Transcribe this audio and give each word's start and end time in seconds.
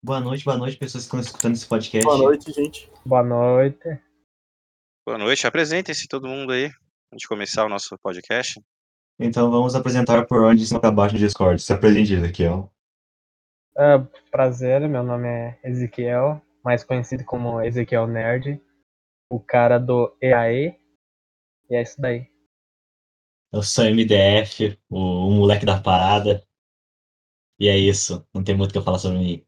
Boa 0.00 0.20
noite, 0.20 0.44
boa 0.44 0.56
noite, 0.56 0.76
pessoas 0.76 1.02
que 1.02 1.06
estão 1.08 1.20
escutando 1.20 1.54
esse 1.54 1.66
podcast. 1.66 2.04
Boa 2.06 2.18
noite, 2.18 2.52
gente. 2.52 2.88
Boa 3.04 3.22
noite. 3.24 4.00
Boa 5.04 5.18
noite, 5.18 5.44
apresentem-se 5.44 6.06
todo 6.06 6.28
mundo 6.28 6.52
aí, 6.52 6.66
antes 7.12 7.22
de 7.22 7.26
começar 7.28 7.66
o 7.66 7.68
nosso 7.68 7.98
podcast. 7.98 8.62
Então 9.18 9.50
vamos 9.50 9.74
apresentar 9.74 10.24
por 10.26 10.44
onde 10.44 10.64
cima 10.64 10.80
para 10.80 10.92
baixo 10.92 11.16
no 11.16 11.20
Discord. 11.20 11.60
Se 11.60 11.72
apresente, 11.72 12.14
Ezequiel. 12.14 12.72
Uh, 13.76 14.06
prazer, 14.30 14.88
meu 14.88 15.02
nome 15.02 15.26
é 15.26 15.58
Ezequiel, 15.64 16.40
mais 16.64 16.84
conhecido 16.84 17.24
como 17.24 17.60
Ezequiel 17.60 18.06
Nerd, 18.06 18.62
o 19.28 19.40
cara 19.40 19.78
do 19.78 20.16
EAE, 20.22 20.78
e 21.68 21.74
é 21.74 21.82
isso 21.82 22.00
daí. 22.00 22.28
Eu 23.52 23.64
sou 23.64 23.84
MDF, 23.84 24.78
o, 24.88 24.96
o 24.96 25.30
moleque 25.32 25.66
da 25.66 25.80
parada. 25.80 26.46
E 27.58 27.66
é 27.66 27.76
isso, 27.76 28.24
não 28.32 28.44
tem 28.44 28.56
muito 28.56 28.70
o 28.70 28.72
que 28.72 28.78
eu 28.78 28.84
falar 28.84 29.00
sobre 29.00 29.18
mim. 29.18 29.47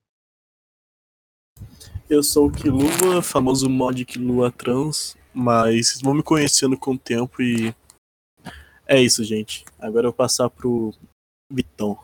Eu 2.10 2.24
sou 2.24 2.48
o 2.48 2.52
Kilua, 2.52 3.23
famoso 3.23 3.70
mod 3.70 4.05
Kilua 4.05 4.51
trans, 4.51 5.16
mas 5.32 5.91
vocês 5.91 6.02
vão 6.02 6.12
me 6.12 6.24
conhecendo 6.24 6.77
com 6.77 6.95
o 6.95 6.98
tempo 6.98 7.41
e 7.41 7.73
é 8.84 9.01
isso, 9.01 9.23
gente. 9.23 9.64
Agora 9.78 10.09
eu 10.09 10.10
vou 10.10 10.16
passar 10.16 10.51
pro 10.51 10.92
Vitão. 11.48 11.96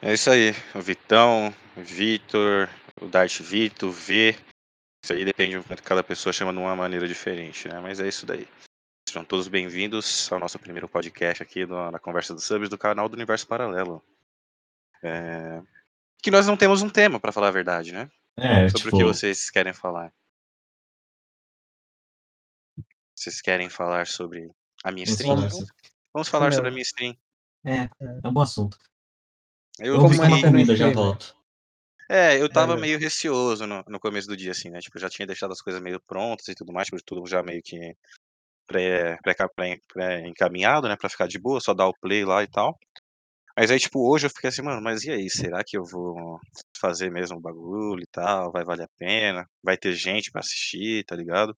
É 0.00 0.14
isso 0.14 0.30
aí, 0.30 0.52
o 0.74 0.80
Vitão, 0.80 1.54
Vitor, 1.76 2.70
o 3.02 3.06
Dart 3.06 3.38
Vito, 3.42 3.88
o 3.88 3.92
V. 3.92 4.34
Isso 5.04 5.12
aí 5.12 5.26
depende 5.26 5.58
de 5.60 5.82
cada 5.82 6.02
pessoa 6.02 6.32
chama 6.32 6.54
de 6.54 6.58
uma 6.58 6.74
maneira 6.74 7.06
diferente, 7.06 7.68
né? 7.68 7.80
Mas 7.80 8.00
é 8.00 8.08
isso 8.08 8.24
daí. 8.24 8.48
Sejam 9.06 9.26
todos 9.26 9.46
bem-vindos 9.46 10.32
ao 10.32 10.40
nosso 10.40 10.58
primeiro 10.58 10.88
podcast 10.88 11.42
aqui 11.42 11.66
do, 11.66 11.90
na 11.90 11.98
Conversa 11.98 12.32
dos 12.32 12.44
Subs 12.44 12.70
do 12.70 12.78
canal 12.78 13.10
do 13.10 13.14
Universo 13.14 13.46
Paralelo. 13.46 14.02
É... 15.02 15.62
Que 16.22 16.30
nós 16.30 16.46
não 16.46 16.56
temos 16.56 16.80
um 16.80 16.88
tema, 16.88 17.20
para 17.20 17.30
falar 17.30 17.48
a 17.48 17.50
verdade, 17.50 17.92
né? 17.92 18.10
É, 18.36 18.68
Sobre 18.68 18.82
tipo, 18.84 18.96
o 18.96 18.98
que 18.98 19.04
vocês 19.04 19.50
querem 19.50 19.74
falar. 19.74 20.12
Vocês 23.14 23.40
querem 23.40 23.68
falar 23.68 24.06
sobre 24.06 24.50
a 24.82 24.90
minha 24.90 25.04
vamos 25.04 25.20
stream? 25.20 25.36
falar 25.36 25.50
sobre- 25.50 25.72
Vamos 26.14 26.28
falar 26.28 26.48
Isso 26.48 26.56
sobre 26.56 26.68
a 26.68 26.72
minha 26.72 26.82
stream. 26.82 27.16
É, 27.64 27.88
é 28.24 28.28
um 28.28 28.32
bom 28.32 28.40
assunto. 28.42 28.78
Eu 29.78 29.94
Eu 29.94 30.00
vou 30.00 30.12
é 30.12 30.14
uma 30.16 30.24
é 30.26 30.28
no 30.28 30.40
comida, 30.42 30.76
já 30.76 30.90
volto. 30.90 31.36
É, 32.10 32.40
eu 32.40 32.48
tava 32.52 32.74
É. 32.74 32.76
meio 32.76 32.98
receoso 32.98 33.66
no, 33.66 33.82
no 33.86 34.00
começo 34.00 34.28
do 34.28 34.36
dia, 34.36 34.50
assim, 34.50 34.68
né? 34.70 34.80
Tipo, 34.80 34.96
eu 34.98 35.00
já 35.02 35.08
tinha 35.08 35.26
deixado 35.26 35.52
as 35.52 35.62
coisas 35.62 35.80
meio 35.80 36.00
prontas 36.00 36.48
e 36.48 36.54
tudo 36.54 36.72
mais, 36.72 36.86
tipo, 36.88 37.02
tudo 37.04 37.26
já 37.26 37.42
meio 37.42 37.62
que 37.62 37.96
pré, 38.66 39.16
pré, 39.22 39.78
pré, 39.88 40.22
né? 40.88 40.96
Pra 40.96 41.08
ficar 41.08 41.26
de 41.28 41.38
boa, 41.38 41.60
só 41.60 41.72
dar 41.72 41.86
o 41.86 41.94
play 42.00 42.24
lá 42.24 42.42
e 42.42 42.48
tal. 42.48 42.78
Mas 43.56 43.70
aí, 43.70 43.78
tipo, 43.78 44.00
hoje 44.10 44.26
eu 44.26 44.30
fiquei 44.30 44.48
assim, 44.48 44.62
mano, 44.62 44.82
mas 44.82 45.04
e 45.04 45.10
aí? 45.10 45.30
Será 45.30 45.62
que 45.64 45.76
eu 45.76 45.84
vou 45.84 46.40
fazer 46.82 47.10
mesmo 47.10 47.38
o 47.38 47.40
bagulho 47.40 48.02
e 48.02 48.06
tal? 48.06 48.50
Vai 48.52 48.64
valer 48.64 48.84
a 48.84 48.98
pena? 48.98 49.48
Vai 49.62 49.76
ter 49.78 49.94
gente 49.94 50.30
pra 50.30 50.40
assistir, 50.40 51.04
tá 51.04 51.14
ligado? 51.16 51.56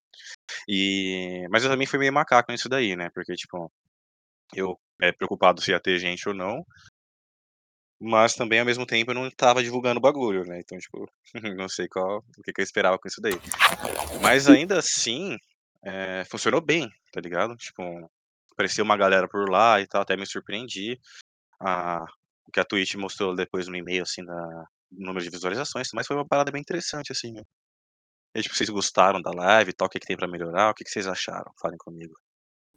E... 0.69 1.47
Mas 1.51 1.65
eu 1.65 1.71
também 1.71 1.87
fui 1.87 1.99
meio 1.99 2.13
macaco 2.13 2.53
nisso 2.53 2.69
daí, 2.69 2.95
né? 2.95 3.11
Porque, 3.15 3.35
tipo, 3.35 3.73
eu 4.55 4.79
é 5.03 5.13
preocupado 5.13 5.61
se 5.61 5.71
ia 5.71 5.81
ter 5.81 5.99
gente 5.99 6.29
ou 6.29 6.35
não. 6.35 6.65
Mas 8.01 8.35
também, 8.35 8.61
ao 8.61 8.67
mesmo 8.67 8.85
tempo, 8.87 9.13
eu 9.13 9.15
não 9.15 9.31
tava 9.31 9.63
divulgando 9.63 9.99
o 9.99 10.03
bagulho, 10.03 10.45
né? 10.45 10.61
Então, 10.61 10.77
tipo, 10.79 11.09
não 11.57 11.69
sei 11.69 11.89
qual, 11.89 12.19
o 12.19 12.43
que, 12.43 12.53
que 12.53 12.61
eu 12.61 12.65
esperava 12.65 12.99
com 12.99 13.09
isso 13.09 13.21
daí. 13.21 13.35
Mas 14.21 14.49
ainda 14.49 14.79
assim, 14.79 15.39
é, 15.83 16.25
funcionou 16.27 16.61
bem, 16.61 16.91
tá 17.13 17.21
ligado? 17.21 17.57
Tipo, 17.57 17.83
apareceu 18.53 18.85
uma 18.85 18.97
galera 18.97 19.29
por 19.29 19.49
lá 19.49 19.81
e 19.81 19.87
tal, 19.87 20.03
até 20.03 20.17
me 20.17 20.27
surpreendi. 20.27 21.01
Ah, 21.61 22.05
o 22.47 22.53
que 22.53 22.61
a 22.61 22.65
Twitch 22.65 22.95
mostrou 22.97 23.35
depois 23.35 23.69
no 23.69 23.77
e-mail, 23.77 24.03
assim, 24.03 24.25
da 24.25 24.67
número 24.99 25.25
de 25.25 25.31
visualizações, 25.31 25.89
mas 25.95 26.07
foi 26.07 26.17
uma 26.17 26.27
parada 26.27 26.51
bem 26.51 26.61
interessante, 26.61 27.13
assim, 27.13 27.33
né? 27.33 27.43
E, 28.35 28.43
tipo, 28.43 28.55
vocês 28.55 28.69
gostaram 28.69 29.23
da 29.23 29.31
live 29.31 29.71
e 29.71 29.73
tal, 29.73 29.87
o 29.87 29.91
que, 29.91 30.01
que 30.01 30.07
tem 30.07 30.17
pra 30.17 30.27
melhorar? 30.27 30.71
O 30.71 30.75
que, 30.75 30.83
que 30.83 30.91
vocês 30.91 31.07
acharam? 31.07 31.53
Falem 31.61 31.79
comigo. 31.79 32.15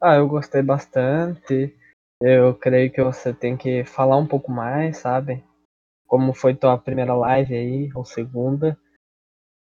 Ah, 0.02 0.16
eu 0.16 0.28
gostei 0.28 0.62
bastante. 0.62 1.76
Eu 2.22 2.54
creio 2.56 2.92
que 2.92 3.04
você 3.04 3.34
tem 3.34 3.58
que 3.58 3.84
falar 3.84 4.18
um 4.18 4.28
pouco 4.28 4.52
mais, 4.52 4.98
sabe? 4.98 5.44
Como 6.06 6.34
foi 6.34 6.56
tua 6.56 6.78
primeira 6.78 7.16
live 7.16 7.56
aí, 7.56 7.90
ou 7.96 8.06
segunda. 8.06 8.80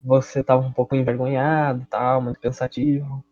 Você 0.02 0.42
tava 0.42 0.66
um 0.66 0.72
pouco 0.72 0.96
envergonhado, 0.96 1.86
tal, 1.90 2.22
muito 2.22 2.40
pensativo. 2.40 3.24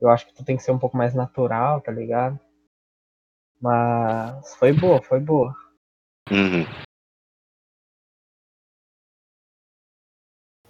Eu 0.00 0.10
acho 0.10 0.26
que 0.26 0.34
tu 0.34 0.44
tem 0.44 0.56
que 0.56 0.62
ser 0.62 0.72
um 0.72 0.78
pouco 0.78 0.96
mais 0.96 1.14
natural, 1.14 1.80
tá 1.80 1.90
ligado? 1.90 2.38
Mas 3.60 4.54
foi 4.56 4.72
boa, 4.72 5.00
foi 5.02 5.20
boa. 5.20 5.54
Uhum. 6.30 6.85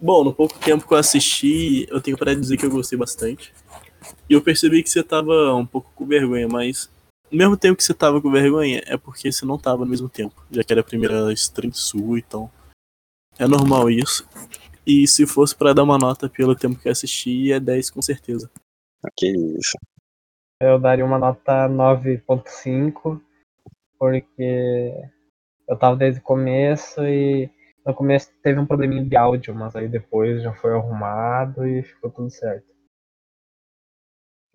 Bom, 0.00 0.22
no 0.22 0.34
pouco 0.34 0.58
tempo 0.58 0.86
que 0.86 0.92
eu 0.92 0.98
assisti, 0.98 1.86
eu 1.90 2.00
tenho 2.00 2.18
pra 2.18 2.34
dizer 2.34 2.56
que 2.56 2.66
eu 2.66 2.70
gostei 2.70 2.98
bastante. 2.98 3.52
E 4.28 4.34
eu 4.34 4.42
percebi 4.42 4.82
que 4.82 4.90
você 4.90 5.02
tava 5.02 5.54
um 5.54 5.64
pouco 5.64 5.90
com 5.94 6.06
vergonha, 6.06 6.46
mas 6.46 6.90
ao 7.30 7.36
mesmo 7.36 7.56
tempo 7.56 7.76
que 7.76 7.84
você 7.84 7.94
tava 7.94 8.20
com 8.20 8.30
vergonha, 8.30 8.82
é 8.86 8.96
porque 8.96 9.32
você 9.32 9.44
não 9.46 9.58
tava 9.58 9.82
ao 9.82 9.88
mesmo 9.88 10.08
tempo, 10.08 10.44
já 10.50 10.62
que 10.62 10.72
era 10.72 10.80
a 10.80 10.84
primeira 10.84 11.32
stream 11.32 11.72
sua, 11.72 12.18
então 12.18 12.50
é 13.38 13.46
normal 13.46 13.90
isso. 13.90 14.28
E 14.86 15.08
se 15.08 15.26
fosse 15.26 15.56
pra 15.56 15.72
dar 15.72 15.82
uma 15.82 15.98
nota 15.98 16.28
pelo 16.28 16.54
tempo 16.54 16.78
que 16.78 16.86
eu 16.86 16.92
assisti, 16.92 17.50
é 17.50 17.58
10 17.58 17.90
com 17.90 18.00
certeza. 18.00 18.50
Que 19.16 19.26
isso. 19.28 19.76
Eu 20.60 20.78
daria 20.78 21.04
uma 21.04 21.18
nota 21.18 21.68
9.5, 21.68 23.20
porque 23.98 24.92
eu 25.68 25.76
tava 25.76 25.96
desde 25.96 26.20
o 26.20 26.22
começo 26.22 27.02
e 27.02 27.50
no 27.86 27.94
começo 27.94 28.32
teve 28.42 28.58
um 28.58 28.66
probleminha 28.66 29.04
de 29.04 29.16
áudio, 29.16 29.54
mas 29.54 29.76
aí 29.76 29.88
depois 29.88 30.42
já 30.42 30.52
foi 30.52 30.72
arrumado 30.72 31.64
e 31.64 31.84
ficou 31.84 32.10
tudo 32.10 32.28
certo. 32.28 32.66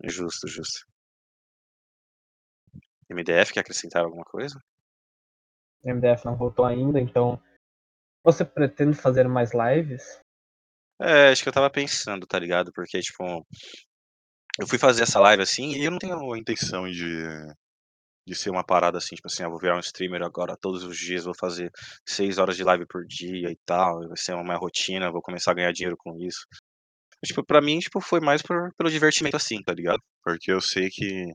Justo, 0.04 0.46
justo. 0.46 0.86
MDF 3.08 3.54
quer 3.54 3.60
acrescentar 3.60 4.04
alguma 4.04 4.24
coisa? 4.24 4.58
MDF 5.82 6.26
não 6.26 6.36
voltou 6.36 6.66
ainda, 6.66 7.00
então 7.00 7.42
você 8.22 8.44
pretende 8.44 8.96
fazer 8.96 9.26
mais 9.26 9.52
lives? 9.52 10.20
É, 11.00 11.30
acho 11.30 11.42
que 11.42 11.48
eu 11.48 11.52
tava 11.52 11.70
pensando, 11.70 12.26
tá 12.26 12.38
ligado? 12.38 12.70
Porque, 12.72 13.00
tipo, 13.00 13.24
eu 14.60 14.66
fui 14.66 14.78
fazer 14.78 15.04
essa 15.04 15.18
live 15.18 15.42
assim 15.42 15.72
e 15.72 15.84
eu 15.84 15.90
não 15.90 15.98
tenho 15.98 16.32
a 16.32 16.38
intenção 16.38 16.88
de, 16.88 17.24
de 18.26 18.34
ser 18.34 18.50
uma 18.50 18.64
parada 18.64 18.98
assim, 18.98 19.16
tipo 19.16 19.28
assim, 19.28 19.42
eu 19.42 19.50
vou 19.50 19.58
virar 19.58 19.76
um 19.76 19.80
streamer 19.80 20.22
agora 20.22 20.56
todos 20.56 20.84
os 20.84 20.96
dias, 20.96 21.24
vou 21.24 21.34
fazer 21.34 21.70
seis 22.06 22.38
horas 22.38 22.56
de 22.56 22.64
live 22.64 22.86
por 22.86 23.04
dia 23.06 23.50
e 23.50 23.56
tal, 23.66 24.06
vai 24.08 24.16
ser 24.16 24.34
uma 24.34 24.56
rotina, 24.56 25.10
vou 25.10 25.22
começar 25.22 25.50
a 25.50 25.54
ganhar 25.54 25.72
dinheiro 25.72 25.96
com 25.96 26.16
isso. 26.18 26.46
Tipo, 27.24 27.44
pra 27.44 27.60
mim, 27.60 27.78
tipo, 27.78 28.00
foi 28.00 28.20
mais 28.20 28.42
por, 28.42 28.72
pelo 28.76 28.90
divertimento 28.90 29.36
assim, 29.36 29.62
tá 29.62 29.72
ligado? 29.72 30.00
Porque 30.24 30.52
eu 30.52 30.60
sei 30.60 30.88
que 30.90 31.32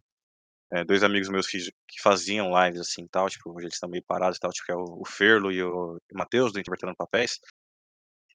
é, 0.74 0.84
dois 0.84 1.04
amigos 1.04 1.30
meus 1.30 1.48
que, 1.48 1.58
que 1.60 2.02
faziam 2.02 2.52
lives 2.64 2.82
assim 2.82 3.04
e 3.04 3.10
tal, 3.10 3.30
tipo, 3.30 3.60
eles 3.60 3.74
estão 3.74 3.90
meio 3.90 4.04
parados 4.06 4.38
e 4.38 4.40
tal, 4.40 4.52
tipo, 4.52 4.66
que 4.66 4.72
é 4.72 4.76
o, 4.76 5.02
o 5.02 5.06
Ferlo 5.06 5.52
e 5.52 5.64
o, 5.64 5.96
o 5.96 6.00
Matheus 6.14 6.52
do 6.52 6.60
Interpretando 6.60 6.96
Papéis. 6.96 7.40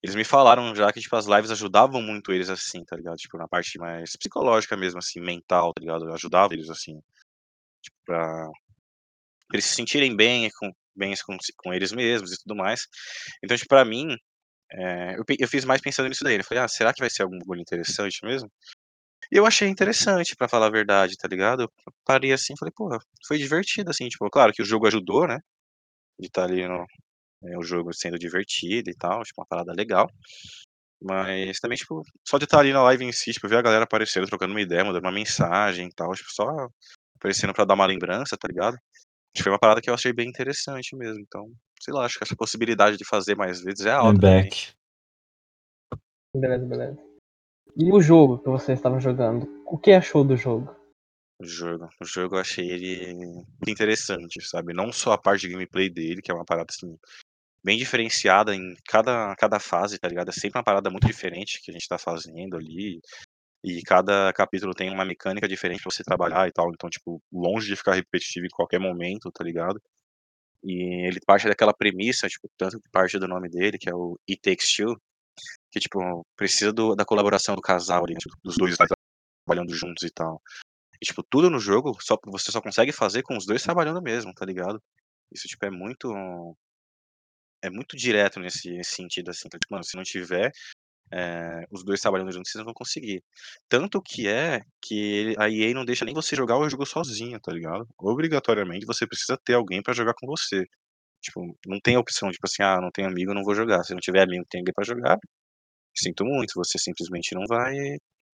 Eles 0.03 0.17
me 0.17 0.25
falaram 0.25 0.75
já 0.75 0.93
que, 0.93 1.01
tipo, 1.01 1.15
as 1.15 1.27
lives 1.27 1.51
ajudavam 1.51 2.03
muito 2.03 2.33
eles, 2.33 2.49
assim, 2.51 2.85
tá 2.85 2.97
ligado? 2.97 3.17
Tipo, 3.17 3.39
na 3.39 3.47
parte 3.47 3.79
mais 3.79 4.17
psicológica 4.17 4.77
mesmo, 4.77 4.99
assim, 4.99 5.21
mental, 5.21 5.73
tá 5.75 5.81
ligado? 5.81 6.13
Ajudava 6.13 6.55
eles, 6.55 6.71
assim, 6.71 7.01
pra 8.05 8.49
eles 9.53 9.65
se 9.67 9.75
sentirem 9.75 10.17
bem 10.17 10.51
com, 10.59 10.71
bem 10.97 11.15
com, 11.27 11.37
com 11.59 11.73
eles 11.75 11.93
mesmos 11.93 12.33
e 12.33 12.39
tudo 12.43 12.57
mais. 12.57 12.87
Então, 13.45 13.57
tipo, 13.57 13.69
pra 13.69 13.85
mim, 13.85 14.17
é, 14.73 15.17
eu, 15.17 15.25
eu 15.39 15.49
fiz 15.49 15.65
mais 15.65 15.81
pensando 15.81 16.09
nisso 16.09 16.25
daí. 16.25 16.37
Eu 16.37 16.45
falei, 16.45 16.65
ah, 16.65 16.69
será 16.69 16.93
que 16.93 17.01
vai 17.01 17.11
ser 17.11 17.23
algum 17.23 17.39
bagulho 17.39 17.61
interessante 17.61 18.25
mesmo? 18.25 18.51
E 19.33 19.37
eu 19.37 19.47
achei 19.47 19.69
interessante, 19.69 20.37
pra 20.37 20.49
falar 20.49 20.67
a 20.67 20.71
verdade, 20.71 21.17
tá 21.17 21.29
ligado? 21.29 21.63
Eu 21.65 21.73
parei 22.05 22.33
assim, 22.33 22.55
falei, 22.59 22.73
pô, 22.77 22.89
foi 23.27 23.39
divertido, 23.39 23.91
assim, 23.91 24.09
tipo, 24.09 24.29
claro 24.31 24.53
que 24.53 24.63
o 24.63 24.65
jogo 24.65 24.87
ajudou, 24.87 25.27
né? 25.27 25.39
De 26.19 26.29
estar 26.29 26.45
ali 26.45 26.67
no, 26.69 26.87
é, 27.45 27.59
o 27.59 27.63
jogo 27.63 27.93
sendo 27.95 28.19
divertido 28.19 28.91
e 28.91 28.95
tal, 28.97 29.23
tipo, 29.25 29.41
uma 29.41 29.47
parada 29.47 29.73
legal. 29.75 30.11
Mas 31.03 31.59
também, 31.61 31.77
tipo, 31.79 32.03
só 32.27 32.39
de 32.39 32.45
estar 32.45 32.61
ali 32.61 32.73
na 32.73 32.83
live 32.85 33.05
em 33.05 33.13
si, 33.13 33.33
tipo, 33.33 33.49
ver 33.49 33.59
a 33.59 33.63
galera 33.63 33.85
aparecendo, 33.85 34.27
trocando 34.27 34.55
uma 34.55 34.61
ideia, 34.61 34.85
mandando 34.85 35.07
uma 35.07 35.13
mensagem 35.13 35.89
e 35.89 35.93
tal, 35.95 36.13
tipo, 36.15 36.31
só 36.33 36.47
aparecendo 37.23 37.55
pra 37.55 37.65
dar 37.65 37.75
uma 37.75 37.87
lembrança, 37.87 38.37
tá 38.37 38.49
ligado? 38.49 38.75
Acho 38.75 39.37
que 39.37 39.43
foi 39.45 39.53
uma 39.53 39.59
parada 39.59 39.81
que 39.81 39.89
eu 39.89 39.95
achei 39.95 40.13
bem 40.13 40.29
interessante 40.29 40.97
mesmo. 40.97 41.21
Então, 41.21 41.49
sei 41.81 41.95
lá, 41.95 42.05
acho 42.05 42.19
que 42.19 42.25
essa 42.25 42.37
possibilidade 42.37 42.97
de 42.97 43.05
fazer 43.05 43.37
mais 43.37 43.63
vezes 43.63 43.87
é 43.87 43.93
alta. 43.93 44.19
back. 44.19 44.73
Beleza, 46.37 46.67
beleza. 46.67 46.99
E 47.77 47.91
o 47.91 48.01
jogo 48.01 48.39
que 48.39 48.49
você 48.49 48.73
estava 48.73 49.01
jogando? 49.01 49.63
O 49.67 49.79
que 49.79 49.93
achou 49.93 50.25
do 50.25 50.37
jogo? 50.37 50.75
O 51.41 51.47
jogo. 51.47 51.89
O 52.01 52.05
jogo 52.05 52.37
eu 52.37 52.41
achei 52.41 52.69
ele 52.69 53.15
muito 53.15 53.69
interessante, 53.69 54.43
sabe? 54.43 54.75
Não 54.75 54.93
só 54.93 55.13
a 55.13 55.19
parte 55.19 55.43
de 55.43 55.53
gameplay 55.53 55.89
dele, 55.89 56.21
que 56.21 56.31
é 56.31 56.35
uma 56.35 56.45
parada 56.45 56.69
assim, 56.71 56.99
bem 57.65 57.79
diferenciada 57.79 58.55
em 58.55 58.75
cada, 58.87 59.35
cada 59.37 59.59
fase, 59.59 59.99
tá 59.99 60.09
ligado? 60.09 60.29
É 60.29 60.33
sempre 60.33 60.59
uma 60.59 60.65
parada 60.65 60.91
muito 60.91 61.07
diferente 61.07 61.61
que 61.63 61.71
a 61.71 61.75
gente 61.75 61.89
tá 61.89 61.97
fazendo 61.97 62.57
ali. 62.57 63.01
E 63.65 63.83
cada 63.83 64.33
capítulo 64.33 64.75
tem 64.75 64.91
uma 64.91 65.05
mecânica 65.05 65.47
diferente 65.47 65.83
pra 65.83 65.91
você 65.91 66.03
trabalhar 66.03 66.49
e 66.49 66.53
tal. 66.53 66.71
Então, 66.73 66.91
tipo, 66.91 67.23
longe 67.33 67.69
de 67.69 67.77
ficar 67.77 67.95
repetitivo 67.95 68.47
em 68.47 68.51
qualquer 68.51 68.81
momento, 68.81 69.31
tá 69.31 69.45
ligado? 69.45 69.81
E 70.65 71.07
ele 71.09 71.21
parte 71.27 71.49
daquela 71.49 71.75
premissa, 71.75 72.29
tipo, 72.29 72.49
tanto 72.57 72.81
que 72.81 72.89
parte 72.91 73.19
do 73.19 73.29
nome 73.29 73.49
dele, 73.49 73.79
que 73.79 73.89
é 73.91 73.95
o 73.95 74.19
It 74.29 74.41
Takes 74.43 74.75
Two, 74.75 74.97
que, 75.71 75.81
tipo, 75.81 76.27
precisa 76.37 76.73
do, 76.73 76.95
da 76.95 77.05
colaboração 77.05 77.55
do 77.57 77.63
casal 77.63 78.05
ali, 78.05 78.15
tipo, 78.17 78.37
dos 78.45 78.57
dois 78.57 78.77
trabalhando 79.47 79.75
juntos 79.75 80.05
e 80.05 80.11
tal. 80.11 80.41
E, 81.01 81.05
tipo, 81.05 81.23
tudo 81.25 81.51
no 81.51 81.59
jogo 81.59 81.97
só, 82.01 82.17
você 82.27 82.53
só 82.53 82.61
consegue 82.61 82.93
fazer 82.93 83.23
com 83.23 83.37
os 83.37 83.47
dois 83.47 83.63
trabalhando 83.63 84.03
mesmo, 84.03 84.33
tá 84.35 84.45
ligado? 84.47 84.81
Isso, 85.33 85.49
tipo, 85.49 85.65
é 85.67 85.71
muito. 85.71 86.09
É 87.65 87.71
muito 87.71 87.97
direto 87.97 88.41
nesse, 88.41 88.71
nesse 88.71 88.95
sentido, 88.97 89.31
assim. 89.31 89.47
Então, 89.47 89.59
tipo, 89.59 89.73
mano, 89.73 89.85
se 89.85 89.97
não 89.97 90.03
tiver 90.03 90.53
é, 91.13 91.67
os 91.71 91.85
dois 91.85 92.01
trabalhando 92.01 92.33
juntos, 92.33 92.51
vocês 92.51 92.61
não 92.61 92.65
vão 92.65 92.75
conseguir. 92.75 93.23
Tanto 93.69 94.01
que 94.01 94.27
é 94.27 94.63
que 94.81 95.35
a 95.39 95.51
EA 95.51 95.75
não 95.75 95.85
deixa 95.85 96.05
nem 96.05 96.15
você 96.15 96.35
jogar 96.35 96.57
o 96.59 96.69
jogo 96.69 96.87
sozinho, 96.87 97.39
tá 97.39 97.53
ligado? 97.53 97.87
Obrigatoriamente 97.99 98.87
você 98.87 99.07
precisa 99.07 99.39
ter 99.45 99.55
alguém 99.55 99.83
para 99.83 99.93
jogar 99.93 100.15
com 100.15 100.27
você. 100.27 100.65
Tipo, 101.23 101.57
não 101.67 101.79
tem 101.81 101.97
opção, 101.97 102.31
tipo 102.31 102.47
assim, 102.47 102.63
ah, 102.63 102.81
não 102.81 102.91
tem 102.91 103.05
amigo, 103.05 103.35
não 103.35 103.45
vou 103.45 103.55
jogar. 103.55 103.85
Se 103.85 103.93
não 103.93 104.01
tiver 104.01 104.23
amigo, 104.23 104.45
tem 104.49 104.61
alguém 104.61 104.75
pra 104.75 104.85
jogar. 104.85 105.19
Sinto 105.95 106.25
muito, 106.25 106.55
você 106.57 106.79
simplesmente 106.79 107.35
não 107.35 107.45
vai. 107.47 107.75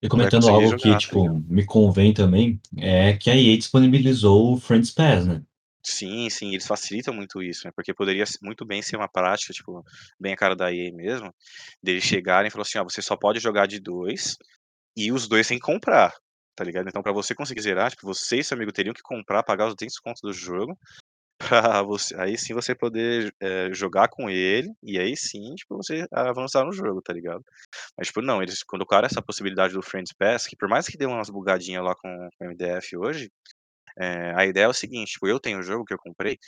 E 0.01 0.09
comentando 0.09 0.49
algo 0.49 0.63
jogar, 0.63 0.79
que, 0.79 0.91
tá 0.91 0.99
tipo, 0.99 1.29
me 1.49 1.67
convém 1.67 2.15
também, 2.15 2.61
é 2.77 3.17
que 3.17 3.29
a 3.29 3.37
EA 3.37 3.59
disponibilizou 3.59 4.55
o 4.55 4.61
Friends 4.61 4.93
Pass, 4.93 5.27
né? 5.27 5.43
Sim, 5.83 6.29
sim, 6.29 6.51
eles 6.51 6.67
facilitam 6.67 7.15
muito 7.15 7.43
isso, 7.43 7.67
né? 7.67 7.73
Porque 7.75 7.95
poderia 7.95 8.25
muito 8.43 8.65
bem 8.67 8.83
ser 8.83 8.97
uma 8.97 9.09
prática, 9.09 9.53
tipo, 9.53 9.83
bem 10.21 10.33
a 10.35 10.37
cara 10.37 10.55
da 10.57 10.73
EA 10.73 10.93
mesmo, 10.93 11.33
deles 11.83 12.05
chegarem 12.05 12.49
e 12.49 12.51
falar 12.51 12.63
assim, 12.63 12.79
ó, 12.79 12.85
você 12.85 13.01
só 13.01 13.17
pode 13.17 13.39
jogar 13.41 13.67
de 13.67 13.81
dois 13.81 14.37
e 14.97 15.13
os 15.13 15.29
dois 15.29 15.47
sem 15.47 15.59
comprar, 15.59 16.13
tá 16.57 16.65
ligado? 16.65 16.89
Então, 16.89 17.03
para 17.03 17.13
você 17.13 17.35
conseguir 17.35 17.63
zerar, 17.63 17.91
tipo, 17.93 18.07
você 18.07 18.39
e 18.39 18.45
seu 18.45 18.57
amigo 18.57 18.73
teriam 18.73 18.95
que 18.95 19.03
comprar, 19.03 19.43
pagar 19.45 19.69
os 19.69 19.75
200 19.77 19.99
contos 20.01 20.23
do 20.23 20.33
jogo, 20.33 20.79
pra 21.39 21.83
você, 21.83 22.15
aí 22.21 22.39
sim 22.39 22.55
você 22.55 22.75
poder 22.75 23.35
é, 23.41 23.73
jogar 23.75 24.09
com 24.09 24.31
ele, 24.31 24.69
e 24.83 24.99
aí 25.01 25.17
sim, 25.17 25.55
tipo, 25.57 25.77
você 25.77 26.07
avançar 26.13 26.65
no 26.65 26.73
jogo, 26.73 27.03
tá 27.03 27.13
ligado? 27.13 27.45
Mas, 27.99 28.09
tipo, 28.09 28.23
não, 28.23 28.43
eles 28.43 28.63
colocaram 28.65 29.07
essa 29.07 29.23
possibilidade 29.23 29.75
do 29.75 29.83
Friends 29.83 30.13
Pass, 30.15 30.47
que 30.47 30.57
por 30.57 30.69
mais 30.69 30.87
que 30.89 30.99
dê 30.99 31.07
umas 31.07 31.31
bugadinhas 31.31 31.85
lá 31.85 31.95
com 31.97 32.09
o 32.09 32.45
MDF 32.45 32.97
hoje, 32.97 33.31
é, 33.99 34.35
a 34.37 34.47
ideia 34.47 34.65
é 34.65 34.69
o 34.69 34.73
seguinte, 34.73 35.13
tipo, 35.13 35.27
eu 35.27 35.41
tenho 35.41 35.59
o 35.59 35.63
jogo 35.63 35.85
que 35.85 35.93
eu 35.93 35.99
comprei, 35.99 36.39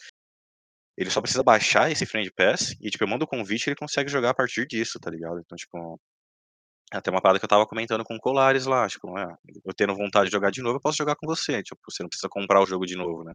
ele 0.97 1.11
só 1.11 1.21
precisa 1.21 1.43
baixar 1.43 1.91
esse 1.91 2.05
Friend 2.05 2.31
Pass 2.33 2.77
e, 2.81 2.91
tipo, 2.91 3.03
eu 3.05 3.09
mando 3.09 3.25
o 3.25 3.29
convite 3.29 3.67
e 3.67 3.71
ele 3.71 3.77
consegue 3.77 4.11
jogar 4.11 4.31
a 4.31 4.35
partir 4.35 4.67
disso, 4.67 4.99
tá 5.01 5.11
ligado? 5.11 5.41
Então, 5.41 5.57
tipo, 5.57 5.99
até 6.93 7.11
uma 7.11 7.23
parada 7.23 7.39
que 7.39 7.45
eu 7.45 7.49
tava 7.49 7.67
comentando 7.67 8.05
com 8.05 8.17
o 8.17 8.21
Colares 8.21 8.67
lá, 8.67 8.87
tipo, 8.89 9.17
é, 9.19 9.27
eu 9.65 9.73
tendo 9.75 9.95
vontade 9.95 10.27
de 10.27 10.33
jogar 10.33 10.51
de 10.51 10.61
novo, 10.61 10.77
eu 10.77 10.81
posso 10.81 10.99
jogar 10.99 11.17
com 11.17 11.27
você, 11.27 11.63
tipo, 11.63 11.81
você 11.89 12.03
não 12.03 12.09
precisa 12.09 12.29
comprar 12.29 12.61
o 12.61 12.67
jogo 12.67 12.85
de 12.85 12.97
novo, 12.97 13.25
né? 13.25 13.33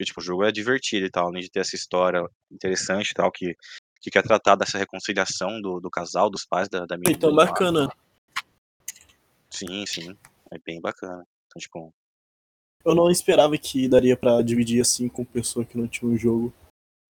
E, 0.00 0.04
tipo, 0.04 0.20
o 0.20 0.24
jogo 0.24 0.44
é 0.44 0.52
divertido 0.52 1.06
e 1.06 1.10
tal, 1.10 1.26
além 1.26 1.42
de 1.42 1.50
ter 1.50 1.60
essa 1.60 1.74
história 1.74 2.22
interessante 2.50 3.10
e 3.10 3.14
tal, 3.14 3.30
que, 3.32 3.54
que 4.00 4.10
quer 4.10 4.22
tratar 4.22 4.54
dessa 4.54 4.78
reconciliação 4.78 5.60
do, 5.60 5.80
do 5.80 5.90
casal, 5.90 6.30
dos 6.30 6.46
pais 6.46 6.68
da, 6.68 6.86
da 6.86 6.96
menina. 6.96 7.16
Então, 7.16 7.34
bacana. 7.34 7.88
Sim, 9.50 9.84
sim, 9.86 10.16
é 10.52 10.58
bem 10.64 10.80
bacana. 10.80 11.24
Então, 11.46 11.60
tipo, 11.60 11.92
eu 12.88 12.94
não 12.94 13.10
esperava 13.10 13.56
que 13.58 13.86
daria 13.86 14.16
para 14.16 14.42
dividir 14.42 14.80
assim 14.80 15.08
com 15.08 15.24
pessoa 15.24 15.64
que 15.64 15.76
não 15.76 15.86
tinha 15.86 16.10
um 16.10 16.16
jogo. 16.16 16.52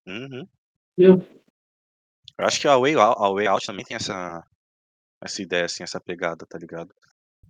Uhum. 0.07 0.47
Eu 0.99 1.25
acho 2.39 2.61
que 2.61 2.67
a 2.67 2.77
Way, 2.77 2.97
Out, 2.97 3.17
a 3.21 3.31
Way 3.31 3.47
Out 3.47 3.67
também 3.67 3.85
tem 3.85 3.97
essa, 3.97 4.45
essa 5.23 5.41
ideia, 5.41 5.67
assim, 5.67 5.85
essa 5.85 6.01
pegada, 6.01 6.45
tá 6.47 6.59
ligado? 6.59 6.93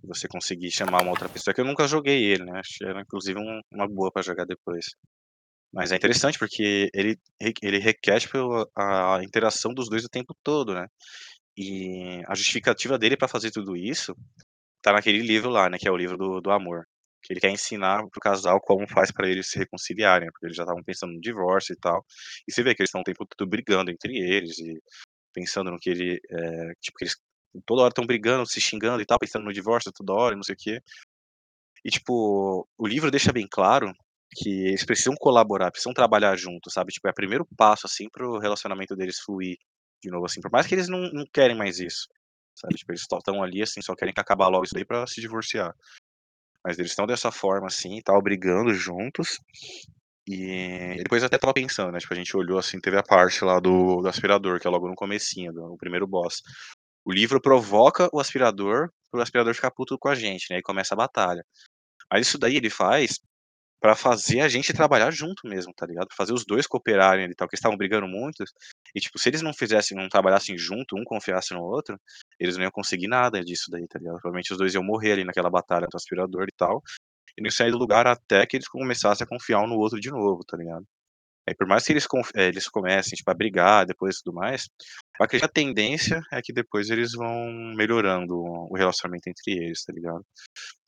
Você 0.03 0.27
conseguir 0.27 0.71
chamar 0.71 1.01
uma 1.01 1.11
outra 1.11 1.27
pessoa, 1.27 1.53
que 1.53 1.61
eu 1.61 1.65
nunca 1.65 1.87
joguei 1.87 2.23
ele, 2.23 2.45
né? 2.45 2.59
Acho 2.59 2.77
que 2.77 2.85
era 2.85 3.01
inclusive 3.01 3.39
um, 3.39 3.61
uma 3.71 3.87
boa 3.87 4.11
para 4.11 4.21
jogar 4.21 4.45
depois. 4.45 4.85
Mas 5.73 5.91
é 5.91 5.95
interessante 5.95 6.37
porque 6.37 6.89
ele, 6.93 7.17
ele 7.61 7.79
requer 7.79 8.19
tipo, 8.19 8.37
a 8.75 9.23
interação 9.23 9.73
dos 9.73 9.89
dois 9.89 10.05
o 10.05 10.09
tempo 10.09 10.35
todo, 10.43 10.73
né? 10.75 10.87
E 11.57 12.23
a 12.27 12.35
justificativa 12.35 12.97
dele 12.97 13.17
para 13.17 13.27
fazer 13.27 13.51
tudo 13.51 13.75
isso 13.75 14.15
tá 14.81 14.93
naquele 14.93 15.19
livro 15.19 15.49
lá, 15.49 15.69
né? 15.69 15.77
Que 15.79 15.87
é 15.87 15.91
o 15.91 15.97
livro 15.97 16.17
do, 16.17 16.41
do 16.41 16.51
amor 16.51 16.85
que 17.21 17.33
ele 17.33 17.39
quer 17.39 17.51
ensinar 17.51 18.07
pro 18.09 18.21
casal 18.21 18.59
como 18.61 18.87
faz 18.87 19.11
para 19.11 19.27
eles 19.29 19.49
se 19.49 19.59
reconciliarem, 19.59 20.29
porque 20.31 20.47
eles 20.47 20.57
já 20.57 20.63
estavam 20.63 20.83
pensando 20.83 21.13
no 21.13 21.21
divórcio 21.21 21.73
e 21.73 21.77
tal. 21.77 22.05
E 22.47 22.51
você 22.51 22.63
vê 22.63 22.73
que 22.75 22.81
eles 22.81 22.89
estão 22.89 23.01
o 23.01 23.03
tempo 23.03 23.25
todo 23.25 23.49
brigando 23.49 23.91
entre 23.91 24.17
eles 24.17 24.57
e 24.59 24.79
pensando 25.33 25.71
no 25.71 25.77
que 25.77 25.89
ele, 25.89 26.19
é, 26.29 26.73
tipo, 26.81 26.97
que 26.97 27.05
eles 27.05 27.15
toda 27.65 27.81
hora 27.81 27.89
estão 27.89 28.05
brigando, 28.05 28.45
se 28.45 28.61
xingando 28.61 29.01
e 29.01 29.05
tal, 29.05 29.19
pensando 29.19 29.45
no 29.45 29.53
divórcio 29.53 29.91
toda 29.91 30.13
hora, 30.13 30.35
não 30.35 30.43
sei 30.43 30.55
o 30.55 30.57
quê. 30.57 30.81
E 31.83 31.89
tipo, 31.89 32.67
o 32.77 32.87
livro 32.87 33.11
deixa 33.11 33.31
bem 33.31 33.47
claro 33.49 33.93
que 34.35 34.49
eles 34.67 34.85
precisam 34.85 35.15
colaborar, 35.15 35.71
precisam 35.71 35.93
trabalhar 35.93 36.35
juntos, 36.37 36.73
sabe? 36.73 36.91
Tipo, 36.91 37.07
é 37.07 37.11
o 37.11 37.15
primeiro 37.15 37.47
passo 37.57 37.87
assim 37.87 38.07
pro 38.09 38.37
relacionamento 38.37 38.95
deles 38.95 39.19
fluir 39.19 39.57
de 40.01 40.09
novo 40.09 40.25
assim, 40.25 40.41
por 40.41 40.51
mais 40.51 40.67
que 40.67 40.75
eles 40.75 40.87
não, 40.87 40.99
não 41.11 41.25
querem 41.33 41.57
mais 41.57 41.79
isso. 41.79 42.07
Sabe? 42.55 42.75
Tipo, 42.75 42.91
eles 42.91 43.01
estão 43.01 43.43
ali 43.43 43.61
assim, 43.61 43.81
só 43.81 43.95
querem 43.95 44.13
que 44.13 44.19
acabar 44.19 44.47
logo 44.49 44.65
isso 44.65 44.73
daí 44.73 44.85
para 44.85 45.07
se 45.07 45.21
divorciar. 45.21 45.73
Mas 46.65 46.77
eles 46.77 46.91
estão 46.91 47.05
dessa 47.05 47.31
forma, 47.31 47.67
assim, 47.67 48.01
tal, 48.03 48.21
brigando 48.21 48.73
juntos. 48.73 49.39
E 50.27 50.95
depois 50.97 51.23
até 51.23 51.37
tava 51.37 51.53
pensando, 51.53 51.91
né? 51.91 51.99
Tipo, 51.99 52.13
a 52.13 52.17
gente 52.17 52.37
olhou 52.37 52.59
assim, 52.59 52.79
teve 52.79 52.97
a 52.97 53.03
parte 53.03 53.43
lá 53.43 53.59
do, 53.59 54.01
do 54.01 54.07
aspirador, 54.07 54.59
que 54.59 54.67
é 54.67 54.69
logo 54.69 54.87
no 54.87 54.95
comecinho, 54.95 55.51
do, 55.51 55.75
primeiro 55.77 56.05
boss. 56.05 56.41
O 57.03 57.11
livro 57.11 57.41
provoca 57.41 58.09
o 58.13 58.19
aspirador 58.19 58.91
pro 59.11 59.21
aspirador 59.21 59.55
ficar 59.55 59.71
puto 59.71 59.97
com 59.97 60.09
a 60.09 60.15
gente, 60.15 60.47
né? 60.51 60.59
E 60.59 60.61
começa 60.61 60.93
a 60.93 60.97
batalha. 60.97 61.43
Mas 62.11 62.27
isso 62.27 62.37
daí 62.37 62.57
ele 62.57 62.69
faz 62.69 63.19
para 63.79 63.95
fazer 63.95 64.41
a 64.41 64.49
gente 64.49 64.73
trabalhar 64.73 65.11
junto 65.11 65.47
mesmo, 65.47 65.73
tá 65.73 65.85
ligado? 65.85 66.07
Fazer 66.15 66.33
os 66.33 66.45
dois 66.45 66.67
cooperarem 66.67 67.25
ali, 67.25 67.35
tal, 67.35 67.47
que 67.47 67.55
estavam 67.55 67.77
brigando 67.77 68.07
muito. 68.07 68.43
E, 68.93 68.99
tipo, 68.99 69.17
se 69.17 69.29
eles 69.29 69.41
não 69.41 69.53
fizessem, 69.53 69.97
não 69.97 70.09
trabalhassem 70.09 70.57
junto, 70.57 70.97
um 70.97 71.03
confiasse 71.03 71.53
no 71.53 71.61
outro, 71.61 71.99
eles 72.39 72.57
não 72.57 72.63
iam 72.63 72.71
conseguir 72.71 73.07
nada 73.07 73.43
disso 73.43 73.71
daí, 73.71 73.87
tá 73.87 73.99
ligado? 73.99 74.15
Provavelmente 74.15 74.51
os 74.51 74.57
dois 74.57 74.73
iam 74.73 74.83
morrer 74.83 75.13
ali 75.13 75.23
naquela 75.23 75.49
batalha 75.49 75.87
do 75.89 75.95
aspirador 75.95 76.45
e 76.47 76.53
tal. 76.55 76.81
E 77.37 77.41
não 77.41 77.49
sair 77.51 77.71
do 77.71 77.77
lugar 77.77 78.05
até 78.07 78.45
que 78.45 78.57
eles 78.57 78.67
começassem 78.67 79.23
a 79.25 79.27
confiar 79.27 79.61
um 79.63 79.67
no 79.67 79.77
outro 79.77 79.99
de 79.99 80.09
novo, 80.09 80.43
tá 80.45 80.57
ligado? 80.57 80.85
Aí, 81.49 81.55
por 81.55 81.65
mais 81.65 81.83
que 81.83 81.91
eles, 81.91 82.05
é, 82.35 82.47
eles 82.47 82.67
comecem 82.67 83.15
tipo, 83.15 83.31
a 83.31 83.33
brigar 83.33 83.83
depois 83.83 84.17
e 84.17 84.23
tudo 84.23 84.35
mais, 84.35 84.69
eu 85.19 85.25
acredito 85.25 85.51
que 85.51 85.59
a 85.59 85.63
tendência 85.63 86.21
é 86.31 86.39
que 86.43 86.53
depois 86.53 86.91
eles 86.91 87.13
vão 87.13 87.51
melhorando 87.75 88.35
o 88.37 88.77
relacionamento 88.77 89.27
entre 89.27 89.53
eles, 89.53 89.83
tá 89.83 89.91
ligado? 89.91 90.23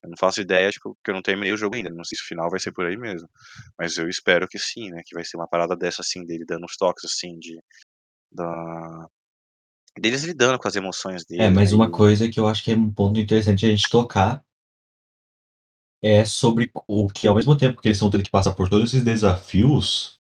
Eu 0.03 0.09
não 0.11 0.17
faço 0.19 0.39
ideia, 0.39 0.69
tipo, 0.69 0.93
porque 0.93 1.09
eu 1.09 1.15
não 1.15 1.21
terminei 1.23 1.51
o 1.51 1.57
jogo 1.57 1.75
ainda. 1.75 1.89
Não 1.89 2.03
sei 2.03 2.15
se 2.15 2.23
o 2.23 2.27
final 2.27 2.47
vai 2.47 2.59
ser 2.59 2.71
por 2.71 2.85
aí 2.85 2.95
mesmo. 2.95 3.27
Mas 3.77 3.97
eu 3.97 4.07
espero 4.07 4.47
que 4.47 4.59
sim, 4.59 4.91
né? 4.91 5.01
Que 5.03 5.15
vai 5.15 5.25
ser 5.25 5.37
uma 5.37 5.47
parada 5.47 5.75
dessa, 5.75 6.03
assim, 6.03 6.23
dele 6.23 6.45
dando 6.47 6.63
uns 6.63 6.77
toques, 6.77 7.05
assim, 7.05 7.39
de. 7.39 7.59
Da... 8.31 9.07
Deles 9.97 10.23
lidando 10.23 10.59
com 10.59 10.67
as 10.67 10.75
emoções 10.75 11.25
dele. 11.25 11.41
É, 11.41 11.49
mas 11.49 11.73
uma 11.73 11.89
coisa 11.89 12.29
que 12.29 12.39
eu 12.39 12.47
acho 12.47 12.63
que 12.63 12.71
é 12.71 12.75
um 12.75 12.93
ponto 12.93 13.19
interessante 13.19 13.65
a 13.65 13.69
gente 13.69 13.89
tocar 13.89 14.43
é 16.03 16.23
sobre 16.23 16.71
o 16.87 17.07
que, 17.07 17.27
ao 17.27 17.35
mesmo 17.35 17.57
tempo 17.57 17.81
que 17.81 17.87
eles 17.87 17.97
estão 17.97 18.11
tendo 18.11 18.23
que 18.23 18.31
passar 18.31 18.53
por 18.53 18.69
todos 18.69 18.89
esses 18.89 19.03
desafios, 19.03 20.20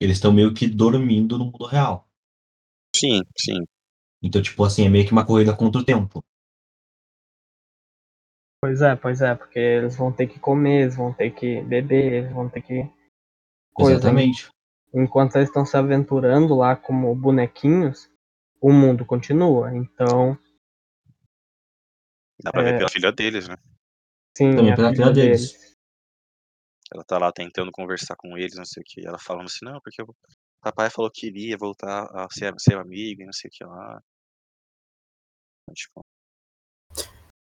eles 0.00 0.16
estão 0.16 0.32
meio 0.32 0.54
que 0.54 0.66
dormindo 0.66 1.38
no 1.38 1.46
mundo 1.46 1.66
real. 1.66 2.08
Sim, 2.94 3.22
sim. 3.38 3.64
Então, 4.22 4.42
tipo 4.42 4.64
assim, 4.64 4.86
é 4.86 4.88
meio 4.88 5.06
que 5.06 5.12
uma 5.12 5.26
corrida 5.26 5.54
contra 5.56 5.80
o 5.80 5.84
tempo. 5.84 6.22
Pois 8.60 8.82
é, 8.82 8.96
pois 8.96 9.20
é, 9.20 9.34
porque 9.34 9.58
eles 9.58 9.96
vão 9.96 10.12
ter 10.12 10.26
que 10.26 10.40
comer, 10.40 10.82
eles 10.82 10.96
vão 10.96 11.12
ter 11.12 11.30
que 11.30 11.60
beber, 11.62 12.12
eles 12.12 12.32
vão 12.32 12.48
ter 12.48 12.60
que. 12.62 12.90
Coisa. 13.72 13.92
Exatamente. 13.92 14.48
Enquanto 14.92 15.36
eles 15.36 15.48
estão 15.48 15.64
se 15.64 15.76
aventurando 15.76 16.56
lá 16.56 16.74
como 16.74 17.14
bonequinhos, 17.14 18.10
o 18.60 18.72
mundo 18.72 19.04
continua. 19.04 19.74
Então. 19.76 20.36
Dá 22.42 22.50
pra 22.50 22.62
é... 22.62 22.64
ver 22.64 22.78
pela 22.78 22.90
filha 22.90 23.12
deles, 23.12 23.46
né? 23.46 23.56
Sim, 24.36 24.56
Também 24.56 24.74
pela 24.74 24.90
filha 24.90 25.12
deles. 25.12 25.52
deles. 25.52 25.67
Ela 26.92 27.04
tá 27.04 27.18
lá 27.18 27.32
tentando 27.32 27.70
conversar 27.70 28.16
com 28.16 28.36
eles, 28.36 28.56
não 28.56 28.64
sei 28.64 28.82
o 28.82 28.84
que. 28.86 29.06
Ela 29.06 29.18
falando 29.18 29.46
assim, 29.46 29.64
não, 29.64 29.80
porque 29.80 30.02
o 30.02 30.14
papai 30.62 30.90
falou 30.90 31.10
que 31.10 31.26
iria 31.26 31.56
voltar 31.56 32.04
a 32.14 32.28
ser 32.30 32.54
seu 32.58 32.80
amigo 32.80 33.22
e 33.22 33.26
não 33.26 33.32
sei 33.32 33.48
o 33.48 33.52
que 33.52 33.64
lá. 33.64 34.02
Tipo, 35.74 36.00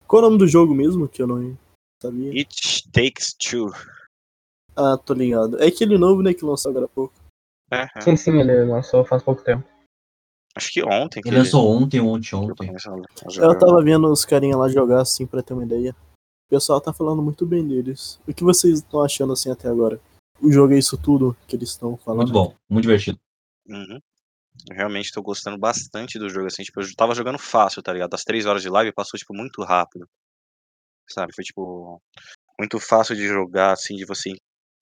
qual 0.06 0.22
é 0.22 0.26
o 0.26 0.30
nome 0.30 0.40
do 0.40 0.48
jogo 0.48 0.74
mesmo 0.74 1.08
que 1.08 1.22
eu 1.22 1.28
não 1.28 1.58
sabia? 2.02 2.32
It 2.32 2.90
Takes 2.92 3.34
Two. 3.34 3.72
Ah, 4.76 4.98
tô 4.98 5.14
ligado. 5.14 5.62
É 5.62 5.68
aquele 5.68 5.98
novo, 5.98 6.22
né, 6.22 6.34
que 6.34 6.46
lançou 6.46 6.70
agora 6.70 6.86
há 6.86 6.90
pouco. 6.90 7.14
É, 7.72 7.88
é. 7.96 8.02
Sim, 8.02 8.16
sim, 8.16 8.40
ele 8.40 8.66
lançou 8.66 9.04
faz 9.04 9.24
pouco 9.24 9.44
tempo. 9.44 9.68
Acho 10.56 10.72
que 10.72 10.84
ontem. 10.84 11.22
Que 11.22 11.30
ele 11.30 11.40
lançou 11.40 11.70
ontem, 11.70 12.00
ontem, 12.00 12.36
ontem. 12.36 12.74
Eu 13.38 13.60
tava 13.60 13.84
vendo 13.84 14.12
os 14.12 14.24
carinha 14.24 14.58
lá 14.58 14.70
jogar 14.70 15.02
assim 15.02 15.28
pra 15.28 15.44
ter 15.44 15.54
uma 15.54 15.64
ideia. 15.64 15.96
O 16.48 16.50
pessoal 16.50 16.80
tá 16.80 16.94
falando 16.94 17.22
muito 17.22 17.46
bem 17.46 17.68
deles. 17.68 18.20
O 18.26 18.34
que 18.34 18.44
vocês 18.44 18.80
estão 18.80 19.04
achando 19.04 19.34
assim 19.34 19.52
até 19.52 19.68
agora? 19.68 20.00
O 20.42 20.50
jogo 20.50 20.74
é 20.74 20.78
isso 20.80 20.98
tudo 20.98 21.36
que 21.46 21.56
eles 21.56 21.70
estão 21.70 21.98
falando? 21.98 22.32
Muito 22.32 22.34
bom, 22.34 22.56
muito 22.70 22.84
divertido. 22.84 23.20
Uhum. 23.68 24.00
Eu 24.70 24.76
realmente 24.76 25.12
tô 25.12 25.22
gostando 25.22 25.58
bastante 25.58 26.18
do 26.18 26.30
jogo, 26.30 26.48
assim, 26.48 26.64
tipo, 26.64 26.80
eu 26.82 26.88
tava 26.96 27.14
jogando 27.14 27.38
fácil, 27.38 27.84
tá 27.84 27.92
ligado? 27.92 28.12
Das 28.12 28.24
três 28.24 28.46
horas 28.46 28.62
de 28.62 28.70
live 28.70 28.94
passou, 28.94 29.18
tipo, 29.18 29.34
muito 29.36 29.62
rápido. 29.62 30.08
Sabe? 31.10 31.34
Foi, 31.36 31.44
tipo, 31.44 32.02
muito 32.58 32.80
fácil 32.80 33.16
de 33.16 33.28
jogar, 33.28 33.74
assim, 33.74 33.96
de 33.96 34.06
você 34.06 34.32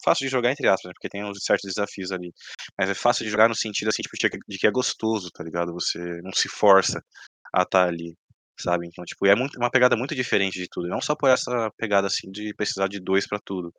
fácil 0.03 0.27
de 0.27 0.31
jogar 0.31 0.51
entre 0.51 0.67
aspas, 0.67 0.89
né, 0.89 0.93
porque 0.93 1.10
tem 1.10 1.25
uns 1.25 1.43
certos 1.43 1.74
desafios 1.74 2.12
ali. 2.12 2.31
Mas 2.77 2.91
é 2.91 2.93
fácil 2.93 3.25
de 3.25 3.31
jogar 3.31 3.50
no 3.50 3.55
sentido, 3.55 3.89
assim, 3.89 4.03
tipo, 4.03 4.15
de 4.15 4.29
que 4.29 4.38
de 4.48 4.57
que 4.60 4.67
é 4.67 4.72
gostoso, 4.72 5.31
tá 5.31 5.43
ligado? 5.43 5.74
Você 5.74 5.98
não 6.22 6.31
se 6.31 6.48
força 6.48 7.01
a 7.51 7.63
estar 7.63 7.88
ali, 7.88 8.15
sabe? 8.59 8.88
Então, 8.88 9.03
tipo, 9.05 9.25
é 9.25 9.35
muito 9.35 9.57
uma 9.57 9.69
pegada 9.69 9.95
muito 9.95 10.15
diferente 10.15 10.59
de 10.59 10.67
tudo, 10.69 10.88
não 10.88 11.01
só 11.01 11.15
por 11.15 11.29
essa 11.29 11.71
pegada, 11.77 12.07
assim, 12.07 12.29
de 12.31 12.53
precisar 12.53 12.88
de 12.88 13.00
2 13.00 13.27
pra 13.27 13.39
tudo, 13.43 13.74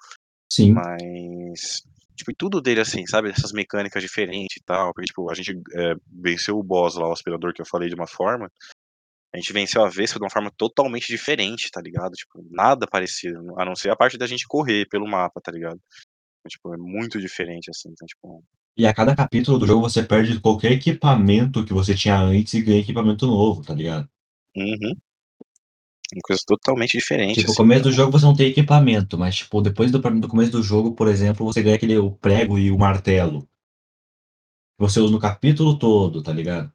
Sim. 0.50 0.72
mas, 0.72 1.82
tipo, 2.16 2.30
e 2.30 2.34
tudo 2.34 2.60
dele, 2.60 2.80
assim, 2.80 3.06
sabe, 3.06 3.30
essas 3.30 3.52
mecânicas 3.52 4.02
diferentes 4.02 4.56
e 4.56 4.64
tal, 4.64 4.92
porque, 4.92 5.06
tipo, 5.06 5.30
a 5.30 5.34
gente, 5.34 5.52
eh, 5.74 5.94
venceu 6.10 6.58
o 6.58 6.62
boss 6.62 6.96
lá, 6.96 7.08
o 7.08 7.12
aspirador 7.12 7.52
que 7.52 7.62
eu 7.62 7.66
falei 7.66 7.88
de 7.88 7.94
uma 7.94 8.06
forma, 8.06 8.50
a 9.34 9.38
gente 9.38 9.52
venceu 9.52 9.84
a 9.84 9.88
Vespa 9.88 10.18
de 10.18 10.24
uma 10.24 10.30
forma 10.30 10.50
totalmente 10.56 11.08
diferente, 11.08 11.70
tá 11.70 11.80
ligado? 11.80 12.12
Tipo, 12.12 12.42
nada 12.50 12.86
parecido, 12.86 13.38
a 13.60 13.64
não 13.64 13.74
ser 13.76 13.90
a 13.90 13.96
parte 13.96 14.16
da 14.16 14.26
gente 14.26 14.46
correr 14.48 14.86
pelo 14.88 15.06
mapa, 15.06 15.40
tá 15.42 15.52
ligado? 15.52 15.78
Então, 16.40 16.48
tipo, 16.48 16.74
é 16.74 16.78
muito 16.78 17.20
diferente, 17.20 17.70
assim, 17.70 17.90
então, 17.90 18.06
tipo 18.06 18.42
E 18.76 18.86
a 18.86 18.94
cada 18.94 19.14
capítulo 19.14 19.58
do 19.58 19.66
jogo 19.66 19.82
você 19.82 20.02
perde 20.02 20.40
qualquer 20.40 20.72
equipamento 20.72 21.64
que 21.64 21.72
você 21.74 21.94
tinha 21.94 22.18
antes 22.18 22.54
e 22.54 22.62
ganha 22.62 22.80
equipamento 22.80 23.26
novo, 23.26 23.62
tá 23.62 23.74
ligado? 23.74 24.08
Uhum. 24.56 24.96
Uma 26.14 26.22
coisa 26.22 26.42
totalmente 26.46 26.96
diferente, 26.96 27.34
Tipo, 27.34 27.48
no 27.48 27.52
assim, 27.52 27.56
começo 27.56 27.82
do 27.84 27.92
jogo 27.92 28.12
você 28.12 28.24
não 28.24 28.34
tem 28.34 28.48
equipamento, 28.48 29.18
mas, 29.18 29.36
tipo, 29.36 29.60
depois 29.60 29.90
do 29.90 29.98
do 29.98 30.28
começo 30.28 30.52
do 30.52 30.62
jogo, 30.62 30.94
por 30.94 31.08
exemplo, 31.08 31.44
você 31.44 31.62
ganha 31.62 31.76
aquele 31.76 31.98
o 31.98 32.12
prego 32.12 32.58
e 32.58 32.70
o 32.70 32.78
martelo. 32.78 33.42
Que 34.78 34.80
você 34.80 35.00
usa 35.00 35.12
no 35.12 35.18
capítulo 35.18 35.78
todo, 35.78 36.22
tá 36.22 36.32
ligado? 36.32 36.72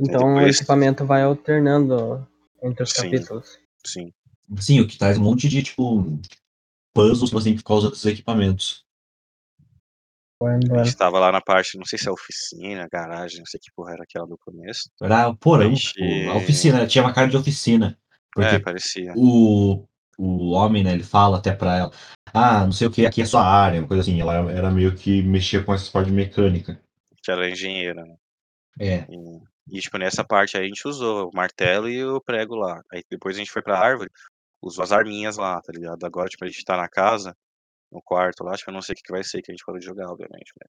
Então 0.00 0.34
o 0.34 0.34
depois 0.34 0.56
equipamento 0.56 1.06
vai 1.06 1.22
alternando 1.22 2.26
entre 2.62 2.82
os 2.82 2.90
Sim. 2.90 3.02
capítulos. 3.02 3.58
Sim. 3.84 4.12
Sim, 4.58 4.80
o 4.80 4.86
que 4.86 4.98
traz 4.98 5.18
um 5.18 5.22
monte 5.22 5.48
de, 5.48 5.62
tipo, 5.62 6.18
puzzles 6.94 7.30
que 7.30 7.34
você 7.34 7.44
tem 7.44 7.52
que 7.54 7.58
ficar 7.58 7.74
usando 7.74 7.92
esses 7.92 8.06
equipamentos. 8.06 8.85
Bueno, 10.40 10.78
A 10.78 10.84
gente 10.84 10.96
tava 10.96 11.18
lá 11.18 11.32
na 11.32 11.40
parte, 11.40 11.78
não 11.78 11.84
sei 11.86 11.98
se 11.98 12.08
é 12.08 12.12
oficina, 12.12 12.86
garagem, 12.92 13.38
não 13.38 13.46
sei 13.46 13.58
que 13.58 13.72
porra 13.74 13.94
era 13.94 14.02
aquela 14.02 14.26
do 14.26 14.36
começo. 14.38 14.90
Era 15.00 15.28
o 15.28 15.36
porão, 15.36 15.74
gente 15.74 15.92
tipo, 15.92 16.30
a 16.30 16.36
oficina, 16.36 16.86
tinha 16.86 17.02
uma 17.02 17.12
cara 17.12 17.28
de 17.28 17.36
oficina. 17.36 17.98
É, 18.38 18.42
Porque 18.42 18.58
parecia. 18.60 19.14
o, 19.16 19.86
o 20.18 20.50
homem, 20.50 20.84
né, 20.84 20.92
ele 20.92 21.02
fala 21.02 21.38
até 21.38 21.52
pra 21.52 21.78
ela, 21.78 21.90
ah, 22.34 22.64
não 22.64 22.72
sei 22.72 22.86
o 22.86 22.90
que, 22.90 23.06
aqui 23.06 23.22
é 23.22 23.24
sua 23.24 23.42
área, 23.42 23.80
uma 23.80 23.88
coisa 23.88 24.02
assim. 24.02 24.20
Ela 24.20 24.50
era 24.52 24.70
meio 24.70 24.94
que 24.94 25.22
mexia 25.22 25.62
com 25.62 25.72
essa 25.72 25.90
parte 25.90 26.08
de 26.08 26.12
mecânica. 26.12 26.78
Que 27.22 27.30
ela 27.30 27.46
é 27.46 27.50
engenheira, 27.50 28.04
né. 28.04 28.16
É. 28.78 29.06
E, 29.08 29.78
e, 29.78 29.80
tipo, 29.80 29.96
nessa 29.96 30.22
parte 30.22 30.56
aí 30.56 30.64
a 30.64 30.66
gente 30.66 30.86
usou 30.86 31.30
o 31.30 31.34
martelo 31.34 31.88
e 31.88 32.04
o 32.04 32.20
prego 32.20 32.54
lá. 32.54 32.82
Aí 32.92 33.02
depois 33.10 33.36
a 33.36 33.38
gente 33.38 33.50
foi 33.50 33.62
pra 33.62 33.78
árvore, 33.78 34.10
usou 34.60 34.84
as 34.84 34.92
arminhas 34.92 35.38
lá, 35.38 35.60
tá 35.62 35.72
ligado? 35.72 36.04
Agora, 36.04 36.28
tipo, 36.28 36.44
a 36.44 36.48
gente 36.48 36.62
tá 36.62 36.76
na 36.76 36.88
casa, 36.88 37.34
no 37.96 38.02
quarto 38.02 38.44
lá, 38.44 38.52
acho 38.52 38.62
que 38.64 38.70
eu 38.70 38.74
não 38.74 38.82
sei 38.82 38.92
o 38.92 38.96
que 38.96 39.02
que 39.02 39.12
vai 39.12 39.24
ser 39.24 39.42
que 39.42 39.50
a 39.50 39.54
gente 39.54 39.64
parou 39.64 39.78
de 39.80 39.86
jogar, 39.86 40.06
obviamente, 40.10 40.52
né. 40.60 40.68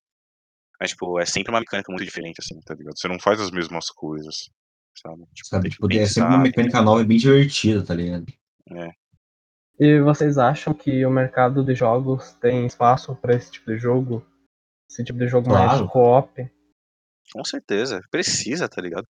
Mas, 0.80 0.92
tipo, 0.92 1.20
é 1.20 1.26
sempre 1.26 1.52
uma 1.52 1.60
mecânica 1.60 1.92
muito 1.92 2.06
diferente, 2.06 2.38
assim, 2.40 2.60
tá 2.62 2.74
ligado? 2.74 2.98
Você 2.98 3.08
não 3.08 3.20
faz 3.20 3.40
as 3.42 3.52
mesmas 3.52 3.90
coisas, 3.90 4.50
sabe? 4.96 5.26
Tipo, 5.34 5.48
Sabe, 5.50 5.70
tipo, 5.70 5.86
é 5.92 6.06
sempre 6.06 6.22
uma 6.30 6.30
pensar, 6.30 6.44
mecânica 6.44 6.82
nova 6.82 7.02
e 7.02 7.06
bem 7.06 7.18
divertida, 7.18 7.84
tá 7.84 7.94
ligado? 7.94 8.26
É. 8.72 8.92
E 9.80 10.00
vocês 10.02 10.38
acham 10.38 10.74
que 10.74 11.06
o 11.06 11.10
mercado 11.12 11.64
de 11.64 11.76
jogos 11.76 12.34
tem 12.42 12.66
espaço 12.66 13.16
pra 13.16 13.36
esse 13.36 13.52
tipo 13.52 13.72
de 13.72 13.78
jogo? 13.78 14.26
Esse 14.90 15.04
tipo 15.04 15.20
de 15.20 15.28
jogo 15.28 15.50
mais 15.50 15.72
Claro. 15.72 15.88
co-op? 15.90 16.52
Com 17.34 17.44
certeza, 17.44 18.00
precisa, 18.10 18.70
tá 18.70 18.82
ligado? 18.82 19.08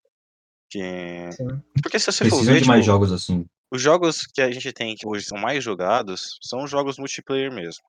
Que 0.70 1.32
Sim. 1.32 1.48
porque 1.82 2.00
se 2.00 2.12
você 2.12 2.26
for 2.26 2.30
Precisa 2.32 2.54
ver, 2.54 2.62
de 2.62 2.68
mais 2.68 2.82
tipo, 2.84 2.92
jogos 2.94 3.12
assim. 3.14 3.46
os 3.72 3.82
jogos 3.82 4.26
que 4.26 4.42
a 4.42 4.52
gente 4.52 4.74
tem 4.74 4.96
que 4.96 5.08
hoje 5.08 5.26
são 5.26 5.38
mais 5.38 5.64
jogados, 5.64 6.38
são 6.42 6.68
jogos 6.68 6.98
multiplayer 6.98 7.54
mesmo. 7.54 7.84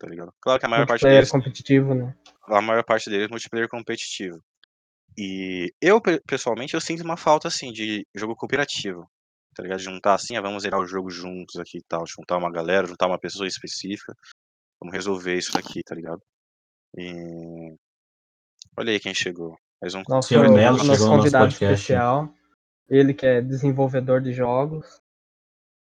Tá 0.00 0.08
ligado? 0.08 0.32
Claro 0.40 0.58
que 0.58 0.64
a 0.64 0.68
maior 0.68 0.86
parte 0.86 1.02
Multiplayer 1.02 1.18
deles 1.18 1.30
competitivo, 1.30 1.94
né? 1.94 2.16
a 2.48 2.62
maior 2.62 2.82
parte 2.82 3.10
deles 3.10 3.26
é 3.26 3.28
multiplayer 3.28 3.68
competitivo. 3.68 4.42
E 5.18 5.74
eu 5.80 6.00
pe 6.00 6.18
pessoalmente, 6.26 6.72
eu 6.72 6.80
sinto 6.80 7.04
uma 7.04 7.18
falta, 7.18 7.48
assim, 7.48 7.70
de 7.70 8.06
jogo 8.14 8.34
cooperativo, 8.34 9.06
tá 9.54 9.62
ligado? 9.62 9.78
De 9.78 9.84
juntar 9.84 10.14
assim: 10.14 10.36
"Ah, 10.36 10.40
vamos 10.40 10.62
zerar 10.62 10.80
o 10.80 10.86
jogo 10.86 11.10
juntos 11.10 11.56
aqui 11.56 11.78
e 11.78 11.82
tal", 11.86 12.06
juntar 12.06 12.38
uma 12.38 12.50
galera, 12.50 12.86
juntar 12.86 13.08
uma 13.08 13.18
pessoa 13.18 13.46
específica, 13.46 14.14
vamos 14.80 14.94
resolver 14.94 15.36
isso 15.36 15.52
daqui, 15.52 15.82
tá 15.82 15.94
ligado? 15.94 16.22
E 16.96 17.76
olha 18.78 18.92
aí 18.92 19.00
quem 19.00 19.12
chegou, 19.12 19.54
mais 19.82 19.94
um 19.94 20.02
Nosso, 20.08 20.28
Senhor 20.28 20.48
Nelo 20.48 20.78
nosso 20.78 20.92
chegou 20.92 21.08
nosso 21.08 21.08
convidado 21.08 21.44
podcast. 21.44 21.74
especial. 21.74 22.34
Ele 22.88 23.12
que 23.12 23.26
é 23.26 23.42
desenvolvedor 23.42 24.22
de 24.22 24.32
jogos. 24.32 24.98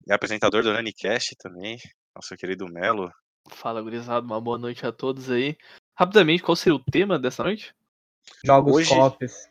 É 0.09 0.13
apresentador 0.13 0.61
do 0.61 0.73
NaniCast 0.73 1.35
também, 1.37 1.77
nosso 2.13 2.35
querido 2.35 2.67
Melo. 2.67 3.09
Fala, 3.49 3.81
gurizada, 3.81 4.25
uma 4.25 4.39
boa 4.39 4.57
noite 4.57 4.85
a 4.85 4.91
todos 4.91 5.29
aí. 5.29 5.57
Rapidamente, 5.97 6.43
qual 6.43 6.55
seria 6.55 6.75
o 6.75 6.83
tema 6.83 7.19
dessa 7.19 7.43
noite? 7.43 7.73
Jogos 8.45 8.75
Hoje- 8.75 8.89
co-ops. 8.89 9.49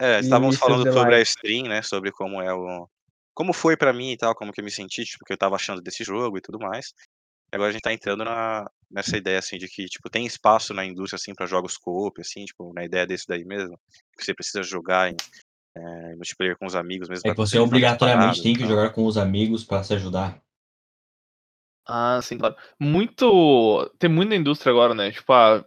É, 0.00 0.20
estávamos 0.20 0.56
falando 0.56 0.92
sobre 0.92 1.14
a 1.16 1.20
stream, 1.20 1.66
né, 1.66 1.82
sobre 1.82 2.12
como 2.12 2.40
é 2.40 2.54
o 2.54 2.88
como 3.34 3.52
foi 3.52 3.76
pra 3.76 3.92
mim 3.92 4.10
e 4.10 4.16
tal, 4.16 4.34
como 4.34 4.52
que 4.52 4.60
eu 4.60 4.64
me 4.64 4.70
senti, 4.70 5.04
tipo, 5.04 5.22
o 5.22 5.24
que 5.24 5.32
eu 5.32 5.36
estava 5.36 5.54
achando 5.54 5.80
desse 5.80 6.02
jogo 6.02 6.38
e 6.38 6.40
tudo 6.40 6.58
mais. 6.58 6.92
E 7.52 7.54
agora 7.54 7.70
a 7.70 7.72
gente 7.72 7.82
tá 7.82 7.92
entrando 7.92 8.24
na 8.24 8.68
nessa 8.90 9.16
ideia, 9.16 9.38
assim, 9.38 9.58
de 9.58 9.68
que, 9.68 9.84
tipo, 9.84 10.10
tem 10.10 10.26
espaço 10.26 10.74
na 10.74 10.84
indústria, 10.84 11.16
assim, 11.16 11.34
pra 11.34 11.46
jogos 11.46 11.76
co-op, 11.76 12.20
assim, 12.20 12.44
tipo, 12.44 12.72
na 12.72 12.84
ideia 12.84 13.06
desse 13.06 13.26
daí 13.28 13.44
mesmo, 13.44 13.78
que 14.16 14.24
você 14.24 14.34
precisa 14.34 14.62
jogar 14.62 15.12
em, 15.12 15.16
eh, 15.76 16.14
multiplayer 16.16 16.56
com 16.58 16.66
os 16.66 16.74
amigos 16.74 17.08
mesmo 17.08 17.28
É 17.28 17.30
que 17.30 17.36
você 17.36 17.58
obrigatoriamente 17.58 18.42
tem 18.42 18.56
que 18.56 18.66
jogar 18.66 18.90
com 18.90 19.04
os 19.06 19.16
amigos 19.16 19.62
pra 19.62 19.84
se 19.84 19.94
ajudar. 19.94 20.42
Ah, 21.88 22.20
sim, 22.22 22.36
claro. 22.36 22.54
Muito. 22.78 23.90
Tem 23.98 24.10
muito 24.10 24.28
na 24.28 24.36
indústria 24.36 24.70
agora, 24.70 24.94
né? 24.94 25.10
Tipo, 25.10 25.32
ah, 25.32 25.64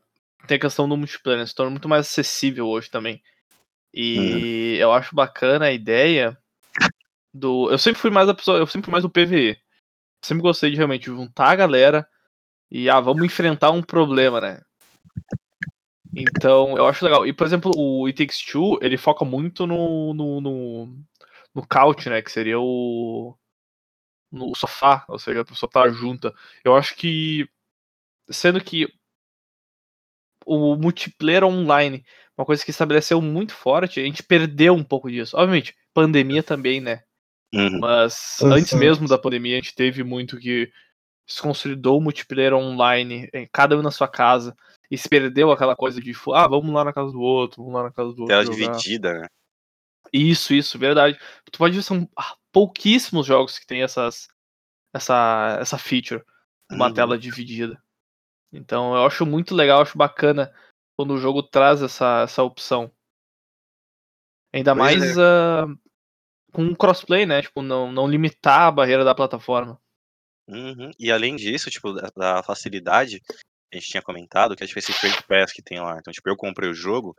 tem 0.48 0.58
a 0.58 0.60
questão 0.62 0.88
do 0.88 0.96
multiplayer, 0.96 1.40
né? 1.40 1.46
Se 1.48 1.56
torna 1.56 1.72
muito 1.72 1.90
mais 1.90 2.08
acessível 2.08 2.68
hoje 2.68 2.90
também. 2.92 3.22
E 3.94 4.78
eu 4.80 4.94
acho 4.94 5.16
bacana 5.16 5.66
a 5.68 5.72
ideia 5.74 6.38
do. 7.34 7.72
Eu 7.72 7.78
sempre 7.80 8.02
fui 8.02 8.12
mais 8.12 8.30
a 8.30 8.34
pessoa. 8.36 8.58
Eu 8.60 8.68
sempre 8.68 8.86
fui 8.86 8.92
mais 8.92 9.04
do 9.04 9.10
PVE. 9.10 9.58
Sempre 10.24 10.44
gostei 10.44 10.72
de 10.72 10.78
realmente 10.78 11.06
juntar 11.08 11.50
a 11.52 11.56
galera 11.56 12.08
e, 12.72 12.90
ah, 12.90 13.00
vamos 13.02 13.26
enfrentar 13.26 13.72
um 13.72 13.84
problema, 13.84 14.42
né? 14.42 14.62
Então, 16.16 16.78
eu 16.78 16.88
acho 16.88 17.06
legal. 17.06 17.26
E, 17.26 17.34
por 17.34 17.48
exemplo, 17.48 17.72
o 17.76 18.06
It 18.08 18.18
Takes 18.18 18.44
Two, 18.46 18.80
ele 18.82 18.98
foca 18.98 19.26
muito 19.26 19.66
no, 19.66 20.14
no, 20.14 20.42
no, 20.42 20.98
no 21.56 21.68
couch, 21.68 22.10
né? 22.10 22.22
Que 22.22 22.32
seria 22.32 22.60
o. 22.60 23.36
No 24.32 24.56
sofá, 24.56 25.04
ou 25.08 25.20
seja, 25.20 25.42
a 25.42 25.46
pessoa 25.46 25.70
tá 25.70 25.88
junta. 25.90 26.34
Eu 26.64 26.76
acho 26.76 26.96
que. 26.96 27.50
Sendo 28.30 28.64
que 28.64 28.88
o 30.46 30.76
multiplayer 30.76 31.44
online, 31.44 32.06
uma 32.38 32.46
coisa 32.46 32.64
que 32.64 32.72
estabeleceu 32.72 33.22
muito 33.22 33.54
forte, 33.54 34.00
a 34.00 34.04
gente 34.04 34.24
perdeu 34.24 34.74
um 34.74 34.84
pouco 34.84 35.12
disso. 35.12 35.36
Obviamente, 35.38 35.76
pandemia 35.94 36.42
também, 36.42 36.80
né? 36.80 37.04
Uhum. 37.54 37.80
Mas 37.80 38.42
antes 38.42 38.74
mesmo 38.74 39.08
da 39.08 39.18
pandemia, 39.18 39.58
a 39.58 39.62
gente 39.62 39.76
teve 39.76 40.04
muito 40.04 40.38
que 40.38 40.72
se 41.28 41.42
consolidou 41.42 41.98
o 41.98 42.02
multiplayer 42.02 42.54
online, 42.54 43.30
em 43.34 43.48
cada 43.52 43.78
um 43.78 43.82
na 43.82 43.92
sua 43.92 44.08
casa, 44.08 44.56
e 44.90 44.98
se 44.98 45.08
perdeu 45.08 45.52
aquela 45.52 45.76
coisa 45.76 46.02
de, 46.02 46.14
ah, 46.34 46.48
vamos 46.48 46.74
lá 46.74 46.84
na 46.84 46.94
casa 46.94 47.12
do 47.12 47.22
outro, 47.22 47.64
vamos 47.64 47.78
lá 47.78 47.84
na 47.84 47.92
casa 47.92 48.14
do 48.14 48.22
outro. 48.22 48.28
Tela 48.28 48.46
jogar. 48.46 48.72
dividida, 48.72 49.14
né. 49.20 49.28
Isso, 50.12 50.54
isso, 50.54 50.78
verdade. 50.78 51.18
Tu 51.50 51.58
pode 51.58 51.76
ver, 51.76 51.84
são 51.84 52.10
ah, 52.18 52.36
pouquíssimos 52.52 53.26
jogos 53.26 53.58
que 53.58 53.66
tem 53.66 53.84
essas, 53.84 54.28
essa, 54.94 55.58
essa 55.60 55.78
feature, 55.78 56.24
uma 56.72 56.88
Uhum. 56.88 56.94
tela 56.94 57.18
dividida. 57.18 57.82
Então 58.52 58.96
eu 58.96 59.06
acho 59.06 59.26
muito 59.26 59.56
legal, 59.56 59.82
acho 59.82 59.98
bacana 59.98 60.54
quando 60.98 61.14
o 61.14 61.18
jogo 61.18 61.42
traz 61.42 61.82
essa, 61.82 62.22
essa 62.24 62.44
opção. 62.44 62.92
Ainda 64.54 64.76
Pois 64.76 65.00
mais 65.00 65.18
ah, 65.18 65.66
com 66.52 66.76
crossplay, 66.76 67.26
né? 67.26 67.42
Tipo, 67.42 67.62
não, 67.62 67.92
não 67.92 68.08
limitar 68.08 68.68
a 68.68 68.72
barreira 68.72 69.04
da 69.06 69.16
plataforma. 69.16 69.80
Uhum. 70.48 70.92
E 71.00 71.12
além 71.12 71.36
disso, 71.36 71.70
tipo, 71.70 71.94
da 71.94 72.12
da 72.16 72.44
facilidade, 72.44 73.22
a 73.72 73.78
gente 73.78 73.90
tinha 73.90 74.04
comentado 74.04 74.56
que 74.56 74.64
é 74.64 74.68
tipo 74.68 74.78
esse 74.80 74.94
Trade 75.00 75.24
Pass 75.24 75.54
que 75.54 75.62
tem 75.62 75.80
lá. 75.80 75.98
Então, 75.98 76.12
tipo, 76.12 76.28
eu 76.28 76.36
comprei 76.36 76.70
o 76.70 76.74
jogo, 76.74 77.16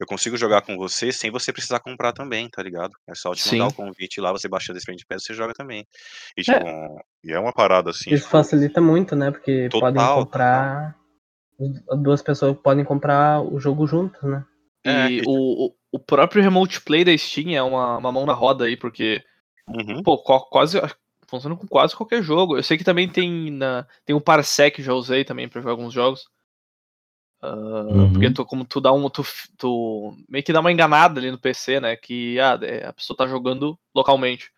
eu 0.00 0.06
consigo 0.06 0.36
jogar 0.36 0.62
com 0.62 0.76
você 0.76 1.12
sem 1.12 1.30
você 1.30 1.52
precisar 1.52 1.80
comprar 1.80 2.12
também, 2.12 2.48
tá 2.48 2.62
ligado? 2.62 2.92
É 3.08 3.14
só 3.14 3.34
te 3.34 3.46
mandar 3.52 3.70
Sim. 3.70 3.70
o 3.72 3.76
convite 3.76 4.20
lá, 4.20 4.32
você 4.32 4.48
baixando 4.48 4.76
esse 4.78 4.86
Trade 4.86 5.06
Pass, 5.06 5.24
você 5.24 5.34
joga 5.34 5.52
também. 5.54 5.86
E 6.36 6.42
tipo, 6.42 6.64
e 7.24 7.32
é 7.32 7.38
uma 7.38 7.52
parada 7.52 7.90
assim, 7.90 8.10
Isso 8.10 8.24
tipo, 8.24 8.30
facilita 8.30 8.80
muito, 8.80 9.14
né? 9.16 9.30
Porque 9.30 9.68
podem 9.70 9.94
Total, 9.94 10.24
comprar. 10.24 10.96
As 11.90 11.98
duas 12.02 12.22
pessoas 12.22 12.56
podem 12.58 12.84
comprar 12.84 13.40
o 13.40 13.60
jogo 13.60 13.86
juntos, 13.86 14.20
né? 14.22 14.44
É, 14.84 15.06
E 15.06 15.20
que- 15.20 15.28
o, 15.28 15.72
o- 15.92 15.98
próprio 16.00 16.42
Remote 16.42 16.80
Play 16.80 17.04
da 17.04 17.16
Steam 17.16 17.50
é 17.54 17.62
uma, 17.62 17.98
uma 17.98 18.10
mão 18.10 18.26
na 18.26 18.32
roda 18.32 18.64
aí, 18.64 18.76
porque, 18.76 19.22
Uhum. 19.68 20.02
pô, 20.02 20.18
quase. 20.18 20.80
Funciona 21.28 21.56
com 21.56 21.66
quase 21.66 21.96
qualquer 21.96 22.22
jogo. 22.22 22.58
Eu 22.58 22.62
sei 22.62 22.76
que 22.76 22.84
também 22.84 23.08
tem 23.08 23.50
na 23.50 23.86
tem 24.04 24.14
o 24.14 24.20
Parsec 24.20 24.76
que 24.76 24.82
já 24.82 24.92
usei 24.92 25.24
também 25.24 25.48
pra 25.48 25.60
jogar 25.62 25.72
alguns 25.72 25.94
jogos. 25.94 26.24
Ah, 27.42 27.54
Uhum. 27.54 28.12
Porque 28.12 28.32
tu, 28.32 28.46
como 28.46 28.64
tu 28.64 28.80
dá 28.80 28.92
um. 28.92 29.10
Tu, 29.10 29.22
tu 29.58 30.16
meio 30.28 30.44
que 30.44 30.52
dá 30.52 30.60
uma 30.60 30.70
enganada 30.72 31.18
ali 31.18 31.30
no 31.30 31.38
PC, 31.40 31.80
né? 31.80 31.96
Que 31.96 32.38
ah, 32.38 32.58
é, 32.62 32.86
a 32.86 32.92
pessoa 32.92 33.16
tá 33.16 33.26
jogando 33.26 33.76
localmente. 33.94 34.52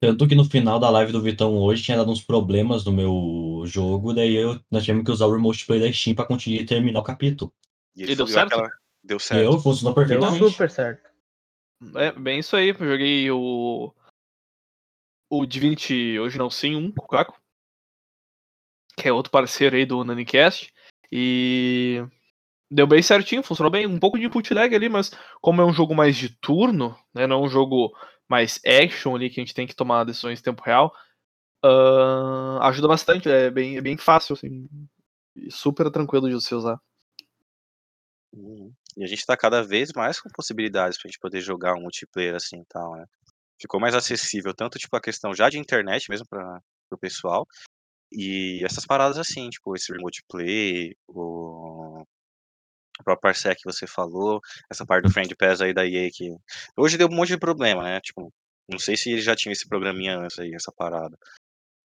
Tanto 0.00 0.28
que 0.28 0.34
no 0.34 0.44
final 0.44 0.78
da 0.78 0.90
live 0.90 1.10
do 1.10 1.22
Vitão 1.22 1.56
hoje 1.56 1.82
tinha 1.82 1.96
dado 1.96 2.10
uns 2.10 2.22
problemas 2.22 2.84
no 2.84 2.92
meu 2.92 3.62
jogo, 3.66 4.12
daí 4.12 4.34
eu, 4.36 4.60
nós 4.70 4.84
tivemos 4.84 5.04
que 5.04 5.10
usar 5.10 5.26
o 5.26 5.32
Remote 5.32 5.64
Play 5.66 5.80
da 5.80 5.90
Steam 5.92 6.14
pra 6.14 6.26
conseguir 6.26 6.64
terminar 6.66 7.00
o 7.00 7.04
capítulo. 7.04 7.52
E 7.96 8.04
E 8.04 8.14
deu 8.14 8.26
certo? 8.26 8.52
aquela- 8.52 8.70
Deu 9.02 9.18
certo. 9.18 9.40
Deu, 9.50 9.58
funcionou 9.60 9.94
Deu 9.94 10.06
perfeitamente. 10.06 10.50
super 10.50 10.70
certo. 10.70 11.08
É, 11.96 12.12
bem 12.12 12.40
isso 12.40 12.54
aí. 12.56 12.68
Eu 12.68 12.74
joguei 12.78 13.30
o. 13.30 13.92
O 15.30 15.46
Divinity 15.46 16.18
hoje 16.18 16.38
não 16.38 16.50
sim, 16.50 16.76
um, 16.76 16.92
com 16.92 17.04
o 17.04 17.08
Caco. 17.08 17.40
Que 18.96 19.08
é 19.08 19.12
outro 19.12 19.30
parceiro 19.32 19.76
aí 19.76 19.84
do 19.86 20.04
Nanicast. 20.04 20.72
E. 21.10 22.04
Deu 22.70 22.86
bem 22.86 23.00
certinho, 23.00 23.42
funcionou 23.42 23.70
bem. 23.70 23.86
Um 23.86 23.98
pouco 23.98 24.18
de 24.18 24.26
input 24.26 24.52
lag 24.52 24.74
ali, 24.74 24.88
mas 24.88 25.12
como 25.40 25.62
é 25.62 25.64
um 25.64 25.72
jogo 25.72 25.94
mais 25.94 26.16
de 26.16 26.28
turno, 26.40 26.98
né? 27.14 27.26
Não 27.26 27.44
um 27.44 27.48
jogo 27.48 27.92
mais 28.28 28.60
action 28.66 29.14
ali 29.14 29.30
que 29.30 29.40
a 29.40 29.44
gente 29.44 29.54
tem 29.54 29.66
que 29.66 29.76
tomar 29.76 30.04
decisões 30.04 30.40
em 30.40 30.42
tempo 30.42 30.62
real. 30.64 30.92
ah, 31.62 32.68
ajuda 32.68 32.88
bastante, 32.88 33.28
é 33.30 33.50
bem, 33.50 33.76
é 33.76 33.80
bem 33.80 33.96
fácil, 33.96 34.34
assim. 34.34 34.68
Super 35.50 35.90
tranquilo 35.90 36.28
de 36.28 36.34
você 36.34 36.54
usar. 36.54 36.78
Uhum. 38.32 38.72
E 38.96 39.04
a 39.04 39.06
gente 39.06 39.24
tá 39.26 39.36
cada 39.36 39.62
vez 39.62 39.92
mais 39.94 40.20
com 40.20 40.28
possibilidades 40.30 40.98
pra 40.98 41.08
gente 41.08 41.18
poder 41.18 41.40
jogar 41.40 41.74
um 41.74 41.82
multiplayer 41.82 42.34
assim 42.34 42.60
e 42.60 42.64
tal, 42.66 42.96
né? 42.96 43.04
Ficou 43.60 43.80
mais 43.80 43.94
acessível, 43.94 44.54
tanto 44.54 44.78
tipo 44.78 44.94
a 44.96 45.00
questão 45.00 45.34
já 45.34 45.48
de 45.48 45.58
internet 45.58 46.10
mesmo 46.10 46.26
para 46.28 46.60
o 46.90 46.98
pessoal, 46.98 47.46
e 48.12 48.64
essas 48.64 48.86
paradas 48.86 49.18
assim, 49.18 49.48
tipo 49.50 49.74
esse 49.76 49.92
remote 49.92 50.22
play, 50.28 50.96
o 51.08 52.04
o 52.98 53.04
próprio 53.04 53.20
Parsec 53.22 53.60
que 53.60 53.70
você 53.70 53.86
falou, 53.86 54.40
essa 54.70 54.86
parte 54.86 55.04
do 55.04 55.12
Friend 55.12 55.34
Pass 55.36 55.60
aí 55.60 55.74
da 55.74 55.86
EA 55.86 56.10
que 56.12 56.34
hoje 56.76 56.96
deu 56.96 57.08
um 57.08 57.14
monte 57.14 57.28
de 57.28 57.38
problema, 57.38 57.82
né? 57.82 58.00
Tipo, 58.00 58.32
não 58.68 58.78
sei 58.78 58.96
se 58.96 59.10
eles 59.10 59.24
já 59.24 59.36
tinham 59.36 59.52
esse 59.52 59.68
programinha 59.68 60.18
antes 60.18 60.38
aí, 60.38 60.54
essa 60.54 60.72
parada. 60.72 61.16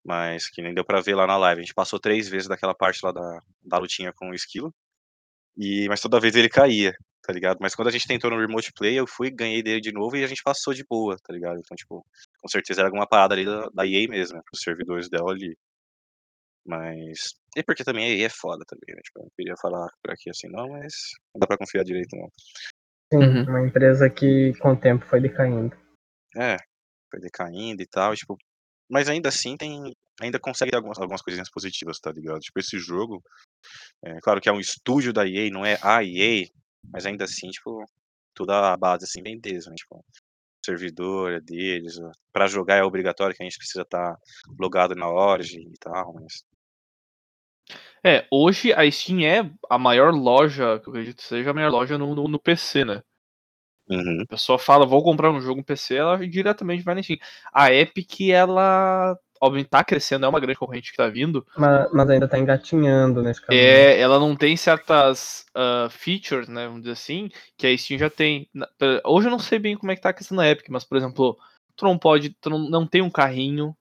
Mas 0.05 0.49
que 0.49 0.61
nem 0.61 0.73
deu 0.73 0.85
pra 0.85 1.01
ver 1.01 1.15
lá 1.15 1.27
na 1.27 1.37
live. 1.37 1.61
A 1.61 1.63
gente 1.63 1.73
passou 1.75 1.99
três 1.99 2.27
vezes 2.29 2.47
daquela 2.47 2.75
parte 2.75 2.99
lá 3.03 3.11
da, 3.11 3.39
da 3.63 3.77
lutinha 3.77 4.13
com 4.13 4.29
o 4.31 4.33
esquilo. 4.35 4.73
E, 5.57 5.87
mas 5.89 6.01
toda 6.01 6.19
vez 6.19 6.35
ele 6.35 6.49
caía, 6.49 6.93
tá 7.23 7.33
ligado? 7.33 7.59
Mas 7.61 7.75
quando 7.75 7.89
a 7.89 7.91
gente 7.91 8.07
tentou 8.07 8.31
no 8.31 8.39
Remote 8.39 8.71
Play, 8.73 8.95
eu 8.99 9.07
fui, 9.07 9.29
ganhei 9.31 9.61
dele 9.63 9.81
de 9.81 9.91
novo 9.91 10.17
e 10.17 10.23
a 10.23 10.27
gente 10.27 10.43
passou 10.43 10.73
de 10.73 10.83
boa, 10.89 11.17
tá 11.17 11.33
ligado? 11.33 11.59
Então, 11.59 11.75
tipo, 11.75 12.05
com 12.39 12.47
certeza 12.47 12.81
era 12.81 12.87
alguma 12.89 13.07
parada 13.07 13.35
ali 13.35 13.45
da, 13.45 13.69
da 13.73 13.85
EA 13.85 14.07
mesmo, 14.09 14.37
né? 14.37 14.43
Pros 14.49 14.61
servidores 14.63 15.09
dela 15.09 15.31
ali. 15.31 15.55
Mas. 16.65 17.33
E 17.55 17.63
porque 17.63 17.83
também 17.83 18.05
a 18.05 18.09
EA 18.15 18.27
é 18.27 18.29
foda 18.29 18.63
também, 18.67 18.95
né? 18.95 19.01
Tipo, 19.03 19.19
eu 19.19 19.23
não 19.23 19.31
queria 19.37 19.55
falar 19.61 19.87
por 20.01 20.13
aqui 20.13 20.29
assim, 20.29 20.47
não, 20.49 20.69
mas 20.69 20.93
não 21.33 21.39
dá 21.39 21.47
pra 21.47 21.57
confiar 21.57 21.83
direito, 21.83 22.15
não. 22.15 22.29
Sim, 23.13 23.19
Uhum. 23.19 23.43
uma 23.43 23.67
empresa 23.67 24.09
que 24.09 24.53
com 24.59 24.71
o 24.71 24.79
tempo 24.79 25.05
foi 25.05 25.19
decaindo. 25.19 25.75
É, 26.37 26.55
foi 27.09 27.19
decaindo 27.19 27.81
e 27.81 27.87
tal, 27.87 28.15
tipo. 28.15 28.37
Mas 28.89 29.09
ainda 29.09 29.29
assim 29.29 29.57
tem. 29.57 29.93
Ainda 30.21 30.39
consegue 30.39 30.75
algumas, 30.75 30.99
algumas 30.99 31.21
coisinhas 31.21 31.49
positivas, 31.49 31.99
tá 31.99 32.11
ligado? 32.11 32.39
Tipo, 32.39 32.59
esse 32.59 32.77
jogo. 32.77 33.21
É, 34.05 34.19
claro 34.21 34.39
que 34.39 34.47
é 34.47 34.51
um 34.51 34.59
estúdio 34.59 35.11
da 35.11 35.27
EA, 35.27 35.49
não 35.49 35.65
é 35.65 35.77
a 35.81 36.03
EA, 36.03 36.47
mas 36.91 37.05
ainda 37.05 37.25
assim, 37.25 37.49
tipo, 37.49 37.83
toda 38.35 38.73
a 38.73 38.77
base 38.77 39.05
assim 39.05 39.21
bem 39.21 39.39
deles, 39.39 39.65
né? 39.65 39.73
Tipo, 39.75 40.03
servidor 40.65 41.31
é 41.31 41.39
deles. 41.39 41.99
ó. 41.99 42.11
Pra 42.31 42.47
jogar 42.47 42.77
é 42.77 42.83
obrigatório 42.83 43.35
que 43.35 43.43
a 43.43 43.45
gente 43.45 43.57
precisa 43.57 43.81
estar 43.81 44.15
logado 44.59 44.95
na 44.95 45.09
Origin 45.09 45.61
e 45.61 45.77
tal, 45.79 46.13
mas. 46.13 46.43
É, 48.03 48.25
hoje 48.31 48.73
a 48.73 48.89
Steam 48.89 49.21
é 49.21 49.49
a 49.69 49.77
maior 49.77 50.11
loja, 50.11 50.79
que 50.79 50.89
eu 50.89 50.93
acredito 50.93 51.17
que 51.17 51.23
seja 51.23 51.51
a 51.51 51.53
maior 51.53 51.71
loja 51.71 51.97
no, 51.97 52.15
no, 52.15 52.27
no 52.27 52.39
PC, 52.39 52.83
né? 52.83 53.03
Uhum. 53.87 54.21
A 54.23 54.25
pessoa 54.25 54.57
fala, 54.57 54.85
vou 54.85 55.03
comprar 55.03 55.29
um 55.29 55.41
jogo 55.41 55.57
no 55.57 55.65
PC, 55.65 55.95
ela 55.95 56.17
diretamente 56.27 56.83
vai 56.83 56.95
na 56.95 57.03
Steam. 57.03 57.19
A 57.53 57.71
Epic, 57.71 58.21
ela, 58.29 59.17
obviamente, 59.41 59.69
tá 59.69 59.83
crescendo, 59.83 60.25
é 60.25 60.29
uma 60.29 60.39
grande 60.39 60.59
concorrente 60.59 60.91
que 60.91 60.97
tá 60.97 61.09
vindo. 61.09 61.45
Mas, 61.57 61.91
mas 61.91 62.09
ainda 62.09 62.27
tá 62.27 62.37
engatinhando 62.37 63.23
nesse 63.23 63.41
caminho. 63.41 63.63
É, 63.63 63.99
ela 63.99 64.19
não 64.19 64.35
tem 64.35 64.55
certas 64.55 65.45
ah, 65.55 65.87
features, 65.89 66.47
né, 66.47 66.67
vamos 66.67 66.81
dizer 66.81 66.93
assim, 66.93 67.29
que 67.57 67.65
a 67.65 67.75
Steam 67.75 67.97
já 67.97 68.09
tem. 68.09 68.47
Hoje 69.03 69.27
eu 69.27 69.31
não 69.31 69.39
sei 69.39 69.57
bem 69.57 69.75
como 69.75 69.91
é 69.91 69.95
que 69.95 70.01
tá 70.01 70.09
a 70.09 70.13
questão 70.13 70.37
da 70.37 70.47
Epic, 70.47 70.67
mas, 70.69 70.83
por 70.83 70.97
exemplo, 70.97 71.37
tu 71.75 71.85
não 71.85 71.97
pode, 71.97 72.29
tu 72.39 72.49
não, 72.49 72.59
não 72.69 72.85
tem 72.85 73.01
um 73.01 73.09
carrinho, 73.09 73.75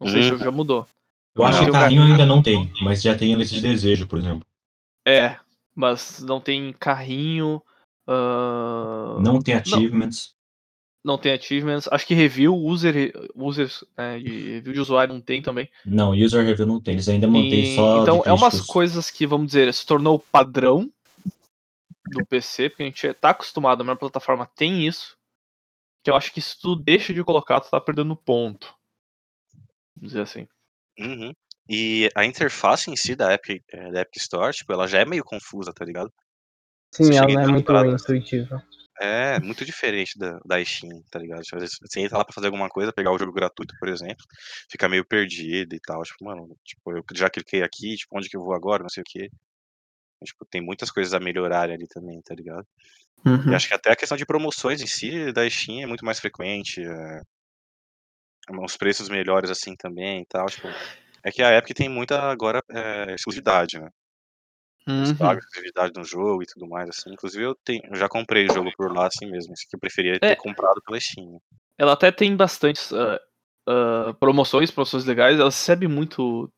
não 0.00 0.06
sei 0.06 0.22
se 0.22 0.32
Hum. 0.32 0.38
já 0.38 0.50
mudou. 0.50 0.86
Eu 1.34 1.44
acho 1.44 1.64
que 1.64 1.70
carrinho 1.72 2.02
ainda 2.02 2.26
não 2.26 2.42
tem, 2.42 2.72
mas 2.82 3.02
já 3.02 3.16
tem 3.16 3.34
a 3.34 3.36
lista 3.36 3.54
de 3.56 3.62
desejo, 3.62 4.06
por 4.06 4.18
exemplo. 4.18 4.46
É, 5.06 5.36
mas 5.74 6.20
não 6.20 6.40
tem 6.40 6.72
carrinho, 6.78 7.62
ah, 8.06 9.18
Não 9.20 9.40
tem 9.40 9.54
achievements. 9.54 10.34
Não 11.04 11.18
tem 11.18 11.32
achievements. 11.32 11.88
Acho 11.90 12.06
que 12.06 12.14
review, 12.14 12.54
user, 12.54 13.12
users, 13.34 13.84
né, 13.96 14.18
de 14.18 14.52
review 14.54 14.74
de 14.74 14.80
usuário 14.80 15.14
não 15.14 15.20
tem 15.20 15.40
também. 15.42 15.68
Não, 15.84 16.12
user 16.12 16.44
review 16.44 16.66
não 16.66 16.80
tem. 16.80 16.94
Eles 16.94 17.08
ainda 17.08 17.26
mantêm 17.26 17.62
E- 17.62 17.74
só. 17.74 18.02
então 18.02 18.22
é 18.24 18.32
umas 18.32 18.60
coisas 18.60 19.10
que, 19.10 19.26
vamos 19.26 19.48
dizer, 19.48 19.72
se 19.72 19.86
tornou 19.86 20.18
padrão 20.18 20.90
do 22.06 22.24
PC, 22.26 22.68
porque 22.70 22.82
a 22.82 22.86
gente 22.86 23.14
tá 23.14 23.30
acostumado, 23.30 23.80
a 23.80 23.84
minha 23.84 23.96
plataforma 23.96 24.46
tem 24.56 24.86
isso. 24.86 25.16
Que 26.02 26.10
eu 26.10 26.16
acho 26.16 26.32
que 26.32 26.40
se 26.40 26.58
tu 26.58 26.74
deixa 26.74 27.12
de 27.12 27.22
colocar, 27.22 27.60
tu 27.60 27.70
tá 27.70 27.80
perdendo 27.80 28.16
ponto. 28.16 28.74
Vamos 29.96 30.12
dizer 30.12 30.22
assim. 30.22 30.48
Uhum. 30.98 31.32
E 31.68 32.08
a 32.16 32.24
interface 32.24 32.90
em 32.90 32.96
si 32.96 33.14
da 33.14 33.32
Epic, 33.32 33.62
eh, 33.70 33.92
da 33.92 34.00
Epic 34.00 34.16
Store, 34.16 34.52
tipo, 34.52 34.72
ela 34.72 34.88
já 34.88 34.98
é 35.00 35.04
meio 35.04 35.22
confusa, 35.22 35.72
tá 35.72 35.84
ligado? 35.84 36.12
Sim, 36.92 37.04
Você 37.04 37.14
ela 37.16 37.28
não 37.28 37.40
é 37.40 37.46
muito 37.46 37.72
intuitiva. 37.72 38.66
É 39.02 39.40
muito 39.40 39.64
diferente 39.64 40.18
da, 40.18 40.38
da 40.44 40.62
Steam, 40.62 41.02
tá 41.10 41.18
ligado? 41.18 41.40
Tipo, 41.40 41.56
às 41.56 41.62
vezes 41.62 41.76
você 41.80 42.00
entra 42.00 42.18
lá 42.18 42.24
pra 42.24 42.34
fazer 42.34 42.48
alguma 42.48 42.68
coisa, 42.68 42.92
pegar 42.92 43.10
o 43.10 43.18
jogo 43.18 43.32
gratuito, 43.32 43.74
por 43.80 43.88
exemplo, 43.88 44.22
fica 44.70 44.90
meio 44.90 45.06
perdido 45.06 45.74
e 45.74 45.80
tal. 45.80 46.02
Tipo, 46.02 46.26
mano, 46.26 46.54
tipo, 46.62 46.92
eu 46.92 47.02
já 47.14 47.30
cliquei 47.30 47.62
aqui, 47.62 47.96
tipo, 47.96 48.18
onde 48.18 48.28
que 48.28 48.36
eu 48.36 48.42
vou 48.42 48.52
agora, 48.52 48.82
não 48.82 48.90
sei 48.90 49.00
o 49.00 49.04
quê. 49.08 49.30
Tipo, 50.22 50.44
tem 50.44 50.60
muitas 50.60 50.90
coisas 50.90 51.14
a 51.14 51.18
melhorar 51.18 51.70
ali 51.70 51.88
também, 51.88 52.20
tá 52.20 52.34
ligado? 52.34 52.66
Uhum. 53.24 53.52
E 53.52 53.54
acho 53.54 53.68
que 53.68 53.74
até 53.74 53.90
a 53.90 53.96
questão 53.96 54.18
de 54.18 54.26
promoções 54.26 54.82
em 54.82 54.86
si 54.86 55.32
da 55.32 55.48
Steam 55.48 55.82
é 55.82 55.86
muito 55.86 56.04
mais 56.04 56.20
frequente. 56.20 56.82
É... 56.82 57.22
Uns 58.50 58.76
preços 58.76 59.08
melhores 59.08 59.50
assim 59.50 59.74
também 59.76 60.20
e 60.20 60.26
tal. 60.26 60.44
Tipo, 60.46 60.68
é 61.24 61.30
que 61.30 61.42
a 61.42 61.56
Epic 61.56 61.74
tem 61.74 61.88
muita 61.88 62.20
agora 62.20 62.62
é, 62.70 63.14
exclusividade, 63.14 63.78
né? 63.78 63.88
Uhum. 64.88 65.02
exclusividade 65.04 65.92
no 65.96 66.04
jogo 66.04 66.42
e 66.42 66.46
tudo 66.46 66.66
mais, 66.66 66.88
assim. 66.88 67.12
Inclusive 67.12 67.44
eu, 67.44 67.54
tenho, 67.54 67.82
eu 67.84 67.96
já 67.96 68.08
comprei 68.08 68.46
o 68.46 68.52
jogo 68.52 68.70
por 68.76 68.92
lá 68.94 69.06
assim 69.06 69.30
mesmo. 69.30 69.52
Isso 69.52 69.66
que 69.68 69.76
eu 69.76 69.80
preferia 69.80 70.18
ter 70.18 70.26
É. 70.26 70.36
comprado 70.36 70.80
pela 70.82 70.98
Steam. 70.98 71.32
né? 71.32 71.38
Ela 71.78 71.92
até 71.92 72.10
tem 72.10 72.34
bastantes 72.36 72.92
ah, 72.92 73.20
ah, 73.68 74.14
promoções, 74.18 74.70
promoções 74.70 75.04
legais. 75.04 75.36
Ela 75.36 75.46
recebe 75.50 75.86
muito. 75.86 76.50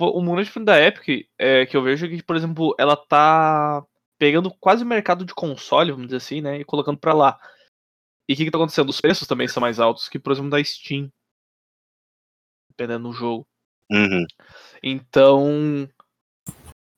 O 0.00 0.22
grande 0.22 0.50
problema 0.50 0.78
da 0.78 0.86
Epic 0.86 1.28
é 1.38 1.66
que 1.66 1.76
eu 1.76 1.82
vejo 1.82 2.08
que, 2.08 2.22
por 2.22 2.34
exemplo, 2.36 2.74
ela 2.78 2.96
tá 2.96 3.84
pegando 4.18 4.50
quase 4.60 4.84
o 4.84 4.86
mercado 4.86 5.24
de 5.24 5.34
console, 5.34 5.90
vamos 5.90 6.06
dizer 6.06 6.16
assim, 6.18 6.40
né? 6.40 6.58
E 6.60 6.64
colocando 6.64 6.98
pra 6.98 7.12
lá. 7.12 7.38
E 8.28 8.34
o 8.34 8.36
que, 8.36 8.44
que 8.44 8.50
tá 8.50 8.56
acontecendo? 8.58 8.88
Os 8.88 9.00
preços 9.00 9.26
também 9.26 9.48
são 9.48 9.60
mais 9.60 9.78
altos 9.80 10.08
que, 10.08 10.18
por 10.18 10.32
exemplo, 10.32 10.50
da 10.50 10.62
Steam. 10.62 11.10
Dependendo 12.70 13.08
do 13.08 13.12
jogo. 13.14 13.46
Uhum. 13.90 14.24
Então. 14.82 15.88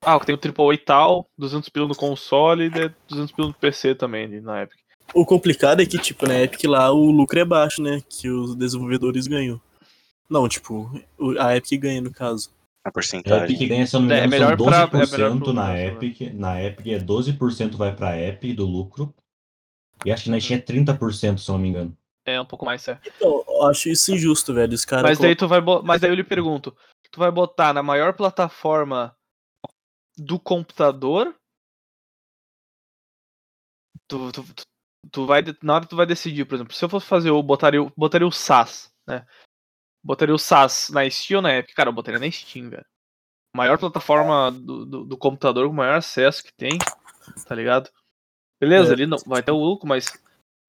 Ah, 0.04 0.18
tem 0.20 0.34
o 0.34 0.38
AAA 0.38 0.74
e 0.74 0.78
tal, 0.78 1.26
200 1.38 1.68
pila 1.68 1.88
no 1.88 1.94
console 1.96 2.64
e 2.64 2.70
de- 2.70 2.92
200 3.08 3.32
pila 3.32 3.48
no 3.48 3.54
PC 3.54 3.94
também, 3.94 4.24
ali 4.24 4.40
na 4.40 4.62
Epic. 4.62 4.78
O 5.14 5.24
complicado 5.24 5.80
é 5.80 5.86
que, 5.86 5.98
tipo, 5.98 6.26
na 6.26 6.38
Epic 6.40 6.64
lá 6.64 6.90
o 6.92 7.10
lucro 7.10 7.38
é 7.38 7.44
baixo, 7.44 7.82
né? 7.82 8.00
Que 8.08 8.28
os 8.28 8.54
desenvolvedores 8.56 9.26
ganham. 9.26 9.60
Não, 10.28 10.48
tipo, 10.48 10.90
a 11.38 11.56
Epic 11.56 11.80
ganha 11.80 12.00
no 12.00 12.10
caso. 12.10 12.50
A 12.84 12.88
A 12.88 12.92
porcentagem. 12.92 13.54
Epic 13.56 13.68
ganha, 13.68 13.86
se 13.86 13.96
eu 13.96 14.00
não 14.00 14.08
me 14.08 14.14
É, 14.14 14.16
é 14.16 14.26
engano, 14.26 14.30
melhor 14.30 14.56
são 14.58 14.66
pra- 14.66 14.76
é 14.78 14.86
12% 14.86 15.12
melhor 15.12 15.38
pro 15.38 15.52
na 15.52 15.68
né? 15.72 15.86
Epic. 15.86 16.20
Na 16.34 16.62
Epic 16.62 16.86
é 16.88 16.98
12% 16.98 17.76
vai 17.76 17.94
pra 17.94 18.18
Epic 18.20 18.56
do 18.56 18.66
lucro. 18.66 19.14
E 20.04 20.12
acho 20.12 20.24
que 20.24 20.30
na 20.30 20.40
Steam 20.40 20.58
é 20.58 20.60
30%, 20.60 21.38
se 21.40 21.50
eu 21.50 21.54
não 21.54 21.60
me 21.60 21.68
engano. 21.68 21.96
É 22.26 22.40
um 22.40 22.44
pouco 22.44 22.64
mais, 22.64 22.86
é. 22.88 22.98
Então, 23.06 23.44
eu 23.46 23.66
acho 23.66 23.88
isso 23.88 24.12
injusto, 24.12 24.52
velho. 24.52 24.74
Os 24.74 24.84
caras 24.84 25.04
Mas 25.04 25.18
daí 25.18 25.36
tu 25.36 25.46
vai 25.46 25.60
bo- 25.60 25.82
mas 25.82 26.00
daí 26.00 26.10
eu 26.10 26.14
lhe 26.14 26.24
pergunto, 26.24 26.74
tu 27.10 27.18
vai 27.20 27.30
botar 27.30 27.72
na 27.72 27.82
maior 27.82 28.12
plataforma 28.14 29.14
do 30.16 30.38
computador? 30.38 31.34
Tu, 34.08 34.32
tu, 34.32 34.42
tu, 34.54 34.62
tu 35.10 35.26
vai 35.26 35.42
na 35.62 35.74
hora 35.74 35.84
que 35.84 35.90
tu 35.90 35.96
vai 35.96 36.06
decidir, 36.06 36.44
por 36.44 36.56
exemplo, 36.56 36.74
se 36.74 36.84
eu 36.84 36.88
fosse 36.88 37.06
fazer 37.06 37.30
eu 37.30 37.42
botaria, 37.42 37.82
o- 37.82 37.92
botaria 37.96 38.26
o 38.26 38.32
SAS, 38.32 38.92
né? 39.06 39.26
Botaria 40.04 40.34
o 40.34 40.38
SAS 40.38 40.90
na 40.90 41.08
Steam 41.08 41.38
ou 41.38 41.42
na 41.42 41.54
Epic? 41.56 41.74
Cara, 41.74 41.88
eu 41.88 41.94
botaria 41.94 42.20
na 42.20 42.30
Steam, 42.30 42.68
velho. 42.68 42.84
Maior 43.56 43.78
plataforma 43.78 44.50
do, 44.50 44.84
do, 44.84 45.04
do 45.04 45.16
computador 45.16 45.66
com 45.68 45.74
maior 45.74 45.96
acesso 45.96 46.42
que 46.44 46.52
tem, 46.52 46.78
tá 47.46 47.54
ligado? 47.54 47.88
Beleza, 48.60 48.90
É. 48.90 48.92
ali 48.92 49.06
não 49.06 49.18
vai 49.26 49.42
ter 49.42 49.52
o 49.52 49.56
lucro, 49.56 49.88
mas 49.88 50.06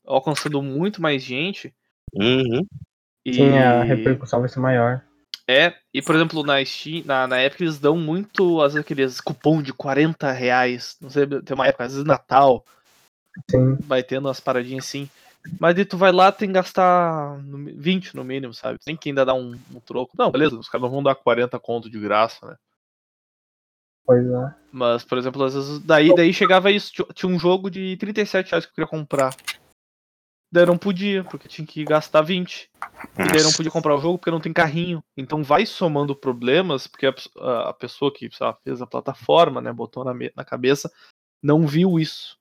alcançando 0.06 0.62
muito 0.62 1.02
mais 1.02 1.24
gente. 1.24 1.74
Uhum. 2.14 2.66
E... 3.26 3.34
Sim, 3.34 3.58
a 3.58 3.84
repercussão 3.84 4.40
vai 4.40 4.50
ser 4.50 4.60
maior. 4.60 5.04
É, 5.48 5.76
e 5.94 6.02
por 6.02 6.16
exemplo, 6.16 6.44
na 6.44 6.64
Steam, 6.66 7.04
na, 7.06 7.28
na 7.28 7.44
Epic 7.44 7.62
eles 7.62 7.78
dão 7.78 7.98
muito, 7.98 8.62
às 8.62 8.74
vezes, 8.74 8.84
aqueles 8.86 9.22
cupom 9.22 9.62
de 9.62 9.72
40 9.74 10.32
reais. 10.32 10.98
Não 11.00 11.10
sei, 11.10 11.28
tem 11.28 11.54
uma 11.54 11.68
época, 11.68 11.84
às 11.84 11.92
vezes 11.92 12.06
Natal, 12.06 12.66
Sim. 13.52 13.78
vai 13.82 14.02
tendo 14.02 14.26
umas 14.26 14.40
paradinhas 14.40 14.86
assim. 14.86 15.10
Mas 15.60 15.76
daí 15.76 15.86
tu 15.86 15.98
vai 15.98 16.12
lá, 16.12 16.32
tem 16.32 16.48
que 16.50 16.56
gastar 16.56 17.38
no 17.44 17.60
mi- 17.60 17.74
20 17.74 18.16
no 18.16 18.24
mínimo, 18.24 18.52
sabe? 18.56 18.80
Tem 18.84 18.98
que 18.98 19.10
ainda 19.10 19.24
dar 19.24 19.36
um, 19.36 19.52
um 19.72 19.80
troco. 19.80 20.14
Não, 20.18 20.32
beleza, 20.32 20.56
os 20.58 20.68
caras 20.68 20.82
não 20.82 20.90
vão 20.90 21.04
dar 21.04 21.14
40 21.14 21.60
conto 21.60 21.88
de 21.88 22.00
graça, 22.00 22.48
né? 22.48 22.56
Pois 24.04 24.26
é. 24.26 24.56
Mas, 24.72 25.04
por 25.04 25.18
exemplo, 25.20 25.44
às 25.44 25.54
vezes. 25.54 25.80
Daí, 25.80 26.14
daí 26.16 26.34
chegava 26.34 26.72
isso. 26.72 26.92
tinha- 26.92 27.08
Tinha 27.14 27.32
um 27.32 27.38
jogo 27.40 27.70
de 27.70 27.96
37 27.98 28.50
reais 28.52 28.66
que 28.66 28.72
eu 28.72 28.76
queria 28.76 28.90
comprar. 28.90 29.36
Daí 30.56 30.65
não 30.65 30.78
podia, 30.78 31.22
porque 31.26 31.50
tinha 31.50 31.68
que 31.68 31.84
gastar 31.84 32.22
20. 32.22 32.70
E 33.20 33.24
daí 33.30 33.44
não 33.44 33.52
podia 33.52 33.70
comprar 33.70 33.94
o 33.94 34.00
jogo 34.00 34.18
porque 34.18 34.32
não 34.32 34.39
tem 34.39 34.54
carrinho. 34.54 35.04
Então 35.18 35.44
vai 35.44 35.65
somando 35.65 36.15
problemas, 36.15 36.88
porque 36.88 37.06
a, 37.06 37.13
a- 37.70 37.74
pessoa 37.74 38.10
que 38.10 38.30
sei 38.34 38.48
lá, 38.48 38.54
fez 38.63 38.82
a 38.82 38.88
plataforma, 38.88 39.60
né, 39.60 39.74
botou 39.74 40.06
na, 40.06 40.13
na 40.34 40.46
cabeça, 40.46 40.89
não 41.44 41.68
viu 41.68 42.00
isso. 42.00 42.38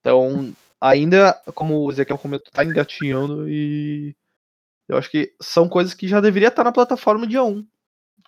Então, 0.00 0.54
ainda, 0.80 1.34
como 1.54 1.80
o 1.84 1.90
Ezequiel 1.90 2.16
comentou, 2.16 2.50
tá 2.50 2.64
engatinhando 2.64 3.46
e 3.46 4.16
eu 4.88 4.96
acho 4.96 5.10
que 5.10 5.34
são 5.38 5.68
coisas 5.68 5.92
que 5.92 6.08
já 6.08 6.22
deveria 6.22 6.48
estar 6.48 6.64
na 6.64 6.72
plataforma 6.72 7.26
dia 7.26 7.44
1. 7.44 7.62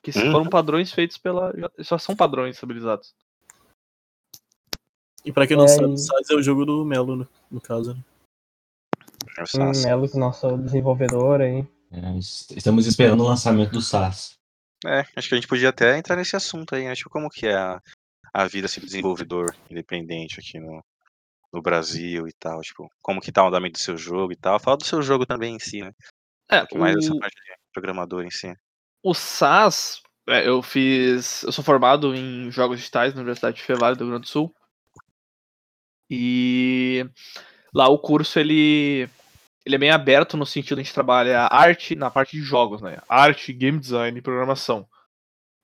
Que 0.02 0.12
se 0.12 0.18
Uhum. 0.26 0.30
foram 0.30 0.46
padrões 0.50 0.92
feitos 0.92 1.16
pela. 1.16 1.54
Já, 1.56 1.70
já 1.78 1.98
são 1.98 2.14
padrões 2.14 2.56
estabilizados. 2.56 3.14
E 5.24 5.32
pra 5.32 5.46
quem 5.46 5.56
não 5.56 5.64
É, 5.64 5.68
sabe, 5.96 6.24
é 6.30 6.34
o 6.34 6.42
jogo 6.42 6.66
do 6.66 6.84
Melo, 6.84 7.16
né, 7.16 7.26
no 7.50 7.62
caso. 7.62 7.94
né? 7.94 8.00
É 9.38 9.42
o 9.42 9.44
Hum, 9.44 9.46
SAS. 9.74 9.84
Melo, 9.84 10.08
nosso 10.14 10.56
desenvolvedor 10.58 11.40
aí. 11.40 11.66
É, 11.92 12.18
es- 12.18 12.48
estamos 12.50 12.86
esperando 12.86 13.20
o 13.22 13.26
lançamento 13.28 13.72
do 13.72 13.80
SAS. 13.82 14.36
É, 14.84 15.00
acho 15.16 15.28
que 15.28 15.34
a 15.34 15.38
gente 15.38 15.48
podia 15.48 15.70
até 15.70 15.96
entrar 15.98 16.16
nesse 16.16 16.36
assunto 16.36 16.74
aí, 16.74 16.84
né? 16.84 16.94
Tipo, 16.94 17.10
como 17.10 17.28
que 17.30 17.46
é 17.46 17.54
a, 17.56 17.80
a 18.32 18.46
vida 18.46 18.66
assim, 18.66 18.80
do 18.80 18.86
desenvolvedor 18.86 19.54
independente 19.70 20.38
aqui 20.40 20.58
no, 20.60 20.82
no 21.52 21.62
Brasil 21.62 22.28
e 22.28 22.32
tal, 22.38 22.60
tipo, 22.60 22.88
como 23.02 23.20
que 23.20 23.32
tá 23.32 23.42
o 23.44 23.48
andamento 23.48 23.78
do 23.78 23.82
seu 23.82 23.96
jogo 23.96 24.32
e 24.32 24.36
tal. 24.36 24.58
Fala 24.60 24.76
do 24.76 24.84
seu 24.84 25.00
jogo 25.02 25.24
também 25.24 25.56
em 25.56 25.58
si, 25.58 25.80
né? 25.80 25.92
É, 26.50 26.58
Um 26.58 26.66
pouco 26.66 26.78
mais 26.78 27.08
o, 27.10 27.18
parte 27.18 27.34
de 27.34 27.54
programador 27.72 28.24
em 28.24 28.30
si. 28.30 28.52
o 29.02 29.14
SAS, 29.14 30.00
é, 30.28 30.46
eu 30.46 30.62
fiz. 30.62 31.42
Eu 31.42 31.52
sou 31.52 31.64
formado 31.64 32.14
em 32.14 32.50
jogos 32.50 32.78
digitais 32.78 33.14
na 33.14 33.20
Universidade 33.20 33.56
de 33.56 33.62
Fevale 33.62 33.96
do 33.96 34.00
Rio 34.04 34.10
Grande 34.12 34.26
do 34.26 34.30
Sul. 34.30 34.54
E 36.10 37.04
lá 37.74 37.88
o 37.88 37.98
curso 37.98 38.38
ele, 38.38 39.08
ele 39.66 39.74
é 39.74 39.78
bem 39.78 39.90
aberto 39.90 40.36
no 40.36 40.46
sentido 40.46 40.76
de 40.76 40.82
a 40.82 40.84
gente 40.84 40.94
trabalha 40.94 41.48
arte 41.50 41.96
na 41.96 42.08
parte 42.08 42.36
de 42.36 42.42
jogos, 42.42 42.80
né? 42.80 42.98
Arte, 43.08 43.52
game 43.52 43.80
design 43.80 44.16
e 44.16 44.22
programação. 44.22 44.88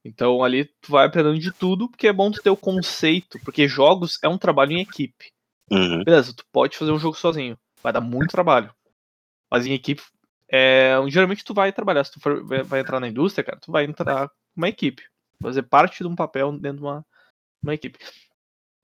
Então 0.05 0.43
ali 0.43 0.65
tu 0.81 0.91
vai 0.91 1.07
aprendendo 1.07 1.38
de 1.38 1.53
tudo, 1.53 1.88
porque 1.88 2.09
é 2.09 2.12
bom 2.12 2.29
tu 2.29 2.43
ter 2.43 2.51
o 2.51 2.57
conceito, 2.57 3.38
porque 3.45 3.69
jogos 3.69 4.19
é 4.21 4.29
um 4.29 4.37
trabalho 4.37 4.73
em 4.73 4.81
equipe. 4.81 5.31
Uhum. 5.71 6.03
Beleza, 6.03 6.35
tu 6.35 6.45
pode 6.51 6.77
fazer 6.77 6.91
um 6.91 6.99
jogo 6.99 7.17
sozinho, 7.17 7.57
vai 7.81 7.93
dar 7.93 8.01
muito 8.01 8.33
trabalho. 8.33 8.75
Mas 9.49 9.67
em 9.67 9.73
equipe, 9.73 10.03
é, 10.51 10.97
geralmente 11.07 11.45
tu 11.45 11.55
vai 11.55 11.73
trabalhar, 11.73 12.03
se 12.03 12.11
tu 12.11 12.21
for, 12.21 12.45
vai, 12.45 12.81
entrar 12.81 12.99
na 12.99 13.07
indústria, 13.07 13.45
cara, 13.45 13.61
tu 13.61 13.71
vai 13.71 13.85
entrar 13.85 14.29
com 14.29 14.35
uma 14.57 14.69
equipe, 14.69 15.05
fazer 15.41 15.62
parte 15.62 16.03
de 16.03 16.09
um 16.09 16.17
papel 16.17 16.51
dentro 16.59 16.79
de 16.79 16.83
uma, 16.83 17.07
uma 17.62 17.75
equipe. 17.75 18.01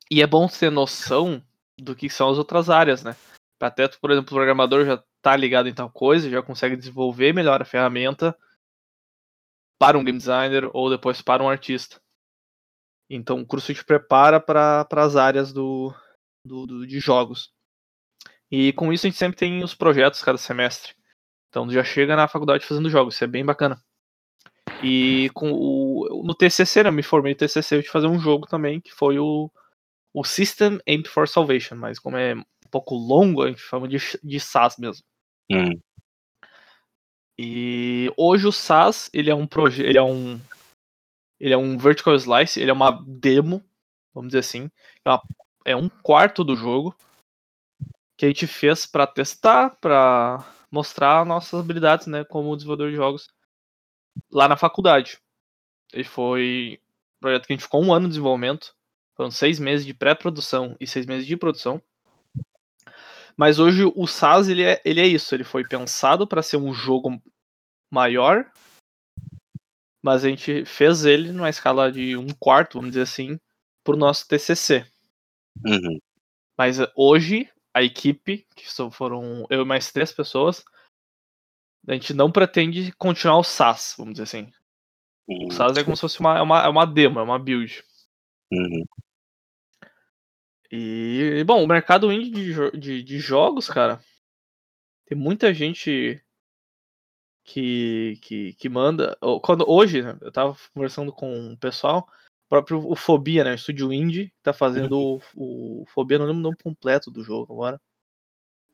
E 0.08 0.22
é 0.22 0.26
bom 0.28 0.46
ter 0.46 0.70
noção 0.70 1.42
do 1.76 1.96
que 1.96 2.08
são 2.08 2.30
as 2.30 2.38
outras 2.38 2.70
áreas, 2.70 3.02
né? 3.02 3.16
Até 3.60 3.88
tu, 3.88 3.98
por 4.00 4.10
exemplo, 4.10 4.32
o 4.32 4.34
programador 4.36 4.84
já 4.84 5.02
tá 5.20 5.36
ligado 5.36 5.68
em 5.68 5.74
tal 5.74 5.90
coisa, 5.90 6.30
já 6.30 6.42
consegue 6.42 6.76
desenvolver 6.76 7.32
melhor 7.32 7.60
a 7.60 7.64
ferramenta 7.64 8.36
para 9.78 9.98
um 9.98 10.04
game 10.04 10.18
designer 10.18 10.68
ou 10.72 10.90
depois 10.90 11.22
para 11.22 11.42
um 11.42 11.48
artista. 11.48 12.00
Então 13.10 13.40
o 13.40 13.46
curso 13.46 13.72
te 13.72 13.84
prepara 13.84 14.40
para 14.40 14.86
as 14.92 15.16
áreas 15.16 15.52
do, 15.52 15.92
do, 16.44 16.66
do- 16.66 16.86
de 16.86 17.00
jogos. 17.00 17.52
E 18.50 18.72
com 18.74 18.92
isso 18.92 19.06
a 19.06 19.10
gente 19.10 19.18
sempre 19.18 19.36
tem 19.38 19.62
os 19.62 19.74
projetos 19.74 20.22
cada 20.22 20.38
semestre. 20.38 20.94
Então 21.48 21.68
já 21.70 21.82
chega 21.82 22.14
na 22.16 22.28
faculdade 22.28 22.64
fazendo 22.66 22.90
jogos, 22.90 23.14
isso 23.14 23.24
é 23.24 23.26
bem 23.26 23.44
bacana. 23.44 23.80
E 24.82 25.30
com 25.34 25.50
o, 25.52 26.22
no 26.24 26.34
TCC, 26.34 26.82
né, 26.82 26.88
eu 26.90 26.92
me 26.92 27.02
formei 27.02 27.32
no 27.32 27.38
TCC 27.38 27.82
de 27.82 27.88
fazer 27.88 28.06
um 28.06 28.18
jogo 28.18 28.46
também, 28.46 28.80
que 28.80 28.92
foi 28.92 29.18
o, 29.18 29.50
o 30.14 30.24
System 30.24 30.78
Aimed 30.86 31.08
for 31.08 31.26
Salvation, 31.28 31.76
mas 31.76 31.98
como 31.98 32.16
é 32.16 32.34
um 32.68 32.70
pouco 32.70 32.94
longo, 32.94 33.42
a 33.42 33.48
gente 33.48 33.60
chama 33.60 33.88
de, 33.88 33.96
de 34.22 34.38
SAS 34.38 34.76
mesmo. 34.76 35.04
Uhum. 35.50 35.80
E 37.38 38.12
hoje 38.16 38.46
o 38.46 38.52
SAS, 38.52 39.08
ele 39.12 39.30
é 39.30 39.34
um 39.34 39.46
projeto, 39.46 39.86
ele 39.86 39.98
é 39.98 40.02
um 40.02 40.38
ele 41.40 41.54
é 41.54 41.56
um 41.56 41.78
vertical 41.78 42.16
slice, 42.16 42.60
ele 42.60 42.70
é 42.70 42.74
uma 42.74 42.90
demo, 43.06 43.64
vamos 44.12 44.30
dizer 44.30 44.40
assim, 44.40 44.68
é, 45.04 45.10
uma- 45.10 45.22
é 45.64 45.76
um 45.76 45.88
quarto 45.88 46.42
do 46.42 46.56
jogo 46.56 46.94
que 48.16 48.26
a 48.26 48.28
gente 48.28 48.44
fez 48.48 48.84
para 48.84 49.06
testar, 49.06 49.76
para 49.80 50.44
mostrar 50.68 51.24
nossas 51.24 51.60
habilidades, 51.60 52.08
né, 52.08 52.24
como 52.24 52.56
desenvolvedor 52.56 52.90
de 52.90 52.96
jogos 52.96 53.28
lá 54.32 54.48
na 54.48 54.56
faculdade. 54.56 55.20
Ele 55.92 56.02
foi 56.02 56.80
um 57.16 57.20
projeto 57.20 57.46
que 57.46 57.52
a 57.52 57.56
gente 57.56 57.62
ficou 57.64 57.84
um 57.84 57.92
ano 57.92 58.06
de 58.06 58.10
desenvolvimento, 58.14 58.74
foram 59.14 59.30
seis 59.30 59.60
meses 59.60 59.86
de 59.86 59.94
pré-produção 59.94 60.76
e 60.80 60.86
seis 60.88 61.06
meses 61.06 61.24
de 61.24 61.36
produção. 61.36 61.80
Mas 63.38 63.60
hoje 63.60 63.84
o 63.84 64.06
SAS 64.08 64.48
ele 64.48 64.64
é, 64.64 64.82
ele 64.84 65.00
é 65.00 65.06
isso, 65.06 65.32
ele 65.32 65.44
foi 65.44 65.62
pensado 65.62 66.26
para 66.26 66.42
ser 66.42 66.56
um 66.56 66.74
jogo 66.74 67.22
maior, 67.88 68.50
mas 70.02 70.24
a 70.24 70.28
gente 70.28 70.64
fez 70.64 71.04
ele 71.04 71.30
numa 71.30 71.48
escala 71.48 71.92
de 71.92 72.16
um 72.16 72.26
quarto, 72.40 72.78
vamos 72.78 72.90
dizer 72.90 73.02
assim, 73.02 73.38
pro 73.84 73.96
nosso 73.96 74.26
TCC. 74.26 74.84
Uhum. 75.64 76.00
Mas 76.58 76.78
hoje 76.96 77.48
a 77.72 77.80
equipe, 77.80 78.44
que 78.56 78.68
só 78.68 78.90
foram 78.90 79.46
eu 79.48 79.62
e 79.62 79.64
mais 79.64 79.92
três 79.92 80.12
pessoas, 80.12 80.64
a 81.86 81.92
gente 81.92 82.12
não 82.12 82.32
pretende 82.32 82.90
continuar 82.98 83.38
o 83.38 83.44
SAS, 83.44 83.94
vamos 83.96 84.14
dizer 84.14 84.24
assim. 84.24 84.52
O 85.28 85.44
Uhum. 85.44 85.50
SAS 85.52 85.76
é 85.76 85.84
como 85.84 85.94
se 85.94 86.00
fosse 86.00 86.18
uma, 86.18 86.38
é 86.38 86.42
uma, 86.42 86.64
é 86.64 86.68
uma 86.68 86.86
demo, 86.86 87.20
é 87.20 87.22
uma 87.22 87.38
build. 87.38 87.84
Uhum. 88.50 88.84
E, 90.70 91.42
bom, 91.44 91.62
o 91.62 91.66
mercado 91.66 92.12
indie 92.12 92.30
de, 92.30 92.78
de, 92.78 93.02
de 93.02 93.18
jogos, 93.18 93.68
cara, 93.68 94.00
tem 95.06 95.16
muita 95.16 95.52
gente 95.54 96.22
que, 97.44 98.18
que, 98.22 98.52
que 98.52 98.68
manda. 98.68 99.16
Quando, 99.42 99.64
hoje, 99.68 100.02
né, 100.02 100.16
eu 100.20 100.30
tava 100.30 100.56
conversando 100.74 101.10
com 101.10 101.52
o 101.52 101.56
pessoal, 101.56 102.00
o 102.00 102.48
próprio 102.48 102.86
o 102.86 102.94
Fobia, 102.94 103.44
né? 103.44 103.52
O 103.52 103.54
estúdio 103.54 103.92
indie, 103.92 104.32
tá 104.42 104.52
fazendo 104.52 105.20
o, 105.34 105.82
o 105.82 105.84
Fobia, 105.86 106.18
não 106.18 106.26
lembro 106.26 106.40
o 106.40 106.42
nome 106.42 106.56
completo 106.62 107.10
do 107.10 107.22
jogo 107.22 107.52
agora. 107.52 107.80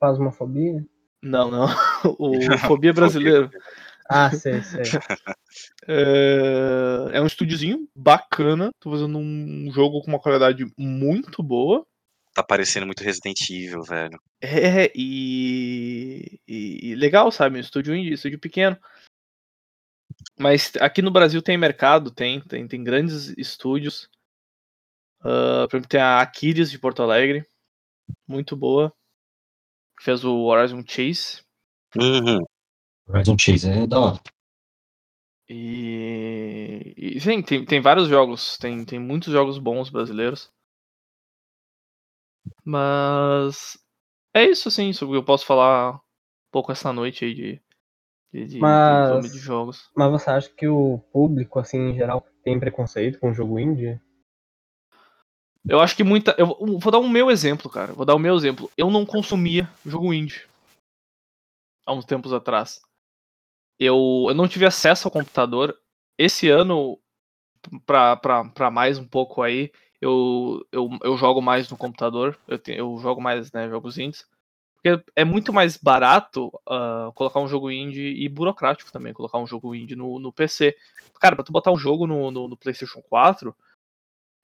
Fasmofobia? 0.00 0.84
Não, 1.22 1.50
não. 1.50 1.66
O 2.18 2.34
Fobia 2.66 2.92
brasileiro. 2.92 3.50
Ah, 4.08 4.30
sei, 4.30 4.62
sei. 4.62 4.82
É, 5.86 7.10
é 7.12 7.20
um 7.20 7.26
estúdiozinho 7.26 7.88
bacana. 7.94 8.70
Tô 8.80 8.90
fazendo 8.90 9.18
um 9.18 9.70
jogo 9.72 10.00
com 10.02 10.08
uma 10.08 10.18
qualidade 10.18 10.64
muito 10.76 11.42
boa. 11.42 11.86
Tá 12.34 12.42
parecendo 12.42 12.86
muito 12.86 13.04
Resident 13.04 13.40
Evil, 13.48 13.82
velho. 13.82 14.18
É, 14.40 14.90
e, 14.94 16.40
e- 16.48 16.90
e 16.90 16.94
legal, 16.96 17.30
sabe? 17.30 17.56
Um 17.56 17.60
estúdio 17.60 17.94
indie, 17.94 18.14
estúdio 18.14 18.40
pequeno. 18.40 18.76
Mas 20.38 20.72
aqui 20.80 21.00
no 21.00 21.10
Brasil 21.12 21.40
tem 21.40 21.56
mercado, 21.56 22.10
tem, 22.10 22.40
tem, 22.40 22.66
tem 22.66 22.82
grandes 22.82 23.28
estúdios. 23.38 24.08
Ah, 25.20 25.66
por 25.70 25.76
exemplo, 25.76 25.88
tem 25.88 26.00
a 26.00 26.20
Aquiles 26.20 26.70
de 26.70 26.78
Porto 26.78 27.02
Alegre, 27.02 27.46
muito 28.26 28.56
boa. 28.56 28.92
Fez 30.00 30.24
o 30.24 30.34
Horizon 30.46 30.82
Chase. 30.86 31.42
Uhum. 31.96 32.44
Horizon 33.06 33.36
Chase 33.38 33.68
é 33.68 33.86
da 33.86 34.00
hora. 34.00 34.20
E, 35.48 36.94
e 36.96 37.20
sim, 37.20 37.42
tem, 37.42 37.64
tem 37.64 37.80
vários 37.80 38.08
jogos, 38.08 38.56
tem, 38.56 38.84
tem 38.84 38.98
muitos 38.98 39.32
jogos 39.32 39.58
bons 39.58 39.90
brasileiros. 39.90 40.50
Mas 42.64 43.78
é 44.34 44.44
isso, 44.44 44.68
assim, 44.68 44.92
sobre 44.92 45.16
o 45.16 45.20
que 45.20 45.22
eu 45.22 45.26
posso 45.26 45.44
falar 45.46 45.96
um 45.96 46.00
pouco 46.50 46.72
essa 46.72 46.92
noite 46.92 47.24
aí 47.24 47.34
de, 47.34 47.62
de, 48.32 48.46
de, 48.46 48.58
Mas- 48.60 49.32
de 49.32 49.38
jogos. 49.38 49.90
Mas 49.94 50.10
você 50.10 50.30
acha 50.30 50.48
que 50.48 50.66
o 50.66 50.98
público, 51.12 51.58
assim, 51.58 51.78
em 51.90 51.94
geral, 51.94 52.26
tem 52.42 52.58
preconceito 52.58 53.18
com 53.18 53.30
o 53.30 53.34
jogo 53.34 53.58
indie? 53.58 54.00
Eu 55.66 55.80
acho 55.80 55.96
que 55.96 56.04
muita. 56.04 56.34
Eu 56.38 56.46
vou- 56.46 56.78
vou 56.78 56.92
dar 56.92 56.98
um 56.98 57.08
meu 57.08 57.30
exemplo, 57.30 57.70
cara. 57.70 57.92
Vou 57.92 58.04
dar 58.04 58.14
o 58.14 58.18
meu 58.18 58.34
exemplo. 58.36 58.70
Eu 58.76 58.90
não 58.90 59.06
consumia 59.06 59.70
jogo 59.84 60.12
indie 60.12 60.42
há 61.86 61.92
uns 61.94 62.04
tempos 62.04 62.32
atrás. 62.32 62.80
Eu, 63.78 64.26
eu 64.28 64.34
não 64.34 64.48
tive 64.48 64.66
acesso 64.66 65.08
ao 65.08 65.12
computador. 65.12 65.76
Esse 66.18 66.48
ano, 66.48 66.98
pra, 67.86 68.16
pra, 68.16 68.44
pra 68.46 68.70
mais 68.70 68.98
um 68.98 69.06
pouco 69.06 69.42
aí, 69.42 69.70
eu, 70.00 70.66
eu, 70.72 70.90
eu 71.02 71.16
jogo 71.16 71.40
mais 71.42 71.70
no 71.70 71.76
computador. 71.76 72.38
Eu, 72.48 72.58
te- 72.58 72.72
eu 72.74 72.98
jogo 72.98 73.20
mais 73.20 73.52
né, 73.52 73.68
jogos 73.68 73.98
indies. 73.98 74.26
Porque 74.82 75.04
é 75.16 75.24
muito 75.24 75.52
mais 75.52 75.76
barato 75.78 76.52
ah, 76.68 77.10
colocar 77.14 77.40
um 77.40 77.48
jogo 77.48 77.70
indie 77.70 78.14
e 78.24 78.28
burocrático 78.28 78.92
também, 78.92 79.12
colocar 79.14 79.38
um 79.38 79.46
jogo 79.46 79.74
indie 79.74 79.96
no, 79.96 80.18
no 80.20 80.32
PC. 80.32 80.76
Cara, 81.20 81.36
pra 81.36 81.44
tu 81.44 81.52
botar 81.52 81.72
um 81.72 81.78
jogo 81.78 82.06
no, 82.06 82.30
no, 82.30 82.48
no 82.48 82.56
PlayStation 82.56 83.02
4, 83.02 83.54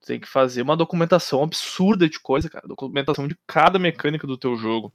tu 0.01 0.07
tem 0.07 0.19
que 0.19 0.27
fazer 0.27 0.61
uma 0.63 0.77
documentação 0.77 1.43
absurda 1.43 2.09
de 2.09 2.19
coisa, 2.19 2.49
cara. 2.49 2.67
Documentação 2.67 3.27
de 3.27 3.37
cada 3.47 3.79
mecânica 3.79 4.27
do 4.27 4.37
teu 4.37 4.55
jogo. 4.57 4.91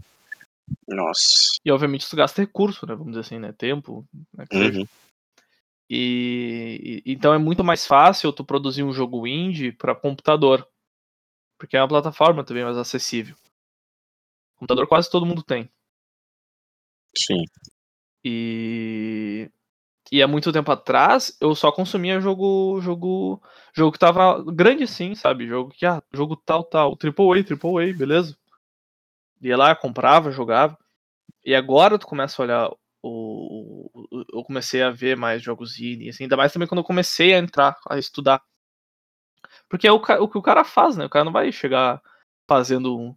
Nossa. 0.88 1.58
E 1.64 1.70
obviamente 1.70 2.08
tu 2.08 2.16
gasta 2.16 2.40
recurso, 2.42 2.86
né? 2.86 2.94
Vamos 2.94 3.12
dizer 3.12 3.20
assim, 3.20 3.38
né? 3.38 3.52
Tempo, 3.52 4.06
né? 4.36 4.44
Uhum. 4.52 4.86
E, 5.88 7.02
e- 7.06 7.12
então 7.12 7.32
é 7.34 7.38
muito 7.38 7.62
mais 7.64 7.86
fácil 7.86 8.32
tu 8.32 8.44
produzir 8.44 8.82
um 8.82 8.92
jogo 8.92 9.26
indie 9.26 9.72
para 9.72 9.94
computador. 9.94 10.66
Porque 11.58 11.76
é 11.76 11.82
uma 11.82 11.88
plataforma 11.88 12.44
também 12.44 12.64
mais 12.64 12.78
acessível. 12.78 13.36
Computador 14.58 14.86
quase 14.86 15.10
todo 15.10 15.24
mundo 15.24 15.42
tem. 15.42 15.70
Sim. 17.16 17.44
E 18.24 19.50
e 20.12 20.22
há 20.22 20.28
muito 20.28 20.52
tempo 20.52 20.70
atrás 20.72 21.36
eu 21.40 21.54
só 21.54 21.72
consumia 21.72 22.20
jogo 22.20 22.80
jogo 22.82 23.42
jogo 23.74 23.92
que 23.92 23.98
tava 23.98 24.42
grande 24.52 24.86
sim, 24.86 25.14
sabe? 25.14 25.46
Jogo 25.48 25.70
que 25.72 25.86
ah, 25.86 26.02
jogo 26.14 26.36
tal 26.36 26.64
tal, 26.64 26.96
triple 26.96 27.40
A, 27.40 27.44
triple 27.44 27.70
A, 27.90 27.94
beleza? 27.96 28.36
Ia 29.42 29.56
lá, 29.56 29.74
comprava, 29.76 30.30
jogava. 30.30 30.76
E 31.44 31.54
agora 31.54 31.98
tu 31.98 32.06
começa 32.06 32.42
a 32.42 32.44
olhar 32.44 32.70
o, 33.02 33.90
o- 33.94 34.24
eu 34.34 34.44
comecei 34.44 34.82
a 34.82 34.90
ver 34.90 35.16
mais 35.16 35.42
jogos 35.42 35.78
indie, 35.80 36.10
assim, 36.10 36.24
ainda 36.24 36.36
mais 36.36 36.52
também 36.52 36.68
quando 36.68 36.80
eu 36.80 36.84
comecei 36.84 37.34
a 37.34 37.38
entrar, 37.38 37.76
a 37.90 37.98
estudar. 37.98 38.42
Porque 39.68 39.86
é 39.86 39.92
o, 39.92 39.96
o 39.96 40.28
que 40.28 40.38
o 40.38 40.42
cara 40.42 40.64
faz, 40.64 40.96
né? 40.96 41.04
O 41.06 41.10
cara 41.10 41.24
não 41.24 41.32
vai 41.32 41.50
chegar 41.52 42.00
fazendo 42.48 42.96
um, 42.98 43.14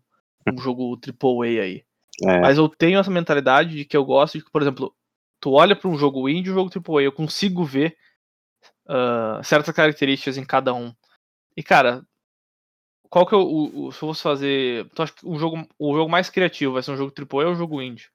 um 0.52 0.58
jogo 0.62 0.98
AAA 0.98 1.62
aí. 1.64 1.84
É. 2.28 2.40
Mas 2.40 2.58
eu 2.58 2.68
tenho 2.70 3.00
essa 3.00 3.12
mentalidade 3.12 3.76
de 3.76 3.86
que 3.86 3.96
eu 3.98 4.06
gosto 4.06 4.38
de 4.38 4.44
que, 4.46 4.52
por 4.52 4.62
exemplo, 4.62 4.94
tu 5.40 5.52
olha 5.54 5.76
para 5.76 5.90
um 5.90 5.98
jogo 5.98 6.28
indie 6.30 6.50
e 6.50 6.52
um 6.52 6.56
jogo 6.56 6.70
AAA, 6.70 7.04
eu 7.04 7.12
consigo 7.12 7.64
ver 7.64 7.98
ah, 8.88 9.42
certas 9.44 9.76
características 9.76 10.38
em 10.38 10.46
cada 10.46 10.74
um. 10.74 10.94
E, 11.58 11.64
cara, 11.64 12.04
qual 13.10 13.26
que 13.26 13.34
é 13.34 13.38
o, 13.38 13.42
o- 13.42 13.86
o- 13.88 13.92
Se 13.92 13.98
eu 13.98 14.08
fosse 14.10 14.22
fazer. 14.22 14.90
Tu 14.96 15.02
acha 15.02 15.14
que 15.14 15.28
um 15.28 15.38
jogo, 15.40 15.68
o 15.78 15.96
jogo 15.96 16.10
mais 16.10 16.30
criativo 16.30 16.74
vai 16.74 16.84
ser 16.84 16.92
um 16.92 16.98
jogo 16.98 17.12
AAA 17.14 17.48
ou 17.48 17.52
um 17.54 17.56
jogo 17.56 17.82
indie? 17.82 18.10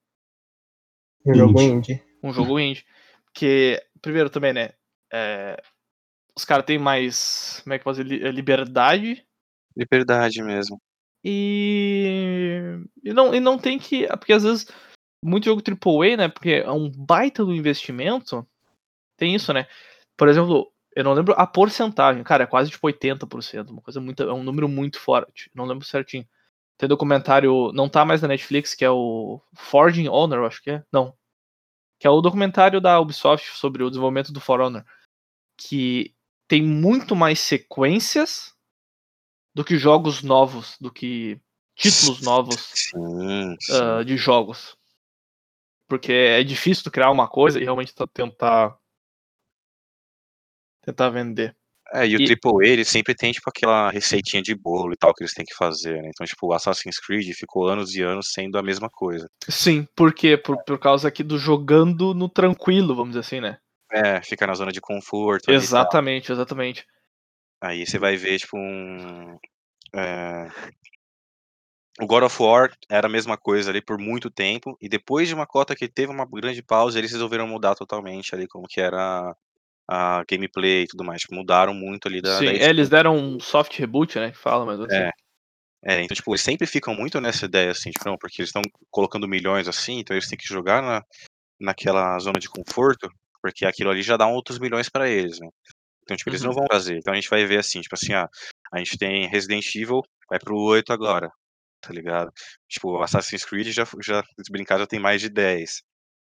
Um 1.27 1.35
jogo 1.35 1.61
Indie. 1.61 2.03
um 2.23 2.33
jogo 2.33 2.61
indie. 2.61 2.85
Porque, 3.25 3.83
primeiro 4.03 4.29
também, 4.31 4.53
né? 4.53 4.73
é, 5.13 5.61
os 6.37 6.45
caras 6.45 6.65
têm 6.67 6.79
mais. 6.79 7.61
Como 7.63 7.75
é 7.75 7.79
que 7.79 7.87
eu 7.89 7.93
dizer? 7.93 8.05
Li- 8.07 8.31
Liberdade. 8.33 9.25
Liberdade 9.77 10.43
mesmo. 10.43 10.81
E. 11.25 12.61
E 13.03 13.13
não, 13.13 13.35
e 13.35 13.41
não 13.41 13.59
tem 13.59 13.79
que. 13.79 14.07
Porque 14.09 14.33
às 14.33 14.43
vezes. 14.43 14.67
Muito 15.25 15.47
jogo 15.47 15.63
AAA, 15.63 16.19
né? 16.19 16.29
Porque 16.29 16.51
é 16.51 16.71
um 16.71 16.91
baita 16.91 17.43
do 17.45 17.55
investimento. 17.55 18.47
Tem 19.17 19.35
isso, 19.35 19.55
né? 19.55 19.67
Por 20.19 20.29
exemplo, 20.29 20.71
eu 20.95 21.05
não 21.05 21.13
lembro 21.13 21.35
a 21.37 21.47
porcentagem. 21.47 22.23
Cara, 22.23 22.45
é 22.45 22.47
quase 22.47 22.71
tipo 22.71 22.87
80%. 22.87 23.71
Uma 23.71 23.83
coisa 23.83 24.01
muito. 24.01 24.23
É 24.23 24.33
um 24.33 24.43
número 24.43 24.69
muito 24.69 25.01
forte. 25.01 25.51
Não 25.55 25.65
lembro 25.65 25.85
certinho. 25.85 26.27
Tem 26.79 26.89
documentário. 26.89 27.73
Não 27.73 27.89
tá 27.89 28.05
mais 28.05 28.23
na 28.23 28.29
Netflix, 28.29 28.75
que 28.75 28.85
é 28.85 28.91
o 28.91 29.41
Forging 29.55 30.09
Honor, 30.09 30.47
acho 30.47 30.63
que 30.63 30.71
é. 30.71 30.85
Não 30.93 31.15
que 32.05 32.07
é 32.07 32.11
o 32.11 32.21
documentário 32.21 32.83
da 32.83 33.01
Ubisoft 33.01 33.57
sobre 33.57 33.83
o 33.83 33.89
desenvolvimento 33.89 34.31
do 34.31 34.39
For 34.39 34.61
Honor, 34.61 34.85
que 35.57 36.15
tem 36.47 36.63
muito 36.63 37.17
mais 37.17 37.41
sequências 37.41 38.55
do 39.55 39.65
que 39.65 39.79
jogos 39.79 40.23
novos, 40.23 40.77
do 40.79 40.93
que 40.93 41.41
títulos 41.75 42.21
novos 42.23 42.57
Sim, 42.75 43.57
sim. 43.59 43.73
ah, 43.73 44.03
de 44.03 44.19
jogos. 44.19 44.77
Porque 45.89 46.13
é 46.13 46.45
difícil 46.45 46.85
tu 46.85 46.91
criar 46.91 47.11
uma 47.11 47.27
coisa 47.27 47.59
e 47.59 47.65
realmente 47.65 47.95
tentar 48.13 48.77
tentar 50.85 51.11
vender. 51.11 51.55
É, 51.93 52.07
e 52.07 52.17
o 52.17 52.21
e- 52.21 52.27
AAA, 52.27 52.67
ele 52.67 52.85
sempre 52.85 53.15
tem, 53.15 53.31
tipo, 53.31 53.49
aquela 53.49 53.91
receitinha 53.91 54.43
de 54.43 54.55
bolo 54.55 54.93
e 54.93 54.97
tal 54.97 55.13
que 55.15 55.23
eles 55.23 55.35
têm 55.35 55.45
que 55.45 55.55
fazer, 55.55 56.03
né? 56.03 56.09
Então, 56.09 56.27
tipo, 56.27 56.47
o 56.47 56.53
Assassin's 56.53 56.99
Creed 56.99 57.33
ficou 57.35 57.69
anos 57.69 57.95
e 57.95 58.03
anos 58.03 58.33
sendo 58.33 58.59
a 58.59 58.63
mesma 58.63 58.89
coisa. 58.91 59.29
Sim, 59.49 59.87
por 59.95 60.13
quê? 60.13 60.37
Por, 60.37 60.63
por 60.65 60.79
causa 60.79 61.09
aqui 61.09 61.23
do 61.23 61.39
jogando 61.39 62.15
no 62.15 62.29
tranquilo, 62.29 62.95
vamos 62.97 63.11
dizer 63.11 63.21
assim, 63.21 63.41
né? 63.41 63.59
É, 63.93 64.21
fica 64.23 64.47
na 64.47 64.55
zona 64.55 64.73
de 64.73 64.81
conforto. 64.81 65.53
Exatamente, 65.53 66.33
exatamente. 66.33 66.85
Aí 67.63 67.87
você 67.87 67.99
vai 67.99 68.17
ver, 68.17 68.39
tipo, 68.39 68.57
um. 68.57 69.39
é, 69.95 70.49
O 72.01 72.07
God 72.07 72.25
of 72.25 72.43
War 72.43 72.73
era 72.91 73.07
a 73.07 73.11
mesma 73.11 73.37
coisa 73.37 73.71
ali 73.71 73.81
por 73.81 73.99
muito 73.99 74.29
tempo, 74.29 74.77
e 74.81 74.89
depois 74.89 75.29
de 75.29 75.35
uma 75.35 75.47
cota 75.47 75.77
que 75.77 75.87
teve 75.89 76.11
uma 76.13 76.27
grande 76.27 76.61
pausa, 76.61 76.99
eles 76.99 77.13
resolveram 77.13 77.47
mudar 77.47 77.77
totalmente 77.77 78.35
ali 78.35 78.49
como 78.49 78.67
que 78.67 78.81
era 78.81 79.35
a 79.89 80.25
gameplay 80.29 80.83
e 80.83 80.87
tudo 80.87 81.05
mais. 81.05 81.21
Tipo, 81.23 81.35
mudaram 81.35 81.75
muito 81.75 82.09
ali 82.09 82.21
da. 82.21 82.39
Sim, 82.39 82.47
da 82.47 82.53
é, 82.53 82.69
eles 82.69 82.89
deram 82.89 83.17
um 83.17 83.41
soft 83.41 83.77
reboot, 83.79 84.19
né? 84.19 84.31
Que 84.31 84.39
fala, 84.39 84.65
mas 84.65 84.81
assim. 84.81 84.97
É. 84.97 85.11
É, 85.87 86.03
então, 86.03 86.15
tipo, 86.15 86.31
eles 86.31 86.41
sempre 86.41 86.67
ficam 86.67 86.95
muito 86.95 87.21
nessa 87.21 87.45
ideia, 87.45 87.71
assim, 87.71 87.91
tipo, 87.91 88.09
não, 88.09 88.17
porque 88.17 88.41
eles 88.41 88.49
estão 88.49 88.63
colocando 88.91 89.29
milhões 89.29 89.69
assim, 89.69 89.99
então 89.99 90.17
eles 90.17 90.27
têm 90.27 90.39
que 90.39 90.49
jogar 90.49 90.83
na, 90.83 91.03
naquela 91.61 92.19
zona 92.19 92.41
de 92.41 92.49
conforto, 92.49 93.07
porque 93.43 93.67
aquilo 93.67 93.91
ali 93.91 94.01
já 94.01 94.17
dá 94.17 94.27
outros 94.27 94.59
milhões 94.59 94.89
pra 94.89 95.11
eles, 95.11 95.39
né? 95.39 95.49
Então, 96.03 96.17
tipo, 96.17 96.31
eles 96.31 96.41
não 96.41 96.53
Uhum. 96.53 96.57
vão 96.57 96.67
fazer. 96.71 96.97
Então 96.97 97.13
a 97.13 97.17
gente 97.17 97.29
vai 97.29 97.45
ver 97.45 97.59
assim, 97.59 97.83
tipo 97.83 97.95
assim, 97.95 98.15
ah, 98.15 98.27
a 98.73 98.79
gente 98.79 98.97
tem 98.97 99.29
Resident 99.29 99.75
Evil, 99.75 100.01
vai 100.31 100.39
pro 100.39 100.57
8 100.57 100.91
agora, 100.91 101.31
tá 101.83 101.93
ligado? 101.93 102.33
Tipo, 102.67 103.03
Assassin's 103.03 103.45
Creed 103.45 103.69
já, 103.69 103.87
já 104.03 104.23
se 104.43 104.51
brincar, 104.51 104.79
já 104.79 104.87
tem 104.87 104.99
mais 104.99 105.21
de 105.21 105.29
10. 105.29 105.83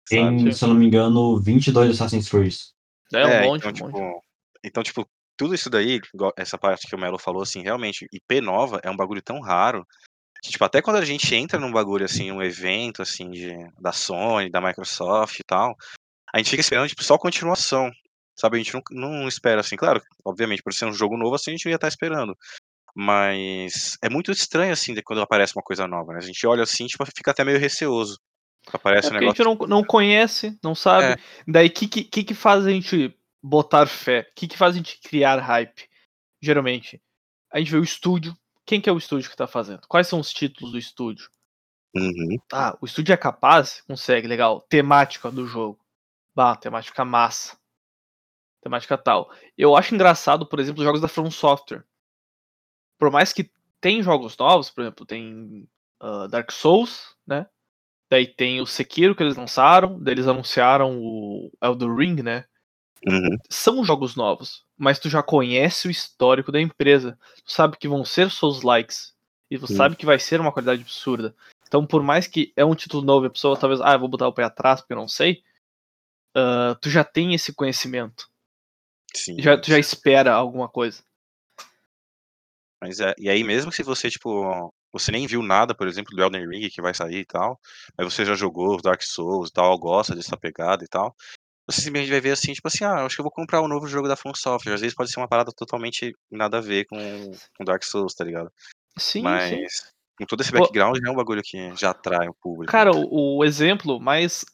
Sabe? 0.07 0.43
Tem, 0.43 0.51
se 0.53 0.63
eu 0.63 0.69
não 0.69 0.75
me 0.75 0.85
engano, 0.85 1.37
22 1.41 1.91
Assassin's 1.91 2.29
Creed. 2.29 2.55
É 3.13 3.25
um 3.25 3.29
É, 3.29 3.47
monte, 3.47 3.67
então, 3.67 3.87
um 3.87 3.91
monte. 3.91 3.95
tipo, 3.95 4.23
então, 4.63 4.83
tipo, 4.83 5.09
tudo 5.37 5.55
isso 5.55 5.69
daí, 5.69 5.99
igual 6.13 6.31
essa 6.37 6.57
parte 6.57 6.87
que 6.87 6.95
o 6.95 6.99
Melo 6.99 7.17
falou, 7.17 7.41
assim, 7.41 7.61
realmente, 7.61 8.07
IP 8.11 8.41
nova 8.41 8.79
é 8.83 8.89
um 8.89 8.95
bagulho 8.95 9.21
tão 9.21 9.39
raro 9.39 9.85
que, 10.43 10.51
tipo, 10.51 10.63
até 10.63 10.81
quando 10.81 10.97
a 10.97 11.05
gente 11.05 11.33
entra 11.35 11.59
num 11.59 11.71
bagulho, 11.71 12.05
assim, 12.05 12.31
um 12.31 12.41
evento, 12.41 13.01
assim, 13.01 13.29
de, 13.29 13.51
da 13.79 13.91
Sony, 13.91 14.49
da 14.49 14.59
Microsoft 14.61 15.39
e 15.39 15.43
tal, 15.43 15.75
a 16.33 16.37
gente 16.37 16.49
fica 16.49 16.61
esperando, 16.61 16.87
tipo, 16.87 17.03
só 17.03 17.17
continuação, 17.17 17.91
sabe? 18.35 18.57
A 18.57 18.63
gente 18.63 18.73
não, 18.73 18.81
não 18.91 19.27
espera, 19.27 19.61
assim, 19.61 19.75
claro, 19.75 20.01
obviamente, 20.25 20.63
por 20.63 20.73
ser 20.73 20.85
um 20.85 20.93
jogo 20.93 21.17
novo, 21.17 21.35
assim, 21.35 21.51
a 21.51 21.53
gente 21.55 21.69
ia 21.69 21.75
estar 21.75 21.87
esperando. 21.87 22.35
Mas 22.95 23.97
é 24.03 24.09
muito 24.09 24.31
estranho, 24.31 24.73
assim, 24.73 24.93
de 24.93 25.01
quando 25.01 25.21
aparece 25.21 25.55
uma 25.55 25.63
coisa 25.63 25.87
nova, 25.87 26.11
né? 26.13 26.19
A 26.19 26.25
gente 26.25 26.45
olha 26.45 26.63
assim, 26.63 26.87
tipo, 26.87 27.05
fica 27.05 27.31
até 27.31 27.43
meio 27.43 27.59
receoso. 27.59 28.17
Aparece 28.71 29.07
É 29.07 29.09
um 29.09 29.13
porque 29.13 29.25
a 29.25 29.27
gente 29.29 29.39
negócio. 29.39 29.67
não, 29.67 29.67
não 29.79 29.83
conhece, 29.83 30.57
não 30.63 30.75
sabe. 30.75 31.13
É. 31.13 31.17
Daí, 31.47 31.67
o 31.67 31.71
que, 31.71 31.87
que, 31.87 32.23
que 32.23 32.33
faz 32.33 32.65
a 32.65 32.69
gente 32.69 33.17
botar 33.41 33.87
fé? 33.87 34.27
O 34.29 34.33
que, 34.35 34.47
que 34.47 34.57
faz 34.57 34.73
a 34.73 34.77
gente 34.77 34.99
criar 35.01 35.39
hype? 35.39 35.89
Geralmente, 36.41 37.01
a 37.51 37.59
gente 37.59 37.71
vê 37.71 37.77
o 37.77 37.83
estúdio. 37.83 38.35
Quem 38.65 38.79
que 38.79 38.89
é 38.89 38.93
o 38.93 38.97
estúdio 38.97 39.29
que 39.29 39.35
tá 39.35 39.47
fazendo? 39.47 39.81
Quais 39.87 40.07
são 40.07 40.19
os 40.19 40.31
títulos 40.31 40.71
do 40.71 40.77
estúdio? 40.77 41.29
Uhum, 41.95 42.37
Ah, 42.53 42.77
o 42.79 42.85
estúdio 42.85 43.11
é 43.13 43.17
capaz? 43.17 43.81
Consegue, 43.87 44.27
legal. 44.27 44.61
Temática 44.69 45.29
do 45.29 45.45
jogo. 45.45 45.79
Bah, 46.33 46.55
temática 46.55 47.03
massa. 47.03 47.57
Temática 48.61 48.97
tal. 48.97 49.29
Eu 49.57 49.75
acho 49.75 49.93
engraçado, 49.93 50.45
por 50.45 50.59
exemplo, 50.59 50.79
os 50.81 50.85
jogos 50.85 51.01
da 51.01 51.07
From 51.07 51.29
Software. 51.31 51.83
Por 52.97 53.11
mais 53.11 53.33
que 53.33 53.51
tem 53.81 54.01
jogos 54.03 54.37
novos, 54.37 54.69
por 54.69 54.81
exemplo, 54.81 55.05
tem 55.05 55.67
ah, 55.99 56.27
Dark 56.27 56.51
Souls, 56.51 57.15
né? 57.27 57.47
Daí 58.11 58.27
tem 58.27 58.59
o 58.59 58.65
Sekiro 58.65 59.15
que 59.15 59.23
eles 59.23 59.37
lançaram, 59.37 59.97
daí 59.97 60.15
eles 60.15 60.27
anunciaram 60.27 60.99
o 61.01 61.49
Elden 61.63 61.95
Ring, 61.95 62.21
né? 62.21 62.43
uhum. 63.07 63.37
São 63.49 63.85
jogos 63.85 64.17
novos, 64.17 64.65
mas 64.77 64.99
tu 64.99 65.09
já 65.09 65.23
conhece 65.23 65.87
o 65.87 65.91
histórico 65.91 66.51
da 66.51 66.59
empresa. 66.59 67.17
Tu 67.45 67.53
sabe 67.53 67.77
que 67.77 67.87
vão 67.87 68.03
ser 68.03 68.29
Souls 68.29 68.63
likes. 68.63 69.15
E 69.49 69.57
tu 69.57 69.65
Sim. 69.65 69.77
sabe 69.77 69.95
que 69.95 70.05
vai 70.05 70.19
ser 70.19 70.41
uma 70.41 70.51
qualidade 70.51 70.81
absurda. 70.81 71.33
Então, 71.65 71.87
por 71.87 72.03
mais 72.03 72.27
que 72.27 72.51
é 72.57 72.65
um 72.65 72.75
título 72.75 73.01
novo 73.01 73.25
e 73.25 73.27
a 73.27 73.31
pessoa 73.31 73.57
talvez, 73.57 73.79
ah, 73.79 73.95
vou 73.95 74.09
botar 74.09 74.27
o 74.27 74.33
pé 74.33 74.43
atrás 74.43 74.81
porque 74.81 74.91
eu 74.91 74.97
não 74.97 75.07
sei, 75.07 75.41
ah, 76.35 76.77
tu 76.81 76.89
já 76.89 77.05
tem 77.05 77.33
esse 77.33 77.53
conhecimento. 77.53 78.29
Sim. 79.15 79.41
Já, 79.41 79.57
tu 79.57 79.69
já 79.69 79.79
espera 79.79 80.33
alguma 80.33 80.67
coisa. 80.67 81.01
Mas 82.81 82.99
é, 82.99 83.15
e 83.17 83.29
aí 83.29 83.41
mesmo 83.41 83.71
se 83.71 83.83
você, 83.83 84.09
tipo, 84.09 84.73
você 84.91 85.11
nem 85.11 85.27
viu 85.27 85.41
nada, 85.41 85.73
por 85.73 85.87
exemplo, 85.87 86.15
do 86.15 86.21
Elden 86.21 86.47
Ring 86.47 86.69
que 86.69 86.81
vai 86.81 86.93
sair 86.93 87.19
e 87.19 87.25
tal, 87.25 87.59
mas 87.97 88.13
você 88.13 88.25
já 88.25 88.33
jogou 88.33 88.81
Dark 88.81 89.01
Souls 89.01 89.49
e 89.49 89.53
tal, 89.53 89.77
gosta 89.77 90.15
dessa 90.15 90.35
pegada 90.37 90.83
e 90.83 90.87
tal, 90.87 91.15
você 91.69 91.81
simplesmente 91.81 92.11
vai 92.11 92.21
ver 92.21 92.31
assim, 92.31 92.53
tipo 92.53 92.67
assim, 92.67 92.83
ah, 92.83 93.05
acho 93.05 93.15
que 93.15 93.21
eu 93.21 93.23
vou 93.23 93.31
comprar 93.31 93.61
o 93.61 93.67
novo 93.67 93.87
jogo 93.87 94.07
da 94.07 94.15
From 94.15 94.33
Software. 94.35 94.73
Às 94.73 94.81
vezes 94.81 94.95
pode 94.95 95.11
ser 95.11 95.19
uma 95.19 95.27
parada 95.27 95.51
totalmente 95.51 96.13
nada 96.29 96.57
a 96.57 96.61
ver 96.61 96.85
com, 96.85 96.97
com 97.57 97.63
Dark 97.63 97.83
Souls, 97.83 98.13
tá 98.13 98.23
ligado? 98.23 98.51
Sim, 98.97 99.19
sim. 99.19 99.21
mas 99.21 99.91
com 100.17 100.25
todo 100.25 100.41
esse 100.41 100.51
background 100.51 100.97
é 101.03 101.09
um 101.09 101.15
bagulho 101.15 101.41
que 101.43 101.73
já 101.75 101.91
atrai 101.91 102.27
o 102.27 102.33
público. 102.33 102.71
Cara, 102.71 102.91
o, 102.91 103.37
o 103.37 103.45
exemplo 103.45 103.99
mais. 103.99 104.45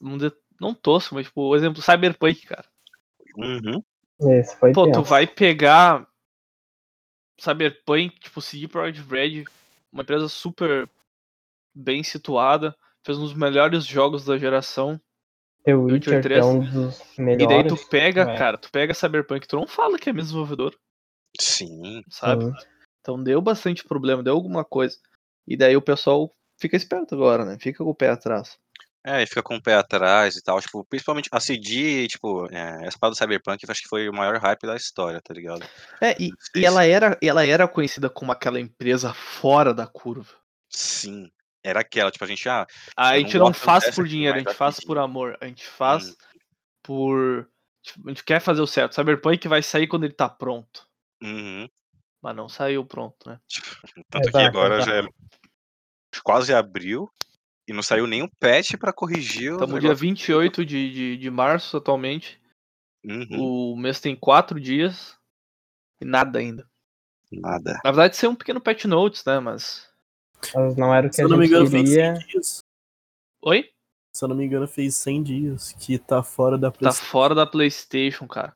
Não 0.59 0.73
tosco, 0.73 1.15
mas 1.15 1.25
tipo, 1.25 1.41
o 1.41 1.55
exemplo 1.55 1.81
Cyberpunk, 1.81 2.45
cara. 2.45 2.65
Uhum, 3.35 3.83
Esse 4.39 4.57
foi 4.57 4.73
Pô, 4.73 4.85
tu 4.85 4.93
tenso. 4.93 5.03
vai 5.03 5.27
pegar 5.27 6.07
Cyberpunk, 7.39 8.19
tipo, 8.19 8.41
CD 8.41 8.67
Projekt 8.67 9.07
Red, 9.07 9.43
uma 9.91 10.03
empresa 10.03 10.27
super 10.27 10.89
bem 11.73 12.03
situada, 12.03 12.75
fez 13.05 13.17
um 13.17 13.23
dos 13.23 13.33
melhores 13.33 13.85
jogos 13.85 14.25
da 14.25 14.37
geração. 14.37 14.99
The 15.63 15.75
Witcher 15.75 15.93
Witcher, 15.93 16.15
que 16.21 16.29
3. 16.29 16.39
é 16.39 16.45
um 16.45 16.59
dos 16.59 17.01
E 17.17 17.17
daí 17.17 17.35
melhores. 17.37 17.73
tu 17.73 17.89
pega, 17.89 18.21
é. 18.21 18.37
cara, 18.37 18.57
tu 18.57 18.71
pega 18.71 18.93
Cyberpunk, 18.93 19.47
tu 19.47 19.57
não 19.57 19.67
fala 19.67 19.99
que 19.99 20.09
é 20.09 20.13
mesmo 20.13 20.27
desenvolvedor, 20.29 20.77
sim. 21.39 22.03
sabe? 22.09 22.45
Sim. 22.45 22.51
Então 23.01 23.21
deu 23.21 23.41
bastante 23.41 23.83
problema, 23.83 24.23
deu 24.23 24.33
alguma 24.33 24.63
coisa. 24.63 24.97
E 25.47 25.55
daí 25.55 25.75
o 25.77 25.81
pessoal 25.81 26.33
fica 26.59 26.75
esperto 26.75 27.15
agora, 27.15 27.45
né? 27.45 27.57
Fica 27.59 27.83
com 27.83 27.89
o 27.89 27.95
pé 27.95 28.09
atrás. 28.09 28.57
É, 29.09 29.23
e 29.23 29.25
fica 29.25 29.41
com 29.41 29.55
o 29.55 29.61
pé 29.61 29.73
atrás 29.75 30.35
e 30.35 30.43
tal. 30.43 30.59
Tipo, 30.59 30.83
principalmente 30.83 31.29
a 31.31 31.39
CD, 31.39 32.09
tipo, 32.09 32.45
é, 32.53 32.85
essa 32.85 32.99
parada 32.99 33.15
do 33.15 33.17
Cyberpunk, 33.17 33.63
eu 33.63 33.71
acho 33.71 33.81
que 33.83 33.87
foi 33.87 34.09
o 34.09 34.13
maior 34.13 34.35
hype 34.37 34.67
da 34.67 34.75
história, 34.75 35.21
tá 35.21 35.33
ligado? 35.33 35.65
É, 36.01 36.13
e, 36.21 36.29
e 36.53 36.65
ela, 36.65 36.83
era, 36.85 37.17
ela 37.23 37.45
era 37.47 37.65
conhecida 37.69 38.09
como 38.09 38.33
aquela 38.33 38.59
empresa 38.59 39.13
fora 39.13 39.73
da 39.73 39.87
curva. 39.87 40.33
Sim. 40.69 41.31
Era 41.63 41.79
aquela, 41.79 42.11
tipo, 42.11 42.25
a 42.25 42.27
gente, 42.27 42.49
ah, 42.49 42.67
A 42.97 43.15
Eu 43.17 43.21
gente 43.21 43.37
não 43.37 43.45
não 43.45 43.53
faz 43.53 43.95
por 43.95 44.05
dinheiro, 44.05 44.35
a 44.35 44.39
gente 44.39 44.53
faz 44.53 44.77
por 44.81 44.97
amor. 44.97 45.37
A 45.39 45.45
gente 45.47 45.65
faz 45.65 46.09
Hum. 46.09 46.15
por. 46.83 47.49
tipo, 47.81 48.07
a 48.07 48.09
gente 48.09 48.25
quer 48.25 48.41
fazer 48.41 48.61
o 48.61 48.67
certo. 48.67 48.93
Cyberpunk 48.93 49.47
vai 49.47 49.63
sair 49.63 49.87
quando 49.87 50.03
ele 50.03 50.13
tá 50.13 50.27
pronto. 50.27 50.85
uhum. 51.23 51.65
Mas 52.21 52.35
não 52.35 52.49
saiu 52.49 52.83
pronto, 52.83 53.29
né? 53.29 53.39
Tanto 54.09 54.31
que 54.31 54.37
Exato, 54.37 54.47
agora 54.47 54.75
exato. 54.79 54.91
já 54.91 54.97
é 54.99 55.07
quase 56.23 56.53
abril 56.53 57.09
e 57.67 57.73
não 57.73 57.83
saiu 57.83 58.07
nenhum 58.07 58.27
patch 58.39 58.75
pra 58.77 58.93
corrigir 58.93 59.51
o 59.51 59.55
Estamos 59.55 59.73
no 59.75 59.79
dia 59.79 59.89
negócio. 59.89 60.07
28 60.07 60.65
de, 60.65 60.93
de, 60.93 61.17
de 61.17 61.29
março 61.29 61.77
atualmente. 61.77 62.39
Uhum. 63.05 63.73
O 63.73 63.77
mês 63.77 63.99
tem 63.99 64.15
quatro 64.15 64.59
dias. 64.59 65.17
E 66.01 66.05
nada 66.05 66.39
ainda. 66.39 66.67
Nada. 67.31 67.73
Na 67.83 67.91
verdade, 67.91 68.15
ser 68.15 68.27
um 68.27 68.35
pequeno 68.35 68.61
patch 68.61 68.85
notes, 68.85 69.23
né? 69.25 69.39
Mas. 69.39 69.89
Mas 70.53 70.75
não 70.77 70.93
era 70.93 71.07
o 71.07 71.09
que 71.09 71.15
Se 71.15 71.21
a 71.21 71.25
eu 71.25 71.29
não 71.29 71.37
me 71.37 71.45
gente 71.47 71.55
engano, 71.55 71.69
fez 71.71 71.89
queria. 71.89 72.15
100 72.15 72.27
dias. 72.27 72.59
Oi? 73.43 73.69
Se 74.15 74.23
eu 74.23 74.29
não 74.29 74.35
me 74.35 74.45
engano, 74.45 74.67
fez 74.67 74.95
100 74.95 75.23
dias 75.23 75.71
que 75.73 75.97
tá 75.99 76.23
fora 76.23 76.57
da 76.57 76.71
Tá 76.71 76.77
PlayStation. 76.77 77.11
fora 77.11 77.35
da 77.35 77.45
PlayStation, 77.45 78.27
cara. 78.27 78.55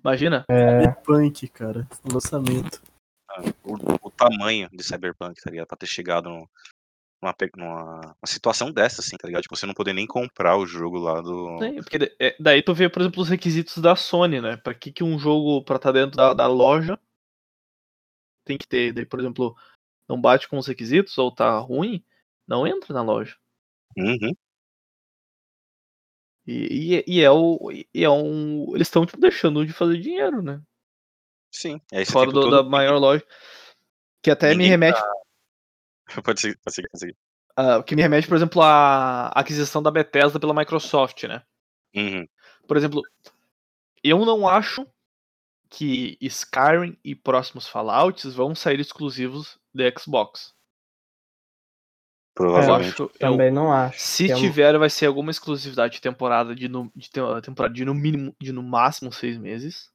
Imagina. 0.00 0.44
É, 0.50 0.88
Punk, 1.02 1.48
cara. 1.48 1.88
O 2.04 2.12
lançamento. 2.14 2.82
O, 3.64 3.74
o 4.06 4.10
tamanho 4.10 4.68
de 4.72 4.84
Cyberpunk, 4.84 5.40
tá 5.42 5.50
ligado? 5.50 5.66
Pra 5.66 5.76
ter 5.76 5.86
chegado 5.86 6.28
num- 6.28 6.46
numa, 7.24 7.34
numa, 7.56 8.14
situação 8.26 8.70
dessa, 8.70 9.00
assim, 9.00 9.16
tá 9.16 9.26
ligado? 9.26 9.42
Tipo, 9.42 9.56
você 9.56 9.66
não 9.66 9.74
poder 9.74 9.92
nem 9.92 10.06
comprar 10.06 10.56
o 10.56 10.66
jogo 10.66 10.98
lá 10.98 11.20
do. 11.20 11.58
Sim, 11.58 11.76
porque 11.76 12.14
é, 12.20 12.36
daí 12.38 12.62
tu 12.62 12.74
vê, 12.74 12.88
por 12.88 13.00
exemplo, 13.00 13.22
os 13.22 13.28
requisitos 13.28 13.78
da 13.78 13.96
Sony, 13.96 14.40
né? 14.40 14.56
Pra 14.56 14.74
que, 14.74 14.92
que 14.92 15.02
um 15.02 15.18
jogo 15.18 15.62
pra 15.64 15.76
estar 15.76 15.92
dentro 15.92 16.16
da, 16.16 16.34
da 16.34 16.46
loja 16.46 16.98
tem 18.44 18.58
que 18.58 18.66
ter. 18.66 18.92
Daí, 18.92 19.06
por 19.06 19.18
exemplo, 19.18 19.56
não 20.08 20.20
bate 20.20 20.48
com 20.48 20.58
os 20.58 20.66
requisitos 20.66 21.16
ou 21.18 21.34
tá 21.34 21.58
ruim, 21.58 22.04
não 22.46 22.66
entra 22.66 22.92
na 22.92 23.02
loja. 23.02 23.36
Uhum. 23.96 24.34
E, 26.46 27.04
e, 27.06 27.18
e 27.18 27.22
é 27.22 27.30
o. 27.30 27.70
E 27.72 28.04
é 28.04 28.10
um. 28.10 28.74
Eles 28.74 28.88
estão 28.88 29.06
tipo, 29.06 29.20
deixando 29.20 29.64
de 29.66 29.72
fazer 29.72 29.98
dinheiro, 29.98 30.42
né? 30.42 30.60
Sim. 31.50 31.80
Esse 31.92 32.12
Fora 32.12 32.30
do- 32.30 32.40
todo. 32.42 32.50
da 32.50 32.62
maior 32.62 32.98
loja. 32.98 33.24
Que 34.22 34.30
até 34.30 34.48
me 34.48 34.56
ninguém 34.56 34.70
remete. 34.70 35.00
Pode 36.24 36.40
seguir, 36.40 36.58
pode 36.64 36.74
seguir, 36.74 36.88
pode 36.90 37.00
seguir. 37.00 37.16
ah, 37.56 37.82
que 37.82 37.96
me 37.96 38.02
remete, 38.02 38.28
por 38.28 38.36
exemplo, 38.36 38.62
à 38.62 39.28
aquisição 39.28 39.82
da 39.82 39.90
Bethesda 39.90 40.38
pela 40.38 40.54
Microsoft, 40.54 41.24
né? 41.24 41.42
Uhum. 41.96 42.26
Por 42.66 42.76
exemplo, 42.76 43.02
eu 44.02 44.18
não 44.24 44.46
acho 44.48 44.86
que 45.70 46.16
Skyrim 46.20 46.96
e 47.04 47.14
próximos 47.14 47.66
Fallouts 47.66 48.34
vão 48.34 48.54
sair 48.54 48.78
exclusivos 48.80 49.58
de 49.74 49.92
Xbox. 49.98 50.52
Eu 52.36 52.44
Provavelmente. 52.46 52.92
acho. 52.92 53.02
eu- 53.04 53.08
também 53.18 53.50
não 53.50 53.72
acho. 53.72 53.98
se 54.00 54.30
é 54.30 54.36
um- 54.36 54.40
tiver, 54.40 54.76
vai 54.78 54.90
ser 54.90 55.06
alguma 55.06 55.30
exclusividade 55.30 55.94
de 55.94 56.00
temporada 56.00 56.54
de 56.54 56.68
no, 56.68 56.90
de 56.94 57.08
te- 57.08 57.20
temporada 57.42 57.72
de 57.74 57.84
no 57.84 57.94
mínimo, 57.94 58.34
de 58.40 58.52
no 58.52 58.62
máximo 58.62 59.12
seis 59.12 59.38
meses. 59.38 59.90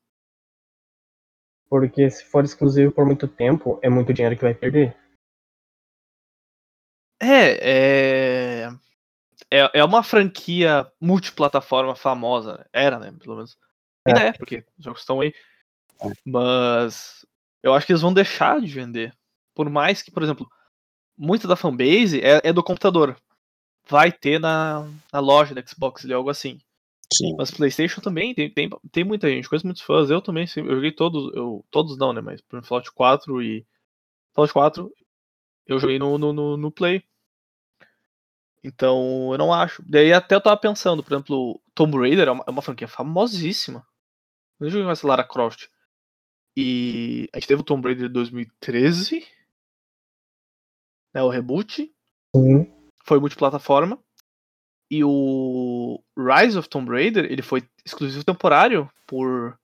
Porque 1.69 2.09
se 2.09 2.25
for 2.25 2.43
exclusivo 2.43 2.91
por 2.91 3.05
muito 3.05 3.27
tempo, 3.27 3.77
é 3.83 3.89
muito 3.89 4.11
dinheiro 4.13 4.35
que 4.35 4.41
vai 4.41 4.53
perder. 4.55 4.95
É, 7.19 8.65
é. 8.65 8.69
É, 9.51 9.79
é 9.79 9.83
uma 9.83 10.03
franquia 10.03 10.89
multiplataforma 11.01 11.95
famosa. 11.95 12.57
né? 12.57 12.65
Era, 12.71 12.99
né? 12.99 13.13
Pelo 13.19 13.35
menos. 13.35 13.57
Ainda 14.05 14.21
é, 14.21 14.31
porque 14.31 14.63
os 14.77 14.85
jogos 14.85 15.01
estão 15.01 15.21
aí. 15.21 15.33
Mas 16.25 17.25
eu 17.63 17.73
acho 17.73 17.85
que 17.85 17.91
eles 17.91 18.01
vão 18.01 18.13
deixar 18.13 18.61
de 18.61 18.67
vender. 18.67 19.13
Por 19.55 19.69
mais 19.69 20.01
que, 20.01 20.11
por 20.11 20.23
exemplo, 20.23 20.47
muita 21.17 21.47
da 21.47 21.55
fanbase 21.55 22.21
é, 22.21 22.41
é 22.43 22.53
do 22.53 22.63
computador. 22.63 23.19
Vai 23.87 24.11
ter 24.11 24.39
na, 24.39 24.87
na 25.11 25.19
loja 25.19 25.55
da 25.55 25.65
Xbox 25.65 26.05
ali, 26.05 26.13
algo 26.13 26.29
assim. 26.29 26.59
Sim. 27.11 27.35
Mas 27.37 27.49
PlayStation 27.49 28.01
também 28.01 28.35
tem, 28.35 28.49
tem, 28.51 28.69
tem 28.91 29.03
muita 29.03 29.27
gente, 29.27 29.49
conheço 29.49 29.65
muitos 29.65 29.81
fãs. 29.81 30.11
Eu 30.11 30.21
também, 30.21 30.45
sim, 30.45 30.61
eu 30.61 30.75
joguei 30.75 30.91
todos, 30.91 31.35
eu, 31.35 31.65
todos 31.71 31.97
não, 31.97 32.13
né? 32.13 32.21
Mas 32.21 32.39
por 32.41 32.55
exemplo, 32.55 32.67
Fallout 32.67 32.91
4 32.91 33.41
e. 33.41 33.65
Fallout 34.33 34.53
4 34.53 34.93
eu 35.69 35.79
joguei 35.79 35.99
no, 35.99 36.17
no, 36.17 36.33
no, 36.33 36.57
no 36.57 36.71
Play. 36.71 37.03
Então, 38.63 39.29
eu 39.31 39.37
não 39.37 39.53
acho. 39.53 39.83
Daí 39.87 40.11
até 40.11 40.35
eu 40.35 40.41
tava 40.41 40.57
pensando, 40.57 41.03
por 41.03 41.13
exemplo, 41.13 41.61
Tomb 41.75 41.95
Raider 41.97 42.27
é 42.27 42.31
uma, 42.31 42.43
é 42.47 42.49
uma 42.49 42.61
franquia 42.61 42.87
famosíssima. 42.87 43.85
Eu 44.59 44.69
joguei 44.69 44.85
mais 44.85 45.03
Lara 45.03 45.23
Croft. 45.23 45.67
E 46.57 47.29
a 47.31 47.37
gente 47.37 47.47
teve 47.47 47.61
o 47.61 47.63
Tomb 47.63 47.87
Raider 47.87 48.09
2013, 48.09 49.25
né, 51.13 51.21
o 51.21 51.29
reboot, 51.29 51.93
Sim. 52.35 52.91
foi 53.05 53.19
multiplataforma. 53.19 53.97
E 54.91 55.03
o 55.03 56.03
Rise 56.17 56.57
of 56.57 56.67
Tomb 56.67 56.89
Raider, 56.91 57.25
ele 57.25 57.43
foi 57.43 57.63
exclusivo 57.85 58.25
temporário 58.25 58.89
por 59.05 59.57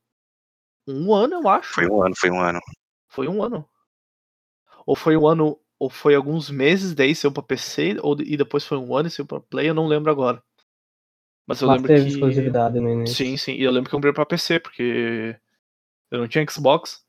um 0.87 1.13
ano, 1.13 1.33
eu 1.33 1.49
acho. 1.49 1.73
Foi 1.73 1.89
um 1.89 2.03
ano, 2.03 2.15
foi 2.15 2.29
um 2.29 2.39
ano. 2.39 2.59
Foi 3.09 3.27
um 3.27 3.43
ano. 3.43 3.67
Ou 4.85 4.95
foi 4.95 5.17
um 5.17 5.27
ano, 5.27 5.59
ou 5.79 5.89
foi 5.89 6.15
alguns 6.15 6.49
meses, 6.49 6.93
daí 6.93 7.13
saiu 7.15 7.31
pra 7.31 7.43
PC, 7.43 7.97
ou, 8.01 8.15
e 8.21 8.37
depois 8.37 8.65
foi 8.65 8.77
um 8.77 8.95
ano 8.95 9.07
e 9.07 9.11
saiu 9.11 9.25
pra 9.25 9.39
Play, 9.39 9.69
eu 9.69 9.73
não 9.73 9.87
lembro 9.87 10.11
agora. 10.11 10.41
Mas 11.47 11.61
eu 11.61 11.67
Mas 11.67 11.77
lembro 11.77 11.93
teve 11.93 12.05
que. 12.05 12.09
exclusividade 12.09 12.79
no 12.79 12.89
início. 12.89 13.17
Sim, 13.17 13.37
sim. 13.37 13.53
E 13.53 13.63
eu 13.63 13.71
lembro 13.71 13.89
que 13.89 13.95
eu 13.95 13.97
comprei 13.99 14.13
pra 14.13 14.25
PC, 14.25 14.59
porque 14.59 15.37
eu 16.11 16.19
não 16.19 16.27
tinha 16.27 16.45
Xbox. 16.49 17.05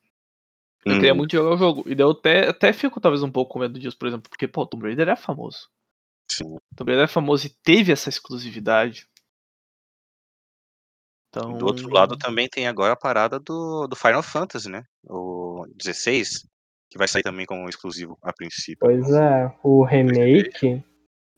Eu 0.84 0.94
queria 0.94 1.12
Uhum. 1.12 1.18
muito 1.18 1.32
jogar 1.32 1.54
o 1.54 1.56
jogo. 1.56 1.84
E 1.86 1.94
daí 1.94 2.04
eu 2.04 2.10
até, 2.10 2.48
até 2.48 2.72
fico 2.72 3.00
talvez 3.00 3.22
um 3.22 3.30
pouco 3.30 3.52
com 3.54 3.58
medo 3.58 3.78
disso, 3.78 3.96
por 3.98 4.06
exemplo, 4.08 4.28
porque, 4.28 4.46
pô, 4.46 4.62
o 4.62 4.66
Tomb 4.66 4.84
Raider 4.86 5.08
é 5.08 5.16
famoso. 5.16 5.68
Sim. 6.30 6.56
Tomb 6.76 6.90
Raider 6.92 7.04
é 7.04 7.08
famoso 7.08 7.46
e 7.46 7.50
teve 7.62 7.92
essa 7.92 8.08
exclusividade. 8.08 9.08
Então. 11.28 11.58
Do 11.58 11.66
outro 11.66 11.92
lado 11.92 12.16
também 12.16 12.48
tem 12.48 12.66
agora 12.66 12.92
a 12.92 12.96
parada 12.96 13.38
do, 13.38 13.86
do 13.86 13.96
Final 13.96 14.22
Fantasy, 14.22 14.68
né? 14.70 14.84
O 15.04 15.66
16, 15.74 16.46
que 16.90 16.98
vai 16.98 17.08
sair 17.08 17.22
também 17.22 17.46
como 17.46 17.68
exclusivo 17.68 18.18
a 18.22 18.32
princípio. 18.32 18.78
Pois 18.80 19.10
é, 19.10 19.52
o 19.62 19.84
remake, 19.84 20.82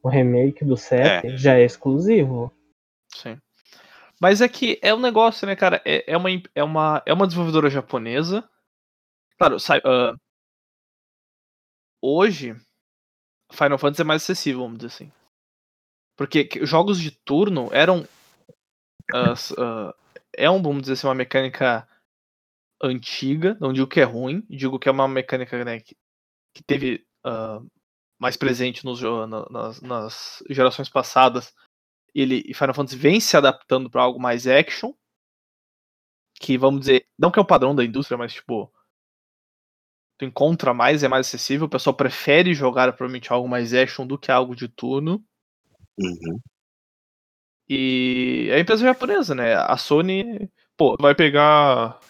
o 0.02 0.08
remake 0.08 0.64
do 0.64 0.76
7 0.76 1.36
já 1.36 1.54
é 1.58 1.64
exclusivo. 1.64 2.52
Sim. 3.14 3.38
Mas 4.20 4.40
é 4.40 4.48
que 4.48 4.78
é 4.82 4.92
um 4.94 5.00
negócio, 5.00 5.46
né, 5.46 5.54
cara? 5.56 5.80
É, 5.84 6.12
é, 6.12 6.16
uma, 6.16 6.28
é, 6.54 6.62
uma, 6.64 7.02
é 7.06 7.12
uma 7.12 7.26
desenvolvedora 7.26 7.70
japonesa. 7.70 8.48
Claro, 9.38 9.58
sai, 9.60 9.80
ah, 9.84 10.14
hoje, 12.02 12.56
Final 13.52 13.78
Fantasy 13.78 14.02
é 14.02 14.04
mais 14.04 14.22
acessível, 14.22 14.60
vamos 14.62 14.78
dizer 14.78 14.88
assim. 14.88 15.12
Porque 16.16 16.44
que- 16.44 16.66
jogos 16.66 17.00
de 17.00 17.10
turno 17.12 17.68
eram. 17.72 18.06
s- 19.32 19.54
ah, 19.58 19.94
é 20.36 20.50
um, 20.50 20.60
vamos 20.60 20.82
dizer 20.82 20.94
assim, 20.94 21.06
uma 21.06 21.14
mecânica 21.14 21.87
antiga. 22.82 23.56
Não 23.60 23.72
digo 23.72 23.86
que 23.86 24.00
é 24.00 24.04
ruim, 24.04 24.44
digo 24.48 24.78
que 24.78 24.88
é 24.88 24.92
uma 24.92 25.08
mecânica 25.08 25.64
né, 25.64 25.80
que, 25.80 25.96
que 26.54 26.62
teve 26.62 27.06
ah, 27.24 27.60
mais 28.18 28.36
presente 28.36 28.84
nos, 28.84 29.00
na- 29.00 29.46
nas, 29.50 29.80
nas 29.80 30.42
gerações 30.50 30.88
passadas 30.88 31.54
ele 32.14 32.42
e 32.46 32.54
Final 32.54 32.74
Fantasy 32.74 32.96
vem 32.96 33.20
se 33.20 33.36
adaptando 33.36 33.90
para 33.90 34.02
algo 34.02 34.20
mais 34.20 34.46
action, 34.46 34.92
que 36.40 36.56
vamos 36.56 36.80
dizer, 36.80 37.06
não 37.18 37.30
que 37.30 37.38
é 37.38 37.42
o 37.42 37.46
padrão 37.46 37.74
da 37.74 37.84
indústria, 37.84 38.16
mas 38.16 38.32
tipo, 38.32 38.72
tu 40.18 40.24
encontra 40.24 40.72
mais, 40.72 41.02
é 41.02 41.08
mais 41.08 41.26
acessível, 41.26 41.66
o 41.66 41.70
pessoal 41.70 41.94
prefere 41.94 42.54
jogar 42.54 42.92
provavelmente 42.92 43.32
algo 43.32 43.48
mais 43.48 43.74
action 43.74 44.06
do 44.06 44.18
que 44.18 44.30
algo 44.30 44.54
de 44.54 44.68
turno. 44.68 45.24
Uhum. 45.98 46.40
E 47.68 48.48
é 48.50 48.54
a 48.54 48.60
empresa 48.60 48.84
japonesa, 48.84 49.34
né? 49.34 49.54
A 49.54 49.76
Sony, 49.76 50.50
pô, 50.76 50.96
vai 50.98 51.14
pegar 51.14 52.00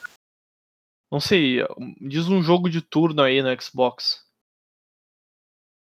não 1.10 1.20
sei, 1.20 1.58
diz 2.00 2.28
um 2.28 2.42
jogo 2.42 2.68
de 2.68 2.82
turno 2.82 3.22
aí 3.22 3.42
no 3.42 3.62
Xbox. 3.62 4.26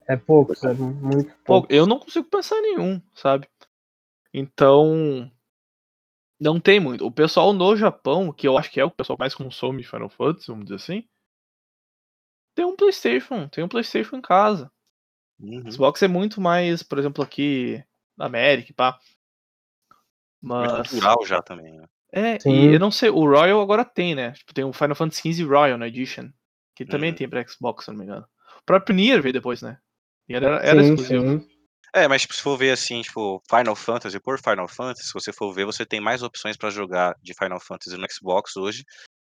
É 0.08 0.16
pouco, 0.16 0.54
é 0.66 0.72
muito 0.72 1.34
pouco. 1.44 1.70
eu 1.70 1.86
não 1.86 1.98
consigo 1.98 2.28
pensar 2.28 2.56
em 2.58 2.62
nenhum, 2.62 3.02
sabe? 3.12 3.46
Então, 4.32 5.30
não 6.40 6.60
tem 6.60 6.80
muito. 6.80 7.04
O 7.04 7.12
pessoal 7.12 7.52
no 7.52 7.76
Japão, 7.76 8.32
que 8.32 8.46
eu 8.46 8.56
acho 8.56 8.70
que 8.70 8.80
é 8.80 8.84
o 8.84 8.90
pessoal 8.90 9.16
que 9.16 9.22
mais 9.22 9.34
consome 9.34 9.82
Final 9.82 10.08
Fantasy, 10.08 10.46
vamos 10.46 10.64
dizer 10.64 10.76
assim, 10.76 11.08
tem 12.54 12.64
um 12.64 12.76
PlayStation, 12.76 13.48
tem 13.48 13.62
um 13.62 13.68
PlayStation 13.68 14.16
em 14.16 14.22
casa. 14.22 14.72
Uhum. 15.38 15.70
Xbox 15.70 16.02
é 16.02 16.08
muito 16.08 16.40
mais, 16.40 16.82
por 16.82 16.98
exemplo, 16.98 17.22
aqui 17.22 17.84
na 18.16 18.26
América, 18.26 18.70
e 18.70 18.74
pá. 18.74 18.98
Muito 20.40 20.72
Mas 20.72 20.90
cultural 20.90 21.26
já 21.26 21.42
também, 21.42 21.78
né? 21.78 21.88
É, 22.12 22.38
Sim. 22.40 22.50
e 22.70 22.74
eu 22.74 22.78
não 22.80 22.90
sei, 22.90 23.10
o 23.10 23.24
Royal 23.24 23.60
agora 23.60 23.84
tem, 23.84 24.14
né? 24.14 24.32
Tipo, 24.32 24.54
tem 24.54 24.64
o 24.64 24.72
Final 24.72 24.94
Fantasy 24.96 25.32
XV 25.34 25.44
Royal 25.44 25.78
na 25.78 25.88
Edition, 25.88 26.30
que 26.74 26.84
também 26.84 27.10
Uhum. 27.10 27.16
tem 27.16 27.28
pra 27.28 27.46
Xbox, 27.46 27.84
se 27.84 27.90
não 27.90 27.98
me 27.98 28.04
engano. 28.04 28.26
O 28.60 28.64
próprio 28.64 28.94
Nier 28.94 29.20
veio 29.22 29.32
depois, 29.32 29.62
né? 29.62 29.78
E 30.28 30.34
era, 30.34 30.56
era 30.64 30.82
sim, 30.82 30.90
exclusivo. 30.94 31.40
sim. 31.40 31.48
É, 31.94 32.06
mas 32.06 32.22
tipo, 32.22 32.34
se 32.34 32.42
for 32.42 32.56
ver 32.58 32.70
assim, 32.70 33.00
tipo, 33.00 33.42
Final 33.48 33.74
Fantasy 33.74 34.20
por 34.20 34.38
Final 34.38 34.68
Fantasy, 34.68 35.06
se 35.06 35.14
você 35.14 35.32
for 35.32 35.52
ver, 35.54 35.64
você 35.64 35.86
tem 35.86 36.00
mais 36.00 36.22
opções 36.22 36.56
pra 36.56 36.68
jogar 36.70 37.14
de 37.22 37.32
Final 37.34 37.58
Fantasy 37.60 37.96
no 37.96 38.06
Xbox 38.12 38.56
hoje 38.56 38.84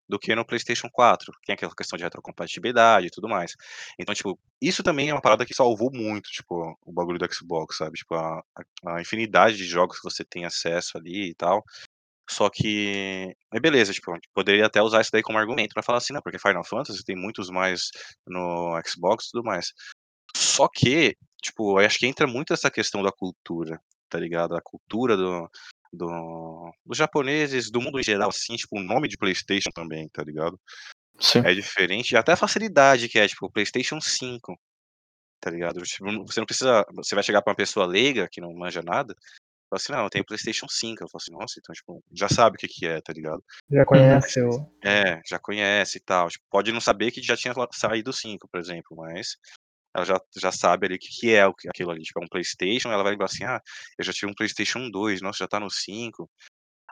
do 0.07 0.19
que 0.19 0.35
no 0.35 0.45
PlayStation 0.45 0.89
4. 0.93 1.33
Tem 1.47 1.55
aquela 1.55 1.75
questão 1.75 1.97
de 1.97 2.03
retrocompatibilidade 2.03 3.07
e 3.07 3.11
tudo 3.11 3.29
mais. 3.29 3.53
Então, 3.99 4.15
tipo, 4.15 4.39
isso 4.61 4.83
também 4.83 5.09
é 5.09 5.15
uma 5.15 5.23
parada 5.23 5.47
que 5.47 5.55
salvou 5.55 5.91
muito, 5.93 6.29
tipo, 6.31 6.77
o 6.85 6.93
bagulho 6.93 7.19
do 7.19 7.33
Xbox, 7.33 7.77
sabe? 7.77 7.97
Tipo, 7.97 8.17
a- 8.17 8.43
a 8.87 9.01
infinidade 9.01 9.57
de 9.57 9.65
jogos 9.65 9.99
que 9.99 10.05
você 10.05 10.25
tem 10.25 10.45
acesso 10.45 10.99
ali 10.99 11.31
e 11.31 11.35
tal. 11.35 11.63
Só 12.31 12.49
que, 12.49 13.35
mas 13.53 13.61
beleza, 13.61 13.93
tipo, 13.93 14.13
a 14.13 14.15
gente 14.15 14.29
poderia 14.33 14.65
até 14.65 14.81
usar 14.81 15.01
isso 15.01 15.11
daí 15.13 15.21
como 15.21 15.37
argumento 15.37 15.75
pra 15.75 15.83
falar 15.83 15.99
assim, 15.99 16.13
não, 16.13 16.23
porque 16.23 16.39
Final 16.39 16.65
Fantasy 16.65 17.05
tem 17.05 17.17
muitos 17.17 17.51
mais 17.51 17.91
no 18.25 18.81
Xbox 18.87 19.27
e 19.27 19.31
tudo 19.33 19.45
mais. 19.45 19.73
Só 20.37 20.69
que, 20.73 21.17
tipo, 21.43 21.81
eu 21.81 21.85
acho 21.85 21.99
que 21.99 22.07
entra 22.07 22.29
muito 22.29 22.53
essa 22.53 22.71
questão 22.71 23.03
da 23.03 23.11
cultura, 23.11 23.81
tá 24.09 24.17
ligado? 24.21 24.55
A 24.55 24.63
cultura 24.63 25.17
do, 25.17 25.51
do, 25.93 26.73
dos 26.87 26.97
japoneses, 26.97 27.69
do 27.69 27.81
mundo 27.81 27.99
em 27.99 28.05
geral, 28.05 28.29
assim, 28.29 28.55
tipo, 28.55 28.79
o 28.79 28.83
nome 28.83 29.09
de 29.09 29.19
PlayStation 29.19 29.71
também, 29.75 30.09
tá 30.11 30.23
ligado? 30.23 30.57
Sim. 31.19 31.41
É 31.41 31.53
diferente, 31.53 32.13
e 32.13 32.17
até 32.17 32.33
a 32.33 32.37
facilidade 32.37 33.09
que 33.09 33.19
é, 33.19 33.27
tipo, 33.27 33.45
o 33.47 33.51
PlayStation 33.51 34.01
5, 34.01 34.57
tá 35.41 35.51
ligado? 35.51 35.83
Tipo, 35.83 36.05
você 36.25 36.39
não 36.39 36.47
precisa, 36.47 36.87
você 36.95 37.17
vai 37.17 37.25
chegar 37.25 37.43
pra 37.43 37.51
uma 37.51 37.57
pessoa 37.57 37.87
leiga 37.87 38.29
que 38.31 38.41
não 38.41 38.55
manja 38.55 38.83
nada, 38.83 39.17
fala 39.71 39.77
assim, 39.77 39.93
não, 39.93 40.05
eu 40.05 40.11
tenho 40.11 40.25
PlayStation 40.25 40.67
5. 40.69 41.05
Eu 41.05 41.09
falo 41.09 41.21
assim, 41.23 41.33
nossa, 41.33 41.55
então, 41.59 41.73
tipo, 41.75 42.03
já 42.13 42.29
sabe 42.29 42.57
o 42.57 42.59
que 42.59 42.69
que 42.69 42.87
é, 42.87 43.01
tá 43.01 43.13
ligado? 43.13 43.43
Já 43.71 43.85
conhece 43.85 44.43
o. 44.43 44.71
É, 44.85 45.21
já 45.27 45.39
conhece 45.39 45.99
e 45.99 46.01
tal. 46.01 46.29
Tipo, 46.29 46.45
pode 46.51 46.73
não 46.73 46.81
saber 46.81 47.11
que 47.11 47.23
já 47.23 47.37
tinha 47.37 47.55
saído 47.73 48.11
o 48.11 48.13
5, 48.13 48.49
por 48.49 48.59
exemplo, 48.59 48.97
mas 48.97 49.37
ela 49.95 50.05
já, 50.05 50.21
já 50.37 50.53
sabe 50.53 50.87
ali 50.87 50.97
o 50.97 50.99
que, 50.99 51.09
que 51.09 51.35
é 51.35 51.43
aquilo 51.43 51.91
ali. 51.91 52.03
Tipo, 52.03 52.21
é 52.21 52.25
um 52.25 52.29
PlayStation, 52.29 52.91
ela 52.91 53.03
vai 53.03 53.13
lembrar 53.13 53.27
assim, 53.27 53.45
ah, 53.45 53.61
eu 53.99 54.05
já 54.05 54.13
tive 54.13 54.31
um 54.31 54.35
PlayStation 54.35 54.91
2, 54.91 55.23
nossa, 55.23 55.39
já 55.39 55.49
tá 55.49 55.61
no 55.61 55.71
5. 55.71 56.29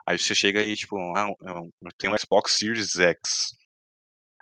Aí 0.05 0.17
você 0.17 0.33
chega 0.33 0.61
aí, 0.61 0.75
tipo, 0.75 0.97
ah, 1.15 1.33
eu 1.41 1.69
eu 1.81 1.91
tenho 1.97 2.13
um 2.13 2.17
Xbox 2.17 2.53
Series 2.53 2.97
X. 2.97 3.55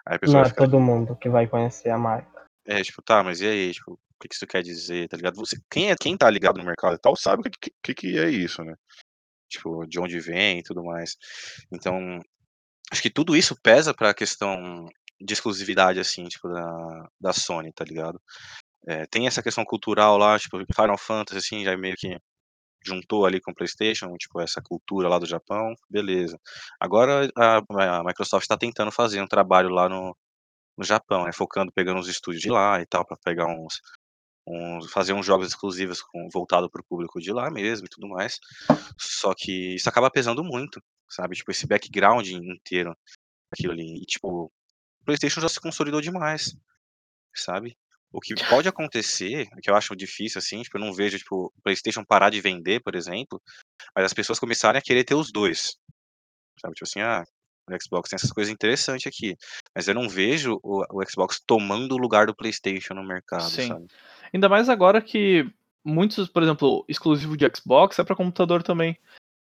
Aí 0.06 0.16
a 0.16 0.20
pessoa 0.20 0.44
Não 0.44 0.50
é 0.50 0.54
todo 0.54 0.80
mundo 0.80 1.16
que 1.16 1.28
vai 1.28 1.48
conhecer 1.48 1.90
a 1.90 1.98
marca. 1.98 2.46
é, 2.66 2.82
tipo, 2.82 3.02
tá, 3.02 3.24
mas 3.24 3.42
e 3.42 3.48
aí, 3.48 3.74
tipo, 3.74 4.00
o 4.18 4.20
que 4.20 4.28
que 4.30 4.36
isso 4.36 4.48
quer 4.48 4.64
dizer, 4.64 5.08
tá 5.08 5.18
ligado? 5.18 5.36
Você, 5.36 5.58
quem, 5.70 5.92
é, 5.92 5.96
quem 5.96 6.18
tá 6.18 6.30
ligado 6.30 6.58
no 6.58 6.66
mercado 6.66 6.96
e 6.96 7.00
tal 7.00 7.16
sabe 7.16 7.42
o 7.48 7.52
que, 7.52 7.72
que, 7.84 7.94
que 7.94 8.20
é 8.20 8.30
isso, 8.30 8.64
né? 8.64 8.76
Tipo, 9.50 9.86
de 9.88 10.00
onde 10.00 10.20
vem 10.20 10.60
e 10.60 10.64
tudo 10.64 10.84
mais. 10.84 11.16
Então, 11.72 12.20
acho 12.92 13.02
que 13.02 13.10
tudo 13.10 13.36
isso 13.36 13.56
pesa 13.62 13.94
pra 13.94 14.14
questão 14.14 14.88
de 15.22 15.34
exclusividade, 15.34 16.00
assim, 16.00 16.26
tipo, 16.26 16.50
da, 16.50 17.10
da 17.22 17.34
Sony, 17.34 17.72
tá 17.74 17.86
ligado? 17.86 18.22
É, 18.88 19.06
tem 19.08 19.28
essa 19.28 19.44
questão 19.44 19.66
cultural 19.66 20.18
lá, 20.18 20.40
tipo, 20.40 20.58
Final 20.76 20.98
Fantasy, 20.98 21.38
assim, 21.38 21.64
já 21.66 21.78
meio 21.78 21.96
que 21.98 22.18
juntou 22.86 23.26
ali 23.26 23.42
com 23.42 23.52
o 23.52 23.56
PlayStation, 23.56 24.16
tipo, 24.18 24.40
essa 24.42 24.62
cultura 24.62 25.10
lá 25.10 25.20
do 25.20 25.26
Japão, 25.26 25.74
beleza. 25.90 26.40
Agora 26.80 27.30
a, 27.36 27.58
a 28.00 28.04
Microsoft 28.04 28.44
está 28.44 28.58
tentando 28.58 28.92
fazer 28.92 29.22
um 29.22 29.28
trabalho 29.28 29.70
lá 29.70 29.90
no, 29.90 30.16
no 30.78 30.84
Japão, 30.86 31.26
né, 31.26 31.32
focando, 31.34 31.72
pegando 31.74 32.00
os 32.00 32.08
estúdios 32.08 32.42
de 32.42 32.50
lá 32.50 32.82
e 32.82 32.86
tal, 32.86 33.06
para 33.06 33.18
pegar 33.18 33.48
uns, 33.48 33.82
uns, 34.48 34.92
fazer 34.92 35.14
uns 35.14 35.26
jogos 35.26 35.48
exclusivos 35.48 36.02
com, 36.02 36.30
voltado 36.30 36.70
para 36.70 36.82
o 36.82 36.86
público 36.86 37.20
de 37.20 37.32
lá 37.32 37.52
mesmo 37.52 37.86
e 37.86 37.90
tudo 37.90 38.08
mais. 38.08 38.40
Só 38.98 39.34
que 39.36 39.76
isso 39.76 39.90
acaba 39.90 40.10
pesando 40.10 40.44
muito, 40.44 40.82
sabe? 41.10 41.36
Tipo, 41.36 41.52
esse 41.52 41.68
background 41.68 42.28
inteiro, 42.28 42.96
aquilo 43.52 43.74
ali. 43.74 44.02
E, 44.02 44.06
tipo, 44.06 44.46
o 44.46 45.06
PlayStation 45.06 45.42
já 45.42 45.50
se 45.50 45.60
consolidou 45.60 46.02
demais, 46.02 46.56
sabe? 47.36 47.78
O 48.12 48.22
que 48.22 48.34
pode 48.64 48.70
acontecer, 48.70 49.48
que 49.62 49.70
eu 49.70 49.76
acho 49.76 49.96
difícil, 49.96 50.40
assim, 50.40 50.62
tipo, 50.62 50.78
eu 50.78 50.82
não 50.82 50.94
vejo, 50.94 51.18
tipo, 51.18 51.52
o 51.56 51.62
PlayStation 51.62 52.04
parar 52.06 52.30
de 52.30 52.40
vender, 52.40 52.82
por 52.82 52.96
exemplo, 52.96 53.42
mas 53.96 54.06
as 54.06 54.14
pessoas 54.14 54.40
começarem 54.40 54.80
a 54.80 54.82
querer 54.82 55.04
ter 55.04 55.16
os 55.16 55.32
dois. 55.32 55.78
Sabe? 56.60 56.74
Tipo 56.74 56.86
assim, 56.86 57.02
ah, 57.02 57.24
o 57.70 57.84
Xbox 57.84 58.10
tem 58.10 58.16
essas 58.16 58.32
coisas 58.32 58.52
interessantes 58.52 59.06
aqui. 59.06 59.36
Mas 59.76 59.88
eu 59.88 59.94
não 59.94 60.08
vejo 60.08 60.58
o, 60.64 60.84
o 60.90 61.06
Xbox 61.06 61.42
tomando 61.46 61.94
o 61.94 61.98
lugar 61.98 62.26
do 62.26 62.36
PlayStation 62.36 62.94
no 62.94 63.06
mercado, 63.06 63.50
Sim. 63.50 63.68
sabe? 63.68 63.88
Ainda 64.34 64.50
mais 64.50 64.70
agora 64.70 65.02
que 65.02 65.50
muitos, 65.84 66.28
por 66.28 66.44
exemplo, 66.44 66.86
exclusivo 66.88 67.38
de 67.38 67.50
Xbox 67.56 67.98
é 67.98 68.04
pra 68.04 68.16
computador 68.16 68.62
também. 68.62 68.98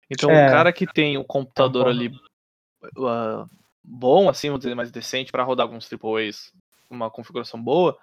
Então 0.09 0.29
É. 0.29 0.47
o 0.47 0.51
cara 0.51 0.73
que 0.73 0.85
tem 0.85 1.17
o 1.17 1.23
computador 1.23 1.85
Concordo. 1.85 1.99
ali 1.99 2.19
ah, 2.97 3.47
bom, 3.83 4.29
assim, 4.29 4.47
vamos 4.47 4.61
dizer, 4.61 4.75
mais 4.75 4.91
decente 4.91 5.31
pra 5.31 5.43
rodar 5.43 5.65
alguns 5.65 5.89
AAAs, 5.91 6.51
uma 6.89 7.09
configuração 7.09 7.61
boa, 7.61 7.97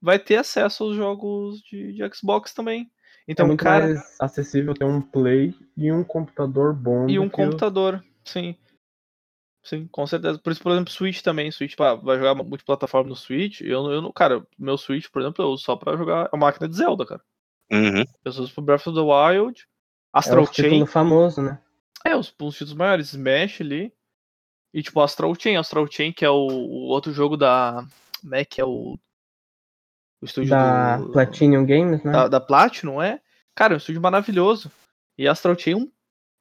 vai 0.00 0.18
ter 0.18 0.36
acesso 0.36 0.84
aos 0.84 0.96
jogos 0.96 1.62
de, 1.62 1.92
de 1.92 2.14
Xbox 2.14 2.52
também. 2.52 2.90
Então 3.26 3.46
é 3.46 3.48
muito 3.48 3.62
cara 3.62 3.86
mais 3.86 4.20
acessível 4.20 4.74
ter 4.74 4.84
um 4.84 5.00
Play 5.00 5.54
e 5.76 5.90
um 5.90 6.04
computador 6.04 6.74
bom 6.74 7.08
e 7.08 7.18
um 7.18 7.28
computador, 7.28 8.04
sim. 8.24 8.56
Sim, 9.64 9.88
com 9.88 10.06
certeza. 10.06 10.38
Por 10.38 10.52
isso, 10.52 10.62
por 10.62 10.72
exemplo, 10.72 10.92
Switch 10.92 11.22
também. 11.22 11.50
Switch 11.50 11.74
pá, 11.74 11.94
vai 11.94 12.18
jogar 12.18 12.34
multiplataforma 12.34 13.08
no 13.08 13.16
Switch. 13.16 13.62
Eu, 13.62 13.90
eu 13.90 14.02
não, 14.02 14.12
cara, 14.12 14.46
meu 14.58 14.76
Switch, 14.76 15.08
por 15.10 15.22
exemplo, 15.22 15.42
eu 15.42 15.48
uso 15.48 15.64
só 15.64 15.74
pra 15.74 15.96
jogar 15.96 16.28
a 16.30 16.36
máquina 16.36 16.68
de 16.68 16.76
Zelda, 16.76 17.06
cara. 17.06 17.22
Uhum. 17.72 18.04
Eu 18.24 18.30
uso 18.30 18.52
pro 18.52 18.62
Breath 18.62 18.86
of 18.86 18.94
the 18.94 19.00
Wild, 19.00 19.62
É 19.62 19.64
Astral 20.12 20.44
o 20.44 20.46
título 20.46 20.74
Chain. 20.76 20.86
famoso, 20.86 21.40
né? 21.40 21.58
É, 22.04 22.14
os, 22.14 22.34
os 22.38 22.54
títulos 22.54 22.74
maiores, 22.74 23.08
Smash 23.14 23.62
ali. 23.62 23.90
E 24.74 24.82
tipo, 24.82 25.00
Astral 25.00 25.34
Chain, 25.38 25.56
Astral 25.56 25.90
Chain, 25.90 26.12
que 26.12 26.24
é 26.24 26.30
o, 26.30 26.46
o 26.46 26.88
outro 26.88 27.12
jogo 27.12 27.36
da. 27.36 27.86
Como 28.20 28.34
é 28.34 28.44
que 28.44 28.60
é 28.60 28.64
o. 28.64 28.98
O 30.20 30.24
estúdio 30.24 30.50
Da 30.50 30.98
do. 30.98 31.12
Platinum 31.12 31.64
Games, 31.64 32.02
né? 32.04 32.12
Da, 32.12 32.28
da 32.28 32.40
Platinum, 32.40 33.00
é? 33.00 33.20
Cara, 33.54 33.72
é 33.72 33.76
um 33.76 33.78
estúdio 33.78 34.02
maravilhoso. 34.02 34.70
E 35.16 35.26
Astral 35.26 35.58
Chain 35.58 35.72
é 35.72 35.76
um 35.76 35.90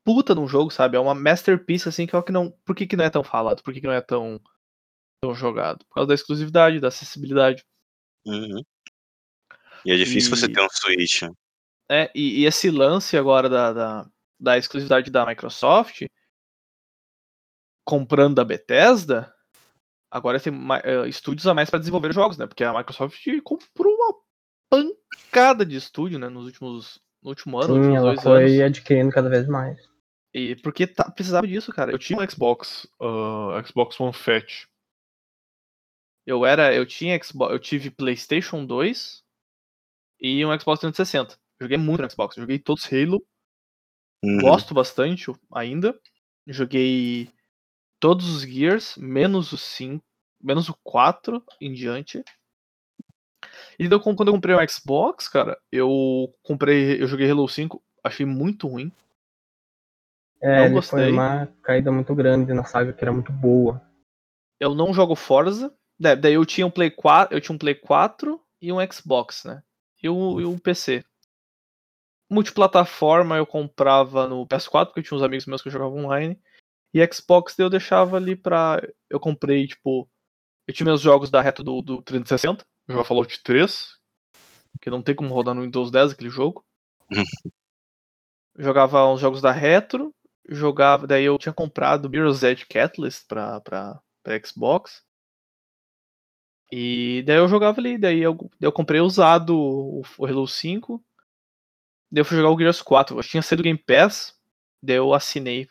puta 0.03 0.33
de 0.33 0.39
um 0.41 0.47
jogo, 0.47 0.71
sabe? 0.71 0.97
É 0.97 0.99
uma 0.99 1.15
masterpiece, 1.15 1.87
assim, 1.89 2.05
que 2.05 2.15
é 2.15 2.19
o 2.19 2.23
que 2.23 2.31
não. 2.31 2.51
Por 2.65 2.75
que, 2.75 2.85
que 2.87 2.95
não 2.95 3.05
é 3.05 3.09
tão 3.09 3.23
falado? 3.23 3.61
Por 3.63 3.73
que, 3.73 3.81
que 3.81 3.87
não 3.87 3.93
é 3.93 4.01
tão, 4.01 4.39
tão 5.21 5.33
jogado? 5.33 5.85
Por 5.85 5.95
causa 5.95 6.07
da 6.07 6.13
exclusividade, 6.13 6.79
da 6.79 6.89
acessibilidade. 6.89 7.63
Uhum. 8.25 8.63
E 9.85 9.91
é 9.91 9.95
difícil 9.95 10.29
você 10.29 10.45
E- 10.45 10.53
ter 10.53 10.61
um 10.61 10.69
Switch. 10.69 11.23
É, 11.89 12.09
e, 12.15 12.41
e 12.41 12.45
esse 12.45 12.71
lance 12.71 13.17
agora 13.17 13.49
da, 13.49 13.73
da, 13.73 14.09
da 14.39 14.57
exclusividade 14.57 15.11
da 15.11 15.25
Microsoft, 15.25 16.05
comprando 17.85 18.35
da 18.35 18.45
Bethesda, 18.45 19.33
agora 20.09 20.39
tem 20.39 20.53
eh, 20.83 21.07
estúdios 21.09 21.45
a 21.45 21.53
mais 21.53 21.69
para 21.69 21.79
desenvolver 21.79 22.13
jogos, 22.13 22.37
né? 22.37 22.47
Porque 22.47 22.63
a 22.63 22.73
Microsoft 22.73 23.21
comprou 23.43 23.93
uma 23.93 24.15
pancada 24.69 25.65
de 25.65 25.75
estúdio, 25.75 26.17
né? 26.17 26.29
Nos 26.29 26.45
últimos, 26.45 27.01
no 27.21 27.29
último 27.29 27.59
ano, 27.59 27.73
Sim, 27.73 27.79
últimos 27.79 27.97
ela 27.97 28.13
dois 28.13 28.23
foi 28.23 28.61
anos. 28.61 28.77
adquirindo 28.77 29.11
cada 29.11 29.29
vez 29.29 29.45
mais. 29.47 29.92
E 30.33 30.55
porque 30.55 30.87
tá, 30.87 31.09
precisava 31.11 31.47
disso, 31.47 31.71
cara. 31.71 31.91
Eu 31.91 31.99
tinha 31.99 32.19
um 32.19 32.29
Xbox, 32.29 32.87
ah, 32.99 33.61
Xbox 33.65 33.99
One 33.99 34.13
Fat. 34.13 34.67
Eu 36.25 36.45
era, 36.45 36.73
eu 36.73 36.85
tinha 36.85 37.21
Xbox, 37.21 37.53
eu 37.53 37.59
tive 37.59 37.91
PlayStation 37.91 38.65
2 38.65 39.23
e 40.19 40.45
um 40.45 40.59
Xbox 40.59 40.79
360. 40.79 41.37
Joguei 41.61 41.77
muito 41.77 42.01
no 42.01 42.09
Xbox, 42.09 42.35
joguei 42.35 42.57
todos 42.57 42.85
Halo, 42.91 43.23
Uhum. 44.23 44.39
gosto 44.39 44.73
bastante 44.73 45.25
ainda. 45.51 45.99
Joguei 46.47 47.29
todos 47.99 48.27
os 48.29 48.41
Gears, 48.43 48.95
menos 48.97 49.51
o 49.51 49.57
5, 49.57 50.03
menos 50.41 50.69
o 50.69 50.73
4 50.83 51.43
em 51.59 51.73
diante. 51.73 52.23
E 53.77 53.87
quando 53.99 54.27
eu 54.27 54.33
comprei 54.33 54.55
um 54.55 54.67
Xbox, 54.67 55.27
cara, 55.27 55.59
eu 55.71 56.33
comprei, 56.41 57.01
eu 57.01 57.07
joguei 57.07 57.29
Halo 57.29 57.47
5, 57.47 57.83
achei 58.03 58.25
muito 58.25 58.67
ruim. 58.67 58.91
É, 60.43 60.57
Não 60.57 60.65
ele 60.65 60.73
gostei. 60.73 60.99
foi 61.05 61.11
uma 61.13 61.47
caída 61.61 61.89
muito 61.91 62.13
grande 62.13 62.53
na 62.53 62.65
saga, 62.65 62.91
que 62.91 63.01
era 63.03 63.13
muito 63.13 63.31
boa. 63.31 63.81
Eu 64.59 64.75
não 64.75 64.93
jogo 64.93 65.15
Forza. 65.15 65.73
Da- 65.97 66.15
Daí 66.15 66.33
eu 66.33 66.45
tinha 66.45 66.67
um 66.67 66.71
Play 66.71 66.91
4, 66.91 67.35
eu 67.35 67.39
tinha 67.39 67.55
um 67.55 67.57
Play 67.57 67.75
4 67.75 68.43
e 68.61 68.71
um 68.73 68.77
Xbox, 68.91 69.45
né? 69.45 69.63
E 70.01 70.09
um, 70.09 70.41
e 70.41 70.45
um 70.45 70.57
PC. 70.57 71.03
Multiplataforma 72.29 73.37
eu 73.37 73.45
comprava 73.45 74.27
no 74.27 74.45
PS4, 74.47 74.87
porque 74.87 74.99
eu 74.99 75.03
tinha 75.03 75.17
uns 75.17 75.23
amigos 75.23 75.45
meus 75.45 75.61
que 75.61 75.69
jogavam 75.69 75.99
online. 76.05 76.39
E 76.93 76.99
Xbox 77.13 77.55
daí 77.55 77.65
eu 77.65 77.69
deixava 77.69 78.17
ali 78.17 78.35
pra. 78.35 78.81
Eu 79.09 79.19
comprei, 79.19 79.67
tipo. 79.67 80.09
Eu 80.67 80.73
tinha 80.73 80.85
meus 80.85 81.01
jogos 81.01 81.29
da 81.29 81.41
reta 81.41 81.63
do, 81.63 81.81
do 81.81 82.01
360. 82.01 82.63
Eu 82.87 82.93
jogava 82.93 83.07
Fallout 83.07 83.41
3. 83.43 83.97
Que 84.81 84.89
não 84.89 85.01
tem 85.01 85.15
como 85.15 85.33
rodar 85.33 85.53
no 85.55 85.61
Windows 85.61 85.89
10 85.91 86.11
aquele 86.11 86.29
jogo. 86.29 86.65
jogava 88.57 89.07
uns 89.07 89.19
jogos 89.21 89.41
da 89.41 89.51
retro. 89.51 90.13
Jogava. 90.47 91.07
Daí 91.07 91.23
eu 91.23 91.37
tinha 91.37 91.53
comprado 91.53 92.09
Mirror's 92.09 92.43
Edge 92.43 92.65
Catalyst 92.65 93.27
pra, 93.27 93.61
pra, 93.61 94.01
pra 94.21 94.39
Xbox. 94.45 95.03
E 96.71 97.21
daí 97.27 97.37
eu 97.37 97.47
jogava 97.47 97.79
ali, 97.79 97.99
daí 97.99 98.19
eu, 98.19 98.33
daí 98.33 98.67
eu 98.67 98.71
comprei 98.71 98.99
usado 98.99 99.55
o, 99.55 100.01
o 100.17 100.25
Halo 100.25 100.47
5. 100.47 101.03
Daí 102.11 102.21
eu 102.21 102.25
fui 102.25 102.35
jogar 102.35 102.49
o 102.49 102.57
Gears 102.57 102.81
4. 102.81 103.17
Eu 103.17 103.23
tinha 103.23 103.43
saído 103.43 103.61
do 103.61 103.65
Game 103.65 103.77
Pass, 103.77 104.35
daí 104.81 104.97
eu 104.97 105.13
assinei. 105.13 105.69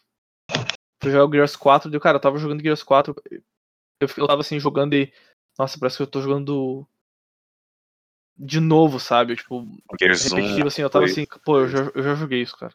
Fui 1.02 1.10
jogar 1.10 1.26
o 1.26 1.32
Gears 1.32 1.56
4, 1.56 1.90
daí, 1.90 1.98
cara, 1.98 2.16
eu 2.16 2.20
tava 2.20 2.38
jogando 2.38 2.62
Gears 2.62 2.84
4. 2.84 3.14
Eu, 3.30 4.08
eu 4.16 4.26
tava 4.28 4.42
assim, 4.42 4.60
jogando 4.60 4.94
e. 4.94 5.12
Nossa, 5.58 5.78
parece 5.78 5.96
que 5.96 6.02
eu 6.04 6.06
tô 6.06 6.22
jogando. 6.22 6.86
de 8.36 8.60
novo, 8.60 9.00
sabe? 9.00 9.34
Tipo, 9.34 9.62
O 9.62 9.96
Gears 10.00 10.32
1, 10.32 10.36
repetitivo, 10.36 10.68
assim, 10.68 10.82
eu 10.82 10.90
tava 10.90 11.04
assim, 11.04 11.26
pô, 11.44 11.60
eu 11.60 11.68
já, 11.68 11.78
eu 11.94 12.02
já 12.02 12.14
joguei 12.14 12.42
isso, 12.42 12.56
cara. 12.56 12.72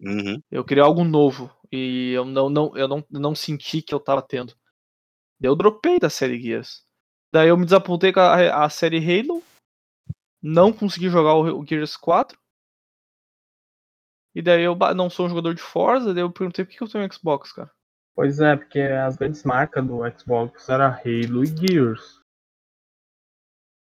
Uhum. 0.00 0.40
Eu 0.50 0.64
queria 0.64 0.82
algo 0.84 1.04
novo. 1.04 1.50
E 1.72 2.12
eu 2.12 2.24
não, 2.24 2.48
não, 2.48 2.76
eu 2.76 2.86
não, 2.86 3.04
não 3.10 3.34
senti 3.34 3.82
que 3.82 3.94
eu 3.94 4.00
tava 4.00 4.22
tendo. 4.22 4.54
Daí 5.40 5.50
Eu 5.50 5.56
dropei 5.56 5.98
da 5.98 6.08
série 6.10 6.40
Gears. 6.40 6.84
Daí 7.32 7.48
eu 7.48 7.56
me 7.56 7.64
desapontei 7.64 8.12
com 8.12 8.20
a, 8.20 8.64
a 8.64 8.70
série 8.70 8.98
Halo. 8.98 9.42
Não 10.42 10.72
consegui 10.72 11.08
jogar 11.08 11.34
o, 11.34 11.60
o 11.60 11.66
Gears 11.66 11.96
4. 11.96 12.38
E 14.36 14.42
daí 14.42 14.62
eu 14.62 14.76
não 14.94 15.08
sou 15.08 15.26
um 15.26 15.28
jogador 15.28 15.54
de 15.54 15.62
Forza. 15.62 16.12
Daí 16.12 16.22
eu 16.22 16.32
perguntei 16.32 16.64
por 16.64 16.72
que 16.72 16.82
eu 16.82 16.88
tenho 16.88 17.04
um 17.06 17.10
Xbox, 17.12 17.52
cara. 17.52 17.70
Pois 18.14 18.38
é, 18.40 18.56
porque 18.56 18.80
as 18.80 19.16
grandes 19.16 19.42
marcas 19.42 19.84
do 19.84 19.98
Xbox 20.16 20.68
era 20.68 20.88
Halo 20.88 21.42
e 21.42 21.46
Gears. 21.46 22.20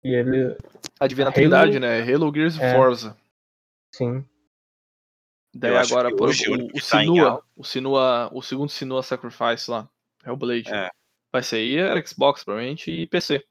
E 0.03 0.15
ele, 0.15 0.57
Adivinha 0.99 1.25
na 1.25 1.31
Halo- 1.31 1.35
Trindade, 1.35 1.79
né? 1.79 2.01
Halo, 2.01 2.33
Gears 2.33 2.55
e 2.57 2.61
É. 2.61 2.75
Forza. 2.75 3.17
sim. 3.93 4.25
Daí 5.53 5.75
agora, 5.75 6.15
por 6.15 6.29
hoje 6.29 6.49
o 6.49 6.53
o, 6.53 6.65
o 6.67 6.73
tá 6.73 6.99
Sinua, 6.99 7.43
o 7.55 7.63
Sinua, 7.63 8.29
o 8.33 8.41
segundo 8.41 8.69
Sinua 8.69 9.03
Sacrifice 9.03 9.69
lá, 9.69 9.89
Hellblade. 10.25 10.73
É. 10.73 10.89
Vai 11.31 11.43
sair 11.43 11.77
era 11.77 12.05
Xbox, 12.05 12.43
provavelmente, 12.43 12.89
e 12.89 13.07
PC. 13.07 13.43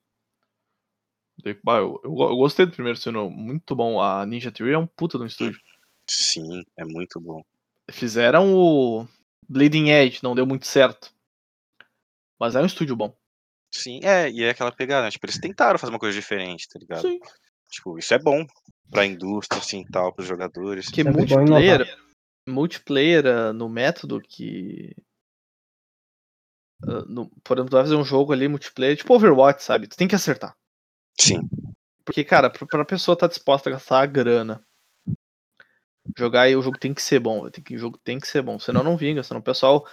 Daí, 1.42 1.58
bah, 1.62 1.78
eu, 1.78 2.00
eu, 2.04 2.10
eu 2.10 2.36
gostei 2.36 2.66
do 2.66 2.72
primeiro 2.72 2.98
Sinua, 2.98 3.28
muito 3.28 3.74
bom. 3.74 4.00
A 4.00 4.24
Ninja 4.24 4.50
Theory 4.50 4.74
é 4.74 4.78
um 4.78 4.86
puta 4.86 5.18
no 5.18 5.26
estúdio. 5.26 5.60
Sim, 6.08 6.62
é 6.76 6.84
muito 6.84 7.20
bom. 7.20 7.42
Fizeram 7.90 8.54
o 8.54 9.06
Bleeding 9.48 9.90
Edge, 9.90 10.20
não 10.22 10.34
deu 10.34 10.46
muito 10.46 10.66
certo. 10.66 11.12
Mas 12.38 12.54
é 12.54 12.60
um 12.60 12.66
estúdio 12.66 12.96
bom. 12.96 13.14
Sim, 13.72 14.00
é, 14.02 14.30
e 14.30 14.42
é 14.42 14.50
aquela 14.50 14.72
pegada, 14.72 15.04
né? 15.04 15.10
Tipo, 15.10 15.26
eles 15.26 15.38
tentaram 15.38 15.78
fazer 15.78 15.92
uma 15.92 15.98
coisa 15.98 16.18
diferente, 16.18 16.68
tá 16.68 16.78
ligado? 16.78 17.02
Sim. 17.02 17.20
Tipo, 17.70 17.98
isso 17.98 18.12
é 18.12 18.18
bom 18.18 18.46
pra 18.90 19.06
indústria, 19.06 19.60
assim, 19.60 19.84
tal, 19.84 20.12
pros 20.12 20.26
jogadores. 20.26 20.86
Porque 20.86 21.02
Sempre 21.02 21.26
bom 21.26 21.36
multiplayer, 21.38 21.98
multiplayer 22.46 23.26
ah, 23.26 23.52
no 23.52 23.68
método 23.68 24.20
que. 24.20 24.94
ah, 26.82 27.04
no- 27.06 27.30
por 27.44 27.56
exemplo, 27.56 27.70
tu 27.70 27.76
vai 27.76 27.84
fazer 27.84 27.96
um 27.96 28.04
jogo 28.04 28.32
ali, 28.32 28.48
multiplayer, 28.48 28.96
tipo 28.96 29.14
Overwatch, 29.14 29.62
sabe? 29.62 29.86
Tu 29.86 29.96
tem 29.96 30.08
que 30.08 30.14
acertar. 30.14 30.56
Sim, 31.18 31.40
Porque, 32.04 32.24
cara, 32.24 32.50
pra, 32.50 32.66
pra 32.66 32.84
pessoa 32.84 33.14
estar 33.14 33.26
disposta 33.28 33.68
a 33.68 33.72
gastar 33.72 34.00
a 34.02 34.06
grana, 34.06 34.64
jogar 36.16 36.42
aí 36.42 36.56
o 36.56 36.62
jogo 36.62 36.78
tem 36.78 36.94
que 36.94 37.02
ser 37.02 37.20
bom. 37.20 37.48
Tem 37.50 37.62
que, 37.62 37.76
o 37.76 37.78
jogo 37.78 37.98
tem 37.98 38.18
que 38.18 38.26
ser 38.26 38.42
bom. 38.42 38.58
Senão 38.58 38.82
não 38.82 38.96
vinga, 38.96 39.22
senão 39.22 39.40
o 39.40 39.44
pessoal. 39.44 39.86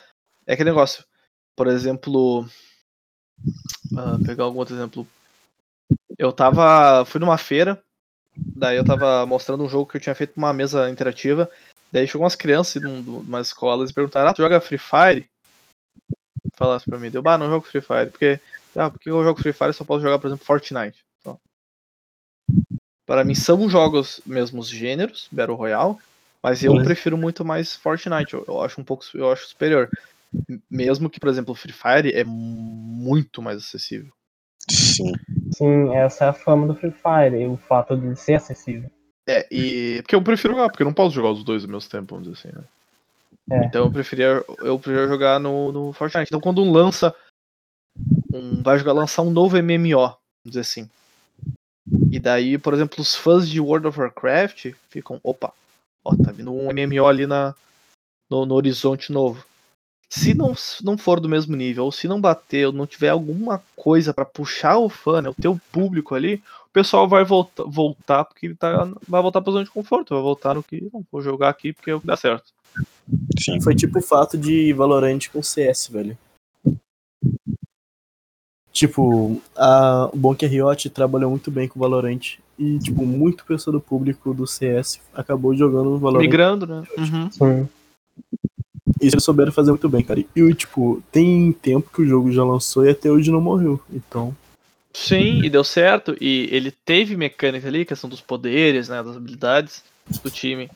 É 0.45 0.53
aquele 0.53 0.69
negócio. 0.69 1.03
Por 1.55 1.67
exemplo. 1.67 2.47
ah, 3.95 4.17
pegar 4.25 4.45
algum 4.45 4.59
outro 4.59 4.75
exemplo. 4.75 5.07
Eu 6.17 6.31
tava. 6.31 7.05
Fui 7.05 7.19
numa 7.19 7.37
feira. 7.37 7.83
Daí 8.55 8.77
eu 8.77 8.83
tava 8.83 9.25
mostrando 9.25 9.63
um 9.63 9.69
jogo 9.69 9.89
que 9.89 9.97
eu 9.97 10.01
tinha 10.01 10.15
feito 10.15 10.33
numa 10.35 10.53
mesa 10.53 10.89
interativa. 10.89 11.49
Daí 11.91 12.07
chegou 12.07 12.23
umas 12.23 12.35
crianças 12.35 12.81
de 12.81 12.87
um- 12.87 13.01
de 13.01 13.09
umas 13.09 13.47
escolas 13.47 13.89
e 13.89 13.93
perguntaram: 13.93 14.29
Ah, 14.29 14.33
tu 14.33 14.41
joga 14.41 14.59
Free 14.59 14.77
Fire? 14.77 15.29
Falasse 16.55 16.85
pra 16.85 16.97
mim, 16.97 17.11
deu, 17.11 17.21
bah, 17.21 17.37
não 17.37 17.49
jogo 17.49 17.65
Free 17.67 17.81
Fire, 17.81 18.09
porque. 18.09 18.39
Ah, 18.75 18.89
porque 18.89 19.09
eu 19.09 19.23
jogo 19.23 19.39
Free 19.39 19.53
Fire 19.53 19.73
só 19.73 19.83
posso 19.83 20.01
jogar, 20.01 20.19
por 20.19 20.27
exemplo, 20.27 20.45
Fortnite. 20.45 21.05
Só. 21.23 21.37
Para 23.05 23.23
mim 23.23 23.35
são 23.35 23.69
jogos 23.69 24.21
mesmos 24.25 24.67
gêneros, 24.67 25.27
Battle 25.31 25.55
Royale, 25.55 25.95
mas 26.43 26.63
eu 26.63 26.75
Sim. 26.75 26.83
prefiro 26.83 27.17
muito 27.17 27.45
mais 27.45 27.75
Fortnite. 27.75 28.33
Eu, 28.33 28.43
eu 28.47 28.61
acho 28.61 28.81
um 28.81 28.83
pouco 28.83 29.05
eu 29.13 29.31
acho 29.31 29.47
superior. 29.47 29.89
Mesmo 30.69 31.09
que, 31.09 31.19
por 31.19 31.29
exemplo, 31.29 31.55
Free 31.55 31.73
Fire 31.73 32.11
é 32.13 32.23
muito 32.23 33.41
mais 33.41 33.57
acessível. 33.57 34.16
Sim. 34.69 35.13
Sim, 35.51 35.95
essa 35.95 36.25
é 36.25 36.27
a 36.29 36.33
fama 36.33 36.67
do 36.67 36.75
Free 36.75 36.91
Fire, 36.91 37.47
o 37.47 37.57
fato 37.57 37.97
de 37.97 38.15
ser 38.15 38.35
acessível. 38.35 38.89
É, 39.27 39.47
e. 39.51 40.01
Porque 40.01 40.15
eu 40.15 40.21
prefiro 40.21 40.53
jogar, 40.53 40.69
porque 40.69 40.83
eu 40.83 40.87
não 40.87 40.93
posso 40.93 41.15
jogar 41.15 41.31
os 41.31 41.43
dois 41.43 41.63
ao 41.63 41.69
mesmo 41.69 41.89
tempo, 41.89 42.15
vamos 42.15 42.29
dizer 42.29 42.47
assim, 42.47 42.57
né? 42.57 42.63
É. 43.49 43.65
Então 43.65 43.85
eu 43.85 43.91
preferia, 43.91 44.43
eu 44.59 44.77
preferia 44.77 45.07
jogar 45.07 45.39
no, 45.39 45.71
no 45.71 45.93
Fortnite. 45.93 46.29
Então 46.29 46.41
quando 46.41 46.61
um 46.61 46.71
lança. 46.71 47.13
Um, 48.31 48.61
vai 48.61 48.77
jogar 48.77 48.93
lançar 48.93 49.23
um 49.23 49.31
novo 49.31 49.57
MMO, 49.57 49.97
vamos 49.97 50.19
dizer 50.45 50.59
assim. 50.59 50.89
E 52.11 52.19
daí, 52.19 52.57
por 52.57 52.73
exemplo, 52.73 53.01
os 53.01 53.15
fãs 53.15 53.49
de 53.49 53.59
World 53.59 53.87
of 53.87 53.99
Warcraft 53.99 54.73
ficam, 54.89 55.19
opa, 55.23 55.51
ó, 56.03 56.15
tá 56.15 56.31
vindo 56.31 56.53
um 56.53 56.69
MMO 56.71 57.07
ali 57.07 57.25
na, 57.25 57.55
no, 58.29 58.45
no 58.45 58.55
horizonte 58.55 59.11
novo. 59.11 59.43
Se 60.09 60.33
não, 60.33 60.53
não 60.83 60.97
for 60.97 61.19
do 61.19 61.27
mesmo 61.27 61.55
nível, 61.55 61.83
ou 61.83 61.91
se 61.91 62.07
não 62.07 62.21
bater, 62.21 62.67
ou 62.67 62.73
não 62.73 62.87
tiver 62.87 63.09
alguma 63.09 63.61
coisa 63.75 64.13
pra 64.13 64.23
puxar 64.23 64.77
o 64.77 64.87
fã, 64.87 65.21
né, 65.21 65.29
o 65.29 65.33
teu 65.33 65.59
público 65.71 66.15
ali, 66.15 66.41
o 66.65 66.69
pessoal 66.71 67.07
vai 67.07 67.25
voltar, 67.25 67.63
voltar 67.63 68.23
porque 68.23 68.45
ele 68.45 68.55
tá, 68.55 68.89
vai 69.07 69.21
voltar 69.21 69.41
pra 69.41 69.51
zona 69.51 69.65
de 69.65 69.71
conforto, 69.71 70.13
vai 70.13 70.23
voltar 70.23 70.55
no 70.55 70.63
que, 70.63 70.89
não, 70.93 71.03
vou 71.11 71.21
jogar 71.21 71.49
aqui 71.49 71.73
porque 71.73 71.91
o 71.91 71.99
que 71.99 72.07
dá 72.07 72.15
certo. 72.15 72.53
Sim. 73.39 73.59
Foi 73.61 73.75
tipo 73.75 73.99
o 73.99 74.01
fato 74.01 74.37
de 74.37 74.71
Valorant 74.73 75.27
com 75.31 75.41
CS, 75.41 75.87
velho. 75.87 76.17
Tipo, 78.71 79.41
a... 79.55 80.09
o 80.13 80.17
bom 80.17 80.35
que 80.35 80.45
a 80.45 80.49
Riot 80.49 80.89
trabalhou 80.91 81.31
muito 81.31 81.49
bem 81.49 81.67
com 81.67 81.79
o 81.79 81.81
Valorant. 81.81 82.37
E, 82.59 82.79
tipo, 82.79 83.05
muito 83.05 83.45
pessoa 83.45 83.71
do 83.71 83.81
público 83.81 84.33
do 84.33 84.47
CS 84.47 84.99
acabou 85.13 85.55
jogando 85.55 85.97
Valorant. 85.97 86.23
Migrando, 86.23 86.67
né? 86.67 86.83
Uhum. 86.97 87.31
Sim. 87.31 87.69
Isso 88.99 89.15
eles 89.15 89.23
souberam 89.23 89.51
fazer 89.51 89.71
muito 89.71 89.87
bem, 89.89 90.03
cara. 90.03 90.19
E, 90.19 90.53
tipo, 90.53 91.03
tem 91.11 91.51
tempo 91.51 91.91
que 91.91 92.01
o 92.01 92.07
jogo 92.07 92.31
já 92.31 92.43
lançou 92.43 92.85
e 92.85 92.89
até 92.89 93.11
hoje 93.11 93.31
não 93.31 93.41
morreu. 93.41 93.81
Então, 93.91 94.35
Sim, 94.93 95.43
e 95.43 95.49
deu 95.49 95.63
certo. 95.63 96.17
E 96.19 96.49
ele 96.51 96.71
teve 96.71 97.15
mecânica 97.15 97.67
ali, 97.67 97.85
questão 97.85 98.09
dos 98.09 98.19
poderes, 98.21 98.89
né, 98.89 99.03
das 99.03 99.15
habilidades 99.15 99.83
do 100.23 100.31
time. 100.31 100.71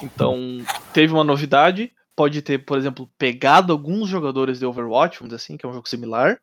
Então, 0.00 0.64
teve 0.92 1.12
uma 1.12 1.24
novidade. 1.24 1.92
Pode 2.14 2.40
ter, 2.42 2.58
por 2.58 2.78
exemplo, 2.78 3.10
pegado 3.18 3.72
alguns 3.72 4.08
jogadores 4.08 4.60
de 4.60 4.66
Overwatch, 4.66 5.18
vamos 5.18 5.30
dizer 5.30 5.42
assim, 5.42 5.56
que 5.56 5.66
é 5.66 5.68
um 5.68 5.72
jogo 5.72 5.88
similar. 5.88 6.40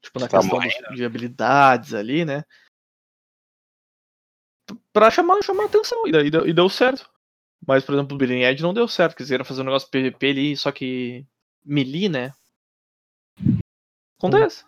Tipo, 0.00 0.20
na 0.20 0.28
Tá 0.28 0.38
questão 0.38 0.58
dos- 0.58 0.96
de 0.96 1.04
habilidades 1.04 1.92
ali, 1.92 2.24
né? 2.24 2.44
Pra 4.92 5.10
chamar, 5.10 5.42
chamar 5.42 5.64
atenção. 5.64 6.06
E, 6.06 6.10
e 6.10 6.30
deu, 6.30 6.46
e 6.46 6.52
deu 6.52 6.68
certo. 6.68 7.09
Mas, 7.66 7.84
por 7.84 7.94
exemplo, 7.94 8.14
o 8.14 8.18
Bleeding 8.18 8.42
Edge 8.42 8.62
não 8.62 8.74
deu 8.74 8.88
certo. 8.88 9.16
Quiseram 9.16 9.44
fazer 9.44 9.62
um 9.62 9.64
negócio 9.64 9.90
PVP 9.90 10.30
ali, 10.30 10.56
só 10.56 10.72
que 10.72 11.26
melee, 11.64 12.08
né? 12.08 12.32
Acontece. 14.18 14.64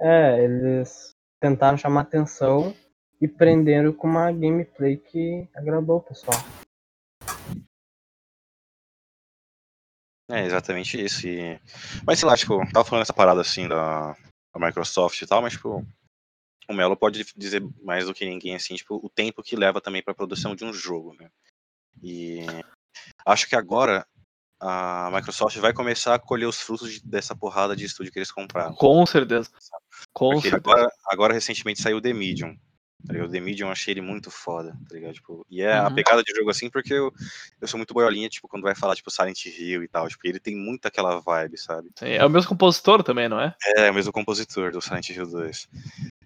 É, 0.00 0.42
eles 0.44 1.10
tentaram 1.40 1.78
chamar 1.78 2.02
atenção 2.02 2.74
e 3.20 3.28
prenderam 3.28 3.92
com 3.92 4.08
uma 4.08 4.32
gameplay 4.32 4.96
que 4.96 5.48
agradou 5.54 5.98
o 5.98 6.02
pessoal. 6.02 6.36
É 10.30 10.44
exatamente 10.44 11.00
isso. 11.00 11.26
E... 11.26 11.60
Mas 12.06 12.18
sei 12.18 12.28
lá, 12.28 12.36
tipo, 12.36 12.58
tava 12.72 12.84
falando 12.84 13.02
essa 13.02 13.12
parada 13.12 13.40
assim 13.40 13.68
da, 13.68 14.16
da 14.54 14.66
Microsoft 14.66 15.20
e 15.20 15.26
tal, 15.26 15.42
mas 15.42 15.52
tipo, 15.52 15.86
o 16.68 16.72
Melo 16.72 16.96
pode 16.96 17.24
dizer 17.36 17.62
mais 17.82 18.06
do 18.06 18.14
que 18.14 18.24
ninguém, 18.24 18.54
assim, 18.54 18.74
tipo, 18.74 18.96
o 18.96 19.10
tempo 19.10 19.42
que 19.42 19.56
leva 19.56 19.80
também 19.80 20.02
pra 20.02 20.14
produção 20.14 20.56
de 20.56 20.64
um 20.64 20.72
jogo, 20.72 21.14
né? 21.14 21.30
E 22.02 22.46
acho 23.26 23.48
que 23.48 23.56
agora 23.56 24.06
a 24.60 25.10
Microsoft 25.12 25.56
vai 25.58 25.72
começar 25.72 26.14
a 26.14 26.18
colher 26.18 26.46
os 26.46 26.60
frutos 26.60 26.92
de- 26.92 27.00
dessa 27.04 27.34
porrada 27.34 27.74
de 27.74 27.84
estúdio 27.84 28.12
que 28.12 28.18
eles 28.18 28.30
compraram. 28.30 28.74
Com 28.74 29.04
certeza. 29.04 29.50
Com 30.12 30.34
Porque 30.34 30.50
certeza. 30.50 30.56
agora, 30.56 30.92
agora 31.08 31.34
recentemente 31.34 31.82
saiu 31.82 31.96
o 31.96 32.00
The 32.00 32.12
Medium. 32.12 32.56
Tá 33.04 33.12
ligado? 33.14 33.28
O 33.28 33.32
The 33.32 33.40
Medium 33.40 33.66
eu 33.66 33.72
achei 33.72 33.92
ele 33.92 34.00
muito 34.00 34.30
foda, 34.30 34.78
tá 34.88 34.94
ligado? 34.94 35.14
Tipo, 35.14 35.44
e 35.50 35.60
é 35.60 35.76
a 35.76 35.88
Uhum. 35.88 35.94
pegada 35.96 36.22
de 36.22 36.32
jogo 36.32 36.50
assim, 36.50 36.70
porque 36.70 36.94
eu, 36.94 37.12
eu 37.60 37.66
sou 37.66 37.76
muito 37.76 37.92
boiolinha, 37.92 38.28
tipo, 38.28 38.46
quando 38.46 38.62
vai 38.62 38.76
falar, 38.76 38.94
tipo, 38.94 39.10
Silent 39.10 39.44
Hill 39.44 39.82
e 39.82 39.88
tal. 39.88 40.08
Tipo, 40.08 40.24
ele 40.28 40.38
tem 40.38 40.54
muito 40.54 40.86
aquela 40.86 41.18
vibe, 41.20 41.58
sabe? 41.58 41.90
Sim, 41.98 42.06
É 42.10 42.24
o 42.24 42.30
mesmo 42.30 42.50
compositor 42.50 43.02
também, 43.02 43.28
não 43.28 43.40
é? 43.40 43.56
É, 43.76 43.90
o 43.90 43.94
mesmo 43.94 44.12
compositor 44.12 44.70
do 44.70 44.80
Silent 44.80 45.08
Hill 45.08 45.26
2. 45.26 45.68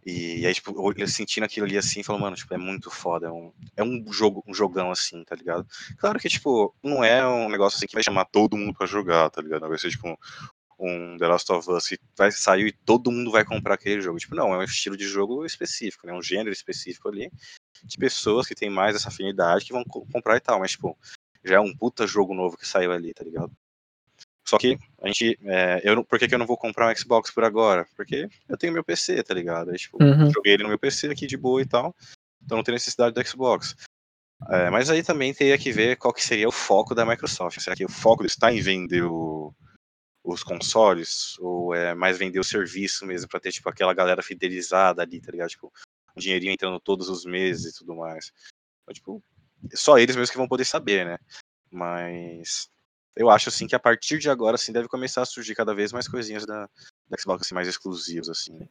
E, 0.07 0.41
e 0.43 0.47
aí, 0.47 0.55
tipo, 0.55 0.73
eu- 0.97 1.09
sentindo 1.09 1.45
aquilo 1.45 1.67
ali 1.67 1.77
assim, 1.77 2.03
falando, 2.03 2.23
mano, 2.23 2.37
tipo, 2.37 2.55
é 2.55 2.59
muito 2.59 2.91
foda. 2.91 3.27
É 3.27 3.31
um, 3.33 3.53
é 3.77 3.83
um 3.85 4.13
jogo, 4.13 4.43
um 4.47 4.55
jogão 4.55 4.91
assim, 4.93 5.25
tá 5.25 5.35
ligado? 5.35 5.67
Claro 5.99 6.19
que, 6.21 6.29
tipo, 6.29 6.75
não 6.83 7.05
é 7.05 7.27
um 7.27 7.49
negócio 7.51 7.77
assim 7.77 7.87
que 7.87 7.95
vai 7.95 8.05
chamar 8.05 8.25
todo 8.27 8.57
mundo 8.57 8.75
pra 8.75 8.87
jogar, 8.87 9.31
tá 9.31 9.43
ligado? 9.43 9.69
Vai 9.69 9.79
ser, 9.79 9.91
tipo, 9.91 10.17
um 10.79 11.17
The 11.17 11.27
Last 11.27 11.51
of 11.53 11.71
Us 11.71 11.89
que 11.89 11.99
vai 12.17 12.31
sair 12.31 12.67
e 12.69 12.73
todo 12.73 13.11
mundo 13.11 13.31
vai 13.31 13.45
comprar 13.45 13.75
aquele 13.75 14.01
jogo. 14.03 14.19
Tipo, 14.19 14.35
não, 14.37 14.55
é 14.55 14.59
um 14.59 14.63
estilo 14.63 14.97
de 14.97 15.07
jogo 15.09 15.45
específico, 15.45 16.07
né? 16.07 16.13
Um 16.13 16.23
gênero 16.23 16.51
específico 16.53 17.09
ali, 17.09 17.31
de 17.85 17.97
pessoas 17.99 18.47
que 18.47 18.55
têm 18.55 18.71
mais 18.71 18.95
essa 18.97 19.09
afinidade 19.09 19.65
que 19.65 19.73
vão 19.73 19.85
co- 19.85 20.07
comprar 20.13 20.37
e 20.37 20.41
tal. 20.41 20.61
Mas, 20.61 20.73
tipo, 20.73 20.97
já 21.45 21.57
é 21.57 21.61
um 21.61 21.75
puta 21.77 22.07
jogo 22.07 22.35
novo 22.35 22.57
que 22.57 22.67
saiu 22.69 22.93
ali, 22.93 23.13
tá 23.15 23.25
ligado? 23.25 23.51
Só 24.49 24.59
que 24.59 24.79
a 25.03 25.09
gente. 25.09 25.39
É, 25.45 25.81
eu, 25.85 25.97
não- 25.97 26.05
por 26.05 26.19
que, 26.19 26.29
que 26.29 26.35
eu 26.35 26.39
não 26.39 26.47
vou 26.47 26.57
comprar 26.57 26.91
um 26.91 26.97
Xbox 26.97 27.31
por 27.31 27.43
agora? 27.45 27.87
Porque 27.97 28.29
eu 28.49 28.57
tenho 28.57 28.73
meu 28.73 28.85
PC, 28.85 29.23
tá 29.23 29.35
ligado? 29.35 29.71
Aí, 29.71 29.77
tipo, 29.77 30.03
Uhum. 30.03 30.31
joguei 30.31 30.55
ele 30.55 30.63
no 30.63 30.69
meu 30.69 30.79
PC 30.79 31.09
aqui 31.09 31.27
de 31.27 31.37
boa 31.37 31.61
e 31.61 31.67
tal. 31.67 31.95
Então 32.45 32.57
não 32.57 32.63
tem 32.65 32.73
necessidade 32.75 33.15
do 33.15 33.27
Xbox. 33.27 33.75
É, 34.51 34.71
mas 34.71 34.89
aí 34.91 35.03
também 35.03 35.33
teria 35.35 35.57
que 35.59 35.73
ver 35.73 35.97
qual 35.97 36.13
que 36.15 36.23
seria 36.25 36.47
o 36.49 36.53
foco 36.53 36.95
da 36.95 37.05
Microsoft. 37.07 37.59
Será 37.59 37.75
que 37.75 37.85
o 37.85 37.89
foco 37.91 38.25
está 38.25 38.53
em 38.53 38.61
vender 38.61 39.03
o- 39.03 39.53
os 40.23 40.43
consoles? 40.45 41.37
Ou 41.41 41.75
é 41.75 41.95
mais 41.95 42.17
vender 42.19 42.39
o 42.39 42.45
serviço 42.45 43.05
mesmo 43.07 43.29
pra 43.29 43.41
ter, 43.41 43.51
tipo, 43.51 43.69
aquela 43.69 43.95
galera 43.95 44.23
fidelizada 44.23 45.03
ali, 45.03 45.21
tá 45.21 45.33
ligado? 45.33 45.49
Tipo, 45.49 45.73
um 46.17 46.21
dinheirinho 46.21 46.53
entrando 46.53 46.79
todos 46.79 47.09
os 47.09 47.25
meses 47.25 47.75
e 47.75 47.79
tudo 47.79 47.97
mais. 47.97 48.31
Então, 48.83 48.95
tipo, 48.95 49.25
só 49.75 49.99
eles 49.99 50.15
mesmos 50.15 50.31
que 50.31 50.37
vão 50.37 50.47
poder 50.47 50.65
saber, 50.67 51.05
né? 51.05 51.19
Mas 51.71 52.69
eu 53.17 53.31
acho 53.31 53.49
assim 53.49 53.67
que 53.67 53.75
a 53.75 53.79
partir 53.79 54.19
de 54.19 54.29
agora 54.29 54.57
assim 54.57 54.73
deve 54.73 54.89
começar 54.89 55.23
a 55.23 55.27
surgir 55.27 55.55
cada 55.55 55.75
vez 55.75 55.93
mais 55.93 56.07
coisinhas 56.07 56.45
da, 56.47 56.69
da 57.09 57.19
Xbox 57.19 57.43
assim, 57.43 57.55
mais 57.55 57.67
exclusivas 57.69 58.29
assim. 58.29 58.69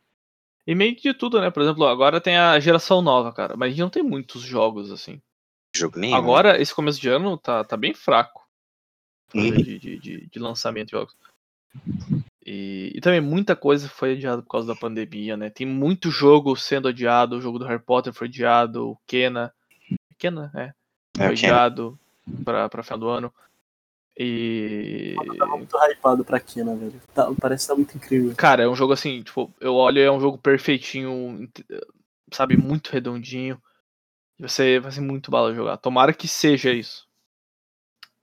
E 0.68 0.74
meio 0.74 0.96
que 0.96 1.12
de 1.12 1.14
tudo, 1.18 1.40
né? 1.40 1.52
Por 1.52 1.62
exemplo, 1.62 1.86
agora 1.86 2.20
tem 2.22 2.38
a 2.38 2.60
geração 2.60 3.02
nova, 3.02 3.32
cara. 3.32 3.56
Mas 3.56 3.68
a 3.68 3.70
gente 3.72 3.82
não 3.82 3.90
tem 3.90 4.02
muitos 4.02 4.42
jogos, 4.42 4.92
assim. 4.92 5.22
Jogo 5.76 6.00
nenhum. 6.00 6.14
né? 6.14 6.18
Agora, 6.20 6.60
esse 6.60 6.74
começo 6.74 7.00
de 7.00 7.08
ano 7.08 7.38
tá, 7.38 7.64
tá 7.64 7.78
bem 7.78 7.94
fraco. 7.94 8.44
Uhum. 9.34 9.52
De, 9.52 9.78
de, 9.80 10.00
de, 10.00 10.28
de 10.28 10.40
lançamento 10.40 10.88
de 10.88 10.92
jogos. 10.94 11.16
E, 12.44 12.92
e 12.96 13.02
também 13.02 13.22
muita 13.22 13.56
coisa 13.56 13.88
foi 13.90 14.14
adiada 14.14 14.42
por 14.42 14.50
causa 14.50 14.68
da 14.68 14.76
pandemia, 14.76 15.36
né? 15.38 15.50
Tem 15.50 15.68
muito 15.68 16.10
jogo 16.10 16.56
sendo 16.56 16.88
adiado. 16.88 17.36
O 17.38 17.42
jogo 17.42 17.60
do 17.60 17.66
Harry 17.66 17.82
Potter 17.84 18.14
foi 18.14 18.28
adiado. 18.28 18.90
O 18.90 18.98
Kena. 19.06 19.54
Kena, 20.18 20.52
é. 20.56 20.74
É, 21.20 21.28
Foi 21.28 21.36
Ken. 21.36 21.48
adiado 21.48 22.00
pra, 22.44 22.68
pra 22.70 22.82
final 22.84 23.00
do 23.00 23.08
ano. 23.10 23.34
E. 24.18 25.16
Eu 25.26 25.36
tava 25.38 25.58
muito 25.58 25.76
hypado 25.78 26.24
pra 26.24 26.40
Kena, 26.40 26.76
velho. 26.76 27.02
Tá- 27.14 27.32
parece 27.40 27.66
que 27.66 27.68
tá 27.70 27.76
muito 27.76 27.98
incrível. 27.98 28.34
Cara, 28.36 28.64
é 28.64 28.68
um 28.68 28.76
jogo 28.76 28.94
assim, 28.94 29.22
tipo, 29.24 29.54
eu 29.60 29.76
olho 29.76 30.00
é 30.00 30.10
um 30.12 30.22
jogo 30.22 30.38
perfeitinho, 30.38 31.50
sabe, 32.32 32.56
muito 32.56 32.90
redondinho. 32.90 33.62
Vai 34.40 34.50
ser, 34.50 34.80
vai 34.82 34.92
ser 34.92 35.02
muito 35.02 35.30
bala 35.32 35.54
jogar. 35.54 35.78
Tomara 35.78 36.14
que 36.14 36.28
seja 36.28 36.72
isso. 36.72 37.06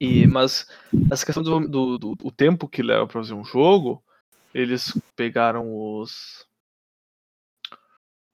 E, 0.00 0.26
mas 0.26 0.66
essa 1.10 1.24
questão 1.24 1.42
do, 1.42 1.60
do, 1.68 1.98
do- 1.98 2.16
o 2.22 2.30
tempo 2.32 2.68
que 2.68 2.82
leva 2.82 3.06
pra 3.06 3.20
fazer 3.20 3.34
um 3.34 3.44
jogo, 3.44 4.02
eles 4.52 4.98
pegaram 5.14 5.72
os 5.76 6.46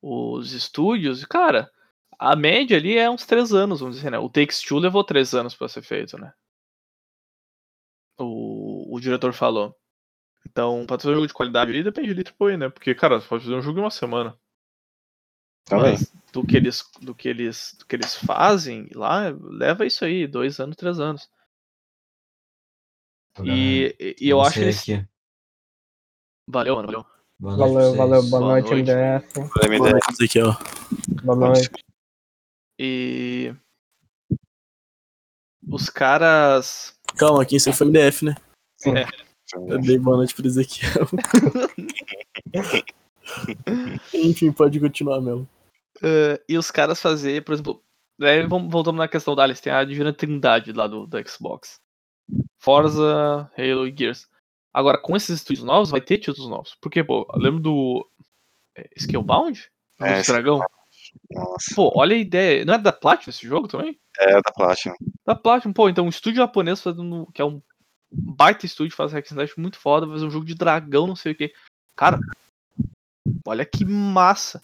os 0.01 0.53
estúdios 0.53 1.23
e, 1.23 1.27
cara, 1.27 1.71
a 2.19 2.37
média 2.37 2.77
ali 2.77 2.97
é 2.97 3.11
uns 3.11 3.27
três 3.27 3.53
anos, 3.53 3.81
vamos 3.81 3.97
dizer, 3.97 4.11
né? 4.11 4.19
O 4.19 4.29
Takes 4.29 4.61
Two 4.63 4.79
levou 4.79 5.03
três 5.03 5.35
anos 5.35 5.55
pra 5.55 5.69
ser 5.69 5.83
feito, 5.83 6.17
né? 6.17 6.33
O, 8.19 8.95
o 8.97 9.01
diretor 9.01 9.33
falou. 9.33 9.75
Então, 10.49 10.85
pra 10.87 10.99
fazer 10.99 11.11
um 11.13 11.15
jogo 11.15 11.27
de 11.27 11.35
qualidade 11.35 11.71
ali, 11.71 11.83
depende 11.83 12.15
de 12.15 12.25
AAA, 12.41 12.57
né? 12.57 12.69
Porque, 12.69 12.95
cara, 12.95 13.21
você 13.21 13.29
pode 13.29 13.45
fazer 13.45 13.57
um 13.57 13.63
jogo 13.63 13.79
em 13.79 13.83
uma 13.83 13.91
semana. 13.91 14.37
Também. 15.65 15.93
Mas 15.93 16.13
do 16.33 16.45
que 16.45 16.57
eles, 16.57 16.83
do 17.01 17.15
que 17.15 17.29
eles, 17.29 17.77
do 17.79 17.87
que 17.87 17.97
eles 17.97 18.15
fazem 18.15 18.89
lá, 18.95 19.29
leva 19.41 19.87
isso 19.87 20.05
aí, 20.05 20.27
dois 20.27 20.59
anos, 20.59 20.77
três 20.77 20.99
anos. 20.99 21.29
E, 23.45 23.95
e- 24.01 24.17
e 24.21 24.29
eu 24.29 24.41
acho 24.41 24.59
eles... 24.59 24.85
Valeu, 26.49 26.77
mano, 26.77 26.87
valeu. 26.87 27.07
Boa 27.39 27.57
noite 27.57 27.73
Valeu, 27.75 27.95
valeu. 27.95 28.23
Boa, 28.23 28.41
Boa 28.41 28.53
noite, 28.61 28.71
noite. 28.71 28.91
MDF. 29.69 30.25
Aqui, 30.25 30.41
ó. 30.41 30.55
Boa 31.23 31.37
noite. 31.37 31.71
E 32.79 33.55
os 35.71 35.91
caras, 35.91 36.98
Calma, 37.17 37.45
quem 37.45 37.59
você 37.59 37.73
foi 37.73 37.87
MDF, 37.87 38.25
né? 38.25 38.35
Sim. 38.77 38.97
É. 38.97 39.07
Eu 39.67 39.81
dei 39.81 39.99
boa 39.99 40.19
noite 40.19 40.35
pro 40.35 40.47
Ezequiel. 40.47 41.07
Enfim, 44.13 44.53
pode 44.53 44.79
continuar 44.79 45.21
mesmo. 45.21 45.49
eh, 46.03 46.41
e 46.49 46.59
os 46.59 46.71
caras 46.71 47.01
fazer, 47.01 47.43
por 47.45 47.55
exemplo, 47.55 47.83
daí 48.19 48.47
vamos 48.47 48.71
voltando 48.71 48.99
na 48.99 49.09
questão 49.09 49.35
da 49.35 49.43
Alice, 49.43 49.63
tem 49.63 49.73
a 49.73 49.85
Divina 49.85 50.13
Trindade 50.13 50.73
lá 50.73 50.87
do, 50.87 51.07
do 51.07 51.29
Xbox. 51.29 51.81
Forza, 52.59 53.51
Halo 53.57 53.87
e 53.87 53.95
Gears. 53.97 54.29
Agora, 54.73 54.99
com 54.99 55.17
esses 55.17 55.41
estúdios 55.41 55.65
novos, 55.65 55.91
vai 55.91 56.01
ter 56.01 56.19
títulos 56.19 56.51
novos. 56.51 56.77
Porque, 56.81 57.03
pô, 57.03 57.27
eu 57.33 57.41
lembro 57.41 57.61
do 57.61 58.09
é, 58.77 58.89
Scalebound? 58.99 59.71
É, 60.01 60.21
do 60.21 60.27
Dragão? 60.27 60.61
Nossa, 61.31 61.75
Pô, 61.75 61.93
olha 61.95 62.15
a 62.17 62.19
ideia. 62.19 62.65
Não 62.65 62.75
é 62.75 62.79
da 62.79 62.93
Platinum 62.93 63.31
esse 63.31 63.47
jogo 63.47 63.69
também? 63.69 63.99
é 64.19 64.35
da 64.35 64.53
Platinum. 64.55 64.95
Da 65.25 65.35
Platinum, 65.35 65.73
pô, 65.73 65.89
então 65.89 66.07
um 66.07 66.09
estúdio 66.09 66.39
japonês 66.39 66.81
fazendo. 66.83 67.27
que 67.33 67.41
é 67.41 67.45
um 67.45 67.63
baita 68.11 68.67
estúdio, 68.67 68.97
faz 68.97 69.13
hack 69.13 69.27
and 69.27 69.35
slash 69.35 69.61
muito 69.61 69.79
foda, 69.79 70.07
faz 70.07 70.23
um 70.23 70.31
jogo 70.31 70.45
de 70.45 70.55
dragão, 70.55 71.07
não 71.07 71.17
sei 71.17 71.33
o 71.33 71.35
que. 71.35 71.53
Cara, 71.95 72.21
olha 73.47 73.65
que 73.65 73.85
massa. 73.85 74.63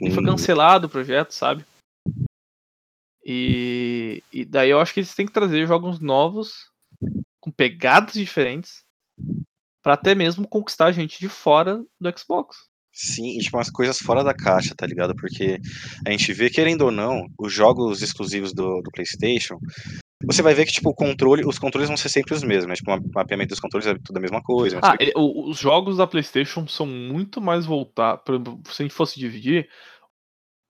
E 0.00 0.10
foi 0.10 0.22
Hum, 0.22 0.26
cancelado 0.26 0.86
o 0.86 0.90
projeto, 0.90 1.32
sabe? 1.32 1.64
E, 3.24 4.22
e 4.32 4.44
daí 4.44 4.70
eu 4.70 4.80
acho 4.80 4.94
que 4.94 5.00
eles 5.00 5.14
têm 5.14 5.26
que 5.26 5.32
trazer 5.32 5.66
jogos 5.66 5.98
novos, 5.98 6.70
com 7.40 7.50
pegadas 7.50 8.14
diferentes, 8.14 8.84
pra 9.82 9.94
até 9.94 10.14
mesmo 10.14 10.48
conquistar 10.48 10.92
gente 10.92 11.18
de 11.18 11.28
fora 11.28 11.84
do 12.00 12.18
Xbox. 12.18 12.56
Sim, 12.98 13.36
e 13.36 13.40
tipo 13.42 13.58
umas 13.58 13.68
coisas 13.68 13.98
fora 13.98 14.24
da 14.24 14.32
caixa, 14.32 14.74
tá 14.74 14.86
ligado? 14.86 15.14
Porque 15.14 15.58
a 16.06 16.10
gente 16.10 16.32
vê, 16.32 16.48
querendo 16.48 16.82
ou 16.86 16.90
não, 16.90 17.26
os 17.38 17.52
jogos 17.52 18.00
exclusivos 18.00 18.54
do, 18.54 18.80
do 18.80 18.90
PlayStation, 18.90 19.58
você 20.24 20.40
vai 20.40 20.54
ver 20.54 20.64
que 20.64 20.72
tipo 20.72 20.88
o 20.88 20.94
controle, 20.94 21.44
os 21.44 21.58
controles 21.58 21.88
vão 21.90 21.96
ser 21.96 22.08
sempre 22.08 22.32
os 22.32 22.42
mesmos, 22.42 22.68
né? 22.68 22.74
Tipo, 22.74 22.94
o 22.94 23.12
mapeamento 23.14 23.50
dos 23.50 23.60
controles 23.60 23.86
é 23.86 23.94
tudo 24.02 24.16
a 24.16 24.20
mesma 24.20 24.42
coisa. 24.42 24.80
Ah, 24.82 24.96
ele- 24.98 25.12
os 25.14 25.58
jogos 25.58 25.98
da 25.98 26.06
PlayStation 26.06 26.66
são 26.66 26.86
muito 26.86 27.38
mais 27.38 27.66
voltados. 27.66 28.24
Se 28.70 28.82
a 28.82 28.84
gente 28.86 28.94
fosse 28.94 29.20
dividir, 29.20 29.68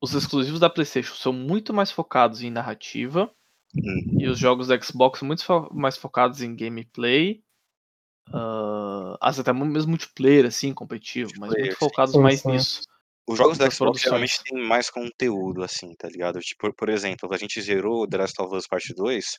os 0.03 0.13
exclusivos 0.13 0.59
da 0.59 0.69
PlayStation 0.69 1.15
são 1.15 1.33
muito 1.33 1.73
mais 1.73 1.93
focados 1.93 2.43
em 2.43 2.51
narrativa 2.51 3.31
Hum, 3.77 4.19
e 4.19 4.27
os 4.27 4.39
jogos 4.39 4.67
da 4.67 4.81
Xbox 4.81 5.23
muito 5.23 5.45
fo- 5.45 5.69
mais 5.73 5.97
focados 5.97 6.43
em 6.43 6.57
gameplay. 6.57 7.41
Ah, 8.33 9.17
às 9.21 9.37
vezes 9.37 9.49
até 9.49 9.53
mesmo 9.53 9.91
multiplayer, 9.91 10.47
assim, 10.47 10.73
competitivo, 10.75 11.33
mas 11.39 11.51
muito 11.51 11.77
focados 11.77 12.15
Sim, 12.15 12.21
mais 12.21 12.41
sim. 12.41 12.51
nisso. 12.51 12.83
Os 13.29 13.39
jogos 13.39 13.59
da 13.59 13.69
Xbox 13.69 14.01
geralmente 14.01 14.41
têm 14.45 14.63
mais 14.63 14.89
conteúdo, 14.89 15.63
assim, 15.63 15.95
tá 15.97 16.09
ligado? 16.09 16.39
Tipo, 16.39 16.73
por 16.73 16.89
exemplo, 16.89 17.33
a 17.33 17.37
gente 17.37 17.61
zerou 17.61 18.07
The 18.07 18.19
Last 18.19 18.41
of 18.41 18.55
Us 18.55 18.69
Part 18.69 18.95
2, 18.95 19.39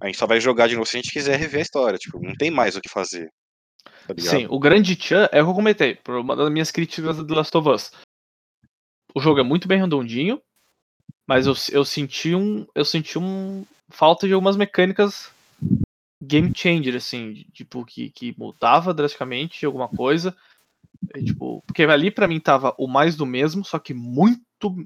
a 0.00 0.06
gente 0.06 0.18
só 0.18 0.26
vai 0.26 0.40
jogar 0.40 0.68
de 0.68 0.74
novo 0.74 0.86
se 0.86 0.96
a 0.96 1.00
gente 1.00 1.12
quiser 1.12 1.38
rever 1.38 1.60
a 1.60 1.62
história, 1.62 1.98
tipo, 1.98 2.20
não 2.20 2.34
tem 2.34 2.50
mais 2.50 2.76
o 2.76 2.80
que 2.80 2.88
fazer. 2.88 3.32
Tá? 4.06 4.14
Sim, 4.18 4.46
o 4.50 4.58
grande 4.58 4.96
tchan 4.96 5.28
é 5.30 5.40
o 5.40 5.44
que 5.44 5.50
eu 5.50 5.54
comentei, 5.54 5.94
por 5.94 6.16
uma 6.16 6.34
das 6.34 6.50
minhas 6.50 6.70
críticas 6.72 7.16
do 7.16 7.26
The 7.26 7.34
Last 7.34 7.56
of 7.56 7.68
Us. 7.68 7.92
O 9.14 9.20
jogo 9.20 9.38
é 9.38 9.44
muito 9.44 9.68
bem 9.68 9.78
redondinho, 9.78 10.42
mas 11.26 11.46
eu, 11.46 11.54
eu 11.70 11.84
senti 11.84 12.34
um. 12.34 12.66
Eu 12.74 12.84
senti 12.84 13.18
um. 13.18 13.64
falta 13.90 14.26
de 14.26 14.32
algumas 14.32 14.56
mecânicas 14.56 15.30
game 16.22 16.52
changer, 16.54 16.96
assim, 16.96 17.44
tipo, 17.52 17.84
que, 17.84 18.10
que 18.10 18.34
mudava 18.38 18.94
drasticamente 18.94 19.66
alguma 19.66 19.88
coisa. 19.88 20.36
E, 21.16 21.24
tipo, 21.24 21.62
porque 21.66 21.82
ali 21.82 22.10
pra 22.10 22.28
mim 22.28 22.38
tava 22.38 22.74
o 22.78 22.86
mais 22.86 23.16
do 23.16 23.26
mesmo, 23.26 23.64
só 23.64 23.78
que 23.78 23.92
muito 23.92 24.42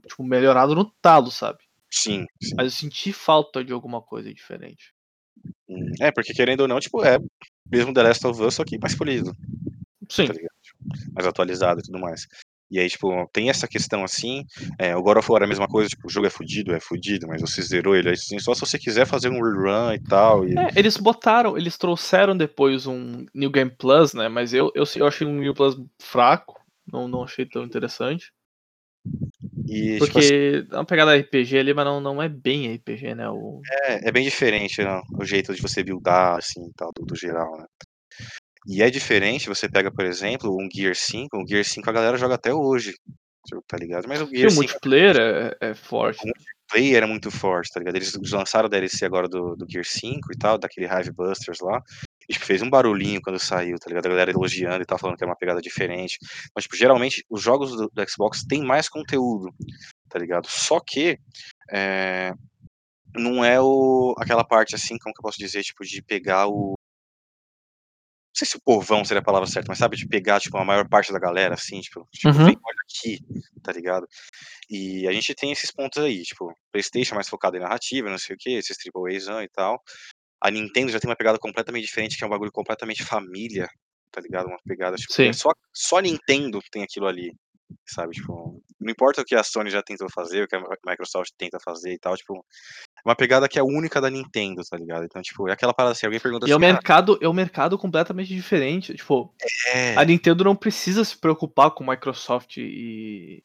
tipo, 0.07 0.24
melhorado 0.24 0.74
no 0.74 0.84
talo, 1.03 1.30
sabe? 1.30 1.59
Sim, 1.91 2.24
sim. 2.43 2.55
Mas 2.57 2.66
eu 2.66 2.70
senti 2.70 3.12
falta 3.12 3.62
de 3.62 3.72
alguma 3.72 4.01
coisa 4.01 4.32
diferente. 4.32 4.93
Hum, 5.68 5.93
É, 6.01 6.11
porque 6.11 6.32
querendo 6.32 6.61
ou 6.61 6.68
não, 6.68 6.80
tipo, 6.80 7.05
é 7.05 7.18
mesmo 7.70 7.93
The 7.93 8.03
Last 8.03 8.26
of 8.26 8.43
Us, 8.43 8.55
só 8.55 8.64
que 8.64 8.78
mais 8.78 8.95
polido, 8.95 9.37
Sim, 10.09 10.26
tá? 10.26 10.34
Tipo, 10.34 10.78
mais 11.12 11.26
atualizado 11.26 11.80
e 11.80 11.82
tudo 11.82 11.99
mais. 11.99 12.26
E 12.70 12.80
aí, 12.80 12.88
tipo, 12.88 13.08
tem 13.32 13.48
essa 13.48 13.68
questão 13.68 14.02
assim, 14.02 14.44
é, 14.78 14.96
o 14.96 15.02
God 15.02 15.18
of 15.18 15.30
War 15.30 15.42
é 15.42 15.44
a 15.44 15.48
mesma 15.48 15.68
coisa, 15.68 15.88
tipo, 15.88 16.08
o 16.08 16.10
jogo 16.10 16.26
é 16.26 16.30
fudido, 16.30 16.74
é 16.74 16.80
fudido, 16.80 17.28
mas 17.28 17.40
você 17.40 17.62
zerou 17.62 17.94
ele 17.94 18.10
assim, 18.10 18.38
só 18.40 18.54
se 18.54 18.60
você 18.60 18.78
quiser 18.78 19.06
fazer 19.06 19.28
um 19.28 19.40
rerun 19.40 19.92
e 19.92 20.02
tal, 20.02 20.46
e 20.46 20.58
É, 20.58 20.70
eles 20.74 20.96
botaram, 20.96 21.56
eles 21.56 21.78
trouxeram 21.78 22.36
depois 22.36 22.86
um 22.86 23.24
New 23.32 23.50
Game 23.50 23.70
Plus, 23.70 24.14
né? 24.14 24.28
Mas 24.28 24.52
eu, 24.52 24.72
eu, 24.74 24.84
eu 24.96 25.06
achei 25.06 25.26
um 25.26 25.38
New 25.38 25.54
Plus 25.54 25.76
fraco, 26.00 26.60
não, 26.92 27.06
não 27.06 27.22
achei 27.22 27.46
tão 27.46 27.62
interessante. 27.62 28.32
e, 29.68 29.98
tipo, 30.00 30.18
assim, 30.18 30.28
Porque 30.28 30.66
é 30.72 30.74
uma 30.74 30.84
pegada 30.84 31.16
RPG 31.16 31.58
ali, 31.58 31.72
mas 31.72 31.84
não, 31.84 32.00
não 32.00 32.20
é 32.20 32.28
bem 32.28 32.74
RPG, 32.74 33.14
né? 33.14 33.28
O... 33.30 33.60
é, 33.84 34.08
é 34.08 34.12
bem 34.12 34.24
diferente 34.24 34.82
né, 34.82 35.00
o 35.16 35.24
jeito 35.24 35.54
de 35.54 35.62
você 35.62 35.84
buildar, 35.84 36.36
assim, 36.36 36.68
tal, 36.76 36.90
do, 36.96 37.06
do 37.06 37.14
geral, 37.14 37.56
né? 37.58 37.64
E 38.66 38.82
é 38.82 38.90
diferente, 38.90 39.48
você 39.48 39.68
pega, 39.68 39.90
por 39.92 40.04
exemplo, 40.04 40.56
um 40.56 40.68
Gear 40.72 40.94
5, 40.94 41.36
um 41.36 41.46
Gear 41.46 41.64
5 41.64 41.88
a 41.88 41.92
galera 41.92 42.16
joga 42.16 42.34
até 42.34 42.52
hoje, 42.52 42.94
tipo, 43.46 43.62
tá 43.66 43.76
ligado? 43.76 44.08
Mas 44.08 44.20
o 44.20 44.26
Gear 44.26 44.48
o 44.48 44.50
5 44.50 44.62
multiplayer 44.62 45.16
é, 45.16 45.70
é 45.70 45.74
forte. 45.74 46.20
play 46.68 46.94
era 46.94 47.06
muito 47.06 47.30
forte, 47.30 47.70
tá 47.72 47.80
ligado? 47.80 47.96
Eles 47.96 48.12
lançaram 48.32 48.66
o 48.66 48.70
DLC 48.70 49.04
agora 49.04 49.28
do, 49.28 49.54
do 49.54 49.66
Gear 49.70 49.84
5 49.84 50.32
e 50.32 50.36
tal, 50.36 50.58
daquele 50.58 50.86
Hive 50.86 51.12
Busters 51.12 51.60
lá. 51.60 51.80
E, 52.28 52.32
tipo, 52.32 52.44
fez 52.44 52.60
um 52.60 52.70
barulhinho 52.70 53.20
quando 53.22 53.38
saiu, 53.38 53.78
tá 53.78 53.88
ligado? 53.88 54.06
A 54.06 54.10
galera 54.10 54.30
elogiando 54.30 54.82
e 54.82 54.86
tal, 54.86 54.98
falando 54.98 55.16
que 55.16 55.22
era 55.22 55.30
uma 55.30 55.38
pegada 55.38 55.60
diferente. 55.60 56.18
Mas, 56.54 56.64
tipo, 56.64 56.76
geralmente, 56.76 57.24
os 57.30 57.40
jogos 57.40 57.70
do, 57.70 57.88
do 57.92 58.10
Xbox 58.10 58.44
têm 58.44 58.64
mais 58.64 58.88
conteúdo, 58.88 59.54
tá 60.08 60.18
ligado? 60.18 60.48
Só 60.48 60.80
que, 60.80 61.18
é, 61.70 62.32
não 63.14 63.44
é 63.44 63.60
o, 63.60 64.14
aquela 64.18 64.44
parte, 64.44 64.74
assim, 64.74 64.98
como 64.98 65.14
que 65.14 65.20
eu 65.20 65.22
posso 65.22 65.38
dizer, 65.38 65.62
tipo, 65.62 65.84
de 65.84 66.02
pegar 66.02 66.48
o... 66.48 66.76
Não 68.37 68.41
sei 68.41 68.49
se 68.49 68.57
o 68.59 68.61
povão 68.61 69.03
seria 69.03 69.20
a 69.20 69.24
palavra 69.24 69.49
certa, 69.49 69.66
mas 69.70 69.78
sabe, 69.78 69.97
de 69.97 70.07
pegar, 70.07 70.39
tipo, 70.39 70.59
a 70.59 70.64
maior 70.64 70.87
parte 70.87 71.11
da 71.11 71.18
galera, 71.18 71.55
assim, 71.55 71.80
tipo, 71.80 72.07
tipo 72.12 72.28
Uhum. 72.28 72.45
vem, 72.45 72.59
olha 72.62 72.76
aqui, 72.82 73.18
tá 73.62 73.72
ligado? 73.72 74.07
E 74.68 75.09
a 75.09 75.12
gente 75.12 75.34
tem 75.34 75.51
esses 75.53 75.72
pontos 75.72 76.03
aí, 76.03 76.22
tipo, 76.22 76.53
PlayStation 76.70 77.14
mais 77.14 77.30
focado 77.30 77.57
em 77.57 77.61
narrativa, 77.61 78.11
não 78.11 78.18
sei 78.18 78.37
o 78.37 78.39
que, 78.39 78.51
esses 78.51 78.76
triple 78.76 79.16
Azão 79.16 79.41
e 79.41 79.49
tal. 79.49 79.82
A 80.39 80.51
Nintendo 80.51 80.93
já 80.93 81.01
tem 81.01 81.09
uma 81.09 81.16
pegada 81.16 81.39
completamente 81.39 81.87
diferente, 81.87 82.18
que 82.18 82.24
é 82.24 82.26
um 82.26 82.30
bagulho 82.30 82.53
completamente 82.53 83.03
família, 83.03 83.70
tá 84.12 84.20
ligado? 84.20 84.49
Uma 84.49 84.61
pegada, 84.66 84.99
tipo, 84.99 85.14
Sim. 85.14 85.28
é 85.28 85.32
só, 85.32 85.49
só 85.72 85.97
a 85.97 86.03
Nintendo 86.03 86.61
tem 86.70 86.82
aquilo 86.82 87.07
ali, 87.07 87.32
sabe? 87.86 88.14
Tipo, 88.14 88.62
não 88.80 88.90
importa 88.90 89.22
o 89.22 89.24
que 89.24 89.34
a 89.34 89.42
Sony 89.42 89.70
já 89.70 89.82
tentou 89.82 90.08
fazer, 90.10 90.44
o 90.44 90.48
que 90.48 90.56
a 90.56 90.62
Microsoft 90.86 91.30
tenta 91.36 91.58
fazer 91.64 91.92
e 91.92 91.98
tal, 91.98 92.16
tipo, 92.16 92.34
é 92.36 93.08
uma 93.08 93.16
pegada 93.16 93.48
que 93.48 93.58
é 93.58 93.62
única 93.62 94.00
da 94.00 94.10
Nintendo, 94.10 94.62
tá 94.68 94.76
ligado? 94.76 95.04
Então, 95.04 95.20
tipo, 95.22 95.48
é 95.48 95.52
aquela 95.52 95.74
parada 95.74 95.92
assim, 95.92 96.06
alguém 96.06 96.20
pergunta 96.20 96.46
E 96.46 96.50
é 96.50 96.54
assim, 96.54 96.56
um 96.64 96.66
mercado, 96.66 97.18
é 97.20 97.28
um 97.28 97.32
mercado 97.32 97.78
completamente 97.78 98.34
diferente. 98.34 98.94
Tipo, 98.94 99.34
é, 99.72 99.96
a 99.96 100.04
Nintendo 100.04 100.44
não 100.44 100.56
precisa 100.56 101.04
se 101.04 101.16
preocupar 101.18 101.70
com 101.72 101.84
Microsoft 101.88 102.56
e, 102.58 103.42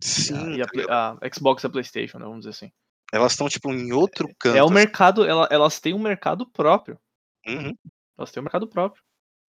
sim, 0.00 0.56
e 0.56 0.62
a, 0.62 0.66
tá 0.66 1.18
a 1.20 1.34
Xbox 1.34 1.62
e 1.62 1.66
a 1.66 1.70
PlayStation, 1.70 2.18
né, 2.18 2.24
vamos 2.24 2.40
dizer 2.40 2.50
assim. 2.50 2.72
elas 3.12 3.32
estão, 3.32 3.48
tipo, 3.48 3.72
em 3.72 3.92
outro 3.92 4.28
canto. 4.38 4.56
É 4.56 4.62
o 4.62 4.66
assim. 4.66 4.74
mercado, 4.74 5.24
ela- 5.24 5.48
elas 5.50 5.80
têm 5.80 5.94
um 5.94 5.98
mercado 5.98 6.46
próprio. 6.50 6.98
Uhum. 7.46 7.72
Elas 8.18 8.30
têm 8.32 8.40
um 8.40 8.44
mercado 8.44 8.66
próprio. 8.66 9.02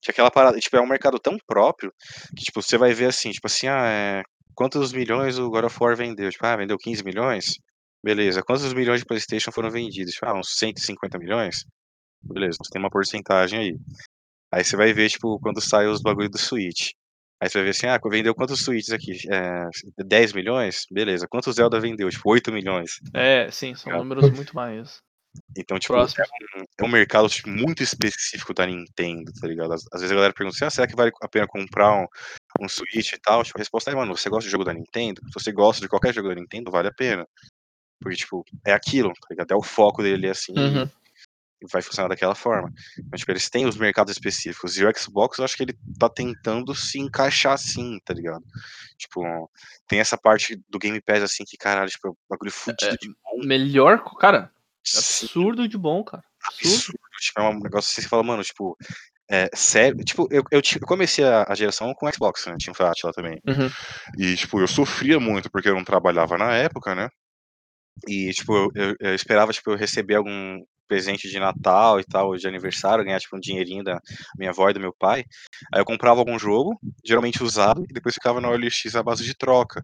Que 0.05 0.11
aquela 0.11 0.31
parada, 0.31 0.59
tipo, 0.59 0.77
é 0.77 0.81
um 0.81 0.87
mercado 0.87 1.19
tão 1.19 1.37
próprio 1.47 1.91
que, 2.37 2.45
tipo, 2.45 2.63
você 2.63 2.77
vai 2.77 2.93
ver 2.93 3.07
assim, 3.07 3.31
tipo 3.31 3.47
assim, 3.47 3.67
ah, 3.69 3.87
é, 3.87 4.23
quantos 4.55 4.93
milhões 4.93 5.39
o 5.39 5.49
God 5.49 5.65
of 5.65 5.77
War 5.81 5.97
vendeu? 5.97 6.31
Tipo, 6.31 6.47
ah, 6.47 6.57
vendeu 6.57 6.77
15 6.77 7.03
milhões? 7.03 7.55
Beleza. 8.05 8.43
Quantos 8.43 8.73
milhões 8.75 9.01
de 9.01 9.07
PlayStation 9.07 9.51
foram 9.51 9.71
vendidos? 9.71 10.13
Tipo, 10.13 10.27
ah, 10.27 10.39
uns 10.39 10.59
150 10.59 11.19
milhões? 11.19 11.65
Beleza, 12.23 12.59
você 12.63 12.71
tem 12.71 12.83
uma 12.83 12.91
porcentagem 12.91 13.59
aí. 13.59 13.77
Aí 14.53 14.63
você 14.63 14.77
vai 14.77 14.93
ver, 14.93 15.09
tipo, 15.09 15.39
quando 15.41 15.61
sai 15.61 15.87
os 15.87 16.03
bagulho 16.03 16.29
do 16.29 16.39
Switch. 16.39 16.91
Aí 17.41 17.49
você 17.49 17.59
vai 17.59 17.65
ver 17.65 17.71
assim, 17.71 17.87
ah, 17.87 17.99
vendeu 18.11 18.35
quantos 18.35 18.63
Switches 18.63 18.91
aqui? 18.91 19.13
É, 19.33 19.69
10 20.05 20.33
milhões? 20.35 20.85
Beleza. 20.91 21.27
Quantos 21.29 21.57
Zelda 21.57 21.81
vendeu? 21.81 22.09
Tipo, 22.11 22.31
8 22.31 22.53
milhões. 22.53 22.93
É, 23.15 23.51
sim, 23.51 23.75
são 23.75 23.91
Cara. 23.91 24.03
números 24.03 24.31
muito 24.31 24.55
mais 24.55 25.03
Então, 25.57 25.79
tipo, 25.79 25.95
próximos. 25.95 26.29
é 26.79 26.85
um 26.85 26.89
mercado 26.89 27.29
tipo, 27.29 27.49
muito 27.49 27.83
específico 27.83 28.53
da 28.53 28.67
Nintendo, 28.67 29.33
tá 29.41 29.47
ligado? 29.47 29.73
Às, 29.73 29.83
às 29.93 30.01
vezes 30.01 30.11
a 30.13 30.15
galera 30.15 30.35
pergunta 30.35 30.57
assim, 30.57 30.65
ah, 30.65 30.71
será 30.71 30.87
que 30.87 30.97
vale 30.97 31.13
a 31.23 31.29
pena 31.29 31.47
comprar 31.47 31.93
um, 31.95 32.07
um 32.61 32.69
Switch 32.69 33.13
e 33.13 33.19
tal? 33.21 33.45
Tipo, 33.45 33.59
a 33.59 33.61
resposta 33.61 33.91
é, 33.91 33.95
mano, 33.95 34.17
você 34.17 34.29
gosta 34.29 34.47
de 34.47 34.51
jogo 34.53 34.65
da 34.65 34.75
Nintendo? 34.75 35.21
Se 35.27 35.35
você 35.35 35.53
gosta 35.53 35.81
de 35.81 35.89
qualquer 35.89 36.13
jogo 36.13 36.29
da 36.29 36.35
Nintendo, 36.35 36.71
vale 36.71 36.89
a 36.89 36.93
pena. 36.93 37.27
Porque, 38.01 38.17
tipo, 38.17 38.45
é 38.67 38.73
aquilo, 38.73 39.13
tá 39.13 39.29
ligado? 39.31 39.53
É 39.53 39.57
o 39.57 39.63
foco 39.63 40.03
dele, 40.03 40.29
assim, 40.29 40.53
Uhum. 40.59 40.91
e 41.63 41.67
vai 41.73 41.81
funcionar 41.81 42.09
daquela 42.09 42.35
forma. 42.35 42.71
Então, 42.99 43.17
tipo, 43.17 43.31
eles 43.31 43.49
têm 43.49 43.65
os 43.65 43.77
mercados 43.77 44.13
específicos. 44.13 44.77
E 44.77 44.85
o 44.85 44.99
Xbox, 44.99 45.39
eu 45.39 45.45
acho 45.45 45.57
que 45.57 45.63
ele 45.63 45.79
tá 45.99 46.09
tentando 46.09 46.75
se 46.75 46.99
encaixar 46.99 47.53
assim, 47.55 47.99
tá 48.05 48.13
ligado? 48.13 48.45
Tipo, 48.99 49.49
tem 49.89 50.01
essa 50.01 50.19
parte 50.19 50.61
do 50.69 50.79
Game 50.79 51.01
Pass, 51.01 51.23
assim, 51.23 51.45
que, 51.47 51.57
caralho, 51.57 51.89
tipo, 51.89 52.09
é 52.09 52.11
um 52.11 52.15
bagulho 52.29 52.51
fudido 52.53 52.97
de 53.01 53.09
bom. 53.09 53.47
Melhor, 53.47 54.03
cara, 54.19 54.53
absurdo 54.93 55.69
de 55.69 55.79
bom, 55.79 56.05
cara. 56.05 56.23
Absurdo. 56.43 56.75
absurdo. 56.75 56.99
Tipo, 57.21 57.41
é 57.41 57.49
um 57.49 57.61
negócio 57.61 57.91
assim, 57.91 58.03
você 58.03 58.09
fala, 58.09 58.23
mano, 58.23 58.43
tipo, 58.43 58.77
é 59.31 59.49
sério. 59.55 60.05
Tipo, 60.05 60.29
eu, 60.31 60.43
eu, 60.51 60.63
comecei 60.87 61.25
a, 61.25 61.45
a 61.49 61.55
geração 61.55 61.93
com 61.95 62.11
Xbox, 62.13 62.47
né? 62.47 62.57
Tinha 62.59 62.73
o 62.73 62.77
Fat 62.77 63.03
lá 63.05 63.13
também. 63.13 63.41
Uhum. 63.47 63.71
E, 64.19 64.37
tipo, 64.37 64.61
eu 64.61 64.69
sofria 64.69 65.19
muito 65.19 65.51
porque 65.51 65.69
eu 65.69 65.75
não 65.75 65.85
trabalhava 65.85 66.37
na 66.37 66.55
época, 66.55 66.95
né? 66.95 67.09
E, 68.09 68.31
tipo, 68.33 68.55
eu, 68.55 68.71
eu, 68.75 68.95
eu 69.01 69.15
esperava, 69.15 69.53
tipo, 69.53 69.71
eu 69.71 69.77
receber 69.77 70.17
algum 70.17 70.63
presente 70.87 71.29
de 71.29 71.39
Natal 71.39 71.99
e 71.99 72.05
tal, 72.05 72.37
de 72.37 72.47
aniversário, 72.47 73.05
ganhar, 73.05 73.19
tipo, 73.19 73.37
um 73.37 73.41
dinheirinho 73.41 73.83
da 73.83 73.99
minha 74.37 74.51
avó 74.51 74.69
e 74.69 74.75
do 74.75 74.81
meu 74.81 74.95
pai. 74.99 75.25
Aí 75.73 75.81
eu 75.81 75.85
comprava 75.85 76.21
algum 76.21 76.39
jogo, 76.39 76.79
geralmente 77.05 77.43
usado, 77.43 77.85
e 77.89 77.93
depois 77.93 78.15
ficava 78.15 78.41
na 78.41 78.51
OLX 78.51 78.95
à 78.95 79.03
base 79.03 79.25
de 79.25 79.35
troca. 79.35 79.83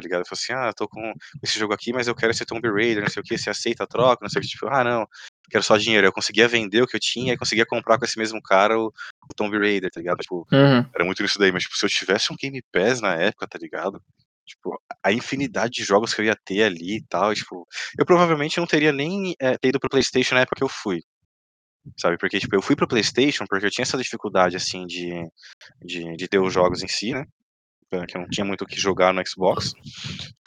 Tá 0.00 0.04
ligado? 0.04 0.20
Eu 0.20 0.26
falei 0.26 0.40
assim, 0.42 0.52
ah, 0.52 0.72
tô 0.72 0.88
com 0.88 1.12
esse 1.42 1.58
jogo 1.58 1.74
aqui, 1.74 1.92
mas 1.92 2.08
eu 2.08 2.14
quero 2.14 2.32
esse 2.32 2.44
Tomb 2.46 2.66
Raider, 2.68 3.02
não 3.02 3.10
sei 3.10 3.20
o 3.20 3.24
que, 3.24 3.36
você 3.36 3.50
aceita 3.50 3.84
a 3.84 3.86
troca, 3.86 4.18
não 4.22 4.30
sei 4.30 4.40
o 4.40 4.42
que, 4.42 4.48
tipo, 4.48 4.66
ah, 4.68 4.82
não, 4.82 5.06
quero 5.50 5.62
só 5.62 5.76
dinheiro. 5.76 6.06
Eu 6.06 6.12
conseguia 6.12 6.48
vender 6.48 6.82
o 6.82 6.86
que 6.86 6.96
eu 6.96 7.00
tinha 7.00 7.34
e 7.34 7.36
conseguia 7.36 7.66
comprar 7.66 7.98
com 7.98 8.04
esse 8.04 8.18
mesmo 8.18 8.40
cara 8.40 8.78
o, 8.78 8.86
o 8.86 9.34
Tomb 9.36 9.58
Raider, 9.58 9.90
tá 9.90 10.00
ligado? 10.00 10.18
Tipo, 10.18 10.46
Uhum. 10.52 10.86
era 10.94 11.04
muito 11.04 11.22
isso 11.22 11.38
daí, 11.38 11.52
mas 11.52 11.64
tipo, 11.64 11.76
se 11.76 11.84
eu 11.84 11.90
tivesse 11.90 12.32
um 12.32 12.36
Game 12.36 12.62
Pass 12.72 13.00
na 13.00 13.14
época, 13.14 13.46
tá 13.46 13.58
ligado? 13.58 14.02
Tipo, 14.46 14.80
a 15.02 15.12
infinidade 15.12 15.72
de 15.74 15.84
jogos 15.84 16.12
que 16.12 16.20
eu 16.20 16.24
ia 16.24 16.36
ter 16.44 16.62
ali 16.64 16.96
e 16.96 17.04
tal, 17.08 17.34
tipo, 17.34 17.66
eu 17.98 18.04
provavelmente 18.04 18.58
não 18.58 18.66
teria 18.66 18.92
nem 18.92 19.34
é, 19.40 19.56
ter 19.56 19.68
ido 19.68 19.78
pro 19.78 19.90
PlayStation 19.90 20.34
na 20.34 20.40
época 20.40 20.56
que 20.56 20.64
eu 20.64 20.68
fui, 20.68 21.02
sabe? 21.96 22.18
Porque, 22.18 22.40
tipo, 22.40 22.56
eu 22.56 22.62
fui 22.62 22.74
pro 22.74 22.88
PlayStation 22.88 23.44
porque 23.48 23.66
eu 23.66 23.70
tinha 23.70 23.84
essa 23.84 23.98
dificuldade, 23.98 24.56
assim, 24.56 24.86
de, 24.86 25.10
de, 25.84 26.16
de 26.16 26.28
ter 26.28 26.40
os 26.40 26.52
jogos 26.52 26.82
em 26.82 26.88
si, 26.88 27.12
né? 27.12 27.24
Que 27.90 28.16
eu 28.16 28.20
não 28.20 28.28
tinha 28.28 28.44
muito 28.44 28.62
o 28.62 28.66
que 28.66 28.78
jogar 28.78 29.12
no 29.12 29.20
Xbox, 29.26 29.72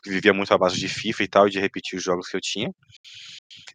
vivia 0.06 0.34
muito 0.34 0.54
à 0.54 0.58
base 0.58 0.78
de 0.80 0.88
FIFA 0.88 1.24
e 1.24 1.28
tal, 1.28 1.48
e 1.48 1.52
de 1.52 1.60
repetir 1.60 1.98
os 1.98 2.04
jogos 2.04 2.30
que 2.30 2.38
eu 2.38 2.42
tinha. 2.42 2.70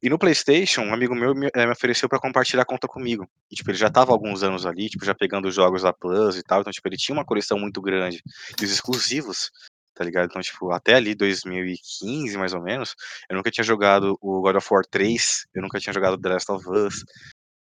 E 0.03 0.09
no 0.09 0.19
PlayStation, 0.19 0.81
um 0.83 0.95
amigo 0.95 1.14
meu 1.14 1.35
me, 1.35 1.49
eh, 1.55 1.69
ofereceu 1.71 2.09
pra 2.09 2.19
compartilhar 2.19 2.62
a 2.62 2.66
conta 2.66 2.89
comigo. 2.89 3.29
E, 3.51 3.55
tipo, 3.57 3.71
ele 3.71 3.77
já 3.79 3.91
tava 3.91 4.12
alguns 4.12 4.43
anos 4.43 4.64
ali, 4.64 4.89
tipo, 4.89 5.05
já 5.05 5.14
pegando 5.14 5.49
os 5.49 5.55
jogos 5.55 5.83
da 5.83 5.93
Plus 5.93 6.37
e 6.37 6.43
tal. 6.43 6.61
Então, 6.61 6.73
tipo, 6.73 6.89
ele 6.89 6.97
tinha 6.97 7.14
uma 7.16 7.25
coleção 7.27 7.59
muito 7.59 7.81
grande. 7.83 8.23
E 8.61 8.64
os 8.64 8.71
exclusivos, 8.71 9.51
tá 9.95 10.03
ligado? 10.05 10.27
Então, 10.31 10.41
tipo, 10.41 10.71
até 10.73 10.95
ali 10.95 11.14
2015, 11.14 12.39
mais 12.39 12.55
ou 12.55 12.62
menos, 12.62 12.95
eu 13.31 13.37
nunca 13.37 13.51
tinha 13.51 13.64
jogado 13.64 14.16
o 14.21 14.41
God 14.41 14.57
of 14.57 14.66
War 14.71 14.85
3, 14.91 15.45
eu 15.55 15.61
nunca 15.61 15.79
tinha 15.79 15.93
jogado 15.93 16.19
The 16.19 16.29
Last 16.31 16.51
of 16.53 16.64
Us, 16.71 17.05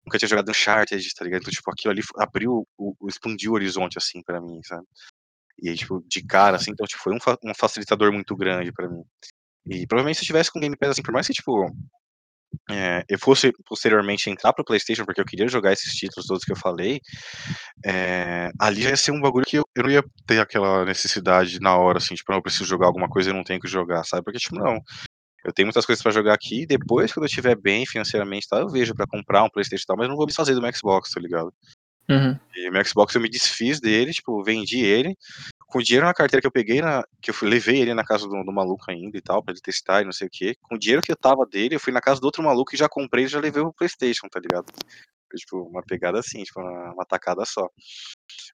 nunca 0.06 0.18
tinha 0.18 0.28
jogado 0.28 0.50
Uncharted, 0.50 1.14
tá 1.14 1.24
ligado? 1.24 1.40
Então, 1.42 1.52
tipo, 1.52 1.70
aquilo 1.70 1.92
ali 1.92 2.02
abriu, 2.18 2.66
o, 2.78 2.94
o- 3.00 3.08
expandiu 3.08 3.52
o 3.52 3.54
horizonte, 3.54 3.98
assim, 3.98 4.22
pra 4.22 4.40
mim, 4.40 4.60
sabe? 4.62 4.84
E 5.62 5.74
tipo, 5.74 6.04
de 6.08 6.22
cara, 6.24 6.56
assim, 6.56 6.70
então, 6.72 6.86
tipo, 6.86 7.02
foi 7.02 7.14
um, 7.14 7.20
fa- 7.20 7.38
um 7.44 7.54
facilitador 7.54 8.12
muito 8.12 8.36
grande 8.36 8.72
pra 8.72 8.88
mim. 8.88 9.02
E 9.66 9.86
provavelmente 9.86 10.18
se 10.18 10.24
eu 10.24 10.28
tivesse 10.28 10.50
com 10.52 10.60
Game 10.60 10.76
Pass, 10.76 10.90
assim, 10.92 11.02
por 11.02 11.12
mais 11.14 11.26
que, 11.26 11.34
tipo, 11.34 11.66
é, 12.70 13.04
eu 13.08 13.18
fosse 13.18 13.52
posteriormente 13.66 14.28
entrar 14.30 14.52
pro 14.52 14.64
PlayStation, 14.64 15.04
porque 15.04 15.20
eu 15.20 15.24
queria 15.24 15.48
jogar 15.48 15.72
esses 15.72 15.92
títulos 15.94 16.26
todos 16.26 16.44
que 16.44 16.52
eu 16.52 16.56
falei, 16.56 17.00
é, 17.84 18.50
ali 18.60 18.82
já 18.82 18.90
ia 18.90 18.96
ser 18.96 19.12
um 19.12 19.20
bagulho 19.20 19.46
que 19.46 19.58
eu, 19.58 19.64
eu 19.74 19.82
não 19.84 19.90
ia 19.90 20.04
ter 20.26 20.40
aquela 20.40 20.84
necessidade 20.84 21.60
na 21.60 21.76
hora, 21.76 21.98
assim, 21.98 22.14
tipo, 22.14 22.30
não, 22.32 22.38
eu 22.38 22.42
preciso 22.42 22.64
jogar 22.64 22.86
alguma 22.86 23.08
coisa 23.08 23.30
eu 23.30 23.34
não 23.34 23.44
tenho 23.44 23.60
que 23.60 23.68
jogar, 23.68 24.04
sabe? 24.04 24.24
Porque, 24.24 24.38
tipo, 24.38 24.56
não. 24.56 24.80
Eu 25.44 25.52
tenho 25.52 25.66
muitas 25.68 25.86
coisas 25.86 26.02
pra 26.02 26.12
jogar 26.12 26.34
aqui, 26.34 26.66
depois, 26.66 27.12
quando 27.12 27.24
eu 27.24 27.28
estiver 27.28 27.56
bem 27.56 27.86
financeiramente, 27.86 28.48
tá, 28.48 28.58
eu 28.60 28.68
vejo 28.68 28.94
pra 28.94 29.06
comprar 29.06 29.44
um 29.44 29.50
PlayStation 29.50 29.84
e 29.84 29.86
tal, 29.86 29.96
mas 29.96 30.08
não 30.08 30.16
vou 30.16 30.24
me 30.26 30.28
desfazer 30.28 30.54
do 30.54 30.76
Xbox, 30.76 31.10
tá 31.12 31.20
ligado? 31.20 31.52
Uhum. 32.08 32.38
E 32.54 32.68
o 32.68 32.72
meu 32.72 32.84
Xbox 32.84 33.14
eu 33.14 33.20
me 33.20 33.28
desfiz 33.28 33.80
dele, 33.80 34.12
tipo, 34.12 34.42
vendi 34.42 34.78
ele. 34.78 35.16
Com 35.66 35.78
o 35.78 35.82
dinheiro 35.82 36.06
na 36.06 36.14
carteira 36.14 36.40
que 36.40 36.46
eu 36.46 36.52
peguei, 36.52 36.80
na, 36.80 37.04
que 37.20 37.30
eu 37.30 37.34
fui, 37.34 37.48
levei 37.48 37.80
ele 37.80 37.92
na 37.92 38.04
casa 38.04 38.28
do, 38.28 38.44
do 38.44 38.52
maluco 38.52 38.84
ainda 38.88 39.18
e 39.18 39.20
tal, 39.20 39.42
pra 39.42 39.52
ele 39.52 39.60
testar 39.60 40.02
e 40.02 40.04
não 40.04 40.12
sei 40.12 40.28
o 40.28 40.30
que. 40.30 40.54
Com 40.62 40.76
o 40.76 40.78
dinheiro 40.78 41.02
que 41.02 41.10
eu 41.10 41.16
tava 41.16 41.44
dele, 41.44 41.74
eu 41.74 41.80
fui 41.80 41.92
na 41.92 42.00
casa 42.00 42.20
do 42.20 42.24
outro 42.24 42.42
maluco 42.42 42.74
e 42.74 42.78
já 42.78 42.88
comprei 42.88 43.24
e 43.24 43.28
já 43.28 43.40
levei 43.40 43.62
o 43.62 43.72
Playstation, 43.72 44.28
tá 44.28 44.38
ligado? 44.38 44.66
Foi, 45.28 45.38
tipo, 45.38 45.62
uma 45.62 45.82
pegada 45.82 46.20
assim, 46.20 46.44
tipo, 46.44 46.60
uma, 46.60 46.92
uma 46.92 47.04
tacada 47.04 47.44
só. 47.44 47.68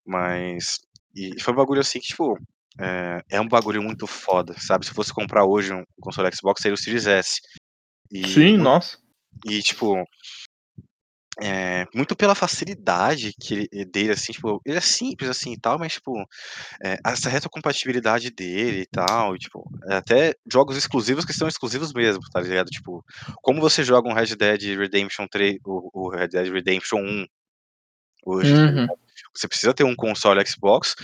Mas. 0.06 0.80
E 1.14 1.38
foi 1.40 1.52
um 1.52 1.56
bagulho 1.56 1.80
assim 1.80 2.00
que, 2.00 2.08
tipo. 2.08 2.38
É, 2.80 3.22
é 3.32 3.40
um 3.40 3.48
bagulho 3.48 3.82
muito 3.82 4.06
foda, 4.06 4.54
sabe? 4.58 4.86
Se 4.86 4.94
fosse 4.94 5.12
comprar 5.12 5.44
hoje 5.44 5.74
um 5.74 5.84
console 6.00 6.34
Xbox, 6.34 6.62
seria 6.62 6.74
o 6.74 6.78
Series 6.78 7.06
S. 7.06 7.38
E, 8.10 8.26
Sim, 8.26 8.56
nossa. 8.56 8.96
e 9.44 9.62
tipo, 9.62 10.02
é, 11.40 11.86
muito 11.94 12.14
pela 12.14 12.34
facilidade 12.34 13.32
que 13.40 13.68
ele, 13.72 13.84
dele, 13.86 14.12
assim, 14.12 14.32
tipo, 14.32 14.60
ele 14.66 14.76
é 14.76 14.82
simples 14.82 15.30
assim 15.30 15.52
e 15.52 15.58
tal, 15.58 15.78
mas, 15.78 15.94
tipo, 15.94 16.12
é, 16.84 16.98
essa 17.06 17.30
retrocompatibilidade 17.30 18.30
dele 18.30 18.82
e 18.82 18.86
tal, 18.86 19.34
e, 19.34 19.38
tipo, 19.38 19.64
é 19.88 19.96
até 19.96 20.34
jogos 20.50 20.76
exclusivos 20.76 21.24
que 21.24 21.32
são 21.32 21.48
exclusivos 21.48 21.92
mesmo, 21.92 22.22
tá 22.30 22.40
ligado? 22.40 22.68
Tipo, 22.68 23.04
como 23.40 23.60
você 23.60 23.82
joga 23.82 24.08
um 24.08 24.12
Red 24.12 24.36
Dead 24.36 24.78
Redemption 24.78 25.26
3, 25.26 25.58
o, 25.64 26.06
o 26.06 26.10
Red 26.10 26.28
Dead 26.28 26.52
Redemption 26.52 26.98
1 26.98 27.26
hoje, 28.26 28.54
tá 28.54 28.60
Uhum. 28.60 28.86
Você 29.34 29.48
precisa 29.48 29.72
ter 29.72 29.84
um 29.84 29.96
console 29.96 30.44
Xbox 30.46 30.94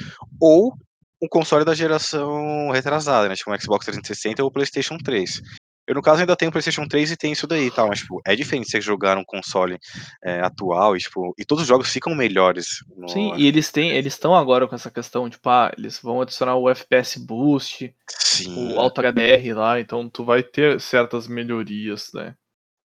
ou 0.40 0.76
um 1.22 1.28
console 1.28 1.64
da 1.64 1.74
geração 1.74 2.70
retrasada, 2.70 3.28
né? 3.28 3.34
Tipo, 3.34 3.52
um 3.52 3.58
Xbox 3.58 3.86
360 3.86 4.42
ou 4.42 4.50
PlayStation 4.50 4.98
3. 4.98 5.42
Eu, 5.88 5.94
no 5.94 6.02
caso, 6.02 6.20
ainda 6.20 6.36
tenho 6.36 6.50
o 6.50 6.52
PlayStation 6.52 6.86
3 6.86 7.12
e 7.12 7.16
tenho 7.16 7.32
isso 7.32 7.46
daí 7.46 7.68
e 7.68 7.70
tal, 7.70 7.88
mas, 7.88 8.00
tipo, 8.00 8.20
é 8.26 8.36
diferente 8.36 8.70
você 8.70 8.78
jogar 8.78 9.16
um 9.16 9.24
console 9.24 9.78
é, 10.22 10.38
atual 10.40 10.94
e, 10.94 11.00
tipo, 11.00 11.34
e 11.38 11.46
todos 11.46 11.62
os 11.62 11.68
jogos 11.68 11.90
ficam 11.90 12.14
melhores. 12.14 12.84
No... 12.94 13.08
Sim, 13.08 13.32
e 13.36 13.46
eles 13.46 13.72
têm, 13.72 13.92
eles 13.92 14.12
estão 14.12 14.34
agora 14.34 14.68
com 14.68 14.74
essa 14.74 14.90
questão, 14.90 15.30
tipo, 15.30 15.48
ah, 15.48 15.72
eles 15.78 15.98
vão 16.02 16.20
adicionar 16.20 16.56
o 16.56 16.68
FPS 16.68 17.18
Boost, 17.18 17.90
Sim. 18.06 18.74
o 18.74 18.78
Alto 18.78 19.00
HDR 19.00 19.54
lá, 19.54 19.80
então 19.80 20.10
tu 20.10 20.26
vai 20.26 20.42
ter 20.42 20.78
certas 20.78 21.26
melhorias, 21.26 22.10
né? 22.12 22.34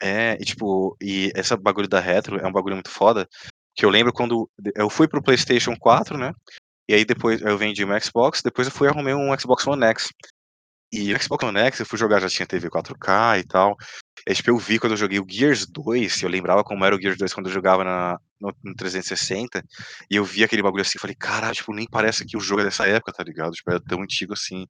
É, 0.00 0.36
e 0.40 0.44
tipo, 0.44 0.96
e 1.03 1.32
essa 1.34 1.57
bagulho 1.57 1.88
da 1.88 1.98
retro 1.98 2.36
é 2.36 2.46
um 2.46 2.53
bagulho 2.53 2.76
muito 2.76 2.90
foda, 2.90 3.28
que 3.74 3.84
eu 3.84 3.90
lembro 3.90 4.12
quando 4.12 4.48
eu 4.76 4.88
fui 4.88 5.09
pro 5.09 5.22
PlayStation 5.22 5.74
4, 5.76 6.16
né? 6.16 6.32
E 6.88 6.94
aí 6.94 7.05
depois 7.05 7.40
eu 7.40 7.59
vendi 7.59 7.84
um 7.84 8.00
Xbox, 8.00 8.42
depois 8.42 8.68
eu 8.68 8.72
fui 8.72 8.88
arrumei 8.88 9.14
um 9.14 9.36
Xbox 9.38 9.66
One 9.66 9.84
X. 9.86 10.09
E 10.93 11.14
o 11.14 11.22
Xbox 11.22 11.43
One 11.43 11.59
X 11.59 11.80
eu 11.80 11.86
fui 11.86 11.99
jogar, 11.99 12.20
já 12.20 12.28
tinha 12.28 12.47
TV 12.47 12.68
4K 12.68 13.40
e 13.40 13.45
tal. 13.45 13.76
E, 14.28 14.34
tipo, 14.34 14.51
eu 14.51 14.59
vi 14.59 14.78
quando 14.78 14.93
eu 14.93 14.97
joguei 14.97 15.18
o 15.18 15.26
Gears 15.28 15.66
2, 15.66 16.22
eu 16.22 16.28
lembrava 16.28 16.62
como 16.62 16.84
era 16.84 16.95
o 16.95 17.01
Gears 17.01 17.16
2 17.16 17.32
quando 17.32 17.47
eu 17.47 17.53
jogava 17.53 17.82
na, 17.82 18.18
no, 18.38 18.55
no 18.62 18.74
360, 18.74 19.64
e 20.11 20.16
eu 20.16 20.24
vi 20.24 20.45
aquele 20.45 20.62
bagulho 20.62 20.82
assim, 20.82 20.99
falei, 20.99 21.16
caralho, 21.16 21.55
tipo, 21.55 21.72
nem 21.72 21.88
parece 21.88 22.24
que 22.26 22.36
o 22.36 22.40
jogo 22.40 22.61
é 22.61 22.64
dessa 22.64 22.86
época, 22.86 23.12
tá 23.12 23.24
ligado? 23.24 23.53
Tipo, 23.53 23.70
era 23.70 23.80
tão 23.80 24.03
antigo 24.03 24.34
assim. 24.34 24.66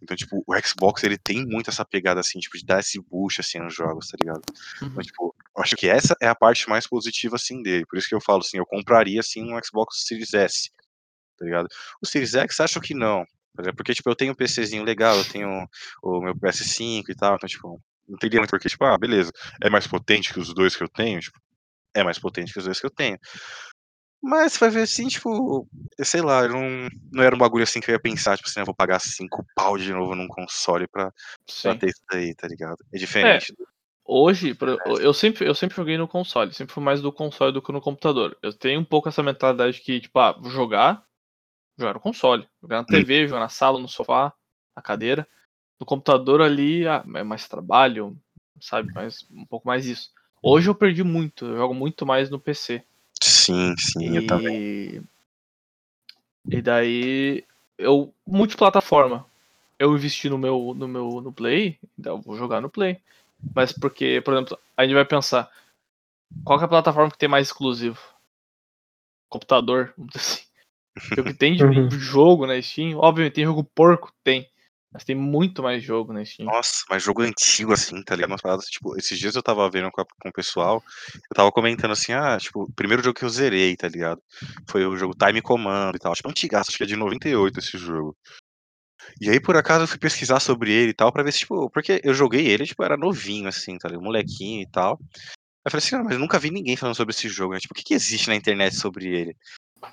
Então, 0.00 0.16
tipo, 0.16 0.42
o 0.46 0.54
Xbox, 0.64 1.02
ele 1.02 1.18
tem 1.18 1.44
muito 1.44 1.68
essa 1.68 1.84
pegada, 1.84 2.20
assim, 2.20 2.38
tipo, 2.38 2.56
de 2.56 2.64
dar 2.64 2.78
esse 2.78 3.00
boost, 3.00 3.40
assim, 3.40 3.58
nos 3.58 3.74
jogos, 3.74 4.08
tá 4.08 4.16
ligado? 4.20 4.42
Uhum. 4.80 4.88
Então, 4.88 5.02
tipo, 5.02 5.34
eu 5.56 5.62
acho 5.62 5.76
que 5.76 5.88
essa 5.88 6.14
é 6.22 6.28
a 6.28 6.34
parte 6.34 6.68
mais 6.68 6.86
positiva, 6.86 7.36
assim, 7.36 7.62
dele. 7.62 7.84
Por 7.86 7.98
isso 7.98 8.08
que 8.08 8.14
eu 8.14 8.20
falo, 8.20 8.38
assim, 8.38 8.56
eu 8.56 8.66
compraria, 8.66 9.18
assim, 9.18 9.52
um 9.52 9.60
Xbox 9.62 10.04
Series 10.06 10.32
S, 10.32 10.70
tá 11.38 11.44
ligado? 11.44 11.66
O 12.00 12.06
Series 12.06 12.34
X, 12.34 12.60
acho 12.60 12.80
que 12.80 12.94
não. 12.94 13.26
Porque, 13.76 13.94
tipo, 13.94 14.08
eu 14.10 14.16
tenho 14.16 14.32
um 14.32 14.36
PCzinho 14.36 14.84
legal, 14.84 15.16
eu 15.16 15.24
tenho 15.24 15.48
o 16.02 16.20
meu 16.20 16.34
PS5 16.36 17.10
e 17.10 17.14
tal, 17.14 17.36
então, 17.36 17.48
tipo, 17.48 17.80
não 18.08 18.18
teria 18.18 18.40
muito 18.40 18.50
porque, 18.50 18.68
tipo, 18.68 18.84
ah, 18.84 18.96
beleza, 18.98 19.30
é 19.62 19.68
mais 19.70 19.86
potente 19.86 20.32
que 20.32 20.38
os 20.40 20.52
dois 20.54 20.76
que 20.76 20.82
eu 20.82 20.88
tenho, 20.88 21.20
tipo, 21.20 21.38
é 21.94 22.04
mais 22.04 22.18
potente 22.18 22.52
que 22.52 22.58
os 22.58 22.64
dois 22.66 22.78
que 22.80 22.86
eu 22.86 22.90
tenho. 22.90 23.18
Mas 24.22 24.54
você 24.54 24.58
vai 24.60 24.70
ver 24.70 24.82
assim, 24.82 25.06
tipo, 25.08 25.68
sei 26.02 26.20
lá, 26.20 26.48
não, 26.48 26.88
não 27.12 27.22
era 27.22 27.34
um 27.34 27.38
bagulho 27.38 27.62
assim 27.62 27.80
que 27.80 27.90
eu 27.90 27.94
ia 27.94 28.00
pensar, 28.00 28.36
tipo 28.36 28.48
assim, 28.48 28.60
eu 28.60 28.66
vou 28.66 28.74
pagar 28.74 28.98
5 28.98 29.44
pau 29.54 29.76
de 29.78 29.92
novo 29.92 30.14
num 30.14 30.26
console 30.26 30.88
pra, 30.88 31.12
pra 31.70 31.78
ter 31.78 31.88
isso 31.90 32.00
daí, 32.10 32.34
tá 32.34 32.48
ligado? 32.48 32.76
É 32.92 32.98
diferente. 32.98 33.52
do- 33.56 33.66
Hoje, 34.08 34.56
eu 35.00 35.12
sempre, 35.12 35.48
eu 35.48 35.54
sempre 35.54 35.76
joguei 35.76 35.98
no 35.98 36.06
console, 36.06 36.52
sempre 36.54 36.72
fui 36.72 36.82
mais 36.82 37.02
do 37.02 37.12
console 37.12 37.52
do 37.52 37.60
que 37.60 37.72
no 37.72 37.80
computador. 37.80 38.36
Eu 38.40 38.52
tenho 38.52 38.80
um 38.80 38.84
pouco 38.84 39.08
essa 39.08 39.20
mentalidade 39.20 39.80
que, 39.80 40.00
tipo, 40.00 40.16
ah, 40.20 40.30
vou 40.32 40.48
jogar, 40.48 41.02
jogar 41.76 41.94
no 41.94 42.00
console, 42.00 42.48
jogar 42.62 42.78
na 42.78 42.84
TV, 42.84 43.28
jogar 43.28 43.40
na 43.40 43.48
sala, 43.48 43.78
no 43.78 43.88
sofá, 43.88 44.32
na 44.74 44.82
cadeira. 44.82 45.26
No 45.78 45.86
computador 45.86 46.40
ali, 46.40 46.86
ah, 46.86 47.04
é 47.14 47.22
mais 47.22 47.46
trabalho, 47.46 48.16
sabe? 48.60 48.92
Mais, 48.94 49.26
um 49.30 49.44
pouco 49.44 49.66
mais 49.66 49.86
isso. 49.86 50.10
Hoje 50.42 50.68
eu 50.68 50.74
perdi 50.74 51.02
muito, 51.02 51.44
eu 51.44 51.56
jogo 51.56 51.74
muito 51.74 52.06
mais 52.06 52.30
no 52.30 52.40
PC. 52.40 52.82
Sim, 53.22 53.74
sim, 53.76 54.16
eu 54.16 54.26
também. 54.26 54.56
E, 54.56 55.02
e 56.50 56.62
daí 56.62 57.44
eu 57.76 58.12
multiplataforma. 58.26 59.26
Eu 59.78 59.94
investi 59.94 60.30
no 60.30 60.38
meu 60.38 60.72
no 60.74 60.88
meu 60.88 61.20
no 61.20 61.30
Play, 61.30 61.78
então 61.98 62.16
eu 62.16 62.22
vou 62.22 62.36
jogar 62.36 62.62
no 62.62 62.70
Play. 62.70 62.98
Mas 63.54 63.72
porque, 63.72 64.22
por 64.22 64.32
exemplo, 64.32 64.58
a 64.74 64.82
gente 64.82 64.94
vai 64.94 65.04
pensar 65.04 65.50
qual 66.44 66.58
que 66.58 66.64
é 66.64 66.66
a 66.66 66.68
plataforma 66.68 67.10
que 67.10 67.18
tem 67.18 67.28
mais 67.28 67.48
exclusivo? 67.48 68.00
Computador, 69.28 69.92
vamos 69.96 70.12
dizer 70.12 70.24
assim. 70.24 70.46
Porque 71.08 71.20
o 71.20 71.24
que 71.24 71.34
tem 71.34 71.54
de 71.56 71.64
Uhum. 71.64 71.90
jogo 71.90 72.46
na 72.46 72.60
Steam, 72.60 72.96
obviamente 72.98 73.34
tem 73.34 73.44
jogo 73.44 73.62
porco, 73.74 74.10
tem. 74.24 74.46
Mas 74.92 75.04
tem 75.04 75.14
muito 75.14 75.62
mais 75.62 75.82
jogo 75.82 76.12
na 76.12 76.24
Steam. 76.24 76.46
Nossa, 76.46 76.84
mas 76.88 77.02
jogo 77.02 77.20
antigo 77.22 77.72
assim, 77.72 78.02
tá 78.02 78.14
ligado? 78.14 78.30
Umas 78.30 78.40
paradas, 78.40 78.64
tipo, 78.66 78.96
esses 78.96 79.18
dias 79.18 79.34
eu 79.34 79.42
tava 79.42 79.68
vendo 79.70 79.90
com, 79.90 80.00
a- 80.00 80.06
com 80.22 80.28
o 80.30 80.32
pessoal, 80.32 80.82
eu 81.14 81.34
tava 81.34 81.52
comentando 81.52 81.90
assim, 81.90 82.12
ah, 82.12 82.38
tipo, 82.40 82.62
o 82.62 82.72
primeiro 82.72 83.02
jogo 83.02 83.18
que 83.18 83.24
eu 83.24 83.28
zerei, 83.28 83.76
tá 83.76 83.88
ligado? 83.88 84.22
Foi 84.70 84.86
o 84.86 84.96
jogo 84.96 85.14
Time 85.14 85.42
Command 85.42 85.92
e 85.94 85.98
tal. 85.98 86.14
Tipo, 86.14 86.30
antigaço, 86.30 86.70
acho 86.70 86.78
que 86.78 86.84
é 86.84 86.86
de 86.86 86.96
98 86.96 87.58
esse 87.58 87.76
jogo. 87.76 88.16
E 89.20 89.28
aí, 89.28 89.38
por 89.40 89.56
acaso, 89.56 89.84
eu 89.84 89.88
fui 89.88 89.98
pesquisar 89.98 90.40
sobre 90.40 90.72
ele 90.72 90.90
e 90.90 90.94
tal, 90.94 91.12
pra 91.12 91.22
ver 91.22 91.32
se, 91.32 91.40
tipo, 91.40 91.68
porque 91.70 92.00
eu 92.02 92.14
joguei 92.14 92.46
ele, 92.46 92.64
tipo, 92.64 92.82
era 92.82 92.96
novinho, 92.96 93.48
assim, 93.48 93.76
tá 93.76 93.88
ligado? 93.88 94.02
Molequinho 94.04 94.62
e 94.62 94.70
tal. 94.70 94.98
Aí 95.12 95.68
eu 95.68 95.70
falei 95.70 95.84
assim, 95.84 95.96
ah, 95.96 96.02
mas 96.04 96.14
eu 96.14 96.18
nunca 96.20 96.38
vi 96.38 96.50
ninguém 96.50 96.76
falando 96.76 96.96
sobre 96.96 97.12
esse 97.12 97.28
jogo, 97.28 97.52
né? 97.52 97.60
Tipo, 97.60 97.74
o 97.74 97.76
que, 97.76 97.82
que 97.84 97.94
existe 97.94 98.28
na 98.28 98.34
internet 98.36 98.76
sobre 98.76 99.06
ele? 99.08 99.36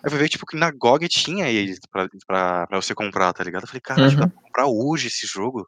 Eu 0.04 0.10
fui 0.10 0.20
ver, 0.20 0.30
tipo, 0.30 0.46
que 0.46 0.58
na 0.58 0.72
GOG 0.72 1.08
tinha 1.08 1.50
ele 1.50 1.78
pra, 1.92 2.08
pra, 2.28 2.68
pra 2.68 2.82
você 2.82 2.94
comprar, 2.94 3.34
tá 3.34 3.44
ligado? 3.44 3.64
Eu 3.64 3.68
falei, 3.68 3.82
cara, 3.82 4.08
Uhum. 4.08 4.16
dá 4.16 4.28
pra 4.28 4.42
comprar 4.42 4.68
hoje 4.68 5.08
esse 5.08 5.28
jogo? 5.28 5.68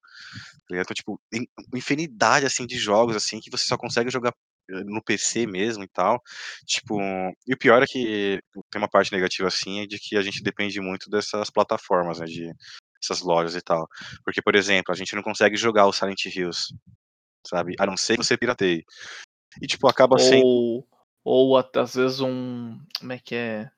Tá? 0.68 0.78
Então, 0.78 0.94
tipo, 0.94 1.20
tem 1.30 1.48
uma 1.70 1.78
infinidade, 1.78 2.46
assim, 2.46 2.66
de 2.66 2.78
jogos, 2.78 3.16
assim, 3.16 3.40
que 3.40 3.52
você 3.52 3.66
só 3.66 3.78
consegue 3.78 4.10
jogar 4.10 4.34
eh, 4.70 4.84
no 4.86 5.02
PC 5.04 5.46
mesmo 5.46 5.84
e 5.84 5.88
tal. 5.88 6.22
Tipo, 6.66 7.00
e 7.48 7.54
o 7.54 7.58
pior 7.58 7.84
é 7.84 7.86
que 7.86 8.40
tem 8.72 8.82
uma 8.82 8.90
parte 8.90 9.12
negativa, 9.12 9.48
assim, 9.48 9.82
é 9.82 9.88
de 9.88 10.00
que 10.00 10.18
a 10.18 10.22
gente 10.22 10.42
depende 10.42 10.80
muito 10.82 11.10
dessas 11.10 11.50
plataformas, 11.50 12.20
né, 12.20 12.26
de 12.26 12.52
essas 13.02 13.22
lojas 13.22 13.56
e 13.56 13.62
tal. 13.62 13.88
Porque, 14.24 14.42
por 14.42 14.56
exemplo, 14.56 14.94
a 14.94 14.98
gente 14.98 15.16
não 15.16 15.22
consegue 15.22 15.56
jogar 15.56 15.86
o 15.86 15.94
Silent 15.94 16.26
Hills, 16.26 16.74
sabe? 17.46 17.76
A 17.80 17.86
não 17.86 17.96
ser 17.96 18.18
que 18.18 18.24
você 18.24 18.38
pirateie. 18.38 18.84
E, 19.62 19.68
tipo, 19.68 19.88
acaba 19.88 20.18
sendo... 20.18 20.44
Ou, 20.44 20.88
ou 21.24 21.58
até, 21.58 21.80
às 21.80 21.94
vezes 21.96 22.20
um. 22.20 22.80
Como 23.00 23.14
é 23.14 23.20
que 23.20 23.36
é? 23.36 23.70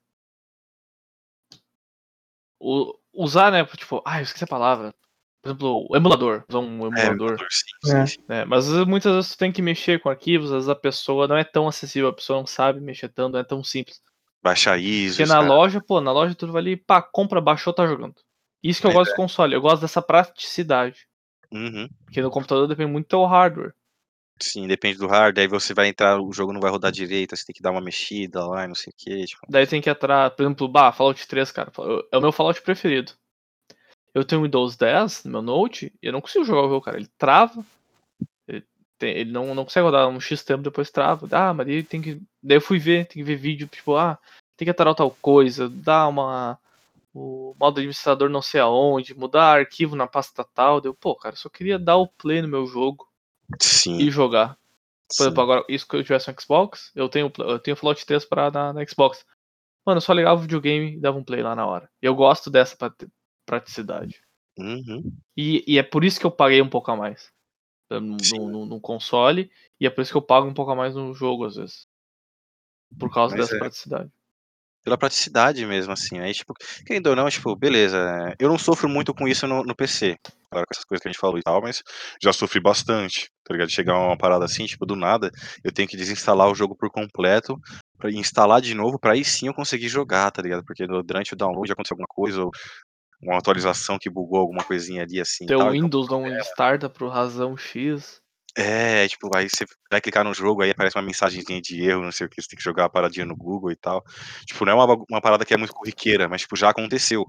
O, 2.60 2.94
usar, 3.14 3.52
né? 3.52 3.66
Tipo, 3.66 4.02
ah, 4.06 4.20
eu 4.20 4.24
esqueci 4.24 4.44
a 4.44 4.48
palavra. 4.48 4.94
Por 5.42 5.50
exemplo, 5.50 5.88
o 5.90 5.96
emulador. 5.96 6.44
Usar 6.50 6.60
um 6.60 6.66
É, 6.66 7.06
emulador. 7.06 7.12
emulador, 7.32 7.48
sim, 7.50 7.92
É. 7.92 8.06
sim, 8.06 8.18
sim. 8.20 8.26
né? 8.28 8.46
Mas 8.46 8.66
às 8.66 8.72
vezes, 8.72 8.88
muitas 8.88 9.14
vezes 9.16 9.32
tu 9.32 9.38
tem 9.38 9.52
que 9.52 9.62
mexer 9.62 10.00
com 10.02 10.10
arquivos, 10.10 10.48
às 10.48 10.56
vezes 10.56 10.70
a 10.70 10.76
pessoa 10.76 11.28
não 11.28 11.38
é 11.38 11.44
tão 11.44 11.68
acessível, 11.68 12.10
a 12.10 12.14
pessoa 12.14 12.40
não 12.40 12.46
sabe 12.48 12.80
mexer 12.82 13.10
tanto, 13.10 13.34
não 13.34 13.40
é 13.40 13.44
tão 13.44 13.64
simples. 13.64 14.02
Baixar 14.42 14.78
ISO, 14.80 15.18
Porque 15.18 15.30
na 15.32 15.40
loja, 15.40 15.82
pô, 15.82 16.00
na 16.02 16.12
loja 16.12 16.36
tu 16.36 16.48
vai 16.52 16.62
ali, 16.62 16.78
pá, 16.78 17.02
compra, 17.02 17.42
baixou, 17.42 17.74
tá 17.74 17.86
jogando. 17.88 18.16
Isso 18.64 18.82
que 18.82 18.88
eu 18.88 18.92
É 18.92 18.94
gosto 18.94 19.12
do 19.12 19.16
console, 19.16 19.54
eu 19.54 19.62
gosto 19.62 19.82
dessa 19.82 20.02
praticidade. 20.02 21.08
Uhum. 21.52 21.88
Porque 22.06 22.22
no 22.22 22.30
computador 22.32 22.68
depende 22.68 22.92
muito 22.92 23.08
do 23.10 23.26
hardware. 23.26 23.74
Sim, 24.42 24.68
depende 24.68 24.98
do 24.98 25.08
hardware, 25.08 25.44
aí 25.44 25.48
você 25.48 25.74
vai 25.74 25.88
entrar, 25.88 26.22
o 26.22 26.32
jogo 26.32 26.54
não 26.54 26.62
vai 26.62 26.70
rodar 26.70 26.92
direito, 26.92 27.36
você 27.36 27.46
tem 27.46 27.56
que 27.56 27.62
dar 27.62 27.72
uma 27.72 27.82
mexida 27.82 28.46
lá, 28.46 28.66
e 28.66 28.68
não 28.68 28.76
sei 28.76 28.92
o 28.92 28.96
que, 28.96 29.26
tipo... 29.26 29.42
Daí 29.50 29.66
tem 29.66 29.82
que 29.82 29.90
entrar, 29.90 30.30
por 30.32 30.44
exemplo, 30.44 30.68
bah, 30.68 30.92
Fallout 30.92 31.28
3, 31.28 31.52
cara, 31.52 31.72
é 32.12 32.18
o 32.18 32.22
meu 32.22 32.32
Fallout 32.32 32.62
preferido. 32.62 33.14
Eu 34.18 34.26
tenho 34.26 34.42
um 34.42 34.46
Windows 34.46 34.76
10 34.76 35.24
no 35.26 35.32
meu 35.32 35.42
Note 35.44 35.94
e 36.02 36.08
eu 36.08 36.12
não 36.12 36.22
consigo 36.22 36.44
jogar 36.44 36.62
o 36.64 36.70
jogo, 36.70 36.82
cara. 36.82 36.98
Ele 36.98 37.08
trava. 37.20 37.64
Ele, 38.48 38.66
tem- 38.98 39.16
ele 39.16 39.32
não, 39.32 39.54
não 39.56 39.64
consegue 39.64 39.86
rodar 39.86 40.08
um 40.10 40.20
X 40.20 40.44
tempo, 40.44 40.64
depois 40.64 40.92
trava. 40.92 41.28
Ah, 41.32 41.54
mas 41.54 41.68
daí 41.68 41.84
tem 41.84 42.02
que. 42.02 42.22
Daí 42.42 42.58
eu 42.58 42.62
fui 42.62 42.80
ver, 42.80 43.06
tem 43.08 43.22
que 43.22 43.24
ver 43.24 43.36
vídeo, 43.36 43.68
tipo, 43.68 43.96
ah, 43.96 44.18
tem 44.58 44.66
que 44.66 44.72
aturar 44.72 44.96
tal 44.96 45.12
coisa, 45.22 45.70
dar 45.70 46.08
uma. 46.08 46.60
O 47.14 47.56
modo 47.60 47.80
administrador 47.80 48.30
não 48.30 48.42
sei 48.42 48.62
aonde, 48.62 49.14
mudar 49.16 49.60
arquivo 49.60 49.96
na 49.96 50.08
pasta 50.08 50.44
tal. 50.44 50.82
Deu, 50.82 50.94
pô, 50.96 51.16
cara, 51.16 51.36
só 51.36 51.50
queria 51.50 51.80
dar 51.80 51.98
o 51.98 52.08
play 52.08 52.42
no 52.42 52.48
meu 52.48 52.66
jogo 52.68 53.08
Sim, 53.62 53.98
e 54.00 54.10
jogar. 54.12 54.56
Por 55.08 55.14
sim. 55.16 55.24
exemplo, 55.24 55.42
agora, 55.42 55.66
isso 55.70 55.88
que 55.88 55.96
eu 55.96 56.04
tivesse 56.04 56.30
um 56.30 56.34
Xbox, 56.40 56.92
eu 56.96 57.08
tenho, 57.08 57.32
eu 57.40 57.60
tenho 57.60 57.78
Fallout 57.78 58.06
3 58.06 58.26
pra, 58.26 58.52
na, 58.52 58.74
na 58.74 58.86
Xbox. 58.86 59.26
Mano, 59.86 59.98
eu 59.98 60.02
só 60.02 60.12
ligava 60.12 60.38
o 60.40 60.42
videogame 60.42 60.98
e 60.98 61.00
dava 61.00 61.18
um 61.18 61.24
play 61.24 61.42
lá 61.42 61.56
na 61.56 61.66
hora. 61.66 61.90
Eu 62.02 62.14
gosto 62.14 62.50
dessa 62.50 62.76
prati- 62.76 63.08
praticidade. 63.46 64.22
Uhum. 64.58 65.16
E, 65.36 65.64
e 65.66 65.78
é 65.78 65.84
por 65.84 66.04
isso 66.04 66.20
que 66.20 66.26
eu 66.26 66.32
paguei 66.32 66.62
um 66.62 66.70
pouco 66.70 66.92
a 66.92 66.96
mais 66.96 67.32
no, 67.90 68.00
no- 68.00 68.66
no 68.66 68.82
console. 68.82 69.50
E 69.80 69.86
é 69.88 69.90
por 69.90 70.02
isso 70.02 70.12
que 70.12 70.18
eu 70.18 70.22
pago 70.22 70.48
um 70.48 70.54
pouco 70.54 70.72
a 70.72 70.76
mais 70.76 70.94
no 70.96 71.14
jogo, 71.14 71.46
às 71.46 71.56
vezes. 71.56 71.88
Por 73.00 73.14
causa 73.14 73.36
Mas 73.36 73.46
dessa 73.46 73.56
é. 73.56 73.60
praticidade. 73.60 74.12
Pela 74.88 74.98
praticidade 74.98 75.66
mesmo, 75.66 75.92
assim. 75.92 76.18
Aí, 76.20 76.34
tipo, 76.34 76.54
querendo 76.86 77.08
ou 77.08 77.16
não, 77.16 77.30
tipo, 77.30 77.54
beleza. 77.58 77.98
é, 77.98 78.36
Eu 78.40 78.48
não 78.48 78.58
sofro 78.58 78.88
muito 78.88 79.14
com 79.14 79.28
isso 79.28 79.46
no, 79.46 79.62
no 79.62 79.76
PC. 79.76 80.16
Agora 80.50 80.66
com 80.66 80.74
essas 80.74 80.86
coisas 80.86 81.02
que 81.02 81.10
a 81.10 81.12
gente 81.12 81.20
falou 81.20 81.38
e 81.38 81.42
tal, 81.44 81.62
mas 81.62 81.84
já 82.24 82.32
sofri 82.32 82.62
bastante, 82.62 83.28
tá 83.44 83.54
ligado? 83.54 83.70
Chegar 83.70 84.00
uma 84.00 84.18
parada 84.18 84.46
assim, 84.46 84.66
tipo, 84.66 84.86
do 84.86 84.96
nada, 84.96 85.30
eu 85.62 85.74
tenho 85.74 85.90
que 85.90 85.98
desinstalar 85.98 86.50
o 86.50 86.56
jogo 86.56 86.74
por 86.74 86.90
completo, 86.90 87.58
pra 87.98 88.10
instalar 88.10 88.62
de 88.62 88.74
novo, 88.74 88.98
pra 88.98 89.12
aí 89.12 89.26
sim 89.26 89.48
eu 89.48 89.54
conseguir 89.54 89.90
jogar, 89.90 90.32
tá 90.32 90.42
ligado? 90.42 90.64
Porque 90.64 90.88
durante 90.88 91.34
o 91.34 91.36
download 91.36 91.70
aconteceu 91.70 91.96
alguma 91.96 92.08
coisa, 92.08 92.42
ou 92.44 92.50
uma 93.22 93.38
atualização 93.40 93.98
que 94.00 94.10
bugou 94.10 94.40
alguma 94.40 94.64
coisinha 94.64 95.04
ali 95.04 95.20
assim 95.20 95.46
Teu 95.48 95.60
tal. 95.60 95.76
então- 95.76 95.84
Windows 95.84 96.08
não 96.10 96.26
starta 96.40 96.90
pro 96.90 97.10
razão 97.10 97.58
X. 97.58 98.22
É, 98.60 99.08
tipo, 99.08 99.30
aí 99.36 99.48
você 99.48 99.68
vai 99.90 100.02
clicar 100.02 100.24
no 100.24 100.34
jogo, 100.34 100.64
aí 100.64 100.72
aparece 100.72 100.98
uma 100.98 101.04
mensagenzinha 101.04 101.62
de 101.62 101.80
erro, 101.80 102.02
não 102.02 102.12
sei 102.12 102.26
o 102.26 102.30
que, 102.30 102.42
você 102.42 102.48
tem 102.48 102.58
que 102.58 102.64
jogar 102.64 102.86
a 102.86 102.90
paradinha 102.90 103.24
no 103.24 103.36
Google 103.36 103.72
e 103.72 103.76
tal. 103.76 104.04
Tipo, 104.48 104.66
não 104.66 104.72
é 104.72 104.76
uma, 104.76 105.06
uma 105.08 105.22
parada 105.22 105.46
que 105.46 105.54
é 105.54 105.58
muito 105.58 105.74
corriqueira, 105.74 106.28
mas, 106.28 106.42
tipo, 106.42 106.56
já 106.56 106.72
aconteceu. 106.72 107.24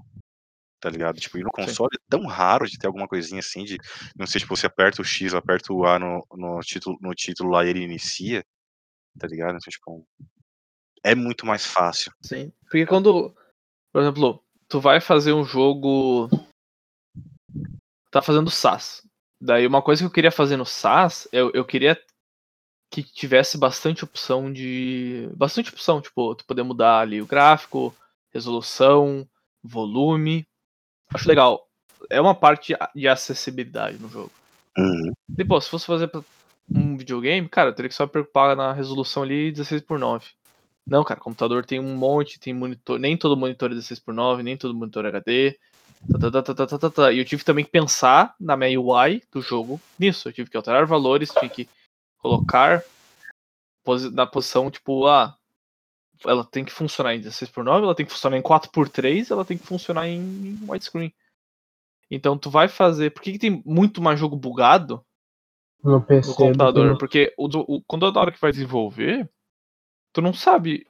Tá 0.79 0.89
ligado? 0.89 1.19
Tipo, 1.19 1.37
e 1.37 1.43
no 1.43 1.51
console 1.51 1.91
é 1.93 2.01
tão 2.09 2.25
raro 2.25 2.65
de 2.65 2.79
ter 2.79 2.87
alguma 2.87 3.07
coisinha 3.07 3.41
assim, 3.41 3.63
de, 3.63 3.77
não 4.17 4.25
sei, 4.25 4.41
tipo, 4.41 4.55
você 4.55 4.65
aperta 4.65 5.03
o 5.03 5.05
X, 5.05 5.35
aperta 5.35 5.71
o 5.71 5.85
A 5.85 5.99
no, 5.99 6.25
no, 6.31 6.59
título, 6.61 6.97
no 6.99 7.13
título 7.13 7.51
lá 7.51 7.63
e 7.63 7.69
ele 7.69 7.83
inicia, 7.83 8.43
tá 9.19 9.27
ligado? 9.27 9.57
Então, 9.57 9.69
tipo, 9.69 10.07
é 11.03 11.13
muito 11.13 11.45
mais 11.45 11.63
fácil. 11.63 12.11
Sim. 12.23 12.51
Porque 12.61 12.87
quando, 12.87 13.35
por 13.91 14.01
exemplo, 14.01 14.43
tu 14.67 14.79
vai 14.79 14.99
fazer 14.99 15.33
um 15.33 15.43
jogo. 15.43 16.27
Tá 18.09 18.21
fazendo 18.21 18.49
SAS. 18.49 19.07
Daí 19.41 19.65
uma 19.65 19.81
coisa 19.81 20.01
que 20.01 20.05
eu 20.05 20.11
queria 20.11 20.31
fazer 20.31 20.57
no 20.57 20.65
SAS, 20.65 21.27
eu, 21.31 21.51
eu 21.53 21.63
queria 21.63 21.97
que 22.91 23.03
tivesse 23.03 23.57
bastante 23.57 24.03
opção 24.03 24.51
de. 24.51 25.29
Bastante 25.35 25.71
opção, 25.71 26.01
tipo, 26.01 26.35
tu 26.35 26.45
poder 26.45 26.63
mudar 26.63 26.99
ali 26.99 27.21
o 27.21 27.27
gráfico, 27.27 27.95
resolução, 28.33 29.27
volume. 29.63 30.45
Acho 31.13 31.27
legal. 31.27 31.67
É 32.09 32.19
uma 32.19 32.35
parte 32.35 32.75
de 32.95 33.07
acessibilidade 33.07 33.97
no 33.97 34.09
jogo. 34.09 34.31
Uhum. 34.77 35.13
Depois, 35.27 35.65
se 35.65 35.69
fosse 35.69 35.85
fazer 35.85 36.09
um 36.73 36.97
videogame, 36.97 37.47
cara, 37.47 37.69
eu 37.69 37.73
teria 37.73 37.89
que 37.89 37.95
só 37.95 38.07
preocupar 38.07 38.55
na 38.55 38.73
resolução 38.73 39.23
ali 39.23 39.51
16 39.51 39.81
por 39.81 39.97
9 39.97 40.27
Não, 40.85 41.03
cara, 41.03 41.19
computador 41.19 41.65
tem 41.65 41.79
um 41.79 41.95
monte, 41.95 42.39
tem 42.39 42.53
monitor. 42.53 42.99
Nem 42.99 43.17
todo 43.17 43.37
monitor 43.37 43.71
é 43.71 43.75
16 43.75 43.99
por 43.99 44.13
9 44.13 44.43
nem 44.43 44.57
todo 44.57 44.73
monitor 44.73 45.05
é 45.05 45.09
HD. 45.09 45.59
Tá, 46.07 46.41
tá, 46.77 46.89
tá. 46.89 47.11
E 47.11 47.19
eu 47.19 47.25
tive 47.25 47.43
também 47.43 47.65
que 47.65 47.71
pensar 47.71 48.35
na 48.39 48.55
minha 48.55 48.79
UI 48.79 49.21
do 49.31 49.41
jogo 49.41 49.79
nisso. 49.97 50.27
Eu 50.29 50.33
tive 50.33 50.49
que 50.49 50.57
alterar 50.57 50.85
valores, 50.85 51.29
tive 51.31 51.49
que 51.49 51.69
colocar 52.17 52.83
na 54.11 54.25
posição, 54.25 54.69
tipo, 54.69 55.07
ah, 55.07 55.35
ela 56.25 56.43
tem 56.45 56.63
que 56.63 56.71
funcionar 56.71 57.15
em 57.15 57.19
16 57.19 57.49
por 57.49 57.63
9 57.63 57.85
ela 57.85 57.95
tem 57.95 58.05
que 58.05 58.11
funcionar 58.11 58.37
em 58.37 58.41
4 58.41 58.69
por 58.71 58.87
3 58.89 59.31
ela 59.31 59.45
tem 59.45 59.57
que 59.57 59.65
funcionar 59.65 60.07
em 60.07 60.59
widescreen. 60.67 61.13
Então 62.11 62.37
tu 62.37 62.49
vai 62.49 62.67
fazer. 62.67 63.11
Por 63.11 63.21
que, 63.21 63.33
que 63.33 63.39
tem 63.39 63.61
muito 63.65 64.01
mais 64.01 64.19
jogo 64.19 64.35
bugado 64.35 65.03
No 65.83 66.01
PC. 66.01 66.29
no 66.29 66.35
computador? 66.35 66.87
no- 66.87 66.97
Porque 66.97 67.33
o, 67.37 67.47
o- 67.47 67.81
quando 67.83 68.11
na 68.11 68.19
hora 68.21 68.31
que 68.31 68.41
vai 68.41 68.51
desenvolver, 68.51 69.29
tu 70.13 70.21
não 70.21 70.33
sabe 70.33 70.87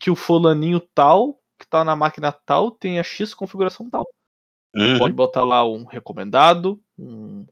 que 0.00 0.10
o 0.10 0.16
fulaninho 0.16 0.80
tal, 0.94 1.40
que 1.58 1.66
tá 1.66 1.84
na 1.84 1.94
máquina 1.94 2.32
tal, 2.32 2.70
tem 2.70 2.98
a 2.98 3.02
X 3.02 3.32
configuração 3.34 3.88
tal. 3.88 4.06
Uhum. 4.74 4.98
Pode 4.98 5.14
botar 5.14 5.44
lá 5.44 5.64
um 5.64 5.84
recomendado, 5.84 6.82
um, 6.98 7.46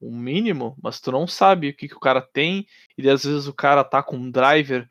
um 0.00 0.16
mínimo, 0.16 0.76
mas 0.82 1.00
tu 1.00 1.10
não 1.10 1.26
sabe 1.26 1.70
o 1.70 1.74
que, 1.76 1.88
que 1.88 1.96
o 1.96 2.00
cara 2.00 2.20
tem. 2.20 2.66
E 2.96 3.08
às 3.08 3.24
vezes 3.24 3.46
o 3.46 3.54
cara 3.54 3.82
tá 3.82 4.02
com 4.02 4.16
um 4.16 4.30
driver, 4.30 4.88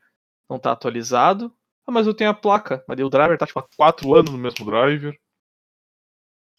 não 0.48 0.58
tá 0.58 0.72
atualizado. 0.72 1.52
Ah, 1.86 1.92
mas 1.92 2.06
eu 2.06 2.14
tenho 2.14 2.30
a 2.30 2.34
placa. 2.34 2.84
Mas 2.86 2.98
o 3.00 3.08
driver 3.08 3.38
tá 3.38 3.46
tipo 3.46 3.60
há 3.60 3.68
4 3.76 4.14
anos 4.14 4.32
no 4.32 4.38
mesmo 4.38 4.64
driver. 4.66 5.18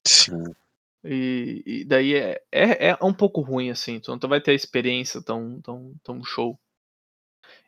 Sim. 0.08 0.44
E, 1.04 1.64
e 1.66 1.86
daí 1.86 2.16
é, 2.16 2.42
é, 2.52 2.90
é 2.90 2.98
um 3.02 3.14
pouco 3.14 3.42
ruim, 3.42 3.70
assim. 3.70 4.00
Tu 4.00 4.10
não 4.10 4.30
vai 4.30 4.42
ter 4.42 4.52
a 4.52 4.56
experiência 4.56 5.22
tão, 5.22 5.62
tão, 5.62 5.94
tão 6.04 6.24
show. 6.24 6.60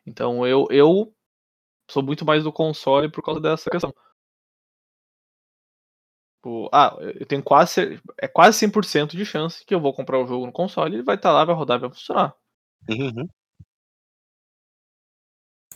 Então 0.06 0.46
eu, 0.46 0.66
eu 0.70 1.14
sou 1.90 2.02
muito 2.02 2.24
mais 2.24 2.44
do 2.44 2.52
console 2.52 3.10
por 3.10 3.22
causa 3.22 3.40
dessa 3.40 3.70
questão. 3.70 3.94
Tipo, 6.42 6.68
ah, 6.72 6.96
eu 7.00 7.24
tenho 7.24 7.40
quase. 7.40 8.00
É 8.20 8.26
quase 8.26 8.66
100% 8.66 9.10
de 9.10 9.24
chance 9.24 9.64
que 9.64 9.72
eu 9.72 9.80
vou 9.80 9.94
comprar 9.94 10.18
o 10.18 10.26
jogo 10.26 10.44
no 10.44 10.50
console, 10.50 10.96
ele 10.96 11.04
vai 11.04 11.14
estar 11.14 11.30
lá, 11.30 11.44
vai 11.44 11.54
rodar, 11.54 11.78
vai 11.78 11.88
funcionar. 11.88 12.34
Uhum. 12.90 13.28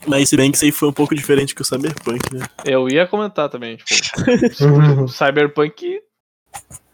Mas 0.09 0.29
se 0.29 0.37
bem 0.37 0.51
que 0.51 0.57
isso 0.57 0.65
aí 0.65 0.73
foi 0.73 0.89
um 0.89 0.93
pouco 0.93 1.15
diferente 1.15 1.55
que 1.55 1.63
o 1.63 1.65
Cyberpunk, 1.65 2.35
né? 2.35 2.47
Eu 2.65 2.89
ia 2.89 3.07
comentar 3.07 3.49
também, 3.49 3.77
tipo, 3.77 3.87
o 5.05 5.09
Cyberpunk 5.09 6.03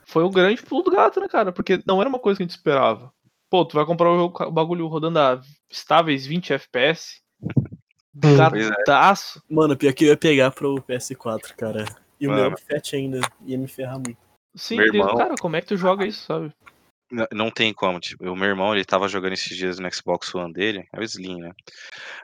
foi 0.05 0.23
o 0.23 0.31
grande 0.31 0.63
pulo 0.63 0.83
do 0.83 0.91
gato, 0.91 1.19
né, 1.19 1.27
cara? 1.27 1.51
Porque 1.51 1.83
não 1.87 1.99
era 1.99 2.11
uma 2.11 2.19
coisa 2.19 2.37
que 2.37 2.43
a 2.43 2.47
gente 2.47 2.55
esperava. 2.55 3.11
Pô, 3.49 3.65
tu 3.65 3.75
vai 3.75 3.87
comprar 3.87 4.11
o, 4.11 4.19
jogo, 4.19 4.45
o 4.45 4.53
bagulho 4.53 4.87
rodando 4.87 5.19
a 5.19 5.41
estáveis 5.71 6.27
20 6.27 6.53
FPS. 6.53 7.23
Pois 8.21 8.39
é. 8.39 8.69
Gataço. 8.69 9.43
Mano, 9.49 9.75
pior 9.79 9.95
que 9.95 10.05
eu 10.05 10.09
ia 10.09 10.17
pegar 10.17 10.51
pro 10.51 10.75
PS4, 10.83 11.55
cara. 11.57 12.02
E 12.23 12.29
o 12.29 12.31
meu 12.33 12.57
fat 12.57 12.95
ainda 12.95 13.21
ia 13.45 13.59
me 13.59 13.67
ferrar 13.67 13.99
muito. 13.99 14.17
Sim, 14.55 14.77
Meu 14.77 14.87
eu 14.87 14.95
irmão- 14.95 15.17
cara, 15.17 15.35
como 15.37 15.57
é 15.57 15.61
que 15.61 15.67
tu 15.67 15.77
joga 15.77 16.07
isso, 16.07 16.25
sabe? 16.25 16.53
N- 17.11 17.27
Não 17.33 17.51
tem 17.51 17.75
como, 17.75 17.99
tipo, 17.99 18.25
o 18.31 18.37
meu 18.37 18.49
irmão, 18.49 18.73
ele 18.73 18.85
tava 18.85 19.09
jogando 19.09 19.33
esses 19.33 19.57
dias 19.57 19.79
no 19.81 19.93
Xbox 19.93 20.33
One 20.35 20.53
dele, 20.53 20.87
é 20.93 21.01
o 21.01 21.03
Slim, 21.03 21.41
né? 21.41 21.51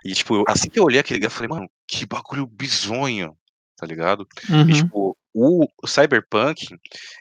E, 0.05 0.13
tipo, 0.15 0.45
assim 0.47 0.71
que 0.71 0.79
eu 0.79 0.85
olhei 0.85 1.01
aquele 1.01 1.27
eu 1.27 1.31
falei, 1.31 1.49
mano, 1.49 1.69
que 1.87 2.07
bagulho 2.07 2.47
bizonho, 2.47 3.37
tá 3.77 3.85
ligado? 3.87 4.25
Uhum. 4.49 4.69
E, 4.69 4.73
tipo, 4.73 5.17
o, 5.35 5.67
o 5.83 5.87
Cyberpunk, 5.87 6.69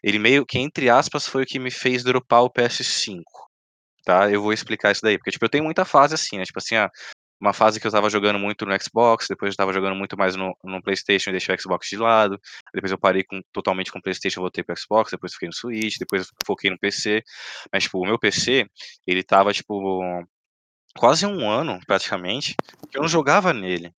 ele 0.03 0.19
meio 0.19 0.45
que, 0.45 0.59
entre 0.59 0.87
aspas, 0.87 1.27
foi 1.27 1.43
o 1.43 1.45
que 1.47 1.57
me 1.57 1.71
fez 1.71 2.03
dropar 2.03 2.43
o 2.43 2.49
PS5, 2.51 3.23
tá? 4.05 4.29
Eu 4.29 4.41
vou 4.43 4.53
explicar 4.53 4.91
isso 4.91 5.01
daí, 5.01 5.17
porque, 5.17 5.31
tipo, 5.31 5.43
eu 5.45 5.49
tenho 5.49 5.63
muita 5.63 5.83
fase 5.83 6.13
assim, 6.13 6.37
né? 6.37 6.43
Tipo 6.43 6.59
assim, 6.59 6.75
ah, 6.75 6.91
uma 7.39 7.53
fase 7.53 7.79
que 7.79 7.87
eu 7.87 7.91
tava 7.91 8.09
jogando 8.09 8.39
muito 8.39 8.65
no 8.65 8.75
Xbox, 8.81 9.27
depois 9.29 9.53
eu 9.53 9.57
tava 9.57 9.71
jogando 9.71 9.95
muito 9.95 10.17
mais 10.17 10.35
no, 10.35 10.57
no 10.63 10.81
PlayStation 10.81 11.29
e 11.29 11.33
deixei 11.33 11.53
o 11.53 11.61
Xbox 11.61 11.87
de 11.87 11.97
lado, 11.97 12.39
depois 12.73 12.91
eu 12.91 12.97
parei 12.97 13.23
com, 13.23 13.41
totalmente 13.53 13.91
com 13.91 13.99
o 13.99 14.01
PlayStation, 14.01 14.41
voltei 14.41 14.63
pro 14.63 14.77
Xbox, 14.77 15.11
depois 15.11 15.33
fiquei 15.33 15.47
no 15.47 15.53
Switch, 15.53 15.97
depois 15.99 16.27
foquei 16.45 16.69
no 16.69 16.79
PC, 16.79 17.23
mas, 17.71 17.83
tipo, 17.83 17.99
o 17.99 18.05
meu 18.05 18.17
PC, 18.17 18.65
ele 19.05 19.23
tava, 19.23 19.53
tipo, 19.53 20.01
quase 20.97 21.25
um 21.25 21.49
ano, 21.49 21.79
praticamente, 21.85 22.55
que 22.89 22.97
eu 22.97 23.01
não 23.01 23.09
jogava 23.09 23.53
nele, 23.53 23.93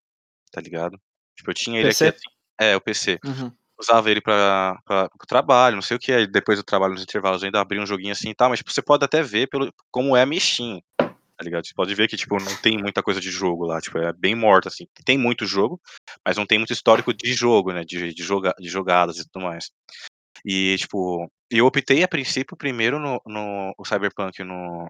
tá 0.52 0.60
ligado? 0.60 1.00
Tipo, 1.36 1.50
eu 1.50 1.54
tinha 1.54 1.78
ele 1.80 1.88
PC? 1.88 2.08
aqui, 2.08 2.16
assim, 2.16 2.36
é, 2.60 2.76
o 2.76 2.80
PC 2.80 3.18
Uhum. 3.24 3.50
usava 3.80 4.10
ele 4.10 4.20
pra, 4.20 4.78
pro 4.84 5.26
trabalho, 5.26 5.76
não 5.76 5.82
sei 5.82 5.96
o 5.96 6.00
que, 6.00 6.12
aí 6.12 6.26
depois 6.26 6.58
do 6.58 6.64
trabalho, 6.64 6.92
nos 6.92 7.02
intervalos, 7.02 7.42
eu 7.42 7.46
ainda 7.46 7.60
abri 7.60 7.80
um 7.80 7.86
joguinho 7.86 8.12
assim 8.12 8.28
e 8.28 8.34
tal, 8.34 8.50
mas 8.50 8.58
tipo, 8.58 8.70
você 8.70 8.82
pode 8.82 9.02
até 9.02 9.22
ver 9.22 9.48
pelo, 9.48 9.72
como 9.90 10.14
é 10.14 10.22
a 10.22 10.40
Steam, 10.40 10.82
tá 11.40 11.44
ligado? 11.44 11.66
Você 11.66 11.72
pode 11.74 11.94
ver 11.94 12.06
que, 12.06 12.18
tipo, 12.18 12.38
não 12.38 12.54
tem 12.60 12.76
muita 12.76 13.02
coisa 13.02 13.18
de 13.18 13.30
jogo 13.30 13.64
lá, 13.64 13.80
tipo, 13.80 13.96
é 13.96 14.12
bem 14.12 14.34
morto, 14.34 14.68
assim. 14.68 14.86
Tem 15.06 15.16
muito 15.16 15.46
jogo, 15.46 15.80
mas 16.22 16.36
não 16.36 16.44
tem 16.44 16.58
muito 16.58 16.74
histórico 16.74 17.14
de 17.14 17.32
jogo, 17.32 17.72
né, 17.72 17.82
de, 17.82 18.12
de, 18.12 18.22
joga, 18.22 18.54
de 18.58 18.68
jogadas 18.68 19.16
e 19.16 19.24
tudo 19.26 19.46
mais. 19.46 19.70
E, 20.44 20.76
tipo, 20.76 21.32
eu 21.50 21.64
optei 21.64 22.02
a 22.02 22.08
princípio 22.08 22.58
primeiro 22.58 22.98
no, 22.98 23.22
no 23.24 23.72
o 23.78 23.86
Cyberpunk 23.86 24.44
no, 24.44 24.86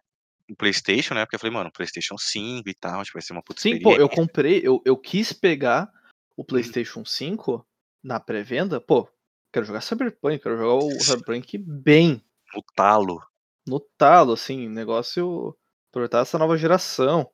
no 0.48 0.57
PlayStation, 0.57 1.14
né, 1.14 1.24
porque 1.24 1.36
eu 1.36 1.40
falei, 1.40 1.55
mano, 1.55 1.70
PlayStation 1.72 2.18
5 2.18 2.68
e 2.68 2.74
tal, 2.74 3.05
tipo, 3.05 3.14
vai 3.14 3.22
ser 3.22 3.32
uma 3.32 3.44
puta 3.44 3.61
Sim, 3.61 3.80
pô, 3.80 3.94
eu 3.94 4.09
comprei, 4.09 4.61
eu, 4.64 4.82
eu 4.84 4.96
quis 4.96 5.32
pegar 5.32 5.88
o 6.36 6.44
PlayStation 6.44 7.05
5 7.05 7.64
na 8.03 8.18
pré-venda, 8.18 8.80
pô, 8.80 9.09
quero 9.53 9.66
jogar 9.66 9.82
Cyberpunk, 9.82 10.40
quero 10.40 10.57
jogar 10.57 10.84
o 10.84 11.01
Cyberpunk 11.01 11.59
bem, 11.59 12.20
no 12.53 12.62
talo. 12.74 13.22
no 13.64 13.78
talo, 13.96 14.32
assim, 14.32 14.68
negócio 14.68 15.57
aproveitar 15.91 16.20
essa 16.20 16.38
nova 16.38 16.57
geração. 16.57 17.30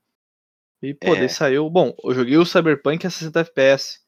E, 0.83 0.95
pô, 0.95 1.15
É. 1.15 1.29
saiu. 1.29 1.69
Bom, 1.71 1.95
eu 2.05 2.15
joguei 2.15 2.37
o 2.37 2.45
Cyberpunk 2.45 3.07
a 3.07 3.11
60 3.11 3.41
FPS, 3.41 4.01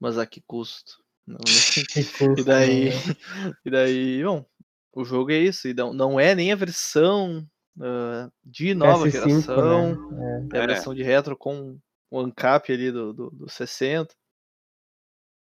mas 0.00 0.18
a 0.18 0.26
que 0.26 0.40
custo? 0.46 1.02
Não, 1.26 1.38
e 2.38 2.44
daí. 2.44 2.90
né? 2.90 2.90
E 3.64 3.70
daí, 3.70 4.24
bom, 4.24 4.44
o 4.92 5.04
jogo 5.04 5.30
é 5.30 5.38
isso, 5.38 5.68
e 5.68 5.74
não, 5.74 5.92
não 5.92 6.18
é 6.18 6.34
nem 6.34 6.52
a 6.52 6.56
versão 6.56 7.46
ah, 7.80 8.30
de 8.44 8.74
nova 8.74 9.06
PS5, 9.06 9.12
geração, 9.12 10.10
né? 10.10 10.48
é 10.54 10.58
a 10.58 10.62
É. 10.62 10.66
versão 10.66 10.94
de 10.94 11.02
retro 11.02 11.36
com 11.36 11.78
o 12.10 12.18
ANCAP 12.20 12.72
ali 12.72 12.90
do, 12.90 13.12
do, 13.12 13.30
do 13.30 13.48
60. 13.48 14.14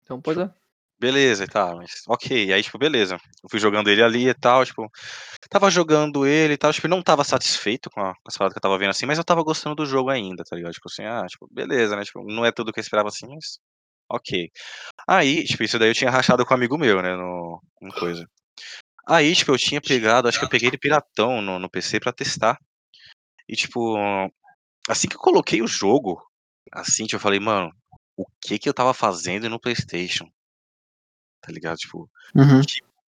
Então, 0.04 0.22
pois 0.22 0.38
é. 0.38 0.54
Beleza 1.02 1.46
e 1.46 1.48
tal, 1.48 1.78
mas 1.78 2.04
ok. 2.08 2.54
Aí, 2.54 2.62
tipo, 2.62 2.78
beleza. 2.78 3.16
Eu 3.16 3.50
fui 3.50 3.60
jogando 3.60 3.90
ele 3.90 4.04
ali 4.04 4.30
e 4.30 4.34
tal, 4.36 4.64
tipo. 4.64 4.88
Tava 5.50 5.72
jogando 5.72 6.28
ele 6.28 6.54
e 6.54 6.58
tal, 6.58 6.72
tipo, 6.72 6.88
não 6.88 7.02
tava 7.02 7.24
satisfeito 7.24 7.90
com, 7.90 8.02
a, 8.02 8.14
com 8.14 8.22
as 8.28 8.38
paradas 8.38 8.54
que 8.54 8.60
eu 8.60 8.62
tava 8.62 8.78
vendo 8.78 8.92
assim, 8.92 9.08
mas 9.08 9.18
eu 9.18 9.24
tava 9.24 9.42
gostando 9.44 9.76
do 9.76 9.86
jogo 9.86 10.12
ainda, 10.12 10.44
tá 10.44 10.56
ligado? 10.56 10.74
Tipo 10.74 10.88
assim, 10.90 11.04
ah, 11.04 11.26
tipo, 11.28 11.48
beleza, 11.52 11.96
né? 11.96 12.04
Tipo, 12.04 12.24
não 12.24 12.46
é 12.46 12.52
tudo 12.52 12.72
que 12.72 12.80
eu 12.80 12.84
esperava 12.84 13.10
assim, 13.10 13.26
mas. 13.28 13.58
Ok. 14.12 14.52
Aí, 15.08 15.44
tipo, 15.46 15.64
isso 15.64 15.80
daí 15.80 15.90
eu 15.90 15.96
tinha 15.96 16.12
rachado 16.12 16.46
com 16.46 16.54
um 16.54 16.58
amigo 16.58 16.78
meu, 16.78 17.02
né? 17.02 17.16
No, 17.16 17.62
em 17.82 17.90
coisa. 17.92 18.26
Aí, 19.08 19.36
tipo, 19.36 19.52
eu 19.54 19.58
tinha 19.58 19.82
pegado, 19.82 20.28
acho 20.28 20.40
que 20.40 20.46
eu 20.46 20.50
peguei 20.50 20.70
ele 20.70 20.78
piratão 20.78 21.42
no, 21.42 21.60
no 21.60 21.70
PC 21.70 22.00
pra 22.00 22.14
testar. 22.14 22.58
E, 23.50 23.56
tipo, 23.56 23.98
assim 24.90 25.08
que 25.08 25.16
eu 25.16 25.20
coloquei 25.20 25.62
o 25.62 25.68
jogo, 25.68 26.22
assim, 26.72 27.06
tipo, 27.06 27.18
eu 27.18 27.22
falei, 27.22 27.40
mano, 27.40 27.72
o 28.18 28.26
que 28.42 28.60
que 28.60 28.70
eu 28.70 28.74
tava 28.74 28.94
fazendo 28.94 29.50
no 29.50 29.60
PlayStation? 29.60 30.28
Tá 31.42 31.52
ligado? 31.52 31.78
Tipo, 31.78 32.10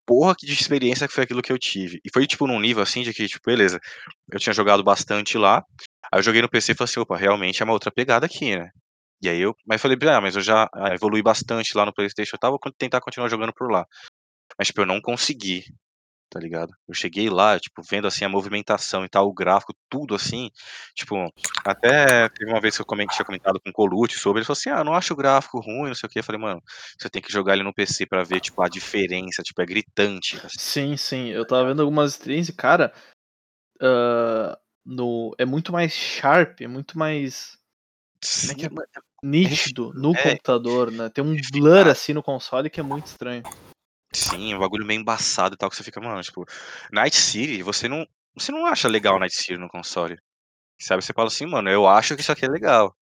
porra 0.04 0.34
que 0.34 0.46
de 0.46 0.52
experiência 0.52 1.06
que 1.08 1.14
foi 1.14 1.24
aquilo 1.24 1.42
que 1.42 1.52
eu 1.52 1.58
tive. 1.58 2.00
E 2.04 2.10
foi, 2.12 2.26
tipo, 2.26 2.46
num 2.46 2.60
nível 2.60 2.82
assim 2.82 3.02
de 3.02 3.12
que, 3.14 3.26
tipo, 3.28 3.44
beleza, 3.46 3.80
eu 4.30 4.38
tinha 4.38 4.52
jogado 4.52 4.82
bastante 4.82 5.38
lá. 5.38 5.64
Aí 6.12 6.18
eu 6.18 6.22
joguei 6.22 6.42
no 6.42 6.48
PC 6.48 6.72
e 6.72 6.74
falei 6.74 6.90
assim, 6.90 7.00
opa, 7.00 7.16
realmente 7.16 7.62
é 7.62 7.64
uma 7.64 7.72
outra 7.72 7.90
pegada 7.90 8.26
aqui, 8.26 8.56
né? 8.56 8.70
E 9.22 9.28
aí 9.28 9.40
eu. 9.40 9.56
Mas 9.66 9.80
falei, 9.80 9.96
ah, 10.10 10.20
mas 10.20 10.36
eu 10.36 10.42
já 10.42 10.68
ah, 10.74 10.94
evolui 10.94 11.22
bastante 11.22 11.76
lá 11.76 11.86
no 11.86 11.94
Playstation 11.94 12.36
e 12.36 12.38
tal, 12.38 12.50
vou 12.50 12.72
tentar 12.76 13.00
continuar 13.00 13.28
jogando 13.28 13.52
por 13.52 13.70
lá. 13.70 13.86
Mas, 14.58 14.68
tipo, 14.68 14.82
eu 14.82 14.86
não 14.86 15.00
consegui, 15.00 15.64
tá 16.34 16.40
ligado? 16.40 16.74
Eu 16.88 16.92
cheguei 16.94 17.30
lá, 17.30 17.60
tipo, 17.60 17.80
vendo 17.88 18.08
assim 18.08 18.24
a 18.24 18.28
movimentação 18.28 19.04
e 19.04 19.08
tal, 19.08 19.28
o 19.28 19.32
gráfico, 19.32 19.72
tudo 19.88 20.16
assim. 20.16 20.50
Tipo, 20.96 21.32
até 21.64 22.28
teve 22.30 22.50
uma 22.50 22.60
vez 22.60 22.74
que 22.74 22.82
eu 22.82 22.86
comen- 22.86 23.06
tinha 23.06 23.24
comentado 23.24 23.60
com 23.60 23.70
o 23.70 23.72
Colucci 23.72 24.18
sobre, 24.18 24.40
ele 24.40 24.44
falou 24.46 24.58
assim: 24.58 24.70
ah, 24.70 24.82
não 24.82 24.94
acho 24.94 25.14
o 25.14 25.16
gráfico 25.16 25.60
ruim, 25.60 25.86
não 25.88 25.94
sei 25.94 26.08
o 26.08 26.10
que. 26.10 26.18
Eu 26.18 26.24
falei, 26.24 26.40
mano, 26.40 26.60
você 26.98 27.08
tem 27.08 27.22
que 27.22 27.32
jogar 27.32 27.54
ele 27.54 27.62
no 27.62 27.72
PC 27.72 28.04
pra 28.04 28.24
ver, 28.24 28.40
tipo, 28.40 28.60
a 28.62 28.68
diferença, 28.68 29.44
tipo, 29.44 29.62
é 29.62 29.64
gritante. 29.66 30.36
assim. 30.38 30.58
Sim, 30.58 30.96
sim. 30.96 31.28
Eu 31.28 31.46
tava 31.46 31.68
vendo 31.68 31.82
algumas 31.82 32.10
streams 32.14 32.50
e, 32.50 32.52
cara, 32.52 32.92
ah, 33.80 34.58
no, 34.84 35.36
é 35.38 35.44
muito 35.44 35.72
mais 35.72 35.92
sharp, 35.92 36.62
é 36.62 36.66
muito 36.66 36.98
mais 36.98 37.56
Sim, 38.20 38.60
é 38.60 38.66
é? 38.66 38.68
mano, 38.70 38.88
nítido 39.22 39.92
no 39.94 40.16
É. 40.16 40.22
computador, 40.30 40.90
né? 40.90 41.08
Tem 41.10 41.22
um 41.22 41.36
blur 41.52 41.86
assim 41.86 42.12
no 42.12 42.24
console 42.24 42.68
que 42.68 42.80
é 42.80 42.82
muito 42.82 43.06
estranho. 43.06 43.44
Sim, 44.14 44.54
um 44.54 44.58
bagulho 44.58 44.86
meio 44.86 45.00
embaçado 45.00 45.54
e 45.54 45.58
tal, 45.58 45.68
que 45.68 45.76
você 45.76 45.82
fica, 45.82 46.00
mano, 46.00 46.22
tipo, 46.22 46.46
Night 46.92 47.16
City, 47.16 47.62
você 47.62 47.88
não, 47.88 48.06
você 48.34 48.52
não 48.52 48.64
acha 48.66 48.88
legal 48.88 49.18
Night 49.18 49.34
City 49.34 49.56
no 49.56 49.68
console. 49.68 50.18
Sabe, 50.80 51.04
você 51.04 51.12
fala 51.12 51.28
assim, 51.28 51.46
mano, 51.46 51.68
eu 51.70 51.86
acho 51.86 52.14
que 52.14 52.20
isso 52.20 52.32
aqui 52.32 52.44
é 52.44 52.48
legal. 52.48 52.94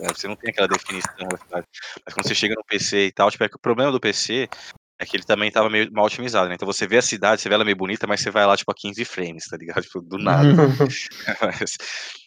É, 0.00 0.08
Você 0.08 0.28
não 0.28 0.36
tem 0.36 0.50
aquela 0.50 0.68
definição, 0.68 1.28
sabe? 1.50 1.66
mas 2.04 2.14
quando 2.14 2.26
você 2.26 2.34
chega 2.34 2.54
no 2.54 2.64
PC 2.64 3.06
e 3.06 3.12
tal, 3.12 3.30
tipo, 3.30 3.42
é 3.44 3.48
que 3.48 3.56
o 3.56 3.60
problema 3.60 3.90
do 3.90 4.00
PC 4.00 4.48
é 4.98 5.06
que 5.06 5.16
ele 5.16 5.22
também 5.22 5.50
tava 5.50 5.70
meio 5.70 5.90
mal 5.92 6.06
otimizado, 6.06 6.48
né? 6.48 6.54
Então 6.56 6.66
você 6.66 6.86
vê 6.86 6.98
a 6.98 7.02
cidade, 7.02 7.40
você 7.40 7.48
vê 7.48 7.54
ela 7.54 7.64
meio 7.64 7.76
bonita, 7.76 8.06
mas 8.06 8.20
você 8.20 8.30
vai 8.30 8.44
lá, 8.44 8.56
tipo, 8.56 8.70
a 8.70 8.74
15 8.74 9.04
frames, 9.04 9.44
tá 9.44 9.56
ligado? 9.56 9.78
Tipo, 9.88 10.02
do 10.02 10.18
nada. 10.18 10.42
mas, 11.40 11.76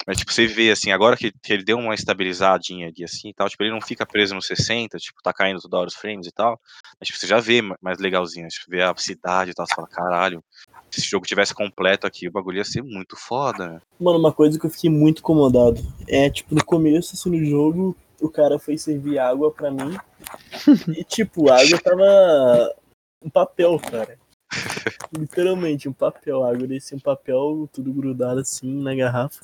mas, 0.08 0.18
tipo, 0.18 0.32
você 0.32 0.48
vê, 0.48 0.72
assim, 0.72 0.92
agora 0.92 1.18
que, 1.18 1.32
que 1.44 1.54
ele 1.54 1.64
deu 1.64 1.78
uma 1.78 1.94
estabilizadinha 1.94 2.88
ali, 2.88 3.04
assim, 3.04 3.30
e 3.30 3.34
tal, 3.34 3.50
tipo, 3.50 3.62
ele 3.62 3.72
não 3.72 3.82
fica 3.82 4.06
preso 4.06 4.34
no 4.34 4.42
60, 4.42 4.98
tipo, 4.98 5.22
tá 5.22 5.34
caindo 5.34 5.60
toda 5.60 5.78
hora 5.78 5.88
os 5.88 5.96
frames 5.96 6.28
e 6.28 6.32
tal, 6.32 6.60
mas, 7.00 7.08
tipo, 7.08 7.20
você 7.20 7.28
já 7.28 7.40
vê 7.40 7.62
ma- 7.62 7.78
mais 7.82 8.00
legalzinho, 8.00 8.48
tipo, 8.48 8.72
vê 8.72 8.82
a 8.82 8.94
cidade 8.96 9.52
e 9.52 9.54
tal, 9.54 9.68
você 9.68 9.76
fala, 9.76 9.88
caralho, 9.88 10.44
se 10.90 11.02
esse 11.02 11.10
jogo 11.10 11.26
tivesse 11.26 11.54
completo 11.54 12.08
aqui, 12.08 12.28
o 12.28 12.32
bagulho 12.32 12.58
ia 12.58 12.66
ser 12.66 12.82
muito 12.82 13.16
foda, 13.16 13.68
né? 13.68 13.82
Mano, 14.00 14.18
uma 14.18 14.34
coisa 14.34 14.60
que 14.60 14.66
eu 14.66 14.70
fiquei 14.70 14.90
muito 14.90 15.20
incomodado 15.20 15.82
é, 16.08 16.30
tipo, 16.30 16.56
no 16.56 16.64
começo, 16.64 17.16
assim, 17.16 17.30
no 17.30 17.46
jogo, 17.46 17.96
o 18.22 18.30
cara 18.30 18.58
foi 18.60 18.78
servir 18.78 19.18
água 19.20 19.52
pra 19.52 19.72
mim. 19.72 19.98
e, 20.98 21.04
tipo, 21.04 21.50
a 21.52 21.60
água 21.62 21.80
tava 21.82 22.76
um 23.24 23.30
papel, 23.30 23.80
cara. 23.80 24.18
Literalmente, 25.18 25.90
um 25.90 25.94
papel. 25.94 26.44
A 26.44 26.52
água 26.52 26.68
descia 26.68 26.98
um 26.98 27.02
papel, 27.02 27.70
tudo 27.72 27.92
grudado 27.94 28.40
assim 28.40 28.82
na 28.82 28.94
garrafa. 28.96 29.40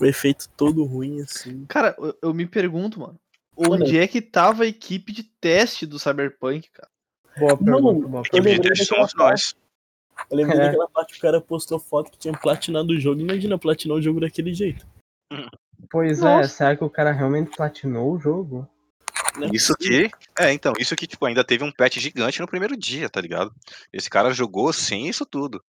O 0.00 0.04
efeito 0.04 0.48
todo 0.56 0.84
ruim, 0.84 1.20
assim. 1.22 1.64
Cara, 1.66 1.94
eu, 1.98 2.14
eu 2.22 2.34
me 2.34 2.46
pergunto, 2.46 3.00
mano, 3.00 3.18
Mano, 3.56 3.74
onde 3.84 3.98
é 3.98 4.06
que 4.06 4.20
tava 4.22 4.62
a 4.64 4.66
equipe 4.66 5.12
de 5.12 5.24
teste 5.24 5.84
do 5.86 5.98
Cyberpunk, 5.98 6.68
cara? 6.70 6.88
Boa 7.38 7.50
Não, 7.60 7.64
pergunta, 7.82 8.08
boa 8.08 8.18
eu 8.18 8.20
Equipe 8.22 8.30
de 8.30 8.40
lembrei 8.40 8.58
pergunta. 8.60 8.84
daquela 8.84 9.08
somos 9.08 9.14
nós. 9.14 9.56
Eu 10.30 10.36
lembro 10.36 10.54
É. 10.56 10.58
daquela 10.66 10.88
parte 10.88 11.12
que 11.14 11.18
o 11.18 11.22
cara 11.22 11.40
postou 11.40 11.78
foto 11.78 12.10
que 12.10 12.18
tinha 12.18 12.36
platinado 12.36 12.92
o 12.92 13.00
jogo. 13.00 13.20
Imagina 13.20 13.58
platinar 13.58 13.96
o 13.96 14.02
jogo 14.02 14.20
daquele 14.20 14.52
jeito. 14.54 14.86
Pois 15.90 16.20
é, 16.20 16.22
Nossa. 16.22 16.48
será 16.48 16.76
que 16.76 16.84
o 16.84 16.90
cara 16.90 17.12
realmente 17.12 17.56
platinou 17.56 18.12
o 18.12 18.18
jogo? 18.18 18.68
Não 19.36 19.48
é 19.48 19.50
Isso 19.52 19.74
que. 19.76 20.10
É, 20.38 20.52
então, 20.52 20.72
isso 20.78 20.96
que, 20.96 21.06
tipo, 21.06 21.24
ainda 21.26 21.44
teve 21.44 21.64
um 21.64 21.72
patch 21.72 21.98
gigante 21.98 22.40
no 22.40 22.46
primeiro 22.46 22.76
dia, 22.76 23.08
tá 23.08 23.20
ligado? 23.20 23.52
Esse 23.92 24.10
cara 24.10 24.32
jogou 24.32 24.72
sem 24.72 25.08
isso 25.08 25.24
tudo. 25.24 25.62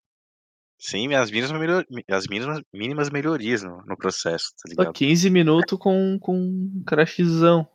Sem 0.78 1.14
as 1.14 1.30
mínimas, 1.30 1.52
melhor... 1.52 1.84
as 2.10 2.26
mínimas, 2.26 2.62
mínimas 2.72 3.10
melhorias 3.10 3.62
no, 3.62 3.82
no 3.84 3.96
processo, 3.96 4.52
tá 4.52 4.62
Só 4.66 4.68
ligado? 4.68 4.94
15 4.94 5.28
minutos 5.28 5.78
com, 5.78 6.18
com 6.18 6.34
um 6.34 6.82
crashzão. 6.86 7.68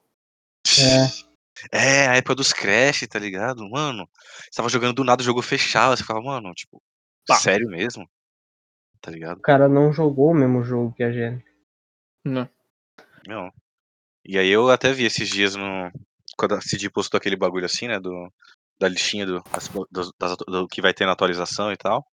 É. 0.79 1.25
É, 1.71 2.07
a 2.07 2.15
época 2.15 2.35
dos 2.35 2.51
Crash, 2.51 3.07
tá 3.07 3.19
ligado? 3.19 3.67
Mano, 3.69 4.09
você 4.43 4.57
tava 4.57 4.69
jogando 4.69 4.95
do 4.95 5.03
nada, 5.03 5.21
o 5.21 5.25
jogo 5.25 5.41
fechava, 5.41 5.95
você 5.95 6.03
falava, 6.03 6.25
mano, 6.25 6.51
tipo, 6.53 6.81
Pá. 7.27 7.35
sério 7.35 7.69
mesmo? 7.69 8.09
Tá 8.99 9.11
ligado? 9.11 9.37
O 9.37 9.41
cara 9.41 9.69
não 9.69 9.93
jogou 9.93 10.31
o 10.31 10.33
mesmo 10.33 10.63
jogo 10.63 10.93
que 10.93 11.03
a 11.03 11.11
gente. 11.11 11.44
Não. 12.26 12.49
Não. 13.28 13.51
E 14.26 14.38
aí 14.38 14.49
eu 14.49 14.69
até 14.69 14.91
vi 14.91 15.05
esses 15.05 15.30
dias 15.30 15.55
no. 15.55 15.91
Quando 16.38 16.55
a 16.55 16.61
CD 16.61 16.89
postou 16.89 17.17
aquele 17.17 17.36
bagulho 17.36 17.65
assim, 17.65 17.88
né? 17.88 17.99
Do, 17.99 18.32
da 18.80 18.89
listinha 18.89 19.26
do, 19.26 19.43
as- 19.53 19.69
do, 19.69 20.13
das- 20.19 20.38
do 20.38 20.67
que 20.67 20.82
vai 20.82 20.93
ter 20.93 21.05
na 21.05 21.11
atualização 21.13 21.71
e 21.71 21.78
tal. 21.78 22.05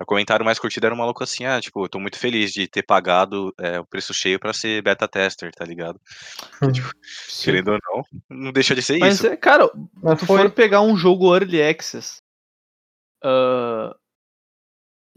O 0.00 0.04
comentário 0.04 0.44
mais 0.44 0.58
curtido 0.58 0.86
era 0.86 0.94
um 0.94 0.98
maluco 0.98 1.22
assim, 1.22 1.44
ah, 1.44 1.60
tipo, 1.60 1.84
eu 1.84 1.88
tô 1.88 2.00
muito 2.00 2.18
feliz 2.18 2.52
de 2.52 2.66
ter 2.66 2.82
pagado 2.82 3.54
é, 3.58 3.78
o 3.78 3.86
preço 3.86 4.12
cheio 4.12 4.38
pra 4.38 4.52
ser 4.52 4.82
beta 4.82 5.06
tester, 5.06 5.52
tá 5.52 5.64
ligado? 5.64 6.00
Porque, 6.50 6.72
tipo, 6.72 6.90
querendo 7.42 7.68
ou 7.72 7.78
não, 7.82 8.02
não 8.28 8.52
deixa 8.52 8.74
de 8.74 8.82
ser 8.82 8.98
Mas, 8.98 9.14
isso. 9.14 9.26
é, 9.28 9.36
cara, 9.36 9.70
Mas 10.02 10.18
tu 10.18 10.26
foi. 10.26 10.42
for 10.42 10.50
pegar 10.50 10.80
um 10.80 10.96
jogo 10.96 11.32
Early 11.32 11.62
Access, 11.62 12.20
ah, 13.22 13.94